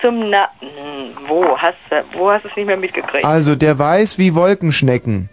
zum 0.00 0.30
Na... 0.30 0.48
Hm, 0.60 1.16
Wo 1.26 1.58
hast 1.58 1.76
du, 1.90 2.04
wo 2.16 2.30
hast 2.30 2.44
du 2.44 2.48
es 2.50 2.56
nicht 2.56 2.66
mehr 2.66 2.76
mitgekriegt? 2.76 3.24
Also, 3.24 3.56
der 3.56 3.76
weiß, 3.76 4.16
wie 4.18 4.34
Wolken 4.36 4.70
schnecken. 4.70 5.28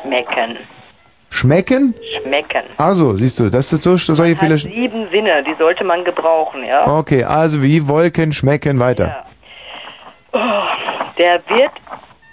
Schmecken. 0.00 0.58
Schmecken? 1.32 1.94
Schmecken. 2.20 2.62
Also, 2.76 3.14
siehst 3.16 3.40
du, 3.40 3.48
das 3.48 3.72
ist 3.72 3.82
so, 3.82 3.96
solche 3.96 4.36
viele. 4.36 4.58
sieben 4.58 5.08
Sinne, 5.10 5.42
die 5.44 5.54
sollte 5.58 5.82
man 5.82 6.04
gebrauchen, 6.04 6.62
ja? 6.64 6.86
Okay, 6.86 7.24
also 7.24 7.62
wie 7.62 7.88
Wolken 7.88 8.32
schmecken 8.32 8.78
weiter. 8.78 9.24
Oh, 10.32 10.38
der 11.18 11.42
wird 11.48 11.72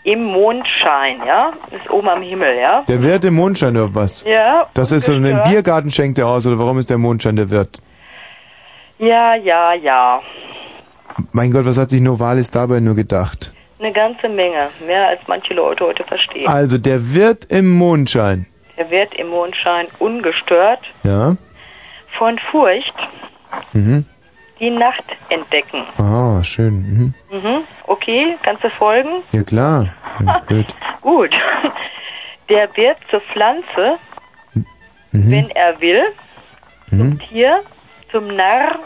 im 0.03 0.23
Mondschein, 0.25 1.21
ja? 1.25 1.53
Ist 1.71 1.89
oben 1.89 2.09
am 2.09 2.21
Himmel, 2.21 2.57
ja? 2.57 2.83
Der 2.89 3.01
Wirt 3.01 3.23
im 3.23 3.35
Mondschein 3.35 3.77
oder 3.77 3.95
was? 3.95 4.25
Ja. 4.25 4.67
Das 4.73 4.91
ist 4.91 5.05
so 5.05 5.13
ein. 5.13 5.43
Biergarten 5.43 5.89
schenkt 5.91 6.19
er 6.19 6.27
aus 6.27 6.45
oder 6.45 6.59
warum 6.59 6.77
ist 6.77 6.89
der 6.89 6.97
Mondschein 6.97 7.37
der 7.37 7.49
Wirt? 7.49 7.81
Ja, 8.97 9.33
ja, 9.35 9.73
ja. 9.75 10.21
Mein 11.31 11.51
Gott, 11.51 11.65
was 11.65 11.77
hat 11.77 11.89
sich 11.89 12.01
Novalis 12.01 12.51
dabei 12.51 12.81
nur 12.81 12.95
gedacht? 12.95 13.53
Eine 13.79 13.93
ganze 13.93 14.27
Menge. 14.27 14.67
Mehr 14.85 15.07
als 15.07 15.21
manche 15.27 15.53
Leute 15.53 15.85
heute 15.85 16.03
verstehen. 16.03 16.47
Also 16.47 16.77
der 16.77 17.13
Wirt 17.13 17.45
im 17.45 17.77
Mondschein. 17.77 18.45
Er 18.79 18.89
wird 18.89 19.13
im 19.15 19.27
Mondschein 19.27 19.87
ungestört 19.99 20.79
Ja. 21.03 21.35
von 22.17 22.39
Furcht 22.49 22.93
Mhm. 23.73 24.05
die 24.61 24.69
Nacht 24.69 25.03
entdecken. 25.27 25.85
Ah, 25.97 26.41
schön. 26.45 26.73
Mhm. 26.73 27.13
Mhm. 27.29 27.63
Okay, 27.87 28.37
kannst 28.41 28.63
du 28.63 28.69
folgen? 28.69 29.21
Ja 29.33 29.43
klar. 29.43 29.89
Ja, 30.25 30.41
Gut. 30.47 30.65
Gut. 31.01 31.31
Der 32.47 32.73
wird 32.77 32.97
zur 33.09 33.19
Pflanze, 33.33 33.97
Mhm. 35.11 35.31
wenn 35.31 35.49
er 35.51 35.81
will, 35.81 36.03
Mhm. 36.91 37.19
Tier, 37.27 37.61
zum 38.13 38.27
Narr, 38.33 38.79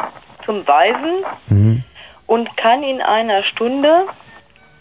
zum 0.44 0.68
Weisen 0.68 1.24
Mhm. 1.50 1.84
und 2.26 2.58
kann 2.58 2.82
in 2.82 3.00
einer 3.00 3.44
Stunde 3.44 4.08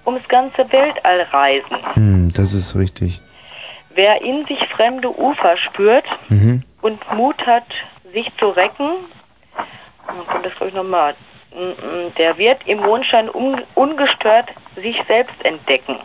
ums 0.06 0.26
ganze 0.28 0.72
Weltall 0.72 1.20
reisen. 1.32 2.32
Das 2.34 2.54
ist 2.54 2.74
richtig. 2.76 3.20
Wer 3.94 4.22
in 4.22 4.44
sich 4.46 4.58
fremde 4.76 5.08
Ufer 5.16 5.56
spürt 5.58 6.04
Mhm. 6.28 6.62
und 6.82 7.00
Mut 7.14 7.46
hat, 7.46 7.64
sich 8.12 8.26
zu 8.38 8.48
recken, 8.50 8.90
dann 10.06 10.26
kommt 10.26 10.44
das 10.46 10.54
glaube 10.54 10.68
ich 10.68 10.74
nochmal, 10.74 11.14
der 12.18 12.38
wird 12.38 12.66
im 12.66 12.78
Mondschein 12.78 13.28
un 13.28 13.62
ungestört 13.74 14.48
sich 14.76 14.96
selbst 15.06 15.44
entdecken. 15.44 15.96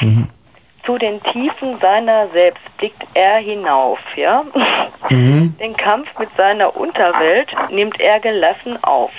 Mhm. 0.00 0.28
Zu 0.84 0.98
den 0.98 1.22
Tiefen 1.22 1.78
seiner 1.80 2.28
selbst 2.30 2.62
blickt 2.78 3.02
er 3.14 3.36
hinauf, 3.38 3.98
ja? 4.16 4.44
Mhm. 5.10 5.56
Den 5.58 5.76
Kampf 5.76 6.08
mit 6.18 6.28
seiner 6.36 6.76
Unterwelt 6.76 7.48
nimmt 7.70 7.98
er 8.00 8.18
gelassen 8.20 8.82
auf. 8.82 9.12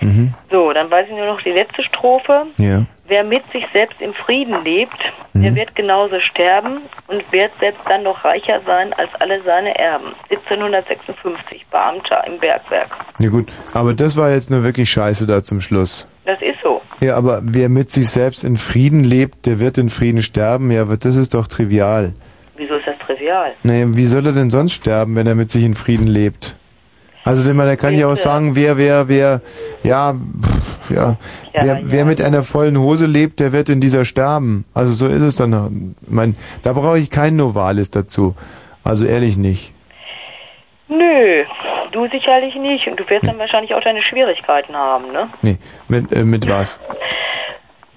Mhm. 0.00 0.32
So, 0.50 0.72
dann 0.72 0.90
weiß 0.90 1.08
ich 1.08 1.14
nur 1.16 1.26
noch 1.26 1.42
die 1.42 1.50
letzte 1.50 1.82
Strophe. 1.82 2.46
Ja. 2.56 2.82
Wer 3.08 3.24
mit 3.24 3.42
sich 3.52 3.64
selbst 3.72 4.00
im 4.00 4.12
Frieden 4.12 4.62
lebt, 4.64 4.92
Mhm. 5.32 5.42
der 5.42 5.54
wird 5.56 5.74
genauso 5.74 6.20
sterben 6.20 6.82
und 7.06 7.22
wird 7.32 7.50
selbst 7.58 7.80
dann 7.88 8.02
noch 8.02 8.22
reicher 8.24 8.60
sein 8.66 8.92
als 8.92 9.08
alle 9.18 9.42
seine 9.44 9.76
Erben. 9.78 10.12
1756, 10.30 11.66
Beamter 11.70 12.22
im 12.26 12.38
Bergwerk. 12.38 12.90
Ja 13.18 13.30
gut, 13.30 13.48
aber 13.72 13.94
das 13.94 14.16
war 14.16 14.30
jetzt 14.30 14.50
nur 14.50 14.62
wirklich 14.62 14.90
scheiße 14.90 15.26
da 15.26 15.42
zum 15.42 15.60
Schluss. 15.62 16.06
Das 16.26 16.40
ist 16.42 16.58
so. 16.62 16.82
Ja, 17.00 17.16
aber 17.16 17.40
wer 17.44 17.70
mit 17.70 17.88
sich 17.88 18.08
selbst 18.10 18.44
in 18.44 18.56
Frieden 18.58 19.04
lebt, 19.04 19.46
der 19.46 19.58
wird 19.58 19.78
in 19.78 19.88
Frieden 19.88 20.20
sterben. 20.20 20.70
Ja, 20.70 20.82
aber 20.82 20.98
das 20.98 21.16
ist 21.16 21.32
doch 21.32 21.46
trivial. 21.46 22.12
Wieso 22.56 22.74
ist 22.74 22.86
das 22.86 22.98
trivial? 23.06 23.52
Nee, 23.62 23.84
wie 23.88 24.04
soll 24.04 24.26
er 24.26 24.32
denn 24.32 24.50
sonst 24.50 24.72
sterben, 24.74 25.16
wenn 25.16 25.26
er 25.26 25.34
mit 25.34 25.50
sich 25.50 25.64
in 25.64 25.74
Frieden 25.74 26.06
lebt? 26.08 26.57
Also, 27.28 27.52
man, 27.52 27.66
da 27.66 27.76
kann 27.76 27.92
ich 27.92 28.04
auch 28.04 28.16
sagen, 28.16 28.56
wer, 28.56 28.78
wer, 28.78 29.06
wer, 29.08 29.42
ja, 29.82 30.14
pff, 30.14 30.90
ja, 30.90 31.16
wer, 31.52 31.80
wer 31.82 32.04
mit 32.06 32.22
einer 32.22 32.42
vollen 32.42 32.78
Hose 32.78 33.04
lebt, 33.06 33.38
der 33.40 33.52
wird 33.52 33.68
in 33.68 33.80
dieser 33.80 34.04
sterben. 34.06 34.64
Also 34.72 34.92
so 34.94 35.06
ist 35.08 35.20
es 35.20 35.34
dann. 35.36 35.94
Ich 36.00 36.10
mein, 36.10 36.36
da 36.62 36.72
brauche 36.72 36.98
ich 36.98 37.10
keinen 37.10 37.36
Novalis 37.36 37.90
dazu. 37.90 38.34
Also 38.82 39.04
ehrlich 39.04 39.36
nicht. 39.36 39.74
Nö, 40.88 41.44
du 41.92 42.08
sicherlich 42.08 42.54
nicht. 42.56 42.86
Und 42.86 42.98
du 42.98 43.04
wirst 43.10 43.26
dann 43.26 43.38
wahrscheinlich 43.38 43.74
auch 43.74 43.82
deine 43.82 44.00
Schwierigkeiten 44.02 44.74
haben, 44.74 45.12
ne? 45.12 45.28
Nee, 45.42 45.58
mit, 45.88 46.10
äh, 46.12 46.24
mit 46.24 46.48
was? 46.48 46.80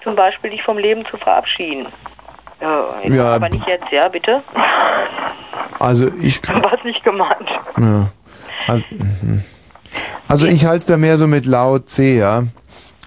Zum 0.04 0.16
Beispiel 0.18 0.50
dich 0.52 0.64
vom 0.64 0.78
Leben 0.78 1.06
zu 1.10 1.16
verabschieden. 1.16 1.86
Äh, 2.60 3.16
Ja. 3.16 3.36
Aber 3.36 3.48
nicht 3.48 3.66
jetzt, 3.66 3.90
ja, 3.92 4.10
bitte? 4.10 4.44
Also 5.80 6.10
ich, 6.22 6.42
Du 6.42 6.62
warst 6.62 6.84
nicht 6.84 7.02
gemeint. 7.06 7.50
ja. 7.78 8.10
Also, 8.68 8.84
mhm. 8.92 9.42
Also 10.28 10.48
ich 10.48 10.66
halte 10.66 10.86
da 10.88 10.98
mehr 10.98 11.18
so 11.18 11.28
mit 11.28 11.46
laut 11.46 11.90
C, 11.90 12.18
ja. 12.18 12.44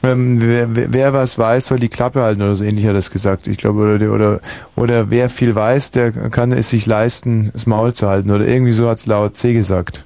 Ähm, 0.02 0.38
wer, 0.42 0.92
wer, 0.92 1.12
was 1.14 1.38
weiß, 1.38 1.68
soll 1.68 1.78
die 1.78 1.88
Klappe 1.88 2.20
halten 2.20 2.42
oder 2.42 2.54
so 2.54 2.64
ähnlich 2.64 2.84
hat 2.84 2.90
er 2.90 2.94
das 2.96 3.10
gesagt. 3.10 3.46
Ich 3.46 3.56
glaube, 3.56 3.94
oder, 3.94 4.12
oder, 4.12 4.40
oder 4.76 5.10
wer 5.10 5.30
viel 5.30 5.54
weiß, 5.54 5.92
der 5.92 6.12
kann 6.30 6.52
es 6.52 6.68
sich 6.68 6.84
leisten, 6.84 7.50
das 7.54 7.66
Maul 7.66 7.94
zu 7.94 8.06
halten. 8.08 8.30
Oder 8.30 8.46
irgendwie 8.46 8.72
so 8.72 8.88
hat's 8.88 9.06
laut 9.06 9.36
C 9.38 9.54
gesagt. 9.54 10.04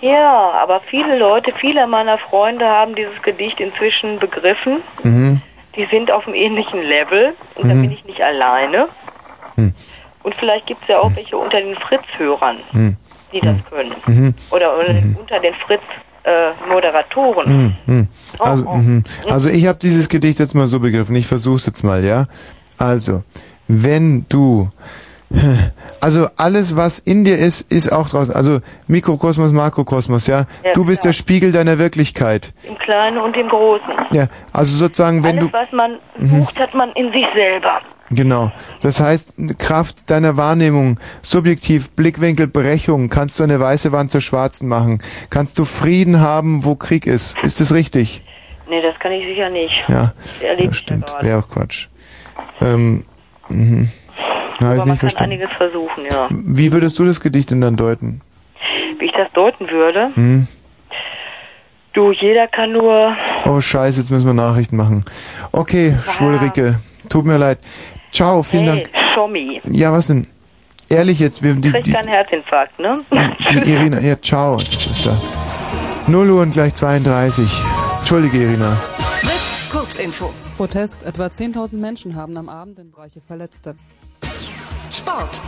Ja, 0.00 0.52
aber 0.62 0.80
viele 0.88 1.18
Leute, 1.18 1.52
viele 1.60 1.86
meiner 1.88 2.18
Freunde 2.18 2.64
haben 2.66 2.94
dieses 2.94 3.20
Gedicht 3.22 3.58
inzwischen 3.58 4.20
begriffen. 4.20 4.82
Mhm. 5.02 5.40
Die 5.74 5.86
sind 5.90 6.12
auf 6.12 6.26
einem 6.26 6.36
ähnlichen 6.36 6.80
Level 6.82 7.34
und 7.56 7.68
da 7.68 7.74
Mhm. 7.74 7.80
bin 7.82 7.90
ich 7.90 8.04
nicht 8.04 8.20
alleine. 8.20 8.86
Hm. 9.56 9.72
Und 10.22 10.38
vielleicht 10.38 10.66
gibt 10.66 10.82
es 10.82 10.88
ja 10.88 10.98
auch 11.00 11.10
welche 11.16 11.36
unter 11.36 11.60
den 11.60 11.74
Fritz-Hörern, 11.76 12.58
Hm. 12.70 12.96
Die 13.34 13.40
das 13.40 13.56
können. 13.70 13.92
Mhm. 14.06 14.34
Oder, 14.50 14.78
oder 14.78 14.88
unter 15.18 15.40
den 15.40 15.54
Fritz-Moderatoren. 15.66 17.56
Mhm. 17.56 17.94
Mhm. 17.94 18.08
Also, 18.38 18.64
Oh, 18.66 18.76
mhm. 18.76 19.04
also 19.28 19.50
ich 19.50 19.66
habe 19.66 19.78
dieses 19.80 20.08
Gedicht 20.08 20.38
jetzt 20.38 20.54
mal 20.54 20.66
so 20.66 20.80
begriffen. 20.80 21.14
Ich 21.16 21.26
versuch's 21.26 21.66
jetzt 21.66 21.82
mal, 21.82 22.04
ja. 22.04 22.26
Also, 22.78 23.22
wenn 23.68 24.26
du 24.28 24.70
also 26.00 26.26
alles, 26.36 26.76
was 26.76 26.98
in 27.00 27.24
dir 27.24 27.36
ist, 27.36 27.72
ist 27.72 27.90
auch 27.92 28.08
draußen. 28.08 28.34
Also 28.34 28.60
Mikrokosmos, 28.86 29.52
Makrokosmos, 29.52 30.26
ja. 30.28 30.44
Ja, 30.62 30.72
du 30.74 30.84
bist 30.84 31.00
klar. 31.02 31.10
der 31.10 31.12
Spiegel 31.14 31.50
deiner 31.50 31.78
Wirklichkeit. 31.78 32.52
Im 32.68 32.78
Kleinen 32.78 33.18
und 33.18 33.36
im 33.36 33.48
Großen. 33.48 33.92
Ja, 34.12 34.26
also 34.52 34.76
sozusagen, 34.76 35.24
wenn 35.24 35.38
Alles, 35.38 35.50
du 35.50 35.56
was 35.56 35.72
man 35.72 35.98
Mhm. 36.18 36.44
sucht, 36.44 36.60
hat 36.60 36.74
man 36.74 36.90
in 36.92 37.10
sich 37.10 37.24
selber. 37.34 37.80
Genau. 38.14 38.52
Das 38.80 39.00
heißt, 39.00 39.34
Kraft 39.58 40.08
deiner 40.10 40.36
Wahrnehmung, 40.36 40.98
subjektiv 41.22 41.90
Blickwinkel, 41.90 42.46
Brechung, 42.48 43.08
kannst 43.08 43.38
du 43.38 43.44
eine 43.44 43.58
weiße 43.60 43.92
Wand 43.92 44.10
zur 44.10 44.20
schwarzen 44.20 44.68
machen. 44.68 45.02
Kannst 45.30 45.58
du 45.58 45.64
Frieden 45.64 46.20
haben, 46.20 46.64
wo 46.64 46.74
Krieg 46.74 47.06
ist. 47.06 47.38
Ist 47.42 47.60
das 47.60 47.72
richtig? 47.74 48.22
Nee, 48.68 48.80
das 48.82 48.98
kann 49.00 49.12
ich 49.12 49.24
sicher 49.26 49.50
nicht. 49.50 49.74
Ja, 49.88 50.14
Das 50.40 50.58
ja 50.64 50.72
stimmt. 50.72 51.06
gerade. 51.06 51.26
Wäre 51.26 51.38
auch 51.40 51.48
Quatsch. 51.48 51.88
Ähm, 52.60 53.04
mhm. 53.48 53.88
Na, 54.60 54.68
Aber 54.68 54.76
ich 54.76 54.80
man 54.80 54.88
nicht 54.88 54.88
kann 54.88 54.96
verstanden. 54.96 55.32
einiges 55.32 55.50
versuchen, 55.56 56.04
ja. 56.10 56.28
Wie 56.30 56.72
würdest 56.72 56.98
du 56.98 57.04
das 57.04 57.20
Gedicht 57.20 57.50
denn 57.50 57.60
dann 57.60 57.76
deuten? 57.76 58.20
Wie 58.98 59.06
ich 59.06 59.12
das 59.12 59.30
deuten 59.34 59.68
würde, 59.68 60.10
Hm? 60.14 60.46
du, 61.92 62.12
jeder 62.12 62.46
kann 62.48 62.72
nur, 62.72 63.14
Oh 63.44 63.60
Scheiße, 63.60 64.00
jetzt 64.00 64.10
müssen 64.10 64.26
wir 64.26 64.32
Nachrichten 64.34 64.76
machen. 64.76 65.04
Okay, 65.52 65.96
Schwulrike, 66.12 66.78
tut 67.08 67.26
mir 67.26 67.36
leid. 67.36 67.58
Ciao, 68.14 68.44
vielen 68.44 68.66
hey, 68.66 68.82
Dank. 68.84 68.92
Schommi, 69.12 69.60
Ja, 69.64 69.92
was 69.92 70.06
denn? 70.06 70.28
Ehrlich 70.88 71.18
jetzt, 71.18 71.42
wir 71.42 71.52
die, 71.54 71.72
kriegst 71.72 71.88
die, 71.88 71.92
keinen 71.92 72.06
Herzinfarkt, 72.06 72.78
ne? 72.78 72.94
die 73.50 73.72
Irina, 73.72 73.98
ja, 73.98 74.20
ciao. 74.20 74.58
Das 74.58 74.86
ist 74.86 75.04
ja 75.04 75.20
0 76.06 76.30
Uhr 76.30 76.42
und 76.42 76.52
gleich 76.52 76.74
32. 76.74 77.44
Entschuldige, 77.98 78.38
Irina. 78.38 78.76
Fritz, 79.20 79.68
Kurzinfo. 79.72 80.32
Protest. 80.56 81.04
Etwa 81.04 81.26
10.000 81.26 81.74
Menschen 81.76 82.14
haben 82.14 82.36
am 82.36 82.48
Abend 82.48 82.78
in 82.78 82.92
Breiche 82.92 83.20
Verletzte. 83.20 83.74
Sport. 84.94 85.40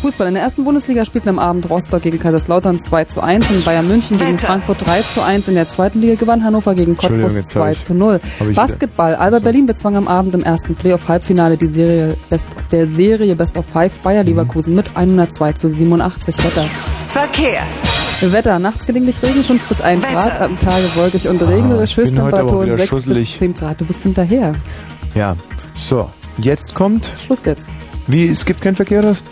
Fußball. 0.00 0.28
In 0.28 0.34
der 0.34 0.44
ersten 0.44 0.62
Bundesliga 0.64 1.04
spielten 1.04 1.28
am 1.28 1.40
Abend 1.40 1.68
Rostock 1.68 2.02
gegen 2.02 2.20
Kaiserslautern 2.20 2.78
2 2.78 3.04
zu 3.06 3.20
1 3.20 3.50
und 3.50 3.64
Bayern 3.64 3.88
München 3.88 4.16
gegen 4.16 4.38
Frankfurt 4.38 4.86
3 4.86 5.02
zu 5.02 5.22
1. 5.22 5.48
In 5.48 5.54
der 5.54 5.68
zweiten 5.68 6.00
Liga 6.00 6.14
gewann 6.14 6.44
Hannover 6.44 6.76
gegen 6.76 6.96
Cottbus 6.96 7.34
jetzt 7.34 7.56
hab 7.56 7.62
2 7.64 7.72
ich- 7.72 7.82
zu 7.82 7.94
0. 7.94 8.20
hab 8.38 8.48
ich 8.48 8.54
Basketball. 8.54 9.16
Alba 9.16 9.40
Berlin 9.40 9.66
bezwang 9.66 9.96
am 9.96 10.06
Abend 10.06 10.36
im 10.36 10.44
ersten 10.44 10.76
Playoff-Halbfinale 10.76 11.56
die 11.56 11.66
Serie 11.66 12.16
Best, 12.30 12.50
der 12.70 12.86
Serie 12.86 13.34
Best 13.34 13.56
of 13.58 13.66
Five 13.66 13.98
Bayer 14.00 14.22
Mhm. 14.22 14.28
Leverkusen 14.28 14.74
mit 14.76 14.96
102 14.96 15.52
zu 15.54 15.68
87 15.68 16.38
Wetter. 16.44 16.64
Verkehr. 17.08 17.62
Wetter. 18.20 18.58
Nachts 18.60 18.86
gelegentlich 18.86 19.20
Regen 19.20 19.42
5 19.42 19.64
bis 19.64 19.80
1 19.80 20.00
Grad, 20.04 20.40
am 20.40 20.58
Tage 20.60 20.84
wolkig 20.94 21.26
und 21.28 21.42
regnerisch 21.42 21.90
Ah, 21.90 22.02
auch 22.02 22.04
Höchsttemperaturen 22.04 22.66
wieder 22.68 22.76
6 22.78 22.88
schusselig. 22.90 23.30
bis 23.32 23.38
10 23.40 23.54
Grad. 23.56 23.80
Du 23.80 23.84
bist 23.84 24.02
hinterher. 24.04 24.52
Ja, 25.16 25.34
so. 25.74 26.08
Jetzt 26.40 26.72
kommt. 26.76 27.12
Schluss 27.24 27.44
jetzt. 27.46 27.72
Wie, 28.08 28.26
es 28.26 28.46
gibt 28.46 28.62
kein 28.62 28.74
Verkehr, 28.74 29.02
das? 29.02 29.22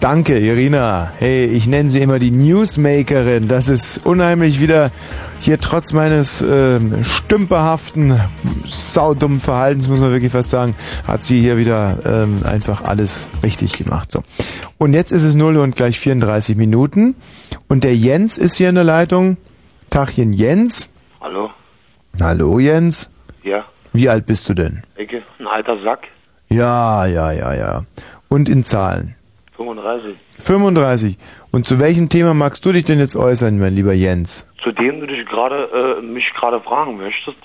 Danke, 0.00 0.38
Irina. 0.38 1.12
Hey, 1.18 1.44
ich 1.44 1.66
nenne 1.66 1.90
sie 1.90 2.00
immer 2.00 2.18
die 2.18 2.30
Newsmakerin. 2.30 3.46
Das 3.46 3.68
ist 3.68 4.04
unheimlich 4.06 4.60
wieder 4.60 4.90
hier 5.38 5.60
trotz 5.60 5.92
meines 5.92 6.40
ähm, 6.42 7.04
stümperhaften, 7.04 8.20
saudummen 8.64 9.38
Verhaltens, 9.38 9.88
muss 9.88 10.00
man 10.00 10.12
wirklich 10.12 10.32
fast 10.32 10.48
sagen, 10.48 10.74
hat 11.06 11.22
sie 11.22 11.40
hier 11.40 11.58
wieder 11.58 11.98
ähm, 12.06 12.40
einfach 12.44 12.84
alles 12.84 13.28
richtig 13.42 13.74
gemacht. 13.74 14.10
So. 14.10 14.22
Und 14.78 14.94
jetzt 14.94 15.12
ist 15.12 15.24
es 15.24 15.34
0 15.34 15.58
und 15.58 15.76
gleich 15.76 15.98
34 16.00 16.56
Minuten. 16.56 17.16
Und 17.68 17.84
der 17.84 17.94
Jens 17.94 18.38
ist 18.38 18.56
hier 18.56 18.70
in 18.70 18.76
der 18.76 18.84
Leitung. 18.84 19.36
Tachchen 19.90 20.32
Jens. 20.32 20.92
Hallo? 21.20 21.50
Hallo 22.18 22.58
Jens. 22.58 23.10
Ja, 23.42 23.66
Wie 23.92 24.08
alt 24.08 24.24
bist 24.24 24.48
du 24.48 24.54
denn? 24.54 24.82
Ecke, 24.96 25.22
ein 25.38 25.46
alter 25.46 25.82
Sack, 25.82 26.08
Ja, 26.54 27.06
ja, 27.06 27.32
ja, 27.32 27.54
ja. 27.54 27.82
Und 28.28 28.48
in 28.48 28.64
Zahlen. 28.64 29.14
35. 29.56 30.16
35. 30.38 31.18
Und 31.52 31.66
zu 31.66 31.78
welchem 31.80 32.08
Thema 32.08 32.34
magst 32.34 32.64
du 32.66 32.72
dich 32.72 32.84
denn 32.84 32.98
jetzt 32.98 33.16
äußern, 33.16 33.58
mein 33.58 33.74
lieber 33.74 33.92
Jens? 33.92 34.48
Zu 34.62 34.72
dem 34.72 35.00
du 35.00 35.06
dich 35.06 35.24
gerade, 35.26 35.98
äh, 36.00 36.02
mich 36.02 36.24
gerade 36.38 36.60
fragen 36.60 36.96
möchtest. 36.96 37.36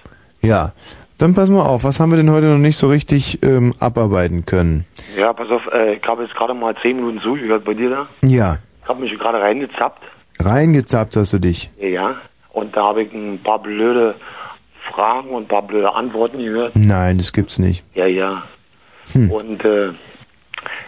Ja. 0.41 0.73
Dann 1.17 1.35
pass 1.35 1.49
mal 1.49 1.63
auf, 1.65 1.83
was 1.83 1.99
haben 1.99 2.11
wir 2.11 2.17
denn 2.17 2.31
heute 2.31 2.47
noch 2.47 2.57
nicht 2.57 2.77
so 2.77 2.88
richtig 2.88 3.43
ähm, 3.43 3.73
abarbeiten 3.79 4.45
können? 4.45 4.85
Ja, 5.17 5.33
pass 5.33 5.49
auf, 5.49 5.61
äh, 5.73 5.95
ich 5.95 6.03
habe 6.07 6.23
jetzt 6.23 6.33
gerade 6.35 6.53
mal 6.53 6.73
zehn 6.81 6.95
Minuten 6.95 7.19
zugehört 7.19 7.65
bei 7.65 7.73
dir 7.73 7.89
da. 7.89 8.07
Ja, 8.25 8.57
Ich 8.83 8.88
habe 8.89 9.01
mich 9.01 9.11
gerade 9.19 9.39
reingezappt. 9.41 10.01
reingezappt 10.39 11.17
hast 11.17 11.33
du 11.33 11.39
dich. 11.39 11.69
Ja. 11.77 12.15
Und 12.53 12.75
da 12.75 12.83
habe 12.85 13.03
ich 13.03 13.13
ein 13.13 13.39
paar 13.43 13.61
blöde 13.61 14.15
Fragen 14.93 15.29
und 15.31 15.43
ein 15.43 15.47
paar 15.47 15.61
blöde 15.67 15.93
Antworten 15.93 16.38
gehört. 16.39 16.75
Nein, 16.75 17.17
das 17.17 17.33
gibt's 17.33 17.59
nicht. 17.59 17.85
Ja, 17.95 18.07
ja. 18.07 18.43
Hm. 19.13 19.31
Und 19.31 19.65
äh, 19.65 19.89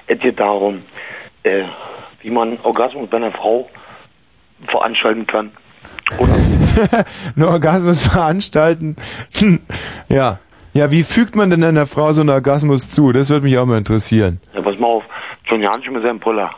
es 0.07 0.19
geht 0.19 0.39
darum, 0.39 0.83
äh, 1.43 1.63
wie 2.21 2.29
man 2.29 2.57
Orgasmus 2.63 3.09
bei 3.09 3.17
einer 3.17 3.31
Frau 3.31 3.69
veranstalten 4.67 5.25
kann. 5.27 5.51
Einen 7.35 7.43
Orgasmus 7.43 8.07
veranstalten. 8.07 8.95
ja. 10.09 10.39
Ja, 10.73 10.89
wie 10.89 11.03
fügt 11.03 11.35
man 11.35 11.49
denn 11.49 11.63
einer 11.65 11.85
Frau 11.85 12.13
so 12.13 12.21
einen 12.21 12.29
Orgasmus 12.29 12.89
zu? 12.91 13.11
Das 13.11 13.29
würde 13.29 13.43
mich 13.43 13.57
auch 13.57 13.65
mal 13.65 13.77
interessieren. 13.77 14.39
Ja, 14.53 14.61
pass 14.61 14.79
mal 14.79 14.87
auf, 14.87 15.03
John 15.45 15.61
Jansch 15.61 15.89
mit 15.89 16.01
seinem 16.01 16.19
Puller. 16.19 16.49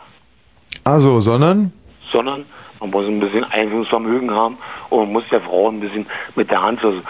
Also, 0.84 1.18
sondern? 1.18 1.72
Sondern 2.12 2.44
man 2.78 2.90
muss 2.90 3.06
ein 3.06 3.18
bisschen 3.18 3.42
Einflussvermögen 3.44 4.30
haben 4.30 4.56
und 4.90 5.00
man 5.00 5.12
muss 5.14 5.24
der 5.32 5.40
Frau 5.40 5.68
ein 5.68 5.80
bisschen 5.80 6.06
mit 6.36 6.48
der 6.48 6.62
Hand 6.62 6.80
zur, 6.80 7.02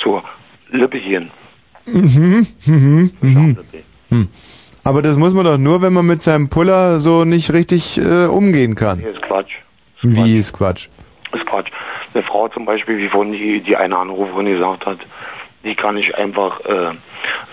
zur 0.00 0.22
Lippe 0.70 1.00
gehen. 1.00 1.32
Mhm, 1.86 2.46
mhm, 2.66 3.10
mhm. 3.20 3.58
Hm. 4.12 4.28
Aber 4.84 5.00
das 5.00 5.16
muss 5.16 5.32
man 5.34 5.44
doch 5.44 5.58
nur, 5.58 5.80
wenn 5.82 5.92
man 5.92 6.06
mit 6.06 6.22
seinem 6.22 6.48
Puller 6.48 6.98
so 6.98 7.24
nicht 7.24 7.52
richtig 7.52 7.98
äh, 7.98 8.26
umgehen 8.26 8.74
kann. 8.74 8.98
Nee, 8.98 9.10
ist 9.10 9.22
Quatsch. 9.22 9.52
Wie 10.02 10.36
ist 10.36 10.52
Quatsch? 10.52 10.88
Ist 11.32 11.46
Quatsch. 11.46 11.70
Eine 12.14 12.24
Frau 12.24 12.48
zum 12.48 12.64
Beispiel, 12.64 12.98
wie 12.98 13.08
vorhin 13.08 13.32
die, 13.32 13.60
die 13.60 13.76
eine 13.76 13.96
Anruferin 13.96 14.46
gesagt 14.46 14.84
hat, 14.84 14.98
die 15.64 15.74
kann 15.76 15.94
nicht 15.94 16.14
einfach 16.16 16.60
äh, 16.64 16.94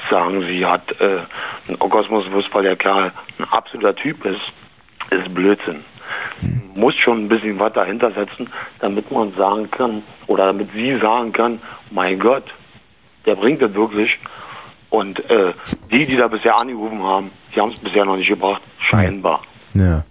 sagen, 0.09 0.41
sie 0.41 0.65
hat 0.65 0.81
äh, 0.99 1.19
einen 1.67 1.77
Orgasmus, 1.79 2.25
weil 2.51 2.63
der 2.63 2.75
Kerl 2.75 3.11
ein 3.37 3.45
absoluter 3.45 3.95
Typ 3.95 4.25
ist. 4.25 4.41
Ist 5.11 5.33
Blödsinn. 5.33 5.83
Muss 6.75 6.95
schon 6.95 7.25
ein 7.25 7.29
bisschen 7.29 7.59
was 7.59 7.73
dahinter 7.73 8.11
setzen, 8.11 8.49
damit 8.79 9.11
man 9.11 9.33
sagen 9.33 9.69
kann, 9.71 10.03
oder 10.27 10.47
damit 10.47 10.69
sie 10.73 10.97
sagen 10.99 11.31
kann, 11.31 11.59
mein 11.91 12.19
Gott, 12.19 12.45
der 13.25 13.35
bringt 13.35 13.61
das 13.61 13.73
wirklich. 13.73 14.17
Und 14.89 15.19
äh, 15.29 15.53
die, 15.93 16.05
die 16.05 16.17
da 16.17 16.27
bisher 16.27 16.55
angerufen 16.55 17.01
haben, 17.01 17.31
die 17.55 17.59
haben 17.59 17.71
es 17.71 17.79
bisher 17.79 18.05
noch 18.05 18.17
nicht 18.17 18.29
gebracht, 18.29 18.61
scheinbar. 18.89 19.41
Ja. 19.73 20.03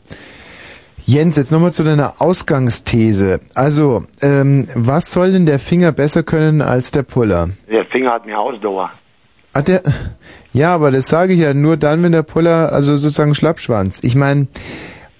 Jens, 1.04 1.36
jetzt 1.36 1.50
nochmal 1.50 1.72
zu 1.72 1.84
deiner 1.84 2.20
Ausgangsthese. 2.20 3.40
Also, 3.54 4.04
ähm, 4.20 4.68
was 4.74 5.10
soll 5.10 5.32
denn 5.32 5.46
der 5.46 5.58
Finger 5.58 5.90
besser 5.90 6.22
können 6.22 6.60
als 6.60 6.90
der 6.90 7.02
Puller? 7.02 7.48
Der 7.68 7.86
Finger 7.86 8.12
hat 8.12 8.26
mehr 8.26 8.38
Ausdauer. 8.38 8.90
Ah, 9.54 9.62
der, 9.62 9.82
ja, 10.52 10.74
aber 10.74 10.90
das 10.90 11.08
sage 11.08 11.32
ich 11.32 11.40
ja 11.40 11.54
nur 11.54 11.76
dann, 11.76 12.02
wenn 12.02 12.12
der 12.12 12.22
Puller, 12.22 12.72
also 12.72 12.96
sozusagen 12.96 13.34
Schlappschwanz. 13.34 14.04
Ich 14.04 14.14
meine, 14.14 14.48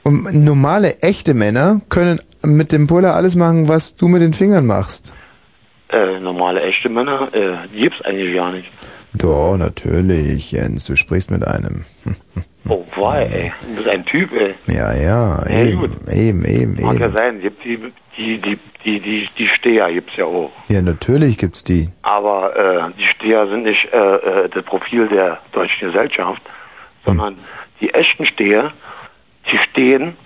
um, 0.05 0.28
normale, 0.31 0.99
echte 1.01 1.35
Männer 1.35 1.81
können 1.89 2.20
mit 2.45 2.70
dem 2.70 2.87
Puller 2.87 3.15
alles 3.15 3.35
machen, 3.35 3.69
was 3.69 3.97
du 3.97 4.09
mit 4.09 4.23
den 4.23 4.35
Fingern 4.35 4.67
machst. 4.67 5.15
Äh, 5.91 6.20
normale, 6.20 6.61
echte 6.62 6.91
Männer, 6.91 7.33
äh, 7.33 7.67
die 7.73 7.81
gibt's 7.81 8.03
eigentlich 8.03 8.35
gar 8.35 8.53
nicht. 8.53 8.69
Doch, 9.15 9.57
natürlich, 9.57 10.53
Jens, 10.53 10.85
du 10.87 10.97
sprichst 10.97 11.31
mit 11.31 11.47
einem. 11.47 11.85
Oh, 12.69 12.85
wei, 12.97 13.23
ey. 13.25 13.53
Du 13.69 13.77
bist 13.77 13.89
ein 13.89 14.05
Typ, 14.05 14.31
ey. 14.33 14.55
Ja, 14.67 14.93
ja, 14.95 15.43
Ja, 15.49 15.65
eben, 15.65 15.81
gut. 15.81 15.91
eben, 16.12 16.45
eben, 16.45 16.77
Mag 16.81 16.99
ja 16.99 17.07
eben. 17.07 17.15
sein, 17.15 17.41
gibt 17.41 17.65
die, 17.65 17.78
die, 18.19 18.39
die, 18.39 18.59
die, 18.85 19.01
die, 19.01 19.28
die 19.39 19.49
Steher 19.59 19.91
gibt's 19.93 20.15
ja 20.17 20.27
auch. 20.27 20.51
Ja, 20.69 20.83
natürlich 20.83 21.39
gibt's 21.39 21.65
die. 21.65 21.89
Aber 22.03 22.55
äh, 22.55 22.93
die 22.99 23.07
Steher 23.17 23.49
sind 23.49 23.62
nicht 23.62 23.89
äh, 23.93 23.97
äh, 23.97 24.49
das 24.51 24.65
Profil 24.65 25.09
der 25.09 25.39
deutschen 25.53 25.89
Gesellschaft, 25.91 26.43
sondern 27.07 27.39
die 27.81 27.93
echten 27.95 28.27
Steher, 28.27 28.73
die 29.51 29.59
stehen, 29.70 30.17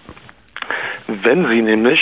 wenn 1.07 1.47
sie 1.49 1.63
nämlich 1.63 2.01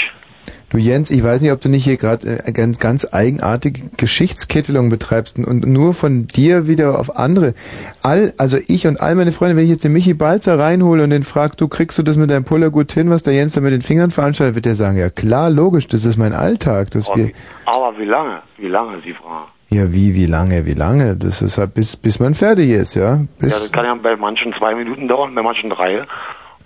Du 0.71 0.79
Jens, 0.79 1.11
ich 1.11 1.25
weiß 1.25 1.43
nicht, 1.43 1.51
ob 1.51 1.61
du 1.61 1.69
nicht 1.69 1.83
hier 1.83 1.97
gerade 1.97 2.25
äh, 2.47 2.53
ganz, 2.53 2.79
ganz 2.79 3.05
eigenartige 3.13 3.91
Geschichtskittelung 3.97 4.89
betreibst 4.89 5.37
und 5.37 5.67
nur 5.67 5.95
von 5.95 6.29
dir 6.29 6.69
wieder 6.69 7.01
auf 7.01 7.17
andere. 7.17 7.55
All, 8.03 8.33
also 8.39 8.57
ich 8.69 8.87
und 8.87 9.01
all 9.01 9.17
meine 9.17 9.33
Freunde, 9.33 9.57
wenn 9.57 9.65
ich 9.65 9.71
jetzt 9.71 9.83
den 9.83 9.93
Michi 9.93 10.15
Balzer 10.15 10.61
reinhole 10.61 11.03
und 11.03 11.11
den 11.11 11.25
frag, 11.25 11.57
du 11.57 11.67
kriegst 11.67 11.99
du 11.99 12.05
das 12.05 12.17
mit 12.17 12.31
deinem 12.31 12.45
Puller 12.45 12.71
gut 12.71 12.93
hin, 12.93 13.11
was 13.11 13.25
der 13.25 13.35
Jens 13.35 13.55
da 13.55 13.61
mit 13.61 13.73
den 13.73 13.83
Fingern 13.83 14.13
veranstaltet, 14.13 14.55
wird 14.55 14.65
der 14.65 14.77
sagen, 14.77 14.97
ja 14.97 15.11
klar, 15.11 15.51
logisch, 15.51 15.89
das 15.89 16.05
ist 16.05 16.17
mein 16.17 16.33
Alltag, 16.33 16.93
dass 16.93 17.09
wir, 17.17 17.31
Aber 17.67 17.99
wie 17.99 18.05
lange? 18.05 18.41
Wie 18.57 18.69
lange, 18.69 19.01
Sie 19.05 19.13
fragen? 19.13 19.51
ja 19.71 19.93
wie, 19.93 20.15
wie 20.15 20.27
lange, 20.27 20.67
wie 20.67 20.75
lange, 20.75 21.17
das 21.17 21.43
ist 21.43 21.59
halt 21.59 21.75
bis, 21.75 21.97
bis 21.97 22.21
man 22.21 22.35
fertig 22.35 22.71
ist, 22.71 22.95
ja, 22.95 23.17
Ja, 23.17 23.27
bis, 23.41 23.51
das 23.51 23.73
kann 23.73 23.85
ja 23.85 23.95
bei 23.95 24.15
manchen 24.17 24.53
zwei 24.57 24.77
Minuten 24.77 25.09
dauern, 25.09 25.35
bei 25.35 25.43
manchen 25.43 25.71
drei, 25.71 26.05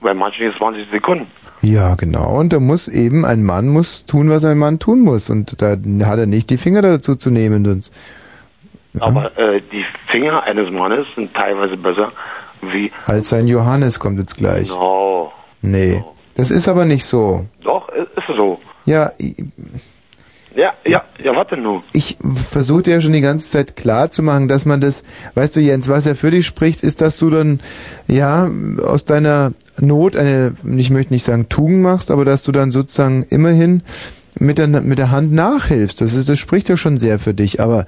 bei 0.03 0.13
manchen 0.13 0.45
jetzt 0.45 0.59
20 0.59 0.91
Sekunden. 0.91 1.27
Ja 1.65 1.95
genau, 1.95 2.39
und 2.39 2.53
da 2.53 2.61
muss 2.61 2.89
eben, 2.89 3.25
ein 3.25 3.43
Mann 3.43 3.69
muss 3.69 4.07
tun, 4.07 4.31
was 4.31 4.45
ein 4.45 4.59
Mann 4.59 4.79
tun 4.79 5.01
muss 5.01 5.31
und 5.31 5.61
da 5.61 5.77
hat 6.07 6.19
er 6.19 6.27
nicht 6.27 6.51
die 6.51 6.57
Finger 6.57 6.83
dazu 6.83 7.17
zu 7.17 7.31
nehmen, 7.31 7.65
sonst, 7.65 7.93
Aber 9.01 9.37
äh, 9.39 9.61
die 9.73 9.85
Finger 10.11 10.43
eines 10.45 10.71
Mannes 10.71 11.07
sind 11.17 11.35
teilweise 11.35 11.77
besser 11.77 12.13
wie 12.73 12.93
als 13.05 13.29
sein 13.29 13.47
Johannes 13.47 14.01
kommt 14.01 14.19
jetzt 14.19 14.37
gleich. 14.37 14.71
No. 14.71 15.33
Nee, 15.63 16.03
das 16.37 16.51
ist 16.51 16.69
aber 16.69 16.85
nicht 16.85 17.05
so. 17.05 17.47
Doch, 17.63 17.89
ist 17.89 18.07
so. 18.27 18.59
Ja, 18.85 19.13
Ja, 20.55 20.73
ja, 20.85 21.03
ja, 21.23 21.35
warte 21.35 21.57
nur. 21.57 21.83
ich 21.93 22.17
versuche 22.51 22.83
dir 22.83 22.95
ja 22.95 23.01
schon 23.01 23.13
die 23.13 23.21
ganze 23.21 23.51
Zeit 23.51 23.77
klar 23.77 24.11
zu 24.11 24.23
machen, 24.23 24.47
dass 24.47 24.67
man 24.67 24.81
das, 24.81 25.05
weißt 25.35 25.57
du 25.57 25.61
Jens, 25.61 25.89
was 25.89 26.05
ja 26.05 26.15
für 26.15 26.31
dich 26.31 26.47
spricht, 26.47 26.83
ist, 26.83 27.01
dass 27.01 27.19
du 27.19 27.31
dann, 27.31 27.61
ja, 28.07 28.49
aus 28.87 29.05
deiner 29.05 29.53
Not 29.81 30.17
eine, 30.17 30.57
ich 30.77 30.91
möchte 30.91 31.13
nicht 31.13 31.25
sagen 31.25 31.49
Tugend 31.49 31.83
machst, 31.83 32.11
aber 32.11 32.25
dass 32.25 32.43
du 32.43 32.53
dann 32.53 32.71
sozusagen 32.71 33.25
immerhin 33.25 33.83
mit 34.39 34.59
der, 34.59 34.67
mit 34.67 34.99
der 34.99 35.11
Hand 35.11 35.33
nachhilfst. 35.33 36.01
Das 36.01 36.15
ist, 36.15 36.29
das 36.29 36.39
spricht 36.39 36.69
ja 36.69 36.77
schon 36.77 36.99
sehr 36.99 37.19
für 37.19 37.35
dich, 37.35 37.61
aber 37.61 37.87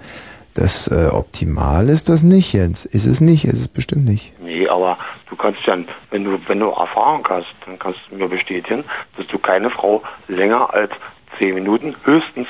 das 0.55 0.89
äh, 0.89 1.09
Optimal 1.13 1.89
ist 1.89 2.09
das 2.09 2.23
nicht, 2.23 2.53
Jens. 2.53 2.87
Ist 2.87 3.07
es 3.07 3.21
nicht, 3.21 3.45
ist 3.45 3.61
es 3.61 3.69
bestimmt 3.69 4.05
nicht. 4.05 4.33
Nee, 4.41 4.67
aber 4.69 4.97
du 5.29 5.37
kannst 5.37 5.61
ja, 5.67 5.77
wenn 6.11 6.25
du, 6.25 6.39
wenn 6.47 6.61
du 6.61 6.69
Erfahrung 6.69 7.27
hast, 7.29 7.47
dann 7.67 7.79
kannst 7.79 8.01
du 8.11 8.17
mir 8.17 8.29
bestätigen, 8.29 8.85
dass 9.17 9.27
du 9.27 9.39
keine 9.39 9.71
Frau 9.71 10.03
länger 10.29 10.73
als 10.73 10.93
zehn 11.39 11.55
Minuten 11.55 11.95
höchstens 12.05 12.49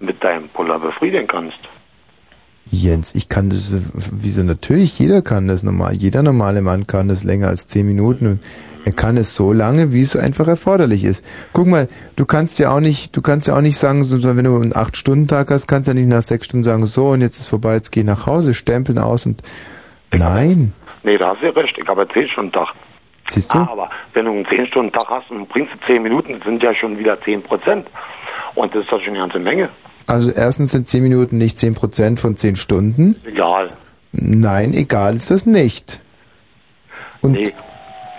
mit 0.00 0.22
deinem 0.22 0.48
Puller 0.50 0.78
befriedigen 0.78 1.26
kannst. 1.26 1.58
Jens, 2.70 3.14
ich 3.14 3.28
kann 3.28 3.48
das, 3.48 3.72
wieso 4.12 4.42
natürlich, 4.42 4.98
jeder 4.98 5.22
kann 5.22 5.46
das 5.46 5.62
normal, 5.62 5.94
jeder 5.94 6.22
normale 6.22 6.62
Mann 6.62 6.86
kann 6.86 7.08
das 7.08 7.22
länger 7.22 7.48
als 7.48 7.68
zehn 7.68 7.86
Minuten 7.86 8.40
er 8.86 8.92
kann 8.92 9.16
es 9.16 9.34
so 9.34 9.52
lange, 9.52 9.92
wie 9.92 10.00
es 10.00 10.16
einfach 10.16 10.46
erforderlich 10.46 11.02
ist. 11.02 11.24
Guck 11.52 11.66
mal, 11.66 11.88
du 12.14 12.24
kannst 12.24 12.60
ja 12.60 12.72
auch 12.72 12.78
nicht, 12.78 13.16
du 13.16 13.20
kannst 13.20 13.48
ja 13.48 13.56
auch 13.56 13.60
nicht 13.60 13.76
sagen, 13.78 14.04
so, 14.04 14.22
wenn 14.36 14.44
du 14.44 14.54
einen 14.54 14.76
acht 14.76 14.96
Stunden 14.96 15.26
Tag 15.26 15.50
hast, 15.50 15.66
kannst 15.66 15.88
du 15.88 15.90
ja 15.90 15.94
nicht 15.98 16.08
nach 16.08 16.22
sechs 16.22 16.46
Stunden 16.46 16.62
sagen, 16.62 16.86
so 16.86 17.08
und 17.08 17.20
jetzt 17.20 17.36
ist 17.38 17.48
vorbei, 17.48 17.74
jetzt 17.74 17.90
geh 17.90 18.04
nach 18.04 18.26
Hause, 18.26 18.54
stempeln 18.54 18.98
aus 18.98 19.26
und 19.26 19.42
nein, 20.12 20.72
Nee, 21.02 21.18
da 21.18 21.30
hast 21.30 21.40
du 21.40 21.46
ja 21.46 21.52
recht. 21.52 21.76
Ich 21.78 21.86
habe 21.86 22.00
einen 22.02 22.10
10-Stunden-Tag. 22.10 22.68
siehst 23.28 23.54
du? 23.54 23.58
Aber 23.58 23.90
wenn 24.14 24.24
du 24.24 24.32
einen 24.32 24.46
10-Stunden-Tag 24.46 25.08
hast 25.08 25.30
und 25.30 25.48
bringst 25.48 25.72
du 25.74 25.86
10 25.86 26.02
Minuten, 26.02 26.40
sind 26.44 26.62
ja 26.62 26.74
schon 26.74 26.98
wieder 26.98 27.20
10 27.20 27.44
Prozent. 27.44 27.86
Und 28.56 28.74
das 28.74 28.82
ist 28.82 28.90
doch 28.90 29.00
schon 29.00 29.10
eine 29.10 29.18
ganze 29.20 29.38
Menge. 29.38 29.68
Also 30.08 30.30
erstens 30.30 30.72
sind 30.72 30.88
zehn 30.88 31.02
Minuten 31.02 31.36
nicht 31.38 31.58
zehn 31.58 31.74
Prozent 31.74 32.20
von 32.20 32.36
zehn 32.36 32.56
Stunden. 32.56 33.16
Egal. 33.24 33.70
Nein, 34.12 34.72
egal 34.72 35.14
ist 35.16 35.30
das 35.30 35.46
nicht. 35.46 36.00
Und, 37.20 37.32
Nee. 37.32 37.52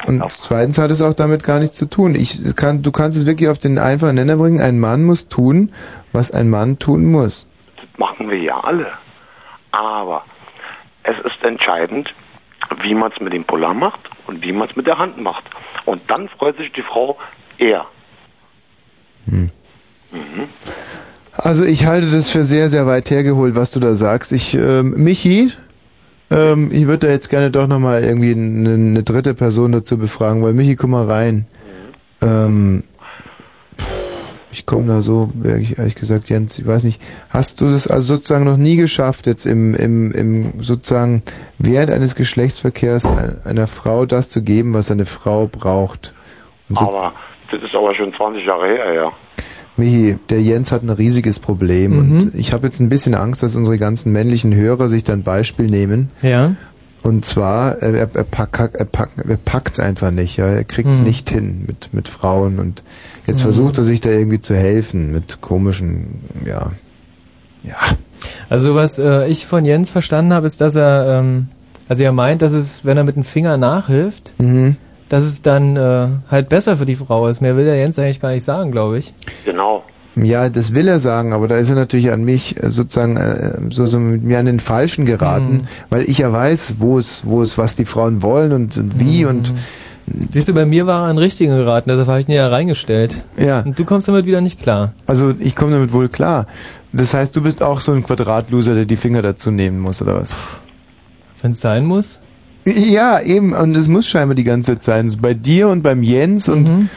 Und 0.08 0.24
zweitens 0.32 0.78
hat 0.78 0.90
es 0.90 1.02
auch 1.02 1.14
damit 1.14 1.44
gar 1.44 1.60
nichts 1.60 1.78
zu 1.78 1.86
tun. 1.86 2.16
Ich 2.16 2.56
kann, 2.56 2.82
du 2.82 2.92
kannst 2.92 3.18
es 3.18 3.26
wirklich 3.26 3.50
auf 3.50 3.58
den 3.58 3.78
einfachen 3.78 4.16
Nenner 4.16 4.38
bringen. 4.38 4.62
Ein 4.62 4.80
Mann 4.80 5.04
muss 5.04 5.28
tun, 5.28 5.74
was 6.14 6.32
ein 6.32 6.50
Mann 6.50 6.80
tun 6.80 7.06
muss. 7.12 7.48
Das 7.76 8.00
machen 8.00 8.30
wir 8.30 8.38
ja 8.38 8.60
alle. 8.62 8.88
Aber 9.72 10.24
es 11.04 11.16
ist 11.26 11.44
entscheidend, 11.44 12.14
wie 12.82 12.94
man 12.94 13.12
es 13.12 13.20
mit 13.20 13.34
dem 13.34 13.44
Puller 13.44 13.74
macht 13.74 14.00
und 14.28 14.42
wie 14.44 14.54
man 14.54 14.68
es 14.70 14.76
mit 14.76 14.88
der 14.88 14.98
Hand 14.98 15.22
macht. 15.22 15.44
Und 15.86 16.02
dann 16.10 16.30
freut 16.30 16.58
sich 16.58 16.72
die 16.72 16.84
Frau 16.84 17.18
eher. 17.58 17.86
Hm. 19.26 19.50
Mhm. 20.12 20.50
Also 21.34 21.64
ich 21.66 21.86
halte 21.86 22.10
das 22.10 22.32
für 22.32 22.44
sehr, 22.44 22.70
sehr 22.70 22.88
weit 22.88 23.12
hergeholt, 23.12 23.56
was 23.56 23.72
du 23.72 23.80
da 23.80 23.94
sagst. 23.94 24.32
Ich, 24.32 24.56
ähm, 24.56 24.94
Michi, 25.04 25.52
ähm, 26.30 26.72
ich 26.72 26.88
würde 26.88 27.08
da 27.08 27.14
jetzt 27.14 27.30
gerne 27.30 27.52
doch 27.52 27.68
nochmal 27.68 28.04
irgendwie 28.04 28.32
eine, 28.32 28.74
eine 28.74 29.04
dritte 29.04 29.34
Person 29.34 29.72
dazu 29.72 29.98
befragen, 29.98 30.44
weil 30.44 30.54
Michi, 30.54 30.76
komm 30.76 30.92
mal 30.92 31.06
rein. 31.06 31.48
Ähm, 32.22 32.84
ich 34.52 34.66
komme 34.66 34.88
da 34.88 35.02
so, 35.02 35.30
ehrlich, 35.44 35.96
gesagt, 35.96 36.30
Jens, 36.30 36.58
ich 36.58 36.66
weiß 36.66 36.84
nicht, 36.84 37.02
hast 37.30 37.62
du 37.62 37.70
das 37.70 37.88
also 37.88 38.16
sozusagen 38.16 38.46
noch 38.46 38.58
nie 38.58 38.76
geschafft, 38.76 39.28
jetzt 39.28 39.46
im, 39.46 39.76
im, 39.76 40.12
im 40.14 40.64
sozusagen 40.64 41.22
während 41.60 41.92
eines 41.92 42.16
Geschlechtsverkehrs 42.16 43.06
einer 43.46 43.68
Frau 43.68 44.06
das 44.06 44.30
zu 44.30 44.42
geben, 44.42 44.74
was 44.74 44.90
eine 44.90 45.06
Frau 45.06 45.48
braucht? 45.48 46.14
So, 46.70 46.78
Aber 46.78 47.14
das 47.52 47.62
ist 47.62 47.76
aber 47.76 47.94
schon 47.96 48.14
20 48.14 48.46
Jahre 48.46 48.68
her, 48.68 48.94
ja. 48.94 49.12
Michi, 49.78 50.18
der 50.30 50.42
Jens 50.42 50.72
hat 50.72 50.84
ein 50.84 50.90
riesiges 50.90 51.40
Problem 51.40 51.92
Mhm. 51.92 51.98
und 52.22 52.36
ich 52.36 52.52
habe 52.54 52.68
jetzt 52.68 52.80
ein 52.80 52.90
bisschen 52.90 53.14
Angst, 53.16 53.44
dass 53.44 53.56
unsere 53.56 53.78
ganzen 53.78 54.12
männlichen 54.12 54.54
Hörer 54.56 54.90
sich 54.90 55.04
dann 55.04 55.24
Beispiel 55.24 55.68
nehmen. 55.68 56.10
Ja. 56.22 56.56
Und 57.04 57.24
zwar, 57.26 57.78
er, 57.78 57.94
er, 57.94 58.08
pack, 58.24 58.72
er, 58.74 58.86
pack, 58.86 59.10
er 59.26 59.38
packt's 59.38 59.80
einfach 59.80 60.12
nicht, 60.12 60.38
ja. 60.38 60.48
er 60.48 60.64
kriegt's 60.66 61.00
Mhm. 61.00 61.06
nicht 61.08 61.30
hin 61.30 61.64
mit, 61.66 61.94
mit 61.94 62.08
Frauen 62.10 62.60
und 62.60 62.84
jetzt 63.28 63.40
Mhm. 63.40 63.44
versucht 63.44 63.78
er 63.78 63.84
sich 63.84 64.02
da 64.02 64.10
irgendwie 64.10 64.42
zu 64.42 64.56
helfen 64.56 65.12
mit 65.12 65.40
komischen, 65.42 66.22
ja. 66.46 66.72
Also 68.50 68.76
was 68.76 68.98
äh, 69.00 69.28
ich 69.28 69.46
von 69.46 69.66
Jens 69.66 69.90
verstanden 69.90 70.34
habe, 70.34 70.48
ist, 70.48 70.60
dass 70.62 70.76
er, 70.76 71.20
ähm, 71.20 71.48
also 71.88 72.04
er 72.04 72.12
meint, 72.12 72.42
dass 72.42 72.54
es, 72.54 72.84
wenn 72.86 72.98
er 72.98 73.04
mit 73.04 73.16
dem 73.16 73.24
Finger 73.24 73.58
nachhilft, 73.58 74.34
Mhm. 74.40 74.76
Dass 75.10 75.24
es 75.24 75.42
dann 75.42 75.76
äh, 75.78 76.08
halt 76.30 76.50
besser 76.50 76.78
für 76.78 76.86
die 76.86 76.96
Frau 76.96 77.28
ist. 77.28 77.42
Mehr 77.42 77.56
will 77.56 77.66
der 77.66 77.78
Jens 77.78 77.98
eigentlich 78.00 78.20
gar 78.20 78.32
nicht 78.32 78.44
sagen, 78.44 78.72
glaube 78.72 78.98
ich. 79.00 79.14
Genau. 79.46 79.84
Ja, 80.16 80.50
das 80.50 80.74
will 80.74 80.88
er 80.88 81.00
sagen, 81.00 81.32
aber 81.34 81.48
da 81.48 81.58
ist 81.58 81.70
er 81.70 81.76
natürlich 81.76 82.12
an 82.12 82.24
mich 82.24 82.62
äh, 82.62 82.70
sozusagen 82.72 83.18
äh, 83.18 83.60
so, 83.72 83.86
so 83.86 84.00
mit 84.00 84.24
mir 84.24 84.40
an 84.40 84.48
den 84.48 84.60
Falschen 84.60 85.06
geraten, 85.06 85.54
Mhm. 85.58 85.62
weil 85.90 86.10
ich 86.10 86.18
ja 86.18 86.34
weiß, 86.34 86.76
wo 86.80 86.98
es, 86.98 87.22
wo 87.26 87.44
es, 87.44 87.58
was 87.58 87.76
die 87.76 87.86
Frauen 87.86 88.24
wollen 88.24 88.52
und, 88.52 88.78
und 88.78 89.00
wie 89.00 89.24
Mhm. 89.24 89.30
und 89.30 89.54
Siehst 90.32 90.48
du, 90.48 90.54
bei 90.54 90.66
mir 90.66 90.88
war 90.88 91.02
er 91.04 91.10
an 91.10 91.18
den 91.18 91.22
richtigen 91.24 91.54
geraten, 91.58 91.90
deshalb 91.90 92.08
habe 92.08 92.22
ich 92.22 92.30
ihn 92.30 92.34
ja 92.34 92.48
reingestellt. 92.48 93.22
Ja. 93.38 93.60
Und 93.64 93.78
du 93.78 93.84
kommst 93.84 94.08
damit 94.08 94.26
wieder 94.26 94.40
nicht 94.40 94.62
klar. 94.62 94.94
Also 95.06 95.34
ich 95.38 95.54
komme 95.54 95.74
damit 95.74 95.92
wohl 95.92 96.08
klar. 96.08 96.48
Das 96.94 97.14
heißt, 97.14 97.36
du 97.36 97.42
bist 97.42 97.62
auch 97.62 97.82
so 97.82 97.92
ein 97.92 98.04
Quadratloser, 98.04 98.74
der 98.74 98.86
die 98.86 98.96
Finger 98.96 99.22
dazu 99.22 99.52
nehmen 99.52 99.80
muss, 99.82 100.02
oder 100.02 100.16
was? 100.16 100.34
Wenn 101.42 101.52
es 101.52 101.60
sein 101.60 101.84
muss? 101.86 102.22
Ja, 102.76 103.22
eben, 103.22 103.54
und 103.54 103.76
es 103.76 103.88
muss 103.88 104.08
scheinbar 104.08 104.36
die 104.36 104.44
ganze 104.44 104.80
Zeit 104.80 104.84
sein. 104.84 105.12
Bei 105.22 105.34
dir 105.34 105.70
und 105.70 105.82
beim 105.84 106.04
Jens 106.04 106.50
und 106.50 106.68
Mhm. 106.68 106.90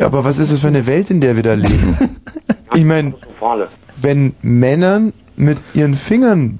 aber 0.00 0.24
was 0.24 0.38
ist 0.38 0.52
das 0.52 0.60
für 0.60 0.68
eine 0.68 0.86
Welt, 0.86 1.10
in 1.10 1.20
der 1.20 1.34
wir 1.36 1.42
da 1.42 1.54
leben? 1.54 1.98
ich 2.74 2.84
meine, 2.84 3.14
wenn 4.00 4.34
Männern 4.42 5.12
mit 5.36 5.58
ihren 5.74 5.94
Fingern 5.94 6.58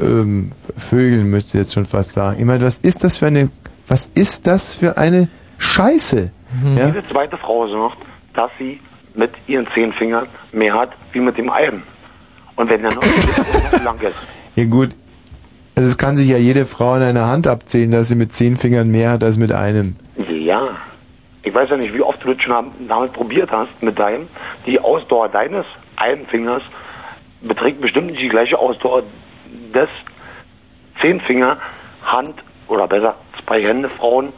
ähm, 0.00 0.50
vögeln, 0.76 1.30
müsste 1.30 1.58
ich 1.58 1.64
jetzt 1.64 1.74
schon 1.74 1.86
fast 1.86 2.12
sagen. 2.12 2.38
Ich 2.38 2.44
meine, 2.44 2.64
was 2.64 2.78
ist 2.78 3.02
das 3.04 3.16
für 3.18 3.26
eine 3.26 3.50
was 3.86 4.06
ist 4.14 4.46
das 4.46 4.74
für 4.76 4.96
eine 4.96 5.28
Scheiße? 5.58 6.30
Ja? 6.76 6.86
Jede 6.86 7.04
zweite 7.10 7.36
Frau 7.36 7.66
sagt, 7.68 7.98
dass 8.34 8.50
sie 8.58 8.80
mit 9.14 9.30
ihren 9.46 9.66
zehn 9.74 9.92
Fingern 9.92 10.26
mehr 10.52 10.74
hat 10.74 10.90
wie 11.12 11.20
mit 11.20 11.36
dem 11.36 11.50
einen. 11.50 11.82
Und 12.56 12.70
wenn 12.70 12.80
der 12.82 12.94
noch 12.94 13.02
so 13.72 13.82
lang 13.84 13.98
ist. 14.00 14.14
ja 14.56 14.64
gut, 14.64 14.90
also 15.76 15.88
es 15.88 15.98
kann 15.98 16.16
sich 16.16 16.28
ja 16.28 16.36
jede 16.36 16.66
Frau 16.66 16.92
an 16.92 17.02
einer 17.02 17.26
Hand 17.26 17.46
abzählen, 17.46 17.90
dass 17.90 18.08
sie 18.08 18.16
mit 18.16 18.32
zehn 18.32 18.56
Fingern 18.56 18.90
mehr 18.90 19.10
hat 19.10 19.24
als 19.24 19.38
mit 19.38 19.52
einem. 19.52 19.96
Ja. 20.28 20.76
Ich 21.42 21.52
weiß 21.52 21.68
ja 21.70 21.76
nicht, 21.76 21.92
wie 21.92 22.00
oft 22.00 22.22
du 22.24 22.32
das 22.32 22.42
schon 22.42 22.70
damit 22.88 23.12
probiert 23.12 23.50
hast, 23.50 23.70
mit 23.82 23.98
deinem. 23.98 24.28
Die 24.66 24.80
Ausdauer 24.80 25.28
deines 25.28 25.66
einen 25.96 26.26
Fingers 26.26 26.62
beträgt 27.42 27.80
bestimmt 27.80 28.06
nicht 28.06 28.22
die 28.22 28.28
gleiche 28.28 28.58
Ausdauer 28.58 29.02
des 29.74 29.88
Zehnfinger 31.00 31.58
Hand 32.02 32.34
oder 32.68 32.86
besser 32.86 33.14
zwei 33.44 33.62
Hände 33.62 33.90
Frauen 33.90 34.32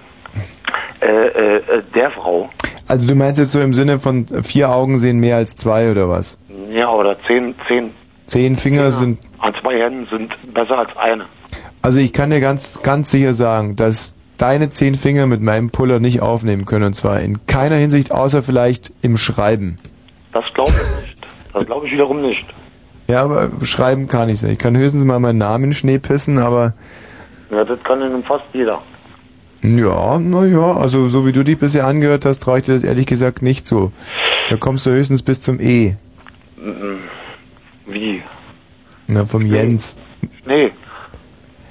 äh, 1.00 1.06
äh, 1.06 1.82
der 1.94 2.10
Frau. 2.10 2.50
Also 2.89 3.08
du 3.08 3.15
meinst 3.15 3.39
jetzt 3.39 3.52
so 3.52 3.60
im 3.60 3.74
Sinne 3.74 3.98
von 3.98 4.26
vier 4.42 4.70
Augen 4.70 4.98
sehen 4.98 5.18
mehr 5.18 5.36
als 5.36 5.56
zwei 5.56 5.90
oder 5.90 6.08
was? 6.08 6.39
Ja, 6.70 6.90
oder 6.90 7.16
zehn, 7.23 7.55
zehn 7.68 7.92
Zehn 8.27 8.57
Finger 8.57 8.91
sind 8.91 9.19
an 9.39 9.55
zwei 9.61 9.79
Händen 9.79 10.07
sind 10.11 10.33
besser 10.53 10.79
als 10.79 10.97
eine. 10.97 11.27
Also 11.83 12.01
ich 12.01 12.13
kann 12.13 12.31
dir 12.31 12.41
ganz, 12.41 12.81
ganz 12.83 13.11
sicher 13.11 13.35
sagen, 13.35 13.77
dass 13.77 14.17
deine 14.39 14.69
zehn 14.71 14.97
Finger 14.97 15.27
mit 15.27 15.41
meinem 15.41 15.71
Puller 15.71 16.01
nicht 16.01 16.21
aufnehmen 16.21 16.65
können. 16.67 16.85
Und 16.87 16.95
zwar 16.95 17.21
in 17.21 17.47
keiner 17.47 17.77
Hinsicht, 17.77 18.13
außer 18.13 18.43
vielleicht 18.43 18.93
im 19.03 19.17
Schreiben. 19.17 19.79
Das 20.33 20.45
glaube 20.55 20.73
ich 20.73 21.07
nicht. 21.07 21.27
Das 21.55 21.67
glaube 21.67 21.87
ich 21.87 21.93
wiederum 21.93 22.21
nicht. 22.21 22.45
Ja, 23.09 23.23
aber 23.23 23.51
schreiben 23.63 24.09
kann 24.09 24.29
ich 24.29 24.43
nicht. 24.43 24.53
Ich 24.53 24.59
kann 24.59 24.77
höchstens 24.77 25.05
mal 25.05 25.21
meinen 25.21 25.39
Namen 25.39 25.65
in 25.65 25.73
Schnee 25.73 25.99
pissen, 25.99 26.39
aber 26.39 26.75
Ja, 27.51 27.65
das 27.65 27.81
kann 27.85 28.01
nun 28.01 28.25
fast 28.25 28.45
jeder. 28.53 28.83
ja, 29.63 30.19
naja, 30.19 30.73
also 30.77 31.09
so 31.09 31.25
wie 31.25 31.33
du 31.33 31.45
dich 31.45 31.57
bisher 31.59 31.87
angehört 31.87 32.25
hast, 32.25 32.41
traue 32.41 32.59
ich 32.59 32.65
dir 32.65 32.73
das 32.75 32.83
ehrlich 32.85 33.07
gesagt 33.07 33.43
nicht 33.43 33.67
zu. 33.69 33.93
Da 34.51 34.57
kommst 34.57 34.85
du 34.87 34.91
höchstens 34.91 35.23
bis 35.23 35.41
zum 35.41 35.61
E. 35.61 35.95
Mm, 36.57 36.99
Wie? 37.86 38.23
Na, 39.06 39.24
vom 39.24 39.44
Jens. 39.47 39.98
Nee. 40.44 40.70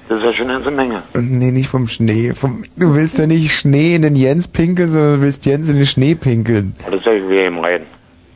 Das 0.08 0.18
ist 0.18 0.24
ja 0.24 0.32
schon 0.34 0.44
eine 0.50 0.54
ganze 0.54 0.70
Menge. 0.70 1.02
Nee, 1.14 1.50
nicht 1.50 1.68
vom 1.68 1.88
Schnee. 1.88 2.32
Vom, 2.32 2.62
du 2.76 2.94
willst 2.94 3.18
ja 3.18 3.26
nicht 3.26 3.52
Schnee 3.52 3.96
in 3.96 4.02
den 4.02 4.14
Jens 4.14 4.46
pinkeln, 4.48 4.88
sondern 4.88 5.16
du 5.16 5.22
willst 5.22 5.44
Jens 5.46 5.68
in 5.68 5.76
den 5.76 5.86
Schnee 5.86 6.14
pinkeln. 6.14 6.74
Das 6.84 6.94
ist 6.94 7.04
ja 7.06 7.12
wie 7.12 7.44
im 7.44 7.58
Rein. 7.58 7.82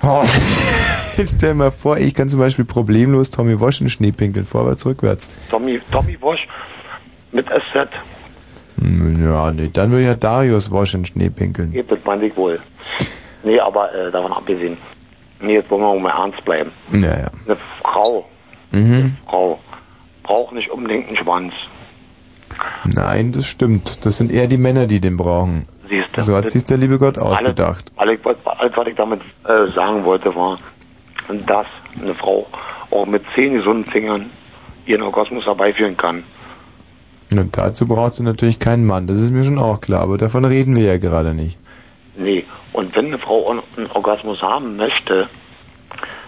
Oh. 0.02 0.24
Stell 1.14 1.50
dir 1.50 1.54
mal 1.54 1.70
vor, 1.70 1.98
ich 1.98 2.14
kann 2.14 2.28
zum 2.28 2.40
Beispiel 2.40 2.64
problemlos 2.64 3.30
Tommy 3.30 3.60
Wash 3.60 3.80
in 3.80 3.86
den 3.86 3.90
Schnee 3.90 4.10
pinkeln, 4.12 4.46
vorwärts, 4.46 4.84
rückwärts. 4.86 5.30
Tommy, 5.50 5.80
Tommy 5.92 6.16
Wash 6.20 6.40
mit 7.32 7.46
SZ. 7.46 7.88
Hm, 8.80 9.22
Ja, 9.22 9.52
nee, 9.52 9.70
dann 9.72 9.90
würde 9.90 10.04
ja 10.06 10.14
Darius 10.14 10.70
Wash 10.72 10.94
in 10.94 11.00
den 11.02 11.06
Schnee 11.06 11.30
pinkeln. 11.30 11.72
Das 11.88 11.98
meinte 12.04 12.26
ich 12.26 12.36
wohl. 12.36 12.58
Nee, 13.44 13.60
aber 13.60 13.94
äh, 13.94 14.10
davon 14.10 14.32
abgesehen. 14.32 14.76
Nee, 15.40 15.54
jetzt 15.54 15.70
wollen 15.70 15.82
wir 15.82 15.98
mal 16.00 16.10
ernst 16.10 16.44
bleiben. 16.44 16.70
Ja, 16.92 17.00
ja. 17.18 17.30
Eine 17.46 17.56
Frau, 17.82 18.26
Mhm. 18.72 19.16
Frau, 19.26 19.58
braucht 20.22 20.54
nicht 20.54 20.70
unbedingt 20.70 21.08
einen 21.08 21.16
Schwanz. 21.16 21.52
Nein, 22.84 23.32
das 23.32 23.46
stimmt. 23.46 24.04
Das 24.04 24.16
sind 24.18 24.30
eher 24.32 24.46
die 24.46 24.58
Männer, 24.58 24.86
die 24.86 25.00
den 25.00 25.16
brauchen. 25.16 25.66
Siehst 25.88 26.08
du? 26.12 26.22
So 26.22 26.36
hat 26.36 26.50
sich 26.50 26.64
der 26.64 26.76
liebe 26.76 26.98
Gott 26.98 27.18
ausgedacht. 27.18 27.90
Alles, 27.96 28.20
alles, 28.24 28.72
was 28.76 28.86
ich 28.86 28.94
damit 28.96 29.20
äh, 29.44 29.70
sagen 29.74 30.04
wollte, 30.04 30.34
war, 30.34 30.58
dass 31.46 31.66
eine 32.00 32.14
Frau 32.14 32.46
auch 32.90 33.06
mit 33.06 33.22
zehn 33.34 33.54
gesunden 33.54 33.86
Fingern 33.90 34.30
ihren 34.86 35.02
Orgasmus 35.02 35.44
herbeiführen 35.46 35.96
kann. 35.96 36.22
Und 37.32 37.56
dazu 37.56 37.86
braucht 37.86 38.14
sie 38.14 38.24
natürlich 38.24 38.58
keinen 38.58 38.84
Mann. 38.86 39.06
Das 39.06 39.20
ist 39.20 39.30
mir 39.30 39.44
schon 39.44 39.58
auch 39.58 39.80
klar, 39.80 40.02
aber 40.02 40.18
davon 40.18 40.44
reden 40.44 40.74
wir 40.76 40.84
ja 40.84 40.98
gerade 40.98 41.32
nicht. 41.34 41.58
Nee, 42.16 42.44
und 42.72 42.94
wenn 42.94 43.06
eine 43.06 43.18
Frau 43.18 43.48
einen 43.48 43.90
Orgasmus 43.90 44.40
haben 44.42 44.76
möchte, 44.76 45.28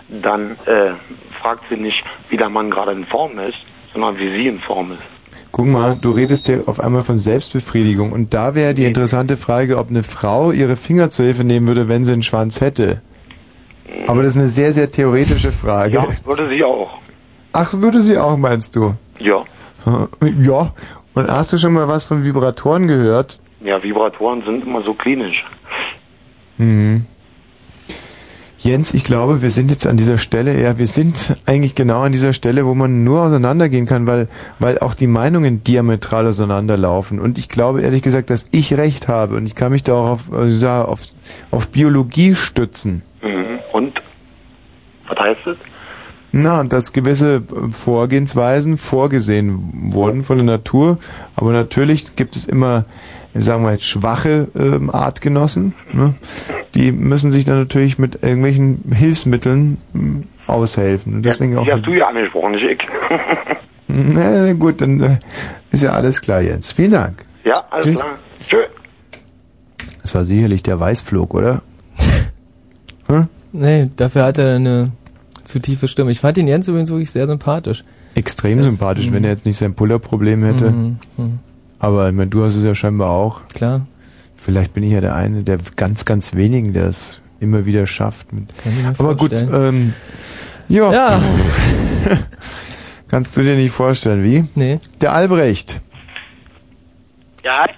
dann 0.09 0.53
äh, 0.67 0.93
fragt 1.41 1.65
sie 1.71 1.77
nicht, 1.77 2.03
wie 2.29 2.37
der 2.37 2.49
Mann 2.49 2.71
gerade 2.71 2.93
in 2.93 3.07
Form 3.07 3.39
ist, 3.39 3.59
sondern 3.93 4.19
wie 4.19 4.31
sie 4.31 4.49
in 4.49 4.61
Form 4.61 4.93
ist. 4.93 5.03
Guck 5.53 5.67
mal, 5.67 5.97
du 6.01 6.11
redest 6.11 6.49
ja 6.49 6.61
auf 6.67 6.81
einmal 6.81 7.03
von 7.03 7.19
Selbstbefriedigung. 7.19 8.13
Und 8.13 8.33
da 8.33 8.55
wäre 8.55 8.73
die 8.73 8.87
interessante 8.87 9.37
Frage, 9.37 9.77
ob 9.77 9.91
eine 9.91 10.03
Frau 10.03 10.51
ihre 10.51 10.77
Finger 10.77 11.11
zur 11.11 11.27
Hilfe 11.27 11.45
nehmen 11.45 11.67
würde, 11.67 11.89
wenn 11.89 12.05
sie 12.05 12.15
einen 12.15 12.23
Schwanz 12.23 12.63
hätte. 12.63 13.03
Aber 14.07 14.23
das 14.23 14.33
ist 14.33 14.41
eine 14.41 14.49
sehr, 14.49 14.73
sehr 14.73 14.91
theoretische 14.91 15.53
Frage. 15.53 15.95
Ja, 15.95 16.07
würde 16.25 16.49
sie 16.49 16.65
auch. 16.65 16.91
Ach, 17.53 17.73
würde 17.75 18.01
sie 18.01 18.17
auch, 18.17 18.37
meinst 18.39 18.75
du? 18.77 18.95
Ja. 19.19 19.45
Ja. 20.39 20.73
Und 21.15 21.31
hast 21.31 21.53
du 21.53 21.59
schon 21.59 21.75
mal 21.75 21.87
was 21.87 22.05
von 22.05 22.25
Vibratoren 22.25 22.89
gehört? 22.89 23.39
Ja, 23.61 23.83
Vibratoren 23.83 24.43
sind 24.45 24.65
immer 24.65 24.83
so 24.83 24.95
klinisch. 24.95 25.45
Mhm. 26.59 27.07
Jens, 28.63 28.95
ich 28.95 29.03
glaube, 29.03 29.43
wir 29.43 29.51
sind 29.51 29.73
jetzt 29.73 29.89
an 29.89 29.97
dieser 29.97 30.19
Stelle, 30.19 30.61
ja, 30.63 30.79
wir 30.79 30.87
sind 30.87 31.37
eigentlich 31.47 31.75
genau 31.75 32.03
an 32.03 32.13
dieser 32.13 32.33
Stelle, 32.33 32.65
wo 32.65 32.77
man 32.77 33.03
nur 33.03 33.23
auseinandergehen 33.23 33.87
kann, 33.87 34.07
weil, 34.07 34.29
weil 34.61 34.79
auch 34.79 34.95
die 34.95 35.09
Meinungen 35.09 35.65
diametral 35.65 36.29
auseinanderlaufen. 36.29 37.19
Und 37.19 37.39
ich 37.39 37.49
glaube 37.49 37.83
ehrlich 37.83 38.03
gesagt, 38.03 38.31
dass 38.31 38.49
ich 38.53 38.75
recht 38.75 39.09
habe 39.09 39.35
und 39.35 39.47
ich 39.47 39.57
kann 39.57 39.73
mich 39.73 39.83
da 39.83 39.95
auch 39.95 40.11
auf, 40.11 40.31
ja, 40.47 40.85
auf, 40.85 41.01
auf 41.51 41.71
Biologie 41.71 42.37
stützen. 42.37 43.03
Mhm. 43.21 43.59
Und? 43.73 44.01
Was 45.09 45.19
heißt 45.19 45.41
das? 45.45 45.57
Na, 46.31 46.63
dass 46.63 46.93
gewisse 46.93 47.43
Vorgehensweisen 47.43 48.79
vorgesehen 48.79 49.93
wurden 49.93 50.23
von 50.23 50.39
der 50.39 50.47
Natur, 50.47 50.99
aber 51.35 51.53
natürlich 51.53 52.15
gibt 52.15 52.37
es 52.37 52.47
immer, 52.47 52.85
sagen 53.41 53.65
wir 53.65 53.73
jetzt, 53.73 53.85
schwache 53.85 54.49
ähm, 54.55 54.91
Artgenossen, 54.91 55.75
ne? 55.93 56.15
die 56.75 56.93
müssen 56.93 57.33
sich 57.33 57.45
dann 57.45 57.59
natürlich 57.59 57.99
mit 57.99 58.23
irgendwelchen 58.23 58.93
Hilfsmitteln 58.93 59.79
ähm, 59.95 60.25
aushelfen. 60.47 61.15
Und 61.15 61.23
deswegen 61.25 61.57
auch. 61.57 61.65
Die 61.65 61.73
hast 61.73 61.87
du 61.87 61.93
ja 61.93 62.09
angesprochen, 62.09 62.53
nicht 62.53 62.65
ich. 62.65 62.89
Na, 63.89 64.47
na 64.47 64.53
gut, 64.55 64.81
dann 64.81 65.01
äh, 65.01 65.19
ist 65.71 65.83
ja 65.83 65.91
alles 65.91 66.23
klar, 66.23 66.41
Jens. 66.41 66.73
Vielen 66.73 66.93
Dank. 66.93 67.25
ja, 67.45 67.63
alles 67.71 67.85
Tschüss. 67.87 68.01
klar. 68.01 68.19
Tschö. 68.49 68.57
Das 70.01 70.15
war 70.15 70.25
sicherlich 70.25 70.63
der 70.63 70.81
Weißflug, 70.81 71.35
oder? 71.35 71.63
hm? 73.09 73.29
Nee, 73.53 73.91
dafür 73.97 74.25
hat 74.25 74.39
er 74.39 74.57
eine 74.57 74.93
zu 75.45 75.59
tiefe 75.59 75.89
Stimme. 75.89 76.11
Ich 76.11 76.21
fand 76.21 76.39
den 76.39 76.49
Jens 76.49 76.69
übrigens 76.69 76.91
wirklich 76.91 77.11
sehr 77.11 77.27
sympathisch. 77.27 77.85
Extrem 78.15 78.59
Das- 78.59 78.67
sympathisch, 78.67 79.11
mhm. 79.11 79.15
wenn 79.15 79.25
er 79.25 79.31
jetzt 79.31 79.45
nicht 79.45 79.59
sein 79.59 79.75
Pullerproblem 79.75 80.45
hätte. 80.45 80.71
Mhm, 80.71 80.99
mhm. 81.17 81.39
Aber 81.83 82.09
ich 82.09 82.15
meine, 82.15 82.31
du 82.31 82.45
hast 82.45 82.55
es 82.55 82.63
ja 82.63 82.75
scheinbar 82.77 83.11
auch. 83.11 83.45
Klar. 83.49 83.87
Vielleicht 84.37 84.73
bin 84.73 84.85
ich 84.85 84.93
ja 84.93 85.01
der 85.01 85.17
eine 85.17 85.43
der 85.43 85.59
ganz, 85.77 86.05
ganz 86.05 86.35
wenigen, 86.35 86.73
der 86.73 86.87
es 86.87 87.21
immer 87.41 87.67
wieder 87.67 87.89
schafft. 87.89 88.29
Aber 88.99 89.17
gut, 89.17 89.33
ähm, 89.33 89.93
ja. 90.69 90.93
Ja. 90.93 91.23
Kannst 93.09 93.37
du 93.37 93.43
dir 93.43 93.57
nicht 93.57 93.73
vorstellen, 93.73 94.23
wie? 94.23 94.45
Nee. 94.55 94.79
Der 95.01 95.13
Albrecht. 95.13 95.81
Ja, 97.45 97.65
hi. 97.65 97.71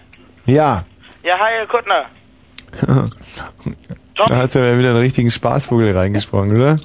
Ja. 0.52 0.84
Ja, 1.22 1.34
hi, 1.38 1.52
Herr 1.58 1.66
Kuttner. 1.66 2.04
Da 4.28 4.36
hast 4.36 4.54
du 4.54 4.60
ja 4.60 4.78
wieder 4.78 4.90
einen 4.90 4.98
richtigen 4.98 5.30
Spaßvogel 5.30 5.96
reingesprochen, 5.96 6.52
oder? 6.56 6.76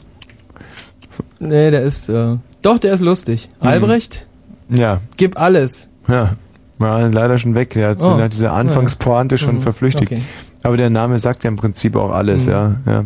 Nee, 1.39 1.69
der 1.69 1.83
ist, 1.83 2.09
äh, 2.09 2.37
doch, 2.63 2.79
der 2.79 2.93
ist 2.95 3.01
lustig. 3.01 3.49
Mhm. 3.61 3.67
Albrecht, 3.67 4.27
Ja. 4.69 5.01
gib 5.15 5.37
alles. 5.39 5.89
Ja. 6.07 6.37
War 6.79 7.07
leider 7.09 7.37
schon 7.37 7.53
weg. 7.55 7.71
Der 7.71 7.89
hat 7.89 7.97
Oh. 8.01 8.15
nach 8.15 8.29
dieser 8.29 8.53
Anfangspointe 8.53 9.37
schon 9.37 9.55
Mhm. 9.57 9.61
verflüchtigt. 9.61 10.11
Okay. 10.11 10.21
Aber 10.63 10.75
der 10.77 10.89
Name 10.89 11.19
sagt 11.19 11.43
ja 11.43 11.49
im 11.49 11.55
Prinzip 11.57 11.95
auch 11.95 12.11
alles, 12.11 12.45
Mhm. 12.47 12.51
ja. 12.51 12.75
ja. 12.85 13.05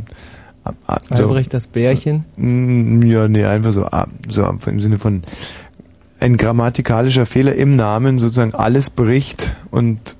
So- 1.10 1.16
Albrecht 1.26 1.54
das 1.54 1.68
Bärchen. 1.68 2.24
Mm, 2.38 3.02
Ja, 3.04 3.28
nee, 3.28 3.44
einfach 3.44 3.72
so, 3.74 3.86
ah, 3.86 4.08
so 4.30 4.48
im 4.66 4.80
Sinne 4.80 4.98
von 4.98 5.22
ein 6.24 6.38
grammatikalischer 6.38 7.26
Fehler 7.26 7.56
im 7.56 7.72
Namen 7.72 8.18
sozusagen 8.18 8.54
alles 8.56 8.90
bricht 8.90 9.54
und 9.72 10.16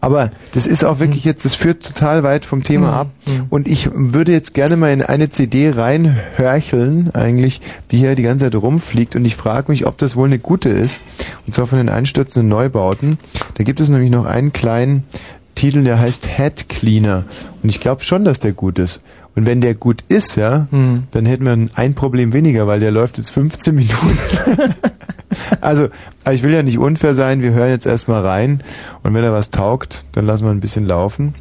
aber 0.00 0.30
das 0.52 0.66
ist 0.66 0.84
auch 0.84 1.00
wirklich 1.00 1.24
jetzt, 1.24 1.44
das 1.44 1.54
führt 1.54 1.84
total 1.84 2.22
weit 2.22 2.44
vom 2.46 2.62
Thema 2.64 2.86
Mhm. 2.88 2.94
ab 2.94 3.06
Mhm. 3.26 3.46
und 3.50 3.68
ich 3.68 3.90
würde 3.92 4.32
jetzt 4.32 4.54
gerne 4.54 4.76
mal 4.76 4.92
in 4.92 5.02
eine 5.02 5.28
CD 5.30 5.70
reinhörcheln 5.70 7.10
eigentlich, 7.14 7.60
die 7.90 7.98
hier 7.98 8.14
die 8.14 8.22
ganze 8.22 8.46
Zeit 8.46 8.54
rumfliegt 8.54 9.16
und 9.16 9.24
ich 9.24 9.36
frage 9.36 9.70
mich, 9.70 9.86
ob 9.86 9.98
das 9.98 10.16
wohl 10.16 10.28
eine 10.28 10.38
gute 10.38 10.68
ist 10.70 11.00
und 11.46 11.54
zwar 11.54 11.66
von 11.66 11.78
den 11.78 11.88
einstürzenden 11.88 12.48
Neubauten. 12.48 13.18
Da 13.54 13.64
gibt 13.64 13.80
es 13.80 13.88
nämlich 13.88 14.10
noch 14.10 14.24
einen 14.26 14.52
kleinen 14.52 15.04
Titel, 15.56 15.82
der 15.82 15.98
heißt 15.98 16.26
Head 16.28 16.68
Cleaner 16.68 17.24
und 17.62 17.68
ich 17.68 17.80
glaube 17.80 18.02
schon, 18.04 18.24
dass 18.24 18.40
der 18.40 18.52
gut 18.52 18.78
ist. 18.78 19.02
Und 19.36 19.46
wenn 19.46 19.60
der 19.60 19.74
gut 19.74 20.02
ist, 20.08 20.36
ja, 20.36 20.66
Mhm. 20.70 21.04
dann 21.10 21.26
hätten 21.26 21.44
wir 21.44 21.68
ein 21.74 21.94
Problem 21.94 22.32
weniger, 22.32 22.66
weil 22.66 22.80
der 22.80 22.90
läuft 22.92 23.18
jetzt 23.18 23.30
15 23.30 23.74
Minuten. 23.74 24.18
also, 25.60 25.88
aber 26.24 26.34
ich 26.34 26.42
will 26.42 26.52
ja 26.52 26.62
nicht 26.62 26.78
unfair 26.78 27.14
sein, 27.14 27.42
wir 27.42 27.52
hören 27.52 27.70
jetzt 27.70 27.86
erstmal 27.86 28.24
rein 28.24 28.60
und 29.02 29.14
wenn 29.14 29.24
er 29.24 29.32
was 29.32 29.50
taugt, 29.50 30.04
dann 30.12 30.26
lassen 30.26 30.44
wir 30.44 30.50
ein 30.50 30.60
bisschen 30.60 30.86
laufen. 30.86 31.34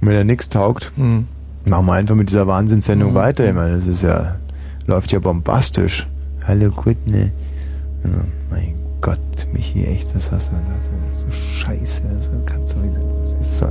Und 0.00 0.08
wenn 0.08 0.16
er 0.16 0.24
nichts 0.24 0.48
taugt, 0.48 0.92
Mhm. 0.96 1.26
machen 1.64 1.86
wir 1.86 1.92
einfach 1.94 2.14
mit 2.14 2.28
dieser 2.30 2.46
Wahnsinnssendung 2.46 3.10
Mhm. 3.12 3.14
weiter. 3.16 3.48
Ich 3.48 3.54
meine, 3.54 3.76
das 3.76 3.86
ist 3.86 4.02
ja, 4.02 4.36
läuft 4.86 5.12
ja 5.12 5.18
bombastisch. 5.20 6.08
Hallo, 6.46 6.72
ne? 7.06 7.30
Ja, 8.04 8.10
mein 8.50 8.74
Gott, 9.00 9.18
Michi, 9.52 9.84
echt, 9.84 10.14
das 10.14 10.30
hast 10.32 10.50
du, 10.50 10.56
das 11.10 11.16
ist 11.16 11.20
so 11.22 11.28
scheiße, 11.58 12.02
das 12.14 12.30
kannst 12.46 12.76
du, 12.76 12.78
das 13.22 13.32
ist 13.34 13.58
so, 13.58 13.66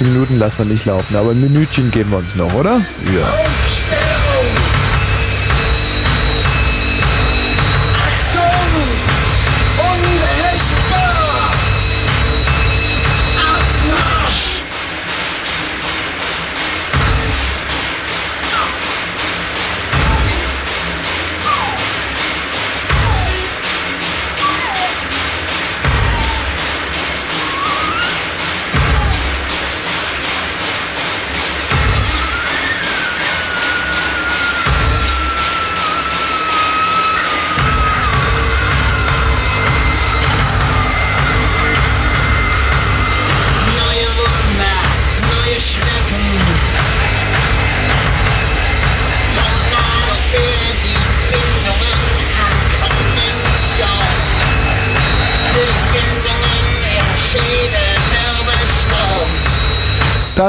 15 0.00 0.14
Minuten 0.14 0.38
lassen 0.38 0.58
wir 0.58 0.64
nicht 0.64 0.86
laufen, 0.86 1.14
aber 1.14 1.32
ein 1.32 1.40
Minütchen 1.40 1.90
geben 1.90 2.10
wir 2.10 2.18
uns 2.18 2.34
noch, 2.34 2.54
oder? 2.54 2.80
Ja. 3.14 3.99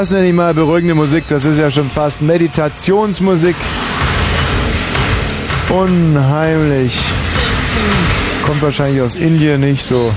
Das 0.02 0.10
nenne 0.10 0.26
ich 0.26 0.34
mal 0.34 0.52
beruhigende 0.52 0.96
Musik, 0.96 1.22
das 1.28 1.44
ist 1.44 1.60
ja 1.60 1.70
schon 1.70 1.88
fast 1.88 2.22
Meditationsmusik. 2.22 3.54
Unheimlich. 5.68 6.98
Kommt 8.44 8.62
wahrscheinlich 8.62 9.00
aus 9.00 9.14
Indien 9.14 9.60
nicht 9.60 9.84
so. 9.84 10.12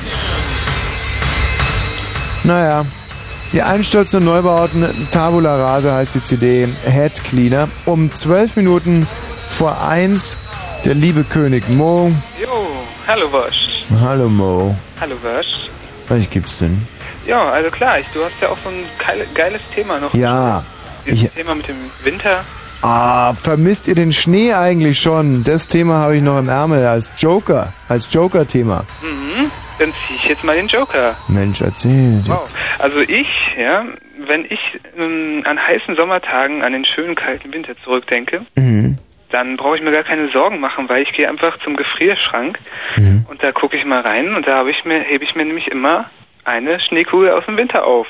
Naja, 2.43 2.83
Die 3.53 3.61
einstürzenden 3.61 4.27
Neubauten, 4.27 4.87
Tabula 5.11 5.55
Rasa 5.55 5.97
heißt 5.97 6.15
die 6.15 6.23
CD, 6.23 6.67
Head 6.83 7.23
Cleaner. 7.23 7.69
Um 7.85 8.11
zwölf 8.11 8.55
Minuten 8.55 9.07
vor 9.51 9.87
eins, 9.87 10.39
der 10.83 10.95
liebe 10.95 11.23
König 11.23 11.69
Mo. 11.69 12.11
Jo, 12.41 12.49
hallo 13.05 13.31
Wosch. 13.31 13.85
Hallo 14.01 14.29
Mo. 14.29 14.75
Hallo 14.99 15.15
Wosch. 15.21 15.69
Was 16.07 16.27
gibt's 16.27 16.57
denn? 16.57 16.94
Ja, 17.25 17.49
also 17.49 17.69
klar, 17.71 17.99
ich, 17.99 18.07
du 18.13 18.23
hast 18.23 18.39
ja 18.41 18.49
auch 18.49 18.57
so 18.63 18.69
ein 18.69 18.83
geile, 19.05 19.25
geiles 19.33 19.61
Thema 19.73 19.99
noch. 19.99 20.13
Ja. 20.13 20.63
Dieses 21.05 21.23
Ich, 21.23 21.31
Thema 21.31 21.55
mit 21.55 21.67
dem 21.67 21.75
Winter. 22.03 22.43
ah, 22.81 23.33
vermisst 23.33 23.87
ihr 23.87 23.95
den 23.95 24.11
Schnee 24.13 24.53
eigentlich 24.53 24.99
schon? 24.99 25.43
Das 25.43 25.67
Thema 25.67 25.95
habe 25.95 26.17
ich 26.17 26.23
noch 26.23 26.37
im 26.39 26.49
Ärmel 26.49 26.85
als 26.85 27.11
Joker, 27.17 27.73
als 27.89 28.11
Joker-Thema. 28.13 28.85
Mhm. 29.01 29.51
Dann 29.79 29.91
zieh 30.07 30.15
ich 30.15 30.25
jetzt 30.29 30.43
mal 30.43 30.55
den 30.55 30.67
Joker. 30.67 31.15
Mensch, 31.27 31.61
erzähl. 31.61 32.21
Wow. 32.27 32.51
Also 32.79 32.99
ich, 33.01 33.27
ja, 33.59 33.83
wenn 34.25 34.45
ich 34.45 34.59
ähm, 34.97 35.43
an 35.45 35.59
heißen 35.59 35.95
Sommertagen 35.95 36.63
an 36.63 36.71
den 36.73 36.85
schönen 36.85 37.15
kalten 37.15 37.51
Winter 37.51 37.73
zurückdenke, 37.83 38.45
Mhm. 38.55 38.97
dann 39.31 39.57
brauche 39.57 39.75
ich 39.77 39.83
mir 39.83 39.91
gar 39.91 40.03
keine 40.03 40.29
Sorgen 40.31 40.59
machen, 40.61 40.87
weil 40.87 41.03
ich 41.03 41.11
gehe 41.11 41.27
einfach 41.27 41.57
zum 41.63 41.75
Gefrierschrank 41.75 42.57
Mhm. 42.95 43.25
und 43.29 43.43
da 43.43 43.51
gucke 43.51 43.75
ich 43.75 43.83
mal 43.83 43.99
rein 44.01 44.35
und 44.35 44.47
da 44.47 44.57
habe 44.57 44.71
ich 44.71 44.85
mir, 44.85 44.99
hebe 45.01 45.23
ich 45.25 45.35
mir 45.35 45.43
nämlich 45.43 45.67
immer 45.67 46.05
eine 46.45 46.79
Schneekugel 46.79 47.31
aus 47.31 47.45
dem 47.45 47.57
Winter 47.57 47.85
auf. 47.85 48.07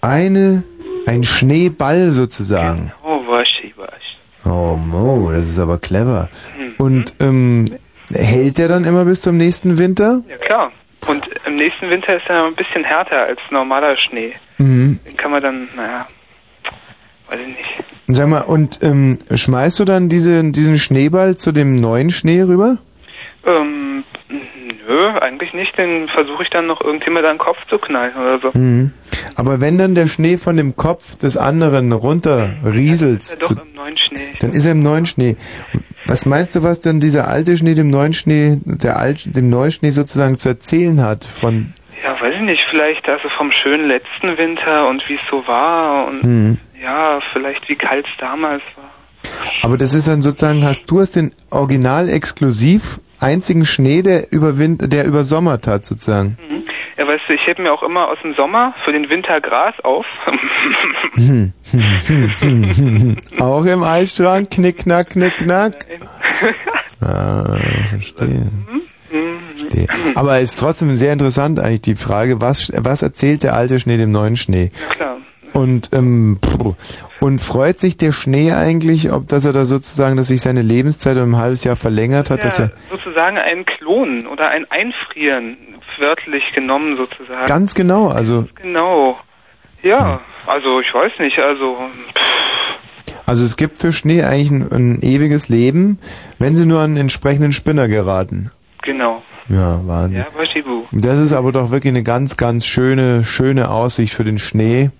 Eine, 0.00 0.64
ein 1.06 1.22
Schneeball 1.22 2.08
sozusagen. 2.08 2.92
Oh, 3.04 3.20
waschi, 3.26 3.72
wasch. 3.76 4.18
Oh 4.44 4.76
Mo, 4.76 5.30
das 5.32 5.48
ist 5.48 5.58
aber 5.58 5.78
clever. 5.78 6.28
Mhm. 6.58 6.74
Und 6.78 7.14
ähm, 7.20 7.66
hält 8.12 8.58
der 8.58 8.68
dann 8.68 8.84
immer 8.84 9.04
bis 9.04 9.20
zum 9.20 9.36
nächsten 9.36 9.78
Winter? 9.78 10.22
Ja, 10.28 10.38
klar. 10.38 10.72
Und 11.08 11.26
im 11.46 11.56
nächsten 11.56 11.88
Winter 11.90 12.16
ist 12.16 12.28
er 12.28 12.46
ein 12.46 12.54
bisschen 12.54 12.84
härter 12.84 13.26
als 13.26 13.40
normaler 13.50 13.96
Schnee. 13.96 14.34
Mhm. 14.58 14.98
Den 15.06 15.16
kann 15.16 15.30
man 15.30 15.42
dann, 15.42 15.68
naja, 15.76 16.06
weiß 17.30 17.40
ich 17.40 17.46
nicht. 17.46 17.84
Sag 18.08 18.28
mal, 18.28 18.40
und 18.40 18.82
ähm, 18.82 19.16
schmeißt 19.32 19.78
du 19.78 19.84
dann 19.84 20.08
diese, 20.08 20.42
diesen 20.50 20.78
Schneeball 20.78 21.36
zu 21.36 21.52
dem 21.52 21.76
neuen 21.76 22.10
Schnee 22.10 22.42
rüber? 22.42 22.78
Ähm, 23.46 24.04
nö, 24.90 25.18
eigentlich 25.20 25.52
nicht. 25.54 25.76
Den 25.78 26.08
versuche 26.08 26.42
ich 26.42 26.50
dann 26.50 26.66
noch 26.66 26.80
irgendjemand 26.80 27.24
an 27.26 27.34
den 27.36 27.38
Kopf 27.38 27.58
zu 27.68 27.78
knallen 27.78 28.14
oder 28.16 28.38
so. 28.40 28.50
Mhm. 28.58 28.92
Aber 29.36 29.60
wenn 29.60 29.78
dann 29.78 29.94
der 29.94 30.06
Schnee 30.08 30.36
von 30.36 30.56
dem 30.56 30.76
Kopf 30.76 31.16
des 31.16 31.36
anderen 31.36 31.92
runter 31.92 32.50
rieselt, 32.64 33.20
Ist 33.22 33.32
er 33.34 33.38
doch 33.38 33.46
zu, 33.48 33.54
im 33.54 33.74
neuen 33.74 33.96
Schnee. 33.98 34.34
dann 34.40 34.52
ist 34.52 34.66
er 34.66 34.72
im 34.72 34.82
neuen 34.82 35.06
Schnee. 35.06 35.36
Was 36.06 36.26
meinst 36.26 36.54
du, 36.56 36.62
was 36.62 36.80
denn 36.80 36.98
dieser 36.98 37.28
alte 37.28 37.56
Schnee 37.56 37.74
dem 37.74 37.88
neuen 37.88 38.12
Schnee, 38.12 38.58
der 38.64 38.98
alt, 38.98 39.36
dem 39.36 39.48
neuen 39.48 39.70
Schnee 39.70 39.90
sozusagen 39.90 40.38
zu 40.38 40.48
erzählen 40.48 41.00
hat? 41.02 41.24
Von 41.24 41.72
Ja, 42.02 42.20
weiß 42.20 42.34
ich 42.34 42.40
nicht. 42.42 42.62
Vielleicht 42.70 43.08
also 43.08 43.28
vom 43.38 43.52
schönen 43.62 43.86
letzten 43.86 44.36
Winter 44.36 44.88
und 44.88 45.02
wie 45.08 45.14
es 45.14 45.20
so 45.30 45.46
war 45.46 46.06
und 46.08 46.24
Mhm. 46.24 46.58
ja, 46.82 47.20
vielleicht 47.32 47.68
wie 47.68 47.76
kalt 47.76 48.06
es 48.06 48.12
damals 48.18 48.62
war. 48.76 48.90
Aber 49.62 49.76
das 49.76 49.92
ist 49.94 50.08
dann 50.08 50.22
sozusagen, 50.22 50.64
hast 50.64 50.90
du 50.90 51.00
hast 51.00 51.14
den 51.16 51.32
original 51.50 52.08
exklusiv 52.08 52.98
einzigen 53.20 53.66
Schnee, 53.66 54.02
der 54.02 54.32
über 54.32 54.58
Wind, 54.58 54.92
der 54.92 55.06
übersommert 55.06 55.66
hat 55.66 55.84
sozusagen. 55.84 56.38
Mhm. 56.48 56.64
Ja, 56.96 57.06
weißt 57.06 57.24
du, 57.28 57.34
ich 57.34 57.46
hebe 57.46 57.62
mir 57.62 57.72
auch 57.72 57.82
immer 57.82 58.08
aus 58.08 58.18
dem 58.22 58.34
Sommer 58.34 58.74
für 58.84 58.92
den 58.92 59.08
Winter 59.08 59.40
Gras 59.40 59.74
auf. 59.82 60.04
Auch 63.40 63.64
im 63.64 63.82
Eisschrank, 63.82 64.50
knick, 64.50 64.78
knack, 64.78 65.10
knick, 65.10 65.36
knack. 65.38 65.86
Ah, 67.02 67.56
verstehe. 67.88 68.46
verstehe. 69.56 69.86
Aber 70.14 70.36
es 70.40 70.52
ist 70.52 70.58
trotzdem 70.58 70.94
sehr 70.96 71.14
interessant 71.14 71.58
eigentlich 71.58 71.80
die 71.80 71.94
Frage, 71.94 72.42
was, 72.42 72.70
was 72.76 73.00
erzählt 73.00 73.42
der 73.42 73.54
alte 73.54 73.80
Schnee 73.80 73.96
dem 73.96 74.12
neuen 74.12 74.36
Schnee? 74.36 74.68
Ja, 74.90 74.94
klar. 74.94 75.16
Und, 75.52 75.90
ähm, 75.92 76.38
und 77.20 77.40
freut 77.40 77.80
sich 77.80 77.96
der 77.96 78.12
Schnee 78.12 78.52
eigentlich, 78.52 79.12
ob 79.12 79.28
dass 79.28 79.44
er 79.44 79.52
da 79.52 79.64
sozusagen, 79.64 80.16
dass 80.16 80.28
sich 80.28 80.40
seine 80.40 80.62
Lebenszeit 80.62 81.16
um 81.16 81.34
ein 81.34 81.36
halbes 81.36 81.64
Jahr 81.64 81.76
verlängert 81.76 82.30
hat, 82.30 82.44
dass 82.44 82.58
ja, 82.58 82.64
er 82.66 82.72
sozusagen 82.90 83.36
ein 83.38 83.64
Klonen 83.64 84.26
oder 84.26 84.48
ein 84.48 84.70
Einfrieren, 84.70 85.56
wörtlich 85.98 86.44
genommen 86.54 86.96
sozusagen. 86.96 87.46
ganz 87.46 87.74
genau, 87.74 88.08
also 88.08 88.46
Genau. 88.62 89.18
Ja, 89.82 90.20
also 90.46 90.80
ich 90.80 90.92
weiß 90.92 91.12
nicht, 91.18 91.38
also 91.38 91.78
Also 93.26 93.44
es 93.44 93.56
gibt 93.56 93.78
für 93.78 93.92
Schnee 93.92 94.22
eigentlich 94.22 94.50
ein, 94.50 94.72
ein 94.72 95.02
ewiges 95.02 95.48
Leben, 95.48 95.98
wenn 96.38 96.56
sie 96.56 96.66
nur 96.66 96.80
an 96.80 96.90
einen 96.90 96.96
entsprechenden 96.98 97.52
Spinner 97.52 97.88
geraten. 97.88 98.50
genau. 98.82 99.22
Ja, 99.48 99.80
Wahnsinn. 99.84 100.18
Ja. 100.18 100.26
Das 100.92 101.18
ist 101.18 101.32
aber 101.32 101.50
doch 101.50 101.72
wirklich 101.72 101.90
eine 101.90 102.04
ganz, 102.04 102.36
ganz 102.36 102.64
schöne, 102.66 103.24
schöne 103.24 103.70
Aussicht 103.70 104.14
für 104.14 104.22
den 104.22 104.38
Schnee. 104.38 104.90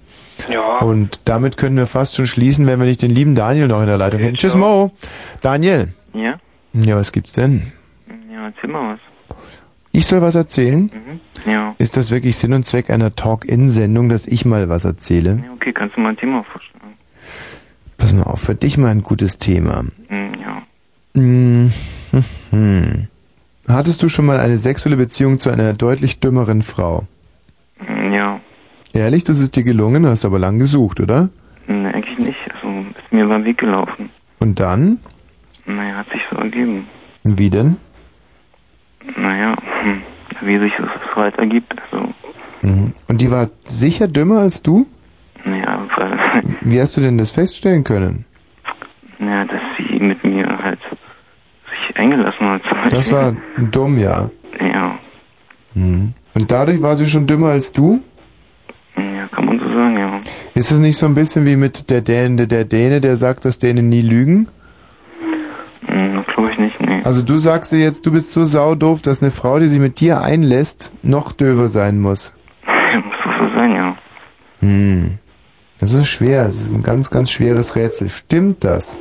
Ja. 0.49 0.79
Und 0.79 1.21
damit 1.25 1.57
können 1.57 1.77
wir 1.77 1.87
fast 1.87 2.17
schon 2.17 2.27
schließen, 2.27 2.67
wenn 2.67 2.79
wir 2.79 2.87
nicht 2.87 3.03
den 3.03 3.11
lieben 3.11 3.35
Daniel 3.35 3.69
noch 3.69 3.81
in 3.81 3.87
der 3.87 3.99
Leitung 3.99 4.21
hätten. 4.21 4.37
Tschüss 4.37 4.55
Mo. 4.55 4.93
Daniel. 5.41 5.89
Ja? 6.13 6.39
Ja, 6.73 6.97
was 6.97 7.13
gibt's 7.13 7.33
denn? 7.33 7.73
Ja, 8.33 8.47
erzähl 8.47 8.71
mal 8.71 8.95
was. 8.95 9.37
Ich 9.93 10.07
soll 10.07 10.23
was 10.23 10.35
erzählen? 10.35 10.91
Mhm. 11.45 11.51
Ja. 11.51 11.75
Ist 11.79 11.97
das 11.97 12.11
wirklich 12.11 12.37
Sinn 12.37 12.53
und 12.53 12.67
Zweck 12.67 12.91
einer 12.91 13.15
Talk-In-Sendung, 13.15 14.09
dass 14.09 14.27
ich 14.27 14.45
mal 14.45 14.69
was 14.69 14.85
erzähle? 14.85 15.43
Ja, 15.45 15.53
okay, 15.53 15.73
kannst 15.73 15.97
du 15.97 16.01
mal 16.01 16.11
ein 16.11 16.17
Thema 16.17 16.45
vorschlagen? 16.45 16.95
Pass 17.99 18.13
mal 18.13 18.23
auf, 18.23 18.41
für 18.41 18.55
dich 18.55 18.79
mal 18.79 18.89
ein 18.89 19.03
gutes 19.03 19.39
Thema. 19.39 19.85
Hm, 20.09 20.35
ja. 20.41 20.63
Hm, 21.15 21.73
hm, 22.13 22.25
hm. 22.51 23.09
Hattest 23.69 24.03
du 24.03 24.09
schon 24.09 24.27
mal 24.27 24.39
eine 24.39 24.59
sexuelle 24.59 24.97
Beziehung 24.97 25.39
zu 25.39 25.51
einer 25.51 25.73
deutlich 25.73 26.21
dümmeren 26.21 26.63
Frau? 26.63 27.07
Ja. 28.13 28.41
Ehrlich, 28.93 29.25
das 29.25 29.41
ist 29.41 29.57
dir 29.57 29.63
gelungen, 29.63 30.07
hast 30.07 30.25
aber 30.25 30.39
lang 30.39 30.59
gesucht, 30.59 31.01
oder? 31.01 31.29
Hm, 31.67 31.87
eigentlich 31.87 32.19
nicht. 32.19 32.39
Also, 32.55 32.69
ist 32.99 33.13
mir 33.13 33.25
über 33.25 33.37
den 33.39 33.45
Weg 33.45 33.59
gelaufen. 33.59 34.11
Und 34.41 34.59
dann? 34.61 34.99
Naja, 35.67 35.97
hat 35.99 36.09
sich 36.11 36.23
so 36.31 36.37
ergeben. 36.37 36.87
Wie 37.23 37.51
denn? 37.51 37.77
Naja, 39.17 39.57
hm, 39.83 40.03
wie 40.43 40.59
sich 40.59 40.73
das 40.79 40.89
so 41.15 41.21
halt 41.21 41.37
ergibt. 41.39 41.73
Also, 41.93 42.13
Mhm. 42.63 42.93
Und 43.09 43.23
die 43.23 43.31
war 43.31 43.49
sicher 43.65 44.07
dümmer 44.07 44.41
als 44.41 44.63
du? 44.63 44.87
naja, 45.47 45.87
weil, 45.97 46.19
Wie 46.61 46.79
hast 46.79 46.95
du 46.97 47.01
denn 47.01 47.17
das 47.17 47.31
feststellen 47.31 47.85
können? 47.85 48.27
naja, 49.19 49.47
dass 49.47 49.61
sie 49.79 49.99
mit 49.99 50.23
mir 50.25 50.47
halt 50.63 50.79
sich 51.71 51.97
eingelassen 51.97 52.47
hat. 52.47 52.63
zum 52.69 52.91
Das 52.91 53.11
war 53.13 53.35
dumm, 53.71 53.99
ja. 53.99 54.29
Ja. 54.61 54.99
Mhm. 55.75 56.13
Und 56.35 56.51
dadurch 56.51 56.83
war 56.83 56.97
sie 56.97 57.07
schon 57.07 57.27
dümmer 57.27 57.49
als 57.49 57.73
du? 57.73 58.03
Ja, 58.97 59.29
kann 59.29 59.45
man 59.47 59.59
so 59.59 59.67
sagen, 59.67 59.99
ja. 59.99 60.21
Ist 60.55 60.71
es 60.71 60.81
nicht 60.81 60.97
so 60.97 61.07
ein 61.07 61.15
bisschen 61.15 61.47
wie 61.47 61.57
mit 61.57 61.91
der 61.91 62.01
Däne, 62.01 62.47
der 62.47 62.65
Däne, 62.65 63.01
der 63.01 63.17
sagt, 63.17 63.45
dass 63.45 63.59
Dänen 63.59 63.89
nie 63.89 64.03
lügen? 64.03 64.49
Hm, 65.87 66.25
glaube 66.35 66.53
ich 66.53 66.59
nicht, 66.59 66.81
nee. 66.81 67.01
Also 67.05 67.23
du 67.23 67.39
sagst 67.39 67.73
dir 67.73 67.79
jetzt, 67.79 68.07
du 68.07 68.13
bist 68.13 68.33
so 68.33 68.45
saudoof, 68.45 69.03
dass 69.03 69.23
eine 69.23 69.31
Frau, 69.31 69.59
die 69.59 69.69
sich 69.69 69.81
mit 69.81 70.01
dir 70.01 70.21
einlässt, 70.21 70.93
noch 71.03 71.33
döver 71.33 71.69
sein 71.69 71.99
muss. 71.99 72.37
muss 72.67 73.39
so 73.39 73.55
sein, 73.57 73.75
ja. 73.75 73.97
Hm. 74.61 75.19
Das 75.81 75.95
ist 75.95 76.09
schwer, 76.09 76.45
das 76.45 76.61
ist 76.61 76.73
ein 76.73 76.83
ganz, 76.83 77.11
ganz 77.11 77.31
schweres 77.31 77.75
Rätsel. 77.75 78.11
Stimmt 78.11 78.65
das? 78.65 79.01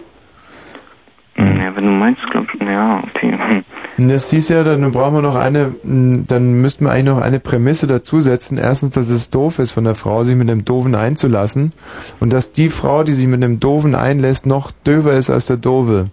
Ja, 1.35 1.73
wenn 1.75 1.85
du 1.85 1.91
meinst, 1.91 2.21
glaub 2.31 2.45
ich, 2.53 2.61
ja, 2.69 3.01
okay. 3.03 3.63
Hm. 3.99 4.09
Das 4.09 4.29
hieß 4.29 4.49
ja, 4.49 4.63
dann 4.63 4.91
brauchen 4.91 5.15
wir 5.15 5.21
noch 5.21 5.35
eine, 5.35 5.75
mh, 5.83 6.23
dann 6.27 6.53
müssten 6.61 6.85
wir 6.85 6.91
eigentlich 6.91 7.05
noch 7.05 7.21
eine 7.21 7.39
Prämisse 7.39 7.87
dazusetzen. 7.87 8.57
Erstens, 8.57 8.91
dass 8.91 9.09
es 9.09 9.29
doof 9.29 9.59
ist 9.59 9.71
von 9.71 9.83
der 9.83 9.95
Frau, 9.95 10.23
sich 10.23 10.35
mit 10.35 10.49
einem 10.49 10.65
Doofen 10.65 10.95
einzulassen. 10.95 11.73
Und 12.19 12.31
dass 12.31 12.51
die 12.51 12.69
Frau, 12.69 13.03
die 13.03 13.13
sich 13.13 13.27
mit 13.27 13.43
einem 13.43 13.59
Doofen 13.59 13.95
einlässt, 13.95 14.45
noch 14.45 14.71
döver 14.71 15.13
ist 15.13 15.29
als 15.29 15.45
der 15.45 15.57
Dove. 15.57 16.09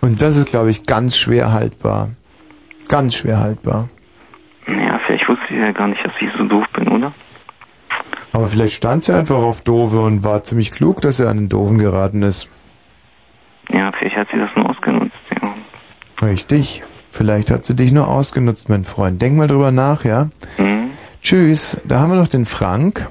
Und 0.00 0.22
das 0.22 0.36
ist, 0.36 0.48
glaube 0.48 0.70
ich, 0.70 0.84
ganz 0.84 1.16
schwer 1.16 1.52
haltbar. 1.52 2.10
Ganz 2.88 3.14
schwer 3.14 3.40
haltbar. 3.40 3.88
Ja, 4.66 5.00
vielleicht 5.06 5.28
wusste 5.28 5.44
sie 5.48 5.56
ja 5.56 5.72
gar 5.72 5.88
nicht, 5.88 6.04
dass 6.04 6.12
ich 6.20 6.28
so 6.36 6.44
doof 6.44 6.66
bin, 6.74 6.88
oder? 6.88 7.12
Aber 8.32 8.48
vielleicht 8.48 8.74
stand 8.74 9.04
sie 9.04 9.14
einfach 9.14 9.42
auf 9.42 9.62
Dove 9.62 10.02
und 10.02 10.22
war 10.22 10.42
ziemlich 10.42 10.70
klug, 10.70 11.00
dass 11.00 11.16
sie 11.16 11.28
an 11.28 11.38
den 11.38 11.48
Doofen 11.48 11.78
geraten 11.78 12.22
ist. 12.22 12.50
Ja, 13.70 13.90
vielleicht 13.98 14.16
hat 14.16 14.28
sie 14.30 14.38
das 14.38 14.50
nur 14.54 14.68
ausgenutzt, 14.68 15.14
ja. 15.42 15.54
Richtig. 16.26 16.84
Vielleicht 17.16 17.50
hat 17.50 17.64
sie 17.64 17.74
dich 17.74 17.92
nur 17.92 18.08
ausgenutzt, 18.08 18.68
mein 18.68 18.84
Freund. 18.84 19.22
Denk 19.22 19.36
mal 19.36 19.48
drüber 19.48 19.70
nach, 19.70 20.04
ja? 20.04 20.26
Mhm. 20.58 20.90
Tschüss. 21.22 21.80
Da 21.88 22.00
haben 22.00 22.12
wir 22.12 22.20
noch 22.20 22.28
den 22.28 22.44
Frank. 22.44 23.08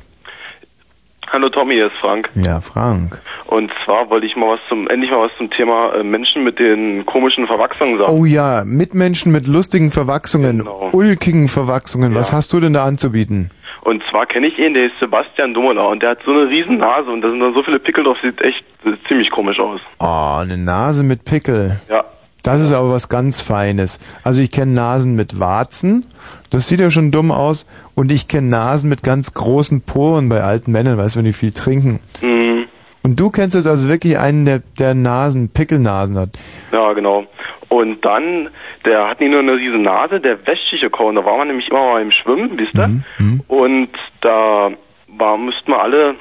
Hallo 1.32 1.50
Tommy, 1.50 1.74
hier 1.74 1.88
ist 1.88 1.98
Frank. 2.00 2.30
Ja, 2.36 2.62
Frank. 2.62 3.20
Und 3.48 3.72
zwar 3.84 4.08
wollte 4.12 4.28
ich 4.28 4.36
mal 4.36 4.54
was 4.54 4.60
zum, 4.70 4.88
endlich 4.90 5.10
mal 5.10 5.22
was 5.22 5.32
zum 5.40 5.50
Thema 5.50 5.96
äh, 5.96 6.04
Menschen 6.04 6.44
mit 6.44 6.60
den 6.60 7.04
komischen 7.08 7.48
Verwachsungen 7.48 7.98
sagen. 7.98 8.12
Oh 8.12 8.26
ja, 8.26 8.62
Mitmenschen 8.64 9.32
mit 9.32 9.48
lustigen 9.48 9.90
Verwachsungen, 9.90 10.68
ulkigen 10.92 11.48
Verwachsungen. 11.48 12.14
Was 12.14 12.32
hast 12.32 12.54
du 12.54 12.60
denn 12.60 12.74
da 12.74 12.86
anzubieten? 12.86 13.50
Und 13.82 14.04
zwar 14.12 14.28
kenne 14.28 14.48
ich 14.48 14.60
ihn, 14.60 14.76
der 14.76 14.86
ist 14.86 14.98
Sebastian 14.98 15.56
Dummeler 15.56 15.90
und 15.90 16.04
der 16.04 16.12
hat 16.12 16.20
so 16.26 16.32
eine 16.32 16.48
riesen 16.48 16.78
Nase 16.78 17.10
und 17.10 17.22
da 17.22 17.30
sind 17.30 17.40
dann 17.40 17.56
so 17.56 17.64
viele 17.64 17.80
Pickel 17.80 18.04
drauf, 18.04 18.18
sieht 18.22 18.40
echt 18.42 18.64
äh, 18.86 18.94
ziemlich 19.08 19.32
komisch 19.32 19.60
aus. 19.60 19.82
Oh, 20.00 20.42
eine 20.42 20.58
Nase 20.58 21.04
mit 21.04 21.26
Pickel. 21.26 21.80
Ja. 21.90 22.06
Das 22.46 22.62
ist 22.62 22.72
aber 22.72 22.92
was 22.92 23.10
ganz 23.10 23.42
Feines. 23.42 24.00
Also 24.24 24.40
ich 24.40 24.52
kenne 24.52 24.72
Nasen 24.72 25.16
mit 25.16 25.40
Warzen, 25.40 26.06
das 26.52 26.68
sieht 26.68 26.80
ja 26.80 26.92
schon 26.92 27.10
dumm 27.10 27.32
aus. 27.32 27.66
Und 27.96 28.12
ich 28.12 28.28
kenne 28.28 28.50
Nasen 28.50 28.88
mit 28.88 29.02
ganz 29.02 29.34
großen 29.34 29.82
Poren 29.82 30.30
bei 30.30 30.42
alten 30.42 30.72
Männern, 30.72 30.96
weißt 30.96 31.16
du, 31.16 31.20
wenn 31.20 31.26
die 31.26 31.34
viel 31.34 31.52
trinken. 31.52 32.00
Mhm. 32.22 32.66
Und 33.02 33.20
du 33.20 33.32
kennst 33.32 33.56
jetzt 33.56 33.66
also 33.66 33.90
wirklich 33.90 34.20
einen, 34.20 34.46
der, 34.46 34.62
der 34.78 34.94
Nasen, 34.94 35.50
Pickelnasen 35.50 36.20
hat. 36.20 36.30
Ja, 36.72 36.94
genau. 36.94 37.26
Und 37.70 38.06
dann, 38.06 38.50
der 38.86 39.10
hat 39.10 39.22
nicht 39.22 39.32
nur 39.32 39.40
eine 39.40 39.56
riesen 39.56 39.82
Nase, 39.82 40.20
der 40.20 40.46
wäscht 40.46 40.70
sich 40.70 40.82
ja 40.84 40.90
kaum. 40.90 41.16
Da 41.16 41.26
war 41.26 41.38
man 41.38 41.48
nämlich 41.48 41.70
immer 41.70 41.94
mal 41.94 42.02
im 42.04 42.12
Schwimmen, 42.12 42.60
wisst 42.60 42.76
ihr? 42.76 43.02
Und 43.48 43.90
da 44.22 44.70
war, 45.08 45.38
müssten 45.40 45.72
wir 45.72 45.82
alle 45.82 46.16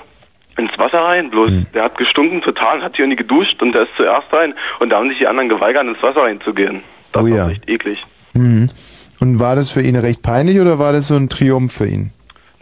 ins 0.57 0.77
Wasser 0.79 1.01
rein, 1.01 1.31
bloß 1.31 1.71
der 1.73 1.85
hat 1.85 1.99
gestunken 1.99 2.41
total, 2.43 2.83
hat 2.83 2.97
hier 2.97 3.07
nie 3.07 3.17
geduscht 3.17 3.61
und 3.63 3.73
der 3.73 3.83
ist 3.83 3.93
zuerst 3.97 4.33
rein 4.33 4.55
und 4.81 4.91
da 4.91 4.99
haben 4.99 5.09
sich 5.09 5.19
die 5.19 5.27
anderen 5.27 5.49
geweigert, 5.49 5.87
ins 5.87 6.03
Wasser 6.03 6.23
reinzugehen. 6.23 6.83
Das 7.13 7.23
oh 7.23 7.31
war 7.31 7.37
ja. 7.37 7.51
echt 7.51 7.69
eklig. 7.69 8.05
Mhm. 8.35 8.71
Und 9.21 9.41
war 9.41 9.57
das 9.57 9.71
für 9.71 9.81
ihn 9.81 9.97
recht 9.97 10.23
peinlich 10.23 10.61
oder 10.61 10.79
war 10.79 10.93
das 10.93 11.09
so 11.09 11.15
ein 11.15 11.29
Triumph 11.29 11.73
für 11.73 11.87
ihn? 11.87 12.13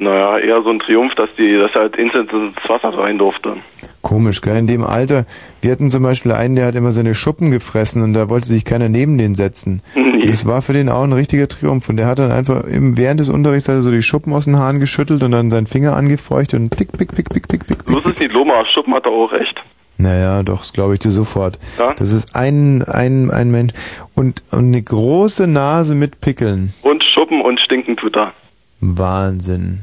Naja, 0.03 0.39
eher 0.39 0.63
so 0.63 0.71
ein 0.71 0.81
Triumph, 0.81 1.15
dass 1.15 1.31
die, 1.39 1.57
dass 1.57 1.71
er 1.75 1.83
halt 1.83 1.97
instant 1.97 2.33
ins 2.33 2.57
Wasser 2.69 2.97
rein 2.99 3.19
durfte. 3.19 3.57
Komisch, 4.03 4.41
gell? 4.41 4.57
In 4.57 4.67
dem 4.67 4.83
Alter. 4.83 5.27
Wir 5.61 5.71
hatten 5.71 5.91
zum 5.91 6.03
Beispiel 6.03 6.33
einen, 6.33 6.57
der 6.57 6.67
hat 6.67 6.75
immer 6.75 6.91
seine 6.91 7.15
Schuppen 7.15 7.53
gefressen 7.53 8.03
und 8.03 8.13
da 8.13 8.29
wollte 8.29 8.49
sich 8.49 8.65
keiner 8.65 8.89
neben 8.89 9.17
den 9.17 9.37
setzen. 9.37 9.81
Und 9.95 10.29
Das 10.29 10.47
war 10.47 10.63
für 10.63 10.73
den 10.73 10.89
auch 10.89 11.03
ein 11.03 11.13
richtiger 11.13 11.49
Triumph. 11.49 11.89
Und 11.89 11.97
der 11.99 12.07
hat 12.07 12.19
dann 12.19 12.31
einfach 12.33 12.65
im, 12.65 12.97
während 12.97 13.21
des 13.21 13.29
Unterrichts 13.29 13.69
hat 13.69 13.77
er 13.77 13.83
so 13.83 13.91
die 13.91 14.03
Schuppen 14.03 14.33
aus 14.33 14.45
den 14.47 14.57
Haaren 14.57 14.81
geschüttelt 14.81 15.23
und 15.23 15.33
dann 15.33 15.51
seinen 15.51 15.67
Finger 15.67 15.95
angefeuchtet 15.97 16.59
und 16.61 16.71
pick, 16.71 16.93
pick, 16.93 17.15
pick, 17.15 17.29
pick, 17.29 17.49
pick, 17.49 17.67
pick. 17.67 17.85
Bloß 17.85 18.07
ist 18.07 18.19
nicht 18.21 18.33
Loma, 18.33 18.65
Schuppen 18.73 18.95
hat 18.95 19.05
er 19.05 19.13
auch 19.13 19.33
recht. 19.33 19.61
Naja, 19.99 20.43
doch, 20.43 20.59
das 20.61 20.73
glaube 20.73 20.95
ich 20.95 21.01
dir 21.01 21.11
sofort. 21.11 21.59
Ja? 21.79 21.95
Das 21.95 22.13
ist 22.13 22.35
ein, 22.35 22.83
ein, 22.83 23.31
ein 23.31 23.51
Mensch. 23.51 23.73
Und, 24.15 24.43
und 24.51 24.67
eine 24.67 24.83
große 24.83 25.47
Nase 25.47 25.95
mit 25.95 26.21
Pickeln. 26.21 26.73
Und 26.83 27.05
Schuppen 27.05 27.41
und 27.41 27.61
stinken 27.61 27.97
tut 27.97 28.17
er. 28.17 28.33
Wahnsinn. 28.81 29.83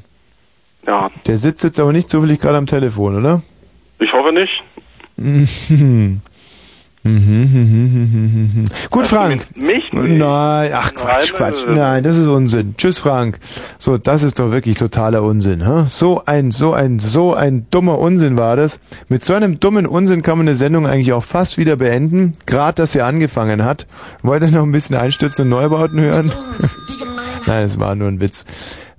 Ja, 0.87 1.09
Der 1.27 1.37
sitzt 1.37 1.63
jetzt 1.63 1.79
aber 1.79 1.91
nicht 1.91 2.09
zufällig 2.09 2.39
gerade 2.39 2.57
am 2.57 2.65
Telefon, 2.65 3.17
oder? 3.17 3.41
ich 3.99 4.11
hoffe 4.13 4.31
nicht. 4.33 4.63
Mhm. 5.17 6.21
Mhm, 7.01 7.13
mhm, 7.13 7.49
mhm, 7.53 8.51
mhm. 8.63 8.65
Gut, 8.91 9.07
Frank. 9.07 9.47
Mich? 9.57 9.85
Nein, 9.93 10.71
ach 10.73 10.93
Quatsch, 10.93 11.31
Nein, 11.31 11.37
Quatsch. 11.37 11.65
Nein, 11.67 12.03
das 12.03 12.17
ist 12.17 12.27
Unsinn. 12.27 12.75
Tschüss, 12.77 12.99
Frank. 12.99 13.39
So, 13.77 13.97
das 13.97 14.21
ist 14.23 14.37
doch 14.37 14.51
wirklich 14.51 14.75
totaler 14.77 15.23
Unsinn. 15.23 15.65
Hä? 15.65 15.85
So 15.87 16.21
ein, 16.25 16.51
so 16.51 16.73
ein, 16.73 16.99
so 16.99 17.33
ein 17.33 17.67
dummer 17.71 17.99
Unsinn 17.99 18.37
war 18.37 18.57
das. 18.57 18.81
Mit 19.07 19.23
so 19.23 19.33
einem 19.33 19.61
dummen 19.61 19.85
Unsinn 19.87 20.21
kann 20.23 20.37
man 20.39 20.47
eine 20.49 20.55
Sendung 20.55 20.87
eigentlich 20.87 21.13
auch 21.13 21.23
fast 21.23 21.57
wieder 21.57 21.77
beenden. 21.77 22.33
Gerade, 22.45 22.75
dass 22.75 22.91
sie 22.91 23.01
angefangen 23.01 23.63
hat. 23.63 23.87
Wollt 24.21 24.43
ihr 24.43 24.51
noch 24.51 24.63
ein 24.63 24.71
bisschen 24.73 24.97
einstürzende 24.97 25.49
Neubauten 25.49 26.01
hören? 26.01 26.31
Nein, 27.47 27.63
es 27.63 27.79
war 27.79 27.95
nur 27.95 28.09
ein 28.09 28.19
Witz. 28.19 28.45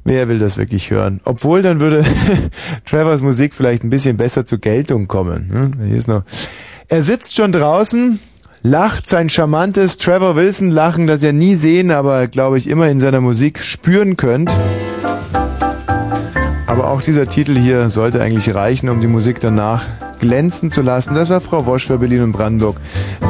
Wer 0.04 0.28
will 0.28 0.38
das 0.38 0.56
wirklich 0.56 0.90
hören? 0.90 1.20
Obwohl, 1.24 1.62
dann 1.62 1.80
würde 1.80 2.04
Trevors 2.86 3.20
Musik 3.20 3.54
vielleicht 3.54 3.84
ein 3.84 3.90
bisschen 3.90 4.16
besser 4.16 4.46
zur 4.46 4.58
Geltung 4.58 5.08
kommen. 5.08 5.48
ne? 5.52 5.88
Hier 5.88 5.96
ist 5.96 6.08
noch. 6.08 6.22
Er 6.88 7.02
sitzt 7.02 7.36
schon 7.36 7.52
draußen, 7.52 8.18
lacht 8.62 9.08
sein 9.08 9.28
charmantes 9.28 9.98
Trevor 9.98 10.36
Wilson 10.36 10.70
Lachen, 10.70 11.06
das 11.06 11.22
ihr 11.22 11.32
nie 11.32 11.54
sehen, 11.54 11.90
aber 11.90 12.26
glaube 12.28 12.58
ich 12.58 12.68
immer 12.68 12.88
in 12.88 12.98
seiner 12.98 13.20
Musik 13.20 13.60
spüren 13.62 14.16
könnt. 14.16 14.54
Aber 16.66 16.88
auch 16.88 17.02
dieser 17.02 17.28
Titel 17.28 17.56
hier 17.58 17.90
sollte 17.90 18.22
eigentlich 18.22 18.54
reichen, 18.54 18.88
um 18.88 19.00
die 19.00 19.06
Musik 19.06 19.38
danach 19.40 19.86
glänzen 20.18 20.70
zu 20.70 20.82
lassen. 20.82 21.14
Das 21.14 21.30
war 21.30 21.40
Frau 21.40 21.66
Wosch 21.66 21.86
für 21.86 21.98
Berlin 21.98 22.22
und 22.22 22.32
Brandenburg. 22.32 22.80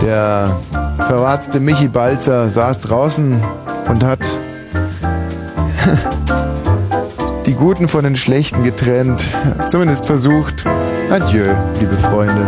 Der 0.03 0.57
verwarzte 0.97 1.59
Michi 1.59 1.89
Balzer 1.89 2.49
saß 2.49 2.81
draußen 2.81 3.41
und 3.89 4.05
hat 4.05 4.21
die 7.51 7.57
Guten 7.57 7.89
von 7.89 8.05
den 8.05 8.15
Schlechten 8.15 8.63
getrennt. 8.63 9.35
Zumindest 9.67 10.07
versucht. 10.07 10.65
Adieu, 11.11 11.53
liebe 11.81 11.99
Freunde. 11.99 12.47